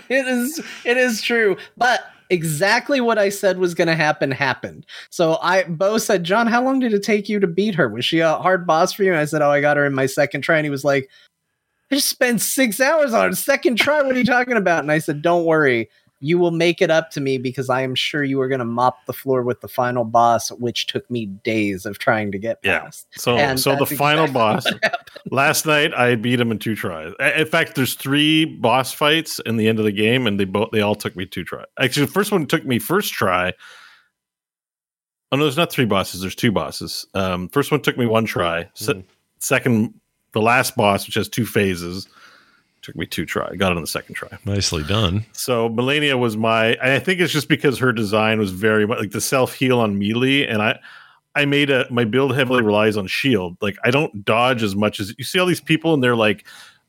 it 0.10 0.28
is 0.28 0.60
it 0.86 0.98
is 0.98 1.22
true. 1.22 1.58
But 1.78 2.02
exactly 2.32 3.02
what 3.02 3.18
i 3.18 3.28
said 3.28 3.58
was 3.58 3.74
going 3.74 3.88
to 3.88 3.96
happen 3.96 4.30
happened. 4.30 4.86
So 5.10 5.40
i 5.42 5.64
bo 5.64 5.98
said 5.98 6.24
john 6.24 6.46
how 6.46 6.64
long 6.64 6.80
did 6.80 6.94
it 6.94 7.02
take 7.02 7.28
you 7.28 7.40
to 7.40 7.48
beat 7.48 7.76
her? 7.76 7.90
Was 7.90 8.06
she 8.06 8.20
a 8.20 8.36
hard 8.36 8.68
boss 8.68 8.94
for 8.94 9.04
you? 9.04 9.12
And 9.12 9.20
i 9.20 9.26
said 9.26 9.42
oh 9.42 9.50
i 9.50 9.62
got 9.62 9.78
her 9.78 9.86
in 9.86 9.96
my 9.96 10.06
second 10.06 10.42
try. 10.42 10.58
And 10.58 10.66
he 10.66 10.70
was 10.70 10.84
like 10.84 11.10
i 11.92 11.96
just 11.96 12.10
spent 12.10 12.42
six 12.42 12.80
hours 12.80 13.14
on 13.14 13.32
it 13.32 13.36
second 13.36 13.78
try. 13.78 14.02
What 14.04 14.16
are 14.16 14.20
you 14.20 14.26
talking 14.26 14.58
about? 14.58 14.84
And 14.84 14.92
i 14.92 15.00
said 15.00 15.22
don't 15.24 15.46
worry 15.46 15.90
you 16.22 16.38
will 16.38 16.52
make 16.52 16.82
it 16.82 16.92
up 16.92 17.10
to 17.12 17.22
me 17.22 17.38
because 17.38 17.70
i 17.70 17.82
am 17.82 17.96
sure 17.96 18.24
you 18.24 18.42
are 18.42 18.48
going 18.50 18.60
to 18.60 18.66
mop 18.66 19.06
the 19.06 19.14
floor 19.14 19.42
with 19.42 19.62
the 19.62 19.68
final 19.68 20.04
boss 20.04 20.50
which 20.54 20.86
took 20.88 21.10
me 21.10 21.26
days 21.28 21.86
of 21.86 21.98
trying 22.00 22.32
to 22.32 22.38
get 22.38 22.60
Yeah. 22.64 22.80
past 22.82 23.08
"So, 23.16 23.38
And 23.38 23.60
so 23.60 23.76
the 23.78 23.86
final 23.86 24.26
exactly 24.26 24.34
boss." 24.82 25.00
Last 25.32 25.66
night 25.66 25.94
I 25.94 26.16
beat 26.16 26.40
him 26.40 26.52
in 26.52 26.60
two 26.60 26.76
tries. 26.76 27.14
In 27.38 27.46
fact, 27.46 27.76
there's 27.76 27.94
three 27.96 28.46
boss 28.46 28.92
fights 28.94 29.40
in 29.46 29.58
the 29.58 29.68
end 29.68 29.78
of 29.80 29.86
the 29.86 29.92
game, 29.92 30.28
and 30.28 30.40
they 30.40 30.46
both 30.46 30.70
they 30.72 30.82
all 30.82 30.96
took 30.96 31.16
me 31.16 31.26
two 31.26 31.44
tries. 31.44 31.66
Actually, 31.80 32.06
the 32.08 32.12
first 32.12 32.32
one 32.32 32.46
took 32.48 32.66
me 32.66 32.80
first 32.80 33.14
try. 33.14 33.54
Oh 35.32 35.38
no, 35.38 35.44
there's 35.44 35.58
not 35.58 35.72
three 35.72 35.86
bosses. 35.86 36.22
There's 36.22 36.36
two 36.36 36.52
bosses. 36.52 37.06
Um, 37.14 37.50
first 37.50 37.72
one 37.72 37.82
took 37.82 37.98
me 37.98 38.06
one 38.08 38.26
try. 38.26 38.68
Se- 38.74 38.94
Mhm. 38.94 39.04
Second, 39.40 39.94
the 40.34 40.42
last 40.42 40.76
boss, 40.76 41.06
which 41.06 41.16
has 41.16 41.30
two 41.30 41.46
phases, 41.46 42.08
took 42.90 42.96
me 42.98 43.06
two 43.06 43.26
try. 43.26 43.56
Got 43.56 43.72
it 43.72 43.76
on 43.78 43.82
the 43.84 43.88
second 43.88 44.16
try. 44.16 44.30
Nicely 44.46 44.84
done. 44.84 45.26
So 45.34 45.70
Malenia 45.70 46.18
was 46.20 46.36
my. 46.38 46.74
and 46.76 46.92
I 46.92 47.00
think 47.00 47.20
it's 47.20 47.32
just 47.34 47.48
because 47.48 47.78
her 47.80 47.92
design 47.94 48.40
was 48.40 48.52
very 48.52 48.86
much 48.88 49.00
like 49.00 49.12
the 49.12 49.22
self 49.22 49.54
heal 49.54 49.80
on 49.80 49.98
melee, 50.00 50.46
and 50.46 50.62
I, 50.62 50.80
I 51.36 51.46
made 51.46 51.70
a 51.70 51.86
my 51.92 52.04
build 52.06 52.36
heavily 52.36 52.64
relies 52.64 52.98
on 52.98 53.08
shield. 53.08 53.58
Like 53.62 53.78
I 53.84 53.92
don't 53.92 54.26
dodge 54.26 54.64
as 54.64 54.76
much 54.76 55.00
as 55.00 55.14
you 55.18 55.24
see 55.24 55.40
all 55.40 55.46
these 55.46 55.62
people, 55.62 55.94
and 55.94 56.04
they're 56.04 56.16
like, 56.16 56.46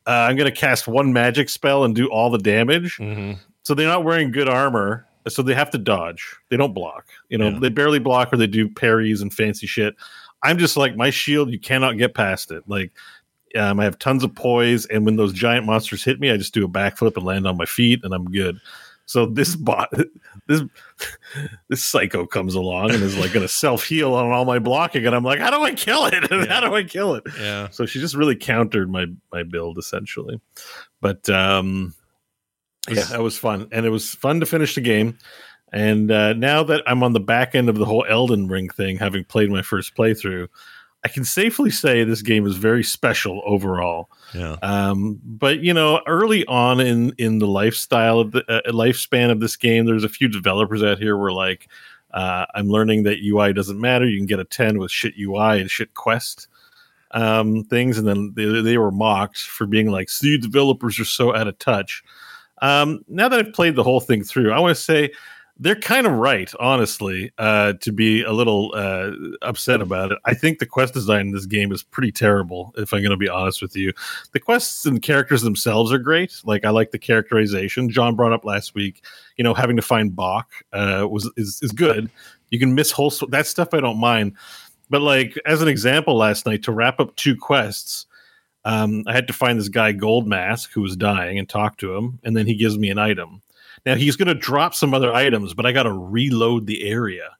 uh, 0.06 0.10
I'm 0.28 0.36
going 0.36 0.50
to 0.52 0.56
cast 0.56 0.88
one 0.88 1.12
magic 1.12 1.48
spell 1.48 1.84
and 1.84 1.94
do 1.94 2.08
all 2.08 2.30
the 2.30 2.38
damage. 2.38 2.96
Mm-hmm. 2.96 3.32
So 3.62 3.74
they're 3.74 3.86
not 3.86 4.04
wearing 4.04 4.32
good 4.32 4.48
armor, 4.48 5.06
so 5.28 5.42
they 5.42 5.54
have 5.54 5.70
to 5.72 5.78
dodge. 5.78 6.34
They 6.48 6.56
don't 6.56 6.72
block. 6.72 7.06
You 7.28 7.36
know, 7.38 7.50
Yeah. 7.50 7.58
they 7.58 7.68
barely 7.68 7.98
block 7.98 8.32
or 8.32 8.38
they 8.38 8.46
do 8.46 8.68
parries 8.68 9.20
and 9.20 9.32
fancy 9.32 9.66
shit. 9.66 9.94
I'm 10.42 10.56
just 10.56 10.78
like 10.78 10.96
my 10.96 11.10
shield. 11.10 11.50
You 11.50 11.60
cannot 11.60 11.98
get 11.98 12.14
past 12.14 12.50
it. 12.50 12.64
Like. 12.66 12.92
Um, 13.56 13.80
I 13.80 13.84
have 13.84 13.98
tons 13.98 14.24
of 14.24 14.34
poise, 14.34 14.86
and 14.86 15.04
when 15.04 15.16
those 15.16 15.32
giant 15.32 15.66
monsters 15.66 16.04
hit 16.04 16.20
me, 16.20 16.30
I 16.30 16.36
just 16.36 16.54
do 16.54 16.64
a 16.64 16.68
backflip 16.68 17.16
and 17.16 17.24
land 17.24 17.46
on 17.46 17.56
my 17.56 17.66
feet, 17.66 18.00
and 18.04 18.14
I'm 18.14 18.30
good. 18.30 18.60
So 19.10 19.26
this 19.26 19.56
bot, 19.56 19.92
this 20.46 20.62
this 21.68 21.82
psycho 21.82 22.26
comes 22.26 22.54
along 22.54 22.92
and 22.92 23.02
is 23.02 23.18
like 23.18 23.32
going 23.32 23.44
to 23.44 23.52
self 23.52 23.84
heal 23.84 24.14
on 24.14 24.30
all 24.30 24.44
my 24.44 24.60
blocking, 24.60 25.04
and 25.04 25.16
I'm 25.16 25.24
like, 25.24 25.40
how 25.40 25.50
do 25.50 25.62
I 25.64 25.74
kill 25.74 26.06
it? 26.06 26.30
how 26.48 26.60
do 26.60 26.74
I 26.74 26.84
kill 26.84 27.14
it? 27.14 27.24
Yeah. 27.40 27.70
So 27.70 27.86
she 27.86 27.98
just 27.98 28.14
really 28.14 28.36
countered 28.36 28.88
my 28.88 29.06
my 29.32 29.42
build 29.42 29.78
essentially. 29.78 30.40
But 31.00 31.28
um, 31.28 31.92
yeah, 32.88 33.02
that 33.04 33.20
was 33.20 33.36
fun, 33.36 33.66
and 33.72 33.84
it 33.84 33.90
was 33.90 34.14
fun 34.14 34.38
to 34.38 34.46
finish 34.46 34.76
the 34.76 34.80
game. 34.80 35.18
And 35.72 36.10
uh, 36.10 36.34
now 36.34 36.62
that 36.62 36.82
I'm 36.86 37.02
on 37.02 37.12
the 37.12 37.20
back 37.20 37.56
end 37.56 37.68
of 37.68 37.78
the 37.78 37.84
whole 37.84 38.04
Elden 38.08 38.46
Ring 38.46 38.68
thing, 38.68 38.96
having 38.96 39.24
played 39.24 39.50
my 39.50 39.62
first 39.62 39.96
playthrough, 39.96 40.48
I 41.02 41.08
can 41.08 41.24
safely 41.24 41.70
say 41.70 42.04
this 42.04 42.20
game 42.20 42.46
is 42.46 42.56
very 42.56 42.84
special 42.84 43.40
overall. 43.46 44.10
Yeah. 44.34 44.56
Um, 44.62 45.18
but 45.24 45.60
you 45.60 45.72
know, 45.72 46.02
early 46.06 46.44
on 46.46 46.80
in 46.80 47.14
in 47.16 47.38
the 47.38 47.46
lifestyle 47.46 48.20
of 48.20 48.32
the 48.32 48.44
uh, 48.50 48.70
lifespan 48.70 49.30
of 49.30 49.40
this 49.40 49.56
game, 49.56 49.86
there's 49.86 50.04
a 50.04 50.08
few 50.08 50.28
developers 50.28 50.82
out 50.82 50.98
here 50.98 51.16
where 51.16 51.32
like, 51.32 51.68
uh, 52.12 52.44
I'm 52.54 52.68
learning 52.68 53.04
that 53.04 53.18
UI 53.22 53.52
doesn't 53.52 53.80
matter. 53.80 54.06
You 54.06 54.18
can 54.18 54.26
get 54.26 54.40
a 54.40 54.44
10 54.44 54.78
with 54.78 54.90
shit 54.90 55.14
UI 55.18 55.60
and 55.60 55.70
shit 55.70 55.94
quest 55.94 56.48
um, 57.12 57.64
things, 57.64 57.98
and 57.98 58.06
then 58.06 58.32
they, 58.36 58.60
they 58.60 58.78
were 58.78 58.90
mocked 58.90 59.38
for 59.38 59.66
being 59.66 59.90
like, 59.90 60.10
"See, 60.10 60.36
developers 60.36 61.00
are 61.00 61.04
so 61.04 61.34
out 61.34 61.48
of 61.48 61.58
touch." 61.58 62.04
Um, 62.62 63.04
now 63.08 63.28
that 63.28 63.38
I've 63.38 63.54
played 63.54 63.74
the 63.74 63.82
whole 63.82 64.00
thing 64.00 64.22
through, 64.22 64.52
I 64.52 64.60
want 64.60 64.76
to 64.76 64.82
say 64.82 65.10
they're 65.62 65.76
kind 65.76 66.06
of 66.06 66.14
right, 66.14 66.50
honestly, 66.58 67.30
uh, 67.36 67.74
to 67.82 67.92
be 67.92 68.22
a 68.22 68.32
little 68.32 68.72
uh, 68.74 69.10
upset 69.42 69.82
about 69.82 70.10
it. 70.10 70.18
I 70.24 70.32
think 70.32 70.58
the 70.58 70.66
quest 70.66 70.94
design 70.94 71.26
in 71.26 71.32
this 71.32 71.44
game 71.44 71.70
is 71.70 71.82
pretty 71.82 72.10
terrible, 72.10 72.72
if 72.78 72.94
I'm 72.94 73.00
going 73.00 73.10
to 73.10 73.18
be 73.18 73.28
honest 73.28 73.60
with 73.60 73.76
you. 73.76 73.92
The 74.32 74.40
quests 74.40 74.86
and 74.86 75.02
characters 75.02 75.42
themselves 75.42 75.92
are 75.92 75.98
great. 75.98 76.40
Like, 76.44 76.64
I 76.64 76.70
like 76.70 76.92
the 76.92 76.98
characterization. 76.98 77.90
John 77.90 78.16
brought 78.16 78.32
up 78.32 78.46
last 78.46 78.74
week, 78.74 79.04
you 79.36 79.44
know, 79.44 79.52
having 79.52 79.76
to 79.76 79.82
find 79.82 80.12
Boc 80.12 80.44
uh, 80.72 81.06
was 81.06 81.30
is, 81.36 81.60
is 81.60 81.72
good. 81.72 82.10
You 82.48 82.58
can 82.58 82.74
miss 82.74 82.90
whole 82.90 83.12
that 83.28 83.46
stuff. 83.46 83.74
I 83.74 83.80
don't 83.80 84.00
mind. 84.00 84.36
But 84.88 85.02
like 85.02 85.38
as 85.44 85.60
an 85.60 85.68
example, 85.68 86.16
last 86.16 86.46
night 86.46 86.62
to 86.64 86.72
wrap 86.72 87.00
up 87.00 87.14
two 87.16 87.36
quests, 87.36 88.06
um, 88.64 89.04
I 89.06 89.12
had 89.12 89.26
to 89.26 89.34
find 89.34 89.58
this 89.58 89.68
guy 89.68 89.92
Gold 89.92 90.26
Mask 90.26 90.70
who 90.72 90.80
was 90.80 90.96
dying 90.96 91.38
and 91.38 91.48
talk 91.48 91.76
to 91.78 91.94
him, 91.94 92.18
and 92.24 92.34
then 92.34 92.46
he 92.46 92.54
gives 92.54 92.78
me 92.78 92.88
an 92.88 92.98
item. 92.98 93.42
Now 93.86 93.94
he's 93.94 94.16
going 94.16 94.28
to 94.28 94.34
drop 94.34 94.74
some 94.74 94.94
other 94.94 95.12
items, 95.12 95.54
but 95.54 95.66
I 95.66 95.72
got 95.72 95.84
to 95.84 95.92
reload 95.92 96.66
the 96.66 96.88
area 96.88 97.30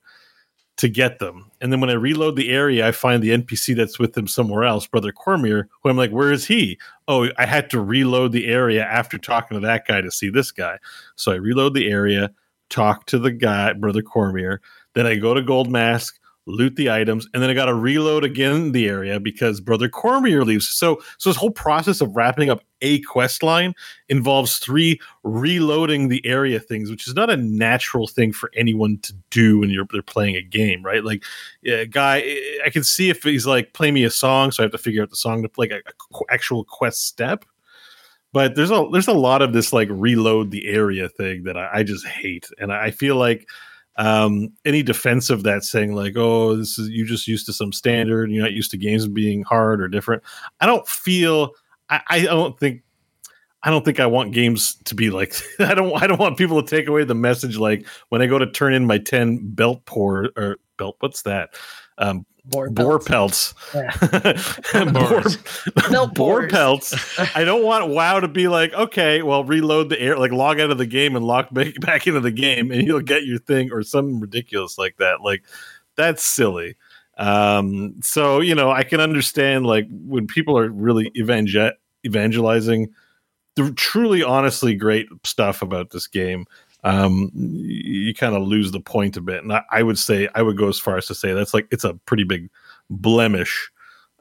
to 0.77 0.89
get 0.89 1.19
them. 1.19 1.51
And 1.61 1.71
then 1.71 1.81
when 1.81 1.91
I 1.91 1.95
reload 1.95 2.37
the 2.37 2.49
area, 2.51 2.89
I 2.89 2.93
find 2.93 3.23
the 3.23 3.31
NPC 3.31 3.77
that's 3.77 3.99
with 3.99 4.17
him 4.17 4.27
somewhere 4.27 4.65
else, 4.65 4.87
Brother 4.87 5.13
Cormier, 5.13 5.69
who 5.83 5.91
I'm 5.91 5.97
like, 5.97 6.11
where 6.11 6.33
is 6.33 6.47
he? 6.47 6.79
Oh, 7.07 7.29
I 7.37 7.45
had 7.45 7.69
to 7.71 7.81
reload 7.81 8.33
the 8.33 8.47
area 8.47 8.85
after 8.85 9.19
talking 9.19 9.61
to 9.61 9.67
that 9.67 9.87
guy 9.87 10.01
to 10.01 10.11
see 10.11 10.31
this 10.31 10.51
guy. 10.51 10.79
So 11.17 11.33
I 11.33 11.37
reload 11.37 11.75
the 11.75 11.91
area, 11.91 12.31
talk 12.71 13.05
to 13.07 13.19
the 13.19 13.31
guy, 13.31 13.75
Brother 13.75 14.01
Cormier. 14.01 14.63
Then 14.95 15.07
I 15.07 15.17
go 15.17 15.35
to 15.35 15.43
Gold 15.43 15.71
Mask, 15.71 16.19
loot 16.51 16.77
the 16.77 16.91
items, 16.91 17.27
and 17.33 17.43
then 17.43 17.51
I 17.51 17.55
got 17.55 17.67
to 17.67 17.75
reload 17.75 18.25
again 18.25 18.73
the 18.73 18.89
area 18.89 19.21
because 19.21 19.61
Brother 19.61 19.89
Cormier 19.89 20.45
leaves. 20.45 20.69
So, 20.69 21.01
so 21.19 21.31
this 21.31 21.37
whole 21.37 21.51
process 21.51 22.01
of 22.01 22.15
wrapping 22.15 22.51
up 22.51 22.63
a 22.83 23.01
quest 23.03 23.43
line 23.43 23.75
involves 24.09 24.59
three 24.59 25.01
reloading 25.23 26.09
the 26.09 26.25
area 26.27 26.59
things, 26.61 26.91
which 26.91 27.07
is 27.07 27.15
not 27.15 27.31
a 27.31 27.37
natural 27.37 28.07
thing 28.07 28.33
for 28.33 28.51
anyone 28.57 28.99
to 29.03 29.13
do 29.31 29.59
when 29.61 29.71
you're 29.71 29.87
they're 29.91 30.03
playing 30.03 30.37
a 30.37 30.43
game, 30.43 30.83
right? 30.83 31.05
Like, 31.05 31.25
yeah, 31.63 31.85
guy, 31.85 32.17
I 32.65 32.71
can 32.71 32.85
see 32.85 33.11
if 33.11 33.23
he's 33.23 33.47
like, 33.47 33.73
play 33.73 33.91
me 33.91 34.05
a 34.05 34.11
song, 34.11 34.51
so 34.51 34.63
I 34.63 34.65
have 34.65 34.73
to 34.73 34.79
figure 34.79 35.03
out 35.03 35.11
the 35.11 35.17
song 35.17 35.43
to 35.43 35.49
play 35.49 35.69
like 35.71 35.85
a, 35.87 36.17
a 36.17 36.33
actual 36.33 36.65
quest 36.65 37.07
step. 37.07 37.45
But 38.33 38.55
there's 38.55 38.71
a 38.71 38.87
there's 38.93 39.09
a 39.09 39.13
lot 39.13 39.43
of 39.43 39.53
this 39.53 39.73
like 39.73 39.89
reload 39.91 40.51
the 40.51 40.69
area 40.69 41.09
thing 41.09 41.43
that 41.45 41.57
I, 41.57 41.71
I 41.75 41.83
just 41.83 42.07
hate, 42.07 42.49
and 42.59 42.73
I 42.73 42.91
feel 42.93 43.17
like 43.17 43.49
um, 43.97 44.53
any 44.65 44.83
defense 44.83 45.31
of 45.31 45.43
that 45.43 45.65
saying 45.65 45.95
like, 45.95 46.15
"Oh, 46.17 46.57
this 46.57 46.79
is 46.79 46.89
you 46.89 47.05
just 47.05 47.27
used 47.27 47.47
to 47.47 47.53
some 47.53 47.73
standard, 47.73 48.31
you're 48.31 48.43
not 48.43 48.53
used 48.53 48.71
to 48.73 48.77
games 48.77 49.07
being 49.07 49.43
hard 49.43 49.81
or 49.81 49.89
different." 49.89 50.23
I 50.61 50.67
don't 50.67 50.87
feel. 50.87 51.53
I, 51.89 52.01
I 52.09 52.21
don't 52.23 52.59
think. 52.59 52.83
I 53.63 53.69
don't 53.69 53.85
think 53.85 54.01
I 54.01 54.07
want 54.07 54.33
games 54.33 54.77
to 54.85 54.95
be 54.95 55.11
like. 55.11 55.35
I 55.59 55.75
don't. 55.75 56.01
I 56.03 56.07
don't 56.07 56.21
want 56.21 56.39
people 56.39 56.63
to 56.63 56.69
take 56.77 56.89
away 56.89 57.05
the 57.05 57.15
message 57.15 57.59
like 57.59 57.87
when 58.09 58.23
I 58.23 58.27
go 58.27 58.39
to 58.39 58.51
turn 58.51 58.75
in 58.75 58.87
my 58.87 58.99
ten 58.99 59.39
belt 59.43 59.85
pour 59.85 60.31
or 60.37 60.57
belt. 60.79 60.97
What's 61.01 61.23
that? 61.23 61.51
Um, 61.99 62.25
Boar 62.45 62.71
boar 62.71 62.99
pelts. 62.99 63.55
pelts. 63.71 63.95
Yeah. 64.75 64.85
boar, 64.93 65.23
Belt 65.91 66.15
boar 66.15 66.49
pelts. 66.49 66.95
I 67.37 67.45
don't 67.45 67.63
want 67.65 67.89
WoW 67.89 68.21
to 68.21 68.29
be 68.29 68.49
like, 68.49 68.73
okay, 68.73 69.23
well, 69.23 69.45
reload 69.45 69.89
the 69.89 70.01
air, 70.01 70.19
like 70.19 70.33
log 70.33 70.61
out 70.61 70.71
of 70.71 70.79
the 70.79 70.87
game 70.87 71.17
and 71.17 71.25
log 71.25 71.53
back, 71.53 71.75
back 71.81 72.07
into 72.07 72.21
the 72.21 72.31
game, 72.31 72.71
and 72.71 72.87
you'll 72.87 73.01
get 73.01 73.25
your 73.25 73.39
thing, 73.39 73.71
or 73.73 73.83
something 73.83 74.21
ridiculous 74.21 74.79
like 74.79 74.97
that. 74.99 75.21
Like 75.21 75.43
that's 75.97 76.25
silly. 76.25 76.77
Um, 77.19 77.97
so 78.03 78.41
you 78.41 78.55
know, 78.55 78.71
I 78.71 78.83
can 78.83 79.01
understand 79.01 79.67
like 79.67 79.87
when 79.91 80.27
people 80.27 80.57
are 80.59 80.69
really 80.69 81.11
evangel- 81.17 81.73
evangelizing 82.05 82.89
the 83.57 83.73
truly, 83.73 84.23
honestly 84.23 84.75
great 84.75 85.09
stuff 85.25 85.61
about 85.61 85.91
this 85.91 86.07
game 86.07 86.47
um, 86.85 87.31
you 87.35 88.15
kind 88.15 88.35
of 88.35 88.43
lose 88.43 88.73
the 88.73 88.81
point 88.81 89.17
a 89.17 89.21
bit. 89.21 89.43
And 89.43 89.53
I, 89.53 89.63
I, 89.71 89.83
would 89.83 89.99
say, 89.99 90.29
I 90.35 90.43
would 90.43 90.57
go 90.57 90.69
as 90.69 90.79
far 90.79 90.97
as 90.97 91.07
to 91.07 91.15
say 91.15 91.33
that's 91.33 91.53
like 91.55 91.67
it's 91.71 91.85
a 91.85 91.95
pretty 91.95 92.25
big 92.25 92.49
blemish 92.89 93.71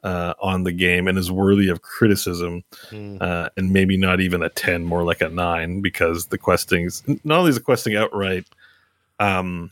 uh, 0.04 0.34
on 0.40 0.64
the 0.64 0.72
game 0.72 1.08
and 1.08 1.18
is 1.18 1.30
worthy 1.30 1.68
of 1.68 1.82
criticism. 1.82 2.62
Mm. 2.90 3.20
Uh, 3.20 3.50
and 3.56 3.72
maybe 3.72 3.96
not 3.96 4.20
even 4.20 4.42
a 4.42 4.48
10, 4.48 4.84
more 4.84 5.04
like 5.04 5.20
a 5.20 5.28
nine, 5.28 5.80
because 5.80 6.26
the 6.26 6.38
questing's 6.38 7.02
not 7.24 7.38
only 7.40 7.50
is 7.50 7.56
the 7.56 7.62
questing 7.62 7.96
outright 7.96 8.46
um, 9.18 9.70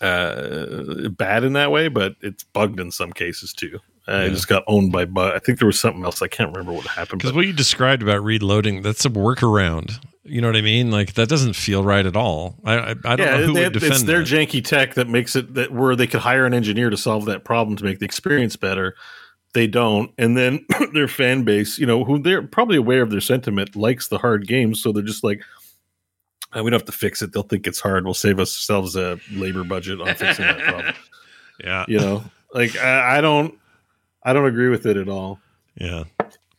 uh, 0.00 1.08
bad 1.10 1.44
in 1.44 1.52
that 1.54 1.70
way, 1.70 1.88
but 1.88 2.16
it's 2.20 2.44
bugged 2.44 2.80
in 2.80 2.90
some 2.90 3.12
cases 3.12 3.52
too. 3.52 3.78
Uh, 4.08 4.12
It 4.12 4.22
Yeah. 4.22 4.28
just 4.30 4.48
got 4.48 4.64
owned 4.66 4.90
by 4.92 5.04
bug. 5.04 5.32
I 5.34 5.38
think 5.38 5.58
there 5.58 5.66
was 5.66 5.78
something 5.78 6.04
else. 6.04 6.22
I 6.22 6.28
can't 6.28 6.50
remember 6.50 6.72
what 6.72 6.86
happened. 6.86 7.20
Because 7.20 7.34
what 7.34 7.46
you 7.46 7.52
described 7.52 8.02
about 8.02 8.22
reloading, 8.24 8.82
that's 8.82 9.04
a 9.04 9.10
workaround. 9.10 10.00
You 10.24 10.40
know 10.40 10.46
what 10.48 10.56
I 10.56 10.60
mean? 10.62 10.90
Like 10.90 11.14
that 11.14 11.28
doesn't 11.28 11.54
feel 11.54 11.82
right 11.82 12.06
at 12.06 12.16
all. 12.16 12.56
I 12.64 12.74
I, 12.78 12.90
I 13.04 13.16
don't 13.16 13.18
know 13.26 13.46
who 13.46 13.52
they- 13.54 13.64
would 13.64 13.72
defend 13.72 13.92
it's 13.94 14.02
their 14.04 14.20
that. 14.20 14.28
janky 14.28 14.64
tech 14.64 14.94
that 14.94 15.08
makes 15.08 15.34
it 15.34 15.54
that 15.54 15.72
where 15.72 15.96
they 15.96 16.06
could 16.06 16.20
hire 16.20 16.46
an 16.46 16.54
engineer 16.54 16.90
to 16.90 16.96
solve 16.96 17.24
that 17.26 17.44
problem 17.44 17.76
to 17.76 17.84
make 17.84 17.98
the 17.98 18.04
experience 18.04 18.54
better. 18.56 18.94
They 19.54 19.66
don't, 19.66 20.12
and 20.16 20.36
then 20.36 20.64
their 20.94 21.08
fan 21.08 21.42
base, 21.42 21.78
you 21.78 21.84
know, 21.86 22.04
who 22.04 22.18
they're 22.18 22.40
probably 22.42 22.76
aware 22.78 23.02
of 23.02 23.10
their 23.10 23.20
sentiment, 23.20 23.76
likes 23.76 24.08
the 24.08 24.16
hard 24.18 24.46
games, 24.46 24.80
so 24.82 24.92
they're 24.92 25.02
just 25.02 25.22
like, 25.24 25.42
"Ah, 26.54 26.62
we 26.62 26.70
don't 26.70 26.80
have 26.80 26.86
to 26.86 26.92
fix 26.92 27.20
it. 27.20 27.32
They'll 27.32 27.42
think 27.42 27.66
it's 27.66 27.80
hard. 27.80 28.04
We'll 28.04 28.14
save 28.14 28.38
ourselves 28.38 28.96
a 28.96 29.18
labor 29.32 29.64
budget 29.64 30.00
on 30.00 30.14
fixing 30.14 30.46
that 30.46 30.58
problem. 30.60 30.94
yeah, 31.62 31.84
You 31.86 31.98
know, 31.98 32.24
like 32.54 32.76
I, 32.78 33.18
I 33.18 33.20
don't, 33.20 33.54
I 34.22 34.32
don't 34.32 34.46
agree 34.46 34.68
with 34.70 34.86
it 34.86 34.96
at 34.96 35.08
all. 35.10 35.38
yeah. 35.74 36.04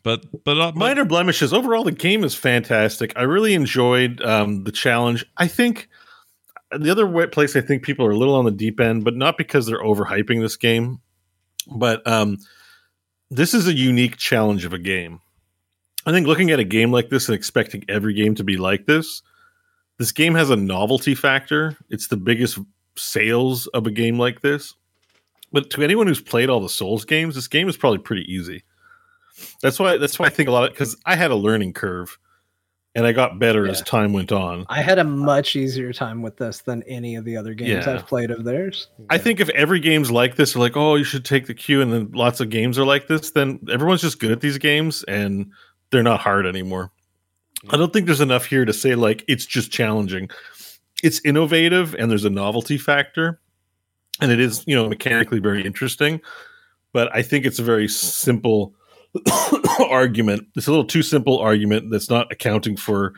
But 0.03 0.25
but, 0.43 0.59
uh, 0.59 0.71
but 0.71 0.75
minor 0.75 1.05
blemishes. 1.05 1.53
Overall 1.53 1.83
the 1.83 1.91
game 1.91 2.23
is 2.23 2.35
fantastic. 2.35 3.13
I 3.15 3.23
really 3.23 3.53
enjoyed 3.53 4.21
um, 4.21 4.63
the 4.63 4.71
challenge. 4.71 5.25
I 5.37 5.47
think 5.47 5.89
the 6.75 6.89
other 6.89 7.27
place 7.27 7.55
i 7.55 7.61
think 7.61 7.83
people 7.83 8.03
are 8.03 8.09
a 8.09 8.17
little 8.17 8.33
on 8.33 8.45
the 8.45 8.51
deep 8.51 8.79
end 8.79 9.03
but 9.03 9.15
not 9.15 9.37
because 9.37 9.67
they're 9.67 9.83
overhyping 9.83 10.41
this 10.41 10.57
game 10.57 10.99
but 11.67 12.05
um, 12.07 12.37
this 13.29 13.53
is 13.53 13.67
a 13.67 13.73
unique 13.73 14.17
challenge 14.17 14.65
of 14.65 14.73
a 14.73 14.79
game. 14.79 15.19
I 16.05 16.11
think 16.11 16.27
looking 16.27 16.51
at 16.51 16.59
a 16.59 16.65
game 16.65 16.91
like 16.91 17.09
this 17.09 17.29
and 17.29 17.35
expecting 17.35 17.85
every 17.87 18.13
game 18.13 18.35
to 18.35 18.43
be 18.43 18.57
like 18.57 18.85
this 18.85 19.21
this 19.99 20.11
game 20.11 20.33
has 20.35 20.49
a 20.49 20.55
novelty 20.55 21.15
factor. 21.15 21.77
It's 21.89 22.07
the 22.07 22.17
biggest 22.17 22.57
sales 22.97 23.67
of 23.67 23.85
a 23.85 23.91
game 23.91 24.17
like 24.17 24.41
this. 24.41 24.73
But 25.51 25.69
to 25.71 25.83
anyone 25.83 26.07
who's 26.07 26.19
played 26.19 26.49
all 26.49 26.59
the 26.59 26.69
souls 26.69 27.05
games 27.05 27.35
this 27.35 27.47
game 27.47 27.69
is 27.69 27.77
probably 27.77 27.99
pretty 27.99 28.31
easy 28.31 28.63
that's 29.61 29.79
why 29.79 29.97
that's 29.97 30.19
why 30.19 30.27
I 30.27 30.29
think 30.29 30.49
a 30.49 30.51
lot 30.51 30.65
of 30.65 30.71
because 30.71 30.95
I 31.05 31.15
had 31.15 31.31
a 31.31 31.35
learning 31.35 31.73
curve, 31.73 32.17
and 32.95 33.05
I 33.05 33.11
got 33.11 33.39
better 33.39 33.67
as 33.67 33.81
time 33.81 34.13
went 34.13 34.31
on. 34.31 34.65
I 34.69 34.81
had 34.81 34.99
a 34.99 35.03
much 35.03 35.55
easier 35.55 35.91
time 35.91 36.21
with 36.21 36.37
this 36.37 36.61
than 36.61 36.83
any 36.83 37.15
of 37.15 37.25
the 37.25 37.37
other 37.37 37.53
games 37.53 37.85
Yeah. 37.85 37.95
I've 37.95 38.05
played 38.05 38.29
of 38.31 38.43
theirs. 38.43 38.87
I 39.09 39.17
think 39.17 39.39
if 39.39 39.49
every 39.49 39.79
game's 39.79 40.11
like 40.11 40.35
this, 40.35 40.55
or 40.55 40.59
like 40.59 40.77
oh 40.77 40.95
you 40.95 41.03
should 41.03 41.25
take 41.25 41.47
the 41.47 41.53
cue, 41.53 41.81
and 41.81 41.91
then 41.91 42.11
lots 42.11 42.39
of 42.39 42.49
games 42.49 42.77
are 42.77 42.85
like 42.85 43.07
this, 43.07 43.31
then 43.31 43.59
everyone's 43.71 44.01
just 44.01 44.19
good 44.19 44.31
at 44.31 44.41
these 44.41 44.57
games 44.57 45.03
and 45.07 45.51
they're 45.91 46.03
not 46.03 46.19
hard 46.19 46.45
anymore. 46.45 46.91
I 47.69 47.77
don't 47.77 47.93
think 47.93 48.05
there's 48.05 48.21
enough 48.21 48.45
here 48.45 48.65
to 48.65 48.73
say 48.73 48.95
like 48.95 49.23
it's 49.27 49.45
just 49.45 49.71
challenging. 49.71 50.29
It's 51.01 51.21
innovative 51.25 51.95
and 51.95 52.09
there's 52.11 52.25
a 52.25 52.29
novelty 52.29 52.77
factor, 52.77 53.39
and 54.21 54.31
it 54.31 54.39
is 54.39 54.63
you 54.67 54.75
know 54.75 54.87
mechanically 54.87 55.39
very 55.39 55.65
interesting. 55.65 56.21
But 56.91 57.15
I 57.15 57.23
think 57.23 57.45
it's 57.45 57.57
a 57.57 57.63
very 57.63 57.87
simple 57.87 58.75
argument. 59.89 60.47
It's 60.55 60.67
a 60.67 60.71
little 60.71 60.85
too 60.85 61.03
simple 61.03 61.39
argument 61.39 61.91
that's 61.91 62.09
not 62.09 62.31
accounting 62.31 62.77
for 62.77 63.13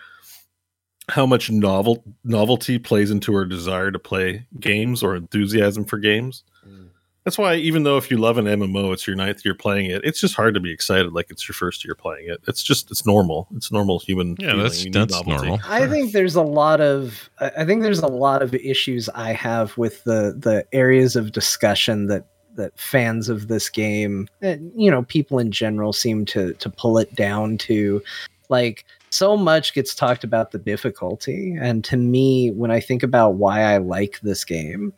how 1.10 1.26
much 1.26 1.52
novel 1.52 2.04
novelty 2.24 2.80
plays 2.80 3.12
into 3.12 3.34
our 3.36 3.46
desire 3.46 3.92
to 3.92 4.00
play 4.00 4.46
games 4.60 5.04
or 5.04 5.16
enthusiasm 5.16 5.86
for 5.86 5.98
games. 5.98 6.44
Mm. 6.68 6.90
That's 7.24 7.38
why 7.38 7.56
even 7.56 7.84
though 7.84 7.98
if 7.98 8.10
you 8.10 8.18
love 8.18 8.38
an 8.38 8.46
MMO, 8.46 8.92
it's 8.92 9.06
your 9.06 9.16
ninth 9.16 9.46
year 9.46 9.56
playing 9.56 9.90
it. 9.90 10.02
It's 10.04 10.20
just 10.20 10.36
hard 10.36 10.54
to 10.56 10.60
be 10.60 10.72
excited 10.72 11.14
like 11.14 11.28
it's 11.30 11.48
your 11.48 11.54
first 11.54 11.86
year 11.86 11.96
playing 11.96 12.30
it. 12.30 12.42
It's 12.48 12.64
just 12.64 12.92
it's 12.92 13.06
normal. 13.06 13.48
It's 13.56 13.72
normal 13.72 14.00
human. 14.00 14.36
yeah, 14.40 14.52
feeling. 14.52 14.64
that's 14.64 14.84
that's 14.92 15.14
novelty. 15.14 15.48
normal. 15.48 15.60
I 15.68 15.88
think 15.88 16.12
there's 16.12 16.36
a 16.36 16.44
lot 16.44 16.82
of 16.82 17.30
I 17.40 17.52
I 17.60 17.66
think 17.66 17.84
there's 17.84 18.00
a 18.00 18.08
lot 18.08 18.42
of 18.42 18.54
issues 18.56 19.08
I 19.10 19.34
have 19.34 19.78
with 19.78 20.04
the 20.04 20.36
the 20.38 20.66
areas 20.72 21.16
of 21.16 21.32
discussion 21.32 22.08
that 22.08 22.28
that 22.56 22.78
fans 22.80 23.30
of 23.30 23.48
this 23.48 23.70
game 23.70 24.28
and 24.42 24.72
you 24.76 24.90
know 24.90 25.04
people 25.04 25.40
in 25.40 25.52
general 25.52 25.94
seem 25.94 26.26
to 26.26 26.54
to 26.56 26.70
pull 26.70 26.98
it 26.98 27.14
down 27.16 27.58
to 27.58 28.02
like 28.50 28.86
so 29.10 29.38
much 29.38 29.74
gets 29.74 29.96
talked 29.96 30.24
about 30.24 30.52
the 30.52 30.58
difficulty. 30.60 31.56
And 31.60 31.84
to 31.86 31.98
me 31.98 32.52
when 32.52 32.72
I 32.72 32.80
think 32.80 33.02
about 33.02 33.36
why 33.36 33.62
I 33.62 33.78
like 33.78 34.20
this 34.22 34.44
game 34.44 34.94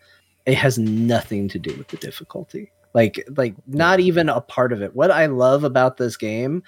it 0.46 0.56
has 0.56 0.80
nothing 0.80 1.50
to 1.50 1.60
do 1.60 1.76
with 1.76 1.90
the 1.90 1.98
difficulty. 1.98 2.72
Like 2.94 3.24
like 3.36 3.56
not 3.68 4.00
even 4.00 4.30
a 4.30 4.42
part 4.42 4.74
of 4.74 4.82
it. 4.82 4.96
What 4.96 5.12
I 5.12 5.28
love 5.28 5.64
about 5.64 5.98
this 5.98 6.18
game 6.18 6.64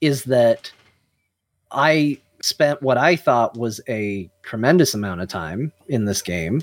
is 0.00 0.24
that 0.24 0.72
I 1.70 2.18
spent 2.40 2.82
what 2.82 2.98
I 2.98 3.16
thought 3.16 3.56
was 3.56 3.80
a 3.88 4.30
tremendous 4.42 4.94
amount 4.94 5.20
of 5.20 5.28
time 5.28 5.72
in 5.88 6.04
this 6.04 6.22
game. 6.22 6.62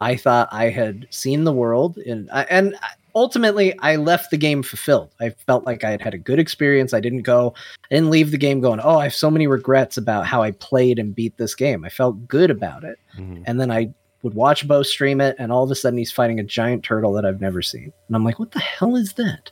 I 0.00 0.16
thought 0.16 0.48
I 0.50 0.70
had 0.70 1.06
seen 1.10 1.44
the 1.44 1.52
world, 1.52 1.98
and 1.98 2.28
and 2.32 2.74
ultimately 3.14 3.78
I 3.80 3.96
left 3.96 4.30
the 4.30 4.36
game 4.36 4.62
fulfilled. 4.62 5.14
I 5.20 5.30
felt 5.30 5.66
like 5.66 5.84
I 5.84 5.90
had 5.90 6.00
had 6.00 6.14
a 6.14 6.18
good 6.18 6.38
experience. 6.38 6.92
I 6.94 7.00
didn't 7.00 7.22
go, 7.22 7.54
I 7.90 7.94
didn't 7.94 8.10
leave 8.10 8.30
the 8.30 8.38
game 8.38 8.60
going, 8.60 8.80
oh, 8.80 8.98
I 8.98 9.04
have 9.04 9.14
so 9.14 9.30
many 9.30 9.46
regrets 9.46 9.96
about 9.96 10.26
how 10.26 10.42
I 10.42 10.50
played 10.52 10.98
and 10.98 11.14
beat 11.14 11.36
this 11.36 11.54
game. 11.54 11.84
I 11.84 11.88
felt 11.88 12.26
good 12.28 12.50
about 12.50 12.84
it, 12.84 12.98
Mhm. 13.18 13.42
and 13.46 13.60
then 13.60 13.70
I 13.70 13.92
would 14.22 14.34
watch 14.34 14.68
Bo 14.68 14.82
stream 14.82 15.20
it, 15.20 15.36
and 15.38 15.50
all 15.50 15.64
of 15.64 15.70
a 15.70 15.74
sudden 15.74 15.98
he's 15.98 16.12
fighting 16.12 16.38
a 16.40 16.44
giant 16.44 16.82
turtle 16.84 17.12
that 17.14 17.24
I've 17.24 17.40
never 17.40 17.62
seen, 17.62 17.92
and 18.08 18.16
I'm 18.16 18.24
like, 18.24 18.38
what 18.38 18.50
the 18.52 18.60
hell 18.60 18.96
is 18.96 19.14
that? 19.14 19.50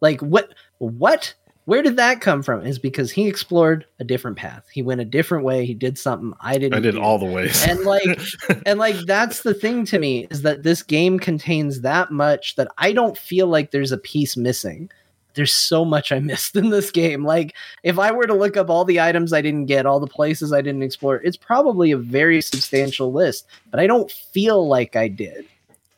Like 0.00 0.20
what? 0.20 0.52
What? 0.78 1.34
Where 1.64 1.82
did 1.82 1.96
that 1.96 2.20
come 2.20 2.42
from? 2.42 2.66
Is 2.66 2.78
because 2.78 3.12
he 3.12 3.28
explored 3.28 3.86
a 4.00 4.04
different 4.04 4.36
path. 4.36 4.66
He 4.72 4.82
went 4.82 5.00
a 5.00 5.04
different 5.04 5.44
way. 5.44 5.64
He 5.64 5.74
did 5.74 5.96
something 5.96 6.32
I 6.40 6.58
didn't. 6.58 6.74
I 6.74 6.80
did 6.80 6.96
do. 6.96 7.00
all 7.00 7.18
the 7.18 7.24
ways. 7.26 7.64
and 7.66 7.80
like 7.84 8.20
and 8.66 8.78
like 8.78 8.96
that's 9.06 9.42
the 9.42 9.54
thing 9.54 9.84
to 9.86 9.98
me 9.98 10.26
is 10.30 10.42
that 10.42 10.64
this 10.64 10.82
game 10.82 11.18
contains 11.20 11.82
that 11.82 12.10
much 12.10 12.56
that 12.56 12.68
I 12.78 12.92
don't 12.92 13.16
feel 13.16 13.46
like 13.46 13.70
there's 13.70 13.92
a 13.92 13.98
piece 13.98 14.36
missing. 14.36 14.90
there's 15.34 15.54
so 15.54 15.84
much 15.84 16.12
I 16.12 16.18
missed 16.18 16.56
in 16.56 16.70
this 16.70 16.90
game. 16.90 17.24
Like, 17.24 17.54
if 17.82 17.98
I 17.98 18.10
were 18.12 18.26
to 18.26 18.34
look 18.34 18.56
up 18.56 18.68
all 18.68 18.84
the 18.84 19.00
items 19.00 19.32
I 19.32 19.40
didn't 19.40 19.66
get, 19.66 19.86
all 19.86 20.00
the 20.00 20.06
places 20.06 20.52
I 20.52 20.62
didn't 20.62 20.82
explore, 20.82 21.16
it's 21.22 21.36
probably 21.36 21.90
a 21.92 21.96
very 21.96 22.42
substantial 22.42 23.12
list, 23.12 23.46
but 23.70 23.80
I 23.80 23.86
don't 23.86 24.10
feel 24.10 24.66
like 24.68 24.96
I 24.96 25.08
did. 25.08 25.46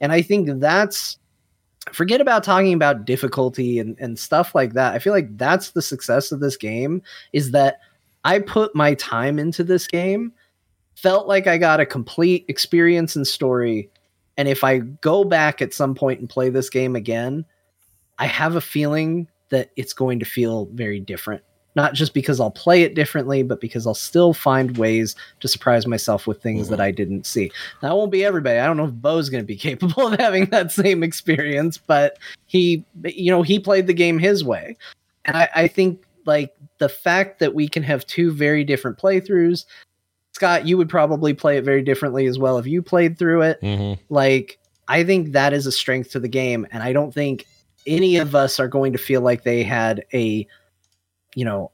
And 0.01 0.13
I 0.13 0.23
think 0.23 0.49
that's 0.61 1.19
forget 1.93 2.21
about 2.21 2.45
talking 2.45 2.73
about 2.73 3.05
difficulty 3.05 3.79
and, 3.79 3.97
and 3.99 4.19
stuff 4.19 4.55
like 4.55 4.73
that. 4.73 4.95
I 4.95 4.99
feel 4.99 5.13
like 5.13 5.37
that's 5.37 5.71
the 5.71 5.83
success 5.83 6.33
of 6.33 6.41
this 6.41 6.57
game 6.57 7.03
is 7.33 7.51
that 7.51 7.81
I 8.25 8.39
put 8.39 8.75
my 8.75 8.95
time 8.95 9.39
into 9.39 9.63
this 9.63 9.87
game, 9.87 10.33
felt 10.95 11.29
like 11.29 11.47
I 11.47 11.59
got 11.59 11.81
a 11.81 11.87
complete 11.87 12.47
experience 12.49 13.17
and 13.17 13.27
story. 13.27 13.91
And 14.37 14.49
if 14.49 14.65
I 14.65 14.79
go 14.79 15.25
back 15.25 15.61
at 15.61 15.75
some 15.75 15.95
point 15.95 16.21
and 16.21 16.29
play 16.29 16.49
this 16.49 16.71
game 16.71 16.97
again, 16.97 17.45
I 18.19 18.27
have 18.27 18.57
a 18.57 18.61
feeling 18.61 19.29
that 19.51 19.71
it's 19.77 19.93
going 19.93 20.21
to 20.21 20.25
feel 20.25 20.67
very 20.73 21.01
different. 21.01 21.43
Not 21.77 21.95
just 21.95 22.15
because 22.15 22.39
I'll 22.39 22.51
play 22.51 22.83
it 22.83 22.95
differently, 22.95 23.43
but 23.43 23.61
because 23.61 23.87
I'll 23.87 23.95
still 23.95 24.33
find 24.33 24.77
ways 24.77 25.17
to 25.41 25.49
surprise 25.49 25.87
myself 25.87 26.27
with 26.27 26.41
things 26.41 26.69
that 26.69 26.81
I 26.81 26.91
didn't 26.93 27.27
see. 27.27 27.51
That 27.83 27.97
won't 27.97 28.13
be 28.13 28.25
everybody. 28.25 28.59
I 28.59 28.67
don't 28.67 28.77
know 28.77 28.85
if 28.85 28.93
Bo's 28.93 29.29
going 29.29 29.43
to 29.43 29.47
be 29.47 29.57
capable 29.71 30.13
of 30.13 30.21
having 30.21 30.47
that 30.47 30.71
same 30.71 31.03
experience, 31.03 31.79
but 31.79 32.19
he, 32.47 32.85
you 33.05 33.31
know, 33.31 33.43
he 33.43 33.59
played 33.59 33.87
the 33.87 33.95
game 33.95 34.19
his 34.19 34.45
way. 34.45 34.77
And 35.25 35.37
I, 35.37 35.49
I 35.55 35.69
think 35.69 36.05
like 36.27 36.55
the 36.79 36.89
fact 36.89 37.39
that 37.39 37.55
we 37.55 37.69
can 37.69 37.83
have 37.83 38.07
two 38.07 38.33
very 38.33 38.65
different 38.65 38.99
playthroughs. 38.99 39.65
Scott, 40.33 40.67
you 40.67 40.77
would 40.77 40.89
probably 40.89 41.33
play 41.33 41.57
it 41.57 41.65
very 41.65 41.83
differently 41.83 42.27
as 42.27 42.39
well 42.39 42.59
if 42.59 42.67
you 42.67 42.83
played 42.83 43.19
through 43.19 43.43
it. 43.43 43.61
Mhm. 43.61 43.99
Like, 44.09 44.59
I 44.89 45.05
think 45.05 45.33
that 45.33 45.53
is 45.53 45.67
a 45.67 45.73
strength 45.73 46.11
to 46.11 46.21
the 46.21 46.29
game, 46.29 46.67
and 46.73 46.83
I 46.83 46.93
don't 46.93 47.15
think 47.15 47.47
any 47.87 48.17
of 48.17 48.35
us 48.35 48.59
are 48.59 48.69
going 48.69 48.93
to 48.93 48.99
feel 48.99 49.21
like 49.21 49.45
they 49.45 49.63
had 49.63 50.05
a, 50.13 50.47
you 51.35 51.45
know, 51.45 51.71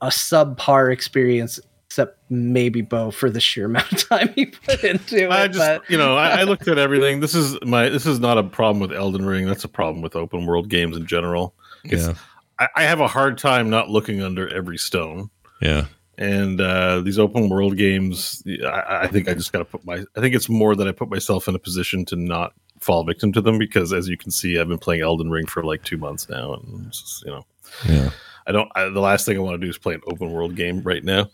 a 0.00 0.06
subpar 0.08 0.92
experience, 0.92 1.60
except 1.86 2.18
maybe 2.30 2.80
Bo 2.82 3.10
for 3.10 3.28
the 3.30 3.40
sheer 3.40 3.66
amount 3.66 3.92
of 3.92 4.08
time 4.08 4.28
he 4.34 4.46
put 4.46 4.82
into 4.84 5.24
it. 5.24 5.30
I 5.30 5.46
just, 5.48 5.58
but 5.58 5.88
you 5.90 5.98
know, 5.98 6.16
I, 6.16 6.40
I 6.40 6.42
looked 6.44 6.68
at 6.68 6.78
everything. 6.78 7.20
This 7.20 7.34
is 7.34 7.56
my, 7.62 7.88
this 7.88 8.06
is 8.06 8.20
not 8.20 8.38
a 8.38 8.42
problem 8.42 8.80
with 8.80 8.92
Elden 8.92 9.24
Ring. 9.24 9.46
That's 9.46 9.64
a 9.64 9.68
problem 9.68 10.02
with 10.02 10.16
open 10.16 10.46
world 10.46 10.68
games 10.68 10.96
in 10.96 11.06
general. 11.06 11.54
It's- 11.84 12.06
Yeah. 12.06 12.14
I, 12.58 12.68
I 12.76 12.82
have 12.82 13.00
a 13.00 13.08
hard 13.08 13.38
time 13.38 13.70
not 13.70 13.88
looking 13.88 14.20
under 14.22 14.46
every 14.54 14.76
stone. 14.76 15.30
Yeah. 15.62 15.86
And 16.18 16.60
uh, 16.60 17.00
these 17.00 17.18
open 17.18 17.48
world 17.48 17.78
games, 17.78 18.42
I, 18.66 19.00
I 19.04 19.06
think 19.06 19.26
I 19.26 19.32
just 19.32 19.50
got 19.52 19.60
to 19.60 19.64
put 19.64 19.82
my. 19.86 20.04
I 20.14 20.20
think 20.20 20.34
it's 20.34 20.50
more 20.50 20.76
that 20.76 20.86
I 20.86 20.92
put 20.92 21.08
myself 21.08 21.48
in 21.48 21.54
a 21.54 21.58
position 21.58 22.04
to 22.06 22.16
not 22.16 22.52
fall 22.78 23.02
victim 23.04 23.32
to 23.32 23.40
them 23.40 23.56
because, 23.56 23.94
as 23.94 24.06
you 24.08 24.18
can 24.18 24.30
see, 24.30 24.58
I've 24.58 24.68
been 24.68 24.76
playing 24.78 25.00
Elden 25.00 25.30
Ring 25.30 25.46
for 25.46 25.64
like 25.64 25.82
two 25.84 25.96
months 25.96 26.28
now, 26.28 26.52
and 26.52 26.88
it's 26.88 27.00
just, 27.00 27.24
you 27.24 27.30
know, 27.30 27.46
Yeah. 27.88 28.10
I 28.50 28.52
don't. 28.52 28.68
I, 28.74 28.88
the 28.88 29.00
last 29.00 29.24
thing 29.26 29.36
I 29.36 29.40
want 29.40 29.60
to 29.60 29.64
do 29.64 29.70
is 29.70 29.78
play 29.78 29.94
an 29.94 30.00
open 30.08 30.32
world 30.32 30.56
game 30.56 30.82
right 30.82 31.04
now. 31.04 31.30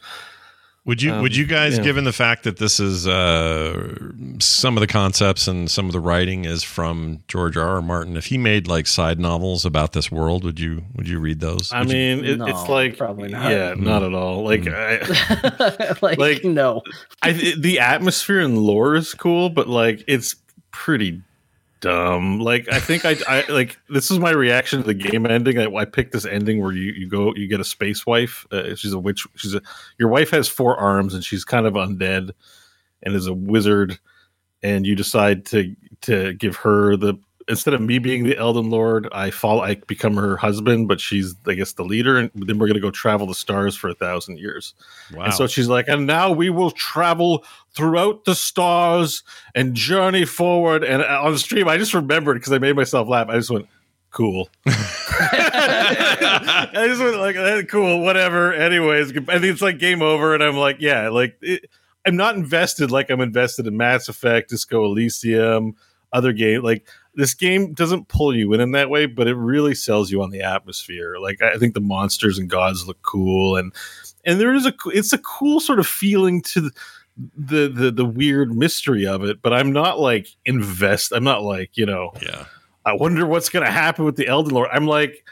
Would 0.84 1.02
you 1.02 1.12
Um, 1.14 1.22
would 1.22 1.34
you 1.34 1.46
guys, 1.46 1.78
yeah. 1.78 1.82
given 1.82 2.04
the 2.04 2.12
fact 2.12 2.44
that 2.44 2.58
this 2.58 2.78
is 2.78 3.08
uh, 3.08 3.92
some 4.38 4.76
of 4.76 4.82
the 4.82 4.86
concepts 4.86 5.48
and 5.48 5.68
some 5.68 5.86
of 5.86 5.92
the 5.92 5.98
writing 5.98 6.44
is 6.44 6.62
from 6.62 7.24
George 7.26 7.56
R. 7.56 7.68
R. 7.76 7.82
Martin, 7.82 8.16
if 8.16 8.26
he 8.26 8.38
made 8.38 8.68
like 8.68 8.86
side 8.86 9.18
novels 9.18 9.64
about 9.64 9.94
this 9.94 10.12
world, 10.12 10.44
would 10.44 10.60
you 10.60 10.84
would 10.94 11.08
you 11.08 11.18
read 11.18 11.40
those? 11.40 11.72
I 11.72 11.80
Would 11.80 11.88
you- 11.90 11.96
mean, 11.96 12.24
it, 12.24 12.38
No, 12.38 12.46
it's 12.46 12.68
like 12.68 12.96
probably 12.98 13.30
not. 13.30 13.50
Yeah, 13.50 13.74
not 13.76 14.04
at 14.04 14.14
all. 14.14 14.44
Like, 14.44 14.60
Mm. 14.62 14.74
I, 15.90 15.96
like, 16.02 16.18
Like- 16.18 16.44
no, 16.44 16.82
I, 17.22 17.32
the 17.32 17.80
atmosphere 17.80 18.38
and 18.40 18.56
lore 18.58 18.94
is 18.94 19.12
cool, 19.14 19.48
but 19.50 19.68
like 19.68 20.04
it's 20.06 20.36
pretty 20.70 21.20
dumb. 21.80 22.40
Like 22.40 22.68
I 22.72 22.80
think 22.80 23.04
I, 23.04 23.16
I 23.28 23.44
like 23.50 23.78
this 23.88 24.10
is 24.10 24.18
my 24.18 24.30
reaction 24.30 24.80
to 24.80 24.86
the 24.86 24.94
game 24.94 25.26
ending. 25.26 25.58
I, 25.58 25.72
I 25.74 25.84
picked 25.84 26.12
this 26.12 26.24
ending 26.24 26.62
where 26.62 26.72
you 26.72 26.92
you 26.92 27.08
go 27.08 27.34
you 27.34 27.46
get 27.48 27.60
a 27.60 27.64
space 27.64 28.06
wife. 28.06 28.46
Uh, 28.50 28.74
she's 28.74 28.92
a 28.92 28.98
witch. 28.98 29.26
She's 29.36 29.54
a 29.54 29.62
your 29.98 30.08
wife 30.08 30.30
has 30.30 30.48
four 30.48 30.76
arms 30.76 31.14
and 31.14 31.24
she's 31.24 31.44
kind 31.44 31.66
of 31.66 31.74
undead 31.74 32.30
and 33.02 33.14
is 33.14 33.26
a 33.26 33.34
wizard. 33.34 33.98
And 34.62 34.86
you 34.86 34.96
decide 34.96 35.46
to 35.46 35.74
to 36.02 36.32
give 36.34 36.56
her 36.56 36.96
the 36.96 37.14
instead 37.48 37.74
of 37.74 37.80
me 37.80 37.98
being 37.98 38.24
the 38.24 38.36
Elden 38.36 38.70
Lord, 38.70 39.08
I 39.12 39.30
fall 39.30 39.60
I 39.60 39.76
become 39.86 40.16
her 40.16 40.36
husband, 40.36 40.88
but 40.88 41.00
she's 41.00 41.34
I 41.46 41.54
guess 41.54 41.72
the 41.72 41.84
leader, 41.84 42.18
and 42.18 42.30
then 42.34 42.58
we're 42.58 42.66
gonna 42.66 42.80
go 42.80 42.90
travel 42.90 43.26
the 43.26 43.34
stars 43.34 43.76
for 43.76 43.88
a 43.88 43.94
thousand 43.94 44.38
years. 44.38 44.74
wow. 45.12 45.24
And 45.24 45.34
so 45.34 45.46
she's 45.46 45.68
like, 45.68 45.86
and 45.88 46.06
now 46.06 46.30
we 46.30 46.50
will 46.50 46.70
travel 46.70 47.44
throughout 47.74 48.24
the 48.24 48.34
stars 48.34 49.22
and 49.54 49.74
journey 49.74 50.24
forward. 50.24 50.82
And 50.82 51.02
uh, 51.02 51.22
on 51.22 51.32
the 51.32 51.38
stream, 51.38 51.68
I 51.68 51.76
just 51.76 51.94
remembered 51.94 52.34
because 52.34 52.52
I 52.52 52.58
made 52.58 52.74
myself 52.74 53.08
laugh. 53.08 53.28
I 53.28 53.36
just 53.36 53.50
went, 53.50 53.66
cool. 54.10 54.48
I 54.66 56.68
just 56.88 57.02
went 57.02 57.18
like, 57.18 57.36
eh, 57.36 57.62
cool, 57.62 58.00
whatever. 58.00 58.52
Anyways, 58.52 59.10
I 59.10 59.38
think 59.38 59.44
it's 59.44 59.62
like 59.62 59.78
game 59.78 60.02
over. 60.02 60.34
And 60.34 60.42
I'm 60.42 60.56
like, 60.56 60.78
yeah, 60.80 61.10
like 61.10 61.36
it, 61.42 61.70
I'm 62.06 62.16
not 62.16 62.36
invested 62.36 62.90
like 62.90 63.10
I'm 63.10 63.20
invested 63.20 63.66
in 63.66 63.76
Mass 63.76 64.08
Effect, 64.08 64.50
Disco 64.50 64.84
Elysium, 64.84 65.74
other 66.12 66.32
game. 66.32 66.62
Like 66.62 66.86
this 67.16 67.34
game 67.34 67.72
doesn't 67.72 68.08
pull 68.08 68.34
you 68.34 68.52
in 68.52 68.60
in 68.60 68.72
that 68.72 68.90
way, 68.90 69.06
but 69.06 69.26
it 69.26 69.34
really 69.34 69.74
sells 69.74 70.10
you 70.10 70.22
on 70.22 70.30
the 70.30 70.42
atmosphere. 70.42 71.16
Like 71.18 71.42
I 71.42 71.56
think 71.56 71.74
the 71.74 71.80
monsters 71.80 72.38
and 72.38 72.48
gods 72.48 72.86
look 72.86 73.00
cool, 73.02 73.56
and 73.56 73.72
and 74.24 74.38
there 74.38 74.54
is 74.54 74.66
a 74.66 74.74
it's 74.86 75.12
a 75.12 75.18
cool 75.18 75.58
sort 75.58 75.80
of 75.80 75.86
feeling 75.86 76.42
to 76.42 76.60
the 76.60 76.70
the 77.36 77.68
the, 77.68 77.90
the 77.90 78.04
weird 78.04 78.54
mystery 78.54 79.06
of 79.06 79.24
it. 79.24 79.42
But 79.42 79.52
I'm 79.52 79.72
not 79.72 79.98
like 79.98 80.28
invest. 80.44 81.12
I'm 81.12 81.24
not 81.24 81.42
like 81.42 81.76
you 81.76 81.86
know. 81.86 82.12
yeah. 82.22 82.44
I 82.84 82.92
wonder 82.92 83.26
what's 83.26 83.48
going 83.48 83.64
to 83.64 83.70
happen 83.70 84.04
with 84.04 84.14
the 84.14 84.28
Elden 84.28 84.54
Lord. 84.54 84.68
I'm 84.72 84.86
like, 84.86 85.24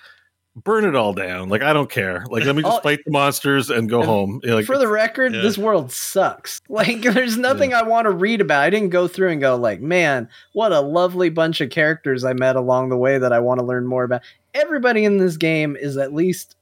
burn 0.57 0.84
it 0.84 0.94
all 0.94 1.12
down. 1.12 1.49
Like 1.49 1.62
I 1.62 1.73
don't 1.73 1.91
care. 1.91 2.24
Like 2.31 2.44
let 2.44 2.55
me 2.55 2.62
just 2.62 2.78
Oh, 2.78 2.81
fight 2.81 3.00
the 3.05 3.10
monsters 3.10 3.70
and 3.70 3.89
go 3.89 4.00
and 4.00 4.08
home. 4.08 4.41
You 4.44 4.55
Like 4.55 4.66
for 4.66 4.78
the 4.78 4.86
record, 4.89 5.34
yeah. 5.34 5.41
this 5.42 5.58
world 5.58 5.91
sucks. 5.91 6.60
Like, 6.68 7.02
there's 7.02 7.36
nothing 7.36 7.73
I 7.74 7.83
want 7.83 8.05
to 8.07 8.10
read 8.10 8.41
about. 8.41 8.62
I 8.62 8.70
didn't 8.70 8.91
go 8.91 9.07
through 9.08 9.31
and 9.31 9.41
go 9.41 9.57
like, 9.57 9.81
man, 9.81 10.28
what 10.52 10.73
a 10.73 10.81
lovely 10.81 11.28
bunch 11.28 11.60
of 11.60 11.70
characters 11.70 12.24
I 12.24 12.33
met 12.34 12.57
along 12.57 12.89
the 12.89 12.97
way 12.97 13.18
that 13.18 13.33
I 13.33 13.39
want 13.41 13.60
to 13.60 13.66
learn 13.66 13.86
more 13.86 14.05
about. 14.05 14.23
Everybody 14.55 15.05
in 15.05 15.18
this 15.18 15.36
game 15.36 15.76
is 15.76 15.97
at 15.97 16.12
least, 16.15 16.57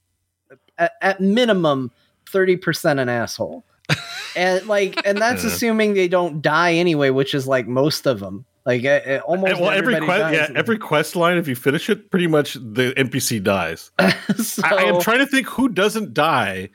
at, 0.79 0.93
at 1.03 1.21
minimum, 1.21 1.91
thirty 2.31 2.57
percent 2.57 2.99
an 3.01 3.09
asshole, 3.11 3.65
and 4.37 4.67
like, 4.67 5.01
and 5.07 5.19
that's 5.19 5.45
Yeah. 5.45 5.51
assuming 5.51 5.95
they 5.95 6.09
don't 6.09 6.41
die 6.41 6.73
anyway, 6.75 7.11
which 7.11 7.35
is 7.35 7.47
like 7.47 7.67
most 7.69 8.07
of 8.07 8.21
them. 8.21 8.45
Like, 8.65 8.85
uh, 8.85 9.01
uh, 9.07 9.21
almost 9.25 9.61
well, 9.61 9.71
every 9.71 9.99
quest, 9.99 10.21
dies. 10.21 10.35
yeah, 10.35 10.49
every 10.55 10.79
quest 10.79 11.17
line, 11.17 11.37
if 11.37 11.49
you 11.49 11.57
finish 11.57 11.91
it, 11.91 12.11
pretty 12.11 12.29
much 12.29 12.55
the 12.55 12.95
NPC 12.97 13.43
dies. 13.43 13.91
so, 14.37 14.63
I, 14.65 14.75
I 14.75 14.83
am 14.83 15.01
trying 15.01 15.19
to 15.19 15.27
think 15.27 15.49
who 15.49 15.69
doesn't 15.69 16.15
die 16.15 16.71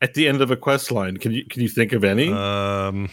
at 0.00 0.14
the 0.14 0.28
end 0.28 0.40
of 0.40 0.50
a 0.50 0.56
quest 0.56 0.92
line. 0.92 1.16
Can 1.16 1.32
you 1.32 1.44
can 1.44 1.62
you 1.62 1.68
think 1.68 1.92
of 1.92 2.04
any? 2.04 2.30
Um, 2.32 3.08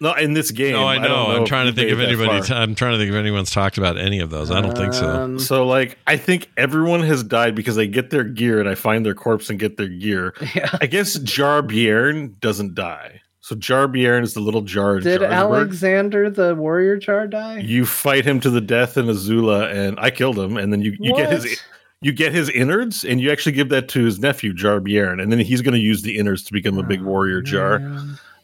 no, 0.00 0.14
in 0.14 0.32
this 0.32 0.52
game. 0.52 0.72
no, 0.72 0.86
I 0.86 0.94
don't 0.94 1.08
know. 1.08 1.36
I'm 1.36 1.44
trying 1.44 1.66
to 1.66 1.72
think 1.72 1.90
of 1.90 2.00
anybody. 2.00 2.42
far. 2.42 2.56
i 2.56 2.62
I'm 2.62 2.74
trying 2.74 2.92
to 2.92 2.98
think 2.98 3.10
if 3.10 3.16
anyone's 3.16 3.50
talked 3.50 3.78
about 3.78 3.98
any 3.98 4.20
of 4.20 4.30
those. 4.30 4.50
I 4.50 4.60
don't 4.60 4.76
think 4.76 4.92
so. 4.94 5.08
Um, 5.08 5.38
so, 5.38 5.66
like, 5.66 5.98
I 6.06 6.16
think 6.16 6.50
everyone 6.56 7.02
has 7.02 7.24
died 7.24 7.56
because 7.56 7.74
they 7.74 7.88
get 7.88 8.10
their 8.10 8.22
gear 8.22 8.60
and 8.60 8.68
I 8.68 8.76
find 8.76 9.04
their 9.04 9.14
corpse 9.14 9.50
and 9.50 9.58
get 9.58 9.76
their 9.76 9.88
gear. 9.88 10.34
yeah. 10.54 10.70
I 10.80 10.86
guess 10.86 11.18
Jar-Bairn 11.18 12.36
doesn't 12.38 12.74
die. 12.74 13.22
So 13.48 13.56
Jar-Bairn 13.56 14.24
is 14.24 14.34
the 14.34 14.40
little 14.40 14.60
jar. 14.60 15.00
Did. 15.00 15.22
Alexander 15.22 16.28
the 16.28 16.54
warrior 16.54 16.98
jar 16.98 17.26
die? 17.26 17.60
You 17.60 17.86
fight 17.86 18.26
him 18.26 18.40
to 18.40 18.50
the 18.50 18.60
death 18.60 18.98
in 18.98 19.06
Azula, 19.06 19.72
and 19.72 19.98
I 19.98 20.10
killed 20.10 20.38
him. 20.38 20.58
And 20.58 20.70
then 20.70 20.82
you, 20.82 20.94
you 21.00 21.14
get 21.16 21.32
his 21.32 21.58
you 22.02 22.12
get 22.12 22.34
his 22.34 22.50
innards, 22.50 23.04
and 23.06 23.22
you 23.22 23.32
actually 23.32 23.52
give 23.52 23.70
that 23.70 23.88
to 23.88 24.04
his 24.04 24.18
nephew 24.18 24.52
Jar-Bairn, 24.52 25.18
and 25.18 25.32
then 25.32 25.38
he's 25.38 25.62
going 25.62 25.72
to 25.72 25.80
use 25.80 26.02
the 26.02 26.18
innards 26.18 26.44
to 26.44 26.52
become 26.52 26.76
a 26.76 26.82
big 26.82 27.00
warrior 27.00 27.40
jar. 27.40 27.76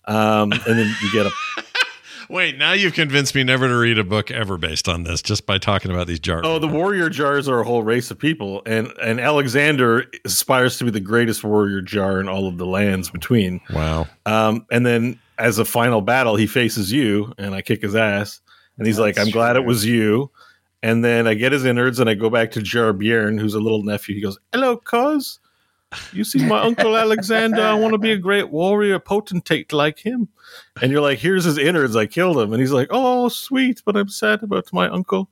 Um, 0.07 0.53
and 0.53 0.79
then 0.79 0.95
you 1.03 1.13
get 1.13 1.27
a 1.27 1.31
Wait, 2.29 2.57
now 2.59 2.73
you've 2.73 2.95
convinced 2.95 3.35
me 3.35 3.45
never 3.45 3.69
to 3.69 3.77
read 3.77 3.99
a 3.99 4.05
book 4.05 4.31
ever 4.31 4.57
based 4.57 4.89
on 4.89 5.05
this 5.05 5.23
just 5.23 5.47
by 5.47 5.59
talking 5.59 5.91
about 5.91 6.07
these 6.07 6.21
jars. 6.21 6.43
oh, 6.45 6.59
the 6.59 6.69
warrior 6.69 7.09
jars 7.09 7.49
are 7.49 7.61
a 7.61 7.65
whole 7.65 7.83
race 7.83 8.11
of 8.11 8.19
people, 8.19 8.63
and 8.67 8.93
and 9.03 9.21
Alexander 9.21 10.05
aspires 10.25 10.79
to 10.79 10.85
be 10.85 10.91
the 10.91 11.01
greatest 11.01 11.45
warrior 11.45 11.81
jar 11.81 12.21
in 12.21 12.29
all 12.29 12.47
of 12.49 12.59
the 12.59 12.67
lands 12.67 13.11
between. 13.11 13.61
wow. 13.73 14.07
Um, 14.27 14.67
and 14.71 14.87
then 14.87 15.19
as 15.39 15.59
a 15.59 15.65
final 15.65 16.01
battle, 16.01 16.37
he 16.37 16.47
faces 16.47 16.93
you, 16.93 17.33
and 17.39 17.55
I 17.55 17.63
kick 17.63 17.83
his 17.83 17.95
ass. 17.97 18.41
And 18.79 18.87
he's 18.87 18.99
like, 18.99 19.19
"I'm 19.19 19.31
glad 19.31 19.57
it 19.57 19.65
was 19.65 19.85
you." 19.85 20.31
And 20.83 21.05
then 21.05 21.27
I 21.27 21.35
get 21.35 21.53
his 21.53 21.65
innards, 21.65 21.99
and 21.99 22.11
I 22.11 22.15
go 22.15 22.29
back 22.29 22.51
to 22.53 22.63
Jar-Bairn, 22.63 23.39
who's 23.39 23.55
a 23.55 23.61
little 23.61 23.83
nephew. 23.83 24.15
He 24.15 24.21
goes, 24.21 24.39
"Hello, 24.53 24.77
cuz. 24.77 25.39
You 26.13 26.25
see 26.25 26.45
my 26.45 26.61
uncle 26.61 26.97
Alexander? 26.97 27.63
I 27.63 27.75
want 27.75 27.93
to 27.93 27.99
be 27.99 28.13
a 28.13 28.17
great 28.17 28.51
warrior 28.51 28.99
potentate 28.99 29.73
like 29.73 29.99
him." 29.99 30.29
And 30.81 30.91
you're 30.91 31.01
like, 31.01 31.19
"Here's 31.19 31.45
his 31.45 31.59
innards. 31.59 31.97
I 31.97 32.07
killed 32.07 32.39
him." 32.39 32.53
And 32.53 32.61
he's 32.61 32.73
like, 32.73 32.89
"Oh, 32.91 33.29
sweet, 33.29 33.83
but 33.85 33.97
I'm 33.97 34.09
sad 34.09 34.43
about 34.43 34.73
my 34.73 34.89
uncle." 34.89 35.31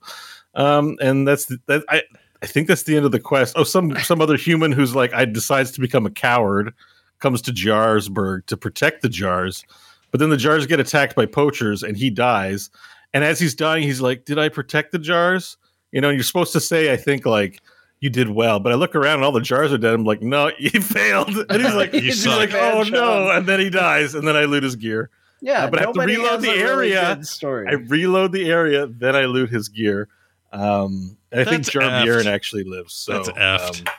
Um, 0.55 0.97
and 1.01 1.27
that's 1.27 1.45
that. 1.67 1.83
I 1.89 2.03
I 2.41 2.45
think 2.45 2.67
that's 2.67 2.83
the 2.83 2.97
end 2.97 3.05
of 3.05 3.11
the 3.11 3.19
quest. 3.19 3.53
Oh, 3.57 3.63
some 3.63 3.95
some 4.01 4.21
other 4.21 4.35
human 4.35 4.71
who's 4.71 4.93
like, 4.95 5.13
I 5.13 5.25
decides 5.25 5.71
to 5.71 5.81
become 5.81 6.05
a 6.05 6.11
coward 6.11 6.73
comes 7.19 7.41
to 7.43 7.51
Jarsburg 7.51 8.45
to 8.47 8.57
protect 8.57 9.01
the 9.01 9.09
jars, 9.09 9.63
but 10.11 10.19
then 10.19 10.29
the 10.29 10.37
jars 10.37 10.67
get 10.67 10.79
attacked 10.79 11.15
by 11.15 11.25
poachers 11.25 11.83
and 11.83 11.95
he 11.95 12.09
dies. 12.09 12.69
And 13.13 13.23
as 13.23 13.39
he's 13.39 13.55
dying, 13.55 13.83
he's 13.83 14.01
like, 14.01 14.25
"Did 14.25 14.39
I 14.39 14.49
protect 14.49 14.91
the 14.91 14.99
jars?" 14.99 15.57
You 15.93 16.01
know, 16.01 16.09
and 16.09 16.17
you're 16.17 16.23
supposed 16.23 16.53
to 16.53 16.59
say, 16.59 16.91
I 16.91 16.97
think, 16.97 17.23
like, 17.25 17.61
you 18.03 18.09
did 18.09 18.29
well. 18.29 18.59
But 18.59 18.73
I 18.73 18.75
look 18.75 18.95
around 18.95 19.15
and 19.15 19.23
all 19.23 19.31
the 19.31 19.39
jars 19.41 19.71
are 19.71 19.77
dead. 19.77 19.93
I'm 19.93 20.03
like, 20.03 20.21
no, 20.21 20.51
you 20.59 20.69
failed. 20.81 21.29
And 21.49 21.61
he's 21.63 21.73
like, 21.73 21.93
You 21.93 22.01
he's 22.01 22.27
like, 22.27 22.53
oh 22.53 22.83
job. 22.83 22.93
no. 22.93 23.31
And 23.31 23.45
then 23.47 23.59
he 23.59 23.69
dies. 23.69 24.13
And 24.13 24.27
then 24.27 24.35
I 24.35 24.43
loot 24.45 24.63
his 24.63 24.75
gear. 24.75 25.09
Yeah, 25.41 25.63
Uh, 25.65 25.69
but 25.69 25.79
I 25.79 25.85
have 25.85 25.93
to 25.93 26.01
reload 26.01 26.41
the 26.41 26.49
a 26.51 26.63
really 26.63 26.93
area. 26.95 27.23
story. 27.23 27.67
I 27.67 27.73
reload 27.73 28.31
the 28.31 28.49
area, 28.49 28.87
then 28.87 29.15
I 29.15 29.25
loot 29.25 29.49
his 29.49 29.69
gear. 29.69 30.07
Um, 30.51 31.17
I 31.31 31.43
think 31.45 31.65
That's 31.65 31.69
Jar 31.69 31.81
actually 32.27 32.63
lives. 32.63 32.93
So 32.93 33.13
That's 33.23 33.29
effed. 33.29 33.87
um, 33.87 33.93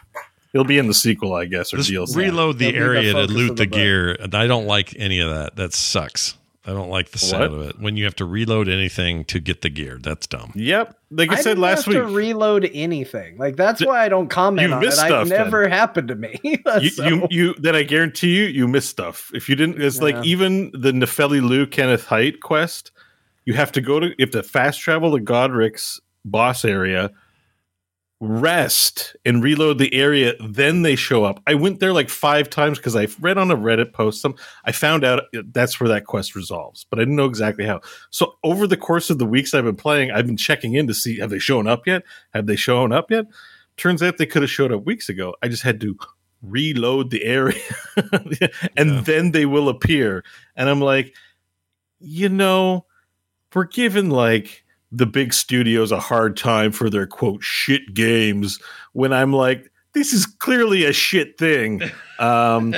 he'll 0.52 0.64
be 0.64 0.78
in 0.78 0.86
the 0.86 0.94
sequel, 0.94 1.34
I 1.34 1.46
guess, 1.46 1.74
or 1.74 1.78
Just 1.78 1.90
DLC. 1.90 2.16
reload 2.16 2.58
the 2.58 2.70
They'll 2.72 2.82
area 2.82 3.12
to 3.12 3.22
loot 3.24 3.48
the 3.56 3.64
the 3.64 3.66
gear. 3.66 4.16
I 4.32 4.46
don't 4.46 4.66
like 4.66 4.94
any 4.98 5.18
of 5.20 5.30
that. 5.30 5.56
That 5.56 5.72
sucks. 5.74 6.36
I 6.66 6.70
don't 6.72 6.88
like 6.88 7.10
the 7.10 7.18
sound 7.18 7.52
What? 7.52 7.60
of 7.60 7.68
it. 7.68 7.78
When 7.80 7.96
you 7.98 8.04
have 8.04 8.16
to 8.16 8.24
reload 8.24 8.68
anything 8.70 9.24
to 9.26 9.38
get 9.38 9.60
the 9.60 9.68
gear, 9.68 9.98
that's 10.02 10.26
dumb. 10.26 10.50
Yep, 10.54 10.96
like 11.10 11.30
I, 11.30 11.34
I 11.34 11.36
said 11.36 11.50
didn't 11.50 11.60
last 11.60 11.84
have 11.84 11.94
week. 11.94 11.98
to 11.98 12.04
reload 12.06 12.70
anything. 12.72 13.36
Like 13.36 13.56
that's 13.56 13.84
why 13.84 14.02
I 14.04 14.08
don't 14.08 14.28
comment 14.28 14.68
You 14.68 14.74
on 14.74 14.82
it. 14.82 14.86
missed 14.86 14.98
It 15.02 15.06
stuff, 15.06 15.28
then. 15.28 15.38
never 15.44 15.68
happened 15.68 16.08
to 16.08 16.14
me. 16.14 16.40
you, 16.80 16.88
So- 16.90 17.04
you, 17.06 17.26
you, 17.30 17.54
then 17.58 17.76
I 17.76 17.82
guarantee 17.82 18.34
you, 18.36 18.44
you 18.44 18.66
miss 18.66 18.88
stuff. 18.88 19.30
If 19.34 19.48
you 19.48 19.56
didn't, 19.56 19.82
it's 19.82 19.96
Yeah. 19.96 20.02
like 20.04 20.24
even 20.24 20.70
the 20.72 20.92
Nepheli 20.92 21.46
Loux 21.46 21.66
Kenneth 21.66 22.06
Haight 22.08 22.40
quest. 22.40 22.92
You 23.44 23.52
have 23.54 23.70
to 23.72 23.82
go 23.82 24.00
to, 24.00 24.06
if 24.12 24.18
have 24.18 24.30
to 24.30 24.42
fast 24.42 24.80
travel 24.80 25.14
to 25.18 25.22
Godrick's 25.22 26.00
boss 26.24 26.64
area, 26.64 27.10
rest, 28.24 29.14
and 29.24 29.42
reload 29.42 29.78
the 29.78 29.92
area. 29.94 30.34
Then 30.44 30.82
they 30.82 30.96
show 30.96 31.24
up. 31.24 31.42
I 31.46 31.54
went 31.54 31.80
there 31.80 31.92
like 31.92 32.08
five 32.08 32.48
times 32.50 32.78
because 32.78 32.96
I 32.96 33.06
read 33.20 33.38
on 33.38 33.50
a 33.50 33.56
Reddit 33.56 33.92
post. 33.92 34.22
Some 34.22 34.34
I 34.64 34.72
found 34.72 35.04
out 35.04 35.24
uh, 35.36 35.42
that's 35.52 35.78
where 35.78 35.88
that 35.88 36.06
quest 36.06 36.34
resolves, 36.34 36.86
but 36.88 36.98
I 36.98 37.02
didn't 37.02 37.16
know 37.16 37.26
exactly 37.26 37.64
how. 37.66 37.80
So 38.10 38.36
over 38.42 38.66
the 38.66 38.76
course 38.76 39.10
of 39.10 39.18
the 39.18 39.26
weeks 39.26 39.52
I've 39.54 39.64
been 39.64 39.76
playing, 39.76 40.10
I've 40.10 40.26
been 40.26 40.36
checking 40.36 40.74
in 40.74 40.86
to 40.86 40.94
see 40.94 41.18
have 41.18 41.30
they 41.30 41.38
shown 41.38 41.66
up 41.66 41.86
yet? 41.86 42.02
Have 42.32 42.46
they 42.46 42.56
shown 42.56 42.92
up 42.92 43.10
yet? 43.10 43.26
Turns 43.76 44.02
out 44.02 44.18
they 44.18 44.26
could 44.26 44.42
have 44.42 44.50
showed 44.50 44.72
up 44.72 44.84
weeks 44.86 45.08
ago. 45.08 45.34
I 45.42 45.48
just 45.48 45.62
had 45.62 45.80
to 45.82 45.96
reload 46.42 47.10
the 47.10 47.24
area 47.24 47.60
and 47.96 48.36
Yeah. 48.40 49.00
then 49.04 49.32
they 49.32 49.46
will 49.46 49.68
appear. 49.68 50.24
And 50.56 50.68
I'm 50.68 50.80
like, 50.80 51.14
you 52.00 52.28
know, 52.28 52.86
we're 53.54 53.64
given 53.64 54.10
like 54.10 54.63
the 54.96 55.06
big 55.06 55.32
studios 55.34 55.90
a 55.92 55.98
hard 56.00 56.36
time 56.36 56.70
for 56.72 56.88
their 56.88 57.06
quote 57.06 57.42
shit 57.42 57.94
games 57.94 58.58
when 58.92 59.12
I'm 59.12 59.32
like, 59.32 59.70
this 59.92 60.12
is 60.12 60.26
clearly 60.26 60.84
a 60.84 60.92
shit 60.92 61.38
thing. 61.38 61.82
Um, 62.20 62.72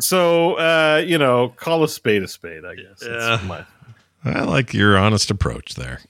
so, 0.00 0.54
uh, 0.54 1.02
you 1.06 1.16
know, 1.16 1.48
call 1.56 1.82
a 1.84 1.88
spade 1.88 2.22
a 2.22 2.28
spade, 2.28 2.64
I 2.66 2.74
guess. 2.74 3.02
Yeah. 3.02 3.40
my- 3.46 3.64
I 4.24 4.42
like 4.42 4.74
your 4.74 4.98
honest 4.98 5.30
approach 5.30 5.74
there. 5.74 6.00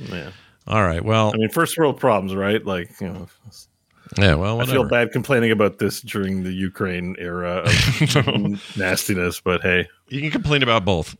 yeah. 0.00 0.30
All 0.66 0.82
right. 0.82 1.04
Well, 1.04 1.30
I 1.34 1.36
mean, 1.36 1.48
first 1.50 1.76
world 1.78 2.00
problems, 2.00 2.34
right? 2.34 2.64
Like, 2.64 2.90
you 3.00 3.08
know, 3.08 3.28
yeah. 4.18 4.34
Well, 4.34 4.60
I 4.60 4.64
feel 4.66 4.84
bad 4.88 5.12
complaining 5.12 5.50
about 5.52 5.78
this 5.78 6.00
during 6.00 6.42
the 6.42 6.52
Ukraine 6.52 7.14
era 7.18 7.62
of 7.66 8.76
nastiness, 8.76 9.40
but 9.40 9.60
hey, 9.62 9.88
You 10.08 10.20
can 10.20 10.30
complain 10.30 10.62
about 10.62 10.84
both. 10.84 11.16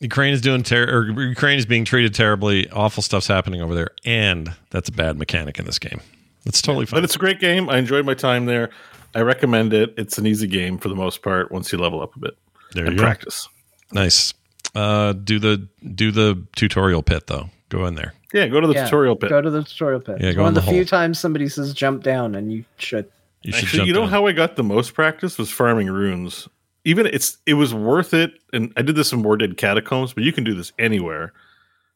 Ukraine 0.00 0.32
is 0.32 0.40
doing 0.40 0.62
ter- 0.62 0.88
or 0.88 1.10
Ukraine 1.22 1.58
is 1.58 1.66
being 1.66 1.84
treated 1.84 2.14
terribly. 2.14 2.68
Awful 2.70 3.02
stuff's 3.02 3.26
happening 3.26 3.60
over 3.60 3.74
there, 3.74 3.90
and 4.04 4.52
that's 4.70 4.88
a 4.88 4.92
bad 4.92 5.18
mechanic 5.18 5.58
in 5.58 5.64
this 5.64 5.78
game. 5.78 6.00
That's 6.44 6.62
totally 6.62 6.86
fine. 6.86 6.98
but 6.98 7.04
it's 7.04 7.16
a 7.16 7.18
great 7.18 7.40
game. 7.40 7.68
I 7.68 7.78
enjoyed 7.78 8.06
my 8.06 8.14
time 8.14 8.46
there. 8.46 8.70
I 9.14 9.20
recommend 9.22 9.72
it. 9.72 9.94
It's 9.96 10.16
an 10.18 10.26
easy 10.26 10.46
game 10.46 10.78
for 10.78 10.88
the 10.88 10.94
most 10.94 11.22
part 11.22 11.50
once 11.50 11.72
you 11.72 11.78
level 11.78 12.00
up 12.00 12.14
a 12.14 12.18
bit 12.20 12.38
there 12.72 12.84
and 12.84 12.92
you 12.94 12.98
go. 12.98 13.04
practice. 13.04 13.48
Nice. 13.92 14.34
Uh, 14.74 15.14
do 15.14 15.38
the 15.38 15.66
do 15.94 16.12
the 16.12 16.42
tutorial 16.54 17.02
pit 17.02 17.26
though. 17.26 17.48
Go 17.70 17.86
in 17.86 17.94
there. 17.96 18.14
Yeah, 18.32 18.46
go 18.48 18.60
to 18.60 18.66
the 18.66 18.74
Yeah, 18.74 18.84
tutorial 18.84 19.16
pit. 19.16 19.30
Go 19.30 19.40
to 19.40 19.50
the 19.50 19.62
tutorial 19.64 20.00
pit. 20.00 20.18
Yeah, 20.20 20.28
It's 20.28 20.36
go 20.36 20.42
One 20.42 20.50
of 20.50 20.54
the 20.54 20.60
the 20.60 20.70
few 20.70 20.84
times 20.84 21.18
somebody 21.18 21.48
says 21.48 21.72
jump 21.74 22.02
down, 22.02 22.34
and 22.34 22.52
you 22.52 22.64
should. 22.76 23.10
You 23.42 23.52
should 23.52 23.64
Actually, 23.64 23.76
jump 23.78 23.86
you 23.88 23.94
know 23.94 24.00
down. 24.02 24.08
how 24.10 24.26
I 24.26 24.32
got 24.32 24.56
the 24.56 24.62
most 24.64 24.94
practice 24.94 25.38
was 25.38 25.50
farming 25.50 25.88
runes. 25.90 26.48
Even 26.88 27.06
it's 27.06 27.36
it 27.44 27.54
was 27.54 27.74
worth 27.74 28.14
it, 28.14 28.32
and 28.52 28.72
I 28.76 28.82
did 28.82 28.96
this 28.96 29.12
in 29.12 29.22
War 29.22 29.36
Dead 29.36 29.56
Catacombs, 29.56 30.14
but 30.14 30.24
you 30.24 30.32
can 30.32 30.42
do 30.44 30.54
this 30.54 30.72
anywhere. 30.78 31.32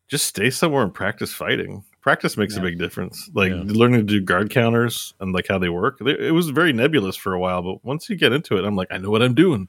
Just 0.09 0.27
stay 0.27 0.51
somewhere 0.51 0.83
and 0.83 0.93
practice 0.93 1.33
fighting. 1.33 1.85
Practice 2.03 2.37
makes 2.37 2.57
a 2.57 2.61
big 2.61 2.79
difference. 2.79 3.31
Like 3.33 3.53
Yeah. 3.53 3.62
learning 3.65 4.01
to 4.01 4.05
do 4.07 4.21
guard 4.21 4.51
counters 4.51 5.15
and 5.21 5.33
like 5.33 5.47
how 5.49 5.59
they 5.59 5.69
work. 5.69 6.01
It 6.01 6.33
was 6.35 6.51
very 6.51 6.73
nebulous 6.73 7.17
for 7.17 7.33
a 7.33 7.39
while, 7.39 7.62
but 7.62 7.85
once 7.85 8.11
you 8.11 8.17
get 8.17 8.33
into 8.33 8.59
it, 8.59 8.65
I'm 8.65 8.77
like, 8.77 8.89
I 8.91 8.99
know 8.99 9.09
what 9.11 9.23
I'm 9.23 9.35
doing. 9.35 9.69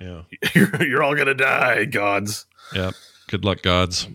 Yeah. 0.00 0.22
you're, 0.54 0.82
you're 0.84 1.02
all 1.02 1.14
gonna 1.14 1.32
die, 1.34 1.84
gods. 1.84 2.46
Yeah. 2.74 2.90
Good 3.28 3.44
luck, 3.44 3.62
gods. 3.62 4.08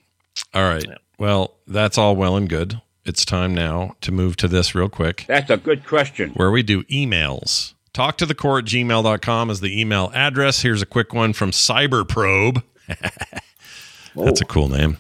All 0.53 0.63
right. 0.63 0.85
Yeah. 0.87 0.95
Well, 1.17 1.55
that's 1.65 1.97
all 1.97 2.15
well 2.15 2.35
and 2.35 2.49
good. 2.49 2.81
It's 3.05 3.23
time 3.23 3.53
now 3.55 3.95
to 4.01 4.11
move 4.11 4.35
to 4.37 4.47
this 4.47 4.75
real 4.75 4.89
quick. 4.89 5.25
That's 5.27 5.49
a 5.49 5.57
good 5.57 5.85
question. 5.87 6.31
where 6.31 6.51
we 6.51 6.61
do 6.63 6.83
emails. 6.85 7.74
Talk 7.95 8.17
to 8.17 8.25
the 8.25 8.35
core 8.35 8.59
at 8.59 8.65
gmail.com 8.65 9.49
is 9.49 9.61
the 9.61 9.79
email 9.79 10.11
address. 10.13 10.63
Here's 10.63 10.81
a 10.81 10.85
quick 10.85 11.13
one 11.13 11.31
from 11.31 11.51
Cyberprobe. 11.51 12.61
That's 14.15 14.41
a 14.41 14.45
cool 14.45 14.67
name. 14.67 14.97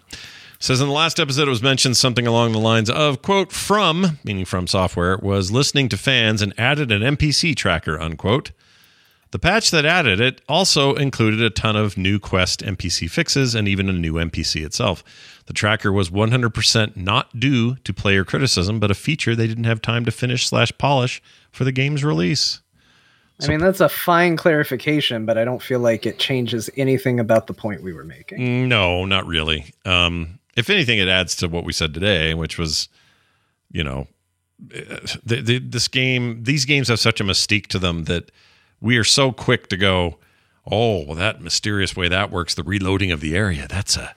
Says 0.59 0.79
in 0.79 0.87
the 0.87 0.93
last 0.93 1.19
episode, 1.19 1.49
it 1.49 1.49
was 1.49 1.61
mentioned 1.61 1.97
something 1.97 2.25
along 2.25 2.53
the 2.53 2.57
lines 2.57 2.89
of, 2.89 3.21
quote, 3.21 3.51
from, 3.51 4.19
meaning 4.23 4.45
from 4.45 4.65
software, 4.65 5.17
was 5.17 5.51
listening 5.51 5.89
to 5.89 5.97
fans 5.97 6.41
and 6.41 6.57
added 6.57 6.89
an 6.89 7.01
NPC 7.01 7.53
tracker, 7.53 7.99
unquote. 7.99 8.53
The 9.31 9.39
patch 9.39 9.71
that 9.71 9.85
added 9.85 10.21
it 10.21 10.39
also 10.47 10.95
included 10.95 11.41
a 11.41 11.49
ton 11.49 11.75
of 11.75 11.97
new 11.97 12.17
Quest 12.17 12.61
NPC 12.61 13.09
fixes 13.09 13.55
and 13.55 13.67
even 13.67 13.89
a 13.89 13.91
new 13.91 14.13
NPC 14.13 14.65
itself. 14.65 15.03
The 15.47 15.53
tracker 15.53 15.91
was 15.91 16.09
100% 16.09 16.95
not 16.95 17.41
due 17.41 17.75
to 17.75 17.93
player 17.93 18.23
criticism, 18.23 18.79
but 18.79 18.89
a 18.89 18.95
feature 18.95 19.35
they 19.35 19.47
didn't 19.47 19.65
have 19.65 19.81
time 19.81 20.05
to 20.05 20.11
finish 20.11 20.47
slash 20.47 20.71
polish 20.77 21.21
for 21.51 21.65
the 21.65 21.73
game's 21.73 22.01
release. 22.01 22.61
I 23.43 23.47
mean, 23.47 23.59
that's 23.59 23.81
a 23.81 23.89
fine 23.89 24.37
clarification, 24.37 25.25
but 25.25 25.37
I 25.37 25.43
don't 25.43 25.61
feel 25.61 25.79
like 25.79 26.05
it 26.05 26.19
changes 26.19 26.69
anything 26.77 27.19
about 27.19 27.47
the 27.47 27.53
point 27.53 27.83
we 27.83 27.91
were 27.91 28.05
making. 28.05 28.69
No, 28.69 29.03
not 29.03 29.27
really. 29.27 29.73
Um, 29.83 30.39
if 30.55 30.69
anything, 30.69 30.99
it 30.99 31.09
adds 31.09 31.35
to 31.37 31.47
what 31.47 31.65
we 31.65 31.73
said 31.73 31.93
today, 31.93 32.33
which 32.33 32.57
was, 32.57 32.87
you 33.71 33.83
know, 33.83 34.07
the, 34.59 35.41
the, 35.41 35.59
this 35.59 35.89
game. 35.89 36.43
These 36.43 36.63
games 36.63 36.87
have 36.87 36.99
such 36.99 37.19
a 37.19 37.25
mystique 37.25 37.67
to 37.67 37.79
them 37.79 38.05
that 38.05 38.31
we 38.79 38.97
are 38.97 39.03
so 39.03 39.33
quick 39.33 39.67
to 39.67 39.77
go, 39.77 40.17
oh, 40.71 41.05
well, 41.05 41.15
that 41.15 41.41
mysterious 41.41 41.95
way 41.95 42.07
that 42.07 42.31
works, 42.31 42.55
the 42.55 42.63
reloading 42.63 43.11
of 43.11 43.19
the 43.19 43.35
area. 43.35 43.67
That's 43.67 43.97
a 43.97 44.15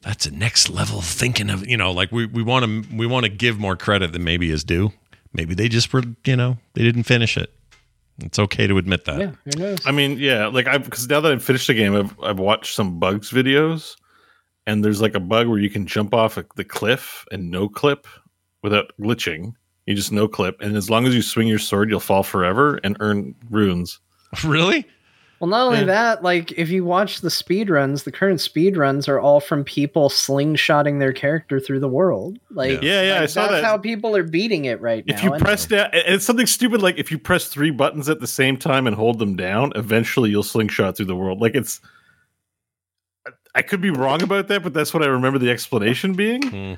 that's 0.00 0.26
a 0.26 0.30
next 0.30 0.68
level 0.68 1.00
thinking 1.00 1.50
of 1.50 1.66
you 1.66 1.76
know, 1.76 1.92
like 1.92 2.12
we 2.12 2.26
we 2.26 2.42
want 2.42 2.64
to 2.64 2.96
we 2.96 3.06
want 3.06 3.24
to 3.24 3.30
give 3.30 3.58
more 3.58 3.76
credit 3.76 4.12
than 4.12 4.24
maybe 4.24 4.50
is 4.50 4.64
due. 4.64 4.92
Maybe 5.32 5.54
they 5.54 5.68
just 5.68 5.92
were, 5.92 6.02
you 6.24 6.36
know, 6.36 6.58
they 6.74 6.82
didn't 6.82 7.02
finish 7.02 7.36
it. 7.36 7.52
It's 8.20 8.38
okay 8.38 8.66
to 8.66 8.78
admit 8.78 9.04
that. 9.06 9.18
Yeah, 9.18 9.32
who 9.44 9.58
knows? 9.58 9.78
I 9.86 9.90
mean, 9.90 10.18
yeah, 10.18 10.46
like 10.46 10.66
I've 10.68 10.84
because 10.84 11.08
now 11.08 11.20
that 11.20 11.32
I've 11.32 11.42
finished 11.42 11.66
the 11.66 11.74
game, 11.74 11.94
I've 11.94 12.14
I've 12.22 12.38
watched 12.38 12.74
some 12.74 12.98
bugs 12.98 13.30
videos, 13.30 13.96
and 14.66 14.84
there's 14.84 15.00
like 15.00 15.14
a 15.14 15.20
bug 15.20 15.48
where 15.48 15.58
you 15.58 15.70
can 15.70 15.86
jump 15.86 16.14
off 16.14 16.38
the 16.56 16.64
cliff 16.64 17.24
and 17.32 17.50
no 17.50 17.68
clip 17.68 18.06
without 18.62 18.92
glitching. 19.00 19.52
You 19.86 19.94
just 19.94 20.12
no 20.12 20.28
clip, 20.28 20.60
and 20.60 20.76
as 20.76 20.88
long 20.88 21.06
as 21.06 21.14
you 21.14 21.22
swing 21.22 21.48
your 21.48 21.58
sword, 21.58 21.90
you'll 21.90 22.00
fall 22.00 22.22
forever 22.22 22.80
and 22.84 22.96
earn 23.00 23.34
runes. 23.50 24.00
Really? 24.44 24.84
Well, 25.44 25.50
not 25.50 25.66
only 25.66 25.80
Yeah. 25.80 25.84
that, 25.84 26.22
like 26.22 26.52
if 26.52 26.70
you 26.70 26.86
watch 26.86 27.20
the 27.20 27.28
speed 27.28 27.68
runs, 27.68 28.04
the 28.04 28.10
current 28.12 28.40
speed 28.40 28.78
runs 28.78 29.08
are 29.08 29.20
all 29.20 29.40
from 29.40 29.62
people 29.62 30.08
slingshotting 30.08 31.00
their 31.00 31.12
character 31.12 31.60
through 31.60 31.80
the 31.80 31.88
world. 31.88 32.38
Like, 32.50 32.80
Yeah, 32.80 33.02
yeah, 33.02 33.12
like, 33.12 33.22
I 33.24 33.26
saw 33.26 33.40
that's 33.42 33.52
that. 33.60 33.64
how 33.64 33.76
people 33.76 34.16
are 34.16 34.22
beating 34.22 34.64
it 34.64 34.80
right 34.80 35.04
now. 35.06 35.14
If 35.14 35.22
you 35.22 35.34
and- 35.34 35.44
press 35.44 35.66
down, 35.66 35.90
and 35.92 36.14
it's 36.14 36.24
something 36.24 36.46
stupid 36.46 36.80
like 36.80 36.96
if 36.96 37.10
you 37.10 37.18
press 37.18 37.48
three 37.48 37.70
buttons 37.70 38.08
at 38.08 38.20
the 38.20 38.26
same 38.26 38.56
time 38.56 38.86
and 38.86 38.96
hold 38.96 39.18
them 39.18 39.36
down, 39.36 39.72
eventually 39.76 40.30
you'll 40.30 40.42
slingshot 40.42 40.96
through 40.96 41.06
the 41.06 41.14
world. 41.16 41.42
Like 41.42 41.54
it's, 41.54 41.82
I 43.54 43.60
could 43.60 43.82
be 43.82 43.90
wrong 43.90 44.22
about 44.22 44.48
that, 44.48 44.62
but 44.62 44.72
that's 44.72 44.94
what 44.94 45.02
I 45.02 45.06
remember 45.08 45.38
the 45.38 45.50
explanation 45.50 46.14
being. 46.14 46.42
Hmm. 46.48 46.74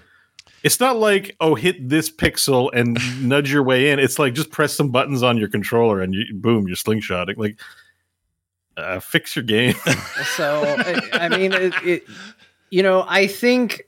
It's 0.65 0.81
not 0.81 0.97
like 0.97 1.36
oh, 1.41 1.55
hit 1.55 1.89
this 1.89 2.11
pixel 2.11 2.70
and 2.75 2.99
nudge 3.28 3.53
your 3.53 3.62
way 3.62 3.91
in. 3.91 4.01
It's 4.01 4.19
like 4.19 4.35
just 4.35 4.51
press 4.51 4.75
some 4.75 4.91
buttons 4.91 5.23
on 5.23 5.36
your 5.39 5.49
controller 5.49 6.01
and 6.01 6.12
you, 6.12 6.25
boom, 6.35 6.67
you're 6.67 6.75
slingshotting. 6.75 7.36
Like, 7.36 7.61
uh, 8.76 9.00
fix 9.00 9.36
your 9.36 9.44
game. 9.44 9.74
so 10.36 10.76
I, 10.78 11.00
I 11.12 11.28
mean, 11.28 11.52
it, 11.52 11.74
it, 11.84 12.05
you 12.70 12.82
know, 12.82 13.05
I 13.08 13.26
think, 13.26 13.82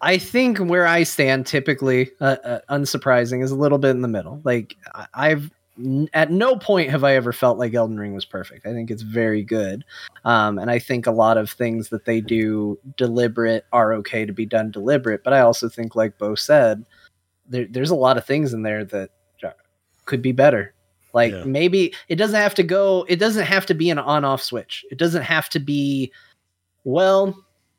I 0.00 0.18
think 0.18 0.58
where 0.58 0.86
I 0.86 1.04
stand 1.04 1.46
typically, 1.46 2.10
uh, 2.20 2.36
uh, 2.44 2.60
unsurprising, 2.70 3.42
is 3.42 3.50
a 3.50 3.56
little 3.56 3.78
bit 3.78 3.90
in 3.90 4.02
the 4.02 4.08
middle. 4.08 4.40
Like 4.44 4.76
I've 5.14 5.50
at 6.12 6.30
no 6.30 6.56
point 6.56 6.90
have 6.90 7.02
I 7.02 7.14
ever 7.14 7.32
felt 7.32 7.58
like 7.58 7.72
Elden 7.72 7.98
Ring 7.98 8.12
was 8.12 8.24
perfect. 8.24 8.66
I 8.66 8.72
think 8.72 8.90
it's 8.90 9.02
very 9.02 9.42
good, 9.42 9.84
um, 10.24 10.58
and 10.58 10.70
I 10.70 10.78
think 10.78 11.06
a 11.06 11.12
lot 11.12 11.38
of 11.38 11.50
things 11.50 11.88
that 11.88 12.04
they 12.04 12.20
do 12.20 12.78
deliberate 12.96 13.64
are 13.72 13.94
okay 13.94 14.26
to 14.26 14.32
be 14.32 14.44
done 14.44 14.70
deliberate. 14.70 15.24
But 15.24 15.32
I 15.32 15.40
also 15.40 15.68
think, 15.68 15.96
like 15.96 16.18
Bo 16.18 16.34
said, 16.34 16.84
there, 17.48 17.66
there's 17.70 17.90
a 17.90 17.96
lot 17.96 18.18
of 18.18 18.26
things 18.26 18.52
in 18.52 18.62
there 18.62 18.84
that 18.84 19.10
uh, 19.42 19.50
could 20.04 20.22
be 20.22 20.32
better. 20.32 20.74
Like 21.12 21.32
Yeah. 21.32 21.44
maybe 21.44 21.94
it 22.08 22.16
doesn't 22.16 22.40
have 22.40 22.54
to 22.54 22.62
go. 22.62 23.04
It 23.08 23.16
doesn't 23.16 23.44
have 23.44 23.66
to 23.66 23.74
be 23.74 23.90
an 23.90 23.98
on-off 23.98 24.42
switch. 24.42 24.84
It 24.90 24.98
doesn't 24.98 25.22
have 25.22 25.48
to 25.50 25.60
be. 25.60 26.12
Well, 26.84 27.36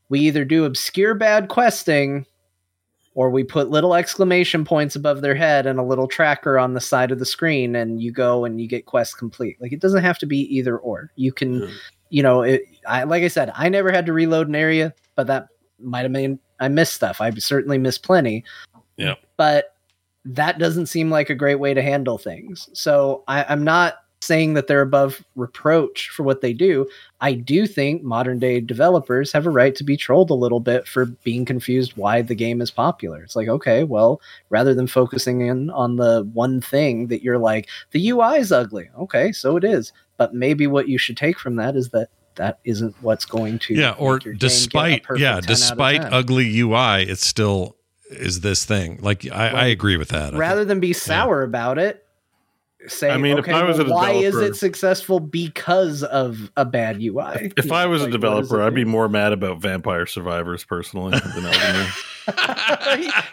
we 0.10 0.20
either 0.22 0.46
do 0.46 0.66
obscure 0.66 1.14
bad 1.16 1.50
questing, 1.50 2.26
or 3.16 3.30
we 3.30 3.44
put 3.44 3.70
little 3.70 3.94
exclamation 3.96 4.64
points 4.66 4.96
above 4.96 5.22
their 5.22 5.36
head 5.36 5.66
and 5.66 5.80
a 5.80 5.84
little 5.84 6.08
tracker 6.08 6.58
on 6.58 6.74
the 6.74 6.82
side 6.82 7.12
of 7.12 7.20
the 7.20 7.26
screen 7.26 7.76
and 7.76 8.02
you 8.02 8.12
go 8.12 8.44
and 8.46 8.60
you 8.60 8.68
get 8.68 8.86
quest 8.88 9.18
complete 9.20 9.56
like 9.62 9.72
it 9.72 9.80
doesn't 9.80 10.04
have 10.04 10.18
to 10.18 10.26
be 10.26 10.40
either 10.56 10.80
or 10.80 11.12
you 11.16 11.32
can 11.32 11.70
you 12.10 12.24
know 12.24 12.42
it, 12.42 12.64
I, 12.88 13.04
like 13.04 13.22
i 13.22 13.28
said 13.28 13.52
i 13.56 13.70
never 13.70 13.92
had 13.92 14.08
to 14.08 14.14
reload 14.14 14.48
an 14.48 14.56
area 14.56 14.96
but 15.14 15.28
that 15.28 15.50
might 15.80 16.02
have 16.02 16.12
been 16.12 16.40
i 16.60 16.68
missed 16.68 16.94
stuff 16.94 17.22
i 17.22 17.30
certainly 17.32 17.78
missed 17.78 18.02
plenty 18.02 18.44
Yeah. 18.98 19.14
but 19.38 19.73
that 20.26 20.60
doesn't 20.60 20.88
seem 20.88 21.10
like 21.10 21.30
a 21.30 21.36
great 21.36 21.60
way 21.60 21.74
to 21.74 21.82
handle 21.82 22.18
things 22.18 22.70
so 22.74 23.24
I, 23.28 23.44
i'm 23.46 23.64
not 23.64 24.00
saying 24.22 24.54
that 24.54 24.68
they're 24.68 24.82
above 24.82 25.24
reproach 25.36 26.10
for 26.10 26.24
what 26.24 26.42
they 26.42 26.54
do 26.54 26.88
I 27.24 27.36
do 27.36 27.66
think 27.66 28.04
modern 28.04 28.38
day 28.38 28.60
developers 28.60 29.32
have 29.32 29.46
a 29.46 29.50
right 29.50 29.74
to 29.76 29.84
be 29.86 29.96
trolled 29.96 30.30
a 30.30 30.34
little 30.34 30.60
bit 30.60 30.86
for 30.86 31.06
being 31.06 31.46
confused 31.46 31.96
why 31.96 32.22
the 32.22 32.36
game 32.36 32.60
is 32.60 32.70
popular. 32.70 33.24
It's 33.24 33.38
like, 33.38 33.48
okay, 33.48 33.86
well, 33.86 34.20
rather 34.50 34.74
than 34.74 34.88
focusing 34.88 35.40
in 35.40 35.70
on 35.70 35.96
the 35.96 36.30
one 36.34 36.60
thing 36.60 37.08
that 37.08 37.24
you're 37.24 37.38
like, 37.38 37.70
the 37.92 38.10
UI 38.10 38.40
is 38.40 38.52
ugly. 38.52 38.90
Okay, 39.00 39.32
so 39.32 39.56
it 39.56 39.64
is. 39.64 39.94
But 40.18 40.34
maybe 40.34 40.68
what 40.68 40.90
you 40.90 40.98
should 40.98 41.16
take 41.16 41.40
from 41.40 41.56
that 41.56 41.78
is 41.78 41.92
that 41.92 42.10
that 42.36 42.60
isn't 42.66 42.94
what's 43.02 43.26
going 43.26 43.60
to 43.60 43.76
yeah 43.76 43.92
or 43.92 44.16
make 44.16 44.26
your 44.26 44.34
game 44.34 44.42
get 44.42 44.48
a 44.48 44.48
despite 44.48 45.06
yeah 45.18 45.18
10 45.18 45.28
out 45.30 45.38
of 45.38 45.46
despite 45.46 46.02
ugly 46.12 46.60
ui 46.62 47.04
it's 47.04 47.28
still 47.28 47.76
is 48.14 48.42
this 48.42 48.66
thing. 48.66 49.00
Like 49.02 49.30
i, 49.32 49.50
I 49.50 49.66
agree 49.66 49.98
with 49.98 50.10
that. 50.10 50.34
Rather 50.34 50.66
than 50.66 50.80
be 50.80 50.94
sour 50.94 51.44
about 51.44 51.78
it 51.78 52.04
say 52.88 53.10
I 53.10 53.18
mean, 53.18 53.38
if 53.38 53.48
I 53.48 53.64
was 53.64 53.78
well, 53.78 53.88
a 53.88 53.94
why 53.94 54.12
is 54.12 54.36
it 54.36 54.56
successful 54.56 55.20
because 55.20 56.04
of 56.04 56.52
a 56.58 56.66
bad 56.66 56.98
ui 56.98 57.52
If 57.58 57.66
You 57.66 57.74
I 57.74 57.86
was 57.86 58.02
a 58.02 58.06
like, 58.06 58.14
what 58.14 58.22
does 58.22 58.48
developer, 58.50 58.62
I'd 58.62 58.76
be 58.76 58.86
more 58.86 59.08
mad 59.10 59.34
about 59.34 59.62
Vampire 59.62 60.06
Survivors 60.06 60.64
personally 60.64 61.12
than 61.12 61.46
Elden 61.46 61.76
Ring. 61.76 61.88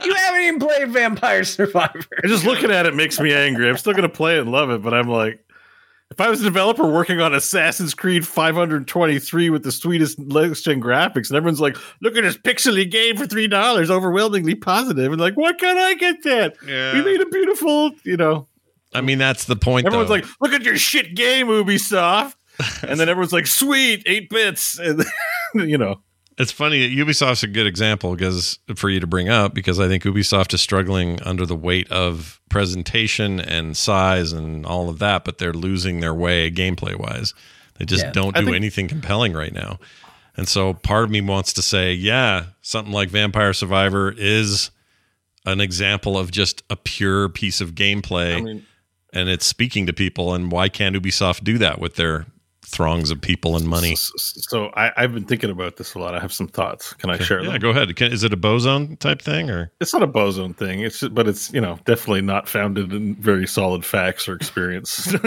you 0.04 0.14
haven't 0.14 0.40
even 0.42 0.58
played 0.58 0.88
vampire 0.90 1.44
survivor 1.44 2.00
And 2.22 2.28
just 2.28 2.44
looking 2.44 2.72
at 2.72 2.86
it 2.86 2.94
makes 2.96 3.20
me 3.20 3.32
angry. 3.32 3.68
I'm 3.68 3.76
still 3.76 3.92
going 3.92 4.02
to 4.02 4.08
play 4.08 4.36
it 4.36 4.40
and 4.40 4.50
love 4.50 4.70
it, 4.70 4.82
but 4.82 4.92
I'm 4.92 5.08
like, 5.08 5.44
if 6.10 6.20
I 6.20 6.28
was 6.28 6.40
a 6.40 6.44
developer 6.44 6.86
working 6.86 7.20
on 7.20 7.34
Assassin's 7.34 7.94
Creed 7.94 8.26
523 8.26 9.50
with 9.50 9.62
the 9.62 9.72
sweetest 9.72 10.18
next 10.18 10.62
gen 10.62 10.80
graphics, 10.82 11.28
and 11.28 11.36
everyone's 11.36 11.60
like, 11.60 11.76
look 12.02 12.16
at 12.16 12.22
this 12.22 12.36
pixely 12.36 12.90
game 12.90 13.16
for 13.16 13.26
three 13.26 13.46
dollars, 13.46 13.90
overwhelmingly 13.90 14.54
positive, 14.56 15.12
and 15.12 15.20
like, 15.20 15.34
why 15.34 15.52
can't 15.52 15.78
I 15.78 15.94
get 15.94 16.22
that? 16.24 16.56
We 16.62 17.02
made 17.04 17.20
a 17.20 17.26
beautiful, 17.26 17.92
you 18.04 18.16
know. 18.16 18.48
i 18.92 19.00
mean 19.00 19.18
that's 19.18 19.44
the 19.44 19.56
point 19.56 19.86
Everyone's 19.86 20.08
though. 20.08 20.14
like, 20.16 20.26
look 20.40 20.52
at 20.52 20.62
your 20.62 20.76
shit 20.76 21.14
game, 21.14 21.46
Ubisoft. 21.46 22.34
And 22.86 23.00
then 23.00 23.08
everyone's 23.08 23.32
like, 23.32 23.46
sweet, 23.46 24.02
eight 24.04 24.28
bits. 24.28 24.78
And, 24.78 25.02
you 25.54 25.78
know, 25.78 26.02
It's 26.40 26.52
funny. 26.52 26.80
That 26.80 27.06
Ubisoft's 27.06 27.42
a 27.42 27.46
good 27.46 27.66
example 27.66 28.14
because 28.14 28.58
for 28.76 28.88
you 28.88 28.98
to 29.00 29.06
bring 29.06 29.28
up 29.28 29.52
because 29.54 29.78
I 29.78 29.88
think 29.88 30.04
Ubisoft 30.04 30.54
is 30.54 30.60
struggling 30.60 31.20
under 31.22 31.44
the 31.44 31.54
weight 31.56 31.90
of 31.92 32.40
presentation 32.48 33.38
and 33.40 33.76
size 33.76 34.32
and 34.32 34.64
all 34.64 34.88
of 34.88 34.98
that, 35.00 35.24
but 35.24 35.38
they're 35.38 35.52
losing 35.52 36.00
their 36.00 36.14
way 36.14 36.50
gameplay 36.50 36.96
wise. 36.96 37.34
They 37.78 37.84
just 37.84 38.04
Yeah. 38.06 38.12
don't 38.12 38.34
do 38.34 38.44
think- 38.44 38.56
anything 38.56 38.88
compelling 38.88 39.32
right 39.32 39.52
now. 39.52 39.78
And 40.36 40.48
so 40.48 40.72
part 40.74 41.04
of 41.04 41.10
me 41.10 41.20
wants 41.20 41.52
to 41.54 41.62
say, 41.62 41.92
yeah, 41.92 42.46
something 42.62 42.92
like 42.92 43.10
Vampire 43.10 43.52
Survivor 43.52 44.14
is 44.16 44.70
an 45.44 45.60
example 45.60 46.18
of 46.18 46.30
just 46.30 46.62
a 46.70 46.76
pure 46.76 47.28
piece 47.28 47.60
of 47.60 47.74
gameplay 47.74 48.36
I 48.36 48.40
mean, 48.40 48.66
and 49.12 49.28
it's 49.28 49.44
speaking 49.46 49.86
to 49.86 49.92
people. 49.92 50.32
And 50.34 50.50
why 50.52 50.68
can't 50.68 50.94
Ubisoft 50.96 51.44
do 51.44 51.58
that 51.58 51.78
with 51.80 51.96
their 51.96 52.26
throngs 52.70 53.10
of 53.10 53.20
people 53.20 53.56
and 53.56 53.66
money? 53.66 53.92
s- 53.92 54.10
s- 54.16 54.46
So 54.48 54.66
I, 54.76 54.92
I've 54.96 55.12
been 55.12 55.24
thinking 55.24 55.50
about 55.50 55.76
this 55.76 55.94
a 55.94 55.98
lot. 55.98 56.14
I 56.14 56.20
have 56.20 56.32
some 56.32 56.48
thoughts. 56.48 56.92
Can 56.94 57.10
I 57.10 57.18
share 57.18 57.42
Yeah, 57.42 57.52
them? 57.52 57.60
go 57.60 57.70
ahead. 57.70 57.94
Can, 57.96 58.12
is 58.12 58.24
it 58.24 58.32
a 58.32 58.36
boson 58.36 58.96
type 58.96 59.20
thing 59.22 59.50
or? 59.50 59.72
It's 59.80 59.92
not 59.92 60.02
a 60.02 60.06
boson 60.06 60.54
thing. 60.54 60.80
It's 60.80 61.00
just, 61.00 61.14
but 61.14 61.28
it's 61.28 61.52
you 61.52 61.60
know 61.60 61.78
definitely 61.84 62.22
not 62.22 62.48
founded 62.48 62.92
in 62.92 63.14
very 63.16 63.46
solid 63.46 63.84
facts 63.84 64.28
or 64.28 64.34
experience 64.34 65.12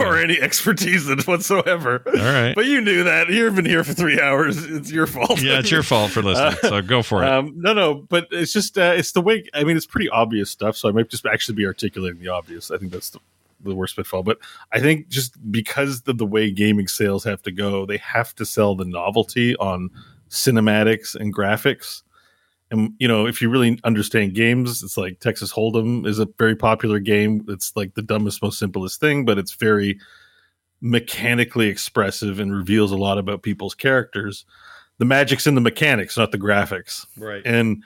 or 0.00 0.18
any 0.18 0.40
expertise 0.40 1.08
whatsoever. 1.26 2.02
All 2.06 2.12
right. 2.14 2.54
But 2.54 2.66
you 2.66 2.80
knew 2.80 3.04
that. 3.04 3.28
You've 3.28 3.54
been 3.56 3.64
here 3.64 3.84
for 3.84 3.92
three 3.92 4.20
hours. 4.20 4.64
It's 4.64 4.90
your 4.90 5.06
fault. 5.06 5.40
Yeah, 5.40 5.58
it's 5.58 5.70
your 5.70 5.82
fault 5.84 6.10
for 6.10 6.22
listening. 6.22 6.58
so 6.62 6.82
go 6.82 7.02
for 7.02 7.22
it. 7.22 7.28
Um, 7.28 7.54
no, 7.56 7.72
no, 7.72 7.94
but 7.94 8.28
it's 8.30 8.52
just 8.52 8.76
uh, 8.78 8.94
it's 8.96 9.12
the 9.12 9.20
way. 9.20 9.44
I 9.54 9.64
mean, 9.64 9.76
it's 9.76 9.86
pretty 9.86 10.08
obvious 10.08 10.50
stuff. 10.50 10.76
So 10.76 10.88
I 10.88 10.92
might 10.92 11.08
just 11.08 11.26
actually 11.26 11.54
be 11.56 11.66
articulating 11.66 12.20
the 12.20 12.28
obvious. 12.28 12.70
I 12.70 12.78
think 12.78 12.92
that's 12.92 13.10
the, 13.10 13.20
the 13.60 13.74
worst 13.74 13.96
pitfall. 13.96 14.22
But 14.22 14.38
I 14.72 14.80
think 14.80 15.08
just 15.08 15.34
because 15.50 16.02
of 16.06 16.18
the 16.18 16.26
way 16.26 16.50
gaming 16.50 16.88
sales 16.88 17.24
have 17.24 17.42
to 17.42 17.52
go, 17.52 17.86
they 17.86 17.98
have 17.98 18.34
to 18.36 18.46
sell 18.46 18.74
the 18.74 18.84
novelty 18.84 19.56
on 19.56 19.90
cinematics 20.28 21.14
and 21.14 21.34
graphics. 21.34 22.02
And 22.70 22.94
you 22.98 23.06
know, 23.06 23.26
if 23.26 23.40
you 23.40 23.48
really 23.48 23.78
understand 23.84 24.34
games, 24.34 24.82
it's 24.82 24.96
like 24.96 25.20
Texas 25.20 25.52
Hold'em 25.52 26.06
is 26.06 26.18
a 26.18 26.28
very 26.38 26.56
popular 26.56 26.98
game. 26.98 27.44
It's 27.48 27.74
like 27.76 27.94
the 27.94 28.02
dumbest, 28.02 28.42
most 28.42 28.58
simplest 28.58 29.00
thing, 29.00 29.24
but 29.24 29.38
it's 29.38 29.54
very 29.54 29.98
mechanically 30.80 31.68
expressive 31.68 32.40
and 32.40 32.54
reveals 32.54 32.92
a 32.92 32.96
lot 32.96 33.18
about 33.18 33.42
people's 33.42 33.74
characters. 33.74 34.44
The 34.98 35.04
magic's 35.04 35.46
in 35.46 35.54
the 35.54 35.60
mechanics, 35.60 36.16
not 36.16 36.32
the 36.32 36.38
graphics 36.38 37.06
right. 37.16 37.42
and 37.44 37.84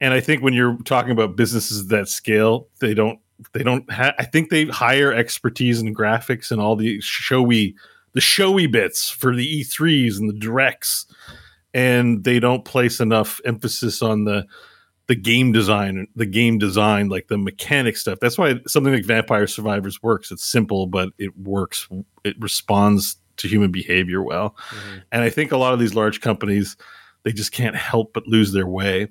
and 0.00 0.12
I 0.12 0.20
think 0.20 0.42
when 0.42 0.54
you're 0.54 0.76
talking 0.84 1.12
about 1.12 1.36
businesses 1.36 1.86
that 1.88 2.08
scale, 2.08 2.68
they 2.80 2.94
don't 2.94 3.18
they 3.52 3.62
don't 3.62 3.90
have. 3.90 4.14
I 4.18 4.24
think 4.24 4.50
they 4.50 4.66
hire 4.66 5.12
expertise 5.12 5.80
in 5.80 5.94
graphics 5.94 6.50
and 6.50 6.60
all 6.60 6.76
the 6.76 7.00
showy 7.00 7.74
the 8.12 8.20
showy 8.20 8.66
bits 8.66 9.10
for 9.10 9.34
the 9.34 9.62
E3s 9.62 10.18
and 10.18 10.28
the 10.28 10.38
directs, 10.38 11.06
and 11.72 12.22
they 12.24 12.38
don't 12.38 12.64
place 12.64 13.00
enough 13.00 13.40
emphasis 13.44 14.02
on 14.02 14.24
the 14.24 14.46
the 15.06 15.14
game 15.14 15.52
design 15.52 16.06
the 16.16 16.26
game 16.26 16.58
design 16.58 17.08
like 17.08 17.28
the 17.28 17.36
mechanic 17.38 17.96
stuff. 17.96 18.18
That's 18.20 18.38
why 18.38 18.60
something 18.66 18.92
like 18.92 19.04
vampire 19.04 19.46
survivors 19.46 20.02
works. 20.02 20.30
It's 20.30 20.44
simple 20.44 20.86
but 20.86 21.10
it 21.18 21.36
works 21.38 21.88
it 22.24 22.36
responds 22.40 23.16
to 23.36 23.48
human 23.48 23.70
behavior 23.70 24.22
well. 24.22 24.56
Mm-hmm. 24.70 24.98
And 25.12 25.22
i 25.22 25.28
think 25.28 25.52
a 25.52 25.56
lot 25.56 25.74
of 25.74 25.80
these 25.80 25.94
large 25.94 26.20
companies 26.20 26.76
they 27.24 27.32
just 27.32 27.52
can't 27.52 27.76
help 27.76 28.12
but 28.12 28.26
lose 28.26 28.52
their 28.52 28.66
way 28.66 29.08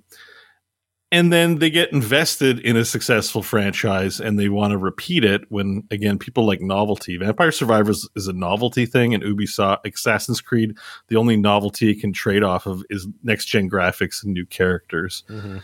and 1.13 1.31
then 1.31 1.59
they 1.59 1.69
get 1.69 1.93
invested 1.93 2.59
in 2.61 2.75
a 2.75 2.83
successful 2.83 3.43
franchise 3.43 4.19
and 4.19 4.39
they 4.39 4.49
want 4.49 4.71
to 4.71 4.79
repeat 4.79 5.23
it 5.23 5.43
when 5.49 5.83
again 5.91 6.17
people 6.17 6.43
like 6.43 6.59
novelty. 6.59 7.17
Vampire 7.17 7.51
survivors 7.51 8.09
is 8.15 8.27
a 8.27 8.33
novelty 8.33 8.87
thing 8.87 9.13
and 9.13 9.21
ubisoft 9.21 9.85
assassin's 9.85 10.41
creed 10.41 10.75
the 11.09 11.15
only 11.15 11.37
novelty 11.37 11.91
it 11.91 12.01
can 12.01 12.13
trade 12.13 12.41
off 12.41 12.65
of 12.65 12.83
is 12.89 13.07
next 13.21 13.45
gen 13.45 13.69
graphics 13.69 14.23
and 14.23 14.33
new 14.33 14.43
characters. 14.47 15.23
Mm-hmm. 15.29 15.59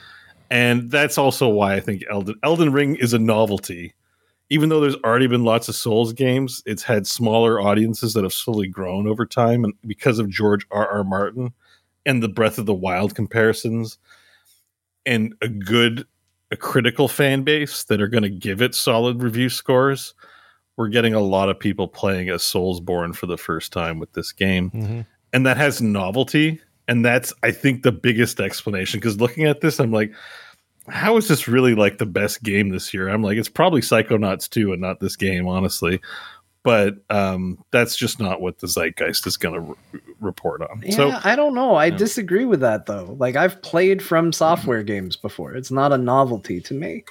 And 0.51 0.91
that's 0.91 1.17
also 1.17 1.49
why 1.49 1.73
i 1.73 1.79
think 1.79 2.03
elden, 2.11 2.35
elden 2.43 2.71
ring 2.71 2.95
is 2.95 3.13
a 3.13 3.19
novelty. 3.19 3.95
Even 4.51 4.69
though 4.69 4.79
there's 4.79 4.95
already 4.97 5.27
been 5.27 5.45
lots 5.45 5.67
of 5.67 5.73
souls 5.73 6.13
games 6.13 6.61
it's 6.67 6.83
had 6.83 7.07
smaller 7.07 7.59
audiences 7.59 8.13
that 8.13 8.23
have 8.23 8.33
slowly 8.33 8.67
grown 8.67 9.07
over 9.07 9.25
time 9.25 9.63
and 9.63 9.73
because 9.87 10.19
of 10.19 10.29
george 10.29 10.67
r 10.69 10.87
r 10.87 11.03
martin 11.03 11.53
and 12.05 12.21
the 12.21 12.29
breath 12.29 12.59
of 12.59 12.67
the 12.67 12.73
wild 12.73 13.15
comparisons 13.15 13.97
and 15.05 15.33
a 15.41 15.47
good 15.47 16.05
a 16.51 16.55
critical 16.57 17.07
fan 17.07 17.43
base 17.43 17.83
that 17.85 18.01
are 18.01 18.07
going 18.07 18.23
to 18.23 18.29
give 18.29 18.61
it 18.61 18.73
solid 18.75 19.21
review 19.21 19.49
scores 19.49 20.13
we're 20.77 20.87
getting 20.87 21.13
a 21.13 21.19
lot 21.19 21.49
of 21.49 21.59
people 21.59 21.87
playing 21.89 22.29
as 22.29 22.41
soulsborne 22.41 23.13
for 23.13 23.25
the 23.27 23.37
first 23.37 23.73
time 23.73 23.99
with 23.99 24.13
this 24.13 24.31
game. 24.31 24.71
Mhm. 24.71 25.05
and 25.33 25.45
that 25.45 25.57
has 25.57 25.81
novelty 25.81 26.59
and 26.87 27.05
that's 27.05 27.31
i 27.43 27.51
think 27.51 27.83
the 27.83 27.91
biggest 27.91 28.39
explanation 28.39 28.99
because 28.99 29.19
looking 29.21 29.45
at 29.45 29.61
this 29.61 29.79
i'm 29.79 29.91
like 29.91 30.11
how 30.87 31.17
is 31.17 31.27
this 31.27 31.47
really 31.47 31.75
like 31.75 31.99
the 31.99 32.05
best 32.07 32.41
game 32.41 32.69
this 32.69 32.95
year? 32.95 33.09
I'm 33.09 33.21
like 33.21 33.37
it's 33.37 33.47
probably 33.49 33.81
psychonauts 33.81 34.49
2 34.49 34.71
and 34.73 34.81
not 34.81 34.99
this 34.99 35.15
game 35.15 35.47
honestly 35.47 35.99
but 36.63 36.95
um 37.09 37.57
that's 37.71 37.95
just 37.95 38.19
not 38.19 38.41
what 38.41 38.59
the 38.59 38.67
zeitgeist 38.67 39.25
is 39.27 39.38
going 39.38 39.55
to 39.55 39.61
re- 39.61 40.01
report 40.19 40.61
on 40.61 40.81
Yeah, 40.85 40.95
so 40.95 41.19
I 41.23 41.35
don't 41.35 41.55
know. 41.55 41.75
I 41.75 41.85
yeah. 41.85 41.97
disagree 41.97 42.45
with 42.45 42.59
that 42.61 42.85
though. 42.85 43.15
Like 43.19 43.35
I've 43.35 43.61
played 43.61 44.01
from 44.03 44.31
software 44.33 44.83
games 44.83 45.15
before. 45.15 45.53
It's 45.53 45.71
not 45.71 45.91
a 45.93 45.97
novelty 45.97 46.59
to 46.61 46.73
me. 46.73 47.03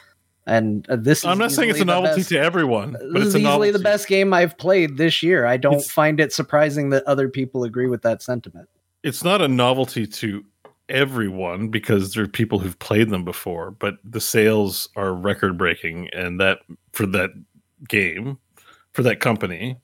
And 0.46 0.88
uh, 0.88 0.96
this 0.96 1.24
i'm 1.26 1.36
not 1.38 1.52
saying 1.52 1.68
it's 1.70 1.80
a 1.80 1.84
novelty 1.84 2.20
best- 2.20 2.28
to 2.30 2.38
everyone 2.38 2.92
but 2.92 3.00
This 3.12 3.16
it's 3.16 3.22
is 3.26 3.36
easily 3.36 3.42
novelty 3.42 3.70
the 3.72 3.78
best 3.80 4.08
game 4.08 4.32
I've 4.32 4.56
played 4.56 4.96
this 4.96 5.22
year. 5.22 5.44
I 5.46 5.56
don't 5.58 5.74
It's- 5.74 5.90
find 5.90 6.20
it 6.20 6.32
surprising 6.32 6.90
that 6.90 7.04
other 7.04 7.28
people 7.28 7.64
agree 7.64 7.86
with 7.86 8.02
that 8.02 8.22
sentiment. 8.22 8.68
it's 9.02 9.22
not 9.22 9.40
a 9.42 9.48
novelty 9.48 10.06
to 10.06 10.44
everyone 10.88 11.68
because 11.68 12.14
there 12.14 12.24
are 12.24 12.28
people 12.28 12.58
who've 12.58 12.78
played 12.78 13.10
them 13.10 13.24
before, 13.24 13.70
but 13.72 13.98
the 14.04 14.20
sales 14.20 14.88
are 14.96 15.12
record 15.12 15.58
breaking, 15.58 16.08
and 16.14 16.40
that 16.40 16.60
for 16.92 17.04
that 17.06 17.30
game, 17.88 18.38
for 18.98 19.04
that 19.04 19.20
company, 19.20 19.76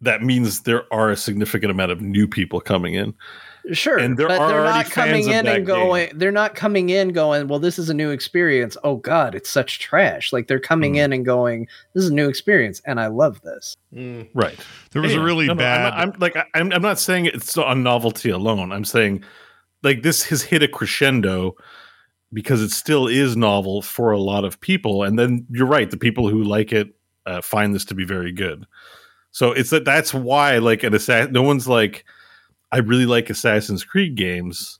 that 0.00 0.22
means 0.22 0.62
there 0.62 0.90
are 0.90 1.10
a 1.10 1.16
significant 1.18 1.70
amount 1.70 1.92
of 1.92 2.00
new 2.00 2.26
people 2.26 2.62
coming 2.62 2.94
in. 2.94 3.12
Sure, 3.72 3.98
And 3.98 4.16
there 4.16 4.26
but 4.26 4.40
are 4.40 4.48
they're 4.48 4.60
already 4.60 4.84
not 4.84 4.90
coming 4.90 5.28
in 5.28 5.46
and 5.46 5.66
going. 5.66 6.10
They're 6.14 6.32
not 6.32 6.54
coming 6.54 6.88
in 6.88 7.10
going. 7.10 7.46
Well, 7.46 7.58
this 7.58 7.78
is 7.78 7.90
a 7.90 7.94
new 7.94 8.08
experience. 8.10 8.74
Oh 8.84 8.96
God, 8.96 9.34
it's 9.34 9.50
such 9.50 9.80
trash. 9.80 10.32
Like 10.32 10.48
they're 10.48 10.58
coming 10.58 10.94
Hmm. 10.94 11.00
in 11.00 11.12
and 11.12 11.26
going. 11.26 11.68
This 11.92 12.04
is 12.04 12.10
a 12.10 12.14
new 12.14 12.26
experience, 12.30 12.80
and 12.86 12.98
I 12.98 13.08
love 13.08 13.42
this. 13.42 13.76
Right. 14.32 14.58
There 14.92 15.02
was 15.02 15.12
Yeah, 15.12 15.20
a 15.20 15.22
really 15.22 15.46
no, 15.48 15.52
no, 15.52 15.58
bad. 15.58 15.92
I'm, 15.92 16.12
I'm 16.12 16.18
like 16.20 16.36
I- 16.36 16.46
I'm, 16.54 16.72
I'm 16.72 16.80
not 16.80 16.98
saying 16.98 17.26
it's 17.26 17.58
on 17.58 17.82
novelty 17.82 18.30
alone. 18.30 18.72
I'm 18.72 18.84
saying 18.86 19.22
like 19.82 20.00
this 20.00 20.22
has 20.30 20.40
hit 20.40 20.62
a 20.62 20.68
crescendo, 20.68 21.54
because 22.32 22.62
it 22.62 22.70
still 22.70 23.06
is 23.06 23.36
novel 23.36 23.82
for 23.82 24.10
a 24.10 24.18
lot 24.18 24.44
of 24.44 24.58
people. 24.60 25.02
And 25.02 25.18
then 25.18 25.46
you're 25.50 25.66
right, 25.66 25.90
the 25.90 25.96
people 25.98 26.28
who 26.30 26.42
like 26.42 26.72
it 26.72 26.95
uh, 27.26 27.40
find 27.42 27.74
this 27.74 27.84
to 27.86 27.94
be 27.94 28.04
very 28.04 28.32
good. 28.32 28.66
So 29.30 29.52
it's 29.52 29.70
that 29.70 29.84
that's 29.84 30.14
why 30.14 30.58
like 30.58 30.82
an 30.82 30.94
assassin, 30.94 31.32
no 31.32 31.42
one's 31.42 31.68
like, 31.68 32.04
I 32.72 32.78
really 32.78 33.06
like 33.06 33.28
Assassin's 33.28 33.84
Creed 33.84 34.16
games. 34.16 34.78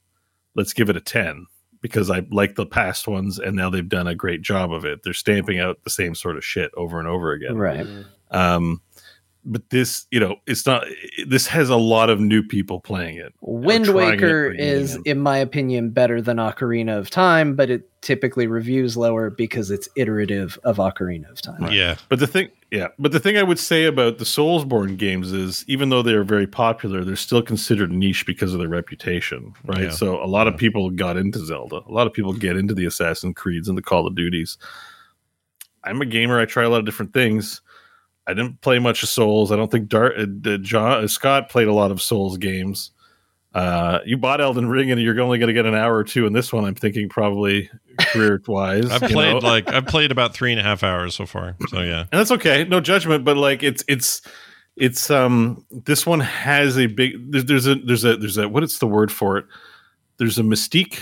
Let's 0.54 0.72
give 0.72 0.88
it 0.88 0.96
a 0.96 1.00
ten 1.00 1.46
because 1.82 2.10
I 2.10 2.26
like 2.30 2.54
the 2.54 2.66
past 2.66 3.06
ones, 3.06 3.38
and 3.38 3.54
now 3.54 3.70
they've 3.70 3.88
done 3.88 4.06
a 4.06 4.14
great 4.14 4.42
job 4.42 4.72
of 4.72 4.84
it. 4.84 5.02
They're 5.02 5.12
stamping 5.12 5.60
out 5.60 5.84
the 5.84 5.90
same 5.90 6.14
sort 6.14 6.36
of 6.36 6.44
shit 6.44 6.70
over 6.76 6.98
and 6.98 7.06
over 7.06 7.32
again. 7.32 7.56
Right. 7.56 7.86
Um, 8.30 8.80
but 9.44 9.70
this, 9.70 10.06
you 10.10 10.18
know, 10.18 10.36
it's 10.46 10.66
not. 10.66 10.84
This 11.26 11.46
has 11.46 11.70
a 11.70 11.76
lot 11.76 12.10
of 12.10 12.18
new 12.18 12.42
people 12.42 12.80
playing 12.80 13.18
it. 13.18 13.32
Wind 13.40 13.88
Waker 13.88 14.48
bringing 14.48 14.66
it 14.66 14.72
is, 14.72 14.96
in. 14.96 15.02
in 15.04 15.20
my 15.20 15.38
opinion, 15.38 15.90
better 15.90 16.20
than 16.20 16.38
Ocarina 16.38 16.98
of 16.98 17.10
Time, 17.10 17.54
but 17.54 17.70
it 17.70 17.88
typically 18.06 18.46
reviews 18.46 18.96
lower 18.96 19.30
because 19.30 19.72
it's 19.72 19.88
iterative 19.96 20.56
of 20.62 20.76
Ocarina 20.76 21.28
of 21.28 21.42
Time. 21.42 21.72
Yeah. 21.72 21.96
But 22.08 22.20
the 22.20 22.28
thing, 22.28 22.50
yeah, 22.70 22.86
but 23.00 23.10
the 23.10 23.18
thing 23.18 23.36
I 23.36 23.42
would 23.42 23.58
say 23.58 23.84
about 23.84 24.18
the 24.18 24.24
Soulsborne 24.24 24.96
games 24.96 25.32
is, 25.32 25.64
even 25.66 25.88
though 25.88 26.02
they 26.02 26.14
are 26.14 26.22
very 26.22 26.46
popular, 26.46 27.02
they're 27.02 27.16
still 27.16 27.42
considered 27.42 27.90
niche 27.90 28.24
because 28.24 28.52
of 28.52 28.60
their 28.60 28.68
reputation, 28.68 29.54
right? 29.64 29.84
Yeah. 29.84 29.90
So 29.90 30.22
a 30.22 30.26
lot 30.26 30.46
of 30.46 30.56
people 30.56 30.88
got 30.90 31.16
into 31.16 31.44
Zelda. 31.44 31.80
A 31.84 31.92
lot 31.92 32.06
of 32.06 32.12
people 32.12 32.32
get 32.32 32.56
into 32.56 32.74
the 32.74 32.86
Assassin's 32.86 33.34
Creeds 33.34 33.68
and 33.68 33.76
the 33.76 33.82
Call 33.82 34.06
of 34.06 34.14
Duties. 34.14 34.56
I'm 35.82 36.00
a 36.00 36.06
gamer. 36.06 36.38
I 36.38 36.44
try 36.44 36.62
a 36.62 36.68
lot 36.68 36.78
of 36.78 36.84
different 36.84 37.12
things. 37.12 37.60
I 38.28 38.34
didn't 38.34 38.60
play 38.60 38.78
much 38.78 39.02
of 39.02 39.08
Souls. 39.08 39.50
I 39.50 39.56
don't 39.56 39.70
think 39.70 39.88
Dart, 39.88 40.14
uh, 40.16 40.58
John 40.58 41.02
uh, 41.02 41.08
Scott 41.08 41.48
played 41.48 41.66
a 41.66 41.74
lot 41.74 41.90
of 41.90 42.00
Souls 42.00 42.38
games. 42.38 42.92
Uh, 43.56 44.00
you 44.04 44.18
bought 44.18 44.40
Elden 44.40 44.68
Ring, 44.68 44.90
and 44.90 45.00
you're 45.00 45.18
only 45.20 45.38
going 45.38 45.46
to 45.48 45.54
get 45.54 45.64
an 45.66 45.74
hour 45.74 45.96
or 45.96 46.04
two 46.04 46.26
in 46.26 46.32
this 46.34 46.52
one. 46.52 46.64
I'm 46.66 46.74
thinking 46.74 47.08
probably 47.08 47.70
career 47.98 48.40
wise. 48.46 48.90
I've 48.90 49.00
played 49.10 49.42
like 49.42 49.72
I've 49.72 49.86
played 49.86 50.12
about 50.12 50.34
three 50.34 50.50
and 50.52 50.60
a 50.60 50.62
half 50.62 50.82
hours 50.82 51.14
so 51.14 51.24
far. 51.24 51.56
So 51.68 51.80
yeah. 51.80 52.00
and 52.00 52.08
that's 52.12 52.30
okay 52.32 52.64
no 52.64 52.80
judgment 52.80 53.24
but 53.24 53.36
like 53.38 53.62
it's 53.62 53.82
it's 53.88 54.20
it's 54.76 55.10
um 55.10 55.64
this 55.70 56.04
one 56.04 56.20
has 56.20 56.76
a 56.76 56.86
big 56.86 57.32
there's, 57.32 57.46
there's 57.46 57.66
a 57.66 57.74
there's 57.76 58.04
a 58.04 58.16
there's 58.18 58.36
a 58.36 58.46
what 58.48 58.62
is 58.62 58.78
the 58.78 58.86
word 58.86 59.10
for 59.10 59.38
it 59.38 59.46
there's 60.18 60.38
a 60.38 60.42
mystique 60.42 60.98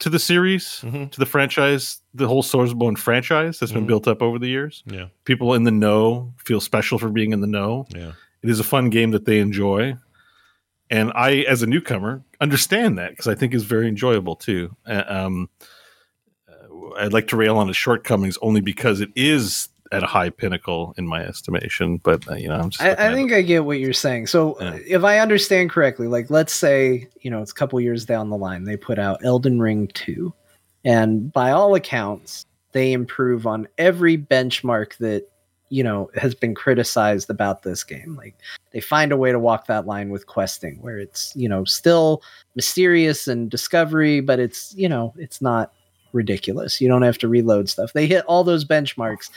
to 0.00 0.10
the 0.10 0.18
series 0.18 0.80
Mhm. 0.84 1.10
to 1.12 1.18
the 1.18 1.24
franchise 1.24 2.02
the 2.12 2.28
whole 2.28 2.42
Soulsborne 2.42 2.98
franchise 2.98 3.58
that's 3.58 3.72
been 3.72 3.84
Mhm. 3.84 3.88
built 3.88 4.06
up 4.08 4.20
over 4.20 4.38
the 4.38 4.48
years 4.48 4.82
Yeah. 4.86 5.06
people 5.24 5.54
in 5.54 5.62
the 5.64 5.70
know 5.70 6.34
feel 6.36 6.60
special 6.60 6.98
for 6.98 7.08
being 7.08 7.32
in 7.32 7.40
the 7.40 7.46
know 7.46 7.86
Yeah. 7.96 8.12
it 8.42 8.50
is 8.50 8.60
a 8.60 8.64
fun 8.64 8.90
game 8.90 9.12
that 9.12 9.24
they 9.24 9.38
enjoy 9.38 9.96
and 10.90 11.12
i 11.14 11.36
as 11.42 11.62
a 11.62 11.66
newcomer 11.66 12.22
understand 12.40 12.98
that 12.98 13.10
because 13.10 13.26
i 13.26 13.34
think 13.34 13.54
it's 13.54 13.64
very 13.64 13.88
enjoyable 13.88 14.36
too 14.36 14.74
um, 14.86 15.48
uh, 16.48 16.90
i'd 16.98 17.12
like 17.12 17.28
to 17.28 17.36
rail 17.36 17.56
on 17.56 17.68
its 17.68 17.78
shortcomings 17.78 18.38
only 18.42 18.60
because 18.60 19.00
it 19.00 19.10
is 19.16 19.68
at 19.92 20.02
a 20.02 20.06
high 20.06 20.30
pinnacle 20.30 20.94
in 20.96 21.06
my 21.06 21.22
estimation 21.24 21.98
but 21.98 22.26
uh, 22.28 22.34
you 22.34 22.48
know 22.48 22.54
i'm 22.54 22.70
just 22.70 22.82
I, 22.82 22.92
I 22.92 23.14
think 23.14 23.32
I 23.32 23.42
get 23.42 23.64
what 23.64 23.78
you're 23.78 23.92
saying. 23.92 24.26
So, 24.26 24.56
Yeah. 24.60 24.70
uh, 24.70 24.78
if 24.86 25.04
I 25.04 25.18
understand 25.18 25.70
correctly, 25.70 26.08
like 26.08 26.30
let's 26.30 26.52
say 26.52 27.08
you 27.20 27.30
know 27.30 27.40
it's 27.42 27.52
a 27.52 27.54
couple 27.54 27.80
years 27.80 28.04
down 28.04 28.30
the 28.30 28.36
line, 28.36 28.64
they 28.64 28.76
put 28.76 28.98
out 28.98 29.24
Elden 29.24 29.60
Ring 29.60 29.88
two, 29.88 30.32
and 30.84 31.32
by 31.32 31.50
all 31.52 31.74
accounts, 31.74 32.44
they 32.72 32.92
improve 32.92 33.46
on 33.46 33.68
every 33.78 34.18
benchmark 34.18 34.96
that 34.96 35.30
you 35.68 35.82
know 35.82 36.10
has 36.14 36.34
been 36.34 36.54
criticized 36.54 37.30
about 37.30 37.62
this 37.62 37.84
game. 37.84 38.16
Like 38.16 38.34
they 38.72 38.80
find 38.80 39.12
a 39.12 39.16
way 39.16 39.32
to 39.32 39.38
walk 39.38 39.66
that 39.66 39.86
line 39.86 40.10
with 40.10 40.26
questing, 40.26 40.78
where 40.80 40.98
it's 40.98 41.34
you 41.34 41.48
know 41.48 41.64
still 41.64 42.22
mysterious 42.54 43.28
and 43.28 43.50
discovery, 43.50 44.20
but 44.20 44.38
it's 44.38 44.74
you 44.74 44.88
know 44.88 45.12
it's 45.16 45.40
not 45.40 45.72
ridiculous. 46.12 46.80
You 46.80 46.88
don't 46.88 47.02
have 47.02 47.18
to 47.18 47.28
reload 47.28 47.68
stuff. 47.68 47.92
They 47.92 48.06
hit 48.06 48.24
all 48.26 48.44
those 48.44 48.64
benchmarks 48.64 49.30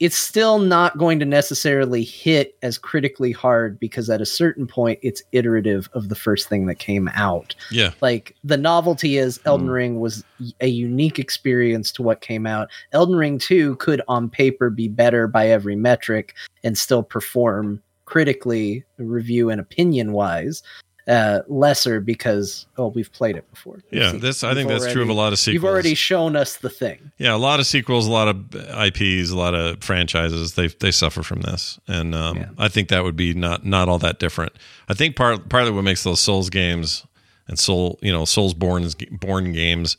it's 0.00 0.16
still 0.16 0.58
not 0.58 0.98
going 0.98 1.18
to 1.20 1.24
necessarily 1.24 2.02
hit 2.02 2.56
as 2.62 2.78
critically 2.78 3.30
hard 3.30 3.78
because 3.78 4.10
at 4.10 4.20
a 4.20 4.26
certain 4.26 4.66
point 4.66 4.98
it's 5.02 5.22
iterative 5.32 5.88
of 5.92 6.08
the 6.08 6.14
first 6.16 6.48
thing 6.48 6.66
that 6.66 6.76
came 6.76 7.08
out. 7.14 7.54
Yeah. 7.70 7.92
Like 8.00 8.34
the 8.42 8.56
novelty 8.56 9.18
is 9.18 9.40
Elden 9.44 9.68
Hmm. 9.68 9.72
Ring 9.72 10.00
was 10.00 10.24
a 10.60 10.66
unique 10.66 11.18
experience 11.18 11.92
to 11.92 12.02
what 12.02 12.20
came 12.20 12.44
out. 12.46 12.70
Elden 12.92 13.14
Ring 13.16 13.38
2 13.38 13.76
could 13.76 14.02
on 14.08 14.28
paper 14.28 14.68
be 14.68 14.88
better 14.88 15.28
by 15.28 15.48
every 15.48 15.76
metric 15.76 16.34
and 16.64 16.76
still 16.76 17.02
perform 17.02 17.80
critically, 18.04 18.84
review 18.98 19.50
and 19.50 19.60
opinion 19.60 20.12
wise. 20.12 20.62
Uh, 21.06 21.40
lesser 21.48 22.00
because 22.00 22.64
oh 22.78 22.86
we've 22.86 23.12
played 23.12 23.36
it 23.36 23.44
before. 23.50 23.82
Yeah. 23.90 24.12
This 24.12 24.42
I 24.42 24.54
think 24.54 24.70
that's 24.70 24.90
true 24.90 25.02
of 25.02 25.10
a 25.10 25.12
lot 25.12 25.34
of 25.34 25.38
sequels. 25.38 25.52
You've 25.54 25.64
already 25.66 25.94
shown 25.94 26.34
us 26.34 26.56
the 26.56 26.70
thing. 26.70 27.12
Yeah, 27.18 27.34
a 27.34 27.36
lot 27.36 27.60
of 27.60 27.66
sequels, 27.66 28.06
a 28.06 28.10
lot 28.10 28.26
of 28.26 28.54
IPs, 28.54 29.28
a 29.30 29.36
lot 29.36 29.54
of 29.54 29.84
franchises. 29.84 30.54
They 30.54 30.68
they 30.68 30.90
suffer 30.90 31.22
from 31.22 31.42
this, 31.42 31.78
and 31.86 32.14
um, 32.14 32.38
Yeah. 32.38 32.48
I 32.56 32.68
think 32.68 32.88
that 32.88 33.04
would 33.04 33.16
be 33.16 33.34
not 33.34 33.66
not 33.66 33.86
all 33.86 33.98
that 33.98 34.18
different. 34.18 34.54
I 34.88 34.94
think 34.94 35.14
part 35.14 35.50
partly 35.50 35.72
what 35.72 35.84
makes 35.84 36.04
those 36.04 36.20
Souls 36.20 36.48
games 36.48 37.04
and 37.48 37.58
Soul 37.58 37.98
you 38.00 38.10
know 38.10 38.24
Souls 38.24 38.54
born 38.54 38.88
born 39.10 39.52
games 39.52 39.98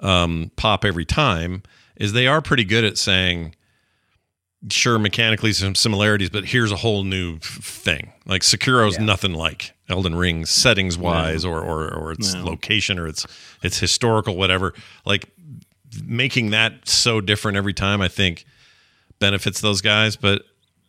um, 0.00 0.50
pop 0.56 0.84
every 0.84 1.04
time 1.04 1.62
is 1.94 2.12
they 2.12 2.26
are 2.26 2.40
pretty 2.42 2.64
good 2.64 2.82
at 2.84 2.98
saying. 2.98 3.54
Sure, 4.68 4.98
mechanically 4.98 5.54
some 5.54 5.74
similarities, 5.74 6.28
but 6.28 6.44
here's 6.44 6.70
a 6.70 6.76
whole 6.76 7.02
new 7.02 7.38
thing. 7.38 8.12
Like 8.26 8.42
Sekiro's 8.42 8.98
Yeah. 8.98 9.04
nothing 9.04 9.32
like 9.32 9.72
Elden 9.90 10.14
Ring, 10.14 10.46
settings 10.46 10.96
wise, 10.96 11.44
or, 11.44 11.60
or 11.60 11.92
or 11.92 12.12
its 12.12 12.32
No. 12.34 12.44
location, 12.44 12.98
or 12.98 13.06
its 13.06 13.26
its 13.62 13.78
historical 13.78 14.36
whatever. 14.36 14.72
Like 15.04 15.28
making 16.04 16.50
that 16.50 16.88
so 16.88 17.20
different 17.20 17.56
every 17.56 17.74
time, 17.74 18.00
I 18.00 18.08
think 18.08 18.44
benefits 19.18 19.60
those 19.60 19.80
guys. 19.80 20.16
But 20.16 20.42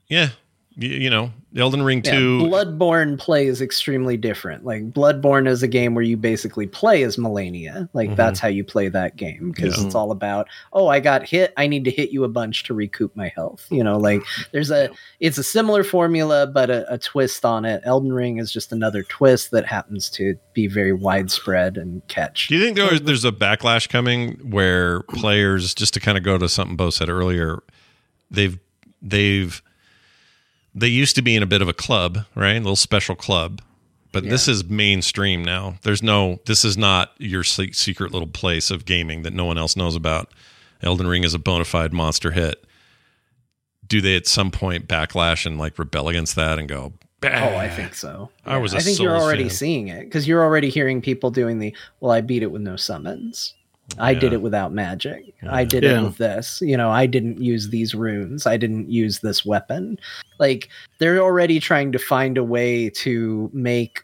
yeah, 0.08 0.30
you, 0.78 1.10
know, 1.10 1.32
Elden 1.58 1.82
Ring 1.84 2.02
Yeah, 2.06 2.14
2. 2.14 2.40
Bloodborne 2.44 3.20
play 3.20 3.46
is 3.48 3.62
extremely 3.62 4.16
different. 4.16 4.64
Like 4.66 4.92
Bloodborne 4.92 5.48
is 5.48 5.62
a 5.62 5.68
game 5.68 5.94
where 5.96 6.04
you 6.04 6.16
basically 6.16 6.66
play 6.66 7.04
as 7.04 7.18
Malenia. 7.18 7.90
Like 7.94 8.12
Mhm. 8.12 8.16
that's 8.16 8.40
how 8.40 8.48
you 8.48 8.64
play 8.64 8.88
that 8.88 9.18
game 9.18 9.52
because 9.52 9.78
Yeah. 9.78 9.86
it's 9.86 9.96
all 9.96 10.12
about, 10.12 10.48
oh, 10.72 10.88
I 10.88 11.02
got 11.02 11.28
hit, 11.28 11.54
I 11.58 11.68
need 11.68 11.84
to 11.86 11.92
hit 11.92 12.12
you 12.12 12.24
a 12.24 12.30
bunch 12.30 12.64
to 12.64 12.74
recoup 12.74 13.14
my 13.18 13.28
health. 13.36 13.68
You 13.70 13.84
know, 13.84 13.98
like 13.98 14.22
there's 14.54 14.72
a 14.72 14.90
it's 15.20 15.38
a 15.38 15.44
similar 15.44 15.84
formula 15.84 16.48
but 16.48 16.70
a, 16.70 16.94
a 16.94 16.98
twist 16.98 17.44
on 17.44 17.66
it. 17.66 17.82
Elden 17.84 18.14
Ring 18.14 18.38
is 18.40 18.50
just 18.52 18.72
another 18.72 19.04
twist 19.04 19.52
that 19.52 19.66
happens 19.66 20.10
to 20.12 20.36
be 20.54 20.68
very 20.68 20.94
widespread 20.94 21.76
and 21.78 22.02
catch. 22.08 22.48
Do 22.48 22.56
you 22.56 22.64
think 22.64 22.78
there's, 22.78 23.02
there's 23.02 23.26
a 23.26 23.32
backlash 23.32 23.90
coming 23.90 24.36
where 24.50 25.02
players, 25.04 25.76
just 25.76 25.94
to 25.96 26.00
kind 26.00 26.18
of 26.18 26.24
go 26.24 26.38
to 26.38 26.48
something 26.48 26.78
Bo 26.78 26.90
said 26.92 27.10
earlier, 27.10 27.62
they've 28.32 28.58
they've 29.02 29.62
they 30.74 30.88
used 30.88 31.16
to 31.16 31.22
be 31.22 31.36
in 31.36 31.44
a 31.44 31.48
bit 31.48 31.62
of 31.62 31.68
a 31.68 31.74
club, 31.74 32.20
right? 32.36 32.56
A 32.56 32.60
little 32.60 32.76
special 32.76 33.16
club. 33.16 33.62
But 34.14 34.26
this 34.26 34.48
is 34.50 34.66
mainstream 34.66 35.44
now. 35.44 35.76
There's 35.84 36.04
no 36.04 36.40
this 36.46 36.66
is 36.66 36.78
not 36.78 37.14
your 37.18 37.44
secret 37.44 38.12
little 38.12 38.28
place 38.28 38.70
of 38.70 38.84
gaming 38.86 39.24
that 39.24 39.34
no 39.34 39.46
one 39.46 39.58
else 39.58 39.78
knows 39.78 39.96
about. 39.96 40.30
Elden 40.82 41.08
Ring 41.08 41.24
is 41.24 41.34
a 41.34 41.40
bona 41.40 41.64
fide 41.64 41.94
monster 41.94 42.32
hit. 42.32 42.66
Do 43.88 44.02
they 44.02 44.16
at 44.18 44.28
some 44.28 44.52
point 44.52 44.88
backlash 44.88 45.46
and 45.46 45.58
like 45.58 45.80
rebel 45.80 46.10
against 46.10 46.36
that 46.36 46.60
and 46.60 46.68
go, 46.68 46.94
Oh, 47.24 47.28
I 47.30 47.70
think 47.70 47.94
so. 47.94 48.32
I 48.46 48.58
was 48.58 48.74
a 48.74 48.78
I 48.78 48.80
think 48.80 49.00
you're 49.00 49.16
already 49.16 49.44
fan. 49.44 49.50
seeing 49.52 49.88
it 49.90 50.06
because 50.06 50.28
you're 50.28 50.44
already 50.44 50.70
hearing 50.70 51.02
people 51.02 51.30
doing 51.30 51.60
the. 51.60 51.74
Well, 52.00 52.12
I 52.12 52.22
beat 52.22 52.42
it 52.44 52.52
with 52.52 52.64
no 52.64 52.76
summons. 52.76 53.54
I 53.98 54.14
did 54.14 54.34
it 54.34 54.42
without 54.42 54.72
magic. 54.74 55.34
I 55.50 55.64
did 55.64 55.84
Yeah. 55.84 56.00
it 56.00 56.04
with 56.04 56.18
this. 56.18 56.62
You 56.62 56.78
know, 56.78 56.90
I 56.90 57.06
didn't 57.06 57.42
use 57.42 57.70
these 57.70 57.94
runes. 57.94 58.48
I 58.48 58.58
didn't 58.58 58.90
use 58.90 59.20
this 59.20 59.46
weapon. 59.46 59.98
Like 60.40 60.70
they're 61.00 61.20
already 61.22 61.60
trying 61.60 61.92
to 61.92 62.00
find 62.00 62.38
a 62.38 62.44
way 62.44 62.90
to 62.92 63.50
make 63.54 64.04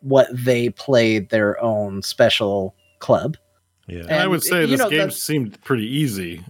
what 0.00 0.28
they 0.32 0.70
played 0.70 1.30
their 1.30 1.60
own 1.62 2.02
special 2.02 2.74
club. 2.98 3.36
Yeah. 3.86 4.00
And 4.02 4.12
I 4.14 4.26
would 4.26 4.42
say 4.42 4.62
you 4.62 4.66
this 4.68 4.78
know, 4.80 4.88
game 4.90 4.98
that's- 5.00 5.22
seemed 5.22 5.60
pretty 5.62 5.86
easy 5.86 6.42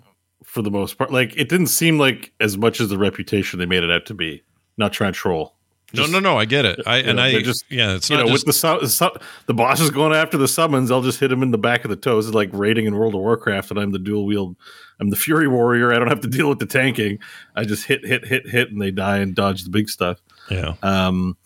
for 0.45 0.63
the 0.63 0.71
most 0.71 0.99
part. 0.99 1.13
Like 1.13 1.37
it 1.37 1.49
didn't 1.49 1.69
seem 1.69 1.99
like 1.99 2.33
as 2.41 2.57
much 2.57 2.81
as 2.81 2.89
the 2.89 2.99
reputation 2.99 3.59
they 3.59 3.67
made 3.67 3.83
it 3.85 3.91
out 3.91 4.07
to 4.07 4.15
be. 4.15 4.43
Not 4.77 4.93
trying 4.93 5.13
to 5.13 5.19
troll. 5.19 5.55
No, 5.93 6.03
Just- 6.03 6.13
no, 6.13 6.21
no. 6.21 6.37
I 6.39 6.45
get 6.45 6.65
it. 6.65 6.81
I 6.87 6.99
and 6.99 7.17
know, 7.17 7.23
I 7.25 7.43
just- 7.43 7.65
yeah. 7.71 7.95
It's 7.95 8.09
you 8.11 8.17
not 8.17 8.27
know, 8.27 8.33
just 8.33 8.47
with 8.47 8.61
the 8.61 8.81
su- 8.81 8.87
su- 8.87 9.21
the 9.47 9.55
boss 9.55 9.81
is 9.81 9.91
going 9.91 10.13
after 10.13 10.37
the 10.39 10.47
summons, 10.49 10.91
I'll 10.91 11.03
just 11.03 11.19
hit 11.21 11.33
him 11.33 11.43
in 11.43 11.51
the 11.51 11.59
back 11.59 11.85
of 11.85 11.91
the 11.91 11.97
toes. 11.97 12.27
It's 12.27 12.35
like 12.35 12.51
raiding 12.53 12.87
in 12.87 12.95
World 12.97 13.15
of 13.15 13.21
Warcraft, 13.21 13.71
and 13.73 13.81
I'm 13.81 13.91
the 13.91 13.99
dual 13.99 14.25
wield. 14.27 14.57
I'm 15.01 15.11
the 15.11 15.17
Fury 15.17 15.49
Warrior. 15.49 15.93
I 15.93 15.99
don't 15.99 16.09
have 16.09 16.21
to 16.21 16.29
deal 16.29 16.49
with 16.49 16.59
the 16.61 16.67
tanking. 16.67 17.19
I 17.57 17.65
just 17.65 17.85
hit, 17.87 18.05
hit, 18.07 18.25
hit, 18.27 18.49
hit, 18.49 18.71
and 18.71 18.81
they 18.81 18.91
die 18.91 19.19
and 19.19 19.35
dodge 19.35 19.65
the 19.65 19.71
big 19.71 19.89
stuff. 19.89 20.21
yeah. 20.51 20.75
Um, 20.83 21.37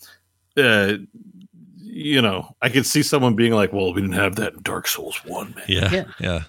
uh, 0.57 0.95
you 1.81 2.21
know, 2.21 2.55
I 2.61 2.69
could 2.71 2.87
see 2.87 3.03
someone 3.03 3.35
being 3.37 3.53
like, 3.53 3.73
"Well, 3.73 3.93
we 3.95 4.01
didn't 4.01 4.17
have 4.17 4.37
that 4.37 4.55
in 4.55 4.63
Dark 4.63 4.89
Souls 4.89 5.17
One, 5.25 5.55
man." 5.57 5.65
Yeah. 5.69 5.91
Yeah. 5.93 6.05
Yeah. 6.21 6.43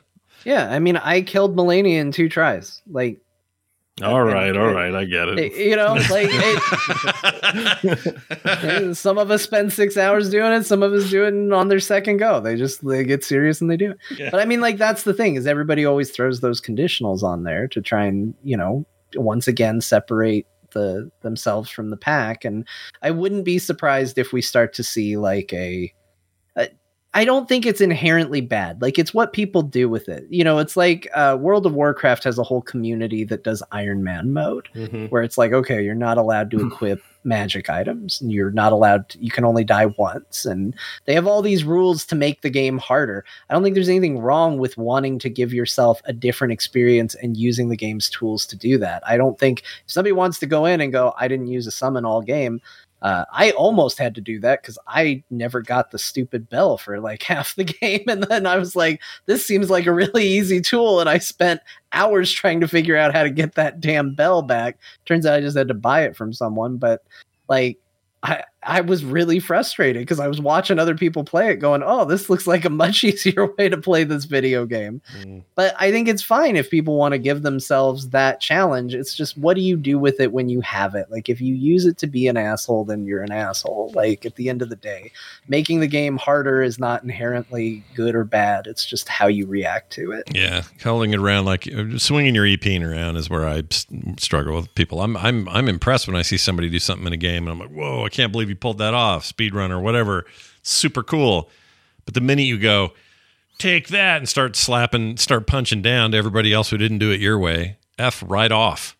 Yeah, 0.44 0.70
I 0.72 0.80
mean, 0.80 0.98
I 0.98 1.22
killed 1.22 1.56
Malenia 1.56 2.00
in 2.00 2.12
two 2.12 2.30
tries. 2.30 2.82
Like, 2.90 3.20
All 4.04 4.22
And- 4.22 4.34
right, 4.34 4.58
all 4.58 4.74
right, 4.74 4.94
I 4.94 5.06
get 5.06 5.30
it- 5.30 5.40
it. 5.40 5.56
you 5.56 5.76
know, 5.78 5.94
like 6.10 6.28
it, 6.30 8.16
some 8.98 9.18
of 9.18 9.32
us 9.32 9.44
spend 9.44 9.72
six 9.72 9.96
hours 9.96 10.30
doing 10.30 10.52
it. 10.52 10.66
Some 10.66 10.84
of 10.84 10.92
us 10.94 11.10
do 11.10 11.24
it 11.24 11.54
on 11.54 11.70
their 11.70 11.80
second 11.80 12.18
go. 12.18 12.42
They 12.42 12.58
just 12.58 12.86
they 12.86 13.06
get 13.06 13.24
serious 13.24 13.62
and 13.62 13.72
they 13.72 13.78
do 13.78 13.92
it. 13.92 13.98
Yeah. 14.18 14.30
But 14.32 14.42
I 14.42 14.46
mean, 14.46 14.60
like 14.60 14.78
that's 14.78 15.04
the 15.04 15.14
thing 15.14 15.36
is 15.36 15.48
everybody 15.48 15.86
always 15.86 16.12
throws 16.12 16.42
those 16.42 16.60
conditionals 16.60 17.24
on 17.24 17.44
there 17.44 17.68
to 17.70 17.82
try 17.82 18.04
and 18.06 18.34
you 18.44 18.58
know 18.58 18.86
once 19.16 19.48
again 19.48 19.80
separate 19.80 20.46
the 20.72 21.10
themselves 21.22 21.70
from 21.70 21.90
the 21.90 21.96
pack. 21.98 22.44
And 22.44 22.68
I 23.02 23.12
wouldn't 23.12 23.46
be 23.46 23.60
surprised 23.60 24.18
if 24.18 24.34
we 24.34 24.42
start 24.42 24.74
to 24.74 24.84
see 24.84 25.16
like 25.16 25.54
a. 25.54 25.94
I 27.16 27.24
don't 27.26 27.48
think 27.48 27.66
it's 27.66 27.82
inherently 27.82 28.42
bad. 28.42 28.82
Like 28.82 29.00
it's 29.00 29.14
what 29.14 29.32
people 29.34 29.62
do 29.64 29.88
with 29.90 30.10
it. 30.10 30.26
You 30.30 30.44
know, 30.44 30.60
it's 30.60 30.76
like 30.76 31.08
uh, 31.16 31.38
World 31.40 31.66
of 31.66 31.74
Warcraft 31.74 32.26
has 32.26 32.38
a 32.38 32.44
whole 32.44 32.62
community 32.62 33.24
that 33.24 33.44
does 33.44 33.64
Iron 33.72 34.04
Man 34.04 34.34
mode 34.34 34.68
Mhm. 34.76 35.10
where 35.10 35.24
it's 35.24 35.38
like 35.38 35.54
okay 35.54 35.82
you're 35.84 35.96
not 35.96 36.18
allowed 36.18 36.52
to 36.52 36.58
equip 36.68 37.02
magic 37.24 37.72
items 37.72 38.22
and 38.22 38.32
you're 38.32 38.52
not 38.52 38.72
allowed 38.72 39.10
to, 39.10 39.18
you 39.18 39.32
can 39.32 39.44
only 39.46 39.64
die 39.64 39.88
once 39.98 40.46
and 40.46 40.76
they 41.06 41.14
have 41.16 41.26
all 41.26 41.42
these 41.42 41.64
rules 41.64 42.06
to 42.06 42.14
make 42.14 42.42
the 42.44 42.52
game 42.52 42.78
harder 42.78 43.26
i 43.50 43.54
don't 43.54 43.64
think 43.64 43.74
there's 43.74 43.90
anything 43.90 44.20
wrong 44.20 44.60
with 44.60 44.78
wanting 44.78 45.18
to 45.18 45.28
give 45.28 45.52
yourself 45.52 46.04
a 46.06 46.14
different 46.14 46.54
experience 46.54 47.16
and 47.16 47.36
using 47.36 47.70
the 47.70 47.76
game's 47.76 48.12
tools 48.12 48.46
to 48.46 48.56
do 48.56 48.78
that 48.78 49.02
i 49.08 49.18
don't 49.18 49.40
think 49.40 49.62
if 49.62 49.66
somebody 49.92 50.12
wants 50.12 50.38
to 50.38 50.46
go 50.46 50.66
in 50.66 50.80
and 50.80 50.92
go 50.92 51.16
i 51.18 51.28
didn't 51.28 51.48
use 51.48 51.66
a 51.66 51.72
summon 51.72 52.06
all 52.06 52.22
game 52.22 52.62
uh, 53.02 53.26
I 53.32 53.52
almost 53.52 54.00
had 54.00 54.16
to 54.16 54.22
do 54.22 54.40
that 54.40 54.62
because 54.62 54.80
I 54.88 55.24
never 55.30 55.62
got 55.62 55.92
the 55.92 56.00
stupid 56.00 56.50
bell 56.50 56.78
for 56.78 57.00
like 57.00 57.22
half 57.24 57.56
the 57.56 57.64
game. 57.64 58.04
And 58.08 58.24
then 58.24 58.46
I 58.46 58.58
was 58.58 58.76
like, 58.76 59.02
this 59.26 59.46
seems 59.46 59.70
like 59.70 59.86
a 59.86 59.94
really 59.94 60.26
easy 60.26 60.62
tool. 60.62 61.00
And 61.00 61.10
I 61.10 61.18
spent 61.20 61.62
hours 61.94 62.32
trying 62.32 62.62
to 62.62 62.68
figure 62.68 62.98
out 62.98 63.14
how 63.14 63.24
to 63.24 63.30
get 63.30 63.56
that 63.56 63.80
damn 63.80 64.16
bell 64.16 64.42
back. 64.42 64.80
Turns 65.06 65.26
out 65.26 65.36
I 65.36 65.42
just 65.42 65.58
had 65.58 65.68
to 65.68 65.74
buy 65.74 66.04
it 66.04 66.16
from 66.16 66.34
someone. 66.34 66.78
But 66.78 67.04
like, 67.48 67.78
I, 68.24 68.44
I 68.66 68.82
was 68.82 69.06
really 69.06 69.40
frustrated 69.40 70.02
because 70.02 70.20
I 70.20 70.28
was 70.28 70.42
watching 70.42 70.80
other 70.80 70.96
people 70.96 71.24
play 71.24 71.50
it 71.50 71.58
going, 71.58 71.84
oh, 71.86 72.04
this 72.06 72.30
looks 72.30 72.48
like 72.48 72.66
a 72.66 72.70
much 72.70 73.04
easier 73.04 73.54
way 73.54 73.70
to 73.70 73.78
play 73.78 74.04
this 74.04 74.26
video 74.26 74.66
game. 74.66 75.02
Mm. 75.20 75.44
But 75.54 75.76
I 75.80 75.92
think 75.92 76.08
it's 76.08 76.24
fine 76.24 76.56
if 76.56 76.70
people 76.70 76.98
want 76.98 77.14
to 77.14 77.20
give 77.20 77.44
themselves 77.44 78.10
that 78.10 78.42
challenge. 78.42 78.96
It's 78.96 79.16
just 79.16 79.38
what 79.38 79.56
do 79.56 79.62
you 79.62 79.78
do 79.78 80.00
with 80.00 80.20
it 80.20 80.32
when 80.32 80.50
you 80.50 80.62
have 80.62 80.96
it? 80.96 81.12
Like 81.12 81.30
if 81.30 81.40
you 81.40 81.54
use 81.54 81.86
it 81.86 81.98
to 82.00 82.08
be 82.08 82.28
an 82.28 82.38
asshole, 82.38 82.86
then 82.86 83.06
you're 83.06 83.22
an 83.22 83.32
asshole. 83.32 83.92
Like 83.94 84.26
at 84.26 84.36
the 84.36 84.50
end 84.50 84.62
of 84.62 84.70
the 84.70 84.76
day, 84.76 85.12
making 85.48 85.80
the 85.80 85.88
game 85.88 86.18
harder 86.18 86.62
is 86.62 86.80
not 86.80 87.04
inherently 87.04 87.84
good 87.96 88.16
or 88.16 88.24
bad. 88.24 88.68
It's 88.68 88.86
just 88.86 89.08
how 89.08 89.28
you 89.28 89.46
react 89.46 89.92
to 89.94 90.12
it. 90.12 90.24
Yeah, 90.34 90.64
holding 90.84 91.14
it 91.14 91.20
around 91.20 91.46
like 91.46 91.72
uh, 91.72 91.98
swinging 91.98 92.34
your 92.34 92.46
e-peen 92.46 92.84
around 92.84 93.18
is 93.18 93.30
where 93.30 93.48
I 93.48 93.64
struggle 94.18 94.56
with 94.56 94.74
people. 94.76 95.02
I'm 95.02 95.16
I'm 95.18 95.48
I'm 95.50 95.70
impressed 95.70 96.08
when 96.08 96.16
I 96.16 96.24
see 96.24 96.38
somebody 96.38 96.70
do 96.70 96.80
something 96.80 97.06
in 97.06 97.14
a 97.14 97.18
game 97.18 97.48
and 97.48 97.52
I'm 97.52 97.60
like, 97.60 97.76
whoa, 97.76 98.04
I 98.06 98.10
can't 98.10 98.32
believe 98.32 98.50
you 98.50 98.55
pulled 98.56 98.78
that 98.80 98.94
off, 98.94 99.26
speedrun 99.26 99.70
or 99.70 99.80
whatever, 99.80 100.26
super 100.64 101.04
cool. 101.04 101.50
But 102.06 102.14
the 102.14 102.22
minute 102.22 102.44
you 102.44 102.58
go, 102.58 102.94
take 103.58 103.90
that 103.90 104.18
and 104.18 104.30
start 104.30 104.56
slapping, 104.56 105.18
start 105.18 105.48
punching 105.48 105.82
down 105.82 106.12
to 106.12 106.18
everybody 106.18 106.54
else 106.54 106.70
who 106.70 106.78
didn't 106.78 107.00
do 107.00 107.12
it 107.12 107.20
your 107.20 107.38
way, 107.40 107.78
f 107.98 108.24
right 108.26 108.52
off. 108.52 108.96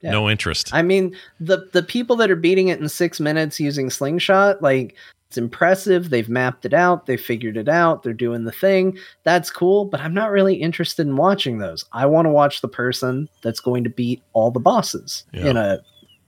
Yeah. 0.00 0.12
No 0.12 0.30
interest. 0.30 0.72
I 0.72 0.80
mean, 0.80 1.14
the 1.40 1.68
the 1.72 1.82
people 1.82 2.16
that 2.16 2.30
are 2.30 2.36
beating 2.36 2.68
it 2.68 2.80
in 2.80 2.88
six 2.88 3.20
minutes 3.20 3.60
using 3.60 3.90
slingshot, 3.90 4.62
like 4.62 4.96
it's 5.28 5.36
impressive. 5.36 6.08
They've 6.08 6.28
mapped 6.28 6.64
it 6.64 6.72
out. 6.72 7.04
They 7.04 7.18
figured 7.18 7.56
it 7.58 7.68
out. 7.68 8.02
They're 8.02 8.14
doing 8.14 8.44
the 8.44 8.50
thing. 8.50 8.96
That's 9.24 9.50
cool. 9.50 9.84
But 9.84 10.00
I'm 10.00 10.14
not 10.14 10.30
really 10.30 10.54
interested 10.56 11.06
in 11.06 11.16
watching 11.16 11.58
those. 11.58 11.84
I 11.92 12.06
want 12.06 12.24
to 12.26 12.30
watch 12.30 12.62
the 12.62 12.68
person 12.68 13.28
that's 13.42 13.60
going 13.60 13.84
to 13.84 13.90
beat 13.90 14.22
all 14.32 14.50
the 14.50 14.58
bosses 14.58 15.24
Yeah. 15.32 15.46
in 15.50 15.56
a 15.58 15.82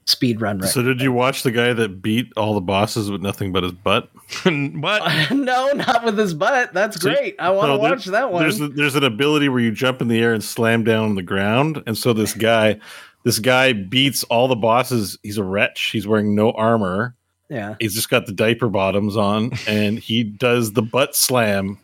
speed 0.04 0.40
run. 0.40 0.58
Right? 0.58 0.68
So, 0.70 0.82
did 0.82 1.00
you 1.00 1.12
watch 1.12 1.42
the 1.42 1.50
guy 1.52 1.72
that 1.72 2.02
beat 2.02 2.32
all 2.36 2.54
the 2.54 2.60
bosses 2.60 3.10
with 3.10 3.22
nothing 3.22 3.52
but 3.52 3.62
his 3.62 3.72
butt? 3.72 4.10
what? 4.44 5.30
no, 5.30 5.72
not 5.72 6.04
with 6.04 6.18
his 6.18 6.34
butt. 6.34 6.72
That's 6.72 7.00
So- 7.00 7.10
great. 7.10 7.36
I 7.38 7.50
want 7.50 7.70
to 7.72 7.78
watch 7.78 8.04
that 8.06 8.32
one. 8.32 8.42
There's 8.42 8.60
a, 8.60 8.68
there's 8.68 8.94
an 8.96 9.04
ability 9.04 9.48
where 9.48 9.60
you 9.60 9.72
jump 9.72 10.00
in 10.02 10.08
the 10.08 10.18
air 10.20 10.32
and 10.32 10.42
slam 10.42 10.84
down 10.84 11.04
on 11.04 11.14
the 11.14 11.22
ground, 11.22 11.82
and 11.86 11.96
so 11.96 12.12
this 12.12 12.34
guy, 12.34 12.78
this 13.24 13.38
guy 13.38 13.72
beats 13.72 14.24
all 14.24 14.48
the 14.48 14.56
bosses. 14.56 15.18
He's 15.22 15.38
a 15.38 15.44
wretch. 15.44 15.90
He's 15.92 16.06
wearing 16.06 16.34
no 16.34 16.50
armor. 16.52 17.14
yeah. 17.48 17.76
He's 17.78 17.94
just 17.94 18.10
got 18.10 18.26
the 18.26 18.32
diaper 18.32 18.68
bottoms 18.68 19.16
on, 19.16 19.52
and 19.68 19.98
he 19.98 20.24
does 20.24 20.72
the 20.72 20.82
butt 20.82 21.14
slam, 21.14 21.78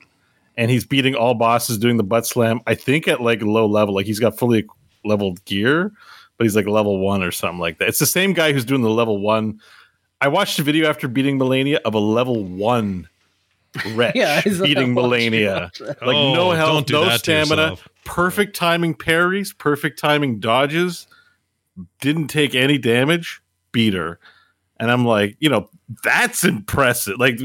and 0.56 0.70
he's 0.70 0.84
beating 0.84 1.14
all 1.14 1.34
bosses 1.34 1.78
doing 1.78 1.96
the 1.98 2.02
butt 2.04 2.26
slam. 2.26 2.60
I 2.66 2.74
think 2.74 3.06
at 3.06 3.20
like 3.20 3.42
low 3.42 3.66
level, 3.66 3.94
like 3.94 4.06
he's 4.06 4.18
got 4.18 4.36
fully 4.38 4.66
leveled 5.04 5.44
gear, 5.44 5.92
but 6.38 6.44
he's 6.44 6.56
like 6.56 6.66
level 6.66 6.98
one 7.00 7.22
or 7.22 7.30
something 7.30 7.58
like 7.58 7.78
that. 7.78 7.88
It's 7.88 7.98
the 7.98 8.06
same 8.06 8.32
guy 8.32 8.52
who's 8.52 8.64
doing 8.64 8.82
the 8.82 8.90
level 8.90 9.18
one. 9.18 9.60
I 10.20 10.28
watched 10.28 10.58
a 10.58 10.62
video 10.62 10.88
after 10.88 11.08
beating 11.08 11.38
Malenia 11.38 11.78
of 11.84 11.94
a 11.94 11.98
level 11.98 12.44
one 12.44 13.08
wretch 13.94 14.14
Yeah, 14.16 14.40
he's 14.40 14.60
beating 14.60 14.94
Malenia. 14.94 15.70
Like 15.80 16.16
Oh, 16.16 16.34
no 16.34 16.50
health, 16.52 16.86
don't 16.86 17.08
no 17.08 17.16
stamina, 17.16 17.76
perfect 18.04 18.56
timing 18.56 18.94
parries, 18.94 19.52
perfect 19.52 19.98
timing 19.98 20.40
dodges, 20.40 21.06
didn't 22.00 22.28
take 22.28 22.54
any 22.54 22.78
damage, 22.78 23.42
beat 23.72 23.94
her. 23.94 24.18
And 24.80 24.90
I'm 24.90 25.04
like, 25.04 25.36
you 25.40 25.48
know, 25.48 25.68
that's 26.04 26.44
impressive. 26.44 27.18
Like 27.18 27.40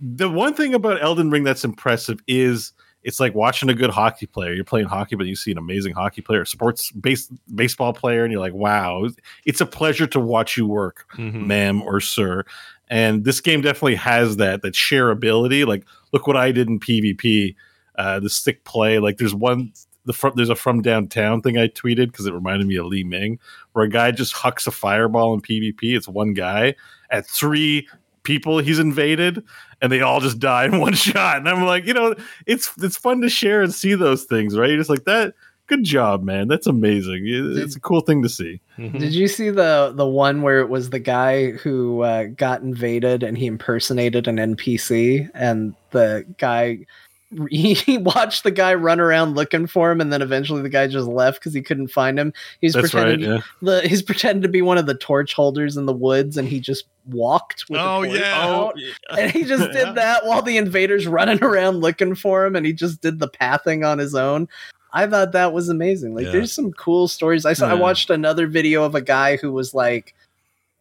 the 0.00 0.28
one 0.28 0.54
thing 0.54 0.74
about 0.74 1.00
Elden 1.00 1.30
Ring 1.30 1.44
that's 1.44 1.64
impressive 1.64 2.20
is 2.26 2.72
it's 3.04 3.18
like 3.20 3.34
watching 3.34 3.68
a 3.68 3.74
good 3.74 3.90
hockey 3.90 4.26
player. 4.26 4.52
You're 4.52 4.64
playing 4.64 4.86
hockey, 4.86 5.16
but 5.16 5.26
you 5.26 5.34
see 5.36 5.50
an 5.52 5.58
amazing 5.58 5.94
hockey 5.94 6.20
player, 6.22 6.44
sports 6.44 6.90
base, 6.92 7.26
baseball 7.54 7.92
player, 7.92 8.22
and 8.24 8.30
you're 8.32 8.40
like, 8.40 8.54
wow, 8.54 9.08
it's 9.44 9.60
a 9.60 9.66
pleasure 9.66 10.06
to 10.08 10.20
watch 10.20 10.56
you 10.56 10.66
work 10.66 11.06
Mhm. 11.16 11.46
ma'am 11.46 11.82
or 11.82 12.00
sir. 12.00 12.44
And 12.88 13.24
this 13.24 13.40
game 13.40 13.60
definitely 13.62 13.94
has 13.96 14.36
that 14.36 14.62
that 14.62 14.74
shareability. 14.74 15.66
Like, 15.66 15.84
look 16.12 16.26
what 16.26 16.36
I 16.36 16.52
did 16.52 16.68
in 16.68 16.78
PvP. 16.78 17.54
Uh, 17.96 18.20
the 18.20 18.30
stick 18.30 18.64
play. 18.64 18.98
Like, 18.98 19.18
there's 19.18 19.34
one. 19.34 19.72
The 20.04 20.12
from, 20.12 20.32
there's 20.34 20.48
a 20.48 20.56
from 20.56 20.82
downtown 20.82 21.42
thing 21.42 21.56
I 21.56 21.68
tweeted 21.68 22.06
because 22.06 22.26
it 22.26 22.34
reminded 22.34 22.66
me 22.66 22.74
of 22.76 22.86
Lee 22.86 23.04
Ming, 23.04 23.38
where 23.72 23.84
a 23.84 23.88
guy 23.88 24.10
just 24.10 24.32
hucks 24.32 24.66
a 24.66 24.72
fireball 24.72 25.32
in 25.32 25.40
PvP. 25.40 25.94
It's 25.96 26.08
one 26.08 26.34
guy 26.34 26.74
at 27.10 27.24
three 27.24 27.86
people 28.22 28.58
he's 28.58 28.78
invaded, 28.78 29.42
and 29.80 29.90
they 29.90 30.00
all 30.00 30.20
just 30.20 30.38
die 30.38 30.64
in 30.64 30.80
one 30.80 30.94
shot. 30.94 31.38
And 31.38 31.48
I'm 31.48 31.64
like, 31.64 31.86
you 31.86 31.94
know, 31.94 32.14
it's 32.46 32.70
it's 32.82 32.96
fun 32.96 33.20
to 33.22 33.28
share 33.28 33.62
and 33.62 33.72
see 33.72 33.94
those 33.94 34.24
things, 34.24 34.56
right? 34.56 34.68
You're 34.68 34.78
just 34.78 34.90
like 34.90 35.04
that. 35.04 35.34
Good 35.68 35.84
job, 35.84 36.22
man. 36.22 36.48
That's 36.48 36.66
amazing. 36.66 37.22
It's 37.24 37.76
a 37.76 37.80
cool 37.80 38.00
thing 38.00 38.22
to 38.22 38.28
see. 38.28 38.60
Mhm. 38.78 38.98
Did 38.98 39.14
you 39.14 39.28
see 39.28 39.48
the 39.48 39.92
the 39.94 40.06
one 40.06 40.42
where 40.42 40.60
it 40.60 40.68
was 40.68 40.90
the 40.90 40.98
guy 40.98 41.52
who 41.52 42.02
uh, 42.02 42.24
got 42.24 42.62
invaded 42.62 43.22
and 43.22 43.38
he 43.38 43.46
impersonated 43.46 44.26
an 44.28 44.36
NPC 44.36 45.30
and 45.34 45.74
the 45.90 46.26
guy 46.38 46.80
he 47.50 47.98
watched 47.98 48.44
the 48.44 48.50
guy 48.50 48.74
run 48.74 49.00
around 49.00 49.34
looking 49.34 49.66
for 49.66 49.90
him 49.90 50.00
and 50.00 50.12
then 50.12 50.20
eventually 50.22 50.60
the 50.62 50.68
guy 50.68 50.86
just 50.86 51.08
left 51.08 51.40
because 51.40 51.54
he 51.54 51.62
couldn't 51.62 51.88
find 51.88 52.18
him. 52.18 52.32
He's 52.60 52.74
That's 52.74 52.92
right. 52.94 53.02
pretending 53.04 53.30
Yeah. 53.30 53.40
the 53.62 53.80
he's 53.88 54.02
pretending 54.02 54.42
to 54.42 54.48
be 54.48 54.62
one 54.62 54.78
of 54.78 54.86
the 54.86 54.94
torch 54.94 55.32
holders 55.34 55.76
in 55.76 55.86
the 55.86 55.92
woods 55.92 56.36
and 56.36 56.46
he 56.48 56.60
just 56.60 56.84
walked 57.06 57.64
with 57.68 57.80
Oh, 57.80 58.02
the 58.02 58.08
torch 58.08 58.20
yeah. 58.20 58.40
out. 58.42 58.74
Oh, 59.10 59.16
and 59.16 59.30
he 59.30 59.44
just 59.44 59.72
Yeah. 59.72 59.84
did 59.86 59.94
that 59.96 60.26
while 60.26 60.42
the 60.42 60.56
invaders 60.56 61.06
running 61.06 61.42
around 61.42 61.80
looking 61.80 62.14
for 62.14 62.44
him 62.44 62.54
and 62.56 62.66
he 62.66 62.72
just 62.72 63.00
did 63.00 63.18
the 63.18 63.28
pathing 63.28 63.84
on 63.84 63.98
his 63.98 64.14
own 64.14 64.48
i 64.92 65.06
thought 65.06 65.32
that 65.32 65.52
was 65.54 65.68
amazing 65.70 66.14
like 66.14 66.26
Yeah. 66.26 66.32
there's 66.32 66.52
some 66.52 66.70
cool 66.74 67.08
stories 67.08 67.46
i 67.46 67.54
saw 67.54 67.68
i 67.68 67.74
watched 67.74 68.10
another 68.10 68.46
video 68.46 68.84
of 68.84 68.94
a 68.94 69.00
guy 69.00 69.36
who 69.36 69.50
was 69.50 69.72
like 69.74 70.14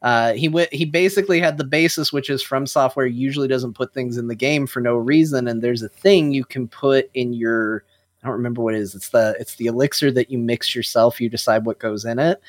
uh, 0.02 0.34
he 0.34 0.48
went. 0.48 0.74
He 0.74 0.86
basically 0.86 1.40
had 1.40 1.58
the 1.58 1.64
basis, 1.64 2.12
which 2.12 2.30
is 2.30 2.42
from 2.42 2.66
software 2.66 3.06
usually 3.06 3.48
doesn't 3.48 3.74
put 3.74 3.94
things 3.94 4.18
in 4.18 4.28
the 4.28 4.36
game 4.36 4.66
for 4.66 4.82
no 4.82 4.96
reason, 4.96 5.48
and 5.48 5.62
there's 5.62 5.84
a 5.84 5.90
thing 5.90 6.32
you 6.32 6.44
can 6.44 6.68
put 6.68 7.10
in 7.14 7.34
your. 7.34 7.84
I 8.24 8.28
don't 8.28 8.38
remember 8.38 8.62
what 8.62 8.74
it 8.74 8.80
is. 8.80 8.96
It's 8.96 9.10
the 9.10 9.36
it's 9.40 9.56
the 9.56 9.68
elixir 9.68 10.12
that 10.12 10.32
you 10.32 10.40
mix 10.40 10.74
yourself. 10.76 11.22
You 11.22 11.30
decide 11.30 11.66
what 11.66 11.80
goes 11.80 12.04
in 12.04 12.18
it, 12.18 12.42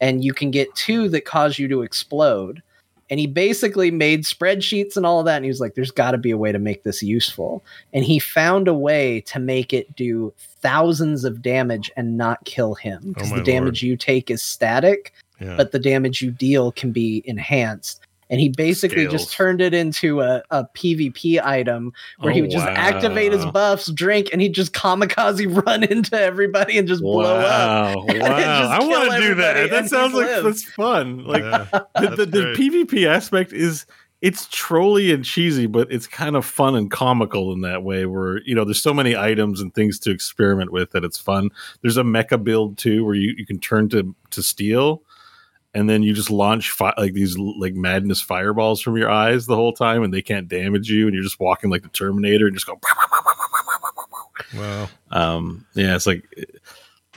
and 0.00 0.24
you 0.24 0.32
can 0.32 0.52
get 0.52 0.74
two 0.76 1.08
that 1.08 1.24
cause 1.24 1.58
you 1.58 1.66
to 1.68 1.82
explode. 1.82 2.62
And 3.10 3.18
he 3.18 3.26
basically 3.26 3.90
made 3.90 4.22
spreadsheets 4.22 4.96
and 4.96 5.04
all 5.04 5.18
of 5.18 5.26
that, 5.26 5.34
and 5.34 5.44
he 5.44 5.50
was 5.50 5.60
like, 5.60 5.74
"There's 5.74 5.90
got 5.90 6.12
to 6.12 6.18
be 6.18 6.30
a 6.30 6.38
way 6.38 6.52
to 6.52 6.60
make 6.60 6.84
this 6.84 7.02
useful." 7.02 7.64
And 7.92 8.04
he 8.04 8.20
found 8.20 8.68
a 8.68 8.74
way 8.74 9.20
to 9.22 9.40
make 9.40 9.72
it 9.72 9.96
do 9.96 10.32
thousands 10.38 11.24
of 11.24 11.42
damage 11.42 11.90
and 11.96 12.16
not 12.16 12.44
kill 12.44 12.76
him 12.76 13.02
because 13.12 13.32
Oh 13.32 13.36
the 13.36 13.42
damage 13.42 13.82
you 13.82 13.96
take 13.96 14.30
is 14.30 14.42
static 14.44 15.12
Yeah. 15.40 15.56
but 15.56 15.72
the 15.72 15.78
damage 15.78 16.20
you 16.22 16.30
deal 16.30 16.72
can 16.72 16.92
be 16.92 17.22
enhanced. 17.24 18.00
And 18.28 18.38
he 18.38 18.48
basically 18.48 19.08
just 19.08 19.32
turned 19.32 19.60
it 19.60 19.74
into 19.74 20.20
a, 20.20 20.40
a 20.52 20.64
PvP 20.76 21.42
item 21.44 21.92
where 22.20 22.32
he 22.32 22.38
Oh, 22.38 22.42
would 22.42 22.50
just 22.52 22.64
oh, 22.64 22.70
activate 22.70 23.32
his 23.32 23.44
buffs, 23.46 23.90
drink, 23.90 24.28
and 24.32 24.40
he'd 24.40 24.52
just 24.54 24.72
kamikaze 24.72 25.64
run 25.66 25.82
into 25.82 26.16
everybody 26.16 26.78
and 26.78 26.86
just 26.86 27.02
blow 27.02 27.22
up. 27.24 27.96
Wow, 27.96 28.04
wow! 28.08 28.68
I 28.70 28.78
want 28.86 29.10
to 29.14 29.20
do 29.20 29.34
that. 29.34 29.70
That 29.70 29.88
sounds 29.88 30.14
like 30.14 30.26
live. 30.26 30.44
that's 30.44 30.62
fun. 30.62 31.24
Like 31.24 31.42
Yeah, 31.42 31.66
the, 31.72 31.86
that's 31.94 32.16
the, 32.18 32.26
the 32.26 32.42
great. 32.56 32.56
PvP 32.88 33.08
aspect 33.08 33.52
is 33.52 33.84
it's 34.20 34.46
trolly 34.52 35.10
and 35.12 35.24
cheesy, 35.24 35.66
but 35.66 35.90
it's 35.90 36.06
kind 36.06 36.36
of 36.36 36.44
fun 36.44 36.76
and 36.76 36.88
comical 36.88 37.52
in 37.52 37.62
that 37.62 37.82
way. 37.82 38.06
Where 38.06 38.42
you 38.42 38.54
know, 38.54 38.64
there's 38.64 38.80
so 38.80 38.94
many 38.94 39.16
items 39.16 39.60
and 39.60 39.74
things 39.74 39.98
to 40.00 40.12
experiment 40.12 40.70
with 40.70 40.92
that 40.92 41.02
it's 41.02 41.18
fun. 41.18 41.50
There's 41.82 41.96
a 41.96 42.02
mecha 42.04 42.44
build 42.44 42.78
too, 42.78 43.04
where 43.04 43.16
you, 43.16 43.34
you 43.36 43.44
can 43.44 43.58
turn 43.58 43.88
to 43.88 44.14
to 44.30 44.40
steel, 44.42 45.02
and 45.74 45.88
then 45.88 46.02
you 46.02 46.12
just 46.12 46.30
launch 46.30 46.70
fi- 46.70 46.94
like 46.96 47.12
these 47.12 47.38
like 47.38 47.74
madness 47.74 48.20
fireballs 48.20 48.80
from 48.80 48.96
your 48.96 49.10
eyes 49.10 49.46
the 49.46 49.56
whole 49.56 49.72
time, 49.72 50.02
and 50.02 50.12
they 50.12 50.22
can't 50.22 50.48
damage 50.48 50.90
you, 50.90 51.06
and 51.06 51.14
you're 51.14 51.22
just 51.22 51.40
walking 51.40 51.70
like 51.70 51.82
the 51.82 51.88
Terminator 51.88 52.46
and 52.46 52.56
just 52.56 52.66
go. 52.66 52.80
Wow. 54.56 54.88
Um, 55.10 55.66
yeah, 55.74 55.94
it's 55.94 56.06
like 56.06 56.24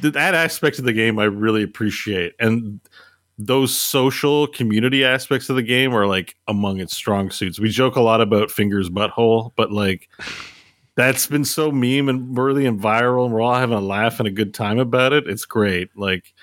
that 0.02 0.36
aspect 0.36 0.80
of 0.80 0.86
the 0.86 0.94
game 0.94 1.20
I 1.20 1.26
really 1.26 1.64
appreciate, 1.64 2.34
and 2.40 2.80
those 3.40 3.76
social 3.76 4.46
community 4.48 5.04
aspects 5.04 5.50
of 5.50 5.56
the 5.56 5.64
game 5.64 5.96
are 5.96 6.06
like 6.06 6.36
among 6.48 6.80
its 6.80 6.96
strong 6.96 7.32
suits. 7.32 7.60
We 7.60 7.70
joke 7.70 7.96
a 7.96 8.02
lot 8.02 8.22
about 8.22 8.52
fingers 8.52 8.90
butthole, 8.90 9.52
but 9.56 9.72
like 9.72 10.10
that's 10.96 11.26
been 11.26 11.46
so 11.46 11.72
meme 11.72 12.10
and 12.10 12.38
worthy 12.38 12.68
and 12.68 12.80
viral, 12.80 13.26
and 13.26 13.34
we're 13.34 13.42
all 13.42 13.56
having 13.56 13.78
a 13.78 13.82
laugh 13.82 14.20
and 14.20 14.28
a 14.28 14.32
good 14.32 14.54
time 14.54 14.78
about 14.78 15.14
it. 15.14 15.28
It's 15.28 15.46
great. 15.46 15.90
Like 15.98 16.34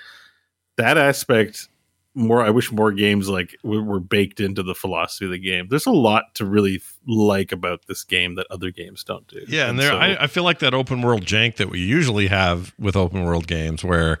that 0.77 0.97
aspect. 0.97 1.69
More, 2.13 2.43
I 2.43 2.49
wish 2.49 2.71
more 2.73 2.91
games 2.91 3.29
like 3.29 3.55
were 3.63 4.01
baked 4.01 4.41
into 4.41 4.63
the 4.63 4.75
philosophy 4.75 5.25
of 5.25 5.31
the 5.31 5.39
game. 5.39 5.67
There's 5.69 5.85
a 5.85 5.91
lot 5.91 6.35
to 6.35 6.45
really 6.45 6.81
like 7.07 7.53
about 7.53 7.85
this 7.87 8.03
game 8.03 8.35
that 8.35 8.47
other 8.51 8.69
games 8.69 9.03
don't 9.05 9.25
do. 9.27 9.45
Yeah, 9.47 9.69
and 9.69 9.79
there, 9.79 9.91
so- 9.91 9.97
I, 9.97 10.23
I 10.23 10.27
feel 10.27 10.43
like 10.43 10.59
that 10.59 10.73
open 10.73 11.01
world 11.01 11.25
jank 11.25 11.55
that 11.55 11.69
we 11.69 11.79
usually 11.79 12.27
have 12.27 12.73
with 12.77 12.97
open 12.97 13.23
world 13.23 13.47
games, 13.47 13.83
where 13.83 14.19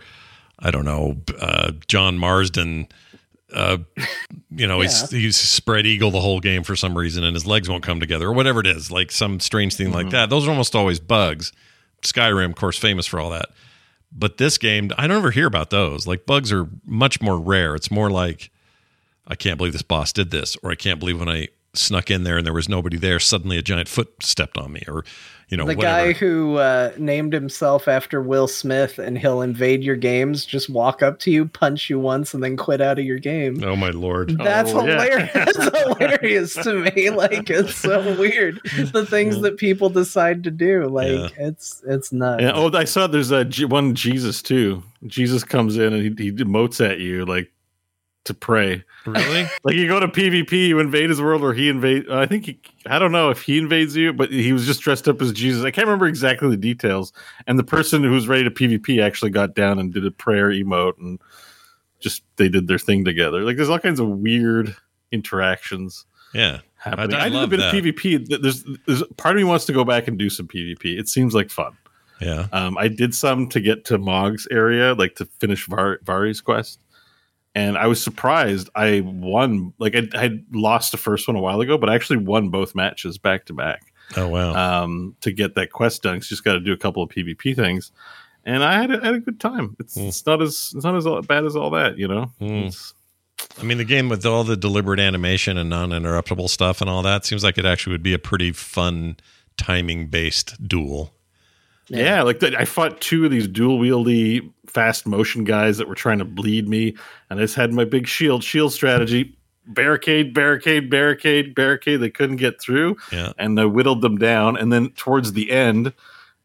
I 0.57 0.71
don't 0.71 0.85
know, 0.85 1.17
uh, 1.39 1.71
John 1.87 2.17
Marston, 2.17 2.87
uh, 3.53 3.79
you 4.49 4.67
know, 4.67 4.79
he's 4.79 5.09
he's 5.09 5.35
spread 5.35 5.85
eagle 5.85 6.11
the 6.11 6.21
whole 6.21 6.39
game 6.39 6.63
for 6.63 6.77
some 6.77 6.97
reason, 6.97 7.25
and 7.25 7.33
his 7.35 7.45
legs 7.45 7.67
won't 7.67 7.83
come 7.83 7.99
together, 7.99 8.27
or 8.27 8.33
whatever 8.33 8.61
it 8.61 8.67
is, 8.67 8.89
like 8.89 9.11
some 9.11 9.41
strange 9.41 9.75
thing 9.75 9.91
like 9.91 10.11
that. 10.11 10.29
Those 10.29 10.47
are 10.47 10.51
almost 10.51 10.75
always 10.75 11.01
bugs. 11.01 11.51
Skyrim, 12.03 12.45
of 12.51 12.55
course, 12.55 12.77
famous 12.77 13.05
for 13.05 13.19
all 13.19 13.31
that. 13.31 13.49
But 14.11 14.37
this 14.37 14.57
game, 14.57 14.91
I 14.97 15.07
don't 15.07 15.17
ever 15.17 15.31
hear 15.31 15.47
about 15.47 15.69
those. 15.69 16.05
Like 16.05 16.25
bugs 16.25 16.51
are 16.51 16.67
much 16.85 17.21
more 17.21 17.39
rare. 17.39 17.75
It's 17.75 17.89
more 17.91 18.09
like 18.09 18.51
I 19.27 19.35
can't 19.35 19.57
believe 19.57 19.73
this 19.73 19.81
boss 19.81 20.11
did 20.11 20.31
this, 20.31 20.57
or 20.63 20.71
I 20.71 20.75
can't 20.75 20.99
believe 20.99 21.19
when 21.19 21.29
I 21.29 21.47
snuck 21.73 22.11
in 22.11 22.23
there 22.23 22.37
and 22.37 22.45
there 22.45 22.53
was 22.53 22.67
nobody 22.69 22.97
there, 22.97 23.19
suddenly 23.19 23.57
a 23.57 23.61
giant 23.61 23.87
foot 23.87 24.11
stepped 24.21 24.57
on 24.57 24.73
me, 24.73 24.83
or 24.87 25.03
you 25.49 25.57
know, 25.57 25.65
the 25.65 25.75
whatever. 25.75 26.13
guy 26.13 26.13
who 26.13 26.55
uh, 26.55 26.91
named 26.97 27.33
himself 27.33 27.89
after 27.89 28.21
Will 28.21 28.47
Smith 28.47 28.97
and 28.97 29.17
he'll 29.17 29.41
invade 29.41 29.83
your 29.83 29.97
games, 29.97 30.45
just 30.45 30.69
walk 30.69 31.01
up 31.03 31.19
to 31.19 31.31
you, 31.31 31.45
punch 31.45 31.89
you 31.89 31.99
once, 31.99 32.33
and 32.33 32.41
then 32.41 32.55
quit 32.55 32.79
out 32.79 32.97
of 32.99 33.03
your 33.03 33.19
game. 33.19 33.61
oh 33.61 33.75
my 33.75 33.89
lord! 33.89 34.37
That's 34.37 34.71
Oh, 34.73 34.85
yeah. 34.85 34.93
hilarious. 35.03 35.31
That's 35.33 35.77
hilarious 35.87 36.53
to 36.55 36.73
me. 36.95 37.09
Like 37.21 37.49
it's 37.49 37.75
so 37.75 38.17
weird 38.17 38.61
the 38.93 39.05
things 39.05 39.41
that 39.41 39.57
people 39.57 39.89
decide 39.89 40.43
to 40.45 40.51
do. 40.51 40.87
Like 40.87 41.33
it's 41.37 41.83
it's 41.85 42.13
nuts. 42.13 42.41
And, 42.43 42.51
oh, 42.55 42.71
I 42.73 42.85
saw 42.85 43.07
there's 43.07 43.31
a 43.31 43.43
one 43.67 43.93
Jesus 43.95 44.41
too. 44.41 44.81
Jesus 45.07 45.43
comes 45.43 45.75
in 45.77 45.91
and 45.93 46.17
he, 46.17 46.25
he 46.25 46.31
emotes 46.31 46.79
at 46.85 46.99
you 46.99 47.25
like 47.25 47.51
to 48.25 48.33
pray. 48.33 48.83
Really? 49.05 49.47
Like 49.63 49.75
you 49.75 49.87
go 49.87 49.99
to 49.99 50.07
PvP, 50.07 50.67
you 50.67 50.79
invade 50.79 51.09
his 51.09 51.19
world, 51.21 51.41
or 51.43 51.53
he 51.53 51.69
invade. 51.69 52.09
I 52.09 52.25
think 52.27 52.45
he, 52.45 52.59
I 52.85 52.99
don't 52.99 53.11
know 53.11 53.29
if 53.31 53.41
he 53.41 53.57
invades 53.57 53.95
you, 53.95 54.13
but 54.13 54.31
he 54.31 54.53
was 54.53 54.65
just 54.65 54.81
dressed 54.81 55.07
up 55.07 55.21
as 55.21 55.31
Jesus. 55.33 55.63
I 55.63 55.71
can't 55.71 55.87
remember 55.87 56.05
exactly 56.07 56.49
the 56.49 56.57
details. 56.57 57.11
And 57.47 57.57
the 57.57 57.63
person 57.63 58.03
who 58.03 58.11
was 58.11 58.27
ready 58.27 58.43
to 58.43 58.51
PvP 58.51 59.01
actually 59.03 59.31
got 59.31 59.55
down 59.55 59.79
and 59.79 59.91
did 59.93 60.05
a 60.05 60.11
prayer 60.11 60.49
emote, 60.51 60.97
and 60.99 61.19
just 61.99 62.23
they 62.37 62.47
did 62.49 62.67
their 62.67 62.77
thing 62.79 63.03
together. 63.05 63.41
Like 63.43 63.57
there's 63.57 63.69
all 63.69 63.79
kinds 63.79 63.99
of 63.99 64.07
weird 64.07 64.75
interactions 65.11 66.05
Yeah. 66.33 66.59
happening. 66.77 67.15
I 67.15 67.25
I, 67.25 67.29
did 67.29 67.43
a 67.43 67.47
bit 67.47 67.59
that. 67.59 67.75
of 67.75 67.83
PvP. 67.83 68.41
There's, 68.41 68.63
there's 68.87 69.03
part 69.17 69.35
of 69.35 69.37
me 69.37 69.43
wants 69.43 69.65
to 69.65 69.73
go 69.73 69.83
back 69.83 70.07
and 70.07 70.17
do 70.17 70.29
some 70.29 70.47
PvP. 70.47 70.97
It 70.99 71.07
seems 71.09 71.33
like 71.35 71.49
fun. 71.49 71.77
Yeah. 72.19 72.47
Um, 72.51 72.77
I 72.77 72.87
did 72.87 73.15
some 73.15 73.47
to 73.49 73.59
get 73.59 73.83
to 73.85 73.97
Mohg's 73.97 74.47
area, 74.51 74.93
like 74.93 75.15
to 75.15 75.25
finish 75.25 75.65
Var- 75.67 75.99
Varré's 76.05 76.39
quest, 76.41 76.79
and 77.55 77.77
I 77.77 77.87
was 77.87 78.01
surprised. 78.03 78.69
I 78.75 79.01
won. 79.05 79.73
Like 79.77 79.95
I, 79.95 80.07
had 80.19 80.45
lost 80.53 80.91
the 80.91 80.97
first 80.97 81.27
one 81.27 81.35
a 81.37 81.41
while 81.41 81.61
ago, 81.61 81.77
but 81.77 81.89
I 81.89 81.95
actually 81.95 82.17
won 82.17 82.49
both 82.49 82.75
matches 82.75 83.17
back 83.17 83.45
to 83.45 83.53
back 83.53 83.93
Oh 84.17 84.27
wow. 84.27 84.83
um, 84.83 85.15
to 85.21 85.31
get 85.31 85.55
that 85.55 85.71
quest 85.71 86.03
done. 86.03 86.15
you 86.15 86.21
just 86.21 86.43
got 86.43 86.53
to 86.53 86.59
do 86.59 86.73
a 86.73 86.77
couple 86.77 87.01
of 87.03 87.09
PvP 87.09 87.55
things, 87.55 87.91
and 88.45 88.63
I 88.63 88.79
had 88.81 88.91
a, 88.91 89.03
had 89.03 89.13
a 89.15 89.19
good 89.19 89.39
time. 89.39 89.75
It's, 89.79 89.95
Hmm. 89.95 90.01
it's 90.07 90.25
not 90.25 90.41
as 90.41 90.73
it's 90.75 90.83
not 90.85 90.95
as 90.95 91.05
bad 91.27 91.45
as 91.45 91.55
all 91.55 91.69
that, 91.71 91.97
you 91.97 92.07
know. 92.07 92.31
It's- 92.39 92.93
I 93.59 93.63
mean, 93.63 93.79
the 93.79 93.85
game 93.85 94.07
with 94.07 94.23
all 94.25 94.43
the 94.43 94.55
deliberate 94.55 94.99
animation 94.99 95.57
and 95.57 95.67
non-interruptible 95.69 96.47
stuff 96.47 96.79
and 96.79 96.87
all 96.89 97.01
that 97.01 97.25
seems 97.25 97.43
like 97.43 97.57
it 97.57 97.65
actually 97.65 97.93
would 97.93 98.03
be 98.03 98.13
a 98.13 98.19
pretty 98.19 98.51
fun 98.51 99.17
timing-based 99.57 100.67
duel. 100.67 101.11
Yeah, 101.99 102.21
like 102.23 102.39
the, 102.39 102.57
I 102.57 102.65
fought 102.65 103.01
two 103.01 103.25
of 103.25 103.31
these 103.31 103.47
dual 103.47 103.79
wieldy 103.79 104.51
fast 104.67 105.05
motion 105.05 105.43
guys 105.43 105.77
that 105.77 105.87
were 105.87 105.95
trying 105.95 106.19
to 106.19 106.25
bleed 106.25 106.67
me, 106.67 106.95
and 107.29 107.39
I 107.39 107.43
just 107.43 107.55
had 107.55 107.73
my 107.73 107.83
big 107.85 108.07
shield 108.07 108.43
shield 108.43 108.71
strategy. 108.73 109.37
Barricade, 109.67 110.33
barricade, 110.33 110.89
barricade, 110.89 111.53
barricade. 111.53 111.99
They 112.01 112.09
couldn't 112.09 112.37
get 112.37 112.59
through, 112.59 112.97
Yeah. 113.11 113.33
and 113.37 113.59
I 113.59 113.65
whittled 113.65 114.01
them 114.01 114.17
down. 114.17 114.57
And 114.57 114.71
then 114.73 114.89
towards 114.91 115.33
the 115.33 115.51
end, 115.51 115.93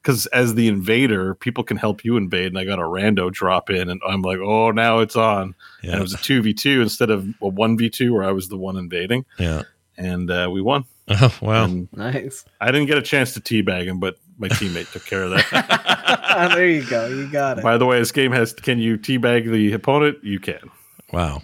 because 0.02 0.26
as 0.26 0.54
the 0.54 0.68
invader, 0.68 1.34
people 1.34 1.64
can 1.64 1.76
help 1.78 2.04
you 2.04 2.16
invade, 2.16 2.48
and 2.48 2.58
I 2.58 2.64
got 2.64 2.78
a 2.78 2.82
rando 2.82 3.32
drop 3.32 3.70
in, 3.70 3.88
and 3.88 4.00
I'm 4.06 4.22
like, 4.22 4.38
oh, 4.38 4.70
now 4.70 4.98
it's 4.98 5.16
on. 5.16 5.54
And 5.82 5.92
Yeah. 5.92 5.96
it 5.96 6.02
was 6.02 6.12
a 6.14 6.18
two 6.18 6.42
v 6.42 6.52
two 6.54 6.82
instead 6.82 7.10
of 7.10 7.26
a 7.40 7.48
one 7.48 7.78
v 7.78 7.88
two 7.88 8.12
where 8.12 8.24
I 8.24 8.32
was 8.32 8.48
the 8.48 8.58
one 8.58 8.76
invading, 8.76 9.24
Yeah. 9.38 9.62
and 9.96 10.30
uh, 10.30 10.48
we 10.52 10.60
won. 10.60 10.84
Oh, 11.08 11.34
wow. 11.40 11.64
And 11.64 11.88
nice. 11.92 12.44
I 12.60 12.66
didn't 12.70 12.86
get 12.86 12.98
a 12.98 13.02
chance 13.02 13.32
to 13.34 13.40
teabag 13.40 13.84
him, 13.84 13.98
but 13.98 14.16
my 14.38 14.48
teammate 14.48 14.90
took 14.92 15.04
care 15.04 15.22
of 15.24 15.30
that. 15.30 16.50
there 16.54 16.68
you 16.68 16.84
go. 16.84 17.06
You 17.06 17.28
got 17.30 17.58
it. 17.58 17.64
By 17.64 17.78
the 17.78 17.86
way, 17.86 17.98
this 17.98 18.12
game 18.12 18.32
has 18.32 18.52
can 18.52 18.78
you 18.78 18.98
teabag 18.98 19.50
the 19.50 19.72
opponent? 19.72 20.18
You 20.22 20.40
can. 20.40 20.70
Wow. 21.12 21.42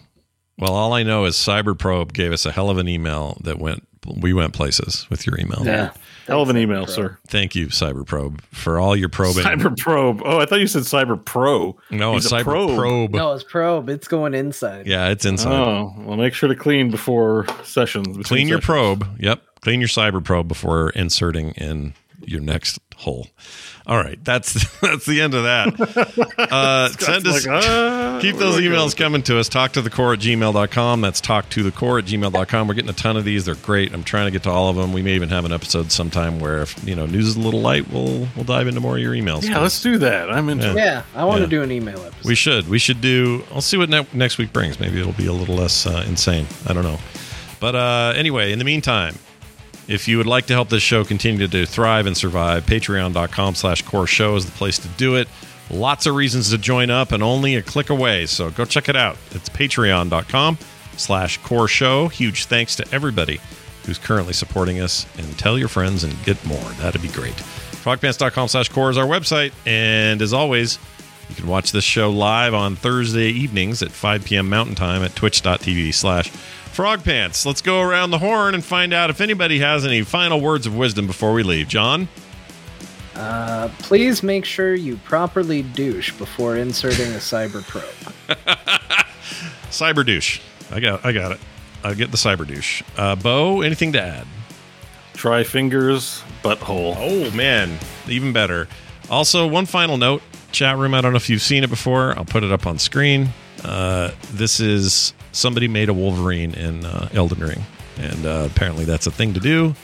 Well, 0.59 0.75
all 0.75 0.93
I 0.93 1.03
know 1.03 1.25
is 1.25 1.35
Cyberprobe 1.35 2.12
gave 2.12 2.33
us 2.33 2.47
a 2.47 2.53
hell 2.53 2.71
of 2.71 2.79
an 2.79 2.89
email 2.89 3.39
that 3.43 3.59
went 3.59 3.87
we 4.21 4.33
went 4.33 4.53
places 4.53 5.07
with 5.11 5.27
your 5.27 5.39
email. 5.39 5.62
Yeah. 5.65 5.93
Hell 6.27 6.43
of 6.43 6.49
an 6.51 6.57
email, 6.57 6.87
sir. 6.87 7.19
Thank 7.27 7.55
you, 7.55 7.67
Cyberprobe, 7.69 8.41
for 8.53 8.79
all 8.79 8.95
your 8.95 9.09
probing. 9.09 9.45
Cyber 9.45 9.77
Probe. 9.77 10.23
Oh, 10.25 10.39
I 10.39 10.47
thought 10.47 10.61
you 10.61 10.67
said 10.67 10.83
Cyber 10.83 11.23
Pro. 11.25 11.77
no, 11.91 12.15
He's 12.15 12.25
it's 12.25 12.33
a 12.33 12.37
Cyber 12.37 12.45
probe. 12.45 12.77
Probe. 12.79 13.15
No, 13.15 13.33
it's 13.33 13.45
probe. 13.45 13.89
It's 13.89 14.07
going 14.09 14.35
inside. 14.35 14.87
Yeah, 14.87 15.09
it's 15.09 15.25
inside. 15.25 15.53
Oh, 15.53 15.95
well, 15.99 16.17
make 16.17 16.35
sure 16.35 16.49
to 16.49 16.55
clean 16.55 16.91
before 16.91 17.47
sessions. 17.65 18.25
Clean 18.27 18.47
your 18.47 18.61
sessions. 18.61 18.67
probe. 18.67 19.21
Yep. 19.21 19.43
Clean 19.62 19.81
your 19.81 19.89
cyber 19.89 20.23
probe 20.23 20.49
before 20.49 20.91
inserting 20.91 21.51
in 21.53 21.95
your 22.26 22.41
next 22.41 22.78
hole. 22.97 23.26
All 23.84 23.97
right. 23.97 24.23
That's 24.25 24.52
that's 24.81 25.07
the 25.07 25.20
end 25.23 25.34
of 25.34 25.42
that. 25.42 26.28
Uh, 26.39 26.89
send 26.99 27.26
us 27.26 27.44
Like, 27.47 27.62
ah, 27.65 28.18
keep 28.23 28.36
those 28.36 28.57
do 28.57 28.60
I 28.65 28.68
go? 28.68 28.75
emails 28.76 28.97
coming 28.97 29.23
to 29.25 29.39
us. 29.41 29.49
Talk 29.49 29.73
to 29.73 29.83
the 29.83 29.91
core 29.91 30.12
at 30.12 30.20
gmail.com. 30.20 31.01
That's 31.01 31.20
talk 31.20 31.49
to 31.51 31.62
the 31.65 31.73
core 31.73 31.99
at 31.99 32.05
gmail.com. 32.05 32.68
We're 32.68 32.75
getting 32.75 32.91
a 32.91 32.94
ton 32.94 33.17
of 33.17 33.25
these. 33.25 33.44
They're 33.44 33.57
great. 33.57 33.92
I'm 33.92 34.05
trying 34.05 34.26
to 34.26 34.31
get 34.31 34.44
to 34.44 34.51
all 34.51 34.68
of 34.68 34.76
them. 34.76 34.92
We 34.92 35.02
may 35.02 35.15
even 35.15 35.31
have 35.31 35.44
an 35.44 35.52
episode 35.52 35.91
sometime 35.91 36.39
where 36.39 36.62
if 36.62 36.76
you 36.86 36.94
know 36.94 37.07
news 37.07 37.26
is 37.28 37.36
a 37.36 37.41
little 37.41 37.60
light, 37.60 37.89
we'll 37.91 38.28
we'll 38.36 38.44
dive 38.44 38.68
into 38.68 38.81
more 38.81 38.97
of 38.97 39.02
your 39.02 39.15
emails. 39.15 39.42
Yeah, 39.49 39.59
let's 39.59 39.83
do 39.83 39.99
that. 39.99 40.31
I'm 40.31 40.49
into 40.49 40.70
it. 40.70 40.76
Yeah, 40.76 41.02
I 41.17 41.25
want 41.25 41.41
Yeah. 41.41 41.47
to 41.47 41.51
do 41.51 41.62
an 41.62 41.73
email 41.73 41.99
episode. 41.99 42.25
We 42.25 42.34
should. 42.36 42.68
We 42.68 42.78
should 42.78 43.01
do. 43.01 43.42
I'll 43.52 43.60
see 43.60 43.76
what 43.78 43.89
ne- 43.89 44.07
next 44.12 44.39
week 44.39 44.52
brings. 44.52 44.78
Maybe 44.78 45.01
it'll 45.01 45.12
be 45.12 45.26
a 45.26 45.33
little 45.33 45.57
less 45.57 45.86
uh, 45.86 46.05
insane. 46.07 46.47
I 46.68 46.73
don't 46.73 46.84
know. 46.84 46.99
But 47.59 47.75
uh, 47.75 48.12
anyway, 48.17 48.52
in 48.52 48.59
the 48.60 48.65
meantime, 48.65 49.17
if 49.89 50.09
you 50.09 50.19
would 50.19 50.27
like 50.27 50.47
to 50.47 50.52
help 50.52 50.69
this 50.69 50.83
show 50.83 51.05
continue 51.05 51.49
to 51.49 51.67
thrive 51.67 52.07
and 52.07 52.17
survive, 52.17 52.67
patreon.com 52.67 53.55
slash 53.55 53.83
core 53.83 54.07
show 54.07 54.36
is 54.36 54.47
the 54.47 54.52
place 54.52 54.78
to 54.78 54.89
do 54.89 55.17
it. 55.17 55.28
Lots 55.70 56.07
of 56.07 56.15
reasons 56.15 56.51
to 56.51 56.59
join 56.59 56.91
up 56.91 57.12
and 57.12 57.23
only 57.23 57.57
a 57.57 57.62
click 57.62 57.91
away. 57.91 58.27
So 58.27 58.51
go 58.51 58.65
check 58.65 58.89
it 58.89 58.97
out. 58.97 59.17
It's 59.31 59.49
patreon.com 59.49 60.59
slash 60.97 61.39
core 61.39 61.69
show. 61.69 62.09
Huge 62.09 62.44
thanks 62.44 62.77
to 62.77 62.85
everybody 62.93 63.41
who's 63.86 63.99
currently 63.99 64.33
supporting 64.33 64.81
us 64.81 65.07
and 65.19 65.39
tell 65.39 65.59
your 65.59 65.69
friends 65.69 66.05
and 66.05 66.15
get 66.25 66.44
more. 66.44 66.59
That'd 66.78 67.02
be 67.02 67.09
great. 67.09 67.35
Frogpants.com 67.35 68.49
slash 68.49 68.69
core 68.69 68.91
is 68.91 68.99
our 68.99 69.07
website. 69.07 69.52
And 69.67 70.23
as 70.23 70.33
always, 70.33 70.78
you 71.28 71.35
can 71.35 71.47
watch 71.47 71.73
this 71.73 71.85
show 71.85 72.11
live 72.11 72.55
on 72.55 72.77
Thursday 72.77 73.28
evenings 73.31 73.83
at 73.83 73.91
5 73.91 74.25
p.m. 74.25 74.49
Mountain 74.49 74.75
Time 74.75 75.02
at 75.02 75.17
twitch.tv 75.17 75.94
slash 75.94 76.31
frogpants. 76.73 77.47
Let's 77.47 77.62
go 77.62 77.81
around 77.81 78.10
the 78.10 78.18
horn 78.18 78.55
and 78.55 78.65
find 78.65 78.92
out 78.92 79.10
if 79.10 79.20
anybody 79.20 79.59
has 79.60 79.84
any 79.84 80.02
final 80.02 80.41
words 80.41 80.67
of 80.67 80.76
wisdom 80.76 81.07
before 81.07 81.33
we 81.33 81.42
leave. 81.42 81.68
John? 81.68 82.09
Uh, 83.15 83.68
please 83.78 84.23
make 84.23 84.44
sure 84.44 84.75
you 84.75 84.97
properly 85.05 85.62
douche 85.62 86.12
before 86.12 86.57
inserting 86.57 87.12
a 87.12 87.18
cyber 87.18 87.62
probe. 87.62 88.36
Cyber 89.70 90.05
douche. 90.05 90.41
I 90.70 90.81
got 90.81 91.05
I 91.05 91.12
got 91.12 91.33
it. 91.33 91.41
I 91.84 91.94
get 91.94 92.10
the 92.10 92.17
cyber 92.17 92.47
douche. 92.47 92.83
Uh, 92.97 93.17
Bo, 93.17 93.62
anything 93.62 93.92
to 93.92 94.01
add? 94.02 94.26
Try 95.15 95.44
fingers, 95.44 96.23
butthole. 96.42 96.94
Oh 96.99 97.31
man, 97.36 97.78
even 98.09 98.33
better. 98.33 98.68
Also, 99.10 99.47
one 99.47 99.67
final 99.67 99.97
note, 99.99 100.23
chat 100.52 100.78
room. 100.78 100.94
I 100.94 101.01
don't 101.01 101.12
know 101.12 101.17
if 101.17 101.28
you've 101.28 101.42
seen 101.42 101.65
it 101.65 101.70
before. 101.70 102.17
I'll 102.17 102.25
put 102.25 102.44
it 102.44 102.52
up 102.52 102.67
on 102.67 102.78
screen. 102.78 103.31
Uh, 103.65 104.10
this 104.32 104.60
is 104.60 105.15
somebody 105.32 105.68
made 105.68 105.89
a 105.89 105.94
Wolverine 105.94 106.55
in 106.55 106.84
uh, 106.84 107.08
Elden 107.12 107.41
Ring, 107.41 107.62
and 107.99 108.26
uh, 108.26 108.49
apparently 108.50 108.84
that's 108.84 109.07
a 109.07 109.10
thing 109.10 109.34
to 109.34 109.41
do. 109.41 109.74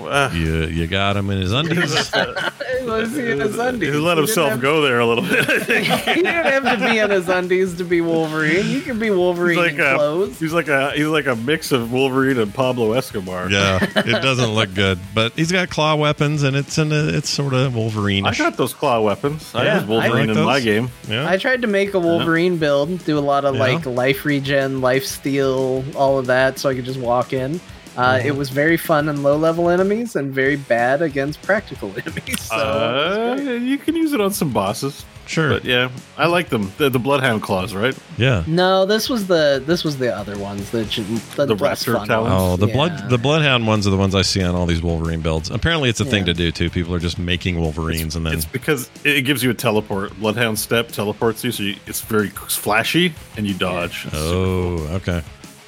Uh, 0.00 0.30
You 0.34 0.64
you 0.66 0.86
got 0.86 1.16
him 1.16 1.30
in 1.30 1.40
his 1.40 1.52
undies. 1.52 2.12
Let's 2.82 3.12
see 3.12 3.30
in 3.30 3.40
his 3.40 3.58
undies. 3.58 3.92
he 3.94 3.98
let 3.98 4.18
himself 4.18 4.50
have- 4.50 4.60
go 4.60 4.82
there 4.82 5.00
a 5.00 5.06
little 5.06 5.24
bit. 5.24 5.48
I 5.48 5.58
think. 5.64 5.86
He 5.86 6.22
didn't 6.22 6.26
have 6.64 6.78
to 6.78 6.90
be 6.90 6.98
in 6.98 7.10
his 7.10 7.28
undies 7.28 7.76
to 7.78 7.84
be 7.84 8.00
Wolverine. 8.00 8.66
You 8.68 8.80
can 8.82 8.98
be 8.98 9.06
He's 9.06 9.16
Wolverine 9.16 9.56
like 9.58 9.72
in 9.74 9.80
a 9.80 9.94
clothes. 9.94 10.38
he's 10.38 10.52
like 10.52 10.68
a 10.68 10.90
he's 10.92 11.06
like 11.06 11.26
a 11.26 11.34
mix 11.36 11.72
of 11.72 11.92
Wolverine 11.92 12.38
and 12.38 12.52
Pablo 12.54 12.92
Escobar. 12.92 13.50
yeah, 13.50 13.78
it 13.82 14.22
doesn't 14.22 14.50
look 14.50 14.72
good, 14.74 14.98
but 15.14 15.32
he's 15.32 15.50
got 15.50 15.70
claw 15.70 15.94
weapons, 15.96 16.42
and 16.42 16.56
it's 16.56 16.76
in 16.78 16.92
a, 16.92 17.08
it's 17.08 17.30
sort 17.30 17.54
of 17.54 17.74
Wolverine. 17.74 18.26
I 18.26 18.34
got 18.34 18.56
those 18.56 18.74
claw 18.74 19.00
weapons. 19.00 19.54
I 19.54 19.64
Yeah, 19.64 19.74
was 19.78 19.86
Wolverine 19.86 20.30
I 20.30 20.32
like 20.34 20.38
in 20.38 20.44
my 20.44 20.60
game. 20.60 20.90
yeah. 21.08 21.28
I 21.28 21.36
tried 21.38 21.62
to 21.62 21.68
make 21.68 21.94
a 21.94 21.98
Wolverine 21.98 22.58
build, 22.58 23.04
do 23.04 23.18
a 23.18 23.20
lot 23.20 23.44
of 23.44 23.54
Yeah. 23.54 23.60
like 23.60 23.86
life 23.86 24.24
regen, 24.24 24.80
life 24.80 25.04
steal, 25.04 25.84
all 25.96 26.18
of 26.18 26.26
that, 26.26 26.58
so 26.58 26.68
I 26.68 26.74
could 26.74 26.84
just 26.84 27.00
walk 27.00 27.32
in. 27.32 27.60
Uh, 27.96 28.16
Mm-hmm. 28.16 28.28
It 28.28 28.36
was 28.36 28.50
very 28.50 28.76
fun 28.76 29.08
in 29.08 29.22
low 29.22 29.36
level 29.36 29.68
enemies 29.70 30.16
and 30.16 30.32
very 30.32 30.56
bad 30.56 31.02
against 31.02 31.40
practical 31.42 31.90
enemies. 32.06 32.40
So 32.42 32.56
Uh, 32.56 33.40
you 33.42 33.78
can 33.78 33.96
use 33.96 34.12
it 34.12 34.20
on 34.20 34.32
some 34.32 34.50
bosses, 34.52 35.04
sure. 35.26 35.48
but 35.50 35.64
yeah, 35.64 35.90
I 36.18 36.26
like 36.26 36.48
them. 36.48 36.72
The, 36.78 36.88
the 36.90 36.98
Bloodhound 36.98 37.42
claws, 37.42 37.74
right? 37.74 37.96
yeah. 38.18 38.44
no, 38.46 38.86
this 38.86 39.08
was 39.08 39.26
the 39.26 39.62
this 39.66 39.82
was 39.84 39.98
the 39.98 40.14
other 40.14 40.38
ones 40.38 40.70
that 40.70 40.90
should, 40.92 41.06
the, 41.36 41.46
The 41.46 41.56
raptor 41.56 41.96
fun 41.96 42.06
talons? 42.08 42.34
Oh, 42.36 42.56
the 42.56 42.66
Yeah. 42.68 42.72
blood 42.74 43.10
the 43.10 43.18
bloodhound 43.18 43.66
ones 43.66 43.86
are 43.86 43.90
the 43.90 43.96
ones 43.96 44.14
I 44.14 44.22
see 44.22 44.42
on 44.42 44.54
all 44.54 44.66
these 44.66 44.82
Wolverine 44.82 45.20
builds. 45.20 45.50
Apparently, 45.50 45.88
it's 45.90 46.00
a 46.00 46.04
thing 46.04 46.24
to 46.26 46.34
do 46.34 46.50
too. 46.52 46.70
People 46.70 46.94
are 46.94 46.98
just 47.00 47.18
making 47.18 47.58
Wolverines, 47.60 48.16
and 48.16 48.24
then 48.26 48.34
It's 48.34 48.44
because 48.44 48.90
it 49.04 49.22
gives 49.22 49.42
you 49.42 49.50
a 49.50 49.54
teleport. 49.54 50.18
Bloodhound 50.18 50.58
step 50.58 50.88
teleports 50.88 51.42
you, 51.44 51.52
so 51.52 51.62
you, 51.62 51.76
it's 51.86 52.00
very 52.00 52.28
flashy, 52.28 53.14
and 53.36 53.46
you 53.46 53.54
dodge. 53.54 54.06
It's 54.06 54.14
super 54.16 54.16
cool. 54.16 54.88
oh, 54.90 54.94
okay. 54.96 55.22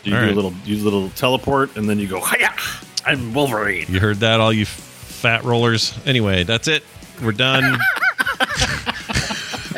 You 0.09 0.15
all 0.17 0.21
do 0.23 0.27
right. 0.27 0.33
a 0.33 0.37
little, 0.37 0.53
use 0.65 0.83
a 0.83 0.85
little 0.85 1.11
teleport, 1.11 1.77
and 1.77 1.89
then 1.89 1.99
you 1.99 2.07
go, 2.09 2.21
Hiya! 2.25 2.53
I'm 3.07 3.33
Wolverine. 3.33 3.87
You 3.89 4.01
heard 4.01 4.19
that, 4.19 4.41
all 4.41 4.53
you 4.53 4.67
fat 4.67 5.45
rollers. 5.45 5.99
Anyway, 6.07 6.45
that's 6.45 6.69
it. 6.69 6.85
We're 7.23 7.33
done. 7.33 7.79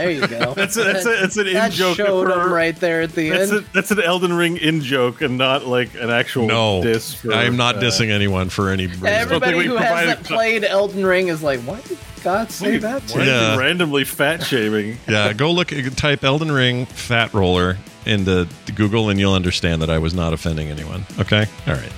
There 0.01 0.11
you 0.11 0.27
go. 0.27 0.55
That's 0.57 0.79
a, 0.79 0.85
that's 0.85 1.05
a, 1.05 1.09
that's 1.11 1.37
an 1.37 1.47
in 1.49 1.71
joke. 1.73 1.97
showed 1.99 2.27
for- 2.29 2.41
him 2.41 2.51
right 2.51 2.75
there 2.75 3.03
at 3.03 3.13
the 3.13 3.29
That's, 3.29 3.53
end. 3.53 3.67
a, 3.67 3.73
that's 3.75 3.91
an 3.91 4.01
Elden 4.01 4.33
Ring 4.33 4.57
in 4.57 4.81
joke, 4.81 5.21
and 5.21 5.37
not 5.37 5.67
like 5.67 5.95
an 5.95 6.09
actual 6.09 6.47
no, 6.47 6.83
diss. 6.83 7.15
For, 7.17 7.35
I 7.35 7.45
am 7.45 7.59
not 7.59 7.77
uh, 7.77 7.81
dissing 7.81 8.11
anyone 8.11 8.49
for 8.49 8.71
any 8.71 8.87
reason. 8.87 9.07
Everybody 9.07 9.57
we 9.59 9.67
who 9.67 9.77
provided- 9.77 10.09
hasn't 10.09 10.27
played 10.27 10.65
Elden 10.65 11.05
Ring 11.05 11.29
is 11.29 11.43
like, 11.43 11.61
why 11.61 11.83
did 11.83 11.99
God 12.23 12.51
say 12.51 12.79
that? 12.79 13.07
to 13.09 13.19
me?" 13.19 13.27
Yeah. 13.27 13.59
randomly 13.59 14.05
fat 14.05 14.43
shaming? 14.43 14.97
yeah, 15.07 15.35
go 15.35 15.51
look, 15.53 15.69
type 15.69 16.25
Elden 16.25 16.51
Ring 16.51 16.87
fat 16.87 17.35
roller 17.35 17.77
into 18.07 18.49
Google, 18.75 19.09
and 19.11 19.19
you'll 19.19 19.35
understand 19.35 19.83
that 19.83 19.91
I 19.91 19.99
was 19.99 20.15
not 20.15 20.33
offending 20.33 20.69
anyone. 20.69 21.05
Okay, 21.19 21.47
all 21.67 21.75
right. 21.75 21.93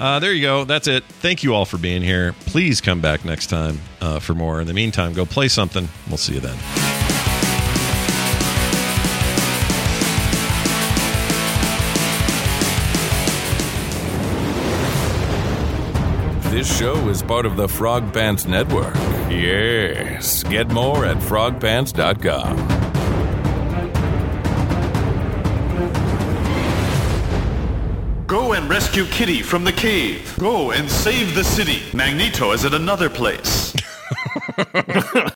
Uh, 0.00 0.18
there 0.18 0.32
you 0.32 0.40
go. 0.40 0.64
That's 0.64 0.88
it. 0.88 1.04
Thank 1.04 1.42
you 1.42 1.54
all 1.54 1.66
for 1.66 1.76
being 1.76 2.00
here. 2.00 2.34
Please 2.46 2.80
come 2.80 3.02
back 3.02 3.24
next 3.24 3.48
time 3.48 3.80
uh, 4.00 4.18
for 4.18 4.34
more. 4.34 4.60
In 4.60 4.66
the 4.66 4.72
meantime, 4.72 5.12
go 5.12 5.26
play 5.26 5.48
something. 5.48 5.88
We'll 6.08 6.16
see 6.16 6.34
you 6.34 6.40
then. 6.40 6.56
This 16.50 16.78
show 16.78 17.08
is 17.08 17.22
part 17.22 17.46
of 17.46 17.56
the 17.56 17.68
Frog 17.68 18.12
Pants 18.12 18.44
Network. 18.44 18.94
Yes. 19.30 20.42
Get 20.42 20.68
more 20.68 21.06
at 21.06 21.16
frogpants.com. 21.18 22.99
rescue 28.70 29.04
Kitty 29.06 29.42
from 29.42 29.64
the 29.64 29.72
cave. 29.72 30.32
Go 30.38 30.70
and 30.70 30.88
save 30.88 31.34
the 31.34 31.42
city. 31.42 31.82
Magneto 31.92 32.52
is 32.52 32.64
at 32.64 32.72
another 32.72 33.10
place. 33.10 33.74